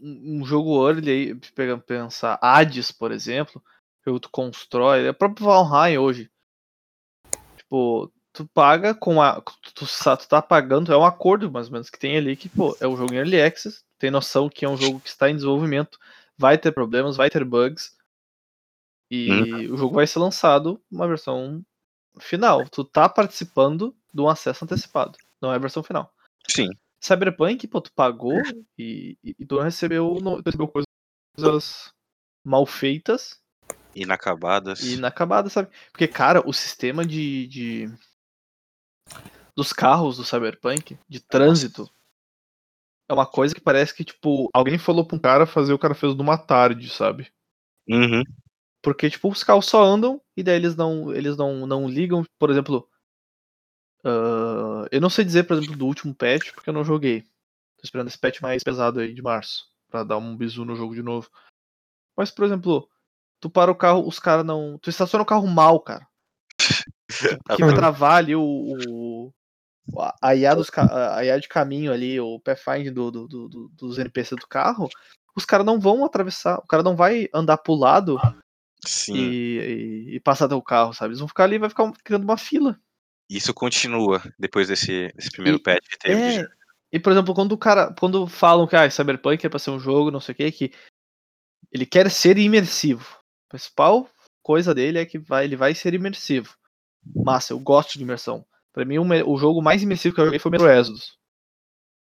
um 0.00 0.44
jogo 0.44 0.88
Early 0.88 1.10
aí, 1.10 1.34
pensar, 1.86 2.38
Hades, 2.42 2.90
por 2.92 3.12
exemplo, 3.12 3.62
tu 4.04 4.30
constrói, 4.30 5.06
é 5.06 5.10
o 5.10 5.14
próprio 5.14 5.46
Valheim 5.46 5.98
hoje. 5.98 6.30
Tipo, 7.56 8.12
tu 8.32 8.46
paga 8.48 8.94
com 8.94 9.20
a. 9.20 9.40
Tu, 9.40 9.86
tu, 9.86 10.28
tá 10.28 10.42
pagando, 10.42 10.92
é 10.92 10.96
um 10.96 11.04
acordo 11.04 11.50
mais 11.50 11.66
ou 11.66 11.72
menos 11.72 11.90
que 11.90 11.98
tem 11.98 12.16
ali 12.16 12.36
que, 12.36 12.48
pô, 12.48 12.76
é 12.80 12.88
um 12.88 12.96
jogo 12.96 13.12
em 13.12 13.18
Early 13.18 13.40
Access, 13.40 13.84
tem 13.98 14.10
noção 14.10 14.48
que 14.48 14.64
é 14.64 14.68
um 14.68 14.76
jogo 14.76 15.00
que 15.00 15.08
está 15.08 15.30
em 15.30 15.34
desenvolvimento, 15.34 15.98
vai 16.36 16.58
ter 16.58 16.72
problemas, 16.72 17.16
vai 17.16 17.30
ter 17.30 17.44
bugs, 17.44 17.96
e 19.10 19.68
o 19.68 19.76
jogo 19.76 19.94
vai 19.94 20.06
ser 20.06 20.18
lançado 20.18 20.82
uma 20.90 21.06
versão 21.06 21.62
final. 22.18 22.66
Tu 22.68 22.82
tá 22.84 23.08
participando 23.08 23.94
de 24.12 24.20
um 24.20 24.28
acesso 24.28 24.64
antecipado, 24.64 25.18
não 25.40 25.52
é 25.52 25.56
a 25.56 25.58
versão 25.58 25.82
final. 25.82 26.12
Sim. 26.48 26.68
Cyberpunk, 27.00 27.66
pô, 27.66 27.80
tu 27.80 27.92
pagou 27.92 28.40
e, 28.78 29.18
e, 29.22 29.36
e 29.38 29.46
tu 29.46 29.56
não 29.56 29.62
recebeu, 29.62 30.18
não, 30.22 30.40
tu 30.40 30.46
recebeu 30.46 30.68
coisas 30.68 31.92
mal 32.44 32.64
feitas 32.64 33.41
Inacabadas. 33.94 34.80
inacabadas, 34.82 35.52
sabe? 35.52 35.68
Porque, 35.90 36.08
cara, 36.08 36.42
o 36.46 36.52
sistema 36.52 37.04
de, 37.04 37.46
de- 37.46 37.94
dos 39.54 39.72
carros 39.72 40.16
do 40.16 40.24
Cyberpunk, 40.24 40.98
de 41.08 41.20
trânsito, 41.20 41.90
é 43.08 43.12
uma 43.12 43.26
coisa 43.26 43.54
que 43.54 43.60
parece 43.60 43.94
que, 43.94 44.04
tipo, 44.04 44.48
alguém 44.52 44.78
falou 44.78 45.04
pra 45.04 45.16
um 45.16 45.20
cara 45.20 45.46
fazer, 45.46 45.72
o 45.72 45.78
cara 45.78 45.94
fez 45.94 46.14
numa 46.14 46.38
tarde, 46.38 46.88
sabe? 46.88 47.30
Uhum. 47.88 48.22
Porque, 48.82 49.10
tipo, 49.10 49.28
os 49.28 49.44
carros 49.44 49.66
só 49.66 49.84
andam 49.84 50.20
e 50.36 50.42
daí 50.42 50.56
eles 50.56 50.74
não, 50.74 51.12
eles 51.14 51.36
não, 51.36 51.66
não 51.66 51.88
ligam, 51.88 52.24
por 52.38 52.50
exemplo. 52.50 52.88
ah, 54.04 54.86
eu 54.90 55.00
não 55.00 55.10
sei 55.10 55.24
dizer, 55.24 55.44
por 55.44 55.56
exemplo, 55.56 55.76
do 55.76 55.86
último 55.86 56.14
patch, 56.14 56.52
porque 56.52 56.70
eu 56.70 56.74
não 56.74 56.84
joguei. 56.84 57.22
Tô 57.22 57.82
esperando 57.84 58.08
esse 58.08 58.18
patch 58.18 58.40
mais 58.40 58.62
pesado 58.62 59.00
aí 59.00 59.12
de 59.12 59.22
março, 59.22 59.68
pra 59.88 60.02
dar 60.02 60.16
um 60.16 60.36
bisu 60.36 60.64
no 60.64 60.74
jogo 60.74 60.94
de 60.94 61.02
novo. 61.02 61.30
Mas, 62.16 62.30
por 62.30 62.44
exemplo, 62.44 62.88
tu 63.42 63.50
para 63.50 63.72
o 63.72 63.74
carro, 63.74 64.06
os 64.06 64.20
caras 64.20 64.46
não. 64.46 64.78
Tu 64.78 64.88
estaciona 64.88 65.24
o 65.24 65.26
carro 65.26 65.46
mal, 65.48 65.80
cara. 65.80 66.06
Que 67.56 67.64
vai 67.64 67.74
travar 67.74 68.14
ali 68.14 68.34
o. 68.34 68.42
o 68.42 69.32
a- 70.22 70.34
IA, 70.34 70.54
dos, 70.54 70.70
a 70.78 71.22
IA 71.24 71.38
de 71.38 71.48
caminho 71.48 71.92
ali, 71.92 72.18
o 72.18 72.40
pathfind 72.40 72.88
do, 72.90 73.10
do, 73.10 73.28
do- 73.28 73.48
do- 73.48 73.68
dos 73.70 73.98
NPC 73.98 74.36
do 74.36 74.46
carro, 74.46 74.88
os 75.36 75.44
caras 75.44 75.66
não 75.66 75.78
vão 75.78 76.04
atravessar, 76.04 76.58
o 76.58 76.66
cara 76.66 76.82
não 76.82 76.96
vai 76.96 77.28
andar 77.34 77.58
pro 77.58 77.74
lado 77.74 78.18
Sim. 78.86 79.14
e, 79.14 79.58
e, 80.12 80.16
e 80.16 80.20
passar 80.20 80.46
até 80.46 80.54
o 80.54 80.62
carro, 80.62 80.94
sabe? 80.94 81.10
Eles 81.10 81.18
vão 81.18 81.28
ficar 81.28 81.44
ali 81.44 81.56
e 81.56 81.58
vai 81.58 81.68
ficar 81.68 81.92
criando 82.04 82.24
uma 82.24 82.38
fila. 82.38 82.78
Isso 83.28 83.52
continua 83.52 84.22
depois 84.38 84.68
desse, 84.68 85.12
desse 85.14 85.30
primeiro 85.32 85.58
E- 85.58 85.62
patch 85.62 85.86
que 85.88 85.98
teve. 85.98 86.32
de 86.32 86.38
É. 86.40 86.48
E, 86.92 87.00
por 87.00 87.10
exemplo, 87.12 87.34
quando 87.34 87.52
o 87.52 87.58
cara. 87.58 87.92
Quando 87.98 88.26
falam 88.26 88.66
que 88.66 88.76
ah, 88.76 88.88
Cyberpunk 88.88 89.44
é 89.44 89.48
pra 89.48 89.58
ser 89.58 89.70
um 89.70 89.80
jogo, 89.80 90.10
não 90.10 90.20
sei 90.20 90.32
o 90.32 90.36
que, 90.36 90.52
que 90.52 90.72
ele 91.72 91.84
quer 91.84 92.10
ser 92.10 92.38
imersivo. 92.38 93.21
A 93.52 93.56
principal 93.58 94.08
coisa 94.42 94.74
dele 94.74 94.98
é 94.98 95.04
que 95.04 95.18
vai, 95.18 95.44
ele 95.44 95.56
vai 95.56 95.74
ser 95.74 95.92
imersivo. 95.92 96.56
Massa, 97.14 97.52
eu 97.52 97.60
gosto 97.60 97.98
de 97.98 98.02
imersão. 98.02 98.46
Pra 98.72 98.82
mim, 98.82 98.96
o, 98.96 99.30
o 99.30 99.36
jogo 99.36 99.60
mais 99.60 99.82
imersivo 99.82 100.14
que 100.14 100.20
eu 100.22 100.24
joguei 100.24 100.38
foi 100.38 100.48
o 100.48 100.52
Metro 100.52 100.70
Exodus. 100.70 101.18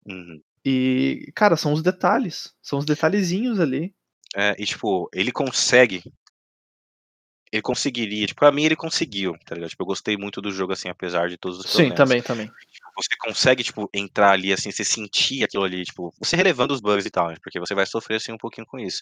Uhum. 0.07 0.41
E, 0.65 1.31
cara, 1.35 1.55
são 1.55 1.71
os 1.71 1.83
detalhes. 1.83 2.51
São 2.63 2.79
os 2.79 2.85
detalhezinhos 2.85 3.59
ali. 3.59 3.93
É, 4.35 4.55
e 4.57 4.65
tipo, 4.65 5.07
ele 5.13 5.31
consegue. 5.31 6.01
Ele 7.51 7.61
conseguiria, 7.61 8.25
tipo, 8.25 8.39
pra 8.39 8.51
mim 8.51 8.63
ele 8.63 8.75
conseguiu, 8.75 9.37
tá 9.45 9.53
ligado? 9.53 9.69
Tipo, 9.69 9.83
eu 9.83 9.87
gostei 9.87 10.17
muito 10.17 10.41
do 10.41 10.51
jogo, 10.51 10.73
assim, 10.73 10.89
apesar 10.89 11.29
de 11.29 11.37
todos 11.37 11.59
os 11.59 11.65
Sim, 11.65 11.89
problemas. 11.89 11.97
também, 11.97 12.21
também. 12.23 12.51
Você 12.95 13.15
consegue, 13.19 13.63
tipo, 13.63 13.89
entrar 13.93 14.31
ali, 14.31 14.53
assim, 14.53 14.71
você 14.71 14.85
sentir 14.85 15.43
aquilo 15.43 15.63
ali, 15.63 15.83
tipo, 15.83 16.13
você 16.19 16.35
relevando 16.35 16.73
os 16.73 16.79
bugs 16.79 17.05
e 17.05 17.09
tal, 17.09 17.29
né? 17.29 17.35
Porque 17.43 17.59
você 17.59 17.75
vai 17.75 17.85
sofrer, 17.85 18.15
assim, 18.15 18.31
um 18.31 18.37
pouquinho 18.37 18.65
com 18.65 18.79
isso. 18.79 19.01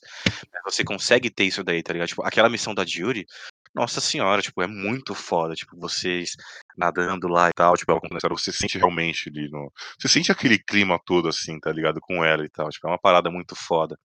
Mas 0.51 0.73
você 0.73 0.83
consegue 0.83 1.29
ter 1.29 1.43
isso 1.45 1.63
daí, 1.63 1.83
tá 1.83 1.93
ligado? 1.93 2.07
Tipo, 2.07 2.23
aquela 2.23 2.49
missão 2.49 2.73
da 2.73 2.85
Jury, 2.85 3.25
nossa 3.73 3.99
senhora, 3.99 4.41
tipo, 4.41 4.61
é 4.61 4.67
muito 4.67 5.15
foda, 5.15 5.55
tipo, 5.55 5.75
vocês 5.77 6.35
nadando 6.77 7.27
lá 7.27 7.49
e 7.49 7.53
tal, 7.55 7.75
tipo, 7.75 7.91
ela 7.91 8.01
começaram, 8.01 8.37
você 8.37 8.51
sente 8.51 8.77
realmente 8.77 9.29
ali 9.29 9.49
no... 9.49 9.71
Você 9.99 10.07
sente 10.07 10.31
aquele 10.31 10.59
clima 10.59 10.99
todo, 11.05 11.27
assim, 11.27 11.59
tá 11.59 11.71
ligado? 11.71 11.99
Com 11.99 12.23
ela 12.23 12.45
e 12.45 12.49
tal, 12.49 12.69
tipo, 12.69 12.87
é 12.87 12.91
uma 12.91 12.99
parada 12.99 13.31
muito 13.31 13.55
foda. 13.55 13.97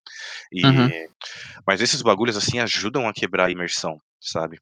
E... 0.52 0.66
Uhum. 0.66 0.90
Mas 1.66 1.82
esses 1.82 2.02
bagulhos, 2.02 2.38
assim, 2.38 2.60
ajudam 2.60 3.08
a 3.08 3.14
quebrar 3.14 3.48
a 3.48 3.52
imersão, 3.52 4.02
sabe? 4.22 4.60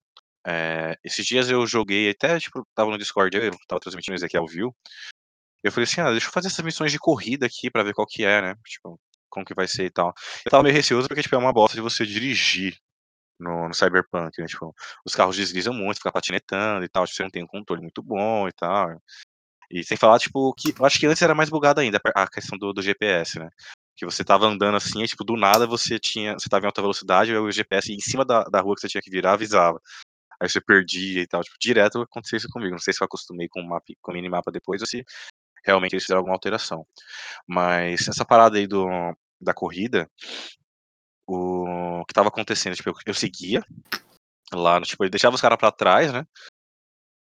É, 0.48 0.96
esses 1.04 1.26
dias 1.26 1.50
eu 1.50 1.66
joguei, 1.66 2.10
até, 2.10 2.40
tipo, 2.40 2.64
tava 2.76 2.92
no 2.92 2.98
Discord, 3.00 3.36
eu 3.36 3.52
tava 3.68 3.80
transmitindo 3.80 4.14
o 4.14 4.18
Ezequiel 4.18 4.46
viu. 4.46 4.76
Eu 5.66 5.72
falei 5.72 5.86
assim, 5.86 6.00
ah, 6.00 6.12
deixa 6.12 6.28
eu 6.28 6.32
fazer 6.32 6.48
essas 6.48 6.64
missões 6.64 6.92
de 6.92 7.00
corrida 7.00 7.48
aqui 7.48 7.72
pra 7.72 7.82
ver 7.82 7.94
qual 7.96 8.06
que 8.06 8.24
é, 8.24 8.40
né? 8.40 8.56
Tipo, 8.68 9.00
como 9.28 9.44
que 9.44 9.56
vai 9.56 9.68
ser 9.68 9.86
e 9.86 9.90
tal. 9.90 10.14
Eu 10.46 10.52
tava 10.52 10.62
meio 10.62 10.76
receoso 10.76 11.08
porque, 11.08 11.24
tipo, 11.24 11.34
é 11.34 11.40
uma 11.40 11.52
bosta 11.52 11.76
de 11.76 11.82
você 11.82 12.06
dirigir 12.06 12.78
no, 13.40 13.68
no 13.68 13.74
Cyberpunk, 13.74 14.40
né? 14.40 14.46
Tipo, 14.46 14.76
os 15.04 15.16
carros 15.16 15.36
deslizam 15.36 15.74
muito, 15.74 15.98
fica 15.98 16.12
patinetando 16.12 16.86
e 16.86 16.88
tal, 16.88 17.04
tipo, 17.06 17.16
você 17.18 17.24
não 17.24 17.32
tem 17.32 17.44
um 17.44 17.48
controle 17.48 17.82
muito 17.82 18.04
bom 18.04 18.48
e 18.48 18.52
tal. 18.54 19.02
E 19.72 19.84
sem 19.84 19.98
falar, 19.98 20.20
tipo, 20.20 20.54
que 20.54 20.74
eu 20.80 20.86
acho 20.86 21.00
que 21.00 21.08
antes 21.08 21.22
era 21.24 21.34
mais 21.34 21.50
bugado 21.50 21.82
ainda 21.82 22.00
a 22.16 22.28
questão 22.28 22.60
do, 22.60 22.72
do 22.72 22.84
GPS, 22.84 23.40
né? 23.40 23.50
Que 23.98 24.06
você 24.06 24.24
tava 24.24 24.46
andando 24.46 24.78
assim, 24.78 25.02
e, 25.04 25.08
tipo, 25.08 25.24
do 25.24 25.36
nada 25.36 25.66
você 25.66 25.98
tinha. 25.98 26.34
Você 26.34 26.48
tava 26.48 26.66
em 26.66 26.68
alta 26.68 26.82
velocidade, 26.82 27.32
aí 27.32 27.38
o 27.38 27.52
GPS 27.52 27.92
em 27.92 28.00
cima 28.00 28.24
da, 28.24 28.44
da 28.44 28.62
rua 28.62 28.76
que 28.76 28.82
você 28.82 28.88
tinha 28.88 29.02
que 29.02 29.10
virar 29.10 29.34
avisava. 29.34 29.82
Aí 30.40 30.48
você 30.50 30.62
perdia 30.62 31.24
e 31.24 31.28
tal. 31.28 31.42
Tipo, 31.42 31.56
direto 31.60 32.02
aconteceu 32.02 32.38
isso 32.38 32.50
comigo. 32.50 32.72
Não 32.74 32.80
sei 32.80 32.94
se 32.94 33.02
eu 33.02 33.06
acostumei 33.06 33.48
com 33.50 33.62
o 33.62 33.68
mapa, 33.68 33.86
com 34.02 34.12
o 34.12 34.16
minimapa 34.16 34.52
depois 34.52 34.82
ou 34.82 34.88
se 34.88 35.04
realmente 35.66 35.94
eles 35.94 36.04
fizeram 36.04 36.20
alguma 36.20 36.36
alteração. 36.36 36.86
Mas 37.48 38.08
essa 38.08 38.24
parada 38.24 38.58
aí 38.58 38.68
do, 38.68 38.88
da 39.42 39.54
corrida, 39.54 40.10
o 41.28 42.04
que 42.08 42.14
tava 42.14 42.30
acontecendo, 42.30 42.76
tipo, 42.76 42.90
eu, 42.90 42.96
eu 43.08 43.14
seguia 43.14 43.64
lá, 44.54 44.80
tipo, 44.82 45.04
ele 45.04 45.10
deixava 45.10 45.36
os 45.36 45.42
caras 45.42 45.58
pra 45.58 45.72
trás, 45.72 46.14
né? 46.14 46.26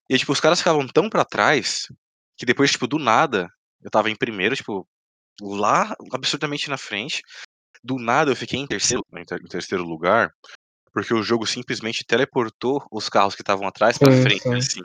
E 0.09 0.17
tipo, 0.17 0.33
os 0.33 0.39
caras 0.39 0.59
ficavam 0.59 0.85
tão 0.87 1.09
pra 1.09 1.23
trás 1.23 1.87
que 2.37 2.45
depois, 2.45 2.71
tipo, 2.71 2.85
do 2.87 2.99
nada, 2.99 3.49
eu 3.81 3.89
tava 3.89 4.09
em 4.09 4.15
primeiro, 4.15 4.55
tipo, 4.55 4.87
lá 5.41 5.95
absurdamente 6.11 6.69
na 6.69 6.77
frente. 6.77 7.23
Do 7.83 7.97
nada 7.97 8.31
eu 8.31 8.35
fiquei 8.35 8.59
em 8.59 8.67
terceiro, 8.67 9.03
em 9.15 9.25
ter- 9.25 9.41
em 9.41 9.47
terceiro 9.47 9.83
lugar, 9.83 10.33
porque 10.91 11.13
o 11.13 11.23
jogo 11.23 11.45
simplesmente 11.45 12.05
teleportou 12.05 12.85
os 12.91 13.09
carros 13.09 13.35
que 13.35 13.41
estavam 13.41 13.67
atrás 13.67 13.97
pra 13.97 14.11
Sim, 14.11 14.21
frente, 14.21 14.43
sim. 14.43 14.57
assim, 14.57 14.81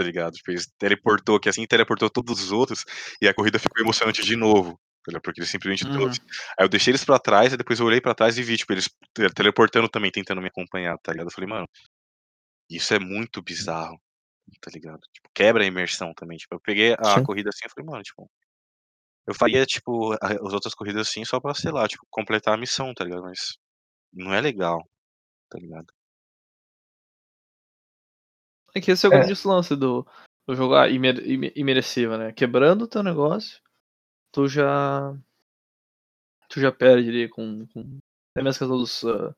tá 0.00 0.04
ligado? 0.04 0.32
Tipo, 0.32 0.50
eles 0.50 0.66
teleportou 0.78 1.38
que 1.38 1.46
assim, 1.50 1.66
teleportou 1.66 2.08
todos 2.08 2.42
os 2.42 2.50
outros 2.52 2.86
e 3.20 3.28
a 3.28 3.34
corrida 3.34 3.58
ficou 3.58 3.82
emocionante 3.82 4.22
de 4.24 4.34
novo. 4.34 4.80
tá? 5.04 5.20
Porque 5.20 5.40
eles 5.40 5.50
simplesmente 5.50 5.84
Uhum. 5.84 5.92
trouxe. 5.92 6.20
Aí 6.58 6.64
eu 6.64 6.68
deixei 6.70 6.90
eles 6.92 7.04
pra 7.04 7.18
trás, 7.18 7.52
e 7.52 7.56
depois 7.56 7.78
eu 7.80 7.84
olhei 7.86 8.00
pra 8.00 8.14
trás 8.14 8.38
e 8.38 8.42
vi, 8.42 8.56
tipo, 8.56 8.72
eles 8.72 8.86
te- 9.14 9.28
teleportando 9.34 9.88
também, 9.90 10.10
tentando 10.10 10.40
me 10.40 10.48
acompanhar, 10.48 10.96
tá 11.02 11.12
ligado? 11.12 11.26
Eu 11.28 11.32
falei, 11.32 11.48
mano, 11.50 11.66
isso 12.70 12.94
é 12.94 12.98
muito 12.98 13.42
bizarro, 13.42 14.00
tá 14.60 14.70
ligado? 14.72 15.00
Tipo, 15.12 15.28
quebra 15.34 15.62
a 15.64 15.66
imersão 15.66 16.12
também. 16.14 16.38
Tipo, 16.38 16.54
eu 16.54 16.60
peguei 16.60 16.94
a 16.98 17.16
Sim. 17.18 17.22
corrida 17.24 17.50
assim 17.50 17.66
e 17.66 17.70
falei, 17.70 17.90
mano, 17.90 18.02
tipo. 18.02 18.30
Eu 19.26 19.34
faria, 19.34 19.64
tipo, 19.66 20.12
as 20.22 20.52
outras 20.52 20.74
corridas 20.74 21.06
assim 21.08 21.24
só 21.26 21.38
pra, 21.38 21.54
sei 21.54 21.70
lá, 21.70 21.86
tipo, 21.86 22.06
completar 22.10 22.54
a 22.54 22.56
missão, 22.56 22.92
tá 22.94 23.04
ligado? 23.04 23.22
Mas 23.22 23.56
não 24.12 24.32
é 24.32 24.40
legal, 24.40 24.82
tá 25.50 25.58
ligado? 25.58 25.86
É 28.74 28.80
que 28.80 28.90
esse 28.90 29.06
é 29.06 29.08
o 29.08 29.12
É. 29.12 29.18
grande 29.18 29.46
lance 29.46 29.74
do, 29.76 30.06
do 30.46 30.54
jogar 30.54 30.90
imer, 30.90 31.18
imer- 31.26 31.52
imersiva, 31.56 32.16
né? 32.16 32.32
Quebrando 32.32 32.82
o 32.82 32.88
teu 32.88 33.02
negócio, 33.02 33.60
tu 34.32 34.46
já. 34.48 35.14
tu 36.48 36.60
já 36.60 36.70
perde 36.72 37.08
ali 37.08 37.28
com. 37.28 37.66
com 37.72 37.98
até 38.32 38.44
mesmo 38.44 38.48
a 38.48 38.68
questão 38.68 38.68
dos 38.68 39.02
uh, 39.02 39.34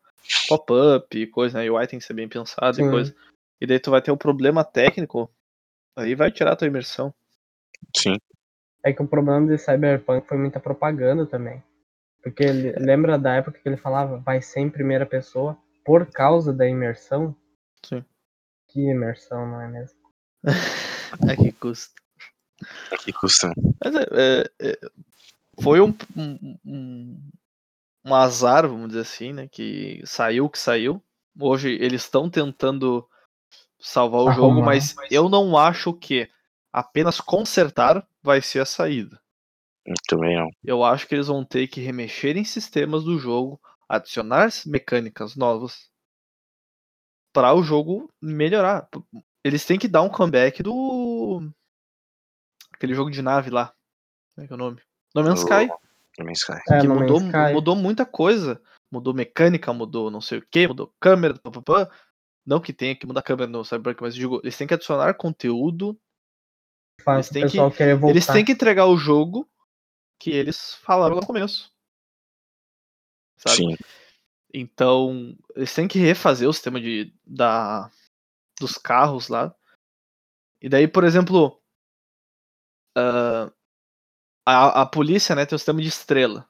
pop-up 0.49 1.19
e 1.19 1.27
coisa, 1.27 1.59
né? 1.59 1.71
UI 1.71 1.87
tem 1.87 1.99
que 1.99 2.05
ser 2.05 2.15
bem 2.15 2.29
pensado 2.29 2.77
Sim. 2.77 2.87
e 2.87 2.91
coisa. 2.91 3.17
E 3.61 3.67
daí 3.67 3.79
tu 3.79 3.91
vai 3.91 4.03
ter 4.03 4.11
um 4.11 4.17
problema 4.17 4.65
técnico, 4.65 5.31
aí 5.97 6.15
vai 6.15 6.31
tirar 6.31 6.53
a 6.53 6.57
tua 6.57 6.67
imersão. 6.67 7.15
Sim. 7.97 8.19
É 8.85 8.93
que 8.93 9.03
o 9.03 9.07
problema 9.07 9.47
de 9.47 9.57
Cyberpunk 9.57 10.27
foi 10.27 10.37
muita 10.37 10.59
propaganda 10.59 11.25
também. 11.25 11.63
Porque 12.23 12.43
ele, 12.43 12.73
lembra 12.73 13.19
da 13.19 13.35
época 13.35 13.59
que 13.59 13.69
ele 13.69 13.77
falava 13.77 14.19
vai 14.19 14.43
ser 14.43 14.61
em 14.61 14.71
primeira 14.71 15.07
pessoa 15.07 15.57
por 15.85 16.07
causa 16.07 16.53
da 16.53 16.69
imersão? 16.69 17.35
Sim. 17.85 18.05
Que 18.73 18.81
imersão, 18.81 19.47
não 19.47 19.61
é 19.61 19.69
mesmo? 19.69 19.99
É 21.29 21.37
que 21.37 21.53
custa. 21.53 21.93
Que 23.05 23.13
custa. 23.13 23.53
Mas 23.85 23.95
é, 23.95 24.07
é, 24.13 24.71
é, 24.71 24.79
foi 25.63 25.79
um, 25.79 25.95
um, 26.17 26.59
um, 26.65 27.31
um 28.03 28.15
azar, 28.15 28.67
vamos 28.67 28.89
dizer 28.89 29.01
assim, 29.01 29.31
né? 29.35 29.47
Que 29.47 30.01
saiu 30.07 30.47
o 30.47 30.51
que 30.51 30.59
saiu. 30.59 31.03
Hoje 31.39 31.69
eles 31.69 32.03
estão 32.05 32.31
tentando 32.31 33.07
salvar 33.79 34.23
o 34.23 34.33
jogo, 34.33 34.53
Arrumar. 34.53 34.67
mas 34.67 34.95
eu 35.11 35.29
não 35.29 35.55
acho 35.55 35.93
que 35.93 36.31
apenas 36.73 37.21
consertar 37.21 38.07
vai 38.23 38.41
ser 38.41 38.61
a 38.61 38.65
saída. 38.65 39.21
Também 40.09 40.35
não. 40.35 40.49
Eu 40.65 40.83
acho 40.83 41.07
que 41.07 41.15
eles 41.15 41.27
vão 41.27 41.45
ter 41.45 41.67
que 41.67 41.83
remexer 41.83 42.39
em 42.39 42.45
sistemas 42.45 43.05
do 43.05 43.19
jogo, 43.19 43.61
adicionar 43.87 44.49
mecânicas 44.65 45.37
novas 45.37 45.92
para 47.33 47.55
o 47.55 47.63
jogo 47.63 48.11
melhorar. 48.21 48.89
Eles 49.45 49.65
têm 49.65 49.79
que 49.79 49.89
dar 49.89 50.03
um 50.03 50.09
comeback 50.09 50.63
do 50.63 51.51
aquele 52.73 52.95
jogo 52.95 53.11
de 53.11 53.23
nave 53.23 53.51
lá. 53.51 53.75
Como 54.35 54.45
é 54.45 54.47
que 54.47 54.53
é 54.53 54.57
o 54.57 54.59
nome? 54.59 54.81
No 55.15 55.23
Man's 55.23 55.41
Sky, 55.41 55.67
No 56.19 56.25
Man's 56.25 56.39
Sky. 56.39 56.53
É, 56.71 56.81
que 56.81 56.87
no 56.89 56.95
mudou, 56.95 57.21
Man's 57.21 57.35
Sky. 57.35 57.53
mudou 57.55 57.77
muita 57.77 58.05
coisa. 58.07 58.61
Mudou 58.91 59.15
mecânica, 59.15 59.73
mudou 59.73 60.11
não 60.11 60.21
sei 60.21 60.39
o 60.39 60.47
que, 60.51 60.69
mudou 60.69 60.93
câmera, 61.01 61.39
papapá. 61.39 61.91
Não 62.45 62.61
que 62.61 62.73
tenha 62.73 62.95
que 62.97 63.07
mudar 63.07 63.21
a 63.21 63.23
câmera 63.23 63.51
no 63.51 63.65
Cyberpunk, 63.65 64.03
mas 64.03 64.15
digo, 64.15 64.41
eles 64.43 64.57
têm 64.57 64.67
que 64.67 64.75
adicionar 64.75 65.15
conteúdo 65.15 65.99
Faz 67.03 67.27
Eles 67.27 67.31
o 67.31 67.33
têm 67.33 67.43
que- 67.43 67.49
pessoal 67.53 67.71
querer 67.71 67.95
voltar. 67.97 68.11
Eles 68.13 68.27
têm 68.27 68.45
que 68.45 68.53
entregar 68.53 68.87
o 68.87 68.97
jogo 68.97 69.49
que 70.21 70.31
eles 70.31 70.75
falaram 70.75 71.17
no 71.17 71.27
começo. 71.27 71.73
Sabe? 73.39 73.57
Sim. 73.57 73.77
Então, 74.55 75.37
eles 75.57 75.75
têm 75.75 75.89
que 75.89 75.99
refazer 75.99 76.49
o 76.49 76.53
sistema 76.53 76.81
de, 76.81 77.13
da, 77.27 77.91
dos 78.61 78.77
carros 78.77 79.29
lá. 79.29 79.55
E 80.61 80.69
daí, 80.69 80.87
por 80.87 81.05
exemplo, 81.05 81.61
ah, 82.97 83.51
a, 84.47 84.83
a 84.83 84.87
polícia 84.87 85.35
né, 85.35 85.47
tem 85.47 85.57
o 85.57 85.59
sistema 85.59 85.81
de 85.81 85.89
estrela. 85.89 86.47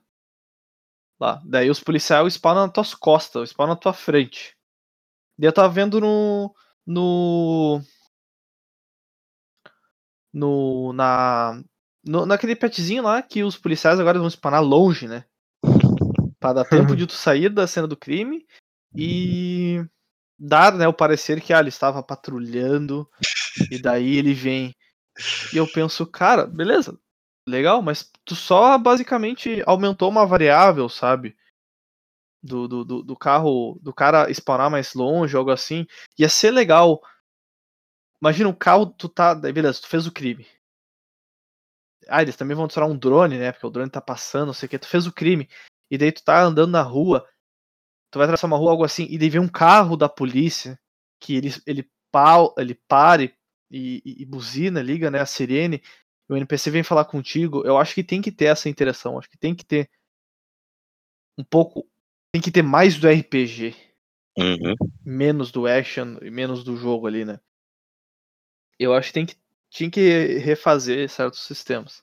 Lá. 1.20 1.41
Daí 1.45 1.70
os 1.70 1.81
policiais 1.81 2.35
spawnam 2.35 2.66
nas 2.66 2.73
tuas 2.73 2.95
costas, 2.95 3.51
spawnam 3.51 3.74
na 3.74 3.81
tua 3.81 3.93
frente. 3.93 4.57
Daí 5.39 5.49
eu 5.49 5.53
tava 5.53 5.73
vendo 5.73 6.01
no. 6.01 6.55
No. 6.87 7.81
No. 10.33 10.93
Na. 10.93 11.62
No, 12.05 12.27
naquele 12.27 12.57
petzinho 12.57 13.05
lá 13.05 13.23
que 13.23 13.45
os 13.45 13.57
policiais 13.57 14.01
agora 14.01 14.19
vão 14.19 14.29
spawnar 14.29 14.62
longe, 14.62 15.07
né? 15.07 15.24
Pra 16.43 16.52
dar 16.52 16.64
tempo 16.64 16.94
de 16.94 17.06
tu 17.06 17.14
sair 17.14 17.48
da 17.48 17.66
cena 17.66 17.86
do 17.86 17.97
crime 17.97 18.47
e 18.94 19.82
dar, 20.39 20.74
né, 20.74 20.86
o 20.89 20.93
parecer 20.93 21.40
que 21.40 21.52
ah, 21.52 21.60
ele 21.60 21.69
estava 21.69 22.02
patrulhando 22.02 23.09
e 23.70 23.81
daí 23.81 24.16
ele 24.16 24.35
vem. 24.35 24.74
E 25.52 25.56
eu 25.56 25.66
penso, 25.66 26.06
cara, 26.06 26.47
beleza, 26.47 26.98
legal, 27.47 27.82
mas 27.82 28.10
tu 28.24 28.35
só 28.35 28.77
basicamente 28.78 29.62
aumentou 29.66 30.09
uma 30.09 30.27
variável, 30.27 30.89
sabe? 30.89 31.36
Do, 32.43 32.66
do, 32.66 33.02
do, 33.02 33.16
carro, 33.16 33.78
do 33.81 33.94
cara 33.94 34.28
spawnar 34.35 34.70
mais 34.70 34.94
longe, 34.94 35.36
algo 35.36 35.51
assim. 35.51 35.86
Ia 36.19 36.28
ser 36.28 36.51
legal. 36.51 37.01
Imagina 38.20 38.48
um 38.48 38.55
carro, 38.55 38.86
tu 38.86 39.09
tá. 39.09 39.32
Beleza, 39.35 39.81
tu 39.81 39.86
fez 39.86 40.09
o 40.09 40.12
crime. 40.12 40.44
Ah, 42.09 42.20
eles 42.20 42.36
também 42.36 42.56
vão 42.56 42.64
adicionar 42.64 42.89
um 42.89 42.98
drone, 42.98 43.39
né? 43.39 43.52
Porque 43.52 43.66
o 43.66 43.70
drone 43.70 43.89
tá 43.89 44.01
passando, 44.01 44.47
não 44.47 44.52
sei 44.52 44.66
o 44.66 44.70
que. 44.70 44.78
Tu 44.78 44.89
fez 44.89 45.06
o 45.06 45.12
crime. 45.12 45.48
E 45.93 45.98
daí 45.98 46.10
tu 46.10 46.24
tá 46.24 46.43
andando 46.43 46.70
na 46.70 46.81
rua. 46.81 47.28
Tu 48.10 48.19
vai 48.19 48.24
atravessar 48.24 48.47
uma 48.47 48.56
rua, 48.56 48.70
algo 48.70 48.82
assim. 48.82 49.06
E 49.10 49.19
daí 49.19 49.28
vem 49.28 49.43
um 49.43 49.48
carro 49.48 49.94
da 49.94 50.09
polícia. 50.09 50.81
Que 51.20 51.36
ele, 51.36 51.51
ele, 51.66 51.90
pau, 52.10 52.55
ele 52.56 52.74
pare 52.89 53.36
e, 53.70 54.02
e, 54.02 54.23
e 54.23 54.24
buzina, 54.24 54.81
liga, 54.81 55.10
né? 55.10 55.20
A 55.20 55.27
sirene. 55.27 55.82
E 56.31 56.32
o 56.32 56.36
NPC 56.36 56.70
vem 56.70 56.82
falar 56.82 57.05
contigo. 57.05 57.62
Eu 57.66 57.77
acho 57.77 57.94
que 57.94 58.02
tem 58.02 58.23
que 58.23 58.32
ter 58.32 58.47
essa 58.47 58.70
interação. 58.70 59.19
Acho 59.19 59.28
que 59.28 59.36
tem 59.36 59.55
que 59.55 59.66
ter 59.66 59.90
um 61.39 61.44
pouco. 61.44 61.86
Tem 62.32 62.40
que 62.40 62.51
ter 62.51 62.62
mais 62.62 62.98
do 62.98 63.06
RPG. 63.06 63.77
Uhum. 64.39 64.74
Menos 65.05 65.52
do 65.52 65.66
action 65.66 66.16
e 66.23 66.31
menos 66.31 66.64
do 66.64 66.74
jogo 66.74 67.06
ali, 67.06 67.27
né? 67.27 67.39
Eu 68.78 68.94
acho 68.94 69.09
que 69.09 69.12
tem 69.14 69.27
que, 69.27 69.36
tinha 69.69 69.90
que 69.90 70.39
refazer 70.39 71.06
certos 71.10 71.40
sistemas. 71.40 72.02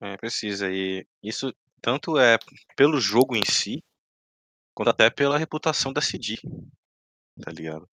É, 0.00 0.16
precisa. 0.16 0.72
E 0.72 1.06
isso 1.22 1.54
tanto 1.82 2.18
é 2.18 2.38
pelo 2.76 3.00
jogo 3.00 3.36
em 3.36 3.44
si, 3.44 3.82
quanto 4.74 4.88
até 4.90 5.10
pela 5.10 5.36
reputação 5.36 5.92
da 5.92 6.00
CD. 6.00 6.38
Tá 7.42 7.50
ligado? 7.50 7.88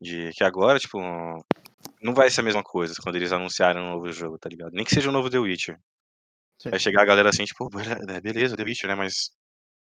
De 0.00 0.30
que 0.32 0.42
agora, 0.42 0.78
tipo, 0.78 0.98
não 2.02 2.14
vai 2.14 2.30
ser 2.30 2.40
a 2.40 2.44
mesma 2.44 2.62
coisa 2.62 2.94
quando 3.02 3.16
eles 3.16 3.32
anunciarem 3.32 3.82
um 3.82 3.90
novo 3.92 4.10
jogo, 4.12 4.38
tá 4.38 4.48
ligado? 4.48 4.72
Nem 4.72 4.84
que 4.84 4.94
seja 4.94 5.08
um 5.10 5.12
novo 5.12 5.30
The 5.30 5.38
Witcher. 5.38 5.78
Sim. 6.60 6.70
Vai 6.70 6.78
chegar 6.78 7.02
a 7.02 7.06
galera 7.06 7.28
assim, 7.28 7.44
tipo, 7.44 7.68
"Bele- 7.68 8.10
é, 8.12 8.20
beleza, 8.20 8.56
The 8.56 8.62
Witcher, 8.64 8.88
né? 8.88 8.94
Mas, 8.96 9.30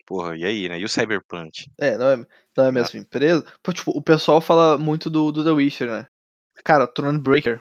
porra, 0.07 0.37
e 0.37 0.45
aí, 0.45 0.69
né? 0.69 0.79
E 0.79 0.85
o 0.85 0.89
Cyberpunk? 0.89 1.71
É, 1.79 1.97
não 1.97 2.09
é, 2.11 2.17
não 2.57 2.65
é 2.65 2.69
a 2.69 2.73
mesma 2.73 2.99
empresa. 2.99 3.45
Pô, 3.63 3.73
tipo, 3.73 3.91
o 3.91 4.03
pessoal 4.03 4.41
fala 4.41 4.79
muito 4.79 5.11
do, 5.11 5.31
do 5.31 5.45
The 5.45 5.51
Witcher, 5.51 5.89
né? 5.91 6.07
Cara, 6.65 6.87
Thronebreaker, 6.87 7.61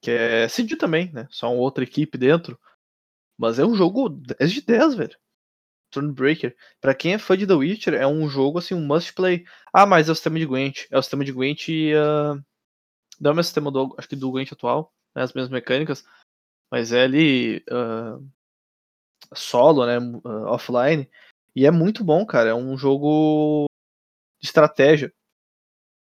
que 0.00 0.10
é 0.10 0.48
CD 0.48 0.76
também, 0.76 1.10
né? 1.12 1.26
Só 1.30 1.50
uma 1.52 1.60
outra 1.60 1.84
equipe 1.84 2.16
dentro. 2.18 2.58
Mas 3.40 3.58
é 3.58 3.64
um 3.64 3.74
jogo 3.74 4.10
10 4.10 4.52
de 4.52 4.60
10, 4.60 4.94
velho. 4.96 5.16
Thronebreaker. 5.90 6.54
Pra 6.78 6.94
quem 6.94 7.14
é 7.14 7.18
fã 7.18 7.38
de 7.38 7.46
The 7.46 7.54
Witcher, 7.54 7.94
é 7.94 8.06
um 8.06 8.28
jogo 8.28 8.58
assim, 8.58 8.74
um 8.74 8.86
must 8.86 9.14
play. 9.14 9.46
Ah, 9.72 9.86
mas 9.86 10.10
é 10.10 10.12
o 10.12 10.14
sistema 10.14 10.38
de 10.38 10.44
Gwent. 10.44 10.86
É 10.90 10.98
o 10.98 11.02
sistema 11.02 11.24
de 11.24 11.32
Gwent 11.32 11.68
e. 11.68 11.94
Uh... 11.94 12.34
Não 13.18 13.30
é 13.30 13.32
o 13.32 13.36
mesmo 13.36 13.44
sistema 13.44 13.70
do. 13.70 13.94
Acho 13.96 14.08
que 14.08 14.16
do 14.16 14.30
Gwent 14.30 14.52
atual, 14.52 14.92
né? 15.14 15.22
As 15.22 15.32
mesmas 15.32 15.50
mecânicas. 15.50 16.04
Mas 16.70 16.92
é 16.92 17.04
ali. 17.04 17.64
ah, 17.70 18.18
solo, 19.34 19.86
né? 19.86 19.96
ah, 20.24 20.52
offline. 20.52 21.08
E 21.56 21.64
é 21.64 21.70
muito 21.70 22.04
bom, 22.04 22.26
cara. 22.26 22.50
É 22.50 22.54
um 22.54 22.76
jogo 22.76 23.64
de 24.38 24.48
estratégia. 24.48 25.14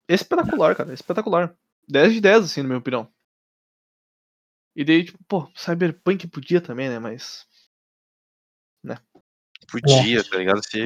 Espetacular, 0.08 0.76
cara. 0.76 0.92
Espetacular. 0.92 1.56
10 1.88 2.12
de 2.14 2.20
10, 2.20 2.44
assim, 2.44 2.60
na 2.60 2.68
minha 2.68 2.78
opinião. 2.78 3.10
E 4.76 4.84
daí, 4.84 5.04
tipo, 5.04 5.18
pô, 5.28 5.48
Cyberpunk 5.54 6.26
podia 6.28 6.60
também, 6.60 6.88
né? 6.88 6.98
Mas. 6.98 7.46
Podia, 9.70 10.22
tá 10.28 10.36
ligado? 10.36 10.62
Se... 10.62 10.78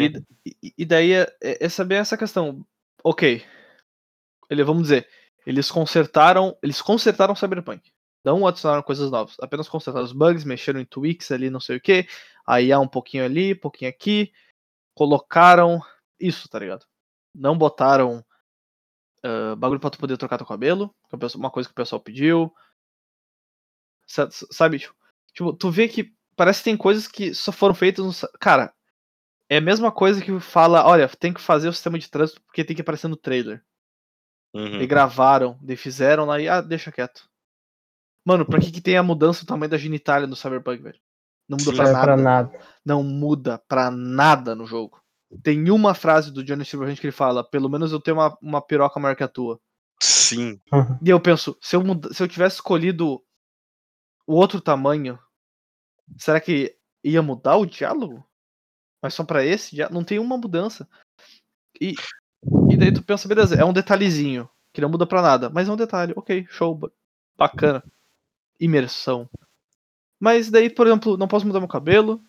E, 0.47 0.74
e- 0.78 0.85
daí 0.85 1.12
é, 1.12 1.23
é 1.43 1.66
é 1.66 1.69
saber 1.69 1.97
essa 1.97 2.16
questão. 2.16 2.65
Ok. 3.02 3.44
Ele, 4.48 4.62
vamos 4.65 4.85
dizer, 4.85 5.09
eles 5.44 5.70
consertaram. 5.70 6.56
Eles 6.62 6.81
consertaram 6.81 7.32
o 7.32 7.36
Cyberpunk. 7.36 7.93
Não 8.24 8.47
adicionaram 8.47 8.82
coisas 8.82 9.10
novas. 9.10 9.36
Apenas 9.40 9.69
consertaram 9.69 10.05
os 10.05 10.12
bugs, 10.12 10.44
mexeram 10.44 10.81
em 10.81 10.85
tweaks 10.85 11.31
ali, 11.31 11.51
não 11.51 11.60
sei 11.60 11.77
o 11.77 11.81
que. 11.81 12.06
Aí 12.47 12.73
há 12.73 12.78
um 12.78 12.89
pouquinho 12.89 13.24
ali, 13.24 13.52
um 13.52 13.59
pouquinho 13.59 13.90
aqui. 13.90 14.32
Colocaram 14.94 15.81
isso, 16.19 16.48
tá 16.48 16.59
ligado? 16.59 16.86
Não 17.35 17.56
botaram 17.59 18.24
ah, 19.23 19.55
bagulho 19.56 19.81
pra 19.81 19.90
tu 19.90 19.98
poder 19.98 20.16
trocar 20.16 20.39
teu 20.39 20.47
cabelo. 20.47 20.94
pessoal- 21.19 21.40
Uma 21.40 21.51
coisa 21.51 21.69
que 21.69 21.73
o 21.73 21.77
pessoal 21.77 22.01
pediu. 22.01 22.52
Sa- 24.09 24.28
Sabe? 24.30 24.78
Tipo, 24.78 24.94
tipo, 25.35 25.52
tu 25.52 25.70
vê 25.70 25.86
que 25.86 26.12
parece 26.35 26.60
que 26.60 26.64
tem 26.64 26.76
coisas 26.76 27.06
que 27.06 27.32
só 27.35 27.52
foram 27.52 27.74
feitas 27.74 28.05
no. 28.05 28.28
Cara, 28.40 28.72
é 29.48 29.59
a 29.59 29.60
mesma 29.60 29.93
coisa 29.93 30.20
que 30.22 30.40
fala, 30.40 30.85
olha, 30.86 31.09
tem 31.09 31.32
que 31.32 31.40
fazer 31.40 31.68
o 31.68 31.72
sistema 31.72 31.98
de 31.98 32.10
trânsito 32.10 32.40
porque 32.43 32.64
tem 32.64 32.74
que 32.74 32.82
aparecer 32.82 33.09
no 33.09 33.16
trailer. 33.16 33.62
Uhum. 34.55 34.80
E 34.80 34.86
gravaram, 34.86 35.59
e 35.68 35.76
fizeram 35.76 36.24
lá 36.24 36.40
e, 36.40 36.48
ah, 36.48 36.60
deixa 36.62 36.90
quieto. 36.90 37.28
Mano, 38.24 38.44
pra 38.47 38.59
que 38.59 38.70
que 38.70 38.80
tem 38.80 38.97
a 38.97 39.02
mudança 39.02 39.44
do 39.44 39.47
tamanho 39.48 39.70
da 39.70 39.78
genitália 39.78 40.26
no 40.26 40.35
Cyberpunk, 40.36 40.82
velho? 40.82 40.98
Não 41.48 41.56
muda 41.59 41.72
pra 41.76 41.85
Não 41.85 41.90
é 41.90 41.93
nada. 41.93 42.05
pra 42.05 42.16
nada. 42.16 42.60
Não 42.85 43.02
muda 43.02 43.59
pra 43.68 43.90
nada 43.90 44.55
no 44.55 44.66
jogo. 44.66 45.01
Tem 45.43 45.70
uma 45.70 45.94
frase 45.94 46.30
do 46.32 46.43
Johnny 46.43 46.64
Silverhand 46.64 46.97
que 46.97 47.06
ele 47.06 47.12
fala, 47.12 47.43
pelo 47.44 47.68
menos 47.68 47.93
eu 47.93 48.01
tenho 48.01 48.16
uma, 48.18 48.36
uma 48.43 48.60
piroca 48.62 48.98
maior 49.01 49.14
que 49.14 49.22
a 49.22 49.28
tua. 49.28 49.59
Sim. 50.01 50.60
E 51.02 51.09
eu 51.10 51.20
penso, 51.20 51.56
se 51.60 51.74
eu, 51.76 51.82
muda- 51.82 52.12
se 52.12 52.22
eu 52.22 52.28
tivesse 52.28 52.56
escolhido 52.56 53.22
o 54.29 54.35
outro 54.35 54.61
tamanho, 54.61 55.19
será 56.19 56.39
que 56.39 56.77
ia 57.03 57.23
mudar 57.23 57.57
o 57.57 57.65
diálogo? 57.65 58.23
Mas 59.03 59.15
só 59.15 59.25
pra 59.25 59.43
esse, 59.45 59.75
dia- 59.75 59.89
não 59.89 60.05
tem 60.05 60.19
uma 60.19 60.37
mudança. 60.37 60.87
E, 61.81 61.95
e 62.69 62.77
daí 62.77 62.93
tu 62.93 63.03
pensa, 63.03 63.27
beleza, 63.27 63.55
é 63.57 63.65
um 63.65 63.73
detalhezinho, 63.73 64.47
que 64.71 64.83
não 64.83 64.91
muda 64.91 65.07
pra 65.07 65.23
nada, 65.23 65.49
mas 65.49 65.67
é 65.67 65.73
um 65.73 65.77
detalhe, 65.77 66.13
ok, 66.15 66.47
show, 66.51 66.75
ba- 66.75 66.91
bacana. 67.39 67.83
Imersão. 68.61 69.29
Mas 70.21 70.51
daí, 70.51 70.69
por 70.69 70.87
exemplo, 70.87 71.17
não 71.17 71.27
posso 71.29 71.47
mudar 71.47 71.61
meu 71.61 71.69
cabelo, 71.69 72.23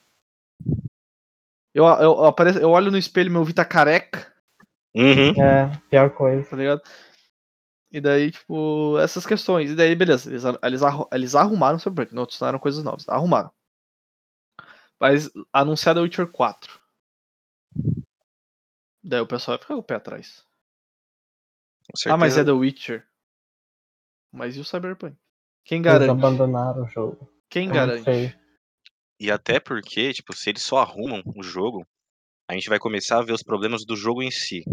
Eu, 1.73 1.85
eu, 1.85 2.25
apareço, 2.25 2.59
eu 2.59 2.69
olho 2.69 2.89
no 2.91 2.97
espelho, 2.97 3.29
meu 3.31 3.41
ouvido 3.41 3.57
tá 3.57 3.65
careca, 3.65 4.33
Uhum. 4.95 5.39
É, 5.39 5.69
pior 5.89 6.09
coisa. 6.11 6.49
tá 6.49 6.55
ligado? 6.55 6.81
E 7.91 7.99
daí, 7.99 8.31
tipo, 8.31 8.97
essas 8.99 9.25
questões. 9.25 9.71
E 9.71 9.75
daí, 9.75 9.95
beleza, 9.95 10.29
eles, 10.29 10.43
eles, 10.43 10.81
eles 11.11 11.35
arrumaram 11.35 11.77
o 11.77 11.79
Cyberpunk, 11.79 12.13
não 12.13 12.23
adicionaram 12.23 12.59
coisas 12.59 12.83
novas, 12.83 13.07
arrumaram. 13.09 13.51
Mas 14.99 15.31
anunciado 15.51 15.99
é 15.99 16.03
Witcher 16.03 16.27
4. 16.27 16.79
Daí 19.03 19.21
o 19.21 19.27
pessoal 19.27 19.57
vai 19.57 19.61
ficar 19.61 19.73
com 19.73 19.79
o 19.79 19.83
pé 19.83 19.95
atrás. 19.95 20.45
Com 22.03 22.11
Ah, 22.11 22.17
mas 22.17 22.37
é. 22.37 22.43
The 22.43 22.51
Witcher. 22.51 23.07
Mas 24.31 24.55
e 24.55 24.59
o 24.59 24.65
Cyberpunk? 24.65 25.17
Quem 25.63 25.79
Eles 25.79 25.85
garante? 25.85 26.11
abandonaram 26.11 26.83
o 26.83 26.87
jogo. 26.87 27.31
Quem 27.49 27.67
Eu 27.67 27.73
garante? 27.73 28.37
E 29.19 29.31
até 29.31 29.59
porque, 29.59 30.13
tipo, 30.13 30.35
se 30.35 30.49
eles 30.49 30.61
só 30.61 30.77
arrumam 30.77 31.21
o 31.35 31.41
jogo, 31.41 31.85
a 32.47 32.53
gente 32.53 32.69
vai 32.69 32.79
começar 32.79 33.19
a 33.19 33.23
ver 33.23 33.33
os 33.33 33.43
problemas 33.43 33.85
do 33.85 33.95
jogo 33.95 34.21
em 34.21 34.31
si. 34.31 34.63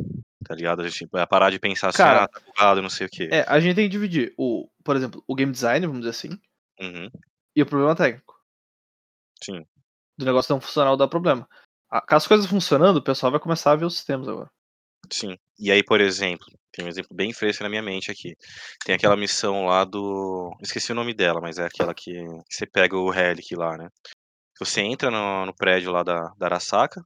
Tá 0.46 0.54
ligado? 0.54 0.82
A 0.82 0.88
gente 0.88 1.06
vai 1.10 1.26
parar 1.26 1.50
de 1.50 1.58
pensar 1.58 1.88
assim, 1.88 1.98
Cara, 1.98 2.24
ah, 2.24 2.28
tá 2.28 2.40
bugado, 2.40 2.82
não 2.82 2.88
sei 2.90 3.06
o 3.06 3.10
quê. 3.10 3.28
É, 3.32 3.44
a 3.48 3.58
gente 3.58 3.74
tem 3.74 3.84
que 3.86 3.90
dividir 3.90 4.32
o, 4.38 4.68
por 4.84 4.94
exemplo, 4.94 5.22
o 5.26 5.34
game 5.34 5.50
design, 5.50 5.86
vamos 5.86 6.00
dizer 6.02 6.10
assim, 6.10 6.38
Uhum. 6.80 7.10
e 7.54 7.62
o 7.62 7.66
problema 7.66 7.96
técnico. 7.96 8.38
Sim. 9.42 9.64
Do 10.18 10.24
negócio 10.24 10.52
não 10.52 10.60
funcional 10.60 10.96
dá 10.96 11.08
problema. 11.08 11.48
Ah, 11.90 12.00
Com 12.00 12.14
as 12.14 12.26
coisas 12.26 12.46
funcionando, 12.46 12.98
o 12.98 13.02
pessoal 13.02 13.30
vai 13.30 13.40
começar 13.40 13.72
a 13.72 13.76
ver 13.76 13.84
os 13.84 13.94
sistemas 13.96 14.28
agora. 14.28 14.50
Sim. 15.12 15.36
E 15.58 15.70
aí, 15.70 15.82
por 15.82 16.00
exemplo, 16.00 16.46
tem 16.72 16.84
um 16.84 16.88
exemplo 16.88 17.14
bem 17.14 17.32
fresco 17.32 17.62
na 17.62 17.68
minha 17.68 17.82
mente 17.82 18.10
aqui. 18.10 18.34
Tem 18.84 18.94
aquela 18.94 19.16
missão 19.16 19.66
lá 19.66 19.84
do. 19.84 20.54
Esqueci 20.60 20.92
o 20.92 20.94
nome 20.94 21.14
dela, 21.14 21.40
mas 21.40 21.58
é 21.58 21.66
aquela 21.66 21.94
que, 21.94 22.12
que 22.12 22.54
você 22.54 22.66
pega 22.66 22.96
o 22.96 23.10
Relic 23.10 23.54
lá, 23.54 23.76
né? 23.76 23.88
Você 24.58 24.80
entra 24.80 25.10
no, 25.10 25.46
no 25.46 25.54
prédio 25.54 25.92
lá 25.92 26.02
da, 26.02 26.32
da 26.36 26.46
Arasaka 26.46 27.04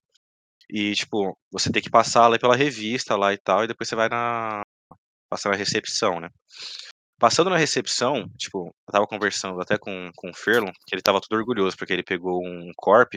e, 0.73 0.95
tipo, 0.95 1.37
você 1.51 1.71
tem 1.71 1.83
que 1.83 1.91
passar 1.91 2.29
lá 2.29 2.39
pela 2.39 2.57
revista 2.57 3.17
lá 3.17 3.33
e 3.33 3.39
tal, 3.39 3.65
e 3.65 3.67
depois 3.69 3.89
você 3.89 3.97
vai 3.97 4.09
na. 4.09 4.63
passar 5.29 5.51
na 5.51 5.57
recepção, 5.57 6.21
né? 6.21 6.29
Passando 7.19 7.51
na 7.51 7.57
recepção, 7.59 8.29
tipo, 8.39 8.69
eu 8.69 8.93
tava 8.93 9.07
conversando 9.07 9.61
até 9.61 9.77
com, 9.79 10.11
com 10.17 10.31
o 10.31 10.35
Ferlon, 10.35 10.73
que 10.87 10.95
ele 10.95 11.03
tava 11.03 11.21
todo 11.21 11.39
orgulhoso, 11.39 11.77
porque 11.77 11.93
ele 11.93 12.03
pegou 12.03 12.41
um 12.43 12.71
corp. 12.77 13.15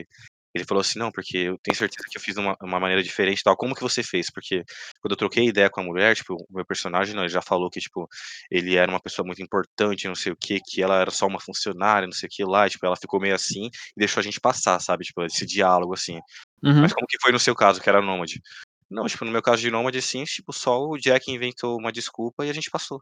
Ele 0.54 0.66
falou 0.66 0.82
assim, 0.82 1.00
não, 1.00 1.12
porque 1.12 1.38
eu 1.38 1.58
tenho 1.58 1.76
certeza 1.76 2.08
que 2.10 2.18
eu 2.18 2.22
fiz 2.22 2.38
uma, 2.38 2.56
uma 2.62 2.80
maneira 2.80 3.02
diferente 3.02 3.40
e 3.40 3.44
tal. 3.44 3.58
Como 3.58 3.74
que 3.74 3.82
você 3.82 4.04
fez? 4.04 4.30
Porque 4.30 4.64
quando 5.02 5.12
eu 5.12 5.18
troquei 5.18 5.48
ideia 5.48 5.70
com 5.70 5.82
a 5.82 5.84
mulher, 5.84 6.16
tipo, 6.16 6.36
o 6.36 6.56
meu 6.56 6.66
personagem, 6.66 7.16
não, 7.16 7.24
ele 7.24 7.30
já 7.30 7.42
falou 7.42 7.70
que, 7.70 7.80
tipo, 7.80 8.08
ele 8.52 8.76
era 8.76 8.92
uma 8.92 9.00
pessoa 9.00 9.26
muito 9.26 9.42
importante, 9.42 10.08
não 10.08 10.16
sei 10.16 10.32
o 10.32 10.38
que, 10.38 10.60
que 10.60 10.82
ela 10.82 11.00
era 11.00 11.12
só 11.12 11.26
uma 11.26 11.40
funcionária, 11.40 12.08
não 12.08 12.14
sei 12.14 12.28
o 12.28 12.30
que 12.30 12.44
lá, 12.44 12.68
e, 12.68 12.70
tipo, 12.70 12.86
ela 12.86 12.96
ficou 12.96 13.20
meio 13.20 13.36
assim 13.36 13.66
e 13.66 14.00
deixou 14.00 14.22
a 14.22 14.24
gente 14.24 14.40
passar, 14.40 14.80
sabe? 14.80 15.06
Tipo, 15.06 15.24
esse 15.24 15.46
diálogo, 15.46 15.94
assim. 15.94 16.20
Uhum. 16.62 16.82
Mas 16.82 16.94
como 16.94 17.08
que 17.08 17.20
foi 17.22 17.32
no 17.32 17.40
seu 17.40 17.56
caso, 17.56 17.82
que 17.82 17.90
era 17.90 18.02
nômade? 18.02 18.42
Não, 18.90 19.08
tipo, 19.08 19.26
no 19.26 19.32
meu 19.32 19.42
caso 19.42 19.62
de 19.62 19.72
nômade, 19.72 19.98
assim, 19.98 20.24
tipo, 20.24 20.54
só 20.54 20.80
o 20.80 20.98
Jack 20.98 21.32
inventou 21.32 21.78
uma 21.78 21.92
desculpa 21.92 22.46
e 22.46 22.50
a 22.50 22.54
gente 22.54 22.70
passou 22.70 23.02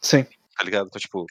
Sim. 0.00 0.24
tá 0.56 0.64
ligado? 0.64 0.88
Então, 0.88 1.00
tipo, 1.00 1.26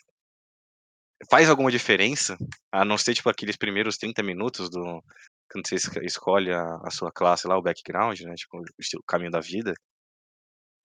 faz 1.30 1.50
alguma 1.50 1.72
diferença? 1.72 2.38
A 2.72 2.86
não 2.86 2.98
ser, 2.98 3.14
tipo, 3.14 3.30
aqueles 3.30 3.56
primeiros 3.56 3.98
30 3.98 4.24
minutos 4.24 4.70
do. 4.70 5.04
Quando 5.52 5.68
você 5.68 5.76
escolhe 6.04 6.52
a, 6.54 6.76
a 6.84 6.92
sua 6.92 7.12
classe 7.12 7.48
lá, 7.48 7.58
o 7.58 7.62
background, 7.62 8.20
né? 8.22 8.36
Tipo, 8.36 8.60
o 8.60 9.04
caminho 9.04 9.32
da 9.32 9.40
vida. 9.40 9.74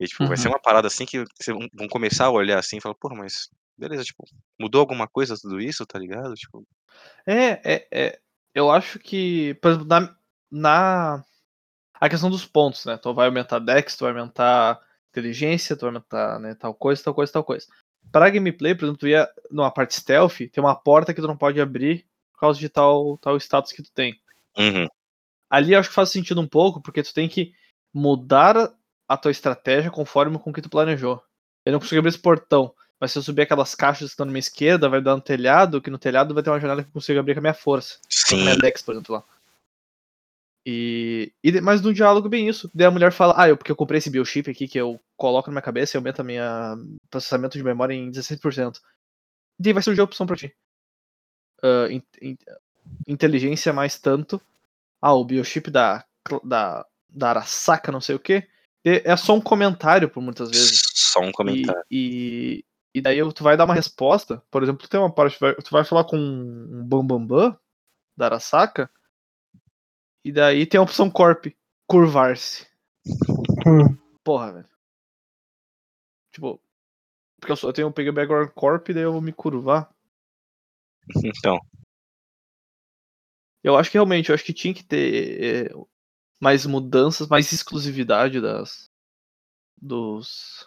E, 0.01 0.07
tipo, 0.07 0.27
vai 0.27 0.37
ser 0.37 0.49
Uhum. 0.49 0.55
uma 0.55 0.61
parada 0.61 0.89
assim 0.89 1.07
que 1.07 1.19
vocês 1.41 1.57
vão 1.57 1.69
vão 1.73 1.89
começar 1.89 2.27
a 2.27 2.31
olhar 2.31 2.59
assim 2.59 2.79
e 2.79 2.81
falar, 2.81 2.95
porra, 2.97 3.17
mas 3.17 3.49
beleza, 3.77 4.05
tipo, 4.05 4.25
mudou 4.61 4.81
alguma 4.81 5.09
coisa 5.09 5.37
tudo 5.41 5.61
isso, 5.61 5.87
tá 5.87 5.99
ligado? 5.99 6.35
Tipo, 6.35 6.65
É, 7.27 7.75
é, 7.75 7.89
é. 7.93 8.21
Eu 8.55 8.71
acho 8.71 8.99
que, 8.99 9.55
por 9.55 9.71
exemplo, 9.71 9.89
na, 9.89 10.17
na. 10.51 11.25
A 12.01 12.09
questão 12.11 12.31
dos 12.31 12.47
pontos, 12.47 12.87
né? 12.87 12.99
Tu 12.99 13.15
vai 13.15 13.27
aumentar 13.29 13.61
Dex, 13.61 13.97
tu 13.97 14.05
vai 14.05 14.13
aumentar 14.13 14.81
inteligência, 15.11 15.77
tu 15.77 15.83
vai 15.83 15.91
aumentar 15.91 16.41
né, 16.41 16.55
tal 16.57 16.75
coisa, 16.75 17.03
tal 17.05 17.15
coisa, 17.15 17.33
tal 17.33 17.45
coisa. 17.45 17.67
Pra 18.13 18.31
gameplay, 18.31 18.75
por 18.75 18.85
exemplo, 18.87 19.01
tu 19.01 19.09
ia 19.09 19.29
numa 19.51 19.71
parte 19.73 19.95
stealth, 19.97 20.39
tem 20.39 20.65
uma 20.65 20.77
porta 20.77 21.15
que 21.15 21.21
tu 21.23 21.29
não 21.29 21.37
pode 21.39 21.61
abrir 21.61 22.07
por 22.35 22.41
causa 22.41 22.61
de 22.61 22.69
tal, 22.71 23.19
tal 23.19 23.37
status 23.39 23.73
que 23.73 23.83
tu 23.83 23.93
tem. 23.93 24.21
Uhum, 24.57 24.87
Ali 25.51 25.75
eu 25.75 25.81
acho 25.81 25.91
que 25.91 25.95
faz 25.95 26.11
sentido 26.11 26.41
um 26.41 26.49
pouco, 26.49 26.81
porque 26.81 27.03
tu 27.03 27.13
tem 27.13 27.29
que 27.29 27.53
mudar 27.93 28.73
a 29.07 29.17
tua 29.19 29.31
estratégia 29.31 29.91
conforme 29.91 30.39
com 30.39 30.51
o 30.51 30.53
que 30.53 30.63
tu 30.63 30.71
planejou. 30.71 31.23
Eu 31.65 31.73
não 31.73 31.79
consigo 31.79 31.99
abrir 31.99 32.09
esse 32.09 32.19
portão, 32.19 32.75
mas 32.99 33.13
se 33.13 33.19
eu 33.19 33.23
subir 33.23 33.43
aquelas 33.43 33.75
caixas 33.75 34.09
que 34.09 34.13
estão 34.15 34.25
na 34.25 34.33
minha 34.33 34.41
esquerda, 34.41 34.89
vai 34.89 35.03
dar 35.03 35.15
no 35.15 35.21
telhado, 35.21 35.83
que 35.83 35.91
no 35.91 35.99
telhado 35.99 36.33
vai 36.33 36.43
ter 36.43 36.49
uma 36.49 36.59
janela 36.61 36.83
que 36.83 36.89
eu 36.89 36.93
consigo 36.93 37.21
abrir 37.21 37.35
com 37.35 37.41
a 37.41 37.43
minha 37.43 37.55
força. 37.55 37.99
Com 38.29 38.35
a 38.37 38.39
sim, 38.39 38.43
minha 38.45 38.57
Dex, 38.57 38.81
por 38.81 38.95
exemplo, 38.95 39.15
lá. 39.17 39.25
E, 40.65 41.33
e 41.43 41.61
mas 41.61 41.83
no 41.83 41.93
diálogo 41.93 42.29
bem 42.29 42.49
isso. 42.49 42.71
Daí 42.73 42.87
a 42.87 42.91
mulher 42.91 43.13
fala, 43.13 43.35
ah, 43.37 43.49
eu 43.49 43.57
porque 43.57 43.71
eu 43.73 43.77
comprei 43.77 43.99
esse 43.99 44.09
biochip 44.09 44.51
aqui 44.51 44.67
que 44.69 44.79
eu 44.79 44.99
coloco 45.17 45.51
na 45.51 45.55
minha 45.55 45.63
cabeça 45.63 45.97
e 45.97 45.99
aumenta 45.99 46.23
minha 46.25 46.77
processamento 47.11 47.59
de 47.59 47.65
memória 47.65 47.93
em 47.95 48.11
16%. 48.11 48.81
E 49.59 49.63
daí 49.63 49.73
vai 49.73 49.83
surgir 49.83 50.01
a 50.01 50.05
opção 50.05 50.27
pra 50.27 50.37
ti. 50.37 50.55
Ah, 51.63 51.89
in- 51.91 52.03
in- 52.21 52.39
inteligência 53.07 53.73
mais 53.73 53.99
tanto. 53.99 54.41
Ah, 55.01 55.15
o 55.15 55.25
biochip 55.25 55.71
da, 55.71 56.05
da, 56.45 56.87
da 57.09 57.31
Arasaka, 57.31 57.91
não 57.93 58.01
sei 58.01 58.15
o 58.15 58.21
que. 58.21 58.47
É 58.85 59.17
só 59.17 59.35
um 59.35 59.41
comentário 59.41 60.09
por 60.09 60.21
muitas 60.21 60.51
vezes. 60.51 60.83
só 60.95 61.21
um 61.21 61.29
E, 61.29 61.33
comentário. 61.33 61.85
e, 61.91 62.65
e 62.95 63.01
daí 63.01 63.19
tu 63.33 63.45
vai 63.45 63.57
dar 63.57 63.65
uma 63.65 63.75
resposta. 63.75 64.43
Por 64.51 64.63
exemplo, 64.63 64.83
tu 64.83 64.89
tem 64.91 64.99
uma 64.99 65.13
parte, 65.13 65.37
tu 65.37 65.41
vai, 65.41 65.55
tu 65.55 65.71
vai 65.71 65.85
falar 65.85 66.05
com 66.05 66.17
um 66.17 66.85
Bambambam 66.85 67.27
Bam 67.27 67.51
Bam 67.51 67.59
da 68.17 68.27
Arasaka. 68.27 68.91
E 70.25 70.33
daí 70.33 70.67
tem 70.67 70.79
a 70.79 70.83
opção 70.83 71.11
Corp, 71.11 71.47
curvar-se. 71.87 72.67
Hum, 73.67 73.97
Porra, 74.25 74.53
velho. 74.53 74.69
Tipo, 76.33 76.61
porque 77.41 77.53
eu, 77.53 77.57
só, 77.57 77.69
eu 77.69 77.73
tenho 77.73 77.89
o 77.89 78.13
background 78.13 78.49
Corp 78.51 78.89
e 78.89 78.95
daí 78.95 79.03
eu 79.03 79.13
vou 79.13 79.21
me 79.21 79.33
curvar. 79.33 79.93
Então, 81.25 81.59
Eu 83.63 83.77
acho 83.77 83.91
que 83.91 83.97
realmente, 83.97 84.29
eu 84.29 84.35
acho 84.35 84.45
que 84.45 84.53
tinha 84.53 84.75
que 84.75 84.83
ter 84.83 85.71
é, 85.71 85.75
mais 86.41 86.67
mudanças, 86.67 87.29
mais 87.29 87.53
exclusividade 87.53 88.41
das 88.41 88.91
dos 89.81 90.67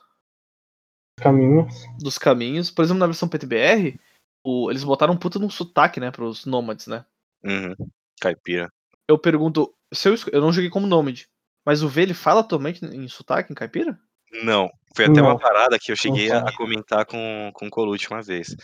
caminhos. 1.17 1.73
dos 1.99 2.17
caminhos. 2.17 2.69
Por 2.69 2.83
exemplo, 2.83 2.99
na 2.99 3.07
versão 3.07 3.29
PTBR, 3.29 3.99
o, 4.43 4.69
eles 4.69 4.83
botaram 4.83 5.13
um 5.13 5.17
puta 5.17 5.39
num 5.39 5.49
sotaque, 5.49 5.99
né, 5.99 6.11
pros 6.11 6.45
nômades, 6.45 6.87
né? 6.87 7.05
uhum, 7.43 7.75
caipira. 8.19 8.71
Eu 9.07 9.17
pergunto, 9.17 9.73
se 9.93 10.09
eu, 10.09 10.15
eu 10.31 10.41
não 10.41 10.51
joguei 10.51 10.69
como 10.69 10.87
nômade, 10.87 11.29
mas 11.65 11.83
o 11.83 11.87
V 11.87 12.01
ele 12.01 12.13
fala 12.13 12.41
atualmente 12.41 12.83
em 12.83 13.07
sotaque, 13.07 13.51
em 13.51 13.55
caipira? 13.55 13.99
Não, 14.43 14.69
foi 14.95 15.05
até 15.05 15.21
uma 15.21 15.31
Não. 15.31 15.39
parada 15.39 15.77
que 15.79 15.91
eu 15.91 15.95
cheguei 15.95 16.31
a, 16.31 16.51
comentar 16.57 17.05
com, 17.05 17.51
com 17.53 17.67
o 17.67 17.69
Colucci 17.69 18.09
uma 18.09 18.21
vez. 18.21 18.55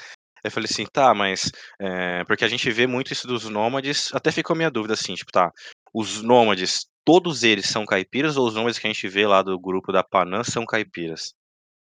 Eu 0.43 0.51
falei 0.51 0.67
assim, 0.71 0.85
tá, 0.85 1.13
mas. 1.13 1.51
é, 1.79 2.23
porque 2.25 2.45
a 2.45 2.47
gente 2.47 2.69
vê 2.71 2.87
muito 2.87 3.13
isso 3.13 3.27
dos 3.27 3.47
nômades, 3.49 4.13
até 4.13 4.31
ficou 4.31 4.53
a 4.53 4.57
minha 4.57 4.71
dúvida 4.71 4.93
assim, 4.93 5.13
tipo, 5.15 5.31
tá. 5.31 5.51
Os 5.93 6.21
nômades, 6.21 6.87
todos 7.05 7.43
eles 7.43 7.67
são 7.67 7.85
caipiras 7.85 8.37
ou 8.37 8.47
os 8.47 8.55
nômades 8.55 8.79
que 8.79 8.87
a 8.87 8.91
gente 8.91 9.07
vê 9.07 9.27
lá 9.27 9.41
do 9.41 9.59
grupo 9.59 9.91
da 9.91 10.03
Panam 10.03 10.43
são 10.43 10.65
caipiras? 10.65 11.33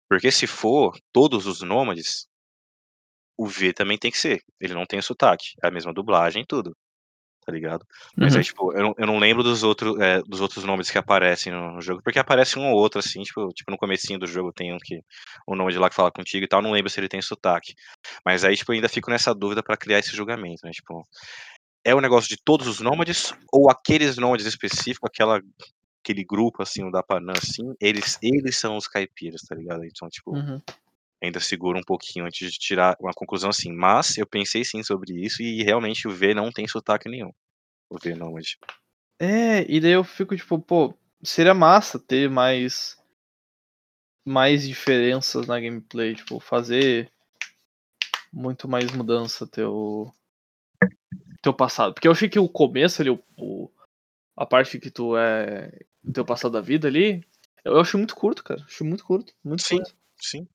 Porque 0.10 0.32
se 0.32 0.48
for 0.48 0.94
todos 1.14 1.48
os 1.48 1.62
nômades, 1.62 2.28
o 3.38 3.48
V 3.48 3.74
também 3.74 3.98
tem 3.98 4.12
que 4.12 4.18
ser. 4.18 4.42
Ele 4.60 4.74
não 4.74 4.86
tem 4.86 5.02
sotaque. 5.02 5.54
É 5.64 5.68
a 5.68 5.72
mesma 5.72 5.94
dublagem 5.94 6.44
e 6.44 6.46
tudo. 6.46 6.76
Tá 7.48 7.54
ligado? 7.54 7.88
Mas 8.18 8.34
Uhum. 8.34 8.40
aí, 8.40 8.44
tipo, 8.44 8.74
eu 8.74 8.84
não, 8.84 8.94
eu 8.98 9.08
não 9.08 9.20
lembro 9.20 9.42
dos, 9.42 9.64
outro, 9.64 10.04
é, 10.04 10.22
dos 10.24 10.42
outros 10.42 10.66
nomes 10.66 10.92
que 10.92 10.98
aparecem 10.98 11.50
no, 11.50 11.76
no 11.76 11.82
jogo, 11.82 12.02
porque 12.04 12.20
aparece 12.20 12.60
um 12.60 12.70
ou 12.70 12.76
outro, 12.76 13.00
assim, 13.00 13.24
tipo, 13.24 13.48
tipo, 13.54 13.72
no 13.72 13.78
comecinho 13.78 14.20
do 14.20 14.28
jogo 14.28 14.52
tem 14.52 14.74
um 14.74 14.78
que. 14.78 15.00
O 15.48 15.56
nome 15.56 15.72
de 15.72 15.80
lá 15.80 15.90
que 15.90 15.96
fala 15.96 16.12
contigo 16.12 16.44
e 16.44 16.48
tal, 16.48 16.62
não 16.62 16.74
lembro 16.74 16.90
se 16.90 17.00
ele 17.00 17.08
tem 17.08 17.22
sotaque. 17.22 17.74
Mas 18.26 18.44
aí, 18.44 18.58
tipo, 18.58 18.74
eu 18.74 18.76
ainda 18.76 18.90
fico 18.90 19.10
nessa 19.10 19.34
dúvida 19.34 19.64
pra 19.64 19.78
criar 19.78 20.00
esse 20.00 20.14
julgamento, 20.14 20.60
né? 20.66 20.72
Tipo, 20.72 21.08
é 21.86 21.96
o 21.96 22.02
negócio 22.02 22.28
de 22.28 22.36
todos 22.36 22.68
os 22.68 22.82
nômades, 22.82 23.34
ou 23.50 23.72
aqueles 23.72 24.18
nômades 24.18 24.46
específicos, 24.46 25.10
aquela, 25.10 25.42
aquele 26.04 26.26
grupo, 26.26 26.62
assim, 26.64 26.84
o 26.84 26.92
da 26.92 27.02
Panam, 27.02 27.34
assim, 27.42 27.74
eles, 27.80 28.20
eles 28.22 28.58
são 28.58 28.76
os 28.76 28.90
caipiras, 28.90 29.40
tá 29.48 29.56
ligado? 29.56 29.86
Então, 29.86 30.10
tipo, 30.10 30.36
Uhum. 30.36 30.62
Ainda 31.22 31.40
segura 31.40 31.80
um 31.80 31.84
pouquinho 31.84 32.26
antes 32.26 32.52
de 32.52 32.58
tirar 32.58 32.96
uma 33.00 33.14
conclusão 33.14 33.50
assim. 33.50 33.72
Mas 33.72 34.18
eu 34.18 34.26
pensei 34.26 34.64
sim 34.64 34.84
sobre 34.84 35.14
isso 35.14 35.42
e 35.42 35.64
realmente 35.64 36.08
o 36.08 36.12
V 36.12 36.34
não 36.34 36.52
tem 36.52 36.68
sotaque 36.68 37.10
nenhum. 37.10 37.32
O 37.90 37.98
V 37.98 38.16
nômade. 38.16 38.58
É, 39.20 39.70
e 39.72 39.80
daí 39.80 39.92
eu 39.92 40.04
fico 40.04 40.36
tipo, 40.36 40.60
pô, 40.60 40.94
seria 41.24 41.54
massa 41.54 42.00
ter 42.00 42.30
mais 42.30 42.98
mais 44.24 44.68
diferenças 44.68 45.48
na 45.48 45.58
gameplay, 45.58 46.14
tipo, 46.14 46.38
fazer 46.40 47.10
muito 48.32 48.68
mais 48.68 48.92
mudança 48.92 49.48
teu 49.48 50.14
teu 51.42 51.54
passado. 51.54 51.94
Porque 51.94 52.08
eu 52.08 52.12
achei 52.12 52.28
que 52.28 52.38
o 52.38 52.50
começo 52.50 53.02
ali, 53.02 53.10
o, 53.10 53.72
a 54.36 54.46
parte 54.46 54.80
que 54.80 54.92
tu 54.92 55.16
é 55.18 55.72
o 56.04 56.12
teu 56.12 56.26
passado 56.26 56.52
da 56.52 56.62
vida 56.62 56.88
ali, 56.88 57.26
eu 57.64 57.80
acho 57.80 57.98
muito 57.98 58.16
curto, 58.16 58.44
cara. 58.44 58.62
Acho 58.66 58.84
muito 58.84 59.04
curto, 59.04 59.34
muito 59.44 59.64
Sim. 59.64 59.78
curto. 59.78 59.96
Sim. 60.20 60.48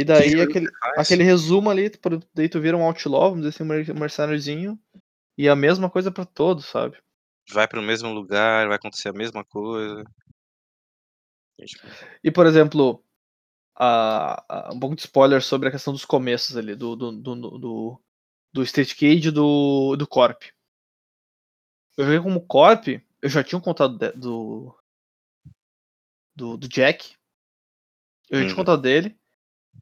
E 0.00 0.04
daí 0.04 0.40
aquele, 0.40 0.66
faz. 0.80 0.98
aquele 0.98 1.22
resumo 1.22 1.68
ali, 1.68 1.90
daí 2.34 2.48
tu 2.48 2.58
vira 2.58 2.74
um 2.76 2.82
outlaw, 2.84 3.30
vamos 3.30 3.40
dizer 3.44 3.50
assim, 3.50 3.62
um 3.62 3.66
mer- 3.66 3.94
mercenáriozinho, 3.94 4.80
e 5.36 5.46
a 5.46 5.54
mesma 5.54 5.90
coisa 5.90 6.10
pra 6.10 6.24
todos, 6.24 6.64
sabe? 6.66 6.96
vai 7.52 7.66
pro 7.68 7.82
mesmo 7.82 8.08
lugar, 8.12 8.68
vai 8.68 8.76
acontecer 8.76 9.08
a 9.08 9.12
mesma 9.12 9.44
coisa. 9.44 10.04
E, 11.58 11.66
tipo, 11.66 11.86
E, 12.24 12.30
por 12.30 12.46
exemplo, 12.46 13.04
a, 13.76 14.42
a- 14.48 14.72
um 14.72 14.80
pouco 14.80 14.94
de 14.96 15.02
spoiler 15.02 15.42
sobre 15.42 15.68
a 15.68 15.72
questão 15.72 15.92
dos 15.92 16.04
começos 16.04 16.56
ali, 16.56 16.74
do, 16.74 16.96
do, 16.96 17.12
do, 17.12 17.58
do, 17.58 18.02
do 18.54 18.62
State 18.62 18.94
Cage 18.96 19.28
e 19.28 19.30
do, 19.32 19.96
do 19.96 20.06
Corp. 20.06 20.42
Eu 21.98 22.04
joguei 22.06 22.20
como 22.20 22.46
Corp, 22.46 22.88
eu 22.88 23.28
já 23.28 23.44
tinha 23.44 23.58
um 23.58 23.62
contato 23.62 23.98
de- 23.98 24.12
do, 24.12 24.74
do, 26.34 26.56
do 26.56 26.68
Jack. 26.68 27.14
Eu 28.30 28.38
já 28.38 28.44
tinha 28.44 28.50
Uhum. 28.56 28.64
contato 28.64 28.80
dele. 28.80 29.19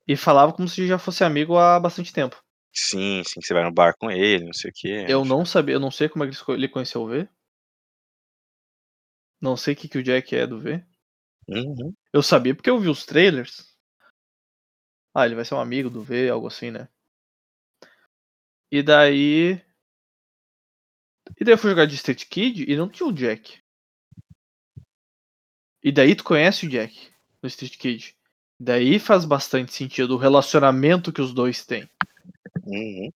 E 0.09 0.17
falava 0.17 0.55
como 0.55 0.67
se 0.67 0.87
já 0.87 0.99
fosse 0.99 1.23
amigo 1.23 1.59
há 1.59 1.79
bastante 1.79 2.15
tempo. 2.15 2.43
Sim, 2.73 3.23
sim, 3.25 3.41
que 3.41 3.47
você 3.47 3.53
vai 3.53 3.63
no 3.63 3.73
bar 3.73 3.95
com 3.99 4.11
ele, 4.11 4.47
não 4.47 4.55
sei 4.55 4.71
o 4.71 4.75
quê. 4.75 5.07
Eu 5.07 5.23
não 5.23 5.45
sabia, 5.45 5.75
eu 5.75 5.81
não 5.81 5.91
sei 5.91 6.09
como 6.09 6.25
é 6.25 6.31
que 6.31 6.51
ele 6.51 6.69
conheceu 6.69 7.03
o 7.03 7.09
V. 7.09 7.29
Não 9.39 9.55
sei 9.55 9.75
o 9.75 9.77
que, 9.77 9.87
que 9.87 9.99
o 9.99 10.03
Jack 10.03 10.35
é 10.35 10.47
do 10.47 10.59
V. 10.59 10.83
Uhum. 11.47 11.95
Eu 12.13 12.23
sabia 12.23 12.55
porque 12.55 12.71
eu 12.71 12.79
vi 12.79 12.89
os 12.89 13.05
trailers. 13.05 13.77
Ah, 15.15 15.27
ele 15.27 15.35
vai 15.35 15.45
ser 15.45 15.55
um 15.55 15.61
amigo 15.61 15.91
do 15.91 16.03
V, 16.03 16.31
algo 16.31 16.47
assim, 16.47 16.71
né? 16.71 16.89
E 18.71 18.83
daí. 18.83 19.61
E 21.39 21.45
daí 21.45 21.55
eu 21.55 21.59
fui 21.59 21.71
jogar 21.71 21.87
de 21.87 21.95
Street 21.95 22.25
Kid 22.27 22.65
e 22.71 22.77
não 22.77 22.89
tinha 22.89 23.07
o 23.07 23.13
Jack. 23.13 23.63
E 25.83 25.93
daí 25.93 26.15
tu 26.15 26.25
conhece 26.25 26.67
o 26.67 26.71
Jack 26.71 27.13
no 27.43 27.47
Street 27.49 27.77
Kid. 27.77 28.18
Daí 28.61 28.99
faz 28.99 29.25
bastante 29.25 29.73
sentido 29.73 30.15
o 30.15 30.19
relacionamento 30.19 31.13
que 31.13 31.23
os 31.23 31.33
dois 31.33 31.65
têm. 31.65 31.89
Uhum. 32.65 33.11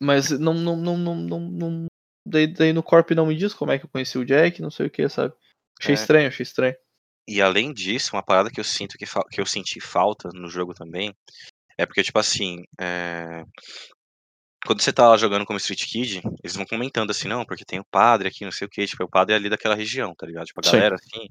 Mas 0.00 0.30
não, 0.30 0.54
não, 0.54 0.76
não, 0.76 0.96
não, 0.96 1.16
não, 1.16 1.40
não- 1.40 1.86
Daí, 2.24 2.46
daí 2.46 2.72
no 2.74 2.82
Corp 2.82 3.10
não 3.12 3.26
me 3.26 3.34
diz 3.34 3.54
como 3.54 3.72
é 3.72 3.78
que 3.78 3.86
eu 3.86 3.90
conheci 3.90 4.18
o 4.18 4.24
Jack, 4.24 4.60
não 4.60 4.70
sei 4.70 4.86
o 4.86 4.90
que, 4.90 5.08
sabe? 5.08 5.34
Achei 5.80 5.94
É. 5.94 5.98
estranho, 5.98 6.28
achei 6.28 6.42
estranho. 6.42 6.76
E 7.26 7.40
além 7.40 7.72
disso, 7.72 8.14
uma 8.14 8.22
parada 8.22 8.50
que 8.50 8.60
eu 8.60 8.64
sinto 8.64 8.98
que, 8.98 9.06
que 9.30 9.40
eu 9.40 9.46
senti 9.46 9.80
falta 9.80 10.28
no 10.34 10.48
jogo 10.48 10.74
também 10.74 11.14
é 11.78 11.86
porque, 11.86 12.02
tipo 12.02 12.18
assim, 12.18 12.64
é, 12.78 13.44
quando 14.66 14.82
você 14.82 14.92
tá 14.92 15.08
lá 15.08 15.16
jogando 15.16 15.46
como 15.46 15.56
Street 15.58 15.84
Kid, 15.86 16.20
eles 16.42 16.56
vão 16.56 16.66
comentando 16.66 17.10
assim, 17.10 17.28
não, 17.28 17.44
porque 17.44 17.64
tem 17.64 17.78
o 17.78 17.86
padre 17.90 18.28
aqui, 18.28 18.44
não 18.44 18.52
sei 18.52 18.66
o 18.66 18.70
que, 18.70 18.86
tipo, 18.86 19.04
o 19.04 19.08
padre 19.08 19.34
é 19.34 19.36
ali 19.36 19.48
daquela 19.48 19.74
região, 19.74 20.14
tá 20.14 20.26
ligado? 20.26 20.46
Tipo, 20.46 20.60
a 20.60 20.64
Sim. 20.64 20.72
galera, 20.72 20.96
assim, 20.96 21.28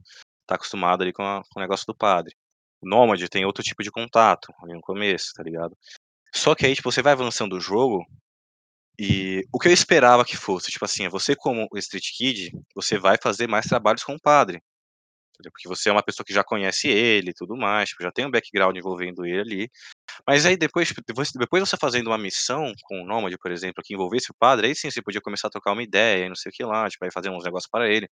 tá 0.47 0.55
acostumada 0.55 1.03
ali 1.03 1.13
com, 1.13 1.23
a- 1.23 1.43
com 1.51 1.59
o 1.59 1.63
negócio 1.63 1.85
do 1.87 1.95
padre. 1.95 2.35
O 2.81 2.89
Nômade 2.89 3.29
tem 3.29 3.45
outro 3.45 3.63
tipo 3.63 3.83
de 3.83 3.91
contato 3.91 4.53
ali 4.63 4.73
no 4.73 4.81
começo, 4.81 5.33
tá 5.35 5.43
ligado? 5.43 5.77
Só 6.35 6.55
que 6.55 6.65
aí, 6.65 6.75
tipo, 6.75 6.91
você 6.91 7.01
vai 7.01 7.13
avançando 7.13 7.55
o 7.55 7.61
jogo 7.61 8.05
e 8.99 9.43
o 9.53 9.59
que 9.59 9.67
eu 9.67 9.73
esperava 9.73 10.25
que 10.25 10.35
fosse, 10.37 10.71
tipo 10.71 10.85
assim, 10.85 11.07
você 11.09 11.35
como 11.35 11.67
Street 11.75 12.05
Kid, 12.17 12.51
você 12.75 12.97
vai 12.97 13.17
fazer 13.21 13.47
mais 13.47 13.65
trabalhos 13.67 14.03
com 14.03 14.13
o 14.15 14.21
padre. 14.21 14.61
Porque 15.43 15.67
você 15.67 15.89
é 15.89 15.91
uma 15.91 16.03
pessoa 16.03 16.25
que 16.25 16.33
já 16.33 16.43
conhece 16.43 16.87
ele 16.89 17.31
e 17.31 17.33
tudo 17.33 17.55
mais, 17.57 17.89
tipo, 17.89 18.03
já 18.03 18.11
tem 18.11 18.25
um 18.25 18.31
background 18.31 18.75
envolvendo 18.77 19.25
ele 19.25 19.39
ali. 19.41 19.71
Mas 20.27 20.45
aí 20.45 20.57
depois, 20.57 20.87
tipo, 20.89 21.01
depois, 21.07 21.31
depois 21.33 21.69
você 21.69 21.77
fazendo 21.77 22.07
uma 22.07 22.17
missão 22.17 22.73
com 22.83 23.01
o 23.01 23.05
Nômade, 23.07 23.37
por 23.39 23.51
exemplo, 23.51 23.83
que 23.85 23.93
envolvesse 23.95 24.31
o 24.31 24.35
padre, 24.39 24.67
aí 24.67 24.75
sim 24.75 24.91
você 24.91 25.01
podia 25.01 25.21
começar 25.21 25.47
a 25.49 25.51
trocar 25.51 25.73
uma 25.73 25.83
ideia 25.83 26.25
e 26.25 26.29
não 26.29 26.35
sei 26.35 26.51
o 26.51 26.53
que 26.53 26.63
lá, 26.65 26.89
tipo, 26.89 27.05
aí 27.05 27.11
fazer 27.13 27.29
uns 27.31 27.43
negócios 27.45 27.69
para 27.71 27.89
ele. 27.89 28.09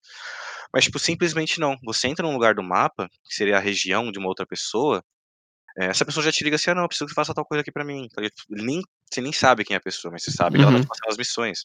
Mas, 0.73 0.85
tipo, 0.85 0.99
simplesmente 0.99 1.59
não. 1.59 1.77
Você 1.83 2.07
entra 2.07 2.25
num 2.27 2.33
lugar 2.33 2.55
do 2.55 2.63
mapa, 2.63 3.07
que 3.23 3.35
seria 3.35 3.57
a 3.57 3.59
região 3.59 4.11
de 4.11 4.19
uma 4.19 4.27
outra 4.27 4.45
pessoa, 4.45 5.03
eh, 5.79 5.87
essa 5.87 6.05
pessoa 6.05 6.23
já 6.23 6.31
te 6.31 6.43
liga 6.43 6.55
assim, 6.57 6.71
ah, 6.71 6.75
não, 6.75 6.83
eu 6.83 6.87
preciso 6.89 7.07
que 7.09 7.15
faça 7.15 7.33
tal 7.33 7.45
coisa 7.45 7.61
aqui 7.61 7.71
pra 7.71 7.85
mim. 7.85 8.07
Ele 8.17 8.31
nem, 8.49 8.81
você 9.11 9.21
nem 9.21 9.33
sabe 9.33 9.63
quem 9.65 9.75
é 9.75 9.77
a 9.77 9.81
pessoa, 9.81 10.11
mas 10.11 10.23
você 10.23 10.31
sabe 10.31 10.57
que 10.59 10.63
ela 10.65 10.73
tá 10.73 10.79
Uhum. 10.79 10.87
passando 10.87 11.11
as 11.11 11.17
missões. 11.17 11.59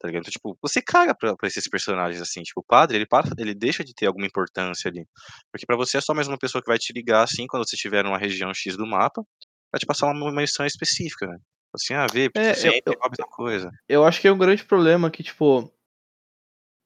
Tá 0.00 0.08
ligado? 0.08 0.22
Então, 0.22 0.32
tipo, 0.32 0.56
você 0.62 0.80
caga 0.80 1.14
pra, 1.14 1.36
pra 1.36 1.46
esses 1.46 1.68
personagens 1.68 2.22
assim. 2.22 2.42
Tipo, 2.42 2.60
o 2.60 2.64
padre, 2.64 2.96
ele 2.96 3.06
passa, 3.06 3.34
ele 3.38 3.54
deixa 3.54 3.84
de 3.84 3.94
ter 3.94 4.06
alguma 4.06 4.26
importância 4.26 4.88
ali. 4.88 5.06
Porque 5.52 5.66
pra 5.66 5.76
você 5.76 5.98
é 5.98 6.00
só 6.00 6.14
mais 6.14 6.26
uma 6.26 6.38
pessoa 6.38 6.62
que 6.62 6.68
vai 6.70 6.78
te 6.78 6.92
ligar 6.92 7.22
assim 7.22 7.46
quando 7.46 7.68
você 7.68 7.76
estiver 7.76 8.02
numa 8.02 8.16
região 8.18 8.52
X 8.54 8.76
do 8.76 8.86
mapa, 8.86 9.22
vai 9.70 9.78
te 9.78 9.84
passar 9.86 10.06
uma, 10.06 10.30
uma 10.30 10.40
missão 10.40 10.64
específica, 10.64 11.26
né? 11.26 11.36
Assim, 11.74 11.92
ah, 11.94 12.06
vê, 12.12 12.30
É, 12.34 12.54
você 12.54 12.68
eu- 12.68 13.26
coisa. 13.30 13.70
Eu 13.88 14.04
acho 14.04 14.20
que 14.20 14.26
é 14.26 14.32
um 14.32 14.38
grande 14.38 14.64
problema 14.64 15.10
que, 15.10 15.22
tipo, 15.22 15.70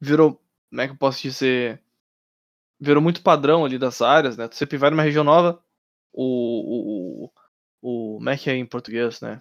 virou. 0.00 0.40
Como 0.68 0.80
é 0.82 0.86
que 0.86 0.92
eu 0.92 0.98
posso 0.98 1.22
dizer? 1.22 1.80
Virou 2.80 3.00
muito 3.02 3.22
padrão 3.22 3.64
ali 3.64 3.78
das 3.78 4.02
áreas, 4.02 4.36
né? 4.36 4.48
Tu 4.48 4.56
sempre 4.56 4.76
vai 4.76 4.90
numa 4.90 5.02
região 5.04 5.22
nova, 5.24 5.62
o. 6.12 7.24
o, 7.26 7.30
o 7.80 8.16
como 8.18 8.28
é 8.28 8.36
que 8.36 8.50
é 8.50 8.56
em 8.56 8.66
português, 8.66 9.20
né? 9.20 9.40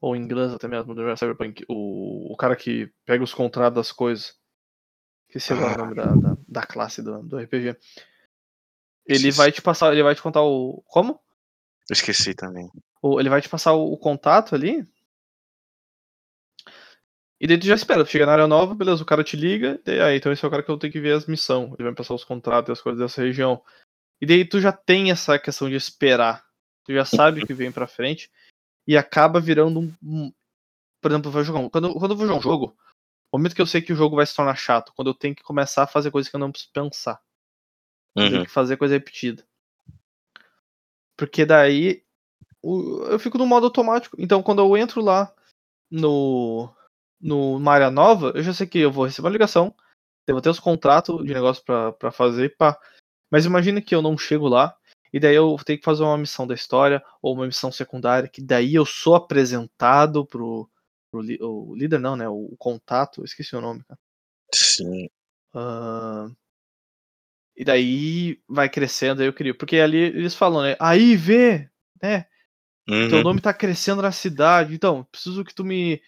Ou 0.00 0.16
em 0.16 0.22
inglês 0.22 0.52
até 0.52 0.66
mesmo, 0.66 0.94
do 0.94 1.16
Cyberpunk. 1.16 1.64
O, 1.68 2.32
o 2.32 2.36
cara 2.36 2.56
que 2.56 2.90
pega 3.04 3.22
os 3.22 3.34
contratos 3.34 3.74
das 3.76 3.92
coisas. 3.92 4.34
Esqueci 5.28 5.52
agora 5.52 5.74
o 5.74 5.76
nome 5.84 5.94
da, 5.94 6.14
da, 6.14 6.36
da 6.48 6.62
classe 6.66 7.02
do, 7.02 7.22
do 7.22 7.38
RPG. 7.38 7.76
Ele 9.06 9.30
vai 9.30 9.52
te 9.52 9.60
passar, 9.60 9.92
ele 9.92 10.02
vai 10.02 10.14
te 10.14 10.22
contar 10.22 10.42
o. 10.42 10.82
Como? 10.86 11.20
Eu 11.88 11.92
esqueci 11.92 12.34
também. 12.34 12.68
O- 13.02 13.20
ele 13.20 13.28
vai 13.28 13.40
te 13.40 13.48
passar 13.48 13.72
o, 13.74 13.92
o 13.92 13.98
contato 13.98 14.54
ali. 14.54 14.86
E 17.40 17.46
daí 17.46 17.58
tu 17.58 17.66
já 17.66 17.74
espera, 17.74 18.04
tu 18.04 18.10
chega 18.10 18.26
na 18.26 18.32
área 18.32 18.46
nova, 18.46 18.74
beleza, 18.74 19.02
o 19.02 19.06
cara 19.06 19.24
te 19.24 19.34
liga, 19.34 19.80
aí, 20.04 20.18
então 20.18 20.30
esse 20.30 20.44
é 20.44 20.48
o 20.48 20.50
cara 20.50 20.62
que 20.62 20.70
eu 20.70 20.76
tenho 20.78 20.92
que 20.92 21.00
ver 21.00 21.14
as 21.14 21.26
missões. 21.26 21.68
Ele 21.68 21.82
vai 21.84 21.90
me 21.90 21.96
passar 21.96 22.12
os 22.14 22.24
contratos 22.24 22.68
e 22.68 22.72
as 22.72 22.82
coisas 22.82 23.00
dessa 23.00 23.22
região. 23.22 23.62
E 24.20 24.26
daí 24.26 24.44
tu 24.44 24.60
já 24.60 24.72
tem 24.72 25.10
essa 25.10 25.38
questão 25.38 25.68
de 25.68 25.74
esperar. 25.74 26.44
Tu 26.84 26.92
já 26.92 27.04
sabe 27.04 27.42
o 27.42 27.46
que 27.46 27.54
vem 27.54 27.72
pra 27.72 27.86
frente. 27.86 28.30
E 28.90 28.96
acaba 28.96 29.38
virando 29.38 29.78
um. 29.78 29.94
um- 30.02 30.32
por 31.00 31.12
exemplo, 31.12 31.30
eu 31.32 31.44
jogar 31.44 31.60
um- 31.60 31.68
quando, 31.70 31.94
quando 31.94 32.10
eu 32.10 32.16
vou 32.16 32.26
jogar 32.26 32.40
um 32.40 32.42
jogo, 32.42 32.76
o 33.30 33.38
momento 33.38 33.54
que 33.54 33.62
eu 33.62 33.66
sei 33.66 33.80
que 33.80 33.92
o 33.92 33.96
jogo 33.96 34.16
vai 34.16 34.26
se 34.26 34.34
tornar 34.34 34.56
chato, 34.56 34.92
quando 34.96 35.06
eu 35.06 35.14
tenho 35.14 35.32
que 35.32 35.44
começar 35.44 35.84
a 35.84 35.86
fazer 35.86 36.10
coisas 36.10 36.28
que 36.28 36.34
eu 36.34 36.40
não 36.40 36.50
preciso 36.50 36.72
pensar. 36.72 37.22
Eu 38.16 38.24
tenho 38.24 38.38
Uhum. 38.38 38.44
que 38.44 38.50
fazer 38.50 38.76
coisa 38.76 38.94
repetida. 38.94 39.46
Porque 41.16 41.46
daí 41.46 42.02
o- 42.60 43.04
eu 43.04 43.18
fico 43.20 43.38
no 43.38 43.46
modo 43.46 43.66
automático. 43.66 44.16
Então 44.18 44.42
quando 44.42 44.60
eu 44.60 44.76
entro 44.76 45.00
lá 45.00 45.32
no 45.88 46.68
numa 47.22 47.72
área 47.72 47.92
nova, 47.92 48.32
eu 48.34 48.42
já 48.42 48.52
sei 48.52 48.66
que 48.66 48.78
eu 48.80 48.90
vou 48.90 49.04
receber 49.04 49.28
uma 49.28 49.32
ligação, 49.32 49.72
eu 50.26 50.34
vou 50.34 50.42
ter 50.42 50.48
os 50.50 50.58
contratos 50.58 51.24
de 51.24 51.32
negócio 51.32 51.62
pra, 51.64 51.92
pra 51.92 52.10
fazer, 52.10 52.56
pá. 52.56 52.76
Mas 53.30 53.46
imagina 53.46 53.80
que 53.80 53.94
eu 53.94 54.02
não 54.02 54.18
chego 54.18 54.48
lá 54.48 54.76
e 55.12 55.20
daí 55.20 55.34
eu 55.34 55.56
tenho 55.64 55.78
que 55.78 55.84
fazer 55.84 56.02
uma 56.02 56.18
missão 56.18 56.46
da 56.46 56.54
história 56.54 57.02
ou 57.22 57.34
uma 57.34 57.46
missão 57.46 57.72
secundária, 57.72 58.28
que 58.28 58.42
daí 58.42 58.74
eu 58.74 58.86
sou 58.86 59.14
apresentado 59.14 60.24
pro, 60.26 60.68
pro 61.10 61.20
li- 61.22 61.38
o 61.42 61.74
líder 61.74 61.98
não, 62.00 62.16
né, 62.16 62.28
o, 62.28 62.54
contato, 62.58 63.20
eu 63.20 63.24
esqueci 63.24 63.56
o 63.56 63.60
nome, 63.60 63.82
cara. 63.84 63.98
Sim. 64.54 65.08
Ah, 65.54 66.30
e 67.56 67.64
daí 67.64 68.40
vai 68.48 68.68
crescendo, 68.70 69.20
aí 69.20 69.28
eu 69.28 69.32
queria. 69.32 69.54
Porque 69.56 69.76
ali 69.76 69.98
eles 69.98 70.34
falam, 70.34 70.62
né? 70.62 70.76
Aí 70.80 71.16
vê, 71.16 71.68
né? 72.02 72.26
Teu 73.08 73.18
Uhum. 73.18 73.24
nome 73.24 73.40
tá 73.40 73.52
crescendo 73.54 74.02
na 74.02 74.12
cidade. 74.12 74.74
Então, 74.74 75.04
preciso 75.04 75.44
que 75.44 75.54
tu 75.54 75.64
me, 75.64 76.02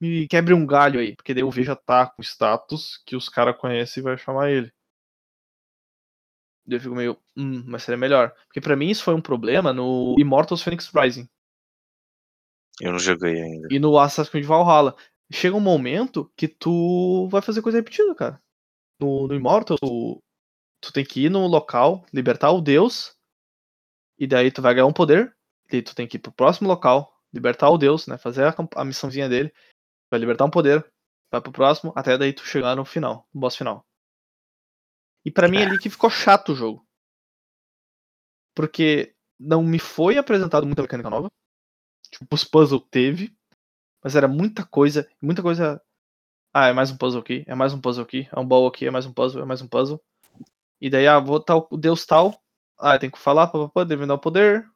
me 0.00 0.28
quebre 0.28 0.54
um 0.54 0.66
galho 0.66 1.00
aí. 1.00 1.16
Porque 1.16 1.34
daí 1.34 1.44
o 1.44 1.50
V 1.50 1.64
já 1.64 1.76
tá 1.76 2.06
com 2.06 2.22
status 2.22 3.02
que 3.06 3.16
os 3.16 3.28
caras 3.28 3.58
conhecem 3.58 4.00
e 4.00 4.04
vai 4.04 4.18
chamar 4.18 4.50
ele. 4.50 4.72
Daí 6.66 6.76
eu 6.78 6.80
fico 6.80 6.94
meio, 6.94 7.16
hum, 7.36 7.62
mas 7.66 7.82
seria 7.82 7.98
melhor. 7.98 8.32
Porque 8.46 8.60
pra 8.60 8.76
mim 8.76 8.88
isso 8.88 9.04
foi 9.04 9.14
um 9.14 9.20
problema 9.20 9.72
no 9.72 10.14
Immortals 10.18 10.62
Phoenix 10.62 10.90
Rising 10.94 11.28
Eu 12.80 12.92
não 12.92 12.98
joguei 12.98 13.40
ainda. 13.40 13.68
e 13.70 13.78
no 13.78 13.98
Assassin's 13.98 14.30
Creed 14.30 14.44
Valhalla. 14.44 14.96
Chega 15.32 15.56
um 15.56 15.60
momento 15.60 16.32
que 16.36 16.46
tu 16.46 17.28
vai 17.28 17.42
fazer 17.42 17.60
coisa 17.60 17.78
repetida, 17.78 18.14
cara. 18.14 18.40
No, 19.00 19.26
no 19.26 19.34
Immortals, 19.34 19.80
tu, 19.80 20.22
tu 20.80 20.92
tem 20.92 21.04
que 21.04 21.24
ir 21.24 21.30
no 21.30 21.46
local, 21.46 22.06
libertar 22.12 22.52
o 22.52 22.60
deus, 22.60 23.16
e 24.18 24.26
daí 24.26 24.50
tu 24.50 24.62
vai 24.62 24.72
ganhar 24.72 24.86
um 24.86 24.92
poder, 24.92 25.36
e 25.70 25.82
tu 25.82 25.94
tem 25.94 26.06
que 26.06 26.16
ir 26.16 26.20
pro 26.20 26.32
próximo 26.32 26.68
local, 26.68 27.12
libertar 27.32 27.68
o 27.70 27.76
deus, 27.76 28.06
né? 28.06 28.16
Fazer 28.16 28.44
a, 28.44 28.54
a 28.76 28.84
missãozinha 28.84 29.28
dele, 29.28 29.52
vai 30.10 30.20
libertar 30.20 30.44
um 30.44 30.50
poder, 30.50 30.88
vai 31.30 31.40
pro 31.40 31.52
próximo, 31.52 31.92
até 31.96 32.16
daí 32.16 32.32
tu 32.32 32.46
chegar 32.46 32.76
no 32.76 32.84
final, 32.84 33.28
no 33.34 33.40
boss 33.40 33.56
final. 33.56 33.84
E 35.24 35.30
pra 35.30 35.48
mim 35.48 35.58
é 35.58 35.64
ali 35.64 35.78
que 35.78 35.90
ficou 35.90 36.08
chato 36.08 36.52
o 36.52 36.54
jogo. 36.54 36.85
Porque 38.56 39.14
não 39.38 39.62
me 39.62 39.78
foi 39.78 40.16
apresentado 40.16 40.66
muita 40.66 40.82
mecânica 40.82 41.10
nova. 41.10 41.30
Tipo, 42.10 42.34
os 42.34 42.42
puzzles 42.42 42.82
teve, 42.90 43.36
mas 44.02 44.16
era 44.16 44.26
muita 44.26 44.64
coisa, 44.64 45.08
muita 45.22 45.42
coisa. 45.42 45.80
Ah, 46.54 46.68
é 46.68 46.72
mais 46.72 46.90
um 46.90 46.96
puzzle 46.96 47.20
aqui, 47.20 47.44
é 47.46 47.54
mais 47.54 47.74
um 47.74 47.80
puzzle 47.80 48.02
aqui, 48.02 48.28
é 48.32 48.40
um 48.40 48.46
baú 48.46 48.66
aqui, 48.66 48.86
é 48.86 48.90
mais 48.90 49.04
um 49.04 49.12
puzzle, 49.12 49.42
é 49.42 49.44
mais 49.44 49.60
um 49.60 49.68
puzzle. 49.68 50.02
E 50.80 50.88
daí, 50.88 51.06
ah, 51.06 51.20
vou 51.20 51.38
tal, 51.38 51.68
Deus 51.72 52.06
tal. 52.06 52.42
Ah, 52.78 52.98
tem 52.98 53.10
que 53.10 53.18
falar, 53.18 53.48
papapá, 53.48 53.84
deve 53.84 54.06
dar 54.06 54.14
o 54.14 54.18
poder. 54.18 54.66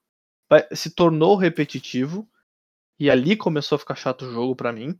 Se 0.74 0.94
tornou 0.94 1.36
repetitivo. 1.36 2.28
E 2.98 3.10
ali 3.10 3.34
começou 3.34 3.76
a 3.76 3.78
ficar 3.78 3.94
chato 3.94 4.26
o 4.26 4.32
jogo 4.32 4.54
pra 4.54 4.72
mim. 4.72 4.98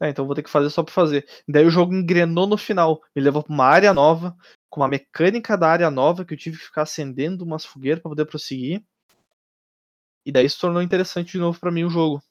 É, 0.00 0.08
então 0.10 0.26
vou 0.26 0.34
ter 0.34 0.44
que 0.44 0.50
fazer 0.50 0.70
só 0.70 0.82
pra 0.82 0.94
fazer. 0.94 1.28
Daí 1.48 1.66
o 1.66 1.70
jogo 1.70 1.92
engrenou 1.92 2.46
no 2.46 2.56
final. 2.56 3.02
Me 3.14 3.20
levou 3.20 3.42
pra 3.42 3.52
uma 3.52 3.64
área 3.64 3.92
nova, 3.92 4.36
com 4.70 4.80
uma 4.80 4.88
mecânica 4.88 5.58
da 5.58 5.68
área 5.68 5.90
nova, 5.90 6.24
que 6.24 6.32
eu 6.32 6.38
tive 6.38 6.56
que 6.56 6.64
ficar 6.64 6.82
acendendo 6.82 7.44
umas 7.44 7.64
fogueiras 7.64 8.00
pra 8.00 8.08
poder 8.08 8.24
prosseguir. 8.24 8.82
E 10.24 10.30
daí 10.30 10.48
se 10.48 10.58
tornou 10.58 10.80
interessante 10.80 11.32
de 11.32 11.38
novo 11.38 11.58
pra 11.58 11.72
mim 11.72 11.84
o 11.84 11.90
jogo. 11.90 12.22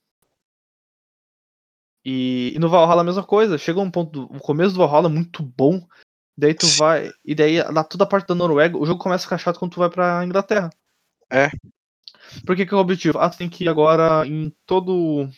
E, 2.03 2.53
e 2.55 2.59
no 2.59 2.69
Valhalla 2.69 3.01
a 3.01 3.03
mesma 3.03 3.23
coisa. 3.23 3.57
Chega 3.57 3.79
um 3.79 3.91
ponto. 3.91 4.11
Do, 4.11 4.35
o 4.35 4.39
começo 4.39 4.73
do 4.73 4.79
Valhalla 4.79 5.09
é 5.09 5.11
muito 5.11 5.43
bom. 5.43 5.85
Daí 6.37 6.53
tu 6.53 6.65
vai. 6.77 7.11
E 7.25 7.35
daí, 7.35 7.61
lá 7.61 7.83
toda 7.83 8.05
a 8.05 8.07
parte 8.07 8.27
da 8.27 8.35
Noruega, 8.35 8.77
o 8.77 8.85
jogo 8.85 9.03
começa 9.03 9.23
a 9.23 9.25
ficar 9.25 9.37
chato 9.37 9.59
quando 9.59 9.73
tu 9.73 9.79
vai 9.79 9.89
pra 9.89 10.23
Inglaterra. 10.23 10.69
É. 11.29 11.49
Por 12.45 12.55
que, 12.55 12.65
que 12.65 12.73
é 12.73 12.77
o 12.77 12.79
objetivo? 12.79 13.19
Ah, 13.19 13.29
tu 13.29 13.37
tem 13.37 13.49
que 13.49 13.65
ir 13.65 13.69
agora 13.69 14.25
em 14.25 14.49
todo. 14.65 15.29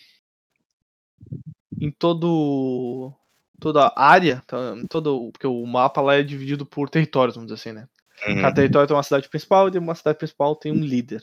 Em 1.80 1.90
todo. 1.92 3.14
Toda 3.62 3.94
a 3.96 4.04
área. 4.04 4.42
tá, 4.48 4.58
todo, 4.90 5.32
porque 5.32 5.46
o 5.48 5.66
mapa 5.66 6.02
lá 6.02 6.16
é 6.16 6.24
dividido 6.24 6.66
por 6.66 6.90
territórios, 6.90 7.36
vamos 7.36 7.52
dizer 7.52 7.62
assim, 7.62 7.78
né? 7.78 7.88
Uhum. 8.28 8.42
Cada 8.42 8.56
território 8.56 8.88
tem 8.88 8.98
uma 8.98 9.04
cidade 9.04 9.30
principal 9.30 9.68
e 9.68 9.72
de 9.72 9.78
uma 9.78 9.96
cidade 9.96 10.18
principal 10.18 10.56
tem 10.56 10.72
um 10.72 10.84
líder. 10.84 11.22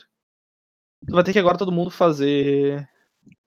Tu 1.05 1.13
vai 1.13 1.23
ter 1.23 1.33
que 1.33 1.39
agora 1.39 1.57
todo 1.57 1.71
mundo 1.71 1.91
fazer. 1.91 2.87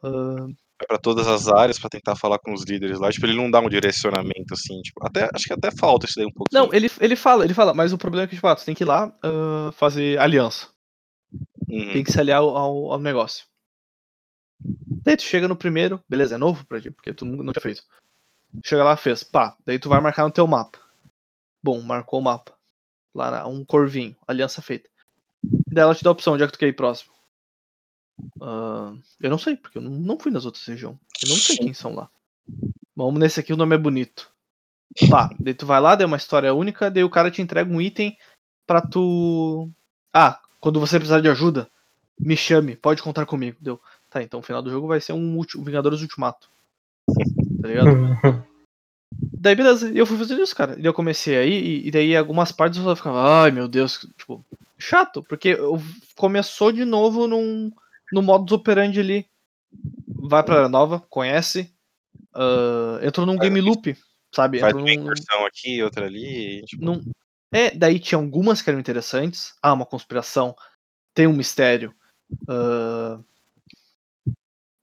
Vai 0.02 0.86
pra 0.86 0.98
todas 0.98 1.26
as 1.26 1.48
áreas 1.48 1.78
pra 1.78 1.88
tentar 1.88 2.16
falar 2.16 2.38
com 2.38 2.52
os 2.52 2.64
líderes 2.64 2.98
lá. 2.98 3.10
Tipo, 3.10 3.26
ele 3.26 3.36
não 3.36 3.50
dá 3.50 3.60
um 3.60 3.68
direcionamento 3.68 4.52
assim, 4.52 4.80
tipo, 4.82 5.04
até 5.06 5.28
acho 5.32 5.46
que 5.46 5.52
até 5.52 5.70
falta 5.70 6.06
isso 6.06 6.16
daí 6.16 6.26
um 6.26 6.32
pouquinho. 6.32 6.62
Não, 6.62 6.74
ele, 6.74 6.90
ele 7.00 7.16
fala, 7.16 7.44
ele 7.44 7.54
fala, 7.54 7.72
mas 7.72 7.92
o 7.92 7.98
problema 7.98 8.24
é 8.24 8.26
que, 8.26 8.34
tipo, 8.34 8.46
ah, 8.46 8.56
tu 8.56 8.64
tem 8.64 8.74
que 8.74 8.84
ir 8.84 8.86
lá 8.86 9.14
ah, 9.22 9.70
fazer 9.72 10.18
aliança. 10.18 10.68
Uhum. 11.68 11.92
Tem 11.92 12.04
que 12.04 12.12
se 12.12 12.20
aliar 12.20 12.40
ao, 12.40 12.92
ao, 12.92 12.98
negócio. 12.98 13.46
Daí 15.04 15.16
tu 15.16 15.22
chega 15.22 15.48
no 15.48 15.56
primeiro, 15.56 16.02
beleza, 16.08 16.34
é 16.34 16.38
novo 16.38 16.66
pra 16.66 16.80
ti, 16.80 16.90
porque 16.90 17.14
tu 17.14 17.24
não 17.24 17.52
tinha 17.52 17.62
feito. 17.62 17.82
Chega 18.64 18.84
lá, 18.84 18.96
fez, 18.96 19.22
pá, 19.22 19.56
daí 19.64 19.78
tu 19.78 19.88
vai 19.88 20.00
marcar 20.00 20.24
no 20.24 20.30
teu 20.30 20.46
mapa. 20.46 20.78
Bom, 21.62 21.80
marcou 21.80 22.20
o 22.20 22.22
mapa. 22.22 22.52
Lá, 23.14 23.30
na- 23.30 23.46
um 23.46 23.64
corvinho, 23.64 24.16
aliança 24.26 24.60
feita. 24.60 24.88
Daí 25.70 25.82
ela 25.82 25.94
te 25.94 26.04
dá 26.04 26.10
a 26.10 26.12
opção, 26.12 26.34
onde 26.34 26.42
é 26.42 26.46
que 26.46 26.52
tu 26.52 26.58
quer 26.58 26.68
ir 26.68 26.74
próximo? 26.76 27.12
Ah, 28.40 28.92
eu 29.20 29.30
não 29.30 29.38
sei, 29.38 29.56
porque 29.56 29.78
eu 29.78 29.82
não, 29.82 30.18
fui 30.18 30.30
nas 30.32 30.44
outras 30.44 30.64
regiões. 30.66 30.98
Eu 31.22 31.28
não 31.30 31.36
sei 31.36 31.56
quem 31.56 31.74
são 31.74 31.94
lá. 31.94 32.10
Vamos 32.94 33.18
nesse 33.20 33.40
aqui, 33.40 33.52
o 33.52 33.56
nome 33.56 33.74
é 33.74 33.78
bonito. 33.78 34.30
Pá, 35.08 35.30
daí 35.40 35.54
tu 35.54 35.64
vai 35.64 35.80
lá, 35.80 35.94
daí 35.94 36.04
é 36.04 36.06
uma 36.06 36.16
história 36.16 36.52
única, 36.52 36.90
daí 36.90 37.04
o 37.04 37.10
cara 37.10 37.30
te 37.30 37.40
entrega 37.40 37.70
um 37.70 37.80
item 37.80 38.16
pra 38.66 38.80
tu. 38.82 39.70
Ah, 40.12 40.40
quando 40.60 40.78
você 40.78 40.98
precisar 40.98 41.20
de 41.20 41.28
ajuda, 41.28 41.70
me 42.18 42.36
chame, 42.36 42.76
pode 42.76 43.02
contar 43.02 43.24
comigo. 43.24 43.56
Deu. 43.60 43.80
Tá, 44.10 44.22
então 44.22 44.40
o 44.40 44.42
final 44.42 44.62
do 44.62 44.70
jogo 44.70 44.86
vai 44.86 45.00
ser 45.00 45.12
um 45.14 45.40
Vingadores 45.64 46.02
Ultimato. 46.02 46.51
Tá 47.60 47.68
ligado? 47.68 47.90
Daí 49.42 49.56
beleza, 49.56 49.90
e 49.90 49.98
eu 49.98 50.06
fui 50.06 50.16
fazer 50.16 50.38
isso, 50.38 50.54
cara. 50.54 50.78
E 50.78 50.84
eu 50.84 50.94
comecei 50.94 51.36
aí, 51.36 51.52
e, 51.52 51.88
e 51.88 51.90
daí 51.90 52.16
algumas 52.16 52.52
partes 52.52 52.78
eu 52.78 52.94
ficava, 52.94 53.42
ai 53.42 53.50
meu 53.50 53.66
Deus, 53.66 54.06
tipo, 54.16 54.44
chato, 54.78 55.20
porque 55.24 55.48
eu, 55.48 55.82
começou 56.14 56.70
de 56.70 56.84
novo 56.84 57.26
num, 57.26 57.72
no 58.12 58.22
modus 58.22 58.52
operandi 58.52 59.00
ali. 59.00 59.26
Vai 60.16 60.44
pra 60.44 60.58
área 60.58 60.68
nova, 60.68 61.00
conhece, 61.10 61.74
ah, 62.32 63.00
entrou 63.02 63.26
num 63.26 63.36
game 63.36 63.60
loop, 63.60 63.96
sabe? 64.32 64.60
Faz 64.60 64.74
Entrou 64.74 64.86
uma 64.86 64.94
num, 64.94 65.02
incursão 65.02 65.44
aqui, 65.44 65.82
outra 65.82 66.06
ali. 66.06 66.60
e, 66.60 66.62
tipo, 66.62 66.84
num- 66.84 67.02
É, 67.50 67.72
daí 67.72 67.98
tinha 67.98 68.20
algumas 68.20 68.62
que 68.62 68.70
eram 68.70 68.78
interessantes. 68.78 69.54
Ah, 69.60 69.72
uma 69.72 69.84
conspiração, 69.84 70.54
tem 71.12 71.26
um 71.26 71.32
mistério. 71.32 71.92
ah, 72.48 73.18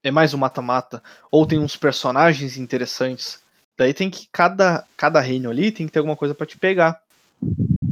É 0.04 0.12
mais 0.12 0.34
um 0.34 0.38
mata-mata. 0.38 1.04
Ou 1.32 1.46
tem 1.46 1.60
uns 1.60 1.76
personagens 1.76 2.58
interessantes. 2.58 3.42
Daí 3.78 3.94
tem 3.94 4.10
que. 4.10 4.28
Cada, 4.32 4.86
cada 4.98 5.20
reino 5.20 5.50
ali 5.50 5.72
tem 5.72 5.86
que 5.86 5.92
ter 5.92 6.00
alguma 6.00 6.16
coisa 6.16 6.34
pra 6.34 6.46
te 6.46 6.58
pegar. 6.58 7.02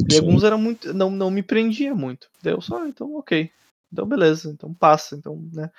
E 0.09 0.13
Sim. 0.13 0.19
alguns 0.19 0.43
eram 0.43 0.57
muito. 0.57 0.93
Não, 0.93 1.09
não 1.09 1.31
me 1.31 1.43
prendia 1.43 1.93
muito. 1.93 2.29
Daí 2.41 2.53
eu 2.53 2.61
só, 2.61 2.83
ah, 2.83 2.87
então 2.87 3.15
ok. 3.15 3.51
Então 3.91 4.05
beleza, 4.05 4.49
então 4.49 4.73
passa. 4.73 5.15
Então, 5.15 5.41
né? 5.53 5.71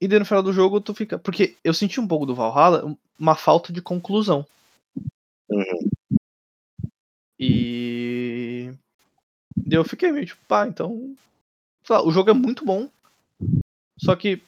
E 0.00 0.08
daí 0.08 0.18
no 0.18 0.24
final 0.24 0.42
do 0.42 0.52
jogo 0.52 0.80
tu 0.80 0.94
fica. 0.94 1.18
Porque 1.18 1.56
eu 1.64 1.74
senti 1.74 2.00
um 2.00 2.08
pouco 2.08 2.26
do 2.26 2.34
Valhalla 2.34 2.96
uma 3.18 3.34
falta 3.34 3.72
de 3.72 3.82
conclusão. 3.82 4.46
Uhum. 5.48 5.88
E. 7.38 8.72
daí 9.56 9.78
eu 9.78 9.84
fiquei 9.84 10.10
meio 10.10 10.26
tipo, 10.26 10.40
pá, 10.46 10.66
então. 10.66 11.14
lá, 11.88 12.02
o 12.02 12.10
jogo 12.10 12.30
é 12.30 12.34
muito 12.34 12.64
bom. 12.64 12.88
Só 13.98 14.16
que. 14.16 14.42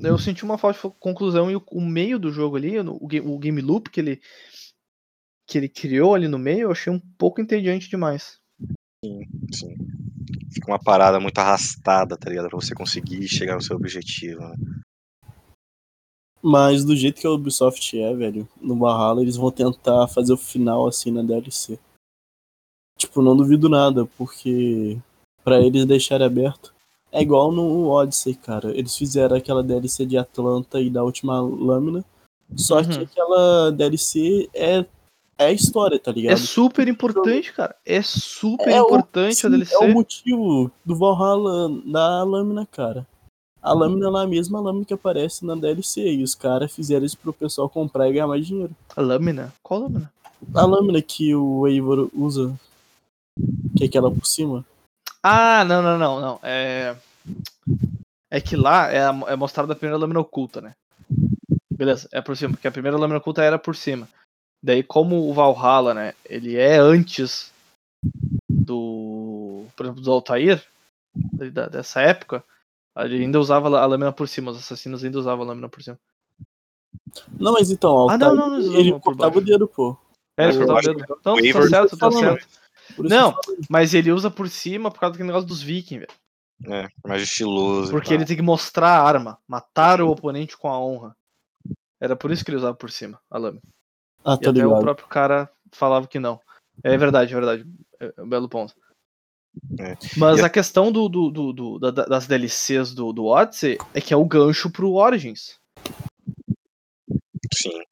Eu 0.00 0.18
senti 0.18 0.44
uma 0.44 0.58
falta 0.58 0.88
de 0.88 0.94
conclusão 0.98 1.50
e 1.50 1.56
o, 1.56 1.62
o 1.72 1.80
meio 1.80 2.18
do 2.18 2.30
jogo 2.30 2.56
ali, 2.56 2.78
o, 2.78 2.98
o 3.00 3.38
game 3.38 3.60
loop 3.60 3.90
que 3.90 4.00
ele. 4.00 4.20
que 5.46 5.58
ele 5.58 5.68
criou 5.68 6.14
ali 6.14 6.28
no 6.28 6.38
meio, 6.38 6.62
eu 6.62 6.72
achei 6.72 6.92
um 6.92 7.00
pouco 7.00 7.40
entediante 7.40 7.88
demais. 7.88 8.38
Sim. 9.04 9.76
Fica 10.52 10.66
uma 10.66 10.78
parada 10.78 11.20
muito 11.20 11.38
arrastada, 11.38 12.16
tá 12.16 12.28
ligado? 12.28 12.48
Pra 12.48 12.58
você 12.58 12.74
conseguir 12.74 13.28
chegar 13.28 13.54
no 13.54 13.62
seu 13.62 13.76
objetivo. 13.76 14.40
Né? 14.40 14.56
Mas 16.42 16.84
do 16.84 16.96
jeito 16.96 17.20
que 17.20 17.26
a 17.26 17.30
Ubisoft 17.30 17.98
é, 17.98 18.14
velho, 18.14 18.48
no 18.60 18.78
Valhalla, 18.78 19.22
eles 19.22 19.36
vão 19.36 19.50
tentar 19.50 20.08
fazer 20.08 20.32
o 20.32 20.36
final 20.36 20.86
assim 20.86 21.10
na 21.10 21.22
DLC. 21.22 21.78
Tipo, 22.96 23.22
não 23.22 23.36
duvido 23.36 23.68
nada, 23.68 24.06
porque 24.16 24.98
pra 25.44 25.60
eles 25.60 25.86
deixarem 25.86 26.26
aberto. 26.26 26.74
É 27.10 27.22
igual 27.22 27.50
no 27.52 27.88
Odyssey, 27.88 28.34
cara. 28.34 28.76
Eles 28.76 28.96
fizeram 28.96 29.36
aquela 29.36 29.62
DLC 29.62 30.04
de 30.04 30.18
Atlanta 30.18 30.80
e 30.80 30.90
da 30.90 31.02
última 31.02 31.40
lâmina. 31.40 32.04
Só 32.56 32.82
que 32.82 32.96
Uhum. 32.96 33.02
aquela 33.02 33.72
DLC 33.72 34.48
é, 34.54 34.84
é 35.38 35.46
a 35.46 35.52
história, 35.52 35.98
tá 35.98 36.10
É 36.10 36.14
ligado? 36.14 36.38
super 36.38 36.86
importante, 36.88 37.52
cara. 37.52 37.74
É 37.84 38.00
super 38.02 38.68
É 38.68 38.82
o- 38.82 38.86
importante 38.86 39.32
a 39.32 39.34
Sim, 39.34 39.50
DLC. 39.50 39.74
É 39.74 39.78
o 39.78 39.92
motivo 39.94 40.70
do 40.84 40.96
Valhalla 40.96 41.68
na 41.84 42.22
lâmina, 42.24 42.66
cara. 42.70 43.06
A 43.60 43.72
lâmina 43.72 44.08
lá 44.08 44.26
mesmo, 44.26 44.56
a 44.56 44.60
lâmina 44.60 44.84
que 44.84 44.94
aparece 44.94 45.44
na 45.44 45.54
DLC. 45.54 46.00
E 46.14 46.22
os 46.22 46.34
caras 46.34 46.72
fizeram 46.72 47.04
isso 47.04 47.18
pro 47.18 47.32
pessoal 47.32 47.68
comprar 47.68 48.08
e 48.08 48.12
ganhar 48.12 48.26
mais 48.26 48.46
dinheiro. 48.46 48.74
A 48.96 49.00
lâmina? 49.00 49.52
Qual 49.62 49.80
lâmina? 49.80 50.12
A 50.54 50.64
lâmina 50.64 51.02
que 51.02 51.34
o 51.34 51.66
Eivor 51.66 52.08
usa, 52.14 52.54
que 53.76 53.84
é 53.84 53.86
aquela 53.86 54.10
por 54.10 54.24
cima. 54.26 54.64
Ah, 55.30 55.62
não, 55.64 55.82
não, 55.82 55.98
não, 55.98 56.20
não. 56.20 56.40
É. 56.42 56.96
É 58.30 58.40
que 58.40 58.56
lá 58.56 58.90
é, 58.90 59.00
a- 59.04 59.24
é 59.28 59.36
mostrada 59.36 59.72
a 59.72 59.76
primeira 59.76 59.98
lâmina 59.98 60.20
oculta, 60.20 60.60
né? 60.60 60.74
Beleza, 61.70 62.08
é 62.12 62.20
por 62.22 62.36
cima, 62.36 62.54
porque 62.54 62.66
a 62.68 62.72
primeira 62.72 62.96
lâmina 62.96 63.18
oculta 63.18 63.42
era 63.42 63.58
por 63.58 63.76
cima. 63.76 64.08
Daí, 64.62 64.82
como 64.82 65.28
o 65.28 65.34
Valhalla, 65.34 65.92
né? 65.92 66.14
Ele 66.24 66.56
é 66.56 66.78
antes 66.78 67.52
do. 68.48 69.66
Por 69.76 69.84
exemplo, 69.86 70.02
do 70.02 70.12
Altair, 70.12 70.64
dessa 71.70 72.00
época, 72.00 72.42
ele 72.96 73.22
ainda 73.22 73.38
usava 73.38 73.68
a 73.78 73.86
lâmina 73.86 74.12
por 74.12 74.26
cima, 74.28 74.50
os 74.50 74.58
assassinos 74.58 75.04
ainda 75.04 75.18
usavam 75.18 75.44
a 75.44 75.48
lâmina 75.48 75.68
por 75.68 75.82
cima. 75.82 75.98
Não, 77.38 77.52
mas 77.52 77.70
então, 77.70 77.90
Ah, 78.08 78.12
Altair, 78.12 78.34
não, 78.34 78.34
não, 78.34 78.50
não, 78.50 78.58
não, 78.72 78.74
ele 78.80 78.98
cortava 79.00 79.38
o 79.38 79.40
dedo, 79.40 79.68
pô. 79.68 79.96
É, 80.36 80.44
ele 80.44 80.58
cortava 80.58 80.78
o 80.78 80.82
dedo. 80.82 81.16
Então, 81.20 81.36
tá 81.52 81.68
certo, 81.68 81.96
tá 81.96 82.10
certo. 82.10 82.57
Não, 82.98 83.32
que 83.40 83.56
mas 83.68 83.92
ele 83.94 84.10
usa 84.12 84.30
por 84.30 84.48
cima 84.48 84.90
por 84.90 85.00
causa 85.00 85.12
daquele 85.12 85.26
negócio 85.28 85.48
dos 85.48 85.60
vikings, 85.62 86.06
velho. 86.06 86.74
É, 86.74 86.88
mais 87.06 87.22
estiloso. 87.22 87.90
e 87.90 87.92
Porque 87.92 88.12
ele 88.14 88.24
tem 88.24 88.36
que 88.36 88.42
mostrar 88.42 88.88
a 88.98 89.02
arma, 89.02 89.38
matar 89.46 90.00
o 90.00 90.10
oponente 90.10 90.56
com 90.56 90.68
a 90.68 90.78
honra. 90.78 91.16
Era 92.00 92.16
por 92.16 92.30
isso 92.30 92.44
que 92.44 92.50
ele 92.50 92.56
usava 92.58 92.74
por 92.76 92.90
cima 92.90 93.20
a 93.30 93.38
lâmina. 93.38 93.62
Ah, 94.24 94.34
E 94.34 94.40
tá 94.44 94.50
até 94.50 94.50
o 94.50 94.52
ligado. 94.52 94.80
próprio 94.80 95.06
cara 95.08 95.50
falava 95.72 96.06
que 96.08 96.18
não. 96.18 96.40
É 96.82 96.96
verdade, 96.96 97.32
é 97.32 97.36
verdade. 97.36 97.66
É 98.00 98.12
é 98.16 98.22
um 98.22 98.28
belo 98.28 98.48
ponto. 98.48 98.74
É. 99.78 99.96
Mas 100.16 100.38
E 100.38 100.42
a- 100.42 100.46
a 100.46 100.50
questão 100.50 100.90
do, 100.92 101.08
do- 101.08 101.30
do- 101.30 101.52
do- 101.52 101.78
da- 101.78 102.04
das 102.06 102.26
DLCs 102.26 102.94
do, 102.94 103.12
do 103.12 103.24
Odyssey 103.26 103.76
é 103.94 104.00
que 104.00 104.12
é 104.14 104.16
o 104.16 104.24
gancho 104.24 104.70
pro 104.70 104.92
Origins. 104.92 105.58
Sim. 107.52 107.82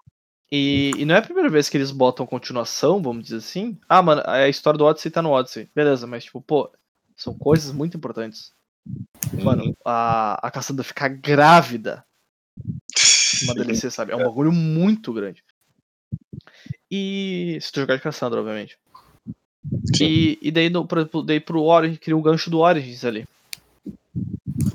E, 0.50 0.92
e 0.96 1.04
não 1.04 1.14
é 1.14 1.18
a 1.18 1.22
primeira 1.22 1.50
vez 1.50 1.68
que 1.68 1.76
eles 1.76 1.90
botam 1.90 2.26
continuação, 2.26 3.02
vamos 3.02 3.24
dizer 3.24 3.38
assim. 3.38 3.78
Ah, 3.88 4.00
mano, 4.02 4.22
a 4.24 4.48
história 4.48 4.78
do 4.78 4.84
Odyssey 4.84 5.10
tá 5.10 5.20
no 5.20 5.30
Odyssey. 5.30 5.68
Beleza, 5.74 6.06
mas 6.06 6.24
tipo, 6.24 6.40
pô, 6.40 6.70
são 7.16 7.34
coisas 7.34 7.72
muito 7.72 7.96
importantes. 7.96 8.52
Mano, 9.42 9.76
a, 9.84 10.46
a 10.46 10.50
Cassandra 10.50 10.84
ficar 10.84 11.08
grávida 11.08 12.04
uma 13.42 13.54
DLC, 13.54 13.90
sabe? 13.90 14.12
É 14.12 14.16
um 14.16 14.22
bagulho 14.22 14.52
muito 14.52 15.12
grande. 15.12 15.42
E. 16.90 17.58
Se 17.60 17.72
tu 17.72 17.80
jogar 17.80 17.96
de 17.96 18.02
Cassandra, 18.02 18.40
obviamente. 18.40 18.78
Sim. 19.96 20.04
E, 20.04 20.38
e 20.40 20.50
daí, 20.52 20.70
no, 20.70 20.86
por 20.86 20.98
exemplo, 20.98 21.22
daí 21.22 21.40
pro 21.40 21.62
Origins, 21.62 21.98
cria 21.98 22.16
o 22.16 22.22
gancho 22.22 22.48
do 22.48 22.60
Origins 22.60 23.04
ali. 23.04 23.26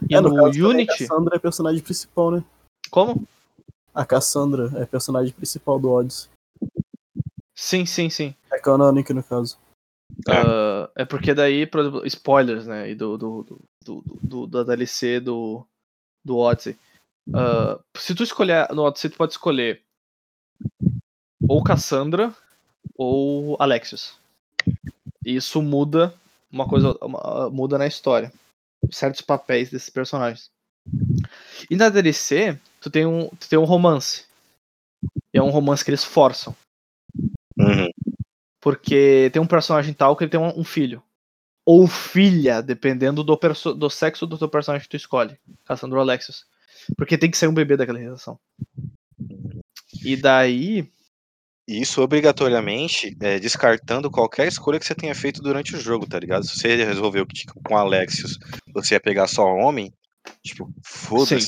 E 0.09 0.15
É, 0.15 0.19
no, 0.19 0.35
caso 0.35 0.51
também, 0.51 0.63
Unity. 0.63 0.91
A 0.91 1.07
Cassandra 1.07 1.35
é 1.37 1.39
personagem 1.39 1.81
principal, 1.81 2.31
né? 2.31 2.43
Como? 2.89 3.25
A 3.93 4.05
Cassandra 4.05 4.71
é 4.79 4.83
a 4.83 4.87
personagem 4.87 5.33
principal 5.33 5.79
do 5.79 5.89
Odyssey. 5.91 6.29
Sim, 7.55 7.85
sim, 7.85 8.09
sim. 8.09 8.35
É 8.51 8.59
canônica, 8.59 9.13
no 9.13 9.23
caso. 9.23 9.57
É. 10.27 10.31
Ah, 10.31 10.89
é 10.95 11.05
porque 11.05 11.33
daí, 11.33 11.65
por 11.67 11.81
exemplo, 11.81 12.05
spoilers, 12.07 12.65
né? 12.67 12.89
E 12.89 12.95
do, 12.95 13.17
do, 13.17 13.43
do, 13.43 13.59
do, 13.83 14.03
do- 14.21 14.47
da 14.47 14.63
DLC 14.63 15.19
do, 15.19 15.65
do 16.23 16.37
Odyssey. 16.37 16.77
Ah, 17.33 17.79
se 17.97 18.15
tu 18.15 18.23
escolher 18.23 18.67
no 18.73 18.83
Odyssey, 18.83 19.09
tu 19.09 19.17
pode 19.17 19.33
escolher 19.33 19.81
ou 21.47 21.63
Cassandra 21.63 22.33
ou 22.95 23.57
Alexios. 23.59 24.17
E 25.25 25.35
isso 25.35 25.61
muda 25.61 26.13
uma 26.51 26.67
coisa, 26.67 26.97
uma- 27.01 27.49
muda 27.49 27.77
na 27.77 27.87
história. 27.87 28.31
Certos 28.89 29.21
papéis 29.21 29.69
desses 29.69 29.89
personagens. 29.89 30.49
E 31.69 31.75
na 31.75 31.89
DLC, 31.89 32.59
tu 32.79 32.89
tem 32.89 33.05
um, 33.05 33.29
tu 33.29 33.47
tem 33.47 33.59
um 33.59 33.63
romance. 33.63 34.25
E 35.33 35.37
é 35.37 35.41
um 35.41 35.49
romance 35.49 35.83
que 35.83 35.91
eles 35.91 36.03
forçam. 36.03 36.55
Uhum. 37.57 37.89
Porque 38.59 39.29
tem 39.33 39.41
um 39.41 39.47
personagem 39.47 39.93
tal 39.93 40.15
que 40.15 40.23
ele 40.23 40.31
tem 40.31 40.39
um, 40.39 40.59
um 40.59 40.63
filho. 40.63 41.01
Ou 41.65 41.87
filha, 41.87 42.61
dependendo 42.61 43.23
do, 43.23 43.39
do 43.75 43.89
sexo 43.89 44.25
do 44.25 44.37
teu 44.37 44.49
personagem 44.49 44.83
que 44.83 44.89
tu 44.89 44.97
escolhe. 44.97 45.37
Cassandra 45.65 45.97
ou 45.97 46.01
Alexios. 46.01 46.45
Porque 46.97 47.17
tem 47.17 47.29
que 47.29 47.37
ser 47.37 47.47
um 47.47 47.53
bebê 47.53 47.77
daquela 47.77 47.99
relação. 47.99 48.39
E 50.03 50.15
daí. 50.15 50.89
Isso 51.67 52.01
obrigatoriamente 52.01 53.15
é, 53.21 53.39
descartando 53.39 54.11
qualquer 54.11 54.47
escolha 54.47 54.79
que 54.79 54.85
você 54.85 54.95
tenha 54.95 55.15
feito 55.15 55.41
durante 55.41 55.75
o 55.75 55.79
jogo, 55.79 56.07
tá 56.07 56.19
ligado? 56.19 56.45
Se 56.45 56.57
você 56.57 56.83
resolveu 56.83 57.25
que 57.25 57.35
tipo, 57.35 57.53
com 57.63 57.77
Alexios 57.77 58.37
você 58.73 58.95
ia 58.95 58.99
pegar 58.99 59.27
só 59.27 59.45
homem, 59.45 59.93
tipo, 60.43 60.71
foda-se. 60.83 61.41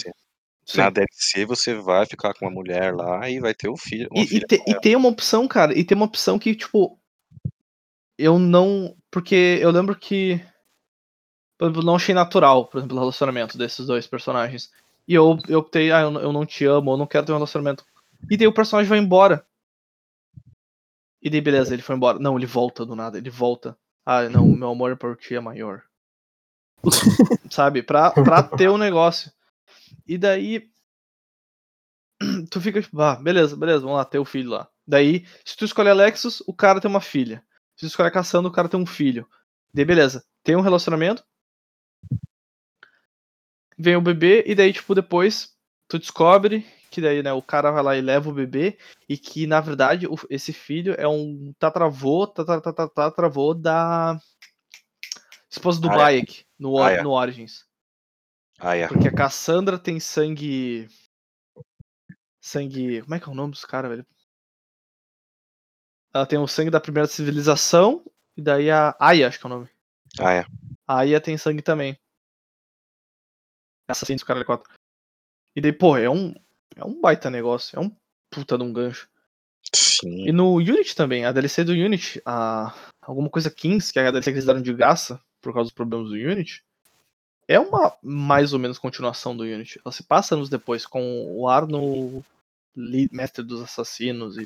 sim. 0.65 0.77
Na 0.77 0.89
DLC 0.89 1.45
você 1.45 1.73
vai 1.75 2.05
ficar 2.05 2.33
com 2.33 2.45
uma 2.45 2.51
mulher 2.53 2.95
lá 2.95 3.29
e 3.29 3.39
vai 3.39 3.53
ter 3.53 3.69
um 3.69 3.77
filho. 3.77 4.09
E, 4.13 4.37
e, 4.37 4.39
te- 4.39 4.63
e 4.67 4.79
tem 4.79 4.95
uma 4.95 5.09
opção, 5.09 5.47
cara, 5.47 5.77
e 5.77 5.83
tem 5.83 5.95
uma 5.95 6.05
opção 6.05 6.39
que, 6.39 6.55
tipo. 6.55 6.97
Eu 8.17 8.37
não. 8.39 8.95
Porque 9.11 9.59
eu 9.61 9.71
lembro 9.71 9.95
que. 9.95 10.39
Por 11.57 11.65
exemplo, 11.65 11.83
não 11.83 11.95
achei 11.95 12.13
natural, 12.15 12.65
por 12.67 12.77
exemplo, 12.79 12.95
o 12.97 12.99
relacionamento 12.99 13.57
desses 13.57 13.85
dois 13.85 14.07
personagens. 14.07 14.71
E 15.07 15.13
eu, 15.13 15.37
eu 15.47 15.59
optei, 15.59 15.91
ah, 15.91 16.01
eu, 16.01 16.11
não- 16.11 16.21
eu 16.21 16.31
não 16.33 16.45
te 16.45 16.65
amo, 16.65 16.91
eu 16.91 16.97
não 16.97 17.07
quero 17.07 17.25
ter 17.25 17.31
um 17.31 17.35
relacionamento. 17.35 17.85
E 18.29 18.37
daí 18.37 18.47
o 18.47 18.53
personagem 18.53 18.89
vai 18.89 18.99
embora. 18.99 19.45
E 21.21 21.29
daí, 21.29 21.41
beleza, 21.41 21.73
ele 21.73 21.81
foi 21.81 21.95
embora. 21.95 22.19
Não, 22.19 22.37
ele 22.37 22.45
volta 22.45 22.85
do 22.85 22.95
nada, 22.95 23.17
ele 23.17 23.29
volta. 23.29 23.77
Ah, 24.05 24.27
não, 24.29 24.45
meu 24.47 24.69
amor 24.71 24.97
por 24.97 25.15
ti 25.17 25.35
é 25.35 25.39
maior. 25.39 25.83
Sabe? 27.49 27.83
Pra, 27.83 28.11
pra 28.11 28.43
ter 28.43 28.69
o 28.69 28.77
negócio. 28.77 29.31
E 30.07 30.17
daí. 30.17 30.69
Tu 32.49 32.61
fica 32.61 32.81
tipo, 32.81 32.99
ah, 33.01 33.15
beleza, 33.15 33.55
beleza, 33.55 33.81
vamos 33.81 33.97
lá, 33.97 34.05
ter 34.05 34.19
o 34.19 34.25
filho 34.25 34.51
lá. 34.51 34.67
Daí, 34.87 35.25
se 35.43 35.57
tu 35.57 35.65
escolher 35.65 35.89
Alexis, 35.91 36.41
o 36.47 36.53
cara 36.53 36.79
tem 36.79 36.89
uma 36.89 37.01
filha. 37.01 37.43
Se 37.75 37.85
tu 37.85 37.89
escolher 37.89 38.11
Cassandra, 38.11 38.49
o 38.49 38.53
cara 38.53 38.69
tem 38.69 38.79
um 38.79 38.85
filho. 38.85 39.27
Daí, 39.73 39.83
beleza, 39.83 40.23
tem 40.43 40.55
um 40.55 40.61
relacionamento. 40.61 41.23
Vem 43.77 43.95
o 43.95 44.01
bebê, 44.01 44.43
e 44.47 44.53
daí, 44.55 44.71
tipo, 44.71 44.93
depois 44.93 45.53
tu 45.87 45.97
descobre 45.97 46.65
que 46.91 47.01
daí, 47.01 47.23
né, 47.23 47.33
o 47.33 47.41
cara 47.41 47.71
vai 47.71 47.81
lá 47.81 47.97
e 47.97 48.01
leva 48.01 48.29
o 48.29 48.33
bebê, 48.33 48.77
e 49.09 49.17
que, 49.17 49.47
na 49.47 49.59
verdade, 49.59 50.05
o- 50.05 50.15
esse 50.29 50.53
filho 50.53 50.93
é 50.95 51.07
um 51.07 51.51
tatravô, 51.57 52.27
tatravô, 52.27 52.71
tatravô 52.71 53.53
da 53.55 54.19
esposa 55.49 55.81
do 55.81 55.89
Ah, 55.89 55.93
é. 55.93 55.97
Bayek, 55.97 56.42
no, 56.59 56.81
Ah, 56.81 56.91
é. 56.91 57.01
no 57.01 57.11
Origins. 57.11 57.65
Ah, 58.59 58.75
é. 58.75 58.87
Porque 58.87 59.07
a 59.07 59.13
Cassandra 59.13 59.77
tem 59.77 59.99
sangue. 59.99 60.87
Sangue. 62.41 63.01
Como 63.01 63.15
é 63.15 63.19
que 63.19 63.27
é 63.27 63.31
o 63.31 63.35
nome 63.35 63.51
dos 63.51 63.65
caras, 63.65 63.91
velho? 63.91 64.05
Ela 66.13 66.25
tem 66.25 66.37
o 66.37 66.47
sangue 66.47 66.69
da 66.69 66.79
primeira 66.79 67.07
civilização. 67.07 68.05
E 68.37 68.41
daí 68.41 68.69
a 68.69 68.95
Aya, 68.99 69.27
acho 69.27 69.39
que 69.39 69.45
é 69.45 69.47
o 69.47 69.49
nome. 69.49 69.69
Ah, 70.19 70.33
é. 70.33 70.45
A 70.87 70.99
Aya 70.99 71.19
tem 71.19 71.37
sangue 71.37 71.61
também. 71.61 71.97
Assassino 73.87 74.17
dos 74.17 74.23
caras 74.23 74.43
4. 74.45 74.71
E 75.55 75.61
daí, 75.61 75.73
pô, 75.73 75.97
é 75.97 76.09
um. 76.09 76.33
É 76.75 76.83
um 76.85 76.99
baita 77.01 77.29
negócio. 77.29 77.77
É 77.77 77.81
um 77.81 77.95
puta 78.31 78.57
de 78.57 78.63
um 78.63 78.73
gancho. 78.73 79.09
Sim. 79.75 80.27
E 80.27 80.31
no 80.31 80.55
Unity 80.55 80.95
também, 80.95 81.25
a 81.25 81.31
DLC 81.31 81.63
do 81.63 81.71
Unity, 81.71 82.21
a. 82.25 82.73
Alguma 83.01 83.29
coisa 83.29 83.51
15, 83.51 83.91
que 83.91 83.99
é 83.99 84.07
a 84.07 84.11
DLC 84.11 84.31
que 84.31 84.35
eles 84.35 84.45
deram 84.45 84.61
de 84.61 84.73
graça 84.73 85.21
por 85.43 85.53
causa 85.53 85.67
dos 85.67 85.73
problemas 85.75 86.07
do 86.09 86.15
Unity. 86.15 86.63
É 87.47 87.59
uma 87.59 87.95
mais 88.01 88.53
ou 88.53 88.59
menos 88.59 88.79
continuação 88.79 89.35
do 89.35 89.43
Unity. 89.43 89.79
Ela 89.85 89.91
se 89.91 90.03
passa 90.03 90.33
anos 90.33 90.49
depois, 90.49 90.85
com 90.85 91.37
o 91.37 91.47
Arno, 91.47 92.23
mestre 93.11 93.43
dos 93.43 93.61
assassinos 93.61 94.37
e. 94.37 94.45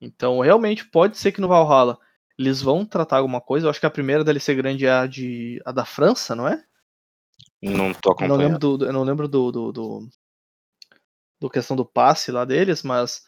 Então, 0.00 0.40
realmente, 0.40 0.84
pode 0.86 1.16
ser 1.18 1.30
que 1.32 1.40
no 1.40 1.48
Valhalla 1.48 1.98
eles 2.38 2.60
vão 2.60 2.84
tratar 2.84 3.18
alguma 3.18 3.40
coisa. 3.40 3.66
Eu 3.66 3.70
acho 3.70 3.78
que 3.78 3.86
a 3.86 3.90
primeira 3.90 4.24
DLC 4.24 4.54
grande 4.54 4.86
é 4.86 4.90
a, 4.90 5.06
de, 5.06 5.62
a 5.64 5.70
da 5.70 5.84
França, 5.84 6.34
não 6.34 6.48
é? 6.48 6.64
Não 7.62 7.92
tô 7.92 8.10
Eu 8.10 8.28
não 8.28 8.36
lembro 8.36 8.56
acompanhando. 8.56 8.78
do- 8.78 8.86
eu 8.86 8.92
não 8.92 9.04
lembro 9.04 9.28
do, 9.28 9.52
do, 9.52 9.72
do, 9.72 10.08
do 11.40 11.50
questão 11.50 11.76
do 11.76 11.84
passe 11.84 12.32
lá 12.32 12.44
deles, 12.44 12.82
mas 12.82 13.24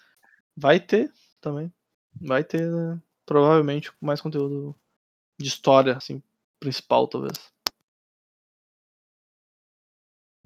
vai 0.56 0.80
ter 0.80 1.12
também. 1.40 1.72
Vai 2.20 2.43
ter, 2.43 2.68
né, 2.70 3.01
provavelmente, 3.24 3.93
mais 4.01 4.20
conteúdo 4.20 4.74
de 5.38 5.48
história, 5.48 5.96
assim, 5.96 6.22
principal, 6.60 7.06
talvez. 7.08 7.38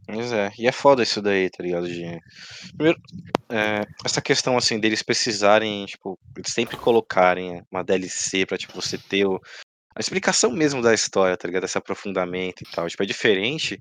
Mas 0.08 0.32
é, 0.32 0.50
e 0.58 0.66
é 0.66 0.72
foda 0.72 1.02
isso 1.02 1.22
daí, 1.22 1.48
tá 1.50 1.62
ligado? 1.62 1.86
De... 1.86 2.18
Primeiro, 2.76 2.98
é, 3.48 3.84
essa 4.04 4.20
questão 4.20 4.56
assim 4.56 4.80
deles 4.80 5.02
precisarem, 5.02 5.86
tipo, 5.86 6.18
eles 6.36 6.52
sempre 6.52 6.76
colocarem 6.76 7.62
uma 7.70 7.84
DLC 7.84 8.44
pra 8.44 8.58
tipo, 8.58 8.74
você 8.74 8.98
ter 8.98 9.24
o- 9.26 9.40
a 9.94 10.00
explicação 10.00 10.50
mesmo 10.50 10.82
da 10.82 10.94
história, 10.94 11.36
tá 11.36 11.46
ligado? 11.46 11.64
Esse 11.64 11.78
aprofundamento 11.78 12.62
e 12.62 12.70
tal. 12.72 12.88
Tipo, 12.88 13.02
é 13.02 13.06
diferente 13.06 13.76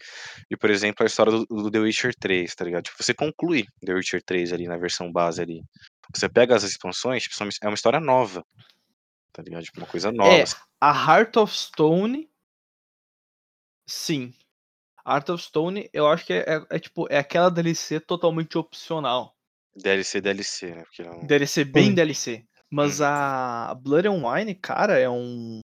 de, 0.49 0.57
por 0.57 0.69
exemplo, 0.69 1.03
a 1.03 1.07
história 1.07 1.31
do, 1.31 1.45
do 1.45 1.71
The 1.71 1.79
Witcher 1.79 2.13
3, 2.19 2.53
tá 2.53 2.65
ligado? 2.65 2.83
Tipo, 2.83 3.01
você 3.01 3.13
conclui 3.13 3.65
The 3.83 3.93
Witcher 3.93 4.21
3 4.23 4.51
ali 4.53 4.67
na 4.67 4.77
versão 4.77 5.11
base 5.11 5.41
ali. 5.41 5.63
Você 6.13 6.27
pega 6.27 6.55
as 6.55 6.63
expansões, 6.63 7.23
tipo, 7.23 7.35
é 7.63 7.67
uma 7.67 7.73
história 7.75 7.99
nova. 7.99 8.43
Tá 9.31 9.41
ligado? 9.41 9.63
Tipo, 9.63 9.79
uma 9.79 9.87
coisa 9.87 10.11
nova. 10.11 10.31
É, 10.33 10.41
assim. 10.41 10.57
A 10.81 10.91
Heart 10.91 11.37
of 11.37 11.55
Stone, 11.55 12.29
sim. 13.87 14.33
Heart 15.07 15.29
of 15.29 15.43
Stone, 15.43 15.89
eu 15.93 16.07
acho 16.07 16.25
que 16.25 16.33
é, 16.33 16.45
é- 16.47 16.65
é, 16.69 16.79
tipo, 16.79 17.07
é 17.09 17.17
aquela 17.17 17.49
DLC 17.49 17.99
totalmente 17.99 18.57
opcional. 18.57 19.35
DLC, 19.75 20.21
DLC, 20.21 20.75
né? 20.75 20.83
Porque 20.83 21.03
não... 21.03 21.25
DLC 21.25 21.63
bem 21.63 21.89
Sim. 21.89 21.95
DLC. 21.95 22.45
Mas 22.71 22.99
Hum. 23.01 23.05
a 23.05 23.75
Blood 23.81 24.07
and 24.07 24.23
Wine, 24.23 24.55
cara, 24.55 24.99
é 24.99 25.09
um. 25.09 25.59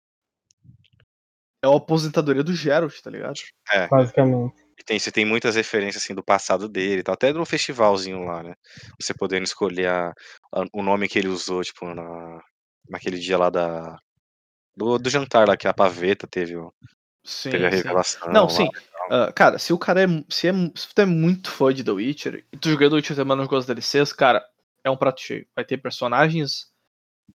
É 1.63 1.67
uma 1.67 1.77
aposentadoria 1.77 2.43
do 2.43 2.53
Geralt, 2.53 2.99
tá 3.01 3.09
ligado? 3.09 3.39
É, 3.71 3.87
basicamente. 3.87 4.55
E 4.79 4.83
tem, 4.83 4.99
você 4.99 5.11
tem 5.11 5.25
muitas 5.25 5.55
referências 5.55 6.03
assim 6.03 6.13
do 6.13 6.23
passado 6.23 6.67
dele, 6.69 6.99
e 7.01 7.03
tal, 7.03 7.13
até 7.13 7.31
no 7.33 7.45
festivalzinho 7.45 8.25
lá, 8.25 8.43
né? 8.43 8.53
Você 8.99 9.13
podendo 9.13 9.43
escolher 9.43 9.87
a- 9.87 10.09
a- 10.53 10.65
o 10.73 10.81
nome 10.83 11.07
que 11.07 11.17
ele 11.19 11.27
usou, 11.27 11.63
tipo, 11.63 11.85
na, 11.93 12.41
naquele 12.89 13.17
dia 13.19 13.37
lá 13.37 13.49
da. 13.49 13.97
Do, 14.75 14.97
do 14.97 15.09
jantar 15.09 15.47
lá 15.47 15.55
que 15.55 15.67
a 15.67 15.73
paveta 15.73 16.27
teve, 16.27 16.55
Sim, 17.23 17.49
teve 17.51 17.65
a 17.65 17.71
sim. 17.71 17.77
revelação. 17.77 18.31
Não, 18.31 18.43
lá. 18.43 18.49
sim. 18.49 18.69
Ah, 19.09 19.31
cara, 19.33 19.57
se 19.59 19.71
o 19.71 19.77
cara 19.77 20.03
é. 20.03 20.07
Se, 20.29 20.47
é, 20.47 20.53
se 20.75 20.93
tu 20.93 21.01
é 21.01 21.05
muito 21.05 21.49
fã 21.51 21.73
de 21.73 21.83
The 21.83 21.91
Witcher 21.91 22.43
e 22.51 22.57
tu 22.57 22.69
jogou 22.69 22.89
The 22.89 22.95
Witcher 22.97 23.15
semana 23.15 23.47
com 23.47 23.55
as 23.55 23.65
DLCs, 23.65 24.11
cara, 24.13 24.43
é 24.83 24.89
um 24.89 24.97
prato 24.97 25.21
cheio. 25.21 25.45
Vai 25.55 25.63
ter 25.63 25.77
personagens 25.77 26.67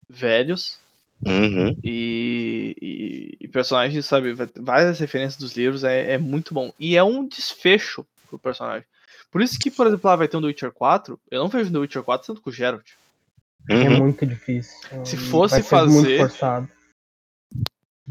velhos 0.10 0.80
Uhum. 1.26 1.76
e, 1.84 2.76
e, 2.82 3.38
e 3.41 3.48
personagens, 3.49 4.06
sabe, 4.06 4.34
várias 4.56 4.99
referências 4.99 5.36
dos 5.38 5.56
livros, 5.57 5.84
é, 5.84 6.14
é 6.14 6.18
muito 6.18 6.53
bom. 6.53 6.72
E 6.80 6.95
é 6.95 7.03
um 7.03 7.28
desfecho 7.28 8.06
pro 8.30 8.40
personagem. 8.40 8.86
Por 9.30 9.41
isso 9.41 9.60
que, 9.60 9.70
por 9.70 9.86
exemplo, 9.86 10.10
lá 10.10 10.16
vai 10.16 10.28
ter 10.30 10.38
um 10.38 10.41
The 10.41 10.48
Witcher 10.48 10.72
4, 10.72 11.20
eu 11.30 11.40
não 11.41 11.49
vejo 11.49 11.72
The 11.72 11.78
Witcher 11.78 12.03
4 12.03 12.28
tanto 12.28 12.41
com 12.41 12.49
o 12.49 12.53
Geralt. 12.53 12.88
É 13.70 13.74
Uhum. 13.76 13.98
muito 13.98 14.26
difícil. 14.26 14.74
Se 15.06 15.18
fosse 15.18 15.61
vai 15.61 15.64
ser 15.64 15.91
muito 15.91 16.18
fazer- 16.18 16.70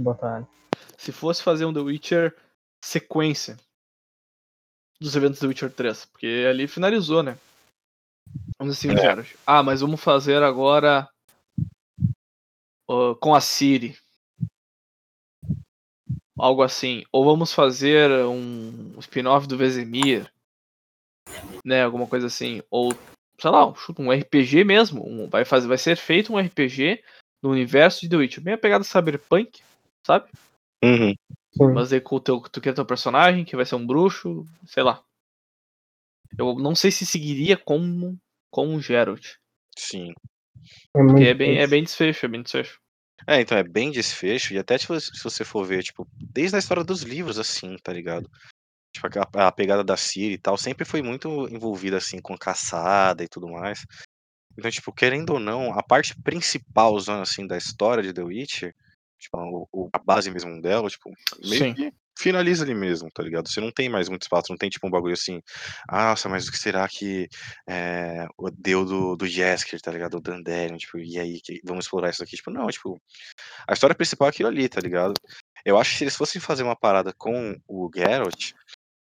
forçado. 0.02 0.46
Botar. 0.46 0.48
Se 0.96 1.12
fosse 1.12 1.42
fazer 1.42 1.64
um 1.64 1.72
The 1.72 1.80
Witcher 1.80 2.36
sequência 2.84 3.56
dos 5.00 5.14
eventos 5.14 5.38
do 5.38 5.48
Witcher 5.48 5.70
3, 5.70 6.06
porque 6.06 6.46
ali 6.48 6.66
finalizou, 6.66 7.22
né? 7.22 7.38
Vamos 8.58 8.76
assim, 8.76 8.90
É. 8.90 9.36
Ah, 9.46 9.62
mas 9.62 9.80
vamos 9.80 10.00
fazer 10.00 10.42
agora 10.42 11.08
ah, 12.88 13.14
com 13.20 13.34
a 13.34 13.40
Ciri. 13.40 13.96
Algo 16.36 16.62
assim. 16.62 17.04
Ou 17.12 17.24
vamos 17.24 17.52
fazer 17.52 18.10
um 18.26 18.98
spin-off 18.98 19.46
do 19.46 19.56
Vesemir. 19.56 20.30
Né, 21.64 21.82
alguma 21.82 22.06
coisa 22.06 22.26
assim. 22.26 22.62
Ou, 22.70 22.92
sei 23.40 23.50
lá, 23.50 23.72
chuta 23.74 24.02
um 24.02 24.10
RPG 24.10 24.64
mesmo. 24.64 25.06
Um- 25.06 25.28
vai, 25.28 25.44
fazer, 25.44 25.68
vai 25.68 25.78
ser 25.78 25.96
feito 25.96 26.32
um 26.32 26.38
RPG 26.38 27.02
no 27.42 27.50
universo 27.50 28.00
de 28.00 28.08
The 28.08 28.16
Witcher. 28.16 28.42
Bem 28.42 28.54
a 28.54 28.58
pegada 28.58 28.84
cyberpunk, 28.84 29.60
sabe? 30.08 30.30
Uhum. 30.82 31.14
Mas 31.74 31.92
aí 31.92 32.00
com 32.00 32.16
o 32.16 32.20
teu, 32.20 32.40
tu 32.40 32.60
quer 32.60 32.72
teu 32.72 32.86
personagem, 32.86 33.44
que 33.44 33.56
vai 33.56 33.66
ser 33.66 33.74
um 33.74 33.86
bruxo, 33.86 34.46
sei 34.66 34.82
lá. 34.82 35.04
Eu 36.38 36.54
não 36.58 36.74
sei 36.74 36.90
se 36.90 37.04
seguiria 37.04 37.56
como, 37.56 38.18
como 38.50 38.72
um 38.72 38.80
Geralt. 38.80 39.34
Sim. 39.76 40.14
É, 40.96 40.98
muito 41.02 41.10
Porque 41.16 41.24
é 41.24 41.34
bem, 41.34 41.58
é 41.58 41.66
bem 41.66 41.82
desfecho, 41.82 42.24
é 42.24 42.28
bem 42.28 42.42
desfecho. 42.42 42.80
É, 43.26 43.40
então 43.40 43.58
é 43.58 43.62
bem 43.64 43.90
desfecho, 43.90 44.54
e 44.54 44.58
até 44.58 44.78
tipo, 44.78 44.98
se 44.98 45.22
você 45.22 45.44
for 45.44 45.64
ver, 45.66 45.82
tipo, 45.82 46.06
desde 46.32 46.56
a 46.56 46.58
história 46.58 46.84
dos 46.84 47.02
livros, 47.02 47.38
assim, 47.38 47.76
tá 47.82 47.92
ligado? 47.92 48.30
Tipo, 48.94 49.08
aquela- 49.08 49.28
a 49.34 49.52
pegada 49.52 49.84
da 49.84 49.96
Ciri 49.96 50.34
e 50.34 50.38
tal, 50.38 50.56
sempre 50.56 50.84
foi 50.84 51.02
muito 51.02 51.48
envolvida, 51.48 51.98
assim, 51.98 52.20
com 52.20 52.38
caçada 52.38 53.22
e 53.22 53.28
tudo 53.28 53.48
mais. 53.48 53.84
Então, 54.56 54.70
tipo, 54.70 54.92
querendo 54.92 55.34
ou 55.34 55.40
não, 55.40 55.72
a 55.76 55.82
parte 55.82 56.14
principal, 56.22 56.98
zona, 56.98 57.22
assim, 57.22 57.46
da 57.46 57.56
história 57.58 58.02
de 58.02 58.12
The 58.12 58.22
Witcher, 58.22 58.74
tipo, 59.18 59.68
o- 59.72 59.88
a 59.92 59.98
base 59.98 60.30
mesmo 60.30 60.60
dela, 60.60 60.88
tipo, 60.88 61.10
meio 61.44 61.64
Sim. 61.64 61.74
que 61.74 61.92
finaliza 62.18 62.64
ali 62.64 62.74
mesmo, 62.74 63.08
tá 63.12 63.22
ligado? 63.22 63.48
Você 63.48 63.60
não 63.60 63.70
tem 63.70 63.88
mais 63.88 64.08
muito 64.08 64.22
espaço, 64.22 64.50
não 64.50 64.56
tem 64.56 64.68
tipo 64.68 64.86
um 64.86 64.90
bagulho 64.90 65.14
assim, 65.14 65.40
"Ah, 65.88 66.10
nossa, 66.10 66.28
mas 66.28 66.48
o 66.48 66.50
que 66.52 66.58
será 66.58 66.88
que 66.88 67.28
eh, 67.68 68.26
o 68.36 68.50
deu 68.50 68.84
do, 68.84 69.16
do 69.16 69.26
Jesker, 69.26 69.80
tá 69.80 69.90
ligado? 69.92 70.16
O 70.16 70.20
Dandelion, 70.20 70.76
tipo, 70.76 70.98
e 70.98 71.18
aí, 71.18 71.40
que, 71.40 71.60
vamos 71.64 71.84
explorar 71.84 72.10
isso 72.10 72.22
aqui? 72.22 72.36
Tipo, 72.36 72.50
não, 72.50 72.66
tipo, 72.68 73.00
a 73.68 73.72
história 73.72 73.94
principal 73.94 74.26
é 74.28 74.30
aquilo 74.30 74.48
ali, 74.48 74.68
tá 74.68 74.80
ligado? 74.80 75.14
Eu 75.64 75.78
acho 75.78 75.92
que 75.92 75.98
se 75.98 76.04
eles 76.04 76.16
fossem 76.16 76.40
fazer 76.40 76.62
uma 76.62 76.74
parada 76.76 77.12
com 77.12 77.56
o 77.68 77.90
Geralt, 77.94 78.52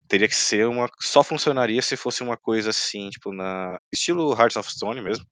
teria 0.07 0.27
que 0.27 0.35
ser 0.35 0.67
uma. 0.67 0.89
Só 0.99 1.23
funcionaria 1.23 1.81
se 1.81 1.95
fosse 1.97 2.23
uma 2.23 2.37
coisa 2.37 2.69
assim, 2.71 3.09
tipo, 3.09 3.31
na. 3.33 3.79
Estilo 3.93 4.31
Hearts 4.33 4.55
of 4.57 4.71
Stone 4.71 5.01
mesmo. 5.01 5.25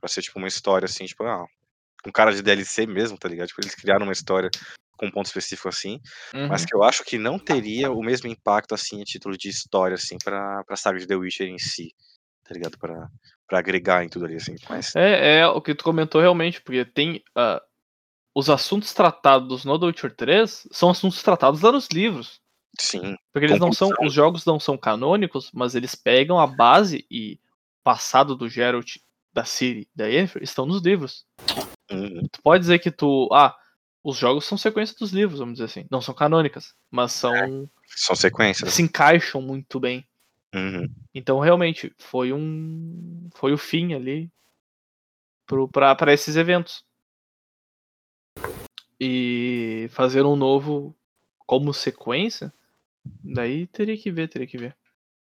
Pra 0.00 0.08
ser 0.08 0.22
tipo 0.22 0.38
uma 0.38 0.46
história 0.48 0.86
assim, 0.86 1.04
tipo, 1.06 1.24
ah, 1.24 1.44
um 2.08 2.12
cara 2.12 2.32
de 2.32 2.42
DLC 2.42 2.86
mesmo, 2.86 3.18
tá 3.18 3.28
ligado? 3.28 3.48
Tipo, 3.48 3.60
eles 3.60 3.74
criaram 3.74 4.04
uma 4.04 4.12
história 4.12 4.50
com 4.96 5.06
um 5.06 5.10
ponto 5.10 5.26
específico 5.26 5.68
assim, 5.68 6.00
mas 6.48 6.62
Uhum. 6.62 6.66
que 6.66 6.74
eu 6.76 6.82
acho 6.82 7.04
que 7.04 7.18
não 7.18 7.38
teria 7.38 7.92
o 7.92 8.02
mesmo 8.02 8.28
impacto 8.28 8.74
assim, 8.74 9.00
a 9.00 9.04
título 9.04 9.36
de 9.36 9.48
história, 9.48 9.94
assim, 9.94 10.16
pra, 10.22 10.64
pra 10.64 10.76
saga 10.76 10.98
de 10.98 11.06
The 11.06 11.14
Witcher 11.14 11.46
em 11.48 11.58
si, 11.58 11.94
tá 12.44 12.52
ligado? 12.52 12.76
Pra, 12.78 13.08
pra 13.46 13.58
agregar 13.60 14.04
em 14.04 14.08
tudo 14.08 14.24
ali, 14.24 14.34
assim. 14.36 14.56
Mas, 14.68 14.96
É, 14.96 15.38
é 15.40 15.46
o 15.46 15.60
que 15.60 15.74
tu 15.74 15.84
comentou 15.84 16.20
realmente, 16.20 16.60
porque 16.60 16.84
tem. 16.84 17.22
ah, 17.36 17.62
os 18.34 18.48
assuntos 18.50 18.92
tratados 18.94 19.64
no 19.64 19.78
The 19.78 19.86
Witcher 19.86 20.14
3 20.14 20.66
são 20.70 20.90
assuntos 20.90 21.22
tratados 21.22 21.60
lá 21.60 21.72
nos 21.72 21.88
livros. 21.92 22.40
sim, 22.78 23.16
Porque 23.32 23.46
eles 23.46 23.58
não 23.60 23.72
são. 23.72 23.90
Os 24.02 24.12
jogos 24.12 24.44
não 24.44 24.58
são 24.60 24.76
canônicos, 24.76 25.50
mas 25.52 25.74
eles 25.74 25.94
pegam 25.94 26.38
a 26.38 26.46
base 26.46 27.04
e 27.10 27.34
o 27.34 27.38
passado 27.84 28.36
do 28.36 28.48
Geralt, 28.48 28.96
da 29.32 29.44
Ciri, 29.44 29.88
da 29.94 30.06
Yennefer, 30.06 30.42
estão 30.42 30.66
nos 30.66 30.82
livros. 30.82 31.26
Uhum, 31.90 32.22
Tu 32.30 32.42
pode 32.42 32.60
dizer 32.60 32.78
que 32.78 32.90
tu. 32.90 33.28
Ah, 33.32 33.56
os 34.02 34.16
jogos 34.16 34.44
são 34.44 34.56
sequência 34.56 34.96
dos 34.98 35.12
livros, 35.12 35.38
vamos 35.40 35.54
dizer 35.54 35.64
assim. 35.64 35.86
Não 35.90 36.00
são 36.00 36.14
canônicas, 36.14 36.74
mas 36.90 37.12
são. 37.12 37.68
são 37.86 38.16
sequências. 38.16 38.72
se 38.72 38.82
encaixam 38.82 39.42
muito 39.42 39.78
bem. 39.80 40.06
Uhum, 40.54 40.88
Então, 41.14 41.38
realmente, 41.38 41.92
foi 41.98 42.32
um. 42.32 43.28
Foi 43.34 43.52
o 43.52 43.58
fim 43.58 43.92
ali 43.94 44.30
pra 45.72 46.12
esses 46.12 46.36
eventos. 46.36 46.84
E 49.00 49.88
fazer 49.90 50.24
um 50.24 50.36
novo 50.36 50.96
como 51.46 51.72
sequência, 51.72 52.52
daí 53.22 53.66
teria 53.66 53.96
que 53.96 54.10
ver, 54.10 54.28
teria 54.28 54.46
que 54.46 54.58
ver. 54.58 54.76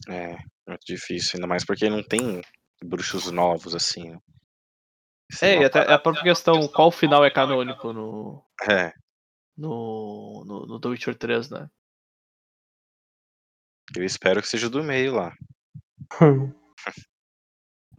É, 0.09 0.37
muito 0.67 0.85
difícil, 0.87 1.33
ainda 1.37 1.47
mais 1.47 1.65
porque 1.65 1.89
não 1.89 2.03
tem 2.03 2.43
bruxos 2.83 3.31
novos, 3.31 3.75
assim, 3.75 4.11
né? 4.11 4.19
É, 5.43 5.61
e 5.61 5.65
até 5.65 5.81
a 5.81 5.99
própria 5.99 6.25
questão, 6.25 6.67
qual 6.69 6.91
final 6.91 7.25
é 7.25 7.31
canônico 7.31 7.93
no, 7.93 8.45
É, 8.69 8.93
no, 9.57 10.45
no, 10.45 10.67
no 10.67 10.81
The 10.81 10.89
Witcher 10.89 11.17
3, 11.17 11.51
né? 11.51 11.69
eu 13.97 14.05
espero 14.05 14.41
que 14.41 14.49
seja 14.49 14.71
do 14.71 14.83
meio 14.83 15.15
lá. 15.15 15.35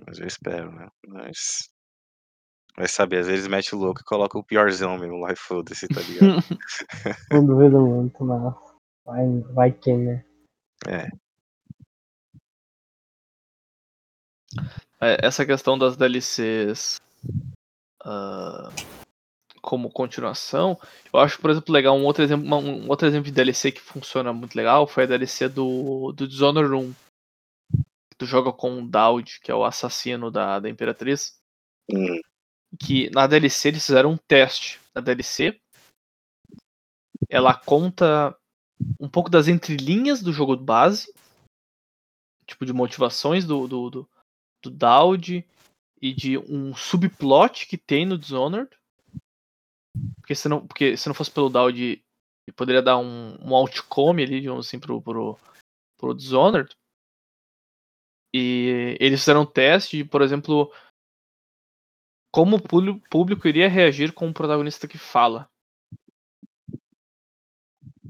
Mas 0.08 0.20
eu 0.20 0.26
espero, 0.26 0.72
né? 0.72 0.90
Mas. 1.08 1.70
Vai 2.76 2.88
saber, 2.88 3.18
às 3.20 3.28
vezes 3.28 3.48
mete 3.48 3.76
o 3.76 3.78
louco 3.78 4.00
e 4.00 4.06
coloca 4.06 4.38
o 4.38 4.44
piorzão 4.44 4.98
mesmo 4.98 5.18
lá 5.18 5.34
e 5.34 5.36
foda-se, 5.36 5.88
tá 5.90 6.00
ligado? 6.00 6.42
Não 7.32 7.46
duvido 7.46 7.82
muito, 7.82 8.24
mas 8.24 8.56
vai, 9.06 9.28
vai 9.54 9.72
que, 9.74 9.94
né? 9.94 10.26
é, 10.88 11.10
É, 15.02 15.18
Essa 15.28 15.46
questão 15.46 15.78
das 15.78 15.98
DLCs 15.98 17.02
ah, 18.04 18.70
como 19.62 19.92
continuação, 19.92 20.80
eu 21.14 21.20
acho, 21.20 21.40
por 21.40 21.52
exemplo, 21.52 21.74
legal 21.74 21.96
um 21.96 22.06
outro 22.06 22.24
exemplo, 22.24 22.48
um 22.58 22.90
outro 22.90 23.08
exemplo 23.08 23.26
de 23.26 23.32
DLC 23.32 23.72
que 23.72 23.82
funciona 23.82 24.34
muito 24.34 24.56
legal 24.56 24.88
foi 24.88 25.04
a 25.04 25.08
DLC 25.08 25.48
do, 25.48 26.12
do 26.12 26.28
Dishonored 26.28 26.74
1. 26.74 26.94
Tu 28.18 28.26
joga 28.26 28.52
com 28.52 28.82
o 28.82 28.88
Daud, 28.88 29.40
que 29.42 29.52
é 29.52 29.56
o 29.56 29.64
assassino 29.64 30.32
da, 30.32 30.60
da 30.60 30.70
Imperatriz. 30.70 31.38
hum, 31.92 32.20
que 32.80 33.10
na 33.12 33.28
DLC 33.28 33.70
eles 33.70 33.86
fizeram 33.86 34.12
um 34.12 34.18
teste. 34.18 34.80
Na 34.94 35.02
DLC, 35.02 35.60
ela 37.30 37.54
conta 37.54 38.36
um 39.00 39.10
pouco 39.10 39.30
das 39.30 39.48
entrelinhas 39.48 40.22
do 40.22 40.34
jogo 40.34 40.56
base, 40.56 41.14
tipo 42.46 42.66
de 42.66 42.74
motivações 42.74 43.46
do, 43.46 43.68
do, 43.68 43.90
do, 43.90 44.10
do 44.64 44.70
Daud 44.70 45.46
e 46.02 46.14
de 46.14 46.38
um 46.38 46.76
subplot 46.76 47.68
que 47.68 47.78
tem 47.78 48.06
no 48.06 48.18
Dishonored. 48.18 48.70
Porque 50.16 50.34
se 50.34 50.50
não, 50.50 50.66
porque 50.66 50.98
se 50.98 51.08
não 51.08 51.14
fosse 51.14 51.30
pelo 51.30 51.50
ele 52.48 52.56
poderia 52.56 52.82
dar 52.82 52.98
um, 52.98 53.38
um 53.42 53.54
outcome 53.54 54.24
ali, 54.24 54.42
digamos 54.42 54.68
assim, 54.68 54.80
pro, 54.80 55.02
pro, 55.02 55.38
pro 55.98 56.14
Dishonored. 56.14 56.76
E 58.34 58.98
eles 59.00 59.20
fizeram 59.20 59.42
um 59.42 59.46
teste 59.46 59.98
de, 59.98 60.06
por 60.06 60.22
exemplo, 60.22 60.74
como 62.34 62.56
o 62.56 62.62
público- 62.62 63.48
iria 63.48 63.68
reagir 63.68 64.14
com 64.14 64.28
um 64.28 64.34
protagonista 64.34 64.88
que 64.88 64.98
fala. 64.98 65.50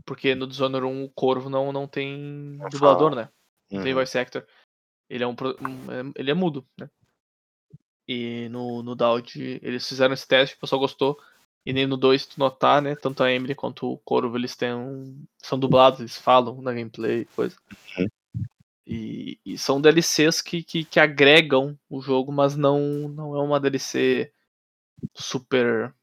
Porque 0.05 0.35
no 0.35 0.47
Dishonored 0.47 0.85
1 0.87 1.03
o 1.05 1.09
Corvo 1.09 1.49
não, 1.49 1.71
não 1.71 1.87
tem 1.87 2.57
dublador, 2.69 3.15
né? 3.15 3.29
Não 3.71 3.81
tem 3.81 3.93
uhum, 3.93 3.99
voice 3.99 4.17
actor. 4.17 4.47
Ele 5.09 5.23
é 5.23 5.27
um, 5.27 5.31
um- 5.31 5.91
é- 5.91 6.13
ele 6.15 6.31
é 6.31 6.33
mudo, 6.33 6.65
né? 6.79 6.89
E 8.07 8.49
no, 8.49 8.83
no 8.83 8.95
Daud 8.95 9.59
eles 9.61 9.87
fizeram 9.87 10.13
esse 10.13 10.27
teste, 10.27 10.55
o 10.55 10.59
pessoal 10.59 10.79
gostou. 10.79 11.17
E 11.65 11.71
nem 11.71 11.85
no 11.85 11.95
2, 11.95 12.23
se 12.23 12.29
tu 12.29 12.39
notar, 12.39 12.81
né? 12.81 12.95
Tanto 12.95 13.23
a 13.23 13.31
Emily 13.31 13.53
quanto 13.53 13.91
o 13.91 13.97
Corvo, 13.99 14.35
eles 14.35 14.55
têm 14.55 14.73
um, 14.73 15.23
são 15.37 15.59
dublados, 15.59 15.99
eles 15.99 16.17
falam 16.17 16.59
na 16.61 16.73
gameplay, 16.73 17.25
coisa. 17.35 17.55
Uhum. 17.97 18.07
E, 18.85 19.39
e 19.45 19.57
são 19.57 19.79
DLCs 19.79 20.41
que, 20.41 20.63
que, 20.63 20.83
que 20.83 20.99
agregam 20.99 21.77
o 21.87 22.01
jogo, 22.01 22.31
mas 22.31 22.55
não, 22.55 22.79
não 23.09 23.35
é 23.35 23.41
uma 23.41 23.59
DLC 23.59 24.31
super. 25.13 25.93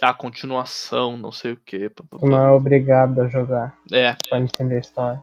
A 0.00 0.12
continuação, 0.12 1.16
não 1.16 1.30
sei 1.30 1.52
o 1.52 1.56
que. 1.56 1.90
Não 2.20 2.36
é 2.36 2.50
obrigado 2.50 3.20
a 3.20 3.28
jogar 3.28 3.78
É, 3.92 4.16
pra 4.28 4.40
entender 4.40 4.76
a 4.76 4.80
história. 4.80 5.22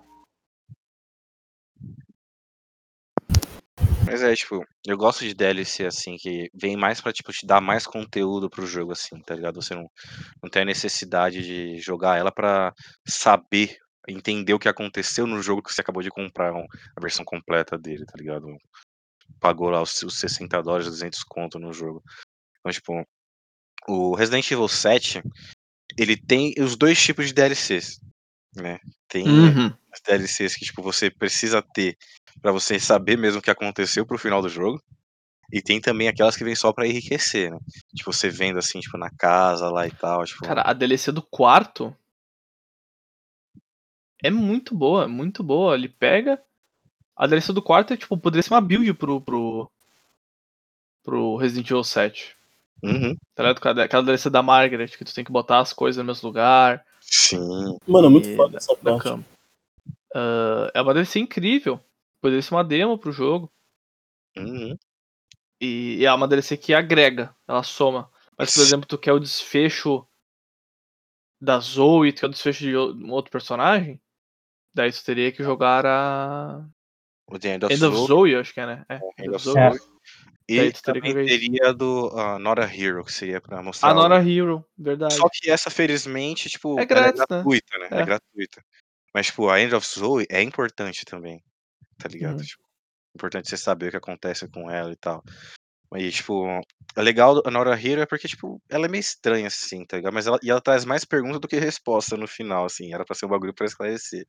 Mas 4.09 4.23
é, 4.23 4.33
tipo, 4.35 4.65
eu 4.87 4.97
gosto 4.97 5.23
de 5.23 5.33
DLC 5.35 5.85
assim, 5.85 6.15
que 6.17 6.49
vem 6.53 6.75
mais 6.75 6.99
pra, 6.99 7.13
tipo, 7.13 7.31
te 7.31 7.45
dar 7.45 7.61
mais 7.61 7.85
conteúdo 7.85 8.49
pro 8.49 8.65
jogo, 8.65 8.91
assim, 8.91 9.19
tá 9.21 9.35
ligado? 9.35 9.61
Você 9.61 9.75
não, 9.75 9.87
não 10.41 10.49
tem 10.49 10.63
a 10.63 10.65
necessidade 10.65 11.41
de 11.43 11.79
jogar 11.79 12.17
ela 12.17 12.31
pra 12.31 12.73
saber, 13.07 13.77
entender 14.07 14.53
o 14.53 14.59
que 14.59 14.67
aconteceu 14.67 15.27
no 15.27 15.41
jogo 15.41 15.61
que 15.61 15.71
você 15.71 15.81
acabou 15.81 16.01
de 16.01 16.09
comprar 16.09 16.53
um- 16.53 16.65
a 16.97 17.01
versão 17.01 17.23
completa 17.23 17.77
dele, 17.77 18.05
tá 18.05 18.13
ligado? 18.17 18.47
Pagou 19.39 19.69
lá 19.69 19.81
os, 19.81 20.01
os 20.01 20.19
60 20.19 20.61
dólares, 20.61 20.87
200 20.87 21.23
conto 21.23 21.59
no 21.59 21.71
jogo. 21.71 22.01
Então, 22.59 22.71
tipo, 22.71 23.03
o 23.87 24.15
Resident 24.15 24.49
Evil 24.49 24.67
7, 24.67 25.21
ele 25.97 26.17
tem 26.17 26.53
os 26.57 26.75
dois 26.75 26.99
tipos 27.01 27.27
de 27.27 27.33
DLCs, 27.33 27.99
né? 28.55 28.79
Tem 29.07 29.27
Uhum. 29.27 29.67
as 29.93 30.01
DLCs 30.01 30.55
que 30.55 30.65
tipo 30.65 30.81
você 30.81 31.09
precisa 31.09 31.61
ter 31.61 31.95
pra 32.41 32.51
você 32.51 32.79
saber 32.79 33.17
mesmo 33.17 33.39
o 33.39 33.41
que 33.41 33.51
aconteceu 33.51 34.05
pro 34.05 34.17
final 34.17 34.41
do 34.41 34.49
jogo. 34.49 34.81
E 35.51 35.61
tem 35.61 35.81
também 35.81 36.07
aquelas 36.07 36.37
que 36.37 36.43
vêm 36.43 36.53
só 36.55 36.71
pra 36.71 36.85
enriquecer, 36.87 37.51
né? 37.51 37.57
Tipo, 37.95 38.13
você 38.13 38.29
vendo 38.29 38.59
assim, 38.59 38.79
tipo, 38.79 38.97
na 38.97 39.09
casa 39.09 39.67
lá 39.69 39.87
e 39.87 39.91
tal, 39.91 40.23
tipo, 40.23 40.45
Cara, 40.45 40.61
a 40.61 40.73
DLC 40.73 41.11
do 41.11 41.23
quarto 41.23 41.95
é 44.23 44.29
muito 44.29 44.75
boa, 44.75 45.07
muito 45.07 45.41
boa. 45.43 45.75
Ele 45.75 45.89
pega. 45.89 46.39
A 47.15 47.25
DLC 47.27 47.51
do 47.51 47.61
quarto 47.61 47.93
é 47.93 47.97
tipo, 47.97 48.17
poderia 48.17 48.43
ser 48.43 48.53
uma 48.53 48.61
build 48.61 48.93
pro, 48.93 49.19
pro, 49.21 49.71
pro 51.03 51.35
Resident 51.37 51.65
Evil 51.69 51.83
7. 51.83 52.35
uhum, 52.83 53.15
Tá 53.35 53.43
ligado? 53.43 53.79
Aquela 53.81 54.03
DLC 54.03 54.29
da 54.29 54.41
Margaret, 54.43 54.87
que 54.89 55.03
tu 55.03 55.13
tem 55.13 55.23
que 55.23 55.31
botar 55.31 55.59
as 55.59 55.73
coisas 55.73 55.97
no 55.97 56.05
mesmo 56.05 56.27
lugar. 56.27 56.85
sim, 57.01 57.39
Mano, 57.87 58.07
é 58.07 58.09
muito 58.09 58.35
foda 58.35 58.51
da- 58.51 58.57
essa 58.57 58.75
parte. 58.75 59.03
cama. 59.03 59.25
Ah, 60.13 60.71
é 60.73 60.81
uma 60.81 60.93
DLC 60.93 61.19
incrível. 61.19 61.79
Poderia 62.21 62.41
ser 62.41 62.53
uma 62.53 62.63
demo 62.63 62.97
pro 62.97 63.11
jogo. 63.11 63.51
uhum, 64.37 64.77
E, 65.61 65.97
e 65.99 66.05
é 66.05 66.13
uma 66.13 66.27
DLC 66.27 66.57
que 66.57 66.73
agrega, 66.73 67.35
ela 67.47 67.63
soma. 67.63 68.11
Mas, 68.37 68.53
por 68.53 68.61
exemplo, 68.61 68.87
tu 68.87 68.97
quer 68.97 69.11
o 69.13 69.19
desfecho 69.19 70.05
da 71.41 71.59
Zoe, 71.59 72.13
tu 72.13 72.21
quer 72.21 72.25
o 72.27 72.29
desfecho 72.29 72.63
de 72.63 72.77
um 72.77 73.11
outro 73.11 73.31
personagem, 73.31 74.01
daí 74.73 74.91
tu 74.91 75.03
teria 75.03 75.31
que 75.31 75.43
jogar 75.43 75.85
a. 75.85 76.65
o 77.27 77.39
The 77.39 77.55
End 77.55 77.65
of, 77.65 77.73
End 77.73 77.85
of 77.85 77.95
Zoe, 77.97 78.07
Zoe, 78.07 78.35
acho 78.35 78.53
que 78.53 78.59
é, 78.61 78.65
né? 78.65 78.85
É, 78.89 78.95
End 78.95 79.13
End 79.19 79.35
of 79.35 79.43
Zoe. 79.45 79.57
É. 79.57 79.71
e 80.47 80.71
também 80.73 81.13
teria 81.25 81.73
do 81.73 82.07
uh, 82.13 82.39
Not 82.39 82.61
a 82.61 82.65
Hero, 82.65 83.03
que 83.05 83.13
seria 83.13 83.39
pra 83.39 83.61
mostrar 83.61 83.91
A 83.91 83.93
Nora 83.93 84.17
Hero, 84.27 84.65
verdade. 84.77 85.13
Só 85.15 85.29
que 85.31 85.49
essa, 85.49 85.69
felizmente, 85.69 86.49
tipo, 86.49 86.71
É 86.79 86.83
ela 86.83 86.85
grátis, 86.85 87.19
é 87.19 87.23
né? 87.23 87.27
gratuita, 87.29 87.77
né? 87.77 87.87
É. 87.91 88.01
É. 88.01 88.05
gratuita. 88.05 88.65
Mas, 89.13 89.27
tipo, 89.27 89.49
a 89.49 89.59
End 89.61 89.73
of 89.75 89.85
Zoe 89.87 90.25
é 90.29 90.41
importante 90.41 91.03
também, 91.05 91.43
tá 91.99 92.07
ligado? 92.07 92.37
Uhum. 92.37 92.43
Tipo, 92.43 92.63
importante 93.15 93.49
você 93.49 93.57
saber 93.57 93.87
o 93.87 93.91
que 93.91 93.97
acontece 93.97 94.47
com 94.47 94.69
ela 94.71 94.91
e 94.91 94.95
tal. 94.95 95.23
Aí, 95.91 96.11
tipo, 96.11 96.45
é 96.95 97.01
legal 97.01 97.41
a 97.45 97.51
Nora 97.51 97.79
Hero 97.79 98.01
é 98.01 98.05
porque, 98.05 98.27
tipo, 98.27 98.61
ela 98.69 98.85
é 98.85 98.89
meio 98.89 99.01
estranha, 99.01 99.47
assim, 99.47 99.83
tá 99.85 99.97
ligado? 99.97 100.13
Mas 100.13 100.27
ela, 100.27 100.39
e 100.43 100.49
ela 100.49 100.61
traz 100.61 100.85
mais 100.85 101.03
pergunta 101.03 101.39
do 101.39 101.47
que 101.47 101.57
resposta 101.57 102.15
no 102.15 102.27
final, 102.27 102.65
assim. 102.65 102.93
Era 102.93 103.03
pra 103.03 103.15
ser 103.15 103.25
um 103.25 103.29
bagulho 103.29 103.53
pra 103.53 103.65
esclarecer. 103.65 104.27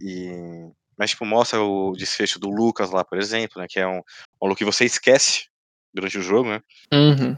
E, 0.00 0.70
mas, 0.98 1.10
tipo, 1.10 1.24
mostra 1.24 1.62
o 1.62 1.92
desfecho 1.92 2.38
do 2.38 2.50
Lucas 2.50 2.90
lá, 2.90 3.02
por 3.04 3.18
exemplo, 3.18 3.60
né? 3.60 3.66
Que 3.68 3.80
é 3.80 3.86
um, 3.86 4.02
um 4.40 4.46
look 4.46 4.58
que 4.58 4.64
você 4.64 4.84
esquece 4.84 5.46
durante 5.94 6.18
o 6.18 6.22
jogo, 6.22 6.50
né? 6.50 6.60
Uhum. 6.92 7.36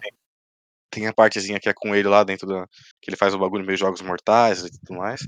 Tem 0.91 1.07
a 1.07 1.12
partezinha 1.12 1.61
que 1.61 1.69
é 1.69 1.74
com 1.74 1.95
ele 1.95 2.09
lá 2.09 2.24
dentro 2.24 2.47
da. 2.47 2.66
Que 3.01 3.11
ele 3.11 3.16
faz 3.16 3.35
o 3.35 3.39
bagulho 3.39 3.65
meio 3.65 3.78
jogos 3.78 4.01
mortais 4.01 4.65
e 4.65 4.70
tudo 4.81 4.99
mais. 4.99 5.20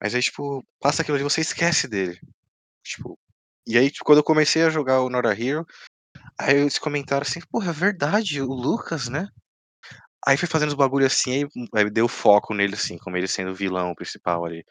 Mas 0.00 0.14
aí, 0.14 0.20
tipo, 0.20 0.62
passa 0.80 1.00
aquilo 1.00 1.16
ali, 1.16 1.24
você 1.24 1.40
esquece 1.40 1.88
dele. 1.88 2.18
Tipo. 2.84 3.18
E 3.66 3.78
aí, 3.78 3.90
tipo, 3.90 4.04
quando 4.04 4.18
eu 4.18 4.24
comecei 4.24 4.62
a 4.62 4.70
jogar 4.70 5.00
o 5.00 5.08
Nora 5.10 5.32
Hero, 5.38 5.66
aí 6.38 6.56
eles 6.56 6.78
comentaram 6.78 7.22
assim, 7.22 7.40
porra, 7.50 7.70
é 7.70 7.74
verdade, 7.74 8.40
o 8.42 8.46
Lucas, 8.52 9.08
né? 9.08 9.28
Aí 10.26 10.36
fui 10.38 10.48
fazendo 10.48 10.68
os 10.70 10.74
bagulho 10.74 11.06
assim, 11.06 11.44
aí, 11.44 11.48
aí 11.74 11.90
deu 11.90 12.08
foco 12.08 12.54
nele, 12.54 12.74
assim, 12.74 12.96
como 12.98 13.16
ele 13.16 13.28
sendo 13.28 13.50
o 13.50 13.54
vilão 13.54 13.94
principal 13.94 14.44
ali. 14.44 14.64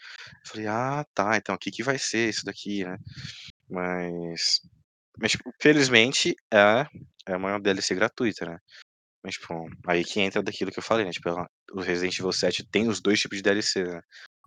Falei, 0.48 0.68
ah, 0.68 1.06
tá, 1.14 1.38
então 1.38 1.54
o 1.56 1.58
que, 1.60 1.70
que 1.72 1.84
vai 1.84 1.98
ser 2.00 2.30
isso 2.30 2.44
daqui, 2.46 2.84
né? 2.84 2.98
Mas. 3.70 4.62
Mas, 5.20 5.32
tipo, 5.34 5.52
felizmente 5.62 6.36
é, 6.52 6.88
é 7.28 7.38
uma 7.38 7.60
DLC 7.60 7.96
gratuita, 7.96 8.46
né? 8.46 8.60
Mas, 9.24 9.36
tipo, 9.36 9.54
aí 9.88 10.04
que 10.04 10.20
entra 10.22 10.44
daquilo 10.44 10.72
que 10.72 10.80
eu 10.80 10.84
falei, 10.84 11.06
né? 11.06 11.12
Tipo, 11.12 11.30
ela- 11.30 11.50
o 11.74 11.82
Resident 11.82 12.18
Evil 12.20 12.32
7 12.34 12.66
tem 12.70 12.90
os 12.90 13.02
dois 13.02 13.20
tipos 13.20 13.38
de 13.38 13.44
DLC, 13.44 13.84
né? 13.84 14.02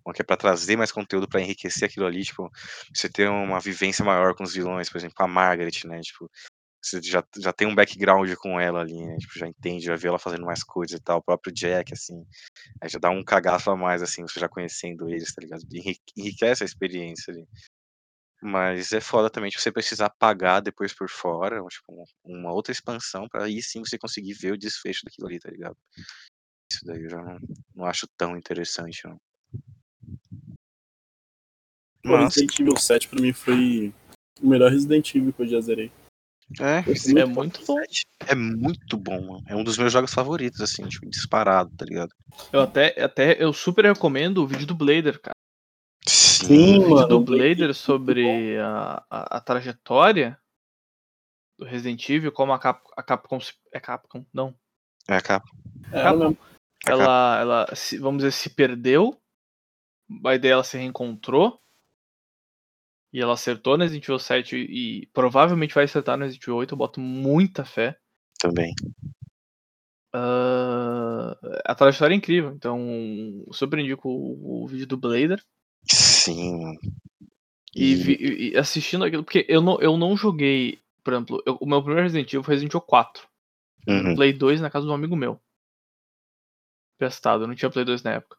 Um 0.07 0.13
que 0.13 0.21
é 0.21 0.25
pra 0.25 0.37
trazer 0.37 0.77
mais 0.77 0.91
conteúdo, 0.91 1.27
pra 1.27 1.41
enriquecer 1.41 1.89
aquilo 1.89 2.05
ali, 2.05 2.23
tipo, 2.23 2.49
você 2.93 3.09
ter 3.09 3.29
uma 3.29 3.59
vivência 3.59 4.05
maior 4.05 4.35
com 4.35 4.43
os 4.43 4.53
vilões, 4.53 4.89
por 4.89 4.97
exemplo, 4.97 5.15
com 5.15 5.23
a 5.23 5.27
Margaret, 5.27 5.71
né? 5.85 5.99
Tipo, 6.01 6.29
você 6.81 7.01
já, 7.03 7.23
já 7.37 7.53
tem 7.53 7.67
um 7.67 7.75
background 7.75 8.33
com 8.35 8.59
ela 8.59 8.81
ali, 8.81 8.95
né? 9.05 9.17
Tipo, 9.19 9.39
já 9.39 9.47
entende, 9.47 9.85
já 9.85 9.95
vê 9.97 10.07
ela 10.09 10.19
fazendo 10.19 10.45
mais 10.45 10.63
coisas 10.63 10.99
e 10.99 11.03
tal. 11.03 11.19
O 11.19 11.23
próprio 11.23 11.53
Jack, 11.53 11.93
assim, 11.93 12.25
aí 12.81 12.89
já 12.89 12.99
dá 12.99 13.09
um 13.11 13.23
cagaço 13.23 13.71
a 13.71 13.77
mais, 13.77 14.01
assim, 14.03 14.23
você 14.23 14.39
já 14.39 14.49
conhecendo 14.49 15.09
eles, 15.09 15.33
tá 15.33 15.41
ligado? 15.41 15.63
Enri- 15.73 15.99
Enriquece 16.17 16.63
a 16.63 16.67
experiência 16.67 17.33
ali. 17.33 17.45
Mas 18.41 18.91
é 18.91 19.01
foda 19.01 19.29
também 19.29 19.49
tipo, 19.49 19.61
você 19.61 19.71
precisar 19.71 20.09
pagar 20.11 20.59
depois 20.61 20.93
por 20.93 21.09
fora, 21.09 21.61
tipo, 21.69 21.91
um- 22.25 22.37
uma 22.39 22.51
outra 22.53 22.71
expansão, 22.71 23.27
pra 23.27 23.45
aí 23.45 23.61
sim 23.63 23.79
você 23.79 23.97
conseguir 23.97 24.33
ver 24.33 24.53
o 24.53 24.57
desfecho 24.57 25.01
daquilo 25.05 25.27
ali, 25.27 25.39
tá 25.39 25.49
ligado? 25.49 25.77
Isso 26.71 26.85
daí 26.85 27.03
eu 27.03 27.09
já 27.09 27.23
não, 27.23 27.39
não 27.75 27.85
acho 27.87 28.07
tão 28.17 28.37
interessante, 28.37 29.01
não. 29.07 29.19
Pô, 32.03 32.15
Resident 32.17 32.59
Evil 32.59 32.77
7 32.77 33.07
pra 33.07 33.21
mim 33.21 33.33
foi 33.33 33.93
o 34.41 34.47
melhor 34.47 34.71
Resident 34.71 35.13
Evil 35.15 35.33
que 35.33 35.41
eu 35.43 35.47
já 35.47 35.59
zerei. 35.61 35.91
é, 36.59 37.19
É 37.19 37.25
muito 37.25 37.65
bom. 37.65 37.75
é 38.27 38.35
muito 38.35 38.97
bom, 38.97 39.21
mano. 39.21 39.43
É 39.47 39.55
um 39.55 39.63
dos 39.63 39.77
meus 39.77 39.91
jogos 39.91 40.13
favoritos, 40.13 40.61
assim, 40.61 40.87
tipo, 40.87 41.09
disparado, 41.09 41.69
tá 41.75 41.83
ligado? 41.85 42.13
Eu 42.53 42.61
até, 42.61 43.01
até 43.01 43.41
eu 43.43 43.51
super 43.51 43.85
recomendo 43.85 44.37
o 44.43 44.47
vídeo 44.47 44.65
do 44.67 44.75
Blader, 44.75 45.19
cara. 45.19 45.35
Sim, 46.07 46.77
O 46.77 46.81
vídeo 46.81 46.95
mano. 46.95 47.07
do 47.07 47.19
Blader 47.19 47.73
sobre 47.73 48.57
a, 48.59 49.03
a, 49.09 49.37
a 49.37 49.41
trajetória 49.41 50.39
do 51.59 51.65
Resident 51.65 52.07
Evil, 52.09 52.31
como 52.31 52.53
a, 52.53 52.59
Cap, 52.59 52.81
a 52.95 53.03
Capcom. 53.03 53.39
É 53.73 53.79
Capcom? 53.79 54.25
Não. 54.31 54.55
É 55.09 55.15
a 55.17 55.21
capa. 55.21 55.49
É, 55.91 56.03
Capcom. 56.03 56.19
mesmo. 56.19 56.37
A 56.85 56.91
Ela, 56.91 57.39
ela 57.41 57.75
se- 57.75 57.97
vamos 57.97 58.19
dizer, 58.19 58.31
se 58.31 58.49
perdeu. 58.51 59.19
A 60.25 60.35
ideia 60.35 60.53
ela 60.53 60.63
se 60.63 60.77
reencontrou. 60.77 61.59
E 63.13 63.21
ela 63.21 63.33
acertou 63.33 63.77
no 63.77 63.83
Resident 63.83 64.03
Evil 64.03 64.19
7 64.19 64.55
e 64.57 65.07
provavelmente 65.13 65.73
vai 65.73 65.85
acertar 65.85 66.17
no 66.17 66.23
Resident 66.23 66.43
Evil 66.43 66.55
8. 66.57 66.73
Eu 66.73 66.77
boto 66.77 66.99
muita 66.99 67.63
fé. 67.65 67.97
Também. 68.39 68.73
Ah, 70.13 71.37
a 71.65 71.75
trajetória 71.75 72.13
é 72.13 72.17
incrível. 72.17 72.51
Então, 72.51 73.45
super 73.51 73.79
indico 73.79 74.09
o, 74.09 74.63
o 74.63 74.67
vídeo 74.67 74.87
do 74.87 74.97
Blader. 74.97 75.43
Sim. 75.89 76.75
E, 77.75 77.95
vi- 77.95 78.17
e- 78.51 78.57
assistindo 78.57 79.03
aquilo, 79.05 79.23
porque 79.23 79.45
eu 79.47 79.61
não, 79.61 79.79
eu 79.79 79.97
não 79.97 80.17
joguei, 80.17 80.81
por 81.03 81.13
exemplo, 81.13 81.43
eu- 81.45 81.57
o 81.61 81.65
meu 81.65 81.81
primeiro 81.81 82.03
Resident 82.03 82.27
Evil 82.29 82.43
foi 82.43 82.55
Resident 82.55 82.71
Evil 82.71 82.81
4. 82.81 83.27
Uhum. 83.87 84.15
Play 84.15 84.33
2 84.33 84.59
na 84.59 84.69
casa 84.69 84.85
de 84.85 84.91
um 84.91 84.95
amigo 84.95 85.15
meu. 85.15 85.39
Testado, 86.99 87.43
eu 87.43 87.47
não 87.47 87.55
tinha 87.55 87.69
Play 87.69 87.85
2 87.85 88.03
na 88.03 88.13
época. 88.13 88.37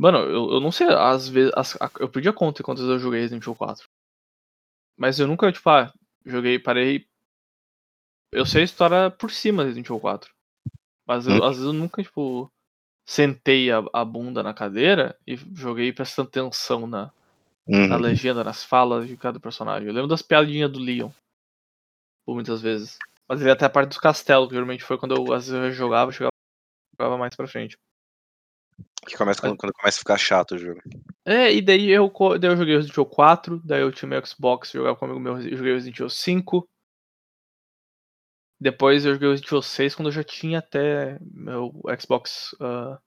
Mano, 0.00 0.16
eu, 0.20 0.52
eu 0.52 0.60
não 0.60 0.72
sei, 0.72 0.86
às 0.88 1.28
vezes. 1.28 1.52
as- 1.54 1.76
eu 2.00 2.08
perdi 2.08 2.26
a 2.26 2.32
conta 2.32 2.56
de 2.56 2.62
quantas 2.62 2.82
vezes 2.86 2.96
eu 2.96 3.04
joguei 3.04 3.20
Resident 3.20 3.42
Evil 3.42 3.54
4. 3.54 3.86
Mas 4.96 5.18
eu 5.20 5.26
nunca, 5.26 5.52
tipo, 5.52 5.68
ah, 5.68 5.92
joguei, 6.24 6.58
parei. 6.58 7.06
Eu 8.32 8.46
sei 8.46 8.62
a 8.62 8.64
história 8.64 9.10
por 9.10 9.30
cima 9.30 9.62
do 9.62 9.66
Resident 9.66 9.86
Evil 9.86 10.00
4. 10.00 10.32
Mas 11.06 11.26
eu- 11.26 11.34
Hum. 11.34 11.44
às 11.44 11.56
vezes 11.56 11.64
eu 11.66 11.74
nunca, 11.74 12.02
tipo, 12.02 12.50
sentei 13.06 13.70
a, 13.70 13.84
a 13.92 14.02
bunda 14.02 14.42
na 14.42 14.54
cadeira 14.54 15.18
e 15.26 15.36
joguei 15.36 15.92
prestando 15.92 16.28
atenção 16.28 16.86
na, 16.86 17.12
na 17.66 17.96
uhum. 17.96 18.00
legenda, 18.00 18.42
nas 18.42 18.64
falas 18.64 19.06
de 19.06 19.18
cada 19.18 19.38
personagem. 19.38 19.86
Eu 19.86 19.92
lembro 19.92 20.08
das 20.08 20.22
piadinhas 20.22 20.72
do 20.72 20.78
Leon. 20.78 21.10
Por 22.24 22.34
muitas 22.34 22.62
vezes. 22.62 22.98
Mas 23.28 23.42
ele 23.42 23.50
até 23.50 23.66
a 23.66 23.70
parte 23.70 23.90
dos 23.90 23.98
castelos, 23.98 24.48
que 24.48 24.54
geralmente 24.54 24.82
foi 24.82 24.96
quando 24.96 25.14
eu 25.14 25.30
às 25.34 25.46
vezes 25.46 25.52
eu 25.52 25.72
jogava, 25.72 26.10
chegava, 26.10 26.32
jogava 26.98 27.18
mais 27.18 27.36
pra 27.36 27.46
frente. 27.46 27.76
Que 29.06 29.16
começa 29.16 29.40
quando, 29.40 29.56
quando 29.56 29.72
começa 29.72 29.98
a 29.98 30.00
ficar 30.00 30.18
chato 30.18 30.52
o 30.54 30.58
jogo. 30.58 30.80
É, 31.24 31.52
e 31.52 31.60
daí 31.62 31.90
eu, 31.90 32.12
daí 32.38 32.50
eu 32.50 32.56
joguei 32.56 32.74
Resident 32.76 32.92
Evil 32.94 33.06
4, 33.06 33.60
daí 33.64 33.80
eu 33.82 33.92
tinha 33.92 34.08
meu 34.08 34.24
Xbox, 34.26 34.70
jogava 34.72 34.96
com 34.96 35.06
um 35.06 35.10
amigo 35.10 35.20
meu, 35.20 35.40
eu 35.40 35.56
joguei 35.56 35.72
Resident 35.74 35.96
Evil 35.96 36.10
5. 36.10 36.68
Depois 38.60 39.04
eu 39.04 39.14
joguei 39.14 39.28
Resident 39.30 39.48
Evil 39.48 39.62
6 39.62 39.94
quando 39.94 40.08
eu 40.08 40.12
já 40.12 40.22
tinha 40.24 40.58
até 40.58 41.18
meu 41.20 41.72
Xbox. 41.98 42.54
ah, 42.60 42.98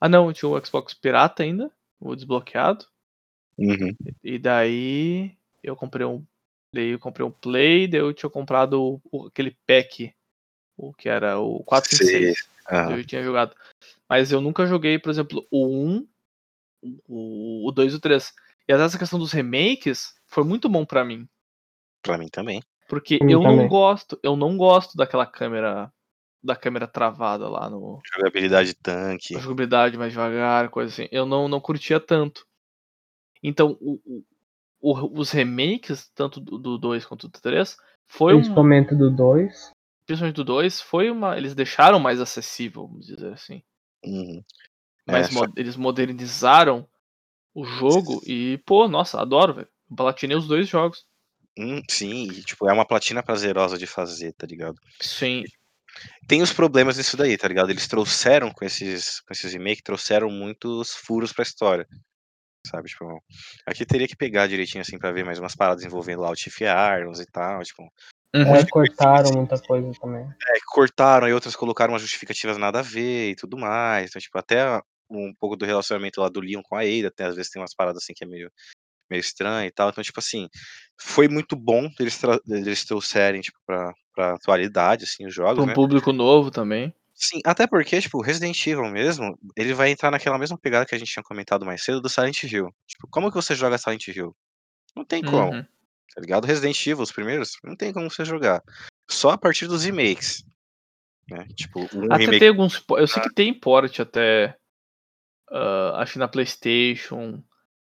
Ah 0.00 0.08
não, 0.08 0.28
eu 0.28 0.32
tinha 0.32 0.48
o 0.48 0.64
Xbox 0.64 0.94
pirata 0.94 1.42
ainda, 1.42 1.70
o 2.00 2.14
desbloqueado. 2.14 2.86
Uhum. 3.58 3.94
E 4.22 4.38
daí 4.38 5.36
eu 5.62 5.74
comprei 5.76 6.06
um. 6.06 6.24
Daí 6.72 6.90
eu 6.90 6.98
comprei 6.98 7.24
um 7.26 7.30
Play, 7.30 7.86
daí 7.88 8.00
eu 8.00 8.12
tinha 8.12 8.28
comprado 8.28 9.00
o- 9.10 9.26
aquele 9.26 9.56
pack, 9.66 10.12
o 10.76 10.92
que 10.92 11.08
era 11.08 11.38
o 11.38 11.62
4 11.64 11.94
e 11.94 11.96
Sei. 11.96 12.06
6. 12.06 12.48
Aham. 12.70 12.96
Eu 12.96 13.04
tinha 13.04 13.22
jogado. 13.22 13.54
Mas 14.14 14.30
eu 14.30 14.40
nunca 14.40 14.64
joguei, 14.64 14.96
por 14.96 15.10
exemplo, 15.10 15.44
o 15.50 15.66
1, 15.66 16.06
o, 17.08 17.68
o 17.68 17.72
2 17.72 17.94
e 17.94 17.96
o 17.96 18.00
3. 18.00 18.32
E 18.68 18.72
até 18.72 18.84
essa 18.84 18.96
questão 18.96 19.18
dos 19.18 19.32
remakes 19.32 20.14
foi 20.28 20.44
muito 20.44 20.68
bom 20.68 20.86
pra 20.86 21.04
mim. 21.04 21.28
Pra 22.00 22.16
mim 22.16 22.28
também. 22.28 22.62
Porque 22.88 23.18
mim 23.20 23.32
eu 23.32 23.40
não 23.40 23.54
também. 23.54 23.68
gosto, 23.68 24.16
eu 24.22 24.36
não 24.36 24.56
gosto 24.56 24.96
daquela 24.96 25.26
câmera. 25.26 25.92
Da 26.40 26.54
câmera 26.54 26.86
travada 26.86 27.48
lá 27.48 27.68
no. 27.68 28.00
Jogabilidade 28.14 28.72
tanque. 28.74 29.34
Jogabilidade 29.34 29.98
mais 29.98 30.12
devagar, 30.12 30.68
coisa 30.68 30.92
assim. 30.92 31.08
Eu 31.10 31.26
não, 31.26 31.48
não 31.48 31.58
curtia 31.60 31.98
tanto. 31.98 32.46
Então, 33.42 33.76
o, 33.80 34.22
o- 34.80 35.20
os 35.20 35.32
remakes, 35.32 36.08
tanto 36.14 36.38
do 36.38 36.56
do 36.56 36.78
2 36.78 37.04
quanto 37.04 37.28
do 37.28 37.40
3, 37.40 37.76
foi 38.06 38.34
um. 38.34 38.42
Principalmente 38.42 38.94
do 38.94 39.10
2. 39.10 39.72
Principalmente 40.06 40.36
do 40.36 40.44
2, 40.44 40.80
foi 40.80 41.10
uma. 41.10 41.36
Eles 41.36 41.54
deixaram 41.54 41.98
mais 41.98 42.20
acessível, 42.20 42.86
vamos 42.86 43.06
dizer 43.06 43.32
assim. 43.32 43.62
Uhum. 44.04 44.44
Mas 45.06 45.30
mo- 45.30 45.52
eles 45.56 45.76
modernizaram 45.76 46.88
o 47.54 47.64
jogo 47.64 48.22
e, 48.26 48.58
pô, 48.66 48.88
nossa, 48.88 49.20
adoro, 49.20 49.54
velho. 49.54 49.68
Platinei 49.94 50.36
os 50.36 50.46
dois 50.48 50.68
jogos. 50.68 51.04
Hum, 51.56 51.80
sim, 51.88 52.30
e, 52.32 52.42
tipo, 52.42 52.68
é 52.68 52.72
uma 52.72 52.86
platina 52.86 53.22
prazerosa 53.22 53.78
de 53.78 53.86
fazer, 53.86 54.32
tá 54.32 54.46
ligado? 54.46 54.76
Sim. 55.00 55.44
Tem 56.26 56.42
os 56.42 56.52
problemas 56.52 56.96
nisso 56.96 57.16
daí, 57.16 57.36
tá 57.38 57.46
ligado? 57.46 57.70
Eles 57.70 57.86
trouxeram 57.86 58.50
com 58.50 58.64
esses, 58.64 59.20
com 59.20 59.32
esses 59.32 59.52
remakes, 59.52 59.82
trouxeram 59.82 60.28
muitos 60.30 60.94
furos 60.96 61.32
pra 61.32 61.44
história. 61.44 61.86
Sabe, 62.66 62.88
tipo, 62.88 63.22
aqui 63.66 63.84
teria 63.84 64.08
que 64.08 64.16
pegar 64.16 64.46
direitinho 64.48 64.80
assim 64.82 64.98
pra 64.98 65.12
ver 65.12 65.24
mais 65.24 65.38
umas 65.38 65.54
paradas 65.54 65.84
envolvendo 65.84 66.22
lá 66.22 66.30
o 66.30 66.34
Tiff 66.34 66.64
Arms 66.64 67.20
e 67.20 67.26
tal, 67.26 67.62
tipo, 67.62 67.86
Uhum. 68.34 68.56
É, 68.56 68.66
cortaram 68.66 69.32
muita 69.32 69.58
coisa 69.60 69.90
também. 70.00 70.24
é, 70.26 70.54
cortaram, 70.72 71.26
aí 71.26 71.32
outras 71.32 71.56
colocaram 71.56 71.92
umas 71.92 72.02
justificativas 72.02 72.56
nada 72.58 72.80
a 72.80 72.82
ver 72.82 73.30
e 73.30 73.36
tudo 73.36 73.56
mais. 73.58 74.10
Então, 74.10 74.20
tipo, 74.20 74.38
até 74.38 74.80
um 75.10 75.32
pouco 75.38 75.56
do 75.56 75.64
relacionamento 75.64 76.20
lá 76.20 76.28
do 76.28 76.40
Leon 76.40 76.62
com 76.62 76.76
a 76.76 76.80
Ada, 76.80 77.08
até 77.08 77.24
às 77.24 77.36
vezes 77.36 77.50
tem 77.50 77.60
umas 77.62 77.74
paradas 77.74 78.02
assim 78.02 78.12
que 78.14 78.24
é 78.24 78.26
meio, 78.26 78.50
meio 79.10 79.20
estranho 79.20 79.68
e 79.68 79.72
tal. 79.72 79.90
Então, 79.90 80.04
tipo 80.04 80.20
assim, 80.20 80.48
foi 81.00 81.28
muito 81.28 81.56
bom 81.56 81.88
eles, 82.00 82.18
tra 82.18 82.38
eles 82.48 82.84
trouxerem, 82.84 83.40
tipo, 83.42 83.58
pra, 83.66 83.92
pra 84.14 84.34
atualidade, 84.34 85.04
assim, 85.04 85.26
os 85.26 85.34
Pra 85.34 85.46
jogos, 85.46 85.64
um 85.64 85.66
né? 85.66 85.74
público 85.74 86.12
novo 86.12 86.50
também. 86.50 86.92
Sim, 87.14 87.40
até 87.46 87.66
porque, 87.66 88.00
tipo, 88.00 88.20
Resident 88.20 88.66
Evil 88.66 88.90
mesmo, 88.90 89.38
ele 89.56 89.72
vai 89.72 89.90
entrar 89.90 90.10
naquela 90.10 90.38
mesma 90.38 90.58
pegada 90.58 90.84
que 90.84 90.94
a 90.94 90.98
gente 90.98 91.12
tinha 91.12 91.22
comentado 91.22 91.64
mais 91.64 91.82
cedo 91.84 92.00
do 92.00 92.08
Silent 92.08 92.42
Hill. 92.42 92.68
Tipo, 92.88 93.06
como 93.10 93.30
que 93.30 93.36
você 93.36 93.54
joga 93.54 93.78
Silent 93.78 94.08
Hill? 94.08 94.34
Não 94.96 95.04
tem 95.04 95.22
como, 95.22 95.52
Uhum. 95.52 95.66
Tá 96.14 96.20
ligado? 96.20 96.46
Resident 96.46 96.78
Evil, 96.86 97.02
os 97.02 97.12
primeiros, 97.12 97.52
não 97.62 97.76
tem 97.76 97.92
como 97.92 98.10
você 98.10 98.24
jogar. 98.24 98.62
Só 99.10 99.30
a 99.30 99.38
partir 99.38 99.66
dos 99.66 99.84
remakes. 99.84 100.44
Né? 101.28 101.46
Tipo, 101.56 101.80
um 101.94 102.06
Até 102.12 102.16
remake. 102.24 102.38
tem 102.40 102.48
alguns. 102.48 102.84
Eu 102.90 103.06
sei 103.06 103.22
que 103.22 103.32
tem 103.34 103.52
port 103.58 103.98
até. 104.00 104.56
ah, 105.50 106.00
acho 106.02 106.14
que 106.14 106.18
na 106.18 106.28
PlayStation. 106.28 107.42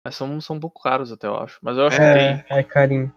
Mas 0.05 0.15
são, 0.15 0.41
são 0.41 0.57
um 0.57 0.61
pouco 0.61 0.81
caros 0.83 1.11
até, 1.11 1.27
eu 1.27 1.37
acho. 1.37 1.59
Mas 1.63 1.77
eu 1.77 1.87
acho 1.87 1.97
que 1.97 2.03
tem. 2.03 2.45
É, 2.57 2.61
é 2.61 2.63
carinho. 2.63 3.15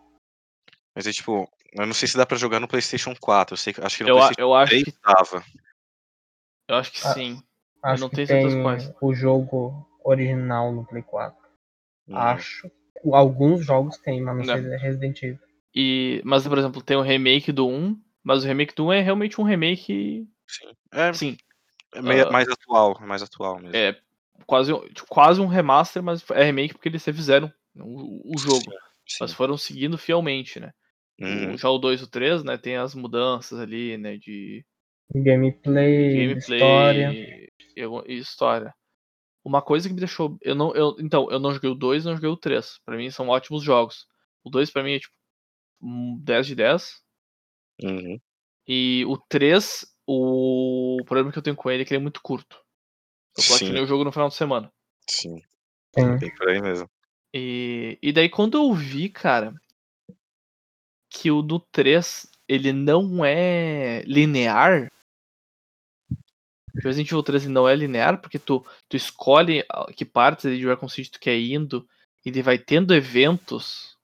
Mas 0.96 1.06
é 1.08 1.12
tipo, 1.14 1.48
Eu 1.74 1.86
não 1.86 1.94
sei 1.94 2.08
se 2.08 2.18
dá 2.18 2.26
pra 2.26 2.36
jogar 2.38 2.60
no 2.60 2.68
PlayStation 2.68 3.14
4. 3.20 3.54
Eu 3.54 3.58
sei, 3.58 3.72
que- 3.74 3.82
acho 3.82 3.98
que 3.98 4.04
no 4.04 4.10
Eu, 4.10 4.16
PlayStation 4.16 4.42
eu 4.42 4.56
acho 4.56 4.70
3 4.72 4.84
que, 4.84 4.92
tava. 4.94 5.44
eu 6.68 6.76
acho 6.76 6.92
que 6.92 7.06
Ah, 7.08 7.14
sim. 7.14 7.44
Acho 7.84 8.02
não 8.02 8.10
que 8.10 8.16
tenho 8.16 8.28
certeza 8.28 8.54
tem 8.56 8.64
quais. 8.64 8.92
o 9.02 9.14
jogo 9.14 9.88
original 10.04 10.72
no 10.74 10.86
Play 10.86 11.04
4. 11.04 11.38
Hum. 12.08 12.18
Acho. 12.18 12.70
Alguns 13.14 13.66
jogos 13.66 13.98
tem, 13.98 14.22
mas 14.22 14.38
não 14.38 14.44
Não. 14.46 14.54
sei 14.56 14.64
se 14.64 14.74
é 14.74 14.78
Resident 14.78 15.24
Evil. 15.24 15.40
E, 15.76 16.22
mas, 16.26 16.48
por 16.48 16.58
exemplo, 16.58 16.82
tem 16.82 16.98
o 16.98 17.02
remake 17.02 17.52
do 17.52 17.68
1, 17.68 17.98
mas 18.24 18.44
o 18.44 18.48
remake 18.48 18.74
do 18.76 18.88
1 18.88 18.94
é 18.94 19.02
realmente 19.02 19.40
um 19.40 19.44
remake, 19.44 20.28
Sim. 20.48 20.72
É, 20.92 21.14
sim, 21.14 21.38
é 21.94 22.02
meio- 22.02 22.28
ah, 22.28 22.32
mais 22.32 22.48
atual, 22.50 22.98
é 23.02 23.06
mais 23.06 23.22
atual 23.22 23.60
mesmo. 23.60 23.76
é 23.76 23.96
quase, 24.48 24.74
um- 24.74 24.88
tipo, 24.88 25.08
quase 25.08 25.40
um 25.40 25.46
remaster, 25.46 26.02
mas 26.02 26.28
é 26.32 26.44
remake 26.44 26.74
porque 26.74 26.90
eles 26.90 27.06
refizeram 27.06 27.52
o, 27.76 28.36
o 28.36 28.40
jogo. 28.40 28.72
Sim, 28.72 28.78
sim. 29.08 29.18
Mas 29.22 29.34
foram 29.34 29.56
seguindo 29.58 29.98
fielmente, 29.98 30.60
né? 30.60 30.72
O- 31.22 31.26
Uhum. 31.26 31.58
já 31.58 31.70
o 31.70 31.78
2 31.78 32.02
e 32.02 32.04
o 32.04 32.08
3, 32.08 32.44
né, 32.44 32.58
tem 32.58 32.78
as 32.78 32.96
mudanças 32.96 33.60
ali, 33.60 33.98
né, 33.98 34.18
de 34.18 34.66
Gameplay, 35.14 36.14
gameplay 36.28 36.38
história. 36.60 37.12
e, 37.12 37.50
e 38.08 38.18
história. 38.18 38.74
Uma 39.44 39.62
coisa 39.62 39.88
que 39.88 39.94
me 39.94 40.00
deixou. 40.00 40.38
Eu 40.42 40.56
não, 40.56 40.74
eu, 40.76 40.96
então, 41.00 41.30
eu 41.32 41.40
não 41.40 41.54
joguei 41.54 41.70
o 41.70 41.76
2 41.76 42.06
não 42.06 42.16
joguei 42.16 42.30
o 42.30 42.38
3. 42.38 42.80
Pra 42.86 42.98
mim 42.98 43.10
são 43.10 43.30
ótimos 43.30 43.64
jogos. 43.64 44.08
O 44.44 44.50
2 44.50 44.70
pra 44.70 44.84
mim 44.84 44.94
é 44.94 45.00
tipo 45.00 45.14
um 45.82 46.20
10 46.22 46.48
de 46.48 46.56
10. 46.56 47.02
Uhum. 47.84 48.20
E 48.68 49.06
o 49.08 49.18
3, 49.18 49.86
o 50.06 50.98
problema 51.06 51.32
que 51.32 51.38
eu 51.38 51.44
tenho 51.44 51.56
com 51.56 51.72
ele 51.72 51.84
é 51.84 51.86
que 51.86 51.94
ele 51.94 52.00
é 52.00 52.04
muito 52.04 52.22
curto. 52.22 52.62
Eu 53.38 53.44
platinei 53.48 53.82
o 53.82 53.88
jogo 53.88 54.04
no 54.04 54.12
final 54.12 54.28
de 54.28 54.36
semana. 54.36 54.72
Sim, 55.08 55.42
Sim. 55.96 56.18
bem 56.18 56.36
por 56.36 56.50
aí 56.50 56.62
mesmo. 56.62 56.90
E, 57.34 57.98
e 58.02 58.12
daí 58.12 58.30
quando 58.30 58.58
eu 58.58 58.74
vi, 58.74 59.10
cara, 59.10 59.54
que 61.10 61.32
o 61.32 61.42
do 61.42 61.60
3 61.60 62.28
ele 62.48 62.74
não 62.74 63.24
é 63.24 64.02
linear. 64.04 64.92
Resident 66.78 67.08
Evil 67.12 67.24
3 67.24 67.44
ele 67.44 67.54
não 67.54 67.68
é 67.68 67.76
linear, 67.76 68.22
porque 68.22 68.40
tu, 68.40 68.66
tu 68.88 68.96
escolhe 68.96 69.66
a- 69.70 69.92
que 69.94 70.06
partes 70.06 70.58
de 70.58 70.66
Raccoon 70.66 70.88
City 70.90 71.12
tu 71.12 71.20
quer 71.20 71.38
indo, 71.38 71.88
e 72.26 72.30
ele 72.30 72.42
vai 72.42 72.58
tendo 72.58 72.94
eventos 72.94 73.98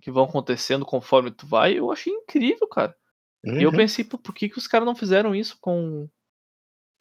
que 0.00 0.10
vão 0.10 0.24
acontecendo 0.24 0.84
conforme 0.86 1.30
tu 1.30 1.46
vai, 1.46 1.78
eu 1.78 1.90
achei 1.90 2.12
incrível, 2.12 2.68
cara. 2.68 2.96
E 3.44 3.62
eu 3.62 3.70
Uhum. 3.70 3.76
pensei, 3.76 4.04
pô, 4.04 4.18
por 4.18 4.34
que, 4.34 4.48
que 4.48 4.58
os 4.58 4.66
caras 4.66 4.86
não 4.86 4.94
fizeram 4.94 5.34
isso 5.34 5.56
com 5.60 6.08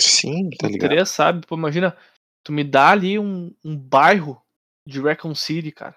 Sim, 0.02 0.50
tá 0.52 0.68
ligado? 0.68 0.90
3, 0.90 1.10
sabe? 1.10 1.46
Pô, 1.46 1.56
imagina, 1.56 1.98
tu 2.44 2.52
me 2.52 2.64
dá 2.64 2.90
ali 2.90 3.18
um, 3.18 3.56
um 3.64 3.78
bairro 3.78 4.42
de 4.86 5.00
Raccoon 5.02 5.34
City, 5.36 5.72
cara. 5.72 5.96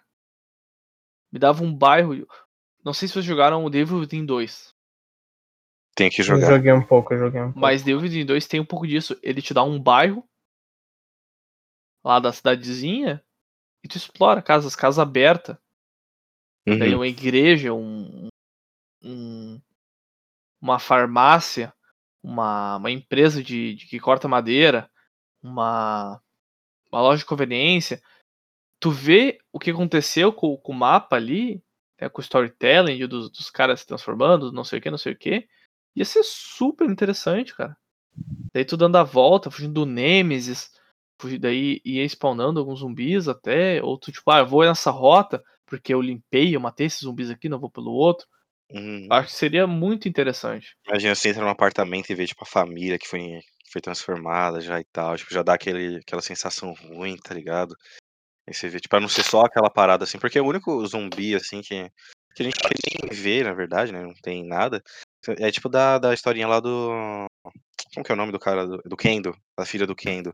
Me 1.33 1.39
dava 1.39 1.63
um 1.63 1.75
bairro. 1.75 2.27
Não 2.85 2.93
sei 2.95 3.07
se 3.09 3.15
vocês 3.15 3.25
jogaram 3.25 3.65
o 3.65 3.71
Devil 3.71 3.99
Within 3.99 4.25
2, 4.25 4.75
Tem 5.99 6.09
que 6.11 6.21
Eu 6.21 6.25
jogar. 6.25 6.47
joguei 6.47 6.73
um 6.73 6.83
pouco, 6.85 7.13
eu 7.13 7.19
joguei 7.19 7.41
um 7.41 7.47
pouco. 7.47 7.59
mas 7.59 7.83
Devil 7.83 8.03
Within 8.03 8.25
2 8.25 8.47
tem 8.47 8.61
um 8.61 8.65
pouco 8.65 8.87
disso. 8.87 9.19
Ele 9.23 9.43
te 9.43 9.53
dá 9.53 9.63
um 9.65 9.81
bairro 9.83 10.25
lá 12.05 12.21
da 12.21 12.33
cidadezinha 12.33 13.23
e 13.85 13.89
tu 13.89 13.97
explora 13.97 14.41
casas, 14.41 14.77
casa 14.77 15.03
aberta. 15.03 15.61
Daí 16.67 16.91
Uhum. 16.91 16.97
uma 16.97 17.07
igreja, 17.09 17.73
um, 17.75 18.29
um- 19.03 19.61
uma 20.61 20.79
farmácia, 20.79 21.73
uma, 22.23 22.77
uma 22.77 22.91
empresa 22.91 23.43
de, 23.43 23.75
de 23.75 23.87
que 23.87 23.99
corta 23.99 24.29
madeira, 24.29 24.91
uma, 25.43 26.21
uma 26.93 27.01
loja 27.01 27.19
de 27.21 27.25
conveniência. 27.27 28.01
Tu 28.81 28.91
vê 28.91 29.39
o 29.53 29.59
que 29.59 29.71
aconteceu 29.71 30.33
com, 30.33 30.57
com 30.57 30.73
o 30.73 30.77
mapa 30.77 31.17
ali, 31.17 31.63
né, 32.01 32.09
com 32.09 32.21
o 32.21 32.23
storytelling 32.23 33.05
dos, 33.09 33.31
dos 33.31 33.51
caras 33.51 33.81
se 33.81 33.87
transformando, 33.87 34.53
não 34.53 34.63
sei 34.63 34.79
o 34.79 34.83
que, 34.83 34.91
não 34.91 34.99
sei 34.99 35.13
o 35.15 35.19
que. 35.19 35.49
Ia 35.99 36.05
ser 36.05 36.23
super 36.23 36.89
interessante, 36.89 37.53
cara. 37.53 37.77
Daí 38.55 38.65
tu 38.65 38.77
dando 38.77 38.95
a 38.97 39.03
volta, 39.03 39.51
fugindo 39.51 39.75
do 39.75 39.85
Nemesis, 39.85 40.71
daí 41.41 41.81
ia 41.85 42.05
spawnando 42.09 42.61
alguns 42.61 42.79
zumbis 42.79 43.27
até, 43.27 43.83
ou 43.83 43.99
tu 43.99 44.13
tipo, 44.13 44.31
ah, 44.31 44.39
eu 44.39 44.47
vou 44.47 44.65
nessa 44.65 44.93
rota, 44.93 45.43
porque 45.67 45.93
eu 45.93 46.01
limpei, 46.01 46.55
eu 46.55 46.61
matei 46.61 46.87
esses 46.87 47.01
zumbis 47.01 47.31
aqui, 47.31 47.49
não 47.49 47.59
vou 47.59 47.69
pelo 47.69 47.91
outro. 47.91 48.29
Uhum. 48.71 49.09
Acho 49.11 49.29
que 49.29 49.35
seria 49.35 49.67
muito 49.67 50.09
interessante. 50.09 50.77
Imagina 50.87 51.17
você 51.17 51.31
entra 51.31 51.43
num 51.43 51.51
apartamento 51.51 52.11
e 52.11 52.15
vê, 52.15 52.27
tipo, 52.27 52.45
a 52.45 52.47
família 52.47 52.97
que 52.97 53.09
foi, 53.09 53.41
que 53.65 53.73
foi 53.73 53.81
transformada 53.81 54.61
já 54.61 54.79
e 54.79 54.85
tal. 54.93 55.17
Tipo, 55.17 55.35
já 55.35 55.43
dá 55.43 55.55
aquele, 55.55 55.97
aquela 55.97 56.23
sensação 56.23 56.75
ruim, 56.75 57.17
tá 57.17 57.35
ligado? 57.35 57.75
Aí 58.47 58.55
você 58.55 58.69
vê, 58.69 58.79
tipo, 58.79 58.91
pra 58.91 59.01
não 59.01 59.09
ser 59.09 59.25
só 59.25 59.41
aquela 59.41 59.69
parada 59.69 60.05
assim, 60.05 60.19
porque 60.19 60.39
o 60.39 60.47
único 60.47 60.87
zumbi, 60.87 61.35
assim, 61.35 61.61
que, 61.61 61.91
que 62.39 62.67
a 62.67 62.69
gente 62.69 63.03
nem 63.03 63.23
vê, 63.23 63.43
na 63.43 63.53
verdade, 63.53 63.93
né? 63.93 64.03
Não 64.03 64.15
tem 64.15 64.47
nada. 64.47 64.83
É 65.39 65.51
tipo 65.51 65.69
da, 65.69 65.99
da 65.99 66.15
historinha 66.15 66.47
lá 66.47 66.61
do. 66.61 67.27
Como 67.95 68.05
que 68.05 68.13
é 68.13 68.15
o 68.15 68.19
nome 68.19 68.33
do 68.33 68.39
cara? 68.39 68.67
Do, 68.67 68.79
do 68.85 68.97
Kendo, 68.97 69.37
da 69.59 69.65
filha 69.65 69.87
do 69.87 69.97
Kendo. 69.97 70.33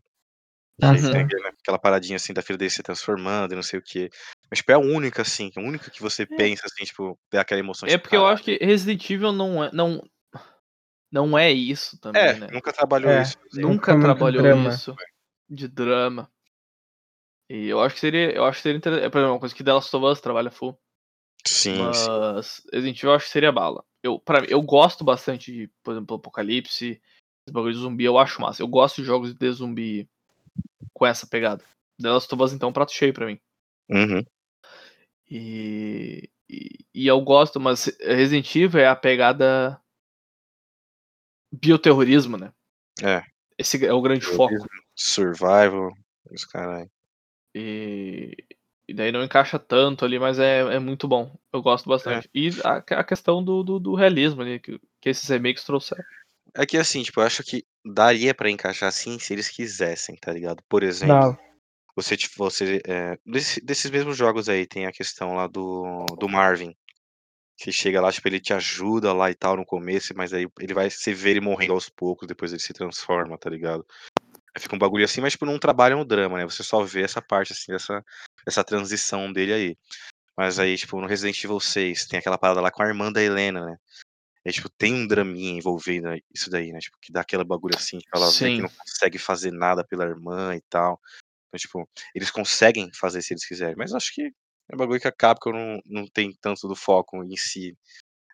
Ah, 0.82 0.96
sim. 0.98 1.10
tem 1.10 1.20
aquele- 1.20 1.48
aquela 1.48 1.78
paradinha 1.78 2.16
assim 2.16 2.32
da 2.32 2.42
filha 2.42 2.58
dele 2.58 2.70
se 2.70 2.82
transformando 2.82 3.52
e 3.52 3.54
não 3.54 3.62
sei 3.62 3.78
o 3.78 3.82
que. 3.82 4.10
Mas, 4.50 4.58
tipo, 4.58 4.72
é 4.72 4.74
a 4.74 4.78
única, 4.78 5.22
assim, 5.22 5.50
a 5.56 5.60
única 5.60 5.90
que 5.90 6.02
você 6.02 6.26
pensa, 6.26 6.66
assim, 6.66 6.84
tipo, 6.84 7.16
ter 7.30 7.38
aquela 7.38 7.60
emoção 7.60 7.86
É 7.88 7.92
tipo, 7.92 8.02
porque 8.02 8.16
eu 8.16 8.20
"Caralho". 8.22 8.34
acho 8.34 8.42
que 8.44 8.58
Resident 8.60 9.08
Evil 9.08 9.32
não 9.32 9.62
é, 9.64 9.70
não, 9.72 10.02
não 11.12 11.38
é 11.38 11.50
isso 11.52 11.98
também, 12.00 12.22
É, 12.22 12.34
né? 12.34 12.48
nunca 12.50 12.72
trabalhou 12.72 13.12
É. 13.12 13.22
isso. 13.22 13.38
assim. 13.52 13.60
Nunca 13.60 13.98
trabalhou 13.98 14.42
drama. 14.42 14.70
isso 14.70 14.94
de 15.48 15.68
drama. 15.68 16.28
E 17.48 17.68
eu 17.68 17.80
acho 17.80 17.94
que 17.94 18.00
seria, 18.00 18.32
eu 18.32 18.44
acho 18.44 18.56
que 18.58 18.62
seria 18.62 18.78
interessante. 18.78 19.10
Por 19.10 19.18
exemplo, 19.18 19.34
uma 19.34 19.40
coisa 19.40 19.54
que 19.54 19.62
The 19.62 19.72
Last 19.72 19.94
of 19.94 20.04
Us 20.06 20.20
trabalha 20.20 20.50
full. 20.50 20.76
Sim. 21.46 21.78
Mas 21.78 22.62
Resident 22.72 22.98
Evil 22.98 23.10
eu 23.10 23.16
acho 23.16 23.26
que 23.26 23.32
seria 23.32 23.52
bala. 23.52 23.84
Eu, 24.02 24.18
pra 24.18 24.44
eu 24.44 24.60
gosto 24.62 25.04
bastante 25.04 25.52
de, 25.52 25.70
por 25.82 25.92
exemplo, 25.92 26.16
Apocalipse, 26.16 27.00
esse 27.46 27.52
bagulho 27.52 27.74
de 27.74 27.80
zumbi, 27.80 28.04
eu 28.04 28.18
acho 28.18 28.40
massa. 28.40 28.62
Eu 28.62 28.68
gosto 28.68 29.00
de 29.00 29.06
jogos 29.06 29.34
de 29.34 29.52
zumbi 29.52 30.08
com 30.92 31.06
essa 31.06 31.26
pegada. 31.26 31.64
The 32.00 32.10
Last 32.10 32.34
of 32.34 32.42
Us, 32.42 32.52
então, 32.52 32.68
é 32.68 32.70
um 32.70 32.72
prato 32.72 32.92
cheio 32.92 33.12
pra 33.12 33.26
mim. 33.26 33.38
Uhum. 33.88 34.24
E, 35.30 36.30
e, 36.48 36.84
e 36.94 37.06
eu 37.06 37.20
gosto, 37.20 37.60
mas 37.60 37.86
Resident 38.00 38.54
Evil 38.54 38.80
é 38.80 38.88
a 38.88 38.96
pegada 38.96 39.80
bioterrorismo, 41.52 42.36
né? 42.36 42.52
É. 43.02 43.22
Esse 43.56 43.84
é 43.84 43.92
o 43.92 44.02
grande 44.02 44.24
foco. 44.24 44.54
Survival, 44.94 45.92
os 46.30 46.44
caras. 46.44 46.88
E, 47.54 48.36
e 48.86 48.94
daí 48.94 49.10
não 49.10 49.24
encaixa 49.24 49.58
tanto 49.58 50.04
ali, 50.04 50.18
mas 50.18 50.38
é, 50.38 50.60
é 50.60 50.78
muito 50.78 51.08
bom. 51.08 51.34
Eu 51.52 51.62
gosto 51.62 51.88
bastante. 51.88 52.28
E 52.34 52.50
a, 52.62 52.76
a 53.00 53.04
questão 53.04 53.42
do, 53.42 53.62
do, 53.62 53.78
do 53.78 53.94
realismo 53.94 54.42
ali, 54.42 54.60
que, 54.60 54.78
que 55.00 55.08
esses 55.08 55.28
remakes 55.28 55.64
trouxeram. 55.64 56.04
É 56.54 56.64
que 56.66 56.76
assim, 56.76 57.02
tipo, 57.02 57.20
eu 57.20 57.24
acho 57.24 57.42
que 57.42 57.64
daria 57.84 58.34
pra 58.34 58.50
encaixar 58.50 58.88
assim 58.88 59.18
se 59.18 59.32
eles 59.32 59.48
quisessem, 59.48 60.16
tá 60.16 60.32
ligado? 60.32 60.62
Por 60.68 60.82
exemplo, 60.82 61.14
Dava. 61.14 61.38
você, 61.96 62.16
tipo, 62.16 62.36
você. 62.36 62.80
é, 62.86 63.18
desse- 63.26 63.60
desses 63.60 63.90
mesmos 63.90 64.16
jogos 64.16 64.48
aí, 64.48 64.66
tem 64.66 64.86
a 64.86 64.92
questão 64.92 65.34
lá 65.34 65.46
do, 65.46 66.04
do 66.18 66.28
Marvin. 66.28 66.74
Que 67.56 67.70
chega 67.70 68.00
lá, 68.00 68.10
tipo, 68.10 68.26
ele 68.26 68.40
te 68.40 68.52
ajuda 68.52 69.12
lá 69.12 69.30
e 69.30 69.34
tal 69.34 69.56
no 69.56 69.64
começo, 69.64 70.12
mas 70.16 70.32
aí 70.32 70.46
ele 70.60 70.74
vai. 70.74 70.90
Você 70.90 71.14
vê 71.14 71.30
ele 71.30 71.40
morrendo 71.40 71.72
aos 71.72 71.88
poucos, 71.88 72.26
depois 72.26 72.52
ele 72.52 72.60
se 72.60 72.72
transforma, 72.72 73.38
tá 73.38 73.48
ligado? 73.48 73.86
Fica 74.58 74.74
um 74.74 74.78
bagulho 74.78 75.04
assim, 75.04 75.20
mas 75.20 75.32
tipo, 75.32 75.46
não 75.46 75.58
trabalha 75.58 75.96
no 75.96 76.04
drama, 76.04 76.38
né? 76.38 76.44
Você 76.44 76.62
só 76.62 76.82
vê 76.84 77.02
essa 77.02 77.20
parte, 77.20 77.52
assim, 77.52 77.72
dessa, 77.72 78.04
dessa 78.46 78.62
transição 78.62 79.32
dele 79.32 79.52
aí. 79.52 79.76
Mas 80.36 80.58
aí, 80.58 80.76
tipo, 80.76 81.00
no 81.00 81.06
Resident 81.06 81.42
Evil 81.42 81.60
6, 81.60 82.06
tem 82.06 82.18
aquela 82.18 82.38
parada 82.38 82.60
lá 82.60 82.70
com 82.70 82.82
a 82.82 82.86
irmã 82.86 83.12
da 83.12 83.22
Helena, 83.22 83.64
né? 83.66 83.76
É, 84.44 84.52
tipo, 84.52 84.68
tem 84.68 84.94
um 84.94 85.06
draminha 85.06 85.56
envolvendo 85.58 86.08
isso 86.32 86.50
daí, 86.50 86.70
né? 86.70 86.78
Tipo, 86.78 86.98
que 87.00 87.12
dá 87.12 87.22
aquela 87.22 87.44
bagulho 87.44 87.76
assim, 87.76 87.98
que 87.98 88.08
ela 88.14 88.26
vê 88.26 88.32
Sim. 88.32 88.56
que 88.56 88.62
não 88.62 88.68
consegue 88.68 89.18
fazer 89.18 89.50
nada 89.50 89.84
pela 89.84 90.04
irmã 90.04 90.54
e 90.54 90.60
tal. 90.68 91.00
Então, 91.48 91.58
tipo, 91.58 91.88
eles 92.14 92.30
conseguem 92.30 92.90
fazer 92.92 93.22
se 93.22 93.32
eles 93.32 93.46
quiserem. 93.46 93.74
Mas 93.76 93.94
acho 93.94 94.12
que 94.12 94.22
é 94.22 94.74
um 94.74 94.78
bagulho 94.78 95.00
que 95.00 95.08
a 95.08 95.12
Capcom 95.12 95.52
não, 95.52 95.80
não 95.86 96.06
tem 96.06 96.36
tanto 96.40 96.68
do 96.68 96.76
foco 96.76 97.24
em 97.24 97.36
si 97.36 97.76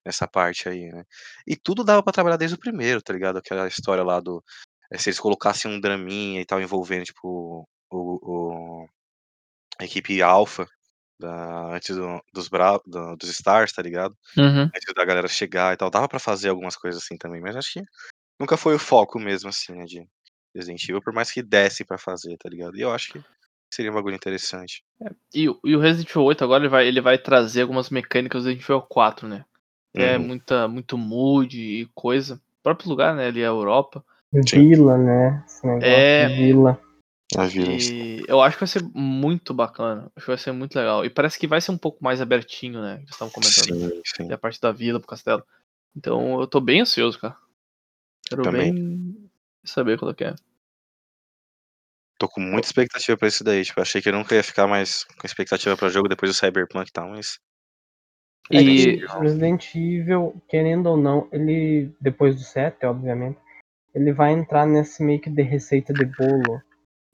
nessa 0.05 0.27
parte 0.27 0.69
aí, 0.69 0.91
né? 0.91 1.05
E 1.47 1.57
tudo 1.57 1.85
dava 1.85 2.03
pra 2.03 2.13
trabalhar 2.13 2.37
desde 2.37 2.57
o 2.57 2.61
primeiro, 2.61 3.03
tá 3.03 3.13
ligado? 3.13 3.39
Aquela 3.39 3.69
história 3.69 4.03
lá 4.03 4.21
do. 4.21 4.43
É, 4.91 4.99
se 4.99 5.09
eles 5.09 5.21
colocassem 5.21 5.71
um 5.71 5.81
draminha 5.81 6.41
e 6.41 6.45
tal, 6.45 6.61
envolvendo, 6.61 7.05
tipo, 7.05 7.67
o, 7.91 8.83
o- 8.83 8.89
a 9.79 9.85
equipe 9.85 10.21
Alpha 10.23 10.67
da, 11.19 11.75
antes 11.75 11.95
do- 11.97 12.23
dos, 12.33 12.49
Bra, 12.49 12.79
do- 12.87 13.17
dos 13.17 13.29
Stars, 13.31 13.73
tá 13.73 13.83
ligado? 13.83 14.17
antes 14.75 14.95
da 14.95 15.05
galera 15.05 15.29
chegar 15.29 15.75
e 15.75 15.77
tal. 15.77 15.91
Dava 15.91 16.09
pra 16.09 16.19
fazer 16.19 16.49
algumas 16.49 16.77
coisas 16.77 17.03
assim 17.03 17.17
também, 17.17 17.41
mas 17.41 17.57
acho 17.57 17.73
que 17.75 17.83
nunca 18.39 18.57
foi 18.57 18.75
o 18.75 18.79
foco 18.79 19.19
mesmo, 19.19 19.49
assim, 19.51 19.73
né, 19.75 19.85
de 19.85 20.07
Resident 20.55 20.83
Evil, 20.85 21.03
por 21.03 21.13
mais 21.13 21.31
que 21.31 21.43
desse 21.43 21.85
pra 21.85 21.99
fazer, 21.99 22.37
tá 22.39 22.49
ligado? 22.49 22.77
E 22.77 22.81
eu 22.81 22.93
acho 22.93 23.13
que 23.13 23.21
seria 23.73 23.91
um 23.91 23.95
bagulho 23.95 24.17
interessante. 24.17 24.83
E, 25.35 25.49
o- 25.49 25.59
e 25.65 25.77
o 25.77 25.81
Resident 25.81 26.11
Evil 26.11 26.25
8 26.25 26.43
agora 26.45 26.63
ele 26.63 26.69
vai, 26.71 26.87
ele 26.89 27.01
vai 27.01 27.19
trazer 27.19 27.63
algumas 27.63 27.91
mecânicas 27.91 28.43
do 28.43 28.47
Resident 28.49 28.65
Evil 28.69 28.83
4, 28.83 29.29
né? 29.29 29.45
É 29.95 30.17
Uhum. 30.19 30.27
muita, 30.27 30.69
muito 30.69 30.97
mood 30.99 31.59
e 31.61 31.87
coisa. 31.95 32.37
O 32.37 32.63
próprio 32.63 32.89
lugar, 32.91 33.15
né? 33.15 33.27
Ali 33.29 33.41
é 33.41 33.45
a 33.45 33.49
Europa. 33.49 34.05
Vila, 34.33 34.97
né? 34.97 35.45
É. 35.83 36.29
vila. 36.29 36.81
A 37.37 37.47
vida. 37.47 37.71
E 37.73 38.25
eu 38.27 38.41
acho 38.41 38.57
que 38.57 38.65
vai 38.65 38.69
ser 38.69 38.83
muito 38.93 39.55
bacana. 39.55 40.11
Acho 40.17 40.27
que 40.27 40.31
vai 40.31 40.39
ser 40.39 40.53
muito 40.53 40.75
legal. 40.75 41.05
E 41.05 41.11
parece 41.11 41.39
que 41.39 41.47
vai 41.47 41.61
ser 41.61 41.71
um 41.71 41.79
pouco 41.79 42.03
mais 42.03 42.21
abertinho, 42.21 42.83
né? 42.83 43.03
Que 43.05 43.13
estavam 43.13 43.33
comentando. 43.33 43.65
Sim, 43.65 44.03
sim. 44.05 44.29
E 44.29 44.33
a 44.33 44.39
parte 44.39 44.61
da 44.61 44.73
vila 44.73 44.99
pro 44.99 45.09
castelo. 45.09 45.45
Então 45.97 46.41
eu 46.41 46.47
tô 46.47 46.61
bem 46.61 46.81
ansioso, 46.81 47.19
cara. 47.19 47.37
Quero 48.29 48.43
Também. 48.43 48.75
bem 48.75 49.31
saber 49.65 49.99
quando 49.99 50.15
que 50.15 50.25
é. 50.25 50.35
Tô 52.19 52.29
com 52.29 52.41
muita 52.41 52.67
expectativa 52.67 53.17
pra 53.17 53.29
isso 53.29 53.45
daí. 53.45 53.65
Tipo, 53.65 53.81
achei 53.81 54.03
que 54.03 54.09
eu 54.09 54.13
nunca 54.13 54.35
ia 54.35 54.43
ficar 54.43 54.67
mais 54.67 55.05
com 55.05 55.27
expectativa 55.27 55.77
pra 55.77 55.89
jogo 55.89 56.09
depois 56.09 56.31
do 56.31 56.37
Cyberpunk 56.37 56.89
e 56.89 56.93
tal, 56.93 57.11
mas. 57.11 57.39
É 58.51 58.61
E 58.61 58.97
Resident 59.07 59.75
Evil, 59.75 60.43
querendo 60.49 60.87
ou 60.87 60.97
não, 60.97 61.29
ele, 61.33 61.95
depois 62.01 62.35
do 62.35 62.43
7, 62.43 62.85
obviamente, 62.85 63.39
ele 63.95 64.13
vai 64.13 64.33
entrar 64.33 64.67
nesse 64.67 65.03
meio 65.03 65.21
que 65.21 65.31
de 65.31 65.43
receita 65.43 65.93
de 65.93 66.05
bolo. 66.05 66.63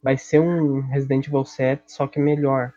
Vai 0.02 0.16
ser 0.16 0.40
um 0.40 0.80
Resident 0.80 1.26
Evil 1.26 1.44
7, 1.44 1.84
só 1.86 2.06
que 2.06 2.18
melhor. 2.18 2.72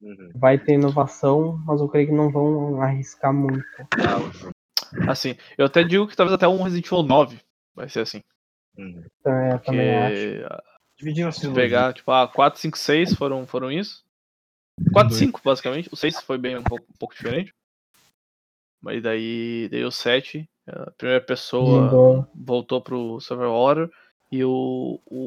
Uhum. 0.00 0.30
Vai 0.34 0.58
ter 0.58 0.74
inovação, 0.74 1.58
mas 1.66 1.80
eu 1.80 1.88
creio 1.88 2.08
que 2.08 2.14
não 2.14 2.30
vão 2.30 2.80
arriscar 2.80 3.32
muito. 3.32 3.64
assim, 5.08 5.36
eu 5.58 5.66
até 5.66 5.82
digo 5.82 6.06
que 6.06 6.16
talvez 6.16 6.34
até 6.34 6.48
um 6.48 6.62
Resident 6.62 6.86
Evil 6.86 7.02
9 7.02 7.40
vai 7.74 7.88
ser 7.88 8.00
assim. 8.00 8.22
Uhum. 8.78 9.04
Então, 9.20 9.32
é, 9.32 9.50
Porque 9.50 9.66
também 9.66 9.96
acho. 9.96 10.62
Dividindo 10.96 11.32
se 11.32 11.50
pegar, 11.52 11.94
tipo, 11.94 12.10
ah, 12.10 12.28
4, 12.28 12.60
5, 12.60 12.76
6 12.76 13.14
foram, 13.14 13.46
foram 13.46 13.72
isso. 13.72 14.04
4, 14.92 15.14
5, 15.14 15.40
basicamente. 15.42 15.88
O 15.90 15.96
6 15.96 16.20
foi 16.20 16.36
bem 16.36 16.58
um 16.58 16.62
pouco, 16.62 16.84
um 16.90 16.98
pouco 16.98 17.14
diferente. 17.14 17.54
Mas 18.82 19.02
daí, 19.02 19.68
daí 19.70 19.82
o 19.84 19.90
7, 19.90 20.48
a 20.66 20.90
primeira 20.92 21.20
pessoa 21.24 21.82
Mudou. 21.82 22.26
voltou 22.34 22.80
pro 22.80 23.20
Survival 23.20 23.52
Horror 23.54 23.90
e 24.30 24.44
o, 24.44 25.00
o, 25.06 25.26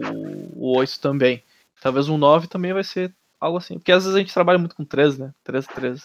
o 0.56 0.78
8 0.78 1.00
também. 1.00 1.44
Talvez 1.82 2.08
o 2.08 2.18
9 2.18 2.48
também 2.48 2.72
vai 2.74 2.84
ser 2.84 3.14
algo 3.40 3.58
assim. 3.58 3.78
Porque 3.78 3.92
às 3.92 4.04
vezes 4.04 4.16
a 4.16 4.20
gente 4.20 4.34
trabalha 4.34 4.58
muito 4.60 4.76
com 4.76 4.86
3, 4.86 5.18
né? 5.18 5.34
3, 5.44 5.68
3. 5.68 6.04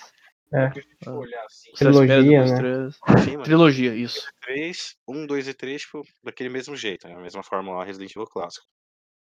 É. 0.51 0.73
Olhar 1.11 1.45
assim, 1.45 1.71
Trilogia, 1.73 2.45
né? 2.45 2.57
3. 2.57 2.99
enfim, 3.19 3.31
mano, 3.33 3.45
Trilogia, 3.45 3.95
isso. 3.95 4.27
3, 4.43 4.97
1, 5.07 5.27
2 5.27 5.49
e 5.49 5.55
3, 5.55 5.83
tipo, 5.83 6.03
daquele 6.25 6.49
mesmo 6.49 6.75
jeito, 6.75 7.07
né? 7.07 7.15
A 7.15 7.21
mesma 7.21 7.43
fórmula 7.43 7.79
lá, 7.79 7.85
Resident 7.85 8.11
Evil 8.13 8.27
clássico. 8.27 8.67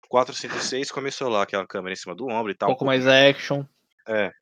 4, 0.08 0.34
5 0.34 0.56
e 0.56 0.60
6 0.60 0.90
começou 0.90 1.28
lá, 1.28 1.42
aquela 1.42 1.66
câmera 1.66 1.92
em 1.92 1.96
cima 1.96 2.14
do 2.16 2.26
ombro 2.26 2.50
e 2.50 2.54
Um 2.54 2.56
tal. 2.56 2.68
pouco 2.70 2.84
mais 2.86 3.06
action. 3.06 3.64
É, 4.08 4.32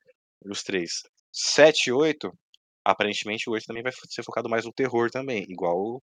os 0.45 0.63
três. 0.63 1.03
7 1.31 1.87
e 1.89 1.91
8, 1.91 2.33
aparentemente 2.83 3.49
o 3.49 3.53
8 3.53 3.65
também 3.65 3.83
vai 3.83 3.91
ser 3.91 4.23
focado 4.23 4.49
mais 4.49 4.65
no 4.65 4.73
terror 4.73 5.09
também, 5.09 5.45
igual 5.49 5.77
o, 5.77 6.01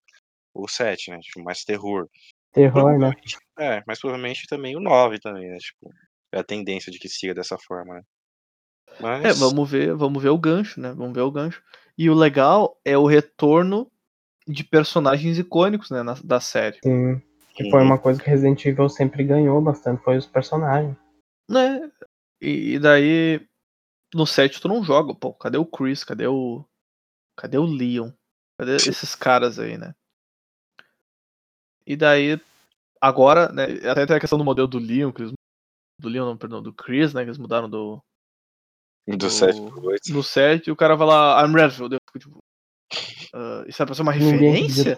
o 0.55 0.69
7, 0.69 1.11
né? 1.11 1.19
Tipo, 1.21 1.43
mais 1.43 1.65
terror. 1.65 2.09
Terror, 2.53 2.99
né? 2.99 3.13
É, 3.59 3.83
mas 3.87 4.01
provavelmente 4.01 4.47
também 4.47 4.77
o 4.77 4.81
9 4.81 5.19
também, 5.19 5.49
né? 5.51 5.59
Tipo, 5.59 5.93
é 6.33 6.39
a 6.39 6.45
tendência 6.45 6.91
de 6.91 6.99
que 6.99 7.09
siga 7.09 7.35
dessa 7.35 7.57
forma, 7.59 7.95
né? 7.95 8.03
Mas. 9.01 9.25
É, 9.25 9.33
vamos 9.33 9.71
ver, 9.71 9.95
vamos 9.95 10.23
ver 10.23 10.31
o 10.31 10.39
gancho, 10.39 10.81
né? 10.81 10.93
Vamos 10.93 11.15
ver 11.15 11.23
o 11.23 11.31
gancho. 11.31 11.63
E 11.99 12.09
o 12.11 12.15
legal 12.15 12.79
é 12.85 12.97
o 12.97 13.07
retorno 13.07 13.91
de 14.47 14.63
personagens 14.63 15.39
icônicos, 15.39 15.91
né, 15.91 16.03
na- 16.03 16.19
da 16.23 16.41
série. 16.41 16.79
Sim. 16.83 17.21
Que 17.55 17.71
foi 17.71 17.83
uma 17.83 17.99
coisa 17.99 18.23
que 18.23 18.29
Resident 18.29 18.65
Evil 18.67 18.89
sempre 18.89 19.25
ganhou 19.25 19.61
bastante, 19.61 20.03
foi 20.03 20.17
os 20.19 20.27
personagens. 20.27 20.95
Né? 21.49 21.91
E, 22.41 22.75
e 22.75 22.79
daí 22.79 23.41
no 24.15 24.27
7 24.27 24.61
tu 24.61 24.69
não 24.69 24.83
joga, 24.85 25.15
pô, 25.15 25.33
cadê 25.35 25.59
o 25.59 25.67
Chris? 25.67 26.05
Cadê 26.05 26.27
o 26.27 26.65
cadê 27.39 27.59
o 27.59 27.65
Leon? 27.65 28.11
Cadê 28.59 28.77
esses 28.77 29.15
caras 29.15 29.59
aí, 29.59 29.77
né? 29.77 29.95
E 31.87 31.97
daí 31.97 32.41
agora, 33.01 33.53
né, 33.53 33.65
até 33.91 34.07
tem 34.07 34.17
a 34.17 34.21
questão 34.21 34.39
do 34.39 34.45
modelo 34.45 34.67
do 34.67 34.79
Leon, 34.79 35.13
que 35.13 35.23
eles, 35.23 35.33
do 36.01 36.09
Leon, 36.09 36.25
não, 36.25 36.37
perdão, 36.37 36.63
do 36.63 36.73
Chris, 36.73 37.13
né, 37.15 37.23
que 37.23 37.29
eles 37.29 37.39
mudaram 37.39 37.69
do 37.69 38.01
Do 39.07 39.31
7 39.31 39.61
pro 39.61 39.85
8. 39.87 40.13
no 40.13 40.23
7 40.23 40.67
e 40.69 40.71
o 40.73 40.77
cara 40.77 40.97
vai 40.97 41.07
lá, 41.07 41.45
I'm 41.47 41.55
Redfield. 41.55 41.95
Eu 41.95 42.01
fico 42.09 42.19
tipo, 42.19 42.39
ah, 43.35 43.65
isso 43.69 43.83
é 43.83 43.87
pra 43.87 43.95
ser 43.95 44.03
uma 44.03 44.13
referência? 44.13 44.97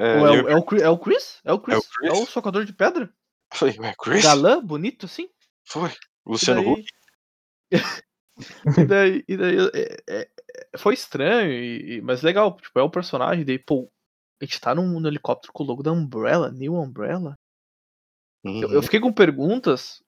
É, 0.00 0.16
Ou 0.20 0.28
é, 0.28 0.38
eu 0.38 0.44
o, 0.44 0.48
é, 0.48 0.56
o, 0.56 0.62
Chris- 0.64 0.82
é 0.82 0.88
o 0.88 0.98
Chris? 0.98 1.40
É 1.44 1.52
o 1.52 1.60
Chris? 1.60 1.88
É 2.04 2.12
o, 2.12 2.24
socador 2.24 2.64
de 2.64 2.72
pedra? 2.72 3.12
falei, 3.52 3.76
ué, 3.80 3.94
Chris? 3.98 4.22
Galã, 4.22 4.64
bonito 4.64 5.06
assim? 5.06 5.28
Foi. 5.66 5.90
Luciano 6.24 6.62
daí- 6.62 6.72
Huck? 6.72 6.88
e 8.78 8.84
daí, 8.84 9.24
e 9.28 9.36
daí 9.36 9.56
é- 9.74 9.96
é- 10.08 10.28
foi 10.76 10.94
estranho, 10.94 11.50
e, 11.52 12.00
mas 12.02 12.22
legal. 12.22 12.56
Tipo, 12.56 12.78
é 12.78 12.82
o 12.82 12.90
personagem, 12.90 13.44
daí, 13.44 13.58
pô, 13.58 13.90
a 14.40 14.44
gente 14.44 14.60
tá 14.60 14.74
num, 14.74 15.00
num 15.00 15.08
helicóptero 15.08 15.52
com 15.52 15.64
o 15.64 15.66
logo 15.66 15.82
da 15.82 15.92
Umbrella, 15.92 16.50
New 16.50 16.74
Umbrella. 16.74 17.34
Eu, 18.44 18.52
eu 18.62 18.68
Uhum. 18.76 18.82
fiquei 18.82 19.00
com 19.00 19.12
perguntas. 19.12 20.02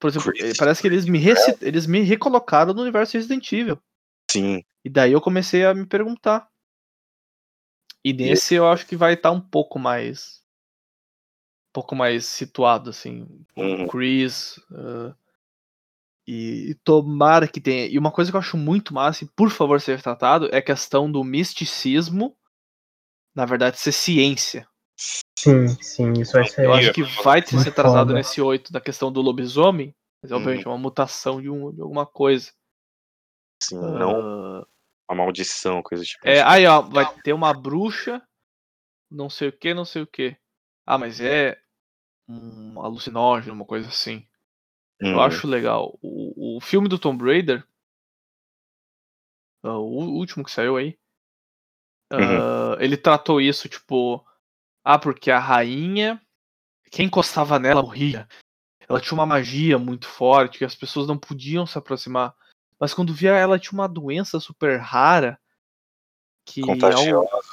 Por 0.00 0.08
exemplo, 0.08 0.32
Chris 0.32 0.50
eh, 0.50 0.52
parece 0.58 0.82
que 0.82 0.88
eles 0.88 1.06
me, 1.06 1.18
eles 1.62 1.86
me 1.86 2.00
recolocaram 2.00 2.74
no 2.74 2.82
universo 2.82 3.16
Resident 3.16 3.50
Evil. 3.52 3.78
Sim. 4.30 4.62
E 4.84 4.90
daí 4.90 5.12
eu 5.12 5.20
comecei 5.20 5.64
a 5.64 5.72
me 5.72 5.86
perguntar. 5.86 6.48
E 8.04 8.12
nesse 8.12 8.54
eu 8.54 8.68
acho 8.68 8.86
que 8.86 8.96
vai 8.96 9.14
estar 9.14 9.30
um 9.30 9.40
pouco 9.40 9.78
mais. 9.78 10.42
Um 11.70 11.72
pouco 11.72 11.94
mais 11.96 12.26
situado, 12.26 12.90
assim. 12.90 13.26
Uhum. 13.56 13.86
Chris. 13.88 14.60
ah, 14.72 15.14
e, 16.26 16.70
e 16.70 16.74
tomara 16.74 17.46
que 17.46 17.60
tenha. 17.60 17.86
E 17.86 17.98
uma 17.98 18.10
coisa 18.10 18.30
que 18.30 18.36
eu 18.36 18.40
acho 18.40 18.56
muito 18.56 18.92
massa, 18.92 19.24
e 19.24 19.28
por 19.28 19.50
favor 19.50 19.80
seja 19.80 20.02
tratado, 20.02 20.48
é 20.52 20.58
a 20.58 20.62
questão 20.62 21.10
do 21.10 21.22
misticismo, 21.22 22.36
na 23.34 23.44
verdade, 23.44 23.78
ser 23.78 23.92
ciência. 23.92 24.66
Sim, 25.38 25.68
sim, 25.68 26.12
isso 26.14 26.32
vai 26.32 26.48
ser. 26.48 26.64
Eu 26.64 26.72
acho 26.72 26.92
que 26.92 27.02
vai 27.02 27.40
Muito 27.40 27.60
ser 27.62 27.72
tratado 27.72 28.08
foda. 28.08 28.14
nesse 28.14 28.40
8 28.40 28.72
da 28.72 28.80
questão 28.80 29.12
do 29.12 29.20
lobisomem, 29.20 29.94
mas 30.22 30.32
obviamente 30.32 30.66
é 30.66 30.70
uma 30.70 30.78
mutação 30.78 31.40
de, 31.40 31.50
um, 31.50 31.70
de 31.72 31.82
alguma 31.82 32.06
coisa. 32.06 32.50
Sim, 33.62 33.76
não 33.76 34.20
Ah, 34.20 34.66
uma 35.10 35.24
maldição, 35.24 35.82
coisa 35.82 36.02
tipo. 36.02 36.26
É, 36.26 36.40
assim. 36.40 36.50
aí 36.50 36.66
ó, 36.66 36.80
vai 36.80 37.06
ter 37.22 37.32
uma 37.32 37.52
bruxa, 37.52 38.22
não 39.10 39.28
sei 39.30 39.48
o 39.48 39.52
que, 39.52 39.74
não 39.74 39.84
sei 39.84 40.02
o 40.02 40.06
que. 40.06 40.36
Ah, 40.86 40.98
mas 40.98 41.20
é 41.20 41.60
um 42.28 42.80
alucinógeno, 42.80 43.54
uma 43.54 43.64
coisa 43.66 43.88
assim. 43.88 44.26
Eu 45.00 45.08
Uhum. 45.14 45.20
acho 45.22 45.46
legal. 45.46 45.98
O, 46.02 46.56
o 46.56 46.60
filme 46.60 46.88
do 46.88 46.98
Tomb 46.98 47.22
Raider, 47.24 47.66
ah, 49.62 49.78
o 49.78 49.84
último 50.16 50.44
que 50.44 50.50
saiu 50.50 50.76
aí, 50.76 50.98
ah, 52.10 52.76
ele 52.80 52.96
tratou 52.96 53.40
isso, 53.40 53.68
tipo, 53.68 54.24
ah, 54.84 54.98
porque 54.98 55.30
a 55.30 55.38
rainha, 55.38 56.20
quem 56.90 57.06
encostava 57.06 57.58
nela 57.58 57.82
morria. 57.82 58.28
Ela 58.88 59.00
tinha 59.00 59.14
uma 59.14 59.26
magia 59.26 59.78
muito 59.78 60.06
forte, 60.06 60.58
que 60.58 60.64
as 60.64 60.74
pessoas 60.74 61.08
não 61.08 61.18
podiam 61.18 61.66
se 61.66 61.76
aproximar. 61.76 62.34
Mas 62.78 62.94
quando 62.94 63.12
via 63.12 63.32
ela 63.32 63.58
tinha 63.58 63.72
uma 63.72 63.88
doença 63.88 64.38
super 64.38 64.78
rara, 64.78 65.38
que 66.44 66.60
ao- 66.60 66.66
Contagiosa. 66.66 67.48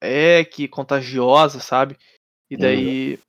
é 0.00 0.44
que 0.44 0.66
contagiosa, 0.66 1.60
sabe? 1.60 1.98
E 2.50 2.54
Uhum. 2.54 2.60
daí, 2.60 3.20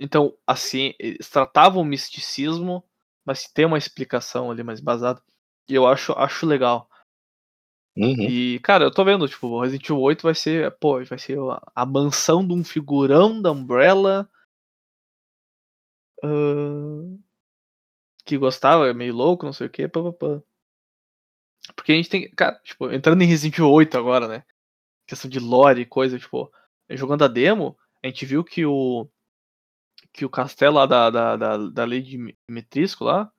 então, 0.00 0.36
assim, 0.46 0.94
eles 0.98 1.28
tratavam 1.28 1.82
o 1.82 1.84
misticismo, 1.84 2.84
mas 3.24 3.44
tem 3.44 3.64
uma 3.64 3.78
explicação 3.78 4.50
ali 4.50 4.62
mais 4.62 4.80
embasada. 4.80 5.22
E 5.68 5.74
eu 5.74 5.86
acho, 5.86 6.12
acho 6.12 6.46
legal. 6.46 6.88
Uhum. 7.96 8.22
E, 8.22 8.60
cara, 8.60 8.84
eu 8.84 8.90
tô 8.90 9.04
vendo, 9.04 9.28
tipo, 9.28 9.60
Resident 9.60 9.84
Evil 9.84 10.00
8 10.00 10.22
vai 10.22 10.34
ser, 10.34 10.70
pô, 10.78 11.04
vai 11.04 11.18
ser 11.18 11.38
a, 11.74 11.84
mansão 11.86 12.46
de 12.46 12.54
um 12.54 12.64
figurão 12.64 13.40
da 13.42 13.50
Umbrella. 13.50 14.28
ah, 16.22 17.30
que 18.24 18.38
gostava, 18.38 18.88
é 18.88 18.94
meio 18.94 19.14
louco, 19.14 19.44
não 19.44 19.52
sei 19.52 19.66
o 19.66 19.70
que, 19.70 19.88
papapá. 19.88 20.40
Porque 21.74 21.92
a 21.92 21.96
gente 21.96 22.08
tem, 22.08 22.30
cara, 22.30 22.58
tipo, 22.62 22.90
entrando 22.92 23.22
em 23.22 23.26
Resident 23.26 23.54
Evil 23.54 23.70
8 23.70 23.98
agora, 23.98 24.28
né? 24.28 24.44
Questão 25.06 25.28
de 25.28 25.40
lore 25.40 25.82
e 25.82 25.86
coisa, 25.86 26.18
tipo, 26.18 26.50
jogando 26.90 27.24
a 27.24 27.28
demo, 27.28 27.76
a 28.02 28.06
gente 28.06 28.24
viu 28.24 28.44
que 28.44 28.64
o 28.64 29.08
que 30.12 30.24
o 30.24 30.30
castelo 30.30 30.76
lá 30.76 30.86
da, 30.86 31.10
da, 31.10 31.36
da, 31.36 31.56
da 31.56 31.84
Lady 31.84 32.18
Metrisco 32.48 33.04
lá 33.04 33.30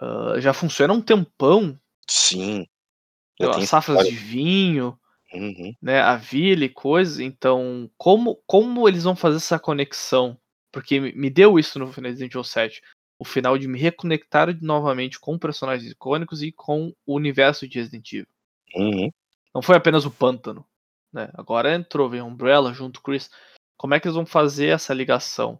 ah, 0.00 0.34
já 0.38 0.52
funciona 0.52 0.92
há 0.92 0.96
um 0.96 1.02
tempão. 1.02 1.78
Sim. 2.08 2.66
Já 3.40 3.50
As 3.50 3.68
safras 3.68 3.98
história. 3.98 4.10
de 4.10 4.16
vinho, 4.16 4.98
Uhum. 5.32 5.72
né, 5.80 6.00
a 6.00 6.16
vila 6.16 6.64
e 6.64 6.68
coisas. 6.68 7.20
Então, 7.20 7.88
como, 7.96 8.42
como 8.46 8.88
eles 8.88 9.04
vão 9.04 9.14
fazer 9.14 9.36
essa 9.36 9.58
conexão? 9.58 10.36
Porque 10.72 10.98
me 11.00 11.30
deu 11.30 11.58
isso 11.58 11.78
no 11.78 11.86
Resident 11.90 12.32
Evil 12.32 12.44
7. 12.44 12.82
O 13.18 13.24
final 13.24 13.56
de 13.58 13.68
me 13.68 13.78
reconectar 13.78 14.48
novamente 14.62 15.20
com 15.20 15.38
personagens 15.38 15.90
icônicos 15.92 16.42
e 16.42 16.50
com 16.50 16.92
o 17.06 17.14
universo 17.14 17.68
de 17.68 17.78
Resident 17.78 18.12
Evil. 18.12 18.26
Uhum. 18.74 19.10
Não 19.54 19.62
foi 19.62 19.76
apenas 19.76 20.04
o 20.04 20.10
pântano. 20.10 20.64
Né? 21.12 21.28
Agora 21.34 21.74
entrou, 21.74 22.08
vem 22.08 22.22
Umbrella 22.22 22.72
junto 22.72 23.00
com 23.00 23.10
Chris. 23.10 23.30
Como 23.80 23.94
é 23.94 23.98
que 23.98 24.06
eles 24.06 24.14
vão 24.14 24.26
fazer 24.26 24.66
essa 24.66 24.92
ligação 24.92 25.58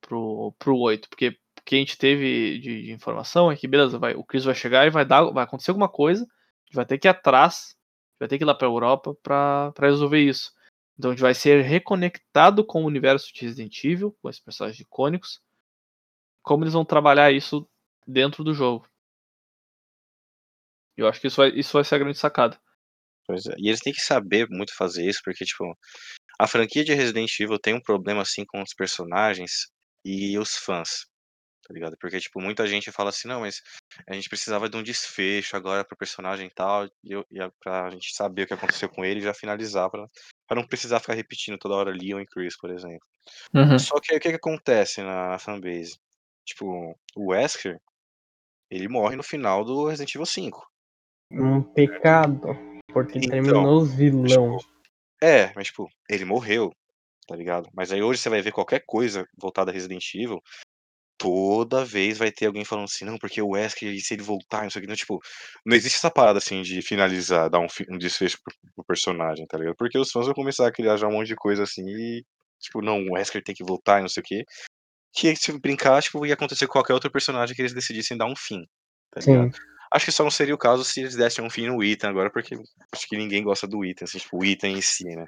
pro, 0.00 0.54
pro 0.56 0.78
8? 0.78 1.08
Porque 1.08 1.30
o 1.30 1.62
que 1.64 1.74
a 1.74 1.78
gente 1.78 1.98
teve 1.98 2.60
de, 2.60 2.84
de 2.84 2.92
informação 2.92 3.50
é 3.50 3.56
que, 3.56 3.66
beleza, 3.66 3.98
vai, 3.98 4.14
o 4.14 4.22
Chris 4.22 4.44
vai 4.44 4.54
chegar 4.54 4.86
e 4.86 4.90
vai 4.90 5.04
dar. 5.04 5.24
Vai 5.32 5.42
acontecer 5.42 5.72
alguma 5.72 5.88
coisa. 5.88 6.24
Vai 6.72 6.86
ter 6.86 6.96
que 6.96 7.08
ir 7.08 7.10
atrás. 7.10 7.76
Vai 8.20 8.28
ter 8.28 8.38
que 8.38 8.44
ir 8.44 8.46
lá 8.46 8.54
pra 8.54 8.68
Europa 8.68 9.16
pra 9.20 9.72
resolver 9.80 10.20
isso. 10.20 10.52
Então 10.96 11.10
a 11.10 11.14
gente 11.14 11.22
vai 11.22 11.34
ser 11.34 11.62
reconectado 11.62 12.64
com 12.64 12.84
o 12.84 12.86
universo 12.86 13.34
de 13.34 13.40
Resident 13.40 13.82
Evil, 13.82 14.16
com 14.22 14.30
esses 14.30 14.40
personagens 14.40 14.78
icônicos. 14.78 15.42
como 16.40 16.62
eles 16.62 16.74
vão 16.74 16.84
trabalhar 16.84 17.32
isso 17.32 17.68
dentro 18.06 18.44
do 18.44 18.54
jogo. 18.54 18.88
Eu 20.96 21.08
acho 21.08 21.20
que 21.20 21.26
isso 21.26 21.38
vai, 21.38 21.48
isso 21.48 21.72
vai 21.72 21.82
ser 21.82 21.96
a 21.96 21.98
grande 21.98 22.16
sacada. 22.16 22.60
É. 23.28 23.34
E 23.58 23.68
eles 23.68 23.80
têm 23.80 23.92
que 23.92 24.00
saber 24.00 24.46
muito 24.48 24.72
fazer 24.76 25.04
isso, 25.04 25.20
porque, 25.24 25.44
tipo, 25.44 25.76
a 26.38 26.46
franquia 26.46 26.84
de 26.84 26.94
Resident 26.94 27.38
Evil 27.40 27.58
tem 27.58 27.74
um 27.74 27.80
problema, 27.80 28.22
assim, 28.22 28.44
com 28.44 28.62
os 28.62 28.74
personagens 28.74 29.68
e 30.04 30.38
os 30.38 30.56
fãs, 30.56 31.06
tá 31.66 31.72
ligado? 31.72 31.96
Porque, 32.00 32.18
tipo, 32.20 32.40
muita 32.40 32.66
gente 32.66 32.90
fala 32.92 33.10
assim, 33.10 33.28
não, 33.28 33.40
mas 33.40 33.60
a 34.08 34.14
gente 34.14 34.28
precisava 34.28 34.68
de 34.68 34.76
um 34.76 34.82
desfecho 34.82 35.56
agora 35.56 35.84
pro 35.84 35.96
personagem 35.96 36.46
e 36.46 36.50
tal, 36.50 36.86
e, 36.86 36.90
eu, 37.12 37.24
e 37.30 37.40
a- 37.40 37.50
pra 37.60 37.90
gente 37.90 38.14
saber 38.14 38.42
o 38.42 38.46
que 38.46 38.54
aconteceu 38.54 38.88
com 38.88 39.04
ele 39.04 39.20
e 39.20 39.22
já 39.22 39.32
finalizar, 39.34 39.88
pra, 39.90 40.06
pra 40.46 40.56
não 40.60 40.66
precisar 40.66 41.00
ficar 41.00 41.14
repetindo 41.14 41.56
toda 41.58 41.74
hora 41.74 41.90
Leon 41.90 42.20
e 42.20 42.26
Chris, 42.26 42.56
por 42.58 42.70
exemplo. 42.70 43.06
Só 43.78 43.98
que 44.00 44.12
aí 44.12 44.18
o 44.18 44.20
que, 44.20 44.30
que 44.30 44.36
acontece 44.36 45.02
na 45.02 45.38
fanbase? 45.38 45.98
Tipo, 46.46 46.94
o 47.16 47.30
Wesker, 47.30 47.78
ele 48.70 48.88
morre 48.88 49.16
no 49.16 49.22
final 49.22 49.64
do 49.64 49.86
Resident 49.88 50.14
Evil 50.14 50.26
5. 50.26 50.66
Um 51.32 51.62
pecado. 51.62 52.48
Porque 52.92 53.18
Então, 53.18 53.30
terminou 53.30 53.78
os 53.82 53.94
vilão. 53.94 54.58
É, 55.22 55.52
mas 55.54 55.68
tipo, 55.68 55.88
ele 56.08 56.24
morreu, 56.24 56.70
tá 57.26 57.34
ligado? 57.36 57.68
Mas 57.74 57.92
aí 57.92 58.02
hoje 58.02 58.20
você 58.20 58.28
vai 58.28 58.42
ver 58.42 58.52
qualquer 58.52 58.82
coisa 58.86 59.26
voltada 59.38 59.70
a 59.70 59.74
Resident 59.74 60.04
Evil, 60.14 60.40
toda 61.16 61.84
vez 61.84 62.18
vai 62.18 62.30
ter 62.30 62.46
alguém 62.46 62.64
falando 62.64 62.84
assim, 62.86 63.04
não, 63.04 63.16
porque 63.18 63.40
o 63.40 63.50
Wesker, 63.50 63.92
e 63.92 64.00
se 64.00 64.14
ele 64.14 64.22
voltar, 64.22 64.62
não 64.64 64.70
sei 64.70 64.80
o 64.80 64.82
que, 64.82 64.88
não, 64.88 64.96
tipo, 64.96 65.20
não 65.64 65.76
existe 65.76 65.96
essa 65.96 66.10
parada 66.10 66.38
assim 66.38 66.60
de 66.62 66.82
finalizar, 66.82 67.48
dar 67.48 67.60
um, 67.60 67.68
fi- 67.68 67.86
um 67.88 67.96
desfecho 67.96 68.38
pro, 68.42 68.54
pro 68.74 68.84
personagem, 68.84 69.46
tá 69.46 69.56
ligado? 69.56 69.76
Porque 69.76 69.98
os 69.98 70.10
fãs 70.10 70.26
vão 70.26 70.34
começar 70.34 70.66
a 70.66 70.72
criar 70.72 70.96
já 70.96 71.06
um 71.06 71.12
monte 71.12 71.28
de 71.28 71.36
coisa 71.36 71.62
assim 71.62 71.84
e, 71.86 72.22
tipo, 72.60 72.82
não, 72.82 72.98
o 72.98 73.12
Wesker 73.14 73.42
tem 73.42 73.54
que 73.54 73.64
voltar 73.64 73.98
e 74.00 74.02
não 74.02 74.08
sei 74.08 74.20
o 74.20 74.24
que. 74.24 74.44
Que 75.14 75.36
se 75.36 75.56
brincar, 75.58 76.02
tipo, 76.02 76.26
ia 76.26 76.34
acontecer 76.34 76.66
com 76.66 76.72
qualquer 76.72 76.92
outro 76.92 77.10
personagem 77.10 77.54
que 77.54 77.62
eles 77.62 77.72
decidissem 77.72 78.16
dar 78.18 78.26
um 78.26 78.34
fim, 78.36 78.66
tá 79.12 79.20
ligado? 79.20 79.52
Sim. 79.54 79.60
Acho 79.94 80.06
que 80.06 80.10
só 80.12 80.24
não 80.24 80.30
seria 80.30 80.54
o 80.54 80.58
caso 80.58 80.82
se 80.82 81.00
eles 81.00 81.14
dessem 81.14 81.44
um 81.44 81.48
fim 81.48 81.68
no 81.68 81.80
Ethan 81.80 82.08
agora, 82.08 82.28
porque 82.28 82.56
acho 82.92 83.06
que 83.08 83.16
ninguém 83.16 83.44
gosta 83.44 83.64
do 83.64 83.84
Ethan, 83.84 84.06
assim, 84.06 84.18
tipo, 84.18 84.36
o 84.38 84.44
Ethan 84.44 84.70
em 84.70 84.80
si, 84.80 85.04
né? 85.04 85.24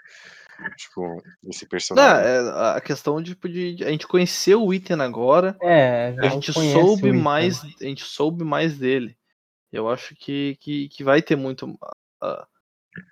Tipo, 0.77 1.23
esse 1.49 1.65
Não, 1.65 1.69
personagem. 1.69 2.27
é 2.27 2.77
a 2.77 2.81
questão 2.81 3.23
de, 3.23 3.37
de- 3.37 3.75
de- 3.77 3.85
a 3.85 3.91
gente 3.91 4.09
conhecer 4.09 4.57
o 4.57 4.75
Ethan 4.75 5.01
agora, 5.01 5.57
É, 5.63 6.15
já 6.17 6.23
a 6.27 6.29
gente 6.31 6.53
soube 6.53 7.13
mais, 7.13 7.63
a 7.63 7.85
gente 7.85 8.03
soube 8.03 8.43
mais 8.43 8.77
dele. 8.77 9.17
Eu 9.73 9.89
acho 9.89 10.17
que, 10.17 10.57
que, 10.61 10.89
que 10.89 11.05
vai 11.05 11.23
ter 11.23 11.37
muito, 11.37 11.79
ah, 12.21 12.45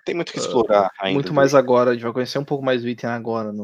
Tem 0.03 0.13
muito 0.13 0.33
que 0.33 0.39
explorar 0.39 0.91
ainda. 0.99 1.13
muito 1.13 1.25
dele. 1.27 1.35
mais 1.35 1.55
agora. 1.55 1.91
A 1.91 1.93
gente 1.93 2.03
vai 2.03 2.11
conhecer 2.11 2.37
um 2.37 2.43
pouco 2.45 2.65
mais 2.65 2.81
do 2.81 2.89
Ethan 2.89 3.11
agora. 3.11 3.53
No... 3.53 3.63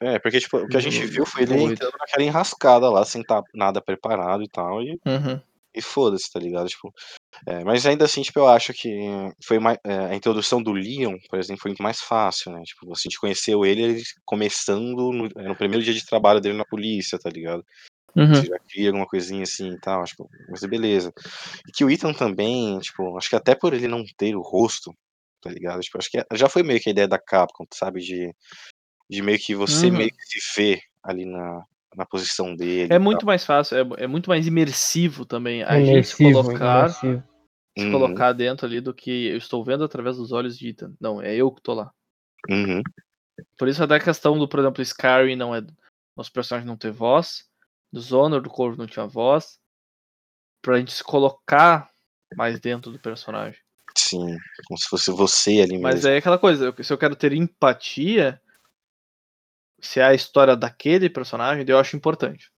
É, 0.00 0.18
porque, 0.20 0.38
tipo, 0.38 0.58
o 0.58 0.68
que 0.68 0.76
a 0.76 0.80
gente 0.80 1.04
viu 1.06 1.26
foi 1.26 1.42
ele 1.42 1.54
entrando 1.72 1.96
naquela 1.98 2.22
enrascada 2.22 2.88
lá, 2.88 3.04
sem 3.04 3.22
estar 3.22 3.42
nada 3.52 3.80
preparado 3.80 4.44
e 4.44 4.48
tal, 4.48 4.80
e, 4.80 5.00
Uhum. 5.04 5.40
E 5.76 5.82
foda-se, 5.82 6.32
tá 6.32 6.40
ligado? 6.40 6.68
Tipo, 6.68 6.92
é, 7.46 7.62
mas 7.62 7.84
ainda 7.84 8.06
assim, 8.06 8.22
tipo, 8.22 8.38
eu 8.38 8.48
acho 8.48 8.72
que 8.72 8.90
foi 9.44 9.58
mais, 9.58 9.78
é, 9.84 10.06
a 10.06 10.14
introdução 10.14 10.62
do 10.62 10.72
Leon, 10.72 11.16
por 11.28 11.38
exemplo, 11.38 11.62
foi 11.62 11.70
muito 11.70 11.82
mais 11.82 12.00
fácil, 12.00 12.50
né? 12.52 12.62
Tipo, 12.64 12.90
a 12.90 12.98
gente 12.98 13.20
conheceu 13.20 13.64
ele, 13.64 13.82
ele 13.82 14.02
começando 14.24 15.12
no, 15.12 15.26
é, 15.26 15.48
no 15.48 15.56
primeiro 15.56 15.84
dia 15.84 15.92
de 15.92 16.06
trabalho 16.06 16.40
dele 16.40 16.56
na 16.56 16.64
polícia, 16.64 17.18
tá 17.18 17.28
ligado? 17.28 17.64
Uhum. 18.16 18.34
Você 18.34 18.46
já 18.46 18.58
cria 18.58 18.88
alguma 18.88 19.06
coisinha 19.06 19.42
assim 19.42 19.72
e 19.72 19.78
tal, 19.78 20.02
acho 20.02 20.16
que, 20.16 20.24
mas 20.48 20.64
beleza. 20.64 21.12
E 21.68 21.72
que 21.72 21.84
o 21.84 21.90
Ethan 21.90 22.14
também, 22.14 22.78
tipo, 22.78 23.16
acho 23.18 23.28
que 23.28 23.36
até 23.36 23.54
por 23.54 23.74
ele 23.74 23.86
não 23.86 24.02
ter 24.16 24.34
o 24.34 24.40
rosto, 24.40 24.90
tá 25.42 25.50
ligado? 25.50 25.80
Tipo, 25.80 25.98
acho 25.98 26.10
que 26.10 26.24
já 26.32 26.48
foi 26.48 26.62
meio 26.62 26.80
que 26.80 26.88
a 26.88 26.92
ideia 26.92 27.06
da 27.06 27.18
Capcom, 27.18 27.66
sabe? 27.74 28.00
De, 28.00 28.34
de 29.10 29.22
meio 29.22 29.38
que 29.38 29.54
você 29.54 29.88
Uhum. 29.88 29.98
meio 29.98 30.10
que 30.10 30.40
se 30.40 30.60
vê 30.60 30.80
ali 31.02 31.26
na, 31.26 31.62
na 31.96 32.04
posição 32.06 32.54
dele. 32.54 32.92
É 32.92 32.98
muito 32.98 33.20
tal. 33.20 33.26
mais 33.26 33.44
fácil, 33.44 33.76
é, 33.76 34.04
é 34.04 34.06
muito 34.06 34.28
mais 34.28 34.46
imersivo 34.46 35.24
também 35.24 35.62
a 35.62 35.78
gente 35.82 36.08
se 36.08 36.16
Imersivo, 36.16 36.42
colocar, 36.42 36.80
imersivo. 36.80 37.22
se 37.78 37.84
Uhum, 37.84 37.92
colocar 37.92 38.32
dentro 38.32 38.66
ali 38.66 38.80
do 38.80 38.94
que 38.94 39.28
eu 39.28 39.36
estou 39.36 39.64
vendo 39.64 39.84
através 39.84 40.16
dos 40.16 40.32
olhos 40.32 40.58
de 40.58 40.68
Ethan. 40.68 40.94
Não, 41.00 41.20
é 41.20 41.34
eu 41.34 41.50
que 41.50 41.62
tô 41.62 41.74
lá. 41.74 41.90
uhum, 42.50 42.82
Por 43.58 43.68
isso 43.68 43.82
até 43.82 43.96
a 43.96 44.00
questão 44.00 44.38
do, 44.38 44.48
por 44.48 44.60
exemplo, 44.60 44.82
Skyrim 44.82 45.36
não 45.36 45.54
é. 45.54 45.62
Os 46.16 46.28
personagens 46.30 46.66
não 46.66 46.76
ter 46.76 46.90
voz. 46.90 47.44
Do 47.92 48.00
Zonor, 48.00 48.40
do 48.40 48.50
Corvo 48.50 48.78
não 48.78 48.86
tinha 48.86 49.06
voz. 49.06 49.58
Pra 50.62 50.78
gente 50.78 50.92
se 50.92 51.04
colocar 51.04 51.90
mais 52.36 52.58
dentro 52.58 52.90
do 52.90 52.98
personagem. 52.98 53.60
sim, 53.96 54.36
como 54.66 54.78
se 54.78 54.88
fosse 54.88 55.10
você 55.10 55.60
ali 55.60 55.78
Mas 55.78 55.96
mesmo. 55.96 56.10
é 56.10 56.16
aquela 56.18 56.38
coisa, 56.38 56.74
se 56.82 56.92
eu 56.92 56.98
quero 56.98 57.14
ter 57.16 57.32
empatia, 57.32 58.40
se 59.80 60.00
é 60.00 60.04
a 60.04 60.14
história 60.14 60.56
daquele 60.56 61.08
personagem, 61.10 61.64
eu 61.68 61.78
acho 61.78 61.96
importante. 61.96 62.48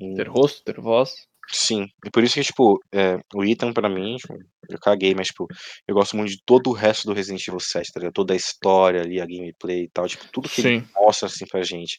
Hum, 0.00 0.14
Ter 0.14 0.28
rosto, 0.28 0.62
ter 0.64 0.80
voz. 0.80 1.14
Sim, 1.52 1.86
e 2.04 2.10
por 2.10 2.24
isso 2.24 2.34
que, 2.34 2.42
tipo, 2.42 2.80
é, 2.92 3.18
o 3.34 3.44
Ethan 3.44 3.70
pra 3.72 3.86
mim, 3.88 4.16
tipo, 4.16 4.34
eu 4.68 4.78
caguei, 4.80 5.14
mas, 5.14 5.26
tipo, 5.28 5.46
eu 5.86 5.94
gosto 5.94 6.16
muito 6.16 6.30
de 6.30 6.42
todo 6.44 6.70
o 6.70 6.72
resto 6.72 7.06
do 7.06 7.12
Resident 7.12 7.46
Evil 7.46 7.60
7, 7.60 7.92
tá 7.92 8.00
ligado? 8.00 8.14
Toda 8.14 8.32
a 8.32 8.36
história 8.36 9.02
ali, 9.02 9.20
a 9.20 9.26
gameplay 9.26 9.82
e 9.84 9.90
tal, 9.90 10.08
tipo, 10.08 10.24
tudo 10.32 10.48
que 10.48 10.62
ele 10.62 10.70
Sim. 10.80 10.88
mostra, 10.96 11.26
assim, 11.28 11.46
pra 11.46 11.62
gente, 11.62 11.98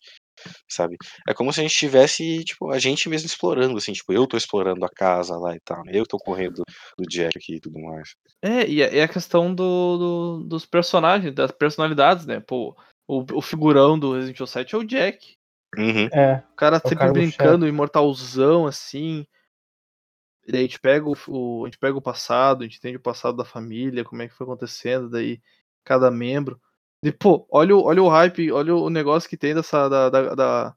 sabe? 0.68 0.98
É 1.30 1.34
como 1.34 1.54
se 1.54 1.60
a 1.60 1.64
gente 1.64 1.76
tivesse, 1.78 2.44
tipo, 2.44 2.72
a 2.72 2.80
gente 2.80 3.08
mesmo 3.08 3.28
explorando, 3.28 3.78
assim, 3.78 3.94
tipo, 3.94 4.12
eu 4.12 4.26
tô 4.26 4.36
explorando 4.36 4.84
a 4.84 4.90
casa 4.90 5.38
lá 5.38 5.56
e 5.56 5.60
tal, 5.64 5.84
né? 5.86 5.92
eu 5.94 6.08
tô 6.08 6.18
correndo 6.18 6.64
do 6.98 7.06
Jack 7.08 7.38
aqui 7.38 7.56
e 7.58 7.60
tudo 7.60 7.80
mais. 7.80 8.16
É, 8.44 8.68
e 8.68 8.84
a, 8.84 8.92
e 8.94 9.00
a 9.02 9.08
questão 9.08 9.54
do, 9.54 9.98
do- 10.40 10.44
dos 10.48 10.66
personagens, 10.66 11.34
das 11.36 11.52
personalidades, 11.52 12.26
né? 12.26 12.40
Pô, 12.40 12.76
o, 13.08 13.24
o 13.34 13.42
figurão 13.42 13.98
do 13.98 14.14
Resident 14.14 14.36
Evil 14.38 14.48
7 14.48 14.76
é 14.76 14.78
o 14.78 14.84
Jack. 14.84 15.36
Uhum, 15.78 16.08
É, 16.14 16.44
O 16.52 16.56
cara 16.56 16.78
o 16.78 16.80
sempre 16.80 16.96
Carlos 16.98 17.14
brincando, 17.14 17.68
imortalzão, 17.68 18.66
assim. 18.66 19.26
E 20.48 20.52
daí 20.52 20.62
a 20.62 20.64
gente 20.64 20.80
pega 20.80 21.06
o, 21.08 21.16
o- 21.28 21.66
a 21.66 21.68
gente 21.68 21.78
pega 21.80 21.98
o 21.98 22.02
passado, 22.02 22.62
a 22.62 22.64
gente 22.66 22.78
entende 22.78 22.98
o 22.98 23.02
passado 23.02 23.36
da 23.36 23.46
família, 23.46 24.04
como 24.04 24.22
é 24.22 24.28
que 24.28 24.34
foi 24.34 24.46
acontecendo, 24.46 25.10
daí 25.10 25.42
cada 25.84 26.10
membro. 26.12 26.60
E, 27.04 27.12
pô, 27.12 27.48
olha, 27.50 27.76
o- 27.76 27.84
olha 27.84 28.02
o 28.02 28.10
hype, 28.10 28.52
olha 28.52 28.76
o 28.76 28.90
negócio 28.90 29.30
que 29.30 29.38
tem 29.38 29.54
dessa, 29.54 29.90
da, 29.90 30.10
da, 30.10 30.36
da, 30.36 30.76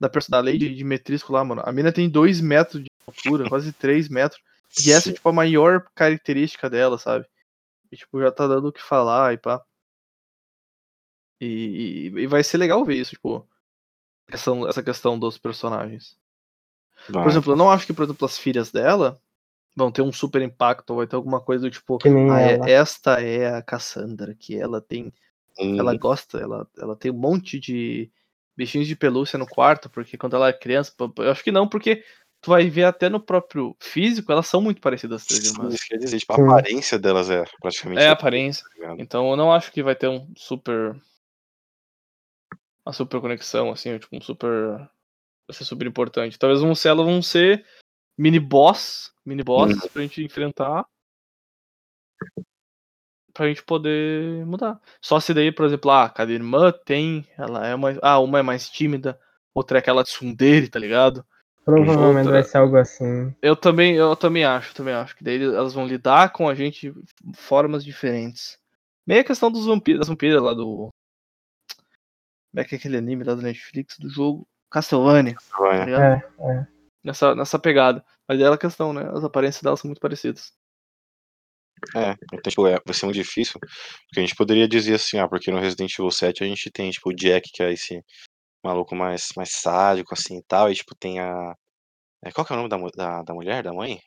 da, 0.00 0.10
da 0.28 0.40
lei 0.40 0.58
de, 0.58 0.74
de 0.74 0.84
metrisco 0.84 1.32
lá, 1.32 1.44
mano. 1.44 1.62
A 1.64 1.72
mina 1.72 1.92
tem 1.92 2.08
2 2.08 2.40
metros 2.40 2.82
de 2.82 2.88
altura, 3.06 3.48
quase 3.50 3.72
3 3.72 4.08
metros. 4.08 4.40
E 4.86 4.92
essa 4.92 5.10
é, 5.10 5.12
tipo, 5.12 5.28
a 5.28 5.32
maior 5.32 5.86
característica 5.94 6.68
dela, 6.68 6.98
sabe? 6.98 7.26
E, 7.90 7.96
tipo, 7.96 8.20
já 8.20 8.30
tá 8.30 8.46
dando 8.46 8.68
o 8.68 8.72
que 8.72 8.82
falar 8.82 9.32
e 9.32 9.38
pá. 9.38 9.62
E, 11.40 12.10
e, 12.14 12.20
e 12.22 12.26
vai 12.26 12.42
ser 12.44 12.58
legal 12.58 12.84
ver 12.84 12.96
isso, 12.96 13.12
tipo, 13.12 13.46
questão, 14.28 14.68
essa 14.68 14.82
questão 14.82 15.18
dos 15.18 15.38
personagens. 15.38 16.18
Por 17.12 17.12
vai. 17.12 17.30
exemplo, 17.30 17.52
eu 17.52 17.56
não 17.56 17.70
acho 17.70 17.86
que, 17.86 17.92
por 17.92 18.04
exemplo, 18.04 18.24
as 18.26 18.38
filhas 18.38 18.70
dela 18.70 19.20
vão 19.76 19.92
ter 19.92 20.02
um 20.02 20.12
super 20.12 20.42
impacto, 20.42 20.90
ou 20.90 20.96
vai 20.98 21.06
ter 21.06 21.16
alguma 21.16 21.40
coisa 21.40 21.64
do 21.64 21.70
tipo, 21.70 21.98
que 21.98 22.08
nem 22.08 22.30
ah, 22.30 22.40
é- 22.40 22.54
ela. 22.54 22.66
esta 22.66 23.20
é 23.22 23.54
a 23.54 23.62
Cassandra, 23.62 24.34
que 24.34 24.56
ela 24.58 24.80
tem, 24.80 25.12
ela 25.78 25.92
Uhum, 25.92 25.98
gosta, 25.98 26.38
ela, 26.38 26.68
ela 26.78 26.96
tem 26.96 27.10
um 27.12 27.18
monte 27.18 27.58
de 27.60 28.10
bichinhos 28.56 28.88
de 28.88 28.96
pelúcia 28.96 29.38
no 29.38 29.46
quarto, 29.46 29.90
porque 29.90 30.16
quando 30.18 30.36
ela 30.36 30.48
é 30.48 30.52
criança, 30.52 30.92
eu 31.18 31.30
acho 31.30 31.44
que 31.44 31.52
não, 31.52 31.68
porque 31.68 32.04
tu 32.40 32.50
vai 32.50 32.68
ver 32.70 32.84
até 32.84 33.08
no 33.08 33.20
próprio 33.20 33.76
físico, 33.80 34.32
elas 34.32 34.46
são 34.46 34.62
muito 34.62 34.80
parecidas 34.80 35.22
as 35.22 35.28
três 35.28 35.44
irmãs. 35.44 35.74
isso 35.74 35.84
quer 35.88 35.98
dizer, 35.98 36.18
tipo, 36.18 36.32
a 36.32 36.36
aparência 36.36 36.98
delas 36.98 37.30
é 37.30 37.44
praticamente 37.60 38.02
É 38.02 38.08
a 38.08 38.10
a 38.10 38.12
aparência. 38.12 38.64
tá? 38.80 38.94
Então 38.98 39.30
eu 39.30 39.36
não 39.36 39.52
acho 39.52 39.72
que 39.72 39.82
vai 39.82 39.94
ter 39.94 40.08
um 40.08 40.32
super. 40.36 40.96
Uma 42.86 42.92
super 42.92 43.20
conexão, 43.20 43.70
assim, 43.72 43.98
tipo, 43.98 44.16
um 44.16 44.20
super. 44.20 44.76
Vai 45.48 45.52
ser 45.56 45.64
super 45.64 45.86
importante. 45.86 46.38
Talvez 46.38 46.60
vão 46.60 46.74
ser, 46.74 46.88
elas 46.90 47.04
vão 47.06 47.20
ser 47.20 47.64
mini 48.16 48.38
boss. 48.38 49.12
Mini 49.24 49.42
boss 49.42 49.72
Uhum. 49.72 49.88
pra 49.92 50.02
gente 50.02 50.22
enfrentar. 50.24 50.86
Pra 53.34 53.48
gente 53.48 53.62
poder 53.64 54.46
mudar. 54.46 54.80
Só 55.00 55.20
se 55.20 55.34
daí, 55.34 55.52
por 55.52 55.66
exemplo, 55.66 55.90
ah, 55.90 56.08
cada 56.08 56.32
irmã 56.32 56.72
tem. 56.84 57.26
Ela 57.36 57.66
é 57.66 57.74
uma. 57.74 57.98
Ah, 58.02 58.18
uma 58.20 58.38
é 58.38 58.42
mais 58.42 58.70
tímida, 58.70 59.18
outra 59.54 59.78
é 59.78 59.80
aquela 59.80 60.02
tsundere, 60.04 60.68
tá 60.68 60.78
ligado? 60.78 61.24
Provavelmente 61.64 62.26
outra- 62.26 62.32
vai 62.32 62.42
ser 62.44 62.58
algo 62.58 62.76
assim. 62.76 63.34
Eu 63.42 63.56
também, 63.56 63.96
eu 63.96 64.14
também 64.16 64.44
acho, 64.44 64.74
também 64.74 64.94
acho. 64.94 65.16
Que 65.16 65.24
daí 65.24 65.42
elas 65.42 65.74
vão 65.74 65.86
lidar 65.86 66.32
com 66.32 66.48
a 66.48 66.54
gente 66.54 66.92
de 66.92 67.36
formas 67.36 67.84
diferentes. 67.84 68.56
Meio 69.06 69.20
a 69.20 69.24
questão 69.24 69.50
dos 69.50 69.66
vampiros, 69.66 69.98
das 70.00 70.08
vampiras 70.08 70.40
lá 70.40 70.54
do. 70.54 70.88
Como 72.56 72.64
é 72.64 72.64
que 72.64 72.74
é 72.74 72.78
aquele 72.78 72.96
anime 72.96 73.22
lá 73.22 73.34
do 73.34 73.42
Netflix 73.42 73.98
do 73.98 74.08
jogo? 74.08 74.48
Castlevania, 74.70 75.34
tá 75.34 75.58
Vai, 75.58 75.84
ligado? 75.84 76.02
É, 76.02 76.52
é. 76.52 76.66
Nessa, 77.04 77.34
nessa 77.34 77.58
pegada. 77.58 78.02
Mas 78.26 78.40
é 78.40 78.46
a 78.46 78.56
questão, 78.56 78.94
né? 78.94 79.06
As 79.12 79.22
aparências 79.22 79.62
delas 79.62 79.78
são 79.78 79.90
muito 79.90 80.00
parecidas. 80.00 80.54
É, 81.94 82.12
então, 82.32 82.50
tipo, 82.50 82.66
é, 82.66 82.80
vai 82.82 82.94
ser 82.94 83.04
muito 83.04 83.16
difícil, 83.16 83.60
porque 83.60 84.20
a 84.20 84.20
gente 84.20 84.34
poderia 84.34 84.66
dizer 84.66 84.94
assim, 84.94 85.18
ah, 85.18 85.28
porque 85.28 85.50
no 85.50 85.60
Resident 85.60 85.92
Evil 85.98 86.10
7 86.10 86.44
a 86.44 86.46
gente 86.46 86.70
tem, 86.70 86.90
tipo, 86.90 87.10
o 87.10 87.14
Jack, 87.14 87.50
que 87.52 87.62
é 87.62 87.70
esse 87.74 88.02
maluco 88.64 88.96
mais, 88.96 89.28
mais 89.36 89.50
sádico, 89.52 90.14
assim, 90.14 90.38
e 90.38 90.42
tal, 90.44 90.72
e, 90.72 90.74
tipo, 90.74 90.94
tem 90.94 91.20
a... 91.20 91.54
é, 92.24 92.32
qual 92.32 92.46
que 92.46 92.54
é 92.54 92.56
o 92.56 92.66
nome 92.66 92.70
da, 92.70 92.78
da, 92.96 93.22
da 93.22 93.34
mulher, 93.34 93.62
da 93.64 93.72
mãe? 93.74 94.00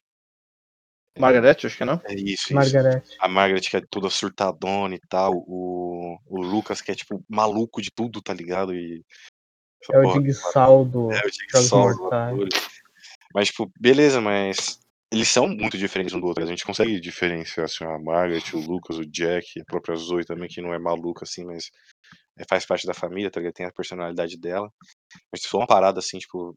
Margaret, 1.19 1.57
acho 1.65 1.77
que 1.77 1.85
não. 1.85 2.01
É 2.05 2.13
isso, 2.13 2.23
isso. 2.33 2.53
Margaret. 2.53 3.03
A 3.19 3.27
Margaret, 3.27 3.61
que 3.61 3.77
é 3.77 3.81
toda 3.89 4.09
surtadona 4.09 4.95
e 4.95 4.99
tal, 5.09 5.33
o, 5.35 6.17
o 6.25 6.41
Lucas, 6.41 6.81
que 6.81 6.91
é, 6.91 6.95
tipo, 6.95 7.23
maluco 7.27 7.81
de 7.81 7.91
tudo, 7.91 8.21
tá 8.21 8.33
ligado? 8.33 8.73
E... 8.73 9.03
É 9.91 9.99
o 9.99 10.13
Jigsaw 10.13 10.85
do 10.85 11.11
é 11.11 11.21
o 11.25 11.29
Jigsaw. 11.29 11.89
Mas, 13.33 13.49
tipo, 13.49 13.71
beleza, 13.79 14.19
mas 14.19 14.79
eles 15.11 15.27
são 15.27 15.47
muito 15.47 15.77
diferentes 15.77 16.13
um 16.13 16.19
do 16.19 16.27
outro. 16.27 16.43
A 16.43 16.47
gente 16.47 16.65
consegue 16.65 16.99
diferenciar, 16.99 17.65
assim, 17.65 17.83
a 17.83 17.97
Margaret, 17.99 18.43
o 18.53 18.59
Lucas, 18.59 18.97
o 18.97 19.05
Jack, 19.05 19.59
a 19.59 19.65
própria 19.65 19.95
Zoe 19.95 20.25
também, 20.25 20.47
que 20.47 20.61
não 20.61 20.73
é 20.73 20.79
maluca, 20.79 21.23
assim, 21.23 21.45
mas 21.45 21.69
é, 22.37 22.43
faz 22.47 22.65
parte 22.65 22.85
da 22.85 22.93
família, 22.93 23.31
tá 23.31 23.39
ligado? 23.39 23.53
Tem 23.53 23.65
a 23.65 23.71
personalidade 23.71 24.37
dela. 24.37 24.71
Mas 25.31 25.41
se 25.41 25.47
for 25.47 25.59
uma 25.59 25.67
parada, 25.67 25.99
assim, 25.99 26.17
tipo, 26.17 26.55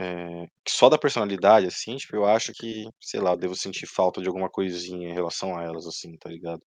é, 0.00 0.46
que 0.64 0.70
só 0.70 0.88
da 0.88 0.96
personalidade, 0.96 1.66
assim, 1.66 1.96
tipo, 1.96 2.14
eu 2.14 2.24
acho 2.24 2.52
que, 2.52 2.88
sei 3.00 3.18
lá, 3.20 3.32
eu 3.32 3.36
devo 3.36 3.56
sentir 3.56 3.86
falta 3.86 4.22
de 4.22 4.28
alguma 4.28 4.48
coisinha 4.48 5.08
em 5.08 5.12
relação 5.12 5.58
a 5.58 5.64
elas, 5.64 5.88
assim, 5.88 6.16
tá 6.16 6.30
ligado? 6.30 6.62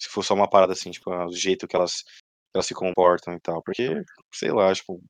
Se 0.00 0.08
for 0.08 0.24
só 0.24 0.34
uma 0.34 0.48
parada, 0.48 0.72
assim, 0.72 0.92
tipo, 0.92 1.10
o 1.10 1.32
jeito 1.32 1.66
que 1.66 1.74
elas, 1.74 2.04
elas 2.54 2.66
se 2.66 2.74
comportam 2.74 3.34
e 3.34 3.40
tal. 3.40 3.60
Porque, 3.64 4.04
sei 4.32 4.52
lá, 4.52 4.72
tipo, 4.72 5.02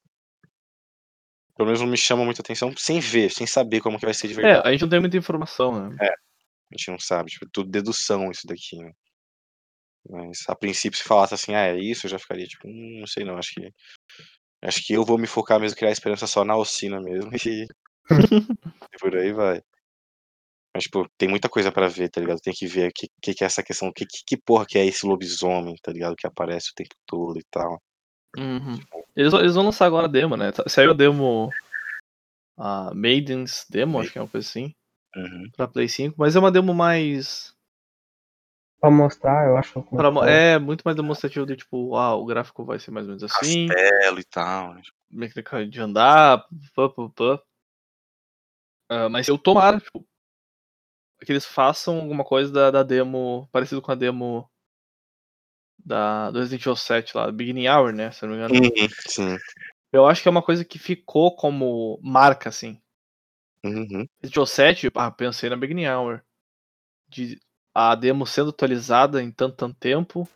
pelo 1.54 1.66
menos 1.66 1.82
não 1.82 1.88
me 1.88 1.98
chama 1.98 2.24
muita 2.24 2.40
atenção 2.40 2.74
sem 2.78 2.98
ver, 2.98 3.30
sem 3.30 3.46
saber 3.46 3.82
como 3.82 3.98
que 3.98 4.06
vai 4.06 4.14
ser 4.14 4.28
de 4.28 4.32
É, 4.32 4.36
verdade. 4.36 4.66
a 4.66 4.72
gente 4.72 4.80
não 4.80 4.88
tem 4.88 5.00
muita 5.00 5.18
informação, 5.18 5.90
né? 5.90 5.96
A 6.00 6.76
gente 6.78 6.90
não 6.90 6.98
sabe, 6.98 7.30
tipo, 7.30 7.46
tudo 7.52 7.70
dedução 7.70 8.30
isso 8.30 8.46
daqui, 8.46 8.78
né? 8.78 8.90
Mas 10.08 10.48
a 10.48 10.56
princípio 10.56 10.98
se 10.98 11.04
falasse 11.04 11.34
assim, 11.34 11.54
ah, 11.54 11.66
é 11.66 11.78
isso, 11.78 12.06
eu 12.06 12.10
já 12.10 12.18
ficaria 12.18 12.46
tipo, 12.46 12.66
hum, 12.66 13.00
não 13.00 13.06
sei 13.06 13.22
não, 13.22 13.36
acho 13.36 13.52
que 13.52 13.70
acho 14.62 14.84
que 14.84 14.92
eu 14.94 15.04
vou 15.04 15.18
me 15.18 15.26
focar 15.26 15.60
mesmo 15.60 15.76
criar 15.76 15.90
esperança 15.90 16.26
só 16.26 16.44
na 16.44 16.54
Alcina 16.54 17.00
mesmo 17.00 17.30
e, 17.34 17.64
e 17.64 17.66
por 19.00 19.16
aí 19.16 19.32
vai. 19.32 19.62
Mas 20.74 20.84
tipo, 20.84 21.08
tem 21.18 21.28
muita 21.28 21.48
coisa 21.48 21.72
pra 21.72 21.88
ver, 21.88 22.08
tá 22.10 22.20
ligado? 22.20 22.40
Tem 22.40 22.54
que 22.54 22.66
ver 22.66 22.90
o 22.90 22.92
que, 22.94 23.08
que 23.20 23.34
que 23.34 23.44
é 23.44 23.46
essa 23.46 23.62
questão, 23.62 23.92
que, 23.92 24.06
que 24.06 24.22
que 24.24 24.36
porra 24.36 24.64
que 24.66 24.78
é 24.78 24.86
esse 24.86 25.04
lobisomem, 25.04 25.74
tá 25.82 25.92
ligado? 25.92 26.14
Que 26.14 26.26
aparece 26.26 26.70
o 26.70 26.74
tempo 26.74 26.94
todo 27.06 27.38
e 27.38 27.44
tal. 27.50 27.80
Uhum. 28.36 28.78
Eles, 29.16 29.32
vão- 29.32 29.40
eles 29.40 29.54
vão 29.56 29.64
lançar 29.64 29.86
agora 29.86 30.06
a 30.06 30.10
demo, 30.10 30.36
né? 30.36 30.52
Saiu 30.68 30.92
a 30.92 30.94
demo. 30.94 31.50
A 32.56 32.92
Maiden's 32.94 33.64
Demo, 33.70 33.98
acho 34.00 34.12
que 34.12 34.18
é 34.18 34.22
uma 34.22 34.28
coisa 34.28 34.46
assim. 34.46 34.72
Uhum. 35.16 35.50
Pra 35.56 35.66
Play 35.66 35.88
5, 35.88 36.14
mas 36.18 36.36
é 36.36 36.38
uma 36.38 36.52
demo 36.52 36.72
mais. 36.74 37.52
Pra 38.80 38.90
mostrar, 38.90 39.46
eu 39.46 39.56
acho. 39.58 39.78
muito 39.78 39.96
pra 39.96 40.10
mo- 40.10 40.24
é 40.24 40.58
muito 40.58 40.82
mais 40.82 40.96
demonstrativo 40.96 41.44
do 41.44 41.54
tipo, 41.54 41.94
ah, 41.96 42.14
o 42.14 42.24
gráfico 42.24 42.64
vai 42.64 42.78
ser 42.78 42.90
mais 42.90 43.06
ou 43.06 43.10
menos 43.10 43.22
assim. 43.22 43.68
Castelo 43.68 44.18
e 44.18 44.24
tal. 44.24 44.74
né? 44.74 44.82
mecânica 45.10 45.66
de 45.66 45.80
andar, 45.80 46.46
pá, 46.74 46.88
pá, 46.88 47.08
pá. 47.14 47.42
Ah, 48.88 49.08
mas 49.08 49.28
eu 49.28 49.36
tomara, 49.36 49.78
tipo, 49.80 50.06
que 51.24 51.30
eles 51.32 51.44
façam 51.44 52.00
alguma 52.00 52.24
coisa 52.24 52.50
da, 52.52 52.70
da 52.70 52.82
demo, 52.82 53.48
parecido 53.52 53.82
com 53.82 53.92
a 53.92 53.94
demo 53.94 54.50
da, 55.84 56.30
do 56.30 56.38
Resident 56.38 56.62
Evil 56.62 56.76
7 56.76 57.16
lá, 57.16 57.30
Beginning 57.30 57.68
Hour, 57.68 57.92
né, 57.92 58.10
se 58.10 58.24
eu 58.24 58.28
não 58.28 58.36
me 58.36 58.42
engano. 58.42 58.54
Uhum, 58.64 58.88
sim. 59.06 59.38
Eu 59.92 60.06
acho 60.06 60.22
que 60.22 60.28
é 60.28 60.30
uma 60.30 60.42
coisa 60.42 60.64
que 60.64 60.78
ficou 60.78 61.34
como 61.34 61.98
marca, 62.02 62.48
assim. 62.48 62.80
Uhum. 63.64 64.06
Resident 64.22 64.36
Evil 64.36 64.46
7, 64.46 64.90
ah, 64.94 65.10
pensei 65.10 65.50
na 65.50 65.56
Beginning 65.56 65.86
Hour. 65.86 66.22
De 67.08 67.40
a 67.74 67.94
demo 67.94 68.26
sendo 68.26 68.50
atualizada 68.50 69.22
em 69.22 69.30
tanto, 69.30 69.56
tanto 69.56 69.76
tempo, 69.78 70.28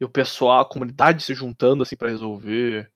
e 0.00 0.04
o 0.04 0.08
pessoal, 0.08 0.60
a 0.60 0.68
comunidade 0.68 1.22
se 1.22 1.34
juntando, 1.34 1.82
assim, 1.82 1.96
pra 1.96 2.08
resolver 2.08 2.90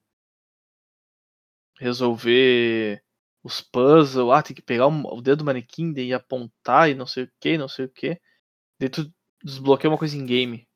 resolver 1.81 3.03
os 3.43 3.61
puzzles, 3.61 4.31
ah, 4.33 4.43
tem 4.43 4.55
que 4.55 4.63
pegar 4.63 4.87
o 4.87 5.21
dedo 5.21 5.39
do 5.39 5.45
manequim 5.45 5.93
e 5.97 6.15
apontar 6.15 6.89
e 6.91 6.95
não 6.95 7.07
sei 7.07 7.25
o 7.25 7.33
que, 7.41 7.59
não 7.59 7.69
sei 7.69 7.87
o 7.87 7.89
que. 7.89 8.21
Daí 8.81 8.89
tu 8.89 9.13
desbloqueia 9.45 9.91
uma 9.91 9.99
coisa 9.99 10.17
em 10.17 10.25
game. 10.27 10.69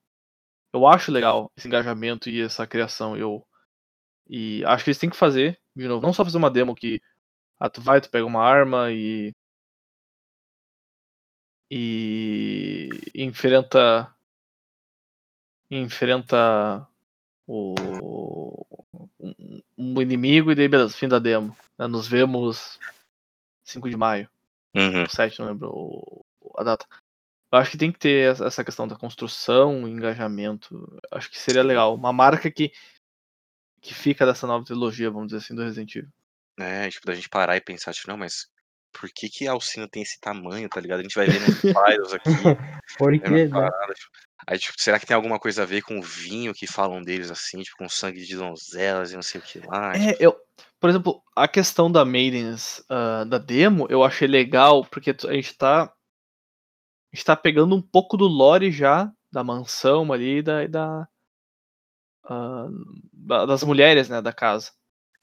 Eu 0.72 0.86
acho 0.86 1.12
legal 1.12 1.52
esse 1.56 1.68
engajamento 1.68 2.28
e 2.30 2.42
essa 2.42 2.66
criação. 2.66 3.16
Eu 3.16 3.46
e 4.28 4.64
acho 4.64 4.84
que 4.84 4.90
eles 4.90 4.98
têm 4.98 5.10
que 5.10 5.16
fazer, 5.16 5.60
de 5.76 5.86
novo, 5.88 6.04
não 6.04 6.12
só 6.12 6.24
fazer 6.24 6.38
uma 6.38 6.50
demo 6.50 6.74
que 6.74 7.00
ah, 7.60 7.70
tu 7.70 7.80
vai, 7.80 8.00
tu 8.00 8.10
pega 8.10 8.26
uma 8.26 8.42
arma 8.42 8.92
e 8.92 9.32
e 11.70 12.88
enfrenta 13.14 14.12
enfrenta 15.70 16.86
o 17.46 17.74
um, 19.20 19.62
um 19.76 20.00
inimigo 20.02 20.52
e 20.52 20.54
daí 20.54 20.68
beleza, 20.68 20.96
fim 20.96 21.08
da 21.08 21.18
demo. 21.18 21.56
né, 21.78 21.86
Nos 21.86 22.06
vemos 22.08 22.78
5 23.64 23.88
de 23.90 23.96
maio. 23.96 24.28
Uhum. 24.74 25.04
o 25.04 25.08
7, 25.10 25.38
não 25.40 25.46
lembro 25.48 25.70
o- 25.72 26.24
a 26.56 26.62
data. 26.62 26.86
Eu 27.52 27.58
acho 27.58 27.70
que 27.70 27.78
tem 27.78 27.90
que 27.92 27.98
ter 27.98 28.30
essa- 28.32 28.46
essa 28.46 28.64
questão 28.64 28.86
da 28.86 28.96
construção, 28.96 29.86
engajamento. 29.88 30.74
Eu 31.10 31.18
Acho 31.18 31.30
que 31.30 31.38
seria 31.38 31.62
legal. 31.62 31.94
Uma 31.94 32.12
marca 32.12 32.50
que, 32.50 32.72
que 33.80 33.94
fica 33.94 34.26
dessa 34.26 34.46
nova 34.46 34.64
trilogia, 34.64 35.10
vamos 35.10 35.28
dizer 35.28 35.38
assim, 35.38 35.54
do 35.54 35.62
Resident 35.62 35.94
Evil. 35.96 36.10
É, 36.58 36.88
tipo, 36.90 37.06
da 37.06 37.14
gente 37.14 37.28
parar 37.28 37.56
e 37.56 37.60
pensar, 37.60 37.92
tipo, 37.94 38.08
não, 38.08 38.16
mas 38.16 38.50
por 38.98 39.10
que 39.10 39.28
que 39.28 39.46
a 39.46 39.52
Alcina 39.52 39.88
tem 39.88 40.02
esse 40.02 40.18
tamanho, 40.20 40.68
tá 40.68 40.80
ligado? 40.80 41.00
A 41.00 41.02
gente 41.02 41.14
vai 41.14 41.26
ver 41.26 41.40
nos 41.40 41.54
files 41.60 42.12
aqui, 42.12 42.28
Por 42.98 43.14
é 43.14 43.28
uma 43.28 43.36
né? 43.38 43.50
parada, 43.50 43.92
tipo, 43.94 44.10
aí, 44.46 44.58
tipo, 44.58 44.80
será 44.80 44.98
que 44.98 45.06
tem 45.06 45.14
alguma 45.14 45.38
coisa 45.38 45.62
a 45.62 45.66
ver 45.66 45.82
com 45.82 45.98
o 45.98 46.02
vinho 46.02 46.54
que 46.54 46.66
falam 46.66 47.02
deles, 47.02 47.30
assim, 47.30 47.62
tipo, 47.62 47.76
com 47.76 47.88
sangue 47.88 48.24
de 48.24 48.36
donzelas 48.36 49.12
e 49.12 49.14
não 49.16 49.22
sei 49.22 49.40
o 49.40 49.44
que 49.44 49.58
lá, 49.58 49.92
tipo, 49.92 50.04
É, 50.04 50.16
eu, 50.20 50.36
por 50.80 50.90
exemplo, 50.90 51.22
a 51.34 51.48
questão 51.48 51.90
da 51.90 52.04
Maidens 52.04 52.82
ah, 52.88 53.24
da 53.24 53.38
demo, 53.38 53.86
eu 53.90 54.02
achei 54.02 54.26
legal, 54.28 54.84
porque 54.84 55.10
a 55.10 55.32
gente 55.32 55.54
tá. 55.56 55.84
A 57.12 57.16
gente 57.16 57.24
tá 57.24 57.36
pegando 57.36 57.74
um 57.74 57.82
pouco 57.82 58.16
do 58.16 58.26
lore 58.26 58.70
já, 58.70 59.10
da 59.32 59.42
mansão 59.42 60.12
ali 60.12 60.38
e 60.38 60.42
da. 60.42 60.66
da, 60.66 61.08
da- 63.12 63.46
das 63.46 63.62
mulheres, 63.62 64.08
né, 64.08 64.20
da 64.22 64.32
casa. 64.32 64.70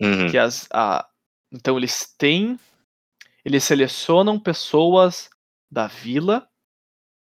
uhum, 0.02 0.30
que 0.30 0.38
as 0.38 0.68
a, 0.72 1.08
então 1.52 1.78
eles 1.78 2.14
têm 2.18 2.60
eles 3.46 3.64
selecionam 3.64 4.40
pessoas 4.40 5.30
da 5.70 5.88
vila 5.88 6.48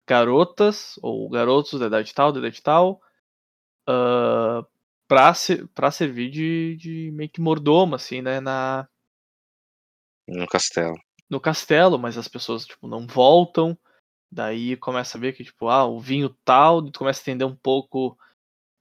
garotas 0.07 0.99
ou 1.03 1.29
garotos 1.29 1.79
da 1.79 1.87
idade 1.87 2.15
tal 2.15 2.33
da 2.33 2.39
idade 2.39 2.63
tal 2.63 3.01
ah, 3.87 4.65
pra, 5.07 5.35
se, 5.35 5.67
pra 5.69 5.91
servir 5.91 6.31
de, 6.31 6.77
de 6.77 7.11
meio 7.13 7.31
que 7.31 7.41
mordomo 7.41 7.95
assim 7.95 8.23
né 8.23 8.41
na 8.41 8.89
no 10.27 10.47
castelo. 10.47 10.95
no 11.29 11.41
castelo 11.41 11.99
mas 11.99 12.17
as 12.19 12.29
pessoas 12.29 12.67
tipo 12.67 12.89
não 12.89 13.07
voltam 13.07 13.79
daí 14.31 14.77
começa 14.77 15.17
a 15.17 15.21
ver 15.21 15.35
que 15.35 15.45
tipo 15.45 15.69
ah 15.69 15.87
o 15.87 16.01
vinho 16.01 16.31
tal 16.45 16.83
tu 16.91 16.99
começa 16.99 17.21
a 17.21 17.23
entender 17.23 17.45
um 17.45 17.57
pouco 17.57 18.09
o 18.09 18.17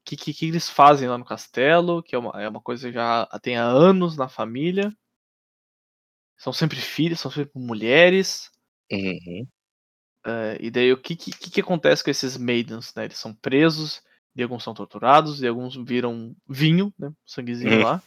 que, 0.06 0.16
que, 0.16 0.34
que 0.34 0.48
eles 0.48 0.70
fazem 0.70 1.10
lá 1.10 1.18
no 1.18 1.26
castelo 1.26 2.02
que 2.02 2.16
é 2.16 2.18
uma, 2.18 2.42
é 2.42 2.48
uma 2.48 2.62
coisa 2.62 2.88
que 2.88 2.94
já 2.94 3.26
tem 3.42 3.58
há 3.58 3.66
anos 3.66 4.16
na 4.16 4.30
família 4.30 4.96
são 6.38 6.54
sempre 6.54 6.78
filhas 6.78 7.20
são 7.20 7.32
sempre 7.32 7.52
mulheres 7.56 8.50
Uhum, 8.92 9.48
É, 10.26 10.58
e 10.60 10.70
daí 10.70 10.92
o 10.92 10.98
que, 11.02 11.16
que, 11.16 11.32
que 11.32 11.62
acontece 11.62 12.04
com 12.04 12.10
esses 12.10 12.38
maidens, 12.38 12.94
né? 12.96 13.06
Eles 13.06 13.18
são 13.18 13.34
presos, 13.34 14.02
de 14.36 14.44
alguns 14.44 14.64
são 14.64 14.74
torturados, 14.74 15.38
de 15.38 15.48
alguns 15.48 15.76
viram 15.76 16.36
vinho, 16.48 16.94
né? 17.00 17.12
Sanguezinho 17.26 17.80
Hum. 17.80 17.82
lá. 17.82 18.02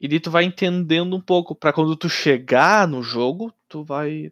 E 0.00 0.06
daí 0.06 0.20
tu 0.20 0.30
vai 0.30 0.44
entendendo 0.44 1.16
um 1.16 1.20
pouco, 1.20 1.56
pra 1.56 1.72
quando 1.72 1.96
tu 1.96 2.08
chegar 2.08 2.86
no 2.86 3.02
jogo, 3.02 3.52
tu 3.68 3.82
vai. 3.82 4.30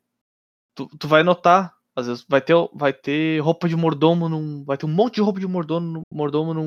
Tu, 0.75 0.87
tu 0.99 1.09
vai 1.09 1.23
notar. 1.23 1.75
Às 1.97 2.07
vezes 2.07 2.25
vai 2.29 2.41
ter, 2.41 2.55
vai 2.75 2.93
ter 2.93 3.41
roupa 3.41 3.69
de 3.69 3.75
mordomo 3.75 4.29
num. 4.29 4.65
Vai 4.65 4.77
ter 4.77 4.87
um 4.87 4.93
monte 4.93 5.17
de 5.17 5.23
roupa 5.23 5.41
de 5.41 5.47
mordomo, 5.47 6.03
mordomo 6.13 6.55
num, 6.55 6.67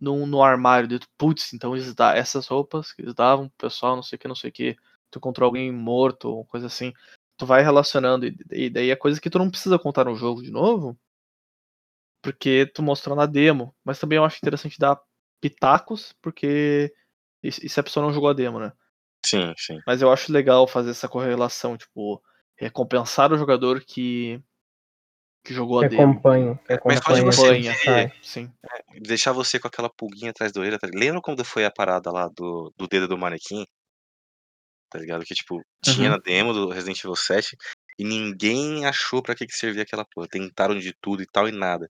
num, 0.00 0.26
no 0.26 0.42
armário. 0.42 0.98
Tu, 0.98 1.06
Putz, 1.18 1.52
então 1.52 1.74
eles 1.76 1.94
dá 1.94 2.14
essas 2.14 2.46
roupas 2.46 2.92
que 2.92 3.02
eles 3.02 3.14
davam 3.14 3.48
pro 3.48 3.68
pessoal, 3.68 3.96
não 3.96 4.02
sei 4.02 4.16
o 4.16 4.18
que, 4.18 4.28
não 4.28 4.34
sei 4.34 4.50
o 4.50 4.52
que. 4.52 4.76
Tu 5.10 5.18
encontrou 5.18 5.46
alguém 5.46 5.70
morto, 5.72 6.28
ou 6.28 6.44
coisa 6.44 6.66
assim 6.66 6.92
tu 7.36 7.46
vai 7.46 7.62
relacionando 7.62 8.26
e, 8.26 8.36
e 8.50 8.70
daí 8.70 8.90
é 8.90 8.96
coisa 8.96 9.20
que 9.20 9.30
tu 9.30 9.38
não 9.38 9.50
precisa 9.50 9.78
contar 9.78 10.04
no 10.04 10.16
jogo 10.16 10.42
de 10.42 10.50
novo, 10.50 10.98
porque 12.22 12.66
tu 12.74 12.82
mostrou 12.82 13.14
na 13.14 13.26
demo. 13.26 13.74
Mas 13.84 13.98
também 13.98 14.16
eu 14.16 14.24
acho 14.24 14.38
interessante 14.38 14.78
dar 14.78 14.98
pitacos, 15.40 16.14
porque 16.22 16.92
e, 17.42 17.48
e 17.48 17.68
se 17.68 17.78
a 17.78 17.82
pessoa 17.82 18.04
não 18.04 18.12
jogou 18.12 18.30
a 18.30 18.32
demo, 18.32 18.58
né? 18.58 18.72
sim, 19.24 19.52
sim. 19.56 19.78
Mas 19.86 20.02
eu 20.02 20.10
acho 20.10 20.32
legal 20.32 20.66
fazer 20.66 20.90
essa 20.90 21.08
correlação, 21.08 21.76
tipo, 21.76 22.22
recompensar 22.56 23.32
o 23.32 23.38
jogador 23.38 23.84
que 23.84 24.42
que 25.46 25.54
jogou 25.54 25.78
a 25.80 25.82
Que 25.84 25.90
demo. 25.96 26.12
acompanha. 26.12 26.54
Que 26.66 26.72
Mas 26.86 27.00
pode 27.00 27.20
acompanha. 27.20 27.22
você 27.24 27.40
Acompanha, 27.42 27.72
ver- 27.84 28.06
é, 28.06 28.12
sim. 28.20 28.52
Deixar 29.02 29.32
você 29.32 29.60
com 29.60 29.68
aquela 29.68 29.88
pulguinha 29.88 30.30
atrás 30.30 30.52
da 30.52 30.60
orelha, 30.60 30.78
tá? 30.78 30.88
Lembra 30.92 31.20
quando 31.22 31.44
foi 31.44 31.64
a 31.64 31.70
parada 31.70 32.10
lá 32.10 32.28
do, 32.28 32.72
do 32.76 32.86
dedo 32.88 33.06
do 33.06 33.16
manequim? 33.16 33.64
Tá 34.90 34.98
ligado? 34.98 35.24
Que, 35.24 35.34
tipo, 35.34 35.60
tinha 35.82 36.08
Uhum. 36.10 36.16
na 36.16 36.18
demo 36.18 36.52
do 36.52 36.68
Resident 36.70 36.98
Evil 36.98 37.14
7 37.16 37.56
e 37.98 38.04
ninguém 38.04 38.84
achou 38.86 39.22
pra 39.22 39.34
que 39.34 39.46
que 39.46 39.54
servia 39.56 39.82
aquela 39.82 40.04
porra. 40.04 40.26
Tentaram 40.28 40.76
de 40.78 40.92
tudo 41.00 41.22
e 41.22 41.26
tal 41.26 41.48
e 41.48 41.52
nada. 41.52 41.88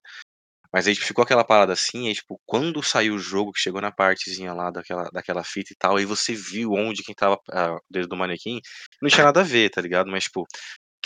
Mas 0.71 0.85
aí 0.85 0.93
tipo, 0.93 1.05
ficou 1.07 1.23
aquela 1.23 1.45
parada 1.45 1.71
assim, 1.73 2.05
e 2.05 2.07
aí, 2.09 2.13
tipo, 2.13 2.39
quando 2.45 2.83
saiu 2.83 3.15
o 3.15 3.19
jogo, 3.19 3.53
que 3.53 3.59
chegou 3.59 3.79
na 3.81 3.91
partezinha 3.91 4.53
lá 4.53 4.69
daquela, 4.69 5.09
daquela 5.13 5.43
fita 5.43 5.71
e 5.71 5.75
tal, 5.77 5.95
aí 5.95 6.05
você 6.05 6.33
viu 6.35 6.73
onde 6.73 7.03
quem 7.03 7.15
tava 7.15 7.39
ah, 7.51 7.75
o 7.75 7.79
dedo 7.89 8.09
do 8.09 8.17
manequim, 8.17 8.59
não 9.01 9.09
tinha 9.09 9.23
nada 9.23 9.39
a 9.39 9.43
ver, 9.43 9.69
tá 9.69 9.81
ligado? 9.81 10.11
Mas, 10.11 10.25
tipo, 10.25 10.45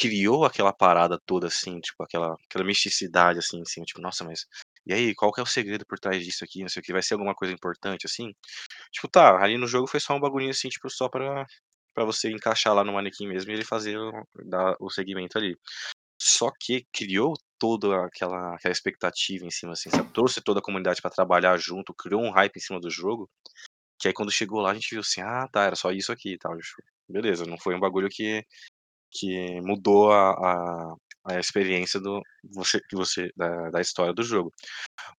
criou 0.01 0.45
aquela 0.45 0.73
parada 0.73 1.19
toda 1.27 1.45
assim, 1.47 1.79
tipo, 1.79 2.03
aquela, 2.03 2.35
aquela 2.49 2.65
misticidade 2.65 3.37
assim, 3.37 3.63
cima, 3.65 3.85
tipo, 3.85 4.01
nossa, 4.01 4.23
mas 4.23 4.47
E 4.87 4.93
aí, 4.93 5.13
qual 5.13 5.31
que 5.31 5.39
é 5.39 5.43
o 5.43 5.45
segredo 5.45 5.85
por 5.85 5.99
trás 5.99 6.25
disso 6.25 6.43
aqui? 6.43 6.61
Não 6.61 6.69
sei 6.69 6.79
o 6.81 6.83
que, 6.83 6.91
vai 6.91 7.03
ser 7.03 7.13
alguma 7.13 7.35
coisa 7.35 7.53
importante, 7.53 8.07
assim? 8.07 8.33
Tipo, 8.91 9.07
tá, 9.07 9.37
ali 9.43 9.57
no 9.57 9.67
jogo 9.67 9.87
foi 9.87 9.99
só 9.99 10.15
um 10.15 10.19
bagulhinho 10.19 10.51
assim, 10.51 10.69
tipo, 10.69 10.89
só 10.89 11.07
pra, 11.07 11.45
pra 11.93 12.03
você 12.05 12.31
encaixar 12.31 12.73
lá 12.73 12.83
no 12.83 12.93
manequim 12.93 13.27
mesmo 13.27 13.51
e 13.51 13.55
ele 13.55 13.65
fazer 13.65 13.97
o, 13.97 14.11
dar 14.45 14.75
o 14.79 14.89
segmento 14.89 15.37
ali. 15.37 15.55
Só 16.21 16.51
que 16.59 16.87
criou 16.93 17.33
toda 17.59 18.05
aquela, 18.05 18.55
aquela 18.55 18.71
expectativa 18.71 19.45
em 19.45 19.51
cima, 19.51 19.73
assim, 19.73 19.91
sabe? 19.91 20.11
Trouxe 20.13 20.41
toda 20.41 20.59
a 20.61 20.63
comunidade 20.63 21.01
pra 21.01 21.11
trabalhar 21.11 21.57
junto, 21.57 21.93
criou 21.93 22.21
um 22.23 22.31
hype 22.31 22.57
em 22.57 22.61
cima 22.61 22.79
do 22.79 22.89
jogo. 22.89 23.29
Que 23.99 24.07
aí 24.09 24.13
quando 24.13 24.31
chegou 24.31 24.61
lá 24.61 24.71
a 24.71 24.73
gente 24.75 24.91
viu 24.91 25.01
assim, 25.01 25.21
ah, 25.21 25.47
tá, 25.51 25.63
era 25.65 25.75
só 25.75 25.91
isso 25.91 26.11
aqui 26.11 26.33
e 26.33 26.37
tal. 26.39 26.57
Beleza, 27.09 27.45
não 27.45 27.57
foi 27.59 27.75
um 27.75 27.79
bagulho 27.79 28.09
que, 28.09 28.45
que 29.11 29.59
mudou 29.61 30.11
a, 30.11 30.31
a, 30.31 30.95
a 31.25 31.39
experiência 31.39 31.99
do 31.99 32.21
você 32.43 32.79
que 32.79 32.95
você 32.95 33.31
da, 33.35 33.69
da 33.69 33.81
história 33.81 34.13
do 34.13 34.23
jogo. 34.23 34.51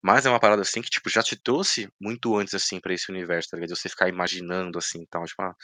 Mas 0.03 0.27
é 0.27 0.31
uma 0.31 0.41
parada 0.41 0.63
assim 0.63 0.83
que 0.83 0.91
tipo 0.91 1.11
já 1.11 1.23
te 1.23 1.37
trouxe 1.37 1.89
muito 2.01 2.37
antes 2.37 2.55
assim 2.55 2.81
para 2.81 2.95
esse 2.95 3.11
universo, 3.11 3.51
tá 3.51 3.57
ligado? 3.57 3.77
Você 3.77 3.89
ficar 3.89 4.09
imaginando 4.09 4.79
assim, 4.79 5.05
tal, 5.11 5.25
tipo, 5.25 5.43
ah, 5.43 5.55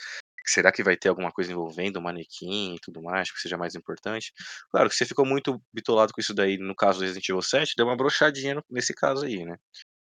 será 0.45 0.71
que 0.71 0.83
vai 0.83 0.97
ter 0.97 1.09
alguma 1.09 1.31
coisa 1.31 1.51
envolvendo 1.51 1.97
o 1.97 2.01
manequim 2.01 2.75
e 2.75 2.79
tudo 2.79 3.01
mais, 3.01 3.31
que 3.31 3.39
seja 3.39 3.57
mais 3.57 3.75
importante? 3.75 4.31
Claro 4.71 4.89
que 4.89 4.95
você 4.95 5.05
ficou 5.05 5.25
muito 5.25 5.61
bitolado 5.73 6.13
com 6.13 6.21
isso 6.21 6.33
daí 6.33 6.57
no 6.57 6.75
caso 6.75 6.99
do 6.99 7.01
Resident 7.03 7.27
Evil 7.29 7.41
7, 7.41 7.73
deu 7.75 7.85
uma 7.85 7.97
brochadinha 7.97 8.61
nesse 8.69 8.93
caso 8.93 9.25
aí, 9.25 9.43
né? 9.45 9.57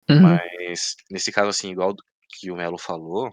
Uhum. 0.09 0.21
Mas 0.21 0.95
nesse 1.09 1.31
caso 1.31 1.49
assim, 1.49 1.71
igual 1.71 1.95
que 2.39 2.51
o 2.51 2.55
Melo 2.55 2.77
falou, 2.77 3.31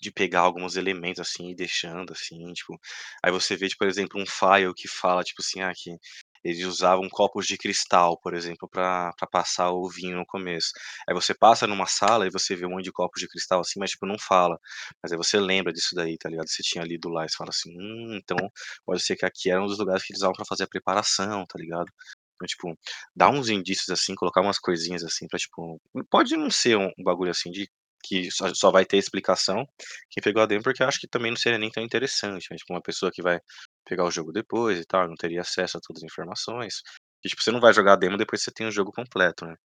de 0.00 0.10
pegar 0.12 0.40
alguns 0.40 0.76
elementos 0.76 1.20
assim 1.20 1.50
e 1.50 1.54
deixando 1.54 2.12
assim, 2.12 2.52
tipo, 2.52 2.78
aí 3.24 3.30
você 3.32 3.56
vê, 3.56 3.68
tipo, 3.68 3.78
por 3.80 3.88
exemplo, 3.88 4.20
um 4.20 4.26
file 4.26 4.74
que 4.74 4.88
fala 4.88 5.22
tipo 5.24 5.42
assim, 5.42 5.60
ah, 5.62 5.72
que 5.74 5.96
eles 6.44 6.64
usavam 6.66 7.08
copos 7.08 7.46
de 7.46 7.56
cristal, 7.56 8.18
por 8.20 8.34
exemplo, 8.34 8.68
pra 8.68 9.12
passar 9.32 9.70
o 9.72 9.88
vinho 9.88 10.16
no 10.18 10.26
começo. 10.26 10.68
Aí 11.08 11.14
você 11.14 11.34
passa 11.34 11.66
numa 11.66 11.86
sala 11.86 12.26
e 12.26 12.30
você 12.30 12.54
vê 12.54 12.66
um 12.66 12.70
monte 12.70 12.84
de 12.84 12.92
copos 12.92 13.20
de 13.20 13.26
cristal 13.28 13.60
assim, 13.60 13.80
mas 13.80 13.90
tipo 13.92 14.06
não 14.06 14.18
fala. 14.18 14.58
Mas 15.02 15.10
aí 15.12 15.16
você 15.18 15.40
lembra 15.40 15.72
disso 15.72 15.94
daí, 15.94 16.18
tá 16.18 16.28
ligado? 16.28 16.48
Você 16.48 16.62
tinha 16.62 16.84
lido 16.84 17.08
lá 17.08 17.24
e 17.24 17.28
você 17.30 17.36
fala 17.36 17.50
assim, 17.50 17.70
hum, 17.78 18.18
então 18.22 18.36
pode 18.84 19.02
ser 19.02 19.16
que 19.16 19.24
aqui 19.24 19.50
era 19.50 19.62
um 19.62 19.66
dos 19.66 19.78
lugares 19.78 20.02
que 20.04 20.12
eles 20.12 20.20
usavam 20.20 20.34
pra 20.36 20.44
fazer 20.44 20.64
a 20.64 20.68
preparação, 20.68 21.46
tá 21.46 21.58
ligado? 21.58 21.90
Então, 22.36 22.46
tipo, 22.46 22.78
dar 23.16 23.30
uns 23.30 23.48
indícios 23.48 23.88
assim, 23.90 24.14
colocar 24.14 24.40
umas 24.42 24.58
coisinhas 24.58 25.04
assim 25.04 25.26
pra, 25.28 25.38
tipo, 25.38 25.80
pode 26.10 26.36
não 26.36 26.50
ser 26.50 26.76
um 26.76 26.90
bagulho 27.02 27.30
assim 27.30 27.50
de 27.50 27.68
que 28.04 28.30
só, 28.30 28.52
só 28.54 28.70
vai 28.70 28.84
ter 28.84 28.98
explicação 28.98 29.66
quem 30.10 30.22
pegou 30.22 30.42
a 30.42 30.46
demo, 30.46 30.62
porque 30.62 30.82
eu 30.82 30.86
acho 30.86 31.00
que 31.00 31.08
também 31.08 31.30
não 31.30 31.38
seria 31.38 31.58
nem 31.58 31.70
tão 31.70 31.82
interessante, 31.82 32.48
né? 32.50 32.56
Tipo, 32.56 32.74
uma 32.74 32.82
pessoa 32.82 33.10
que 33.12 33.22
vai 33.22 33.40
pegar 33.84 34.04
o 34.04 34.10
jogo 34.10 34.32
depois 34.32 34.78
e 34.78 34.84
tal, 34.84 35.08
não 35.08 35.16
teria 35.16 35.40
acesso 35.40 35.78
a 35.78 35.80
todas 35.80 36.02
as 36.02 36.10
informações. 36.10 36.82
E, 37.24 37.28
tipo, 37.28 37.42
você 37.42 37.50
não 37.50 37.60
vai 37.60 37.72
jogar 37.72 37.94
a 37.94 37.96
demo 37.96 38.16
depois 38.18 38.40
que 38.40 38.44
você 38.44 38.52
tem 38.52 38.66
o 38.66 38.72
jogo 38.72 38.92
completo, 38.92 39.46
né? 39.46 39.56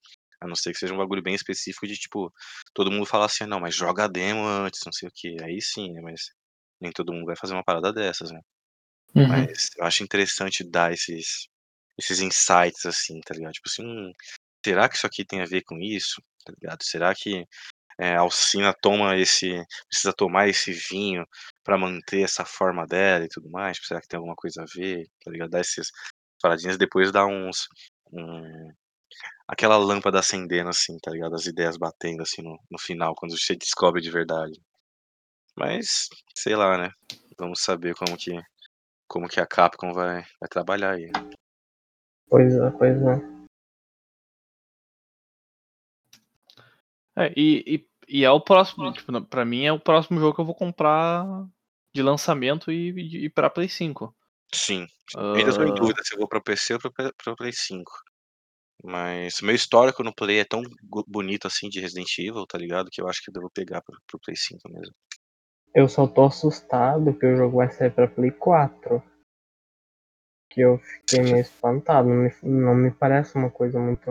A 0.41 0.47
não 0.47 0.55
ser 0.55 0.71
que 0.71 0.79
seja 0.79 0.93
um 0.93 0.97
bagulho 0.97 1.21
bem 1.21 1.35
específico 1.35 1.85
de, 1.85 1.95
tipo, 1.95 2.31
todo 2.73 2.91
mundo 2.91 3.05
falar 3.05 3.25
assim, 3.25 3.45
não, 3.45 3.59
mas 3.59 3.75
joga 3.75 4.05
a 4.05 4.07
demo 4.07 4.45
antes, 4.47 4.79
não 4.85 4.93
sei 4.93 5.09
o 5.09 5.11
que. 5.13 5.35
Aí 5.43 5.61
sim, 5.61 5.91
né? 5.91 6.01
Mas 6.01 6.31
nem 6.81 6.91
todo 6.91 7.13
mundo 7.13 7.25
vai 7.25 7.35
fazer 7.35 7.53
uma 7.53 7.63
parada 7.63 7.91
dessas, 7.91 8.31
né? 8.31 8.39
Uhum. 9.15 9.27
Mas 9.27 9.69
eu 9.77 9.83
acho 9.83 10.03
interessante 10.03 10.63
dar 10.63 10.93
esses, 10.93 11.47
esses 11.97 12.21
insights, 12.21 12.85
assim, 12.85 13.19
tá 13.21 13.33
ligado? 13.33 13.53
Tipo 13.53 13.67
assim, 13.69 13.83
hum, 13.83 14.13
será 14.65 14.87
que 14.87 14.95
isso 14.95 15.07
aqui 15.07 15.25
tem 15.25 15.41
a 15.41 15.45
ver 15.45 15.63
com 15.63 15.77
isso? 15.79 16.21
Tá 16.45 16.53
ligado? 16.53 16.83
Será 16.83 17.13
que 17.13 17.45
é, 17.99 18.15
a 18.15 18.21
Alcina 18.21 18.73
toma 18.73 19.17
esse. 19.17 19.61
precisa 19.89 20.13
tomar 20.13 20.47
esse 20.47 20.71
vinho 20.71 21.27
pra 21.63 21.77
manter 21.77 22.21
essa 22.21 22.45
forma 22.45 22.87
dela 22.87 23.25
e 23.25 23.27
tudo 23.27 23.49
mais? 23.49 23.77
Será 23.83 23.99
que 23.99 24.07
tem 24.07 24.17
alguma 24.17 24.35
coisa 24.35 24.63
a 24.63 24.65
ver? 24.73 25.05
Tá 25.23 25.29
ligado? 25.29 25.49
Dar 25.49 25.59
essas 25.59 25.91
paradinhas 26.41 26.77
depois 26.77 27.11
dá 27.11 27.25
uns. 27.25 27.67
Um, 28.13 28.71
aquela 29.47 29.77
lâmpada 29.77 30.19
acendendo, 30.19 30.69
assim, 30.69 30.97
tá 30.99 31.11
ligado? 31.11 31.35
As 31.35 31.45
ideias 31.45 31.75
batendo, 31.75 32.23
assim, 32.23 32.41
no, 32.41 32.57
no 32.71 32.79
final, 32.79 33.13
quando 33.15 33.37
você 33.37 33.55
descobre 33.55 34.01
de 34.01 34.09
verdade. 34.09 34.57
Mas, 35.57 36.07
sei 36.33 36.55
lá, 36.55 36.77
né? 36.77 36.91
Vamos 37.37 37.61
saber 37.61 37.95
como 37.95 38.15
que, 38.17 38.31
como 39.09 39.27
que 39.27 39.41
a 39.41 39.45
Capcom 39.45 39.91
vai, 39.91 40.23
vai 40.39 40.49
trabalhar 40.49 40.93
aí. 40.93 41.11
Pois 42.29 42.53
é, 42.55 42.71
pois 42.71 43.01
é. 43.01 43.39
É, 47.19 47.33
e, 47.35 47.63
e, 47.67 47.88
e 48.09 48.25
é 48.25 48.31
o 48.31 48.41
próximo, 48.41 48.91
tipo, 48.91 49.21
pra 49.25 49.45
mim 49.45 49.65
é 49.65 49.71
o 49.71 49.79
próximo 49.79 50.19
jogo 50.19 50.33
que 50.33 50.41
eu 50.41 50.45
vou 50.45 50.55
comprar 50.55 51.25
de 51.93 52.01
lançamento 52.01 52.71
e, 52.71 52.89
e, 52.91 53.25
e 53.25 53.29
pra 53.29 53.49
Play 53.49 53.69
5. 53.69 54.15
Sim. 54.53 54.87
Eu 55.15 55.35
ainda 55.35 55.55
tô 55.55 55.63
em 55.63 55.73
dúvida 55.73 56.01
se 56.03 56.13
eu 56.13 56.19
vou 56.19 56.27
pro 56.27 56.43
PC 56.43 56.73
ou 56.73 56.79
pro, 56.79 56.91
P- 56.91 57.13
pro 57.23 57.35
Play 57.35 57.53
5. 57.53 57.91
Mas 58.83 59.39
o 59.41 59.45
meu 59.45 59.55
histórico 59.55 60.03
no 60.03 60.13
Play 60.13 60.39
é 60.39 60.45
tão 60.45 60.61
bonito 61.07 61.47
assim 61.47 61.69
de 61.69 61.79
Resident 61.79 62.17
Evil, 62.17 62.45
tá 62.47 62.57
ligado? 62.57 62.89
Que 62.91 63.01
eu 63.01 63.07
acho 63.07 63.21
que 63.21 63.29
eu 63.29 63.33
devo 63.33 63.49
pegar 63.49 63.81
pro, 63.81 63.97
pro 64.07 64.19
Play 64.19 64.35
5 64.37 64.69
mesmo. 64.69 64.93
Eu 65.75 65.87
só 65.87 66.07
tô 66.07 66.25
assustado 66.25 67.17
que 67.17 67.25
o 67.25 67.35
jogo 67.35 67.57
vai 67.57 67.69
sair 67.69 67.91
pra 67.91 68.07
Play 68.07 68.31
4. 68.31 69.03
Que 70.51 70.61
eu 70.61 70.79
fiquei 70.79 71.21
meio 71.21 71.41
espantado. 71.41 72.07
Não 72.07 72.23
me, 72.23 72.31
não 72.41 72.75
me 72.75 72.91
parece 72.91 73.35
uma 73.35 73.51
coisa 73.51 73.79
muito 73.79 74.09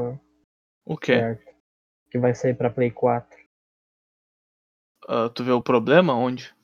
o 0.85 0.97
quê? 0.97 1.15
certa. 1.15 1.53
Que 2.11 2.19
vai 2.19 2.35
sair 2.35 2.55
pra 2.55 2.71
Play 2.71 2.91
4. 2.91 3.48
Ah, 5.11 5.31
tu 5.31 5.43
vê 5.43 5.51
o 5.53 5.63
problema 5.63 6.15
onde? 6.15 6.55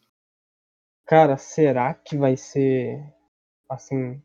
Cara, 1.06 1.38
será 1.38 1.94
que 1.94 2.14
vai 2.14 2.36
ser 2.36 3.02
assim 3.70 4.22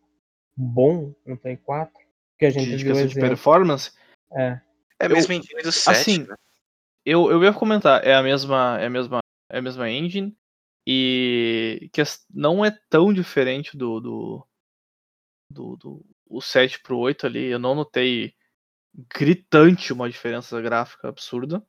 bom 0.57 1.15
no 1.25 1.37
Play 1.37 1.55
4? 1.55 1.93
Porque 2.31 2.45
a 2.45 2.49
gente 2.51 2.75
De, 2.75 2.83
viu 2.83 3.07
de 3.07 3.15
performance? 3.15 3.93
É. 4.33 4.59
É 4.99 5.05
Eu- 5.05 5.11
mesmo 5.11 5.31
engine 5.33 5.61
do 5.61 5.71
7, 5.71 5.97
assim, 5.97 6.27
né? 6.27 6.35
Eu, 7.05 7.31
eu 7.31 7.41
ia 7.41 7.53
comentar, 7.53 8.05
é 8.05 8.13
a 8.13 8.21
mesma, 8.21 8.77
é 8.81 8.87
a 8.87 8.89
mesma, 8.89 9.19
é 9.49 9.57
a 9.57 9.61
mesma 9.61 9.89
engine 9.89 10.37
e 10.85 11.89
que 11.93 12.03
não 12.29 12.65
é 12.65 12.77
tão 12.89 13.13
diferente 13.13 13.77
do 13.77 14.01
do, 14.01 14.47
do, 15.49 15.77
do 15.77 16.05
o 16.27 16.41
7 16.41 16.81
pro 16.81 16.97
8 16.97 17.25
ali. 17.25 17.45
Eu 17.45 17.57
não 17.57 17.73
notei 17.73 18.33
gritante 19.15 19.93
uma 19.93 20.09
diferença 20.09 20.61
gráfica 20.61 21.07
absurda. 21.07 21.65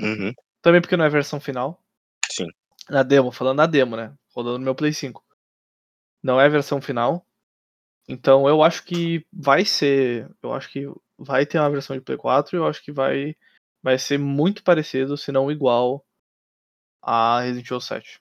Uhum. 0.00 0.32
Também 0.68 0.82
porque 0.82 0.98
não 0.98 1.04
é 1.04 1.06
a 1.06 1.10
versão 1.10 1.40
final. 1.40 1.82
Sim. 2.30 2.46
Na 2.90 3.02
demo, 3.02 3.32
falando 3.32 3.56
na 3.56 3.64
demo, 3.64 3.96
né? 3.96 4.14
Rodando 4.36 4.58
no 4.58 4.64
meu 4.66 4.74
Play 4.74 4.92
5. 4.92 5.24
Não 6.22 6.38
é 6.38 6.44
a 6.44 6.48
versão 6.50 6.78
final. 6.78 7.24
Então 8.06 8.46
eu 8.46 8.62
acho 8.62 8.84
que 8.84 9.24
vai 9.32 9.64
ser. 9.64 10.30
Eu 10.42 10.52
acho 10.52 10.70
que 10.70 10.86
vai 11.16 11.46
ter 11.46 11.58
uma 11.58 11.70
versão 11.70 11.96
de 11.96 12.02
Play 12.02 12.18
4 12.18 12.54
e 12.54 12.58
eu 12.58 12.66
acho 12.66 12.84
que 12.84 12.92
vai, 12.92 13.34
vai 13.82 13.98
ser 13.98 14.18
muito 14.18 14.62
parecido, 14.62 15.16
se 15.16 15.32
não 15.32 15.50
igual 15.50 16.04
a 17.02 17.40
Resident 17.40 17.64
Evil 17.64 17.80
7. 17.80 18.20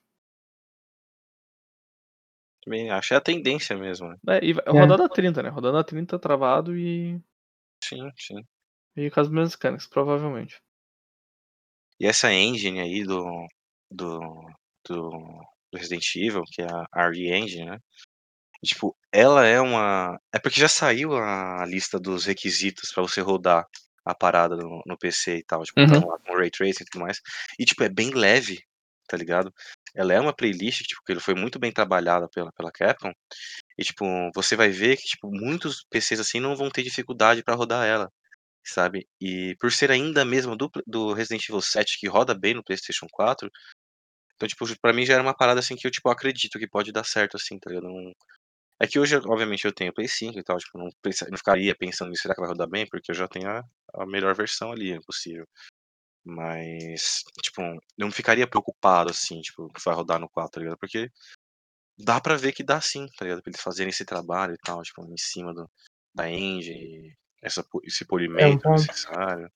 Também 2.63 2.89
acho. 2.91 3.13
É 3.13 3.17
a 3.17 3.21
tendência 3.21 3.75
mesmo, 3.75 4.07
né? 4.07 4.15
É, 4.29 4.39
e 4.45 4.51
É. 4.51 4.71
rodando 4.71 5.03
a 5.03 5.09
30, 5.09 5.43
né? 5.43 5.49
Rodando 5.49 5.79
a 5.79 5.83
30 5.83 6.17
travado 6.17 6.77
e, 6.77 7.21
Sim, 7.83 8.09
sim. 8.15 8.41
e 8.95 9.11
com 9.11 9.19
as 9.19 9.27
mesmas 9.27 9.51
mecânicas, 9.51 9.85
provavelmente. 9.85 10.61
E 11.99 12.05
essa 12.05 12.31
engine 12.31 12.79
aí 12.79 13.03
do, 13.03 13.47
do, 13.91 14.19
do, 14.87 15.09
do 15.71 15.77
Resident 15.77 16.05
Evil, 16.15 16.43
que 16.51 16.61
é 16.61 16.67
a 16.91 17.09
RE 17.09 17.27
Engine, 17.33 17.65
né? 17.65 17.77
Tipo, 18.65 18.95
ela 19.11 19.45
é 19.45 19.59
uma. 19.61 20.19
É 20.33 20.39
porque 20.39 20.59
já 20.59 20.67
saiu 20.67 21.15
a 21.15 21.65
lista 21.65 21.99
dos 21.99 22.25
requisitos 22.25 22.91
pra 22.91 23.03
você 23.03 23.21
rodar 23.21 23.65
a 24.03 24.15
parada 24.15 24.55
no, 24.55 24.81
no 24.85 24.97
PC 24.97 25.37
e 25.37 25.43
tal. 25.43 25.63
Tipo, 25.63 25.81
Uhum. 25.81 25.87
tão 25.87 26.07
lá 26.07 26.17
com 26.19 26.35
Ray 26.35 26.49
Tracing 26.49 26.83
e 26.83 26.85
tudo 26.85 27.01
mais. 27.03 27.19
E, 27.59 27.65
tipo, 27.65 27.83
é 27.83 27.89
bem 27.89 28.11
leve, 28.11 28.59
tá 29.07 29.15
ligado? 29.17 29.53
Ela 29.95 30.13
é 30.13 30.19
uma 30.19 30.33
playlist 30.33 30.81
tipo, 30.83 31.01
que 31.05 31.19
foi 31.19 31.35
muito 31.35 31.59
bem 31.59 31.71
trabalhada 31.71 32.27
pela, 32.29 32.51
pela 32.53 32.71
Capcom. 32.71 33.11
E, 33.77 33.83
tipo, 33.83 34.05
você 34.33 34.55
vai 34.55 34.69
ver 34.69 34.97
que, 34.97 35.03
tipo, 35.03 35.29
muitos 35.29 35.85
PCs 35.89 36.19
assim 36.19 36.39
não 36.39 36.55
vão 36.55 36.69
ter 36.69 36.83
dificuldade 36.83 37.43
pra 37.43 37.55
rodar 37.55 37.85
ela, 37.85 38.11
sabe? 38.69 39.07
E 39.21 39.55
por 39.59 39.71
ser 39.71 39.91
ainda 39.91 40.25
mesmo 40.25 40.55
do, 40.55 40.69
do 40.85 41.13
Resident 41.13 41.43
Evil 41.49 41.61
7 41.61 41.99
que 41.99 42.07
roda 42.07 42.33
bem 42.35 42.53
no 42.53 42.63
PlayStation 42.63 43.07
4. 43.11 43.49
Então, 44.35 44.47
tipo, 44.47 44.65
pra 44.81 44.93
mim 44.93 45.05
já 45.05 45.15
era 45.15 45.23
uma 45.23 45.35
parada 45.35 45.59
assim 45.59 45.75
que 45.75 45.87
eu, 45.87 45.91
tipo, 45.91 46.09
acredito 46.09 46.59
que 46.59 46.67
pode 46.67 46.91
dar 46.91 47.03
certo, 47.05 47.37
assim, 47.37 47.59
tá 47.59 47.69
ligado? 47.69 47.85
Não- 47.89 48.13
é 48.81 48.87
que 48.87 48.99
hoje, 48.99 49.15
obviamente, 49.17 49.65
eu 49.65 49.73
tenho 49.73 49.93
Play 49.93 50.07
5 50.07 50.39
e 50.39 50.43
tal, 50.43 50.57
tipo, 50.59 50.77
não, 50.77 50.85
não 51.31 51.37
ficaria 51.37 51.75
pensando 51.75 52.09
nisso, 52.11 52.23
será 52.23 52.35
que 52.35 52.41
vai 52.41 52.49
rodar 52.49 52.69
bem? 52.69 52.87
Porque 52.89 53.11
eu 53.11 53.15
já 53.15 53.27
tenho 53.27 53.49
a, 53.49 53.63
a 53.95 54.05
melhor 54.07 54.35
versão 54.35 54.71
ali, 54.71 54.93
é 54.93 54.99
possível. 55.05 55.45
Mas, 56.25 57.23
tipo, 57.43 57.61
não 57.97 58.11
ficaria 58.11 58.47
preocupado, 58.47 59.11
assim, 59.11 59.41
tipo, 59.41 59.69
que 59.69 59.81
vai 59.85 59.95
rodar 59.95 60.19
no 60.19 60.29
4, 60.29 60.53
tá 60.53 60.59
ligado? 60.61 60.77
Porque 60.79 61.09
dá 61.97 62.19
pra 62.21 62.35
ver 62.37 62.53
que 62.53 62.63
dá 62.63 62.81
sim, 62.81 63.07
tá 63.17 63.25
ligado? 63.25 63.41
Pra 63.43 63.51
eles 63.51 63.61
fazerem 63.61 63.89
esse 63.89 64.05
trabalho 64.05 64.53
e 64.53 64.57
tal, 64.57 64.81
tipo, 64.83 65.03
em 65.05 65.17
cima 65.17 65.53
do, 65.53 65.69
da 66.13 66.29
engine, 66.29 67.15
essa, 67.41 67.65
esse 67.83 68.05
polimento 68.05 68.61
ponto. 68.63 68.81
necessário. 68.81 69.51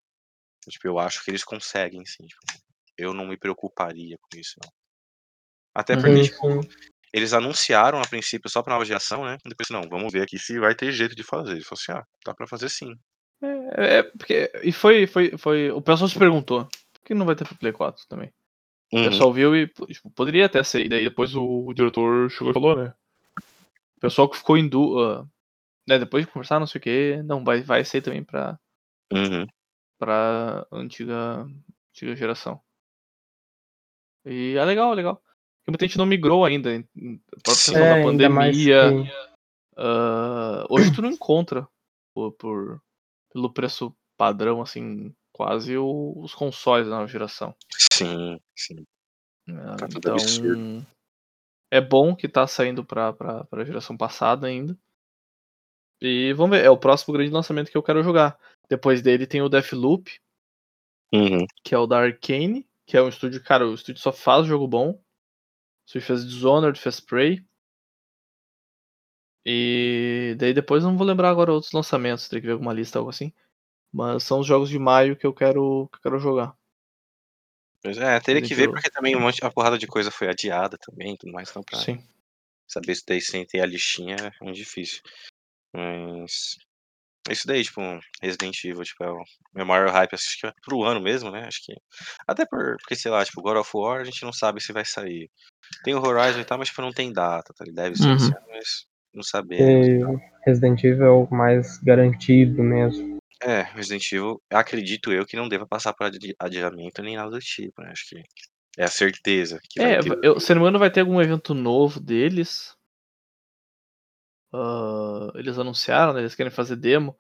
Tipo, 0.70 0.88
eu 0.88 1.00
acho 1.00 1.24
que 1.24 1.32
eles 1.32 1.44
conseguem, 1.44 2.06
sim. 2.06 2.26
Tipo, 2.26 2.42
eu 2.98 3.14
não 3.14 3.28
me 3.28 3.38
preocuparia 3.38 4.18
com 4.22 4.38
isso, 4.38 4.56
não. 4.64 4.72
Até 5.74 5.96
Uhum. 5.96 6.02
porque, 6.02 6.24
Sim, 6.24 6.30
tipo, 6.32 6.62
sim. 6.64 6.70
eles 7.14 7.34
anunciaram 7.34 8.00
a 8.02 8.08
princípio 8.08 8.50
só 8.50 8.62
pra 8.62 8.74
nova 8.74 8.86
geração, 8.86 9.26
né? 9.26 9.38
Depois, 9.46 9.70
não, 9.70 9.82
vamos 9.90 10.12
ver 10.12 10.22
aqui 10.22 10.38
se 10.38 10.60
vai 10.60 10.76
ter 10.76 10.92
jeito 10.92 11.16
de 11.16 11.24
fazer. 11.24 11.54
Ele 11.54 11.64
falou 11.64 11.80
assim, 11.82 11.92
ah, 11.94 12.06
dá 12.26 12.34
pra 12.34 12.48
fazer 12.48 12.70
sim. 12.70 12.94
É, 13.42 13.98
é, 13.98 14.04
porque. 14.04 14.52
E 14.64 14.72
foi, 14.72 15.08
foi, 15.08 15.38
foi. 15.38 15.72
O 15.72 15.82
pessoal 15.82 16.08
se 16.10 16.20
perguntou. 16.20 16.66
Por 16.94 17.02
que 17.06 17.14
não 17.14 17.26
vai 17.26 17.36
ter 17.36 17.46
pro 17.46 17.56
Play 17.58 17.72
4 17.74 18.06
também? 18.08 18.32
O 18.94 18.98
Uhum. 18.98 19.10
pessoal 19.10 19.34
viu 19.34 19.56
e 19.56 19.68
tipo, 19.68 20.12
poderia 20.12 20.46
até 20.46 20.62
ser. 20.64 20.86
E 20.86 20.90
daí 20.90 21.04
depois 21.06 21.34
o, 21.34 21.66
o 21.66 21.74
diretor 21.74 22.30
chegou 22.30 22.52
e 22.52 22.54
falou, 22.54 22.76
né? 22.76 22.94
O 23.98 24.00
pessoal 24.02 24.30
que 24.30 24.38
ficou 24.38 24.58
em 24.58 24.68
dúvida. 24.68 25.26
Né, 25.88 25.98
depois 26.00 26.26
de 26.26 26.32
conversar, 26.32 26.60
não 26.60 26.68
sei 26.68 26.80
o 26.80 26.82
que, 26.82 27.24
não, 27.24 27.44
vai, 27.44 27.62
vai 27.62 27.84
ser 27.84 28.02
também 28.02 28.24
pra, 28.24 28.60
Uhum. 29.12 29.46
pra 30.00 30.66
antiga, 30.72 31.46
antiga 31.92 32.16
geração. 32.16 32.62
E 34.26 34.56
é 34.56 34.64
legal, 34.66 34.92
é 34.94 34.96
legal. 34.96 35.16
Porque 35.16 35.72
muita 35.72 35.86
gente 35.88 35.98
não 35.98 36.06
migrou 36.06 36.46
ainda. 36.46 36.74
em- 36.74 36.88
em- 36.96 37.22
A 37.28 37.42
própria 37.44 37.56
Sim. 37.56 37.72
questão 37.74 37.84
É, 37.88 37.98
da 38.00 38.04
pandemia. 38.04 38.82
que- 39.06 39.12
ah, 39.78 40.66
hoje 40.70 40.94
tu 40.94 41.02
não 41.02 41.10
encontra 41.10 41.68
por, 42.14 42.32
por- 42.34 42.82
pelo 43.34 43.52
preço 43.52 43.96
padrão, 44.18 44.62
assim, 44.62 45.14
quase 45.32 45.78
o- 45.78 46.14
os 46.18 46.34
consoles 46.36 46.88
da 46.88 46.96
nova 46.96 47.08
geração. 47.08 47.56
Sim, 47.92 48.40
sim. 48.56 48.86
né? 49.48 49.76
Tá 49.80 49.88
então, 49.96 50.14
absurdo. 50.14 50.86
é 51.72 51.82
bom 51.82 52.16
que 52.16 52.28
tá 52.30 52.46
saindo 52.46 52.86
pra, 52.86 53.12
pra, 53.14 53.44
pra 53.46 53.66
geração 53.66 53.98
passada 53.98 54.46
ainda. 54.48 54.78
E 56.02 56.34
vamos 56.34 56.58
ver, 56.58 56.66
é 56.66 56.70
o 56.70 56.78
próximo 56.78 57.14
grande 57.14 57.32
lançamento 57.32 57.70
que 57.70 57.78
eu 57.78 57.84
quero 57.84 58.02
jogar. 58.02 58.38
Depois 58.68 59.02
dele 59.02 59.28
tem 59.28 59.42
o 59.42 59.50
Deathloop, 59.50 60.10
Uhum. 61.14 61.46
que 61.64 61.76
é 61.76 61.78
o 61.78 61.86
da 61.86 62.00
Arcane, 62.00 62.68
que 62.86 62.98
é 62.98 63.02
um 63.02 63.10
estúdio, 63.10 63.44
cara, 63.44 63.68
o 63.68 63.76
estúdio 63.76 64.02
só 64.02 64.12
faz 64.12 64.48
jogo 64.48 64.68
bom. 64.68 64.92
O 64.92 65.02
estúdio 65.86 66.08
fez 66.08 66.26
Dishonored, 66.26 66.80
fez 66.80 67.00
Prey. 67.00 67.46
E 69.46 70.36
daí 70.38 70.54
depois 70.54 70.84
não 70.84 70.98
vou 70.98 71.06
lembrar 71.06 71.30
agora 71.30 71.52
outros 71.52 71.72
lançamentos, 71.74 72.28
teria 72.28 72.42
que 72.42 72.48
ver 72.48 72.54
alguma 72.54 72.74
lista, 72.74 72.98
algo 72.98 73.10
assim. 73.10 73.34
Mas 73.92 74.24
são 74.24 74.40
os 74.40 74.48
jogos 74.48 74.70
de 74.70 74.80
maio 74.80 75.16
que 75.18 75.26
eu 75.26 75.34
quero, 75.34 75.90
que 75.92 75.98
eu 75.98 76.02
quero 76.02 76.20
jogar. 76.20 76.56
Pois 77.84 77.98
é, 77.98 78.20
teria 78.20 78.42
que 78.42 78.54
ver 78.54 78.70
porque 78.70 78.90
também 78.90 79.16
um 79.16 79.20
monte, 79.20 79.44
a 79.44 79.52
porrada 79.52 79.78
de 79.78 79.88
coisa 79.88 80.12
foi 80.12 80.30
adiada 80.30 80.78
também, 80.78 81.16
e 81.16 81.18
tudo 81.18 81.34
mais, 81.34 81.50
então 81.50 81.64
pra 81.64 81.80
Sim. 81.80 82.08
saber 82.68 82.92
isso 82.92 83.04
daí 83.08 83.20
sem 83.20 83.46
ter 83.46 83.60
a 83.60 83.66
listinha 83.66 84.16
é 84.16 84.44
muito 84.44 84.56
difícil. 84.56 85.02
Mas. 85.74 86.56
Isso 87.30 87.46
daí, 87.46 87.64
tipo, 87.64 87.82
Resident 88.22 88.64
Evil, 88.64 88.84
tipo, 88.84 89.04
é 89.04 89.12
o 89.12 89.24
meu 89.54 89.66
maior 89.66 89.90
hype, 89.90 90.14
acho 90.16 90.40
que 90.40 90.48
é 90.48 90.54
pro 90.66 90.84
ano 90.84 91.00
mesmo, 91.00 91.30
né? 91.30 91.46
Acho 91.46 91.60
que. 91.64 91.74
Até 92.28 92.46
por, 92.46 92.78
porque, 92.78 92.96
sei 92.96 93.12
lá, 93.12 93.24
tipo, 93.24 93.42
God 93.44 93.58
of 93.58 93.70
War 93.76 94.02
a 94.02 94.04
gente 94.04 94.24
não 94.24 94.34
sabe 94.34 94.60
se 94.60 94.74
vai 94.74 94.84
sair. 94.84 95.30
Tem 95.84 95.94
o 95.94 96.02
Horizon 96.02 96.40
e 96.40 96.46
tal, 96.46 96.58
mas 96.58 96.70
tipo, 96.70 96.82
não 96.82 96.92
tem 96.92 97.14
data, 97.14 97.54
tá? 97.56 97.64
Ele 97.64 97.76
deve 97.76 97.96
ser 97.96 98.16
esse 98.16 98.32
Uhum. 98.32 98.38
ano, 98.38 98.48
mas 98.50 98.86
não 99.14 99.24
sabemos. 99.24 99.88
que 99.88 100.50
Resident 100.50 100.84
Evil 100.84 101.06
é 101.06 101.10
o 101.10 101.28
mais 101.32 101.78
garantido 101.84 102.64
mesmo. 102.64 103.20
É, 103.44 103.62
Resident 103.62 104.12
Evil, 104.12 104.42
acredito 104.52 105.12
eu 105.12 105.26
que 105.26 105.38
não 105.38 105.48
deva 105.48 105.68
passar 105.68 105.94
por 105.94 106.06
adi- 106.08 106.36
adiamento 106.40 107.02
nem 107.04 107.16
nada 107.16 107.30
do 107.30 107.40
tipo, 107.40 107.82
né? 107.82 107.92
Acho 107.92 108.10
que 108.10 108.24
é 108.78 108.84
a 108.84 108.88
certeza 108.88 109.60
que 109.70 109.80
vai 109.80 109.94
É, 109.94 110.00
ter. 110.00 110.20
eu, 110.24 110.40
se 110.40 110.54
não 110.54 110.62
me 110.62 110.64
engano, 110.68 110.80
vai 110.80 110.92
ter 110.92 111.02
algum 111.02 111.22
evento 111.22 111.54
novo 111.54 112.00
deles. 112.00 112.76
Ah, 114.54 115.32
eles 115.36 115.58
anunciaram, 115.58 116.14
né? 116.14 116.20
Eles 116.22 116.36
querem 116.36 116.52
fazer 116.52 116.76
demo. 116.76 117.18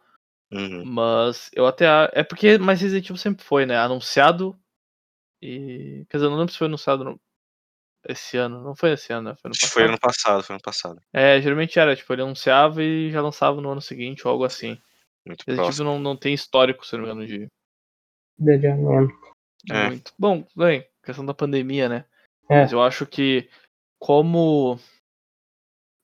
Uhum. 0.51 0.83
Mas 0.85 1.49
eu 1.53 1.65
até. 1.65 1.85
É 2.13 2.23
porque. 2.23 2.57
Mas 2.57 2.81
Resident 2.81 3.05
Evil 3.05 3.17
sempre 3.17 3.43
foi, 3.45 3.65
né? 3.65 3.77
Anunciado. 3.77 4.57
E. 5.41 6.05
Quer 6.09 6.17
dizer, 6.17 6.25
eu 6.27 6.31
não 6.31 6.37
lembro 6.37 6.51
se 6.51 6.57
foi 6.57 6.67
anunciado 6.67 7.03
no- 7.03 7.19
esse 8.07 8.35
ano. 8.37 8.61
Não 8.61 8.75
foi 8.75 8.91
esse 8.91 9.13
ano, 9.13 9.29
né? 9.29 9.35
Foi 9.41 9.49
no 9.49 9.51
Acho 9.53 9.59
que 9.61 9.65
passado. 9.67 9.73
foi 9.73 9.83
ano 9.87 9.99
passado, 9.99 10.43
foi 10.43 10.53
ano 10.55 10.61
passado. 10.63 11.01
É, 11.13 11.41
geralmente 11.41 11.79
era, 11.79 11.95
tipo, 11.95 12.11
ele 12.13 12.21
anunciava 12.23 12.83
e 12.83 13.09
já 13.11 13.21
lançava 13.21 13.61
no 13.61 13.69
ano 13.71 13.81
seguinte 13.81 14.27
ou 14.27 14.31
algo 14.31 14.43
assim. 14.43 14.77
Muito 15.25 15.43
Resident 15.47 15.69
Evil 15.73 15.85
não, 15.85 15.99
não 15.99 16.17
tem 16.17 16.33
histórico, 16.33 16.85
se 16.85 16.93
não 16.97 17.03
me 17.03 17.11
engano, 17.11 17.27
de 17.27 17.47
De 18.37 18.51
adiamento. 18.53 19.13
É. 19.69 19.87
muito. 19.87 20.11
Bom, 20.17 20.45
bem, 20.55 20.85
questão 21.03 21.25
da 21.25 21.33
pandemia, 21.33 21.87
né? 21.87 22.05
É. 22.49 22.61
Mas 22.61 22.71
eu 22.71 22.81
acho 22.81 23.05
que 23.05 23.47
como 23.99 24.79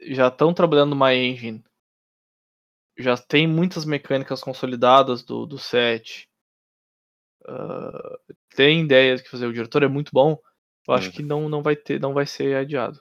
já 0.02 0.28
estão 0.28 0.54
trabalhando 0.54 0.92
numa 0.92 1.14
engine, 1.14 1.64
já 2.98 3.16
tem 3.18 3.48
muitas 3.48 3.86
mecânicas 3.86 4.42
consolidadas 4.42 5.24
do, 5.24 5.46
do 5.46 5.58
set, 5.58 6.28
ah, 7.48 8.20
tem 8.56 8.82
ideias 8.82 9.22
que 9.22 9.30
fazer, 9.30 9.46
o 9.48 9.54
diretor 9.54 9.84
é 9.84 9.88
muito 9.88 10.12
bom, 10.14 10.38
eu 10.88 10.94
acho 10.94 11.08
Uhum. 11.08 11.14
que 11.14 11.24
não, 11.24 11.50
não 11.50 11.62
vai 11.62 11.76
ter, 11.76 12.00
não 12.00 12.14
vai 12.14 12.26
ser 12.26 12.56
adiado. 12.56 13.00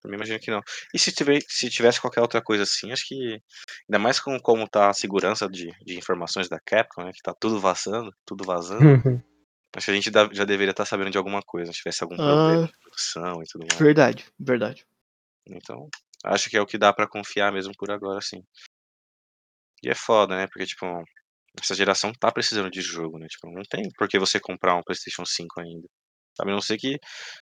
Também 0.00 0.16
imagino 0.16 0.40
que 0.40 0.50
não. 0.50 0.62
E 0.94 0.98
se, 0.98 1.12
tiver, 1.12 1.40
se 1.46 1.68
tivesse 1.68 2.00
qualquer 2.00 2.22
outra 2.22 2.42
coisa 2.42 2.62
assim, 2.62 2.90
acho 2.90 3.06
que. 3.06 3.38
Ainda 3.88 3.98
mais 3.98 4.18
com 4.18 4.38
como 4.40 4.66
tá 4.68 4.88
a 4.88 4.94
segurança 4.94 5.48
de, 5.48 5.70
de 5.84 5.98
informações 5.98 6.48
da 6.48 6.58
Capcom, 6.58 7.04
né? 7.04 7.12
Que 7.12 7.22
tá 7.22 7.34
tudo 7.38 7.60
vazando, 7.60 8.10
tudo 8.24 8.44
vazando. 8.44 8.80
acho 9.76 9.84
que 9.86 9.90
a 9.90 9.94
gente 9.94 10.10
já 10.32 10.44
deveria 10.44 10.70
estar 10.72 10.84
sabendo 10.84 11.10
de 11.10 11.18
alguma 11.18 11.42
coisa, 11.42 11.72
se 11.72 11.78
tivesse 11.78 12.02
algum 12.02 12.16
problema 12.16 12.64
Ah. 12.64 12.66
de 12.66 12.78
produção 12.78 13.42
e 13.42 13.46
tudo 13.46 13.66
mais. 13.70 13.80
Verdade, 13.80 14.26
verdade. 14.38 14.86
Então, 15.46 15.88
acho 16.24 16.50
que 16.50 16.56
é 16.56 16.60
o 16.60 16.66
que 16.66 16.78
dá 16.78 16.92
pra 16.92 17.08
confiar 17.08 17.52
mesmo 17.52 17.72
por 17.76 17.90
agora, 17.90 18.20
sim. 18.20 18.42
E 19.82 19.88
é 19.88 19.94
foda, 19.94 20.36
né? 20.36 20.46
Porque, 20.46 20.66
tipo, 20.66 20.84
essa 21.60 21.74
geração 21.74 22.12
tá 22.12 22.30
precisando 22.30 22.70
de 22.70 22.80
jogo, 22.82 23.18
né? 23.18 23.26
Tipo, 23.28 23.50
não 23.50 23.62
tem 23.62 23.90
por 23.96 24.08
que 24.08 24.18
você 24.18 24.38
comprar 24.38 24.76
um 24.76 24.82
PlayStation 24.82 25.24
5 25.24 25.60
ainda. 25.60 25.88
Sabe? 26.36 26.50
A 26.50 26.54
não 26.54 26.60
ser 26.60 26.76
que 26.78 26.98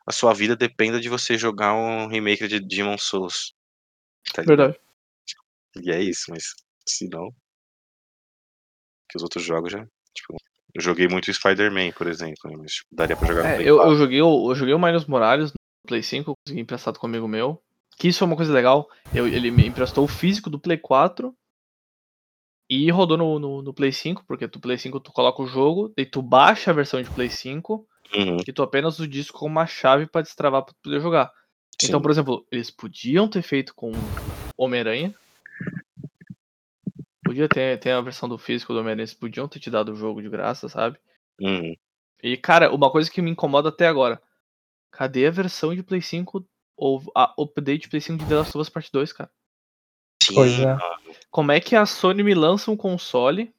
a 0.08 0.12
sua 0.12 0.34
vida 0.34 0.56
dependa 0.56 1.00
de 1.00 1.10
você 1.10 1.38
jogar 1.38 1.74
um 1.74 2.08
remake 2.08 2.48
de 2.48 2.60
Demon 2.60 2.98
Souls. 2.98 3.54
Tá? 4.34 4.44
Verdade. 4.44 4.80
E 5.84 5.92
é 5.92 6.02
isso, 6.02 6.26
mas 6.30 6.54
se 6.88 7.08
não. 7.10 7.32
Que 9.10 9.18
os 9.18 9.24
outros 9.24 9.44
jogos 9.44 9.72
já. 9.72 9.86
Eu 10.78 10.82
joguei 10.84 11.08
muito 11.08 11.34
Spider-Man, 11.34 11.92
por 11.94 12.06
exemplo? 12.08 12.52
Mas 12.60 12.74
tipo, 12.74 12.88
daria 12.96 13.18
pra 13.18 13.28
jogar 13.28 13.42
no 13.44 13.50
É, 13.50 13.56
Play 13.56 13.68
eu, 13.68 13.76
4. 13.78 13.92
eu 13.92 13.98
joguei 13.98 14.22
o, 14.22 14.52
eu 14.52 14.56
joguei 14.56 14.74
o 14.76 14.80
Miles 14.80 15.06
Morales 15.06 15.52
no 15.52 15.58
Play 15.88 16.04
5, 16.04 16.30
eu 16.30 16.34
consegui 16.46 16.62
emprestado 16.62 17.00
com 17.00 17.08
um 17.08 17.10
amigo 17.10 17.28
meu. 17.28 17.60
Que 17.98 18.10
isso 18.10 18.24
é 18.24 18.28
uma 18.28 18.36
coisa 18.36 18.54
legal. 18.54 18.88
Eu- 19.14 19.28
ele 19.28 19.50
me 19.50 19.66
emprestou 19.66 20.04
o 20.04 20.08
físico 20.08 20.52
do 20.52 20.60
Play 20.60 20.78
4 20.78 21.34
e 22.70 22.92
rodou 22.92 23.18
no, 23.18 23.40
no, 23.40 23.62
no 23.64 23.74
Play 23.74 23.92
5, 23.92 24.24
porque 24.28 24.48
tu 24.48 24.60
Play 24.60 24.78
5 24.78 25.00
tu 25.00 25.12
coloca 25.12 25.42
o 25.42 25.48
jogo, 25.48 25.92
daí 25.96 26.06
tu 26.06 26.22
baixa 26.22 26.70
a 26.70 26.74
versão 26.74 27.02
de 27.02 27.10
Play 27.10 27.30
5 27.30 27.88
Uhum, 28.16 28.38
e 28.48 28.54
tu 28.54 28.64
apenas 28.64 29.00
o 29.00 29.08
disco 29.08 29.40
com 29.40 29.48
uma 29.48 29.66
chave 29.68 30.06
pra 30.08 30.22
destravar 30.22 30.64
pra 30.64 30.74
poder 30.82 31.02
jogar. 31.02 31.30
Então, 31.84 32.00
sim. 32.00 32.02
por 32.02 32.10
exemplo, 32.12 32.46
eles 32.52 32.72
podiam 32.72 33.28
ter 33.28 33.42
feito 33.42 33.74
com 33.76 33.92
Homem-Aranha. 34.58 35.14
Podia 37.38 37.48
ter, 37.48 37.80
ter 37.80 37.92
a 37.92 38.02
versão 38.02 38.28
do 38.28 38.36
físico 38.36 38.74
do 38.74 38.80
Homem-Aranha, 38.80 39.04
eles 39.04 39.14
podiam 39.14 39.48
ter 39.48 39.60
te 39.60 39.70
dado 39.70 39.92
o 39.92 39.96
jogo 39.96 40.24
de 40.24 40.30
graça, 40.30 40.68
sabe? 40.68 40.98
Uhum. 41.40 41.76
E, 42.24 42.36
cara, 42.36 42.74
uma 42.74 42.90
coisa 42.90 43.12
que 43.12 43.22
me 43.22 43.30
incomoda 43.30 43.70
até 43.70 43.88
agora. 43.88 44.20
Cadê 44.92 45.28
a 45.28 45.32
versão 45.32 45.76
de 45.76 45.84
Play 45.84 46.02
5 46.02 46.44
ou 46.76 47.04
a 47.16 47.36
update 47.40 47.84
de 47.84 47.90
Play 47.90 48.02
5 48.02 48.24
de 48.24 48.28
The 48.28 48.36
Last 48.38 48.58
of 48.58 48.62
Us 48.62 48.70
Part 48.70 48.92
2, 48.92 49.14
cara? 49.14 49.30
Sim, 50.24 50.34
Pois 50.34 50.60
é. 50.60 50.78
Como 51.30 51.52
é 51.52 51.60
que 51.60 51.76
a 51.76 51.86
Sony 51.86 52.24
me 52.24 52.34
lança 52.34 52.72
um 52.72 52.78
console, 52.78 53.54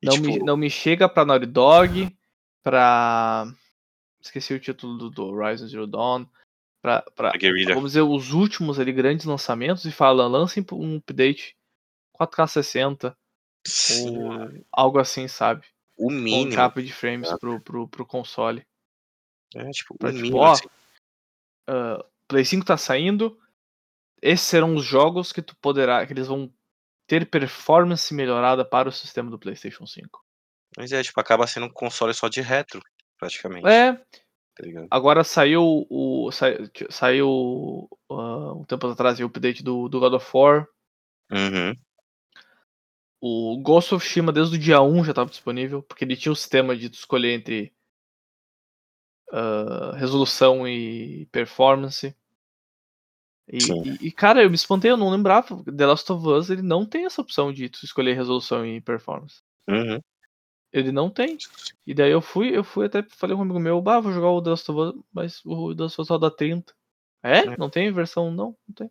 e, 0.00 0.06
não, 0.06 0.14
tipo, 0.14 0.26
me, 0.26 0.38
não 0.38 0.56
me 0.56 0.70
chega 0.70 1.08
pra 1.08 1.24
Naughty 1.24 1.46
Dog, 1.46 2.16
pra... 2.62 3.52
Esqueci 4.20 4.54
o 4.54 4.60
título 4.60 4.96
do, 4.96 5.10
do 5.10 5.24
Horizon 5.24 5.66
Zero 5.66 5.88
Dawn, 5.88 6.24
pra, 6.80 7.02
pra, 7.16 7.32
vamos 7.74 7.90
dizer, 7.90 8.02
os 8.02 8.32
últimos 8.32 8.78
ali 8.78 8.92
grandes 8.92 9.26
lançamentos 9.26 9.84
e 9.84 9.90
fala, 9.90 10.28
lancem 10.28 10.64
um 10.70 10.98
update 10.98 11.56
4K 12.12 12.46
60 12.46 13.16
Sim, 13.66 14.18
ou 14.22 14.64
algo 14.70 14.98
assim, 14.98 15.28
sabe? 15.28 15.66
o 15.96 16.08
Com 16.10 16.14
mínimo. 16.16 16.54
capa 16.54 16.82
de 16.82 16.92
frames 16.92 17.28
Exato. 17.28 17.40
pro, 17.40 17.60
pro, 17.60 17.88
pro 17.88 18.06
console. 18.06 18.66
É, 19.54 19.70
tipo, 19.70 19.96
Pra, 19.98 20.10
o 20.10 20.12
tipo, 20.12 20.22
mínimo, 20.22 20.42
ó, 20.42 20.52
assim. 20.52 20.66
ah, 21.68 22.04
Play 22.26 22.44
5 22.44 22.64
tá 22.66 22.76
saindo. 22.76 23.38
Esses 24.20 24.46
serão 24.46 24.74
os 24.74 24.84
jogos 24.84 25.32
que 25.32 25.42
tu 25.42 25.54
poderá, 25.56 26.06
que 26.06 26.12
eles 26.12 26.28
vão 26.28 26.52
ter 27.06 27.28
performance 27.28 28.12
melhorada 28.14 28.64
para 28.64 28.88
o 28.88 28.92
sistema 28.92 29.30
do 29.30 29.38
PlayStation 29.38 29.86
5. 29.86 30.24
Mas 30.76 30.90
é, 30.92 31.02
tipo, 31.02 31.20
acaba 31.20 31.46
sendo 31.46 31.66
um 31.66 31.72
console 31.72 32.14
só 32.14 32.28
de 32.28 32.40
retro, 32.40 32.80
praticamente. 33.18 33.66
É, 33.68 33.92
Tá 34.54 34.86
agora 34.90 35.24
saiu 35.24 35.86
o 35.88 36.30
sai- 36.30 36.58
saiu 36.90 37.88
ah, 38.10 38.52
um 38.54 38.64
tempo 38.64 38.86
atrás 38.86 39.18
o 39.18 39.24
update 39.24 39.62
do, 39.62 39.88
do 39.88 39.98
God 39.98 40.14
of 40.14 40.30
War. 40.34 40.66
Uhum. 41.30 41.74
O 43.24 43.56
Ghost 43.62 43.94
of 43.94 44.04
Tsushima 44.04 44.32
desde 44.32 44.56
o 44.56 44.58
dia 44.58 44.82
1 44.82 45.04
já 45.04 45.12
estava 45.12 45.30
disponível, 45.30 45.80
porque 45.80 46.04
ele 46.04 46.16
tinha 46.16 46.32
o 46.32 46.36
sistema 46.36 46.76
de 46.76 46.86
escolher 46.88 47.32
entre 47.34 47.72
ah, 49.30 49.92
resolução 49.96 50.66
e 50.66 51.26
performance. 51.26 52.16
E, 53.48 53.58
e- 53.58 54.08
e, 54.08 54.12
cara, 54.12 54.42
eu 54.42 54.48
me 54.50 54.56
espantei, 54.56 54.90
eu 54.90 54.96
não 54.96 55.08
lembrava. 55.08 55.62
The 55.64 55.86
Last 55.86 56.10
of 56.10 56.26
Us 56.26 56.50
ele 56.50 56.62
não 56.62 56.84
tem 56.84 57.04
essa 57.04 57.20
opção 57.20 57.52
de 57.52 57.68
tu 57.68 57.84
escolher 57.84 58.14
resolução 58.14 58.66
e 58.66 58.80
performance. 58.80 59.40
Uhum. 59.68 60.00
Ele 60.72 60.90
não 60.90 61.08
tem. 61.08 61.38
E 61.86 61.94
daí 61.94 62.10
eu 62.10 62.20
fui, 62.20 62.56
eu 62.56 62.64
fui 62.64 62.86
até 62.86 63.04
falei 63.04 63.36
com 63.36 63.42
um 63.42 63.44
amigo 63.44 63.60
meu, 63.60 63.80
bah, 63.80 64.00
vou 64.00 64.10
jogar 64.10 64.30
o 64.30 64.42
The 64.42 64.50
Last 64.50 64.70
of 64.70 64.80
Us, 64.80 65.04
mas 65.12 65.40
o 65.44 65.74
The 65.76 65.82
Last 65.84 66.00
of 66.00 66.02
Us 66.02 66.08
só 66.08 66.18
dá 66.18 66.28
30. 66.28 66.74
É? 67.22 67.38
É. 67.38 67.56
Não 67.56 67.70
tem 67.70 67.92
versão? 67.92 68.32
Não, 68.32 68.56
não 68.66 68.74
tem. 68.74 68.90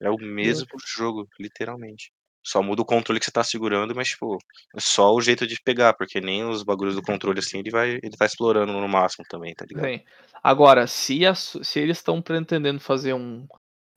É 0.00 0.08
o 0.08 0.16
mesmo 0.16 0.66
jogo, 0.86 1.28
literalmente. 1.38 2.12
Só 2.44 2.62
muda 2.62 2.82
o 2.82 2.84
controle 2.84 3.20
que 3.20 3.24
você 3.26 3.30
tá 3.30 3.44
segurando, 3.44 3.94
mas, 3.94 4.08
tipo, 4.08 4.36
é 4.76 4.80
só 4.80 5.14
o 5.14 5.20
jeito 5.20 5.46
de 5.46 5.60
pegar, 5.62 5.94
porque 5.94 6.20
nem 6.20 6.44
os 6.44 6.62
bagulhos 6.62 6.94
do 6.96 7.02
controle, 7.02 7.38
assim, 7.38 7.58
ele 7.58 7.70
vai, 7.70 7.92
ele 8.02 8.16
tá 8.16 8.26
explorando 8.26 8.72
no 8.72 8.88
máximo 8.88 9.24
também, 9.28 9.54
tá 9.54 9.64
ligado? 9.64 9.86
Sim. 9.86 10.04
Agora, 10.42 10.86
se, 10.86 11.24
a 11.24 11.34
se 11.34 11.78
eles 11.78 11.98
estão 11.98 12.20
pretendendo 12.20 12.80
fazer 12.80 13.12
um, 13.14 13.46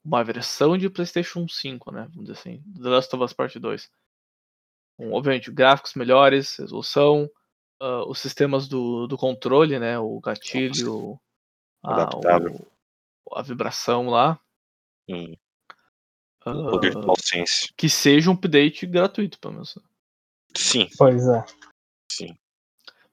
uma 0.04 0.24
versão 0.24 0.78
de 0.78 0.90
PlayStation 0.90 1.48
5, 1.48 1.92
né? 1.92 2.08
Vamos 2.14 2.26
dizer 2.30 2.40
assim, 2.40 2.64
The 2.82 2.90
Last 2.90 3.16
of 3.16 3.24
Us 3.24 3.34
Part 3.34 3.58
2. 3.60 3.90
Com, 4.98 5.12
obviamente, 5.12 5.52
gráficos 5.52 5.96
melhores, 5.96 6.56
resolução, 6.58 7.28
ah, 7.82 8.06
os 8.08 8.20
sistemas 8.20 8.68
do, 8.68 9.08
do 9.08 9.18
controle, 9.18 9.80
né? 9.80 9.98
O 9.98 10.20
gatilho, 10.20 11.20
a, 11.84 11.94
Adaptável. 11.94 12.52
o- 13.26 13.38
a 13.38 13.42
vibração 13.42 14.08
lá. 14.08 14.40
Hum, 15.10 15.34
ah, 16.46 16.76
o 16.76 16.80
Virtual 16.80 17.16
Sense. 17.20 17.74
que 17.76 17.90
seja 17.90 18.30
um 18.30 18.34
update 18.34 18.86
gratuito, 18.86 19.40
pelo 19.40 19.56
menos. 19.56 19.78
Sim, 20.56 20.88
Pois 20.98 21.28
é. 21.28 21.44
sim. 22.12 22.38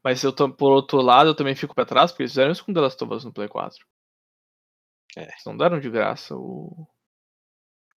Mas 0.05 0.23
eu 0.23 0.33
tô, 0.33 0.53
por 0.53 0.73
outro 0.73 1.01
lado, 1.01 1.31
eu 1.31 1.35
também 1.35 1.55
fico 1.55 1.75
pra 1.75 1.85
trás, 1.85 2.11
porque 2.11 2.25
eles 2.25 2.33
fizeram 2.33 2.53
isso 2.53 2.65
com 2.65 2.73
The 2.73 2.81
Last 2.81 3.03
of 3.03 3.15
Us 3.15 3.25
no 3.25 3.33
Play 3.33 3.49
4. 3.49 3.85
É. 5.17 5.23
Eles 5.23 5.43
não 5.47 5.57
deram 5.57 5.79
de 5.79 5.89
graça 5.91 6.35
o, 6.35 6.87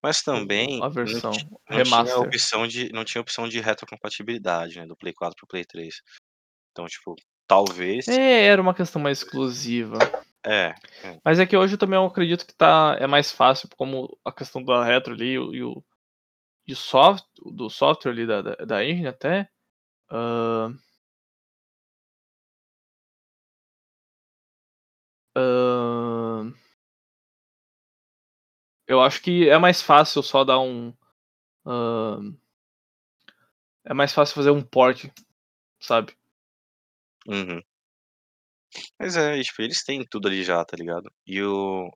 Mas 0.03 0.22
também 0.22 0.84
a 0.84 0.90
versão 0.90 1.32
não, 1.32 1.78
não 1.78 1.84
tinha 1.84 2.20
opção 2.20 2.68
de 2.68 2.91
não 2.91 3.03
tinha 3.03 3.22
opção 3.22 3.48
de 3.48 3.60
retrocompatibilidade, 3.60 4.78
né, 4.80 4.86
do 4.86 4.95
Play 4.95 5.14
4 5.14 5.36
pro 5.36 5.48
Play 5.48 5.66
3. 5.66 6.02
Então, 6.72 6.86
tipo, 6.88 7.16
talvez 7.48 8.07
É, 8.07 8.45
era 8.45 8.62
uma 8.62 8.74
questão 8.74 9.02
mais 9.02 9.20
exclusiva. 9.20 9.98
É, 10.45 10.76
Mas 11.23 11.39
é 11.39 11.45
que 11.45 11.57
hoje 11.57 11.77
também 11.77 11.97
eu 11.97 12.05
acredito 12.05 12.45
que 12.45 12.53
tá, 12.53 12.95
é 12.99 13.07
mais 13.07 13.31
fácil, 13.31 13.69
como 13.77 14.17
a 14.23 14.31
questão 14.31 14.63
da 14.63 14.84
retro 14.84 15.13
ali 15.13 15.31
e 15.34 15.39
o, 15.39 15.53
e 15.53 15.63
o 15.63 15.84
de 16.67 16.76
soft, 16.76 17.26
do 17.45 17.69
software 17.69 18.11
ali 18.11 18.26
da, 18.27 18.41
da, 18.41 18.55
da 18.55 18.85
engine 18.85 19.07
até. 19.07 19.49
ah, 20.09 20.69
ah, 25.35 26.43
eu 28.88 29.01
acho 29.01 29.22
que 29.22 29.49
é 29.49 29.57
mais 29.57 29.81
fácil 29.81 30.22
só 30.23 30.43
dar 30.43 30.59
um. 30.59 30.93
ah, 31.65 32.19
é 33.84 33.93
mais 33.93 34.13
fácil 34.13 34.35
fazer 34.35 34.51
um 34.51 34.61
port, 34.61 35.05
sabe? 35.80 36.15
Uhum. 37.27 37.61
Mas 38.99 39.15
é, 39.18 39.41
tipo, 39.41 39.61
eles 39.61 39.84
têm 39.84 40.06
tudo 40.10 40.27
ali 40.27 40.43
já, 40.43 40.64
tá 40.65 40.76
ligado? 40.77 41.11
E 41.26 41.41
o, 41.41 41.89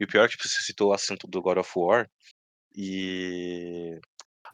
e 0.00 0.04
o 0.04 0.08
pior 0.08 0.24
é 0.24 0.28
que 0.28 0.36
tipo, 0.36 0.48
você 0.48 0.62
citou 0.62 0.90
o 0.90 0.94
assunto 0.94 1.26
do 1.26 1.42
God 1.42 1.58
of 1.58 1.70
War, 1.76 2.08
e 2.74 3.98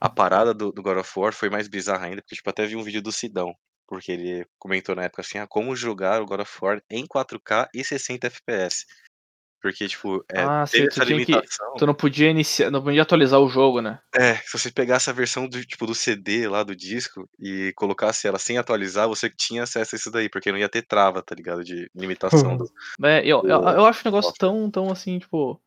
a 0.01 0.09
parada 0.09 0.55
do, 0.55 0.73
do 0.73 0.83
God 0.83 0.99
of 0.99 1.13
War 1.19 1.33
foi 1.33 1.51
mais 1.51 1.69
bizarra 1.69 2.07
ainda, 2.07 2.23
porque 2.23 2.37
tipo, 2.37 2.51
até 2.51 2.67
vi 2.67 2.77
um 2.77 2.83
vídeo 2.83 3.03
do 3.03 3.13
Sidão, 3.13 3.55
porque 3.87 4.13
ele 4.13 4.47
comentou 4.59 4.95
na 4.95 5.05
época 5.05 5.23
assim, 5.23 5.39
ah, 5.39 5.47
como 5.47 5.75
jogar 5.77 6.21
o 6.23 6.27
God 6.27 6.41
of 6.41 6.59
War 6.61 6.83
em 6.91 7.07
4K 7.07 7.69
e 7.75 7.85
60 7.85 8.27
FPS. 8.27 8.85
Porque, 9.61 9.89
tipo, 9.89 10.25
é, 10.31 10.43
Ah, 10.45 10.65
teve 10.71 10.85
sim, 10.85 10.89
essa 10.89 11.05
tinha 11.05 11.25
que- 11.25 11.33
limitação. 11.33 11.75
Tu 11.77 11.85
não 11.87 11.95
podia 11.95 12.31
iniciar, 12.31 12.71
não 12.71 12.81
podia 12.83 13.03
atualizar 13.03 13.41
o 13.41 13.49
jogo, 13.49 13.81
né? 13.81 13.99
É, 14.15 14.37
se 14.37 14.57
você 14.57 14.71
pegasse 14.71 15.11
a 15.11 15.13
versão 15.13 15.49
do, 15.49 15.65
tipo, 15.65 15.85
do 15.85 15.95
CD 15.97 16.47
lá 16.49 16.63
do 16.63 16.77
disco 16.77 17.29
e 17.41 17.73
colocasse 17.75 18.29
ela 18.29 18.39
sem 18.39 18.57
atualizar, 18.57 19.09
você 19.09 19.29
tinha 19.29 19.65
acesso 19.65 19.95
a 19.95 19.99
isso 19.99 20.11
daí, 20.13 20.29
porque 20.29 20.53
não 20.53 20.59
ia 20.59 20.69
ter 20.69 20.83
trava, 20.83 21.23
tá 21.23 21.35
ligado? 21.35 21.65
De 21.65 21.91
limitação 21.95 22.57
do. 22.57 22.71
É, 23.05 23.19
eu, 23.27 23.43
eu, 23.45 23.59
O- 23.61 23.69
eu 23.71 23.85
acho 23.87 24.01
um 24.07 24.11
negócio 24.13 24.33
tão, 24.39 24.71
tão 24.71 24.91
assim, 24.93 25.19
tipo. 25.19 25.61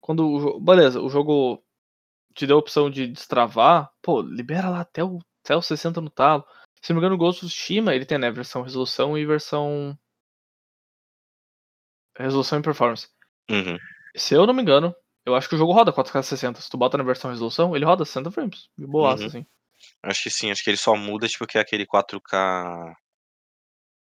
Quando 0.00 0.28
o 0.28 0.40
jogo. 0.40 0.60
Beleza, 0.60 1.00
o 1.00 1.08
jogo 1.08 1.60
te 2.34 2.46
deu 2.46 2.56
a 2.56 2.60
opção 2.60 2.88
de 2.90 3.08
destravar, 3.08 3.90
pô, 4.00 4.20
libera 4.22 4.68
lá 4.70 4.80
até 4.80 5.02
o, 5.02 5.18
até 5.44 5.56
o 5.56 5.62
60 5.62 6.00
no 6.00 6.08
talo. 6.10 6.44
Se 6.80 6.92
não 6.92 6.96
me 6.96 7.00
engano, 7.00 7.16
o 7.16 7.18
Ghost 7.18 7.44
of 7.44 7.52
Tsushima, 7.52 7.94
ele 7.94 8.06
tem, 8.06 8.18
né, 8.18 8.30
versão 8.30 8.62
resolução 8.62 9.18
e 9.18 9.26
versão. 9.26 9.98
Resolução 12.16 12.58
e 12.58 12.62
performance. 12.62 13.08
Uhum. 13.50 13.78
Se 14.16 14.34
eu 14.34 14.46
não 14.46 14.54
me 14.54 14.62
engano, 14.62 14.94
eu 15.24 15.34
acho 15.34 15.48
que 15.48 15.54
o 15.54 15.58
jogo 15.58 15.72
roda 15.72 15.92
4K 15.92 16.22
60. 16.22 16.60
Se 16.60 16.70
tu 16.70 16.76
bota 16.76 16.98
na 16.98 17.04
versão 17.04 17.30
resolução, 17.30 17.74
ele 17.76 17.84
roda 17.84 18.04
60 18.04 18.30
frames. 18.30 18.68
De 18.76 18.86
boaça, 18.86 19.22
Uhum. 19.22 19.28
assim. 19.28 19.46
Acho 20.02 20.22
que 20.22 20.30
sim, 20.30 20.50
acho 20.50 20.62
que 20.62 20.70
ele 20.70 20.76
só 20.76 20.94
muda, 20.96 21.26
tipo, 21.28 21.46
que 21.46 21.58
é 21.58 21.60
aquele 21.60 21.86
4K. 21.86 22.94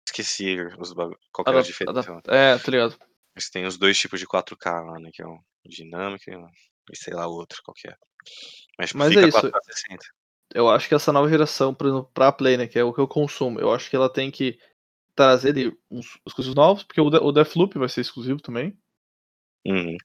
Esqueci 0.07 0.57
os 0.79 0.93
bagulho. 0.93 1.19
Qual 1.33 1.45
era 1.49 1.59
a 1.61 1.63
diferença? 1.63 2.21
É, 2.29 2.59
tá 2.59 2.71
ligado? 2.71 2.97
Mas 3.35 3.49
tem 3.49 3.67
os 3.67 3.77
dois 3.79 3.99
tipos 3.99 4.21
de 4.21 4.27
4K 4.27 4.81
lá, 4.83 5.01
né? 5.01 5.11
Que 5.13 5.23
é 5.23 5.27
o 5.27 5.39
dinâmico 5.67 6.25
e 6.31 6.97
sei 6.97 7.15
lá 7.15 7.27
o 7.27 7.33
outro, 7.33 7.61
qual 7.65 7.75
que 7.75 7.89
é. 7.89 7.97
Mas, 8.79 8.89
tipo, 8.91 8.99
Mas 8.99 9.09
fica 9.09 9.25
é 9.25 9.29
isso. 9.29 9.39
4K 9.39 9.59
60. 9.65 10.05
Eu 10.55 10.69
acho 10.69 10.89
que 10.89 10.95
essa 10.95 11.13
nova 11.13 11.29
geração, 11.29 11.75
por 11.75 11.87
exemplo, 11.87 12.11
pra 12.15 12.31
Play, 12.31 12.57
né, 12.57 12.67
que 12.69 12.79
é 12.79 12.85
o 12.85 12.93
que 12.93 13.01
eu 13.01 13.09
consumo, 13.09 13.59
eu 13.59 13.73
acho 13.73 13.89
que 13.91 13.97
ela 13.97 14.13
tem 14.13 14.31
que 14.31 14.57
trazer 15.17 15.51
ali 15.51 15.73
uns 15.91 16.19
exclusivos 16.27 16.55
novos, 16.55 16.85
porque 16.85 17.01
o, 17.01 17.07
o 17.07 17.33
Deathloop 17.33 17.79
vai 17.79 17.89
ser 17.89 18.03
exclusivo 18.03 18.41
também. 18.41 18.77
Uhum. 19.67 19.97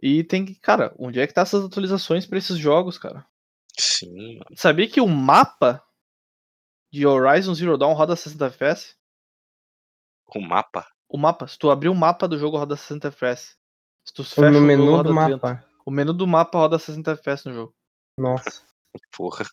E 0.00 0.24
tem 0.24 0.44
que, 0.44 0.54
cara, 0.56 0.94
onde 0.98 1.20
é 1.20 1.26
que 1.26 1.34
tá 1.34 1.42
essas 1.42 1.64
atualizações 1.64 2.26
pra 2.26 2.38
esses 2.38 2.58
jogos, 2.58 2.98
cara? 2.98 3.24
Sim, 3.78 4.38
mano. 4.38 4.56
Sabia 4.56 4.88
que 4.88 5.00
o 5.00 5.08
mapa 5.08 5.82
de 6.92 7.06
Horizon 7.06 7.54
Zero 7.54 7.78
Dawn 7.78 7.94
roda 7.94 8.16
60 8.16 8.46
FPS? 8.46 8.96
O 10.34 10.40
mapa. 10.40 10.86
O 11.08 11.16
mapa, 11.16 11.46
se 11.46 11.58
tu 11.58 11.70
abrir 11.70 11.88
o 11.88 11.94
mapa 11.94 12.26
do 12.26 12.38
jogo 12.38 12.56
roda 12.56 12.76
60 12.76 13.08
FPS. 13.08 13.56
Se 14.04 14.12
tu 14.12 14.24
fecha 14.24 14.42
no 14.42 14.48
o 14.48 14.52
jogo, 14.54 14.66
menu 14.66 14.90
roda 14.90 15.08
do 15.08 15.14
30. 15.14 15.30
mapa. 15.30 15.68
O 15.86 15.90
menu 15.90 16.12
do 16.12 16.26
mapa 16.26 16.58
roda 16.58 16.78
60 16.78 17.12
FPS 17.12 17.48
no 17.48 17.54
jogo. 17.54 17.74
Nossa. 18.18 18.64
Porra. 19.16 19.44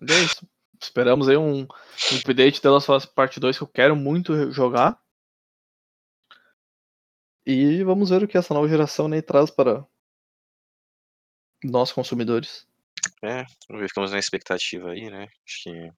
E 0.00 0.12
é 0.12 0.18
isso. 0.22 0.46
Esperamos 0.80 1.28
aí 1.28 1.36
um, 1.36 1.62
um 1.62 2.16
update 2.18 2.60
da 2.60 2.70
Last 2.70 3.08
Parte 3.14 3.38
2 3.38 3.56
que 3.56 3.62
eu 3.62 3.68
quero 3.68 3.94
muito 3.94 4.50
jogar. 4.50 5.00
E 7.46 7.82
vamos 7.82 8.10
ver 8.10 8.22
o 8.22 8.28
que 8.28 8.38
essa 8.38 8.54
nova 8.54 8.68
geração 8.68 9.08
né, 9.08 9.20
traz 9.20 9.50
para 9.50 9.84
nós 11.64 11.92
consumidores. 11.92 12.66
É, 13.22 13.44
vamos 13.68 13.82
ver, 13.82 13.88
ficamos 13.88 14.12
na 14.12 14.18
expectativa 14.18 14.90
aí, 14.90 15.10
né? 15.10 15.24
Acho 15.24 15.62
que 15.64 15.88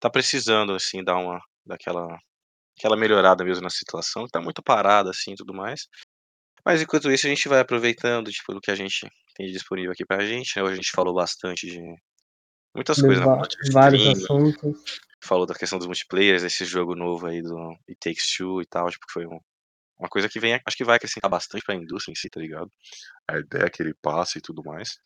tá 0.00 0.08
precisando, 0.08 0.72
assim, 0.74 1.02
dar 1.04 1.16
uma. 1.16 1.40
daquela. 1.66 2.06
aquela 2.78 2.96
melhorada 2.96 3.44
mesmo 3.44 3.62
na 3.62 3.70
situação, 3.70 4.24
que 4.24 4.30
tá 4.30 4.40
muito 4.40 4.62
parada, 4.62 5.10
assim, 5.10 5.32
e 5.32 5.36
tudo 5.36 5.52
mais. 5.52 5.86
Mas 6.64 6.82
enquanto 6.82 7.10
isso, 7.10 7.26
a 7.26 7.30
gente 7.30 7.48
vai 7.48 7.60
aproveitando, 7.60 8.30
tipo, 8.30 8.52
do 8.54 8.60
que 8.60 8.70
a 8.70 8.74
gente 8.74 9.06
tem 9.34 9.46
disponível 9.52 9.92
aqui 9.92 10.04
pra 10.04 10.24
gente, 10.24 10.56
né? 10.56 10.62
Hoje 10.62 10.72
a 10.72 10.76
gente 10.76 10.90
falou 10.90 11.14
bastante 11.14 11.66
de 11.66 11.80
muitas 12.74 12.96
De 12.96 13.02
coisas, 13.02 13.26
né? 13.26 13.32
vários 13.72 14.02
streaming, 14.02 14.22
assuntos. 14.24 15.00
falou 15.22 15.46
da 15.46 15.54
questão 15.54 15.78
dos 15.78 15.86
multiplayers, 15.86 16.42
esse 16.42 16.64
jogo 16.64 16.94
novo 16.94 17.26
aí 17.26 17.42
do 17.42 17.56
It 17.88 17.98
Takes 18.00 18.34
Two 18.36 18.62
e 18.62 18.66
tal, 18.66 18.90
tipo, 18.90 19.06
que 19.06 19.12
foi 19.12 19.26
um- 19.26 19.40
uma 19.98 20.08
coisa 20.08 20.28
que 20.28 20.38
vem, 20.38 20.60
acho 20.66 20.76
que 20.76 20.84
vai 20.84 20.96
acrescentar 20.96 21.30
bastante 21.30 21.64
pra 21.64 21.74
indústria 21.74 22.12
em 22.12 22.16
si, 22.16 22.28
tá 22.30 22.40
ligado? 22.40 22.70
A 23.28 23.38
ideia 23.38 23.70
que 23.70 23.82
ele 23.82 23.94
passa 24.00 24.38
e 24.38 24.40
tudo 24.40 24.62
mais. 24.64 24.98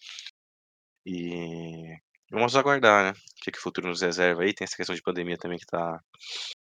E 1.07 1.97
vamos 2.31 2.55
aguardar, 2.55 3.05
né? 3.05 3.11
O 3.11 3.45
que, 3.45 3.51
que 3.51 3.59
o 3.59 3.63
futuro 3.63 3.89
nos 3.89 4.03
reserva 4.03 4.43
aí. 4.43 4.55
Tem 4.55 4.65
essa 4.65 4.77
questão 4.77 4.95
de 4.95 5.03
pandemia 5.03 5.37
também 5.37 5.59
que 5.59 5.67
tá 5.67 5.99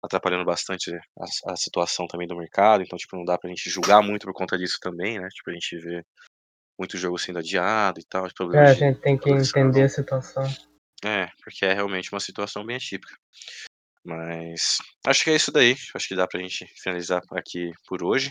atrapalhando 0.04 0.44
bastante 0.44 0.94
a, 0.94 1.52
a 1.52 1.56
situação 1.56 2.06
também 2.06 2.28
do 2.28 2.36
mercado, 2.36 2.82
então, 2.82 2.98
tipo, 2.98 3.16
não 3.16 3.24
dá 3.24 3.38
pra 3.38 3.48
gente 3.48 3.70
julgar 3.70 4.02
muito 4.02 4.26
por 4.26 4.34
conta 4.34 4.58
disso 4.58 4.78
também, 4.80 5.18
né? 5.18 5.26
Tipo, 5.28 5.50
a 5.50 5.54
gente 5.54 5.78
vê 5.78 6.02
muito 6.78 6.98
jogo 6.98 7.18
sendo 7.18 7.38
adiado 7.38 8.00
e 8.00 8.04
tal, 8.04 8.26
os 8.26 8.32
É, 8.54 8.58
a 8.58 8.74
gente 8.74 9.00
tem 9.00 9.16
que 9.16 9.30
entender 9.30 9.82
a 9.82 9.88
situação. 9.88 10.44
É, 11.04 11.28
porque 11.42 11.64
é 11.64 11.72
realmente 11.72 12.12
uma 12.12 12.20
situação 12.20 12.64
bem 12.64 12.76
atípica. 12.76 13.14
Mas 14.04 14.78
acho 15.06 15.24
que 15.24 15.30
é 15.30 15.36
isso 15.36 15.50
daí. 15.50 15.76
Acho 15.94 16.08
que 16.08 16.14
dá 16.16 16.26
pra 16.26 16.40
gente 16.40 16.66
finalizar 16.82 17.22
aqui 17.32 17.70
por 17.86 18.02
hoje. 18.04 18.30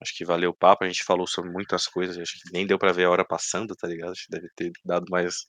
Acho 0.00 0.14
que 0.16 0.24
valeu 0.24 0.50
o 0.50 0.56
papo. 0.56 0.84
A 0.84 0.88
gente 0.88 1.04
falou 1.04 1.26
sobre 1.26 1.50
muitas 1.50 1.86
coisas. 1.86 2.16
Acho 2.16 2.34
que 2.34 2.52
nem 2.52 2.66
deu 2.66 2.78
pra 2.78 2.92
ver 2.92 3.04
a 3.04 3.10
hora 3.10 3.24
passando, 3.24 3.74
tá 3.74 3.88
ligado? 3.88 4.12
Acho 4.12 4.24
que 4.24 4.30
deve 4.30 4.48
ter 4.54 4.70
dado 4.84 5.06
mais, 5.10 5.44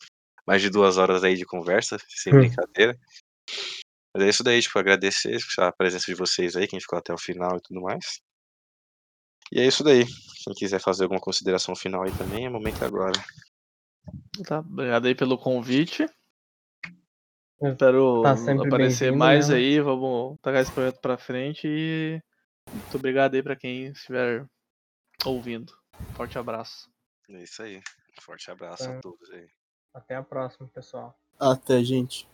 mais 0.45 0.61
de 0.61 0.69
duas 0.69 0.98
horas 0.98 1.23
aí 1.23 1.35
de 1.35 1.45
conversa, 1.45 1.98
sem 2.07 2.33
Hum. 2.33 2.38
brincadeira. 2.38 2.98
Mas 4.15 4.23
é 4.23 4.30
isso 4.30 4.43
daí, 4.43 4.61
tipo, 4.61 4.77
agradecer 4.77 5.38
a 5.59 5.72
presença 5.72 6.06
de 6.06 6.14
vocês 6.15 6.56
aí, 6.56 6.67
quem 6.67 6.80
ficou 6.80 6.99
até 6.99 7.11
o 7.14 7.17
final 7.17 7.57
e 7.57 7.61
tudo 7.61 7.82
mais. 7.82 8.19
E 9.51 9.59
é 9.59 9.65
isso 9.65 9.83
daí. 9.83 10.06
Quem 10.45 10.53
quiser 10.56 10.80
fazer 10.80 11.03
alguma 11.03 11.22
consideração 11.22 11.75
final 11.75 12.03
aí 12.03 12.11
também, 12.11 12.45
é 12.45 12.49
momento 12.49 12.83
agora. 12.83 13.11
Tá, 14.45 14.59
obrigado 14.59 15.06
aí 15.07 15.15
pelo 15.15 15.38
convite. 15.38 16.06
Espero 17.61 18.22
tá 18.23 18.33
aparecer 18.67 19.11
mais 19.11 19.49
né? 19.49 19.56
aí. 19.56 19.80
Vamos 19.80 20.38
tacar 20.41 20.61
esse 20.61 20.72
projeto 20.72 20.99
pra 20.99 21.17
frente 21.17 21.67
e 21.67 22.22
muito 22.72 22.98
obrigado 22.98 23.35
aí 23.35 23.43
pra 23.43 23.56
quem 23.56 23.85
estiver 23.88 24.45
ouvindo. 25.25 25.73
Forte 26.15 26.38
abraço. 26.38 26.90
É 27.30 27.43
isso 27.43 27.61
aí. 27.64 27.82
Forte 28.22 28.49
abraço 28.51 28.83
É. 28.83 28.98
a 28.98 28.99
todos 28.99 29.30
aí. 29.32 29.48
Até 29.93 30.15
a 30.15 30.23
próxima, 30.23 30.67
pessoal. 30.67 31.15
Até, 31.40 31.83
gente. 31.83 32.27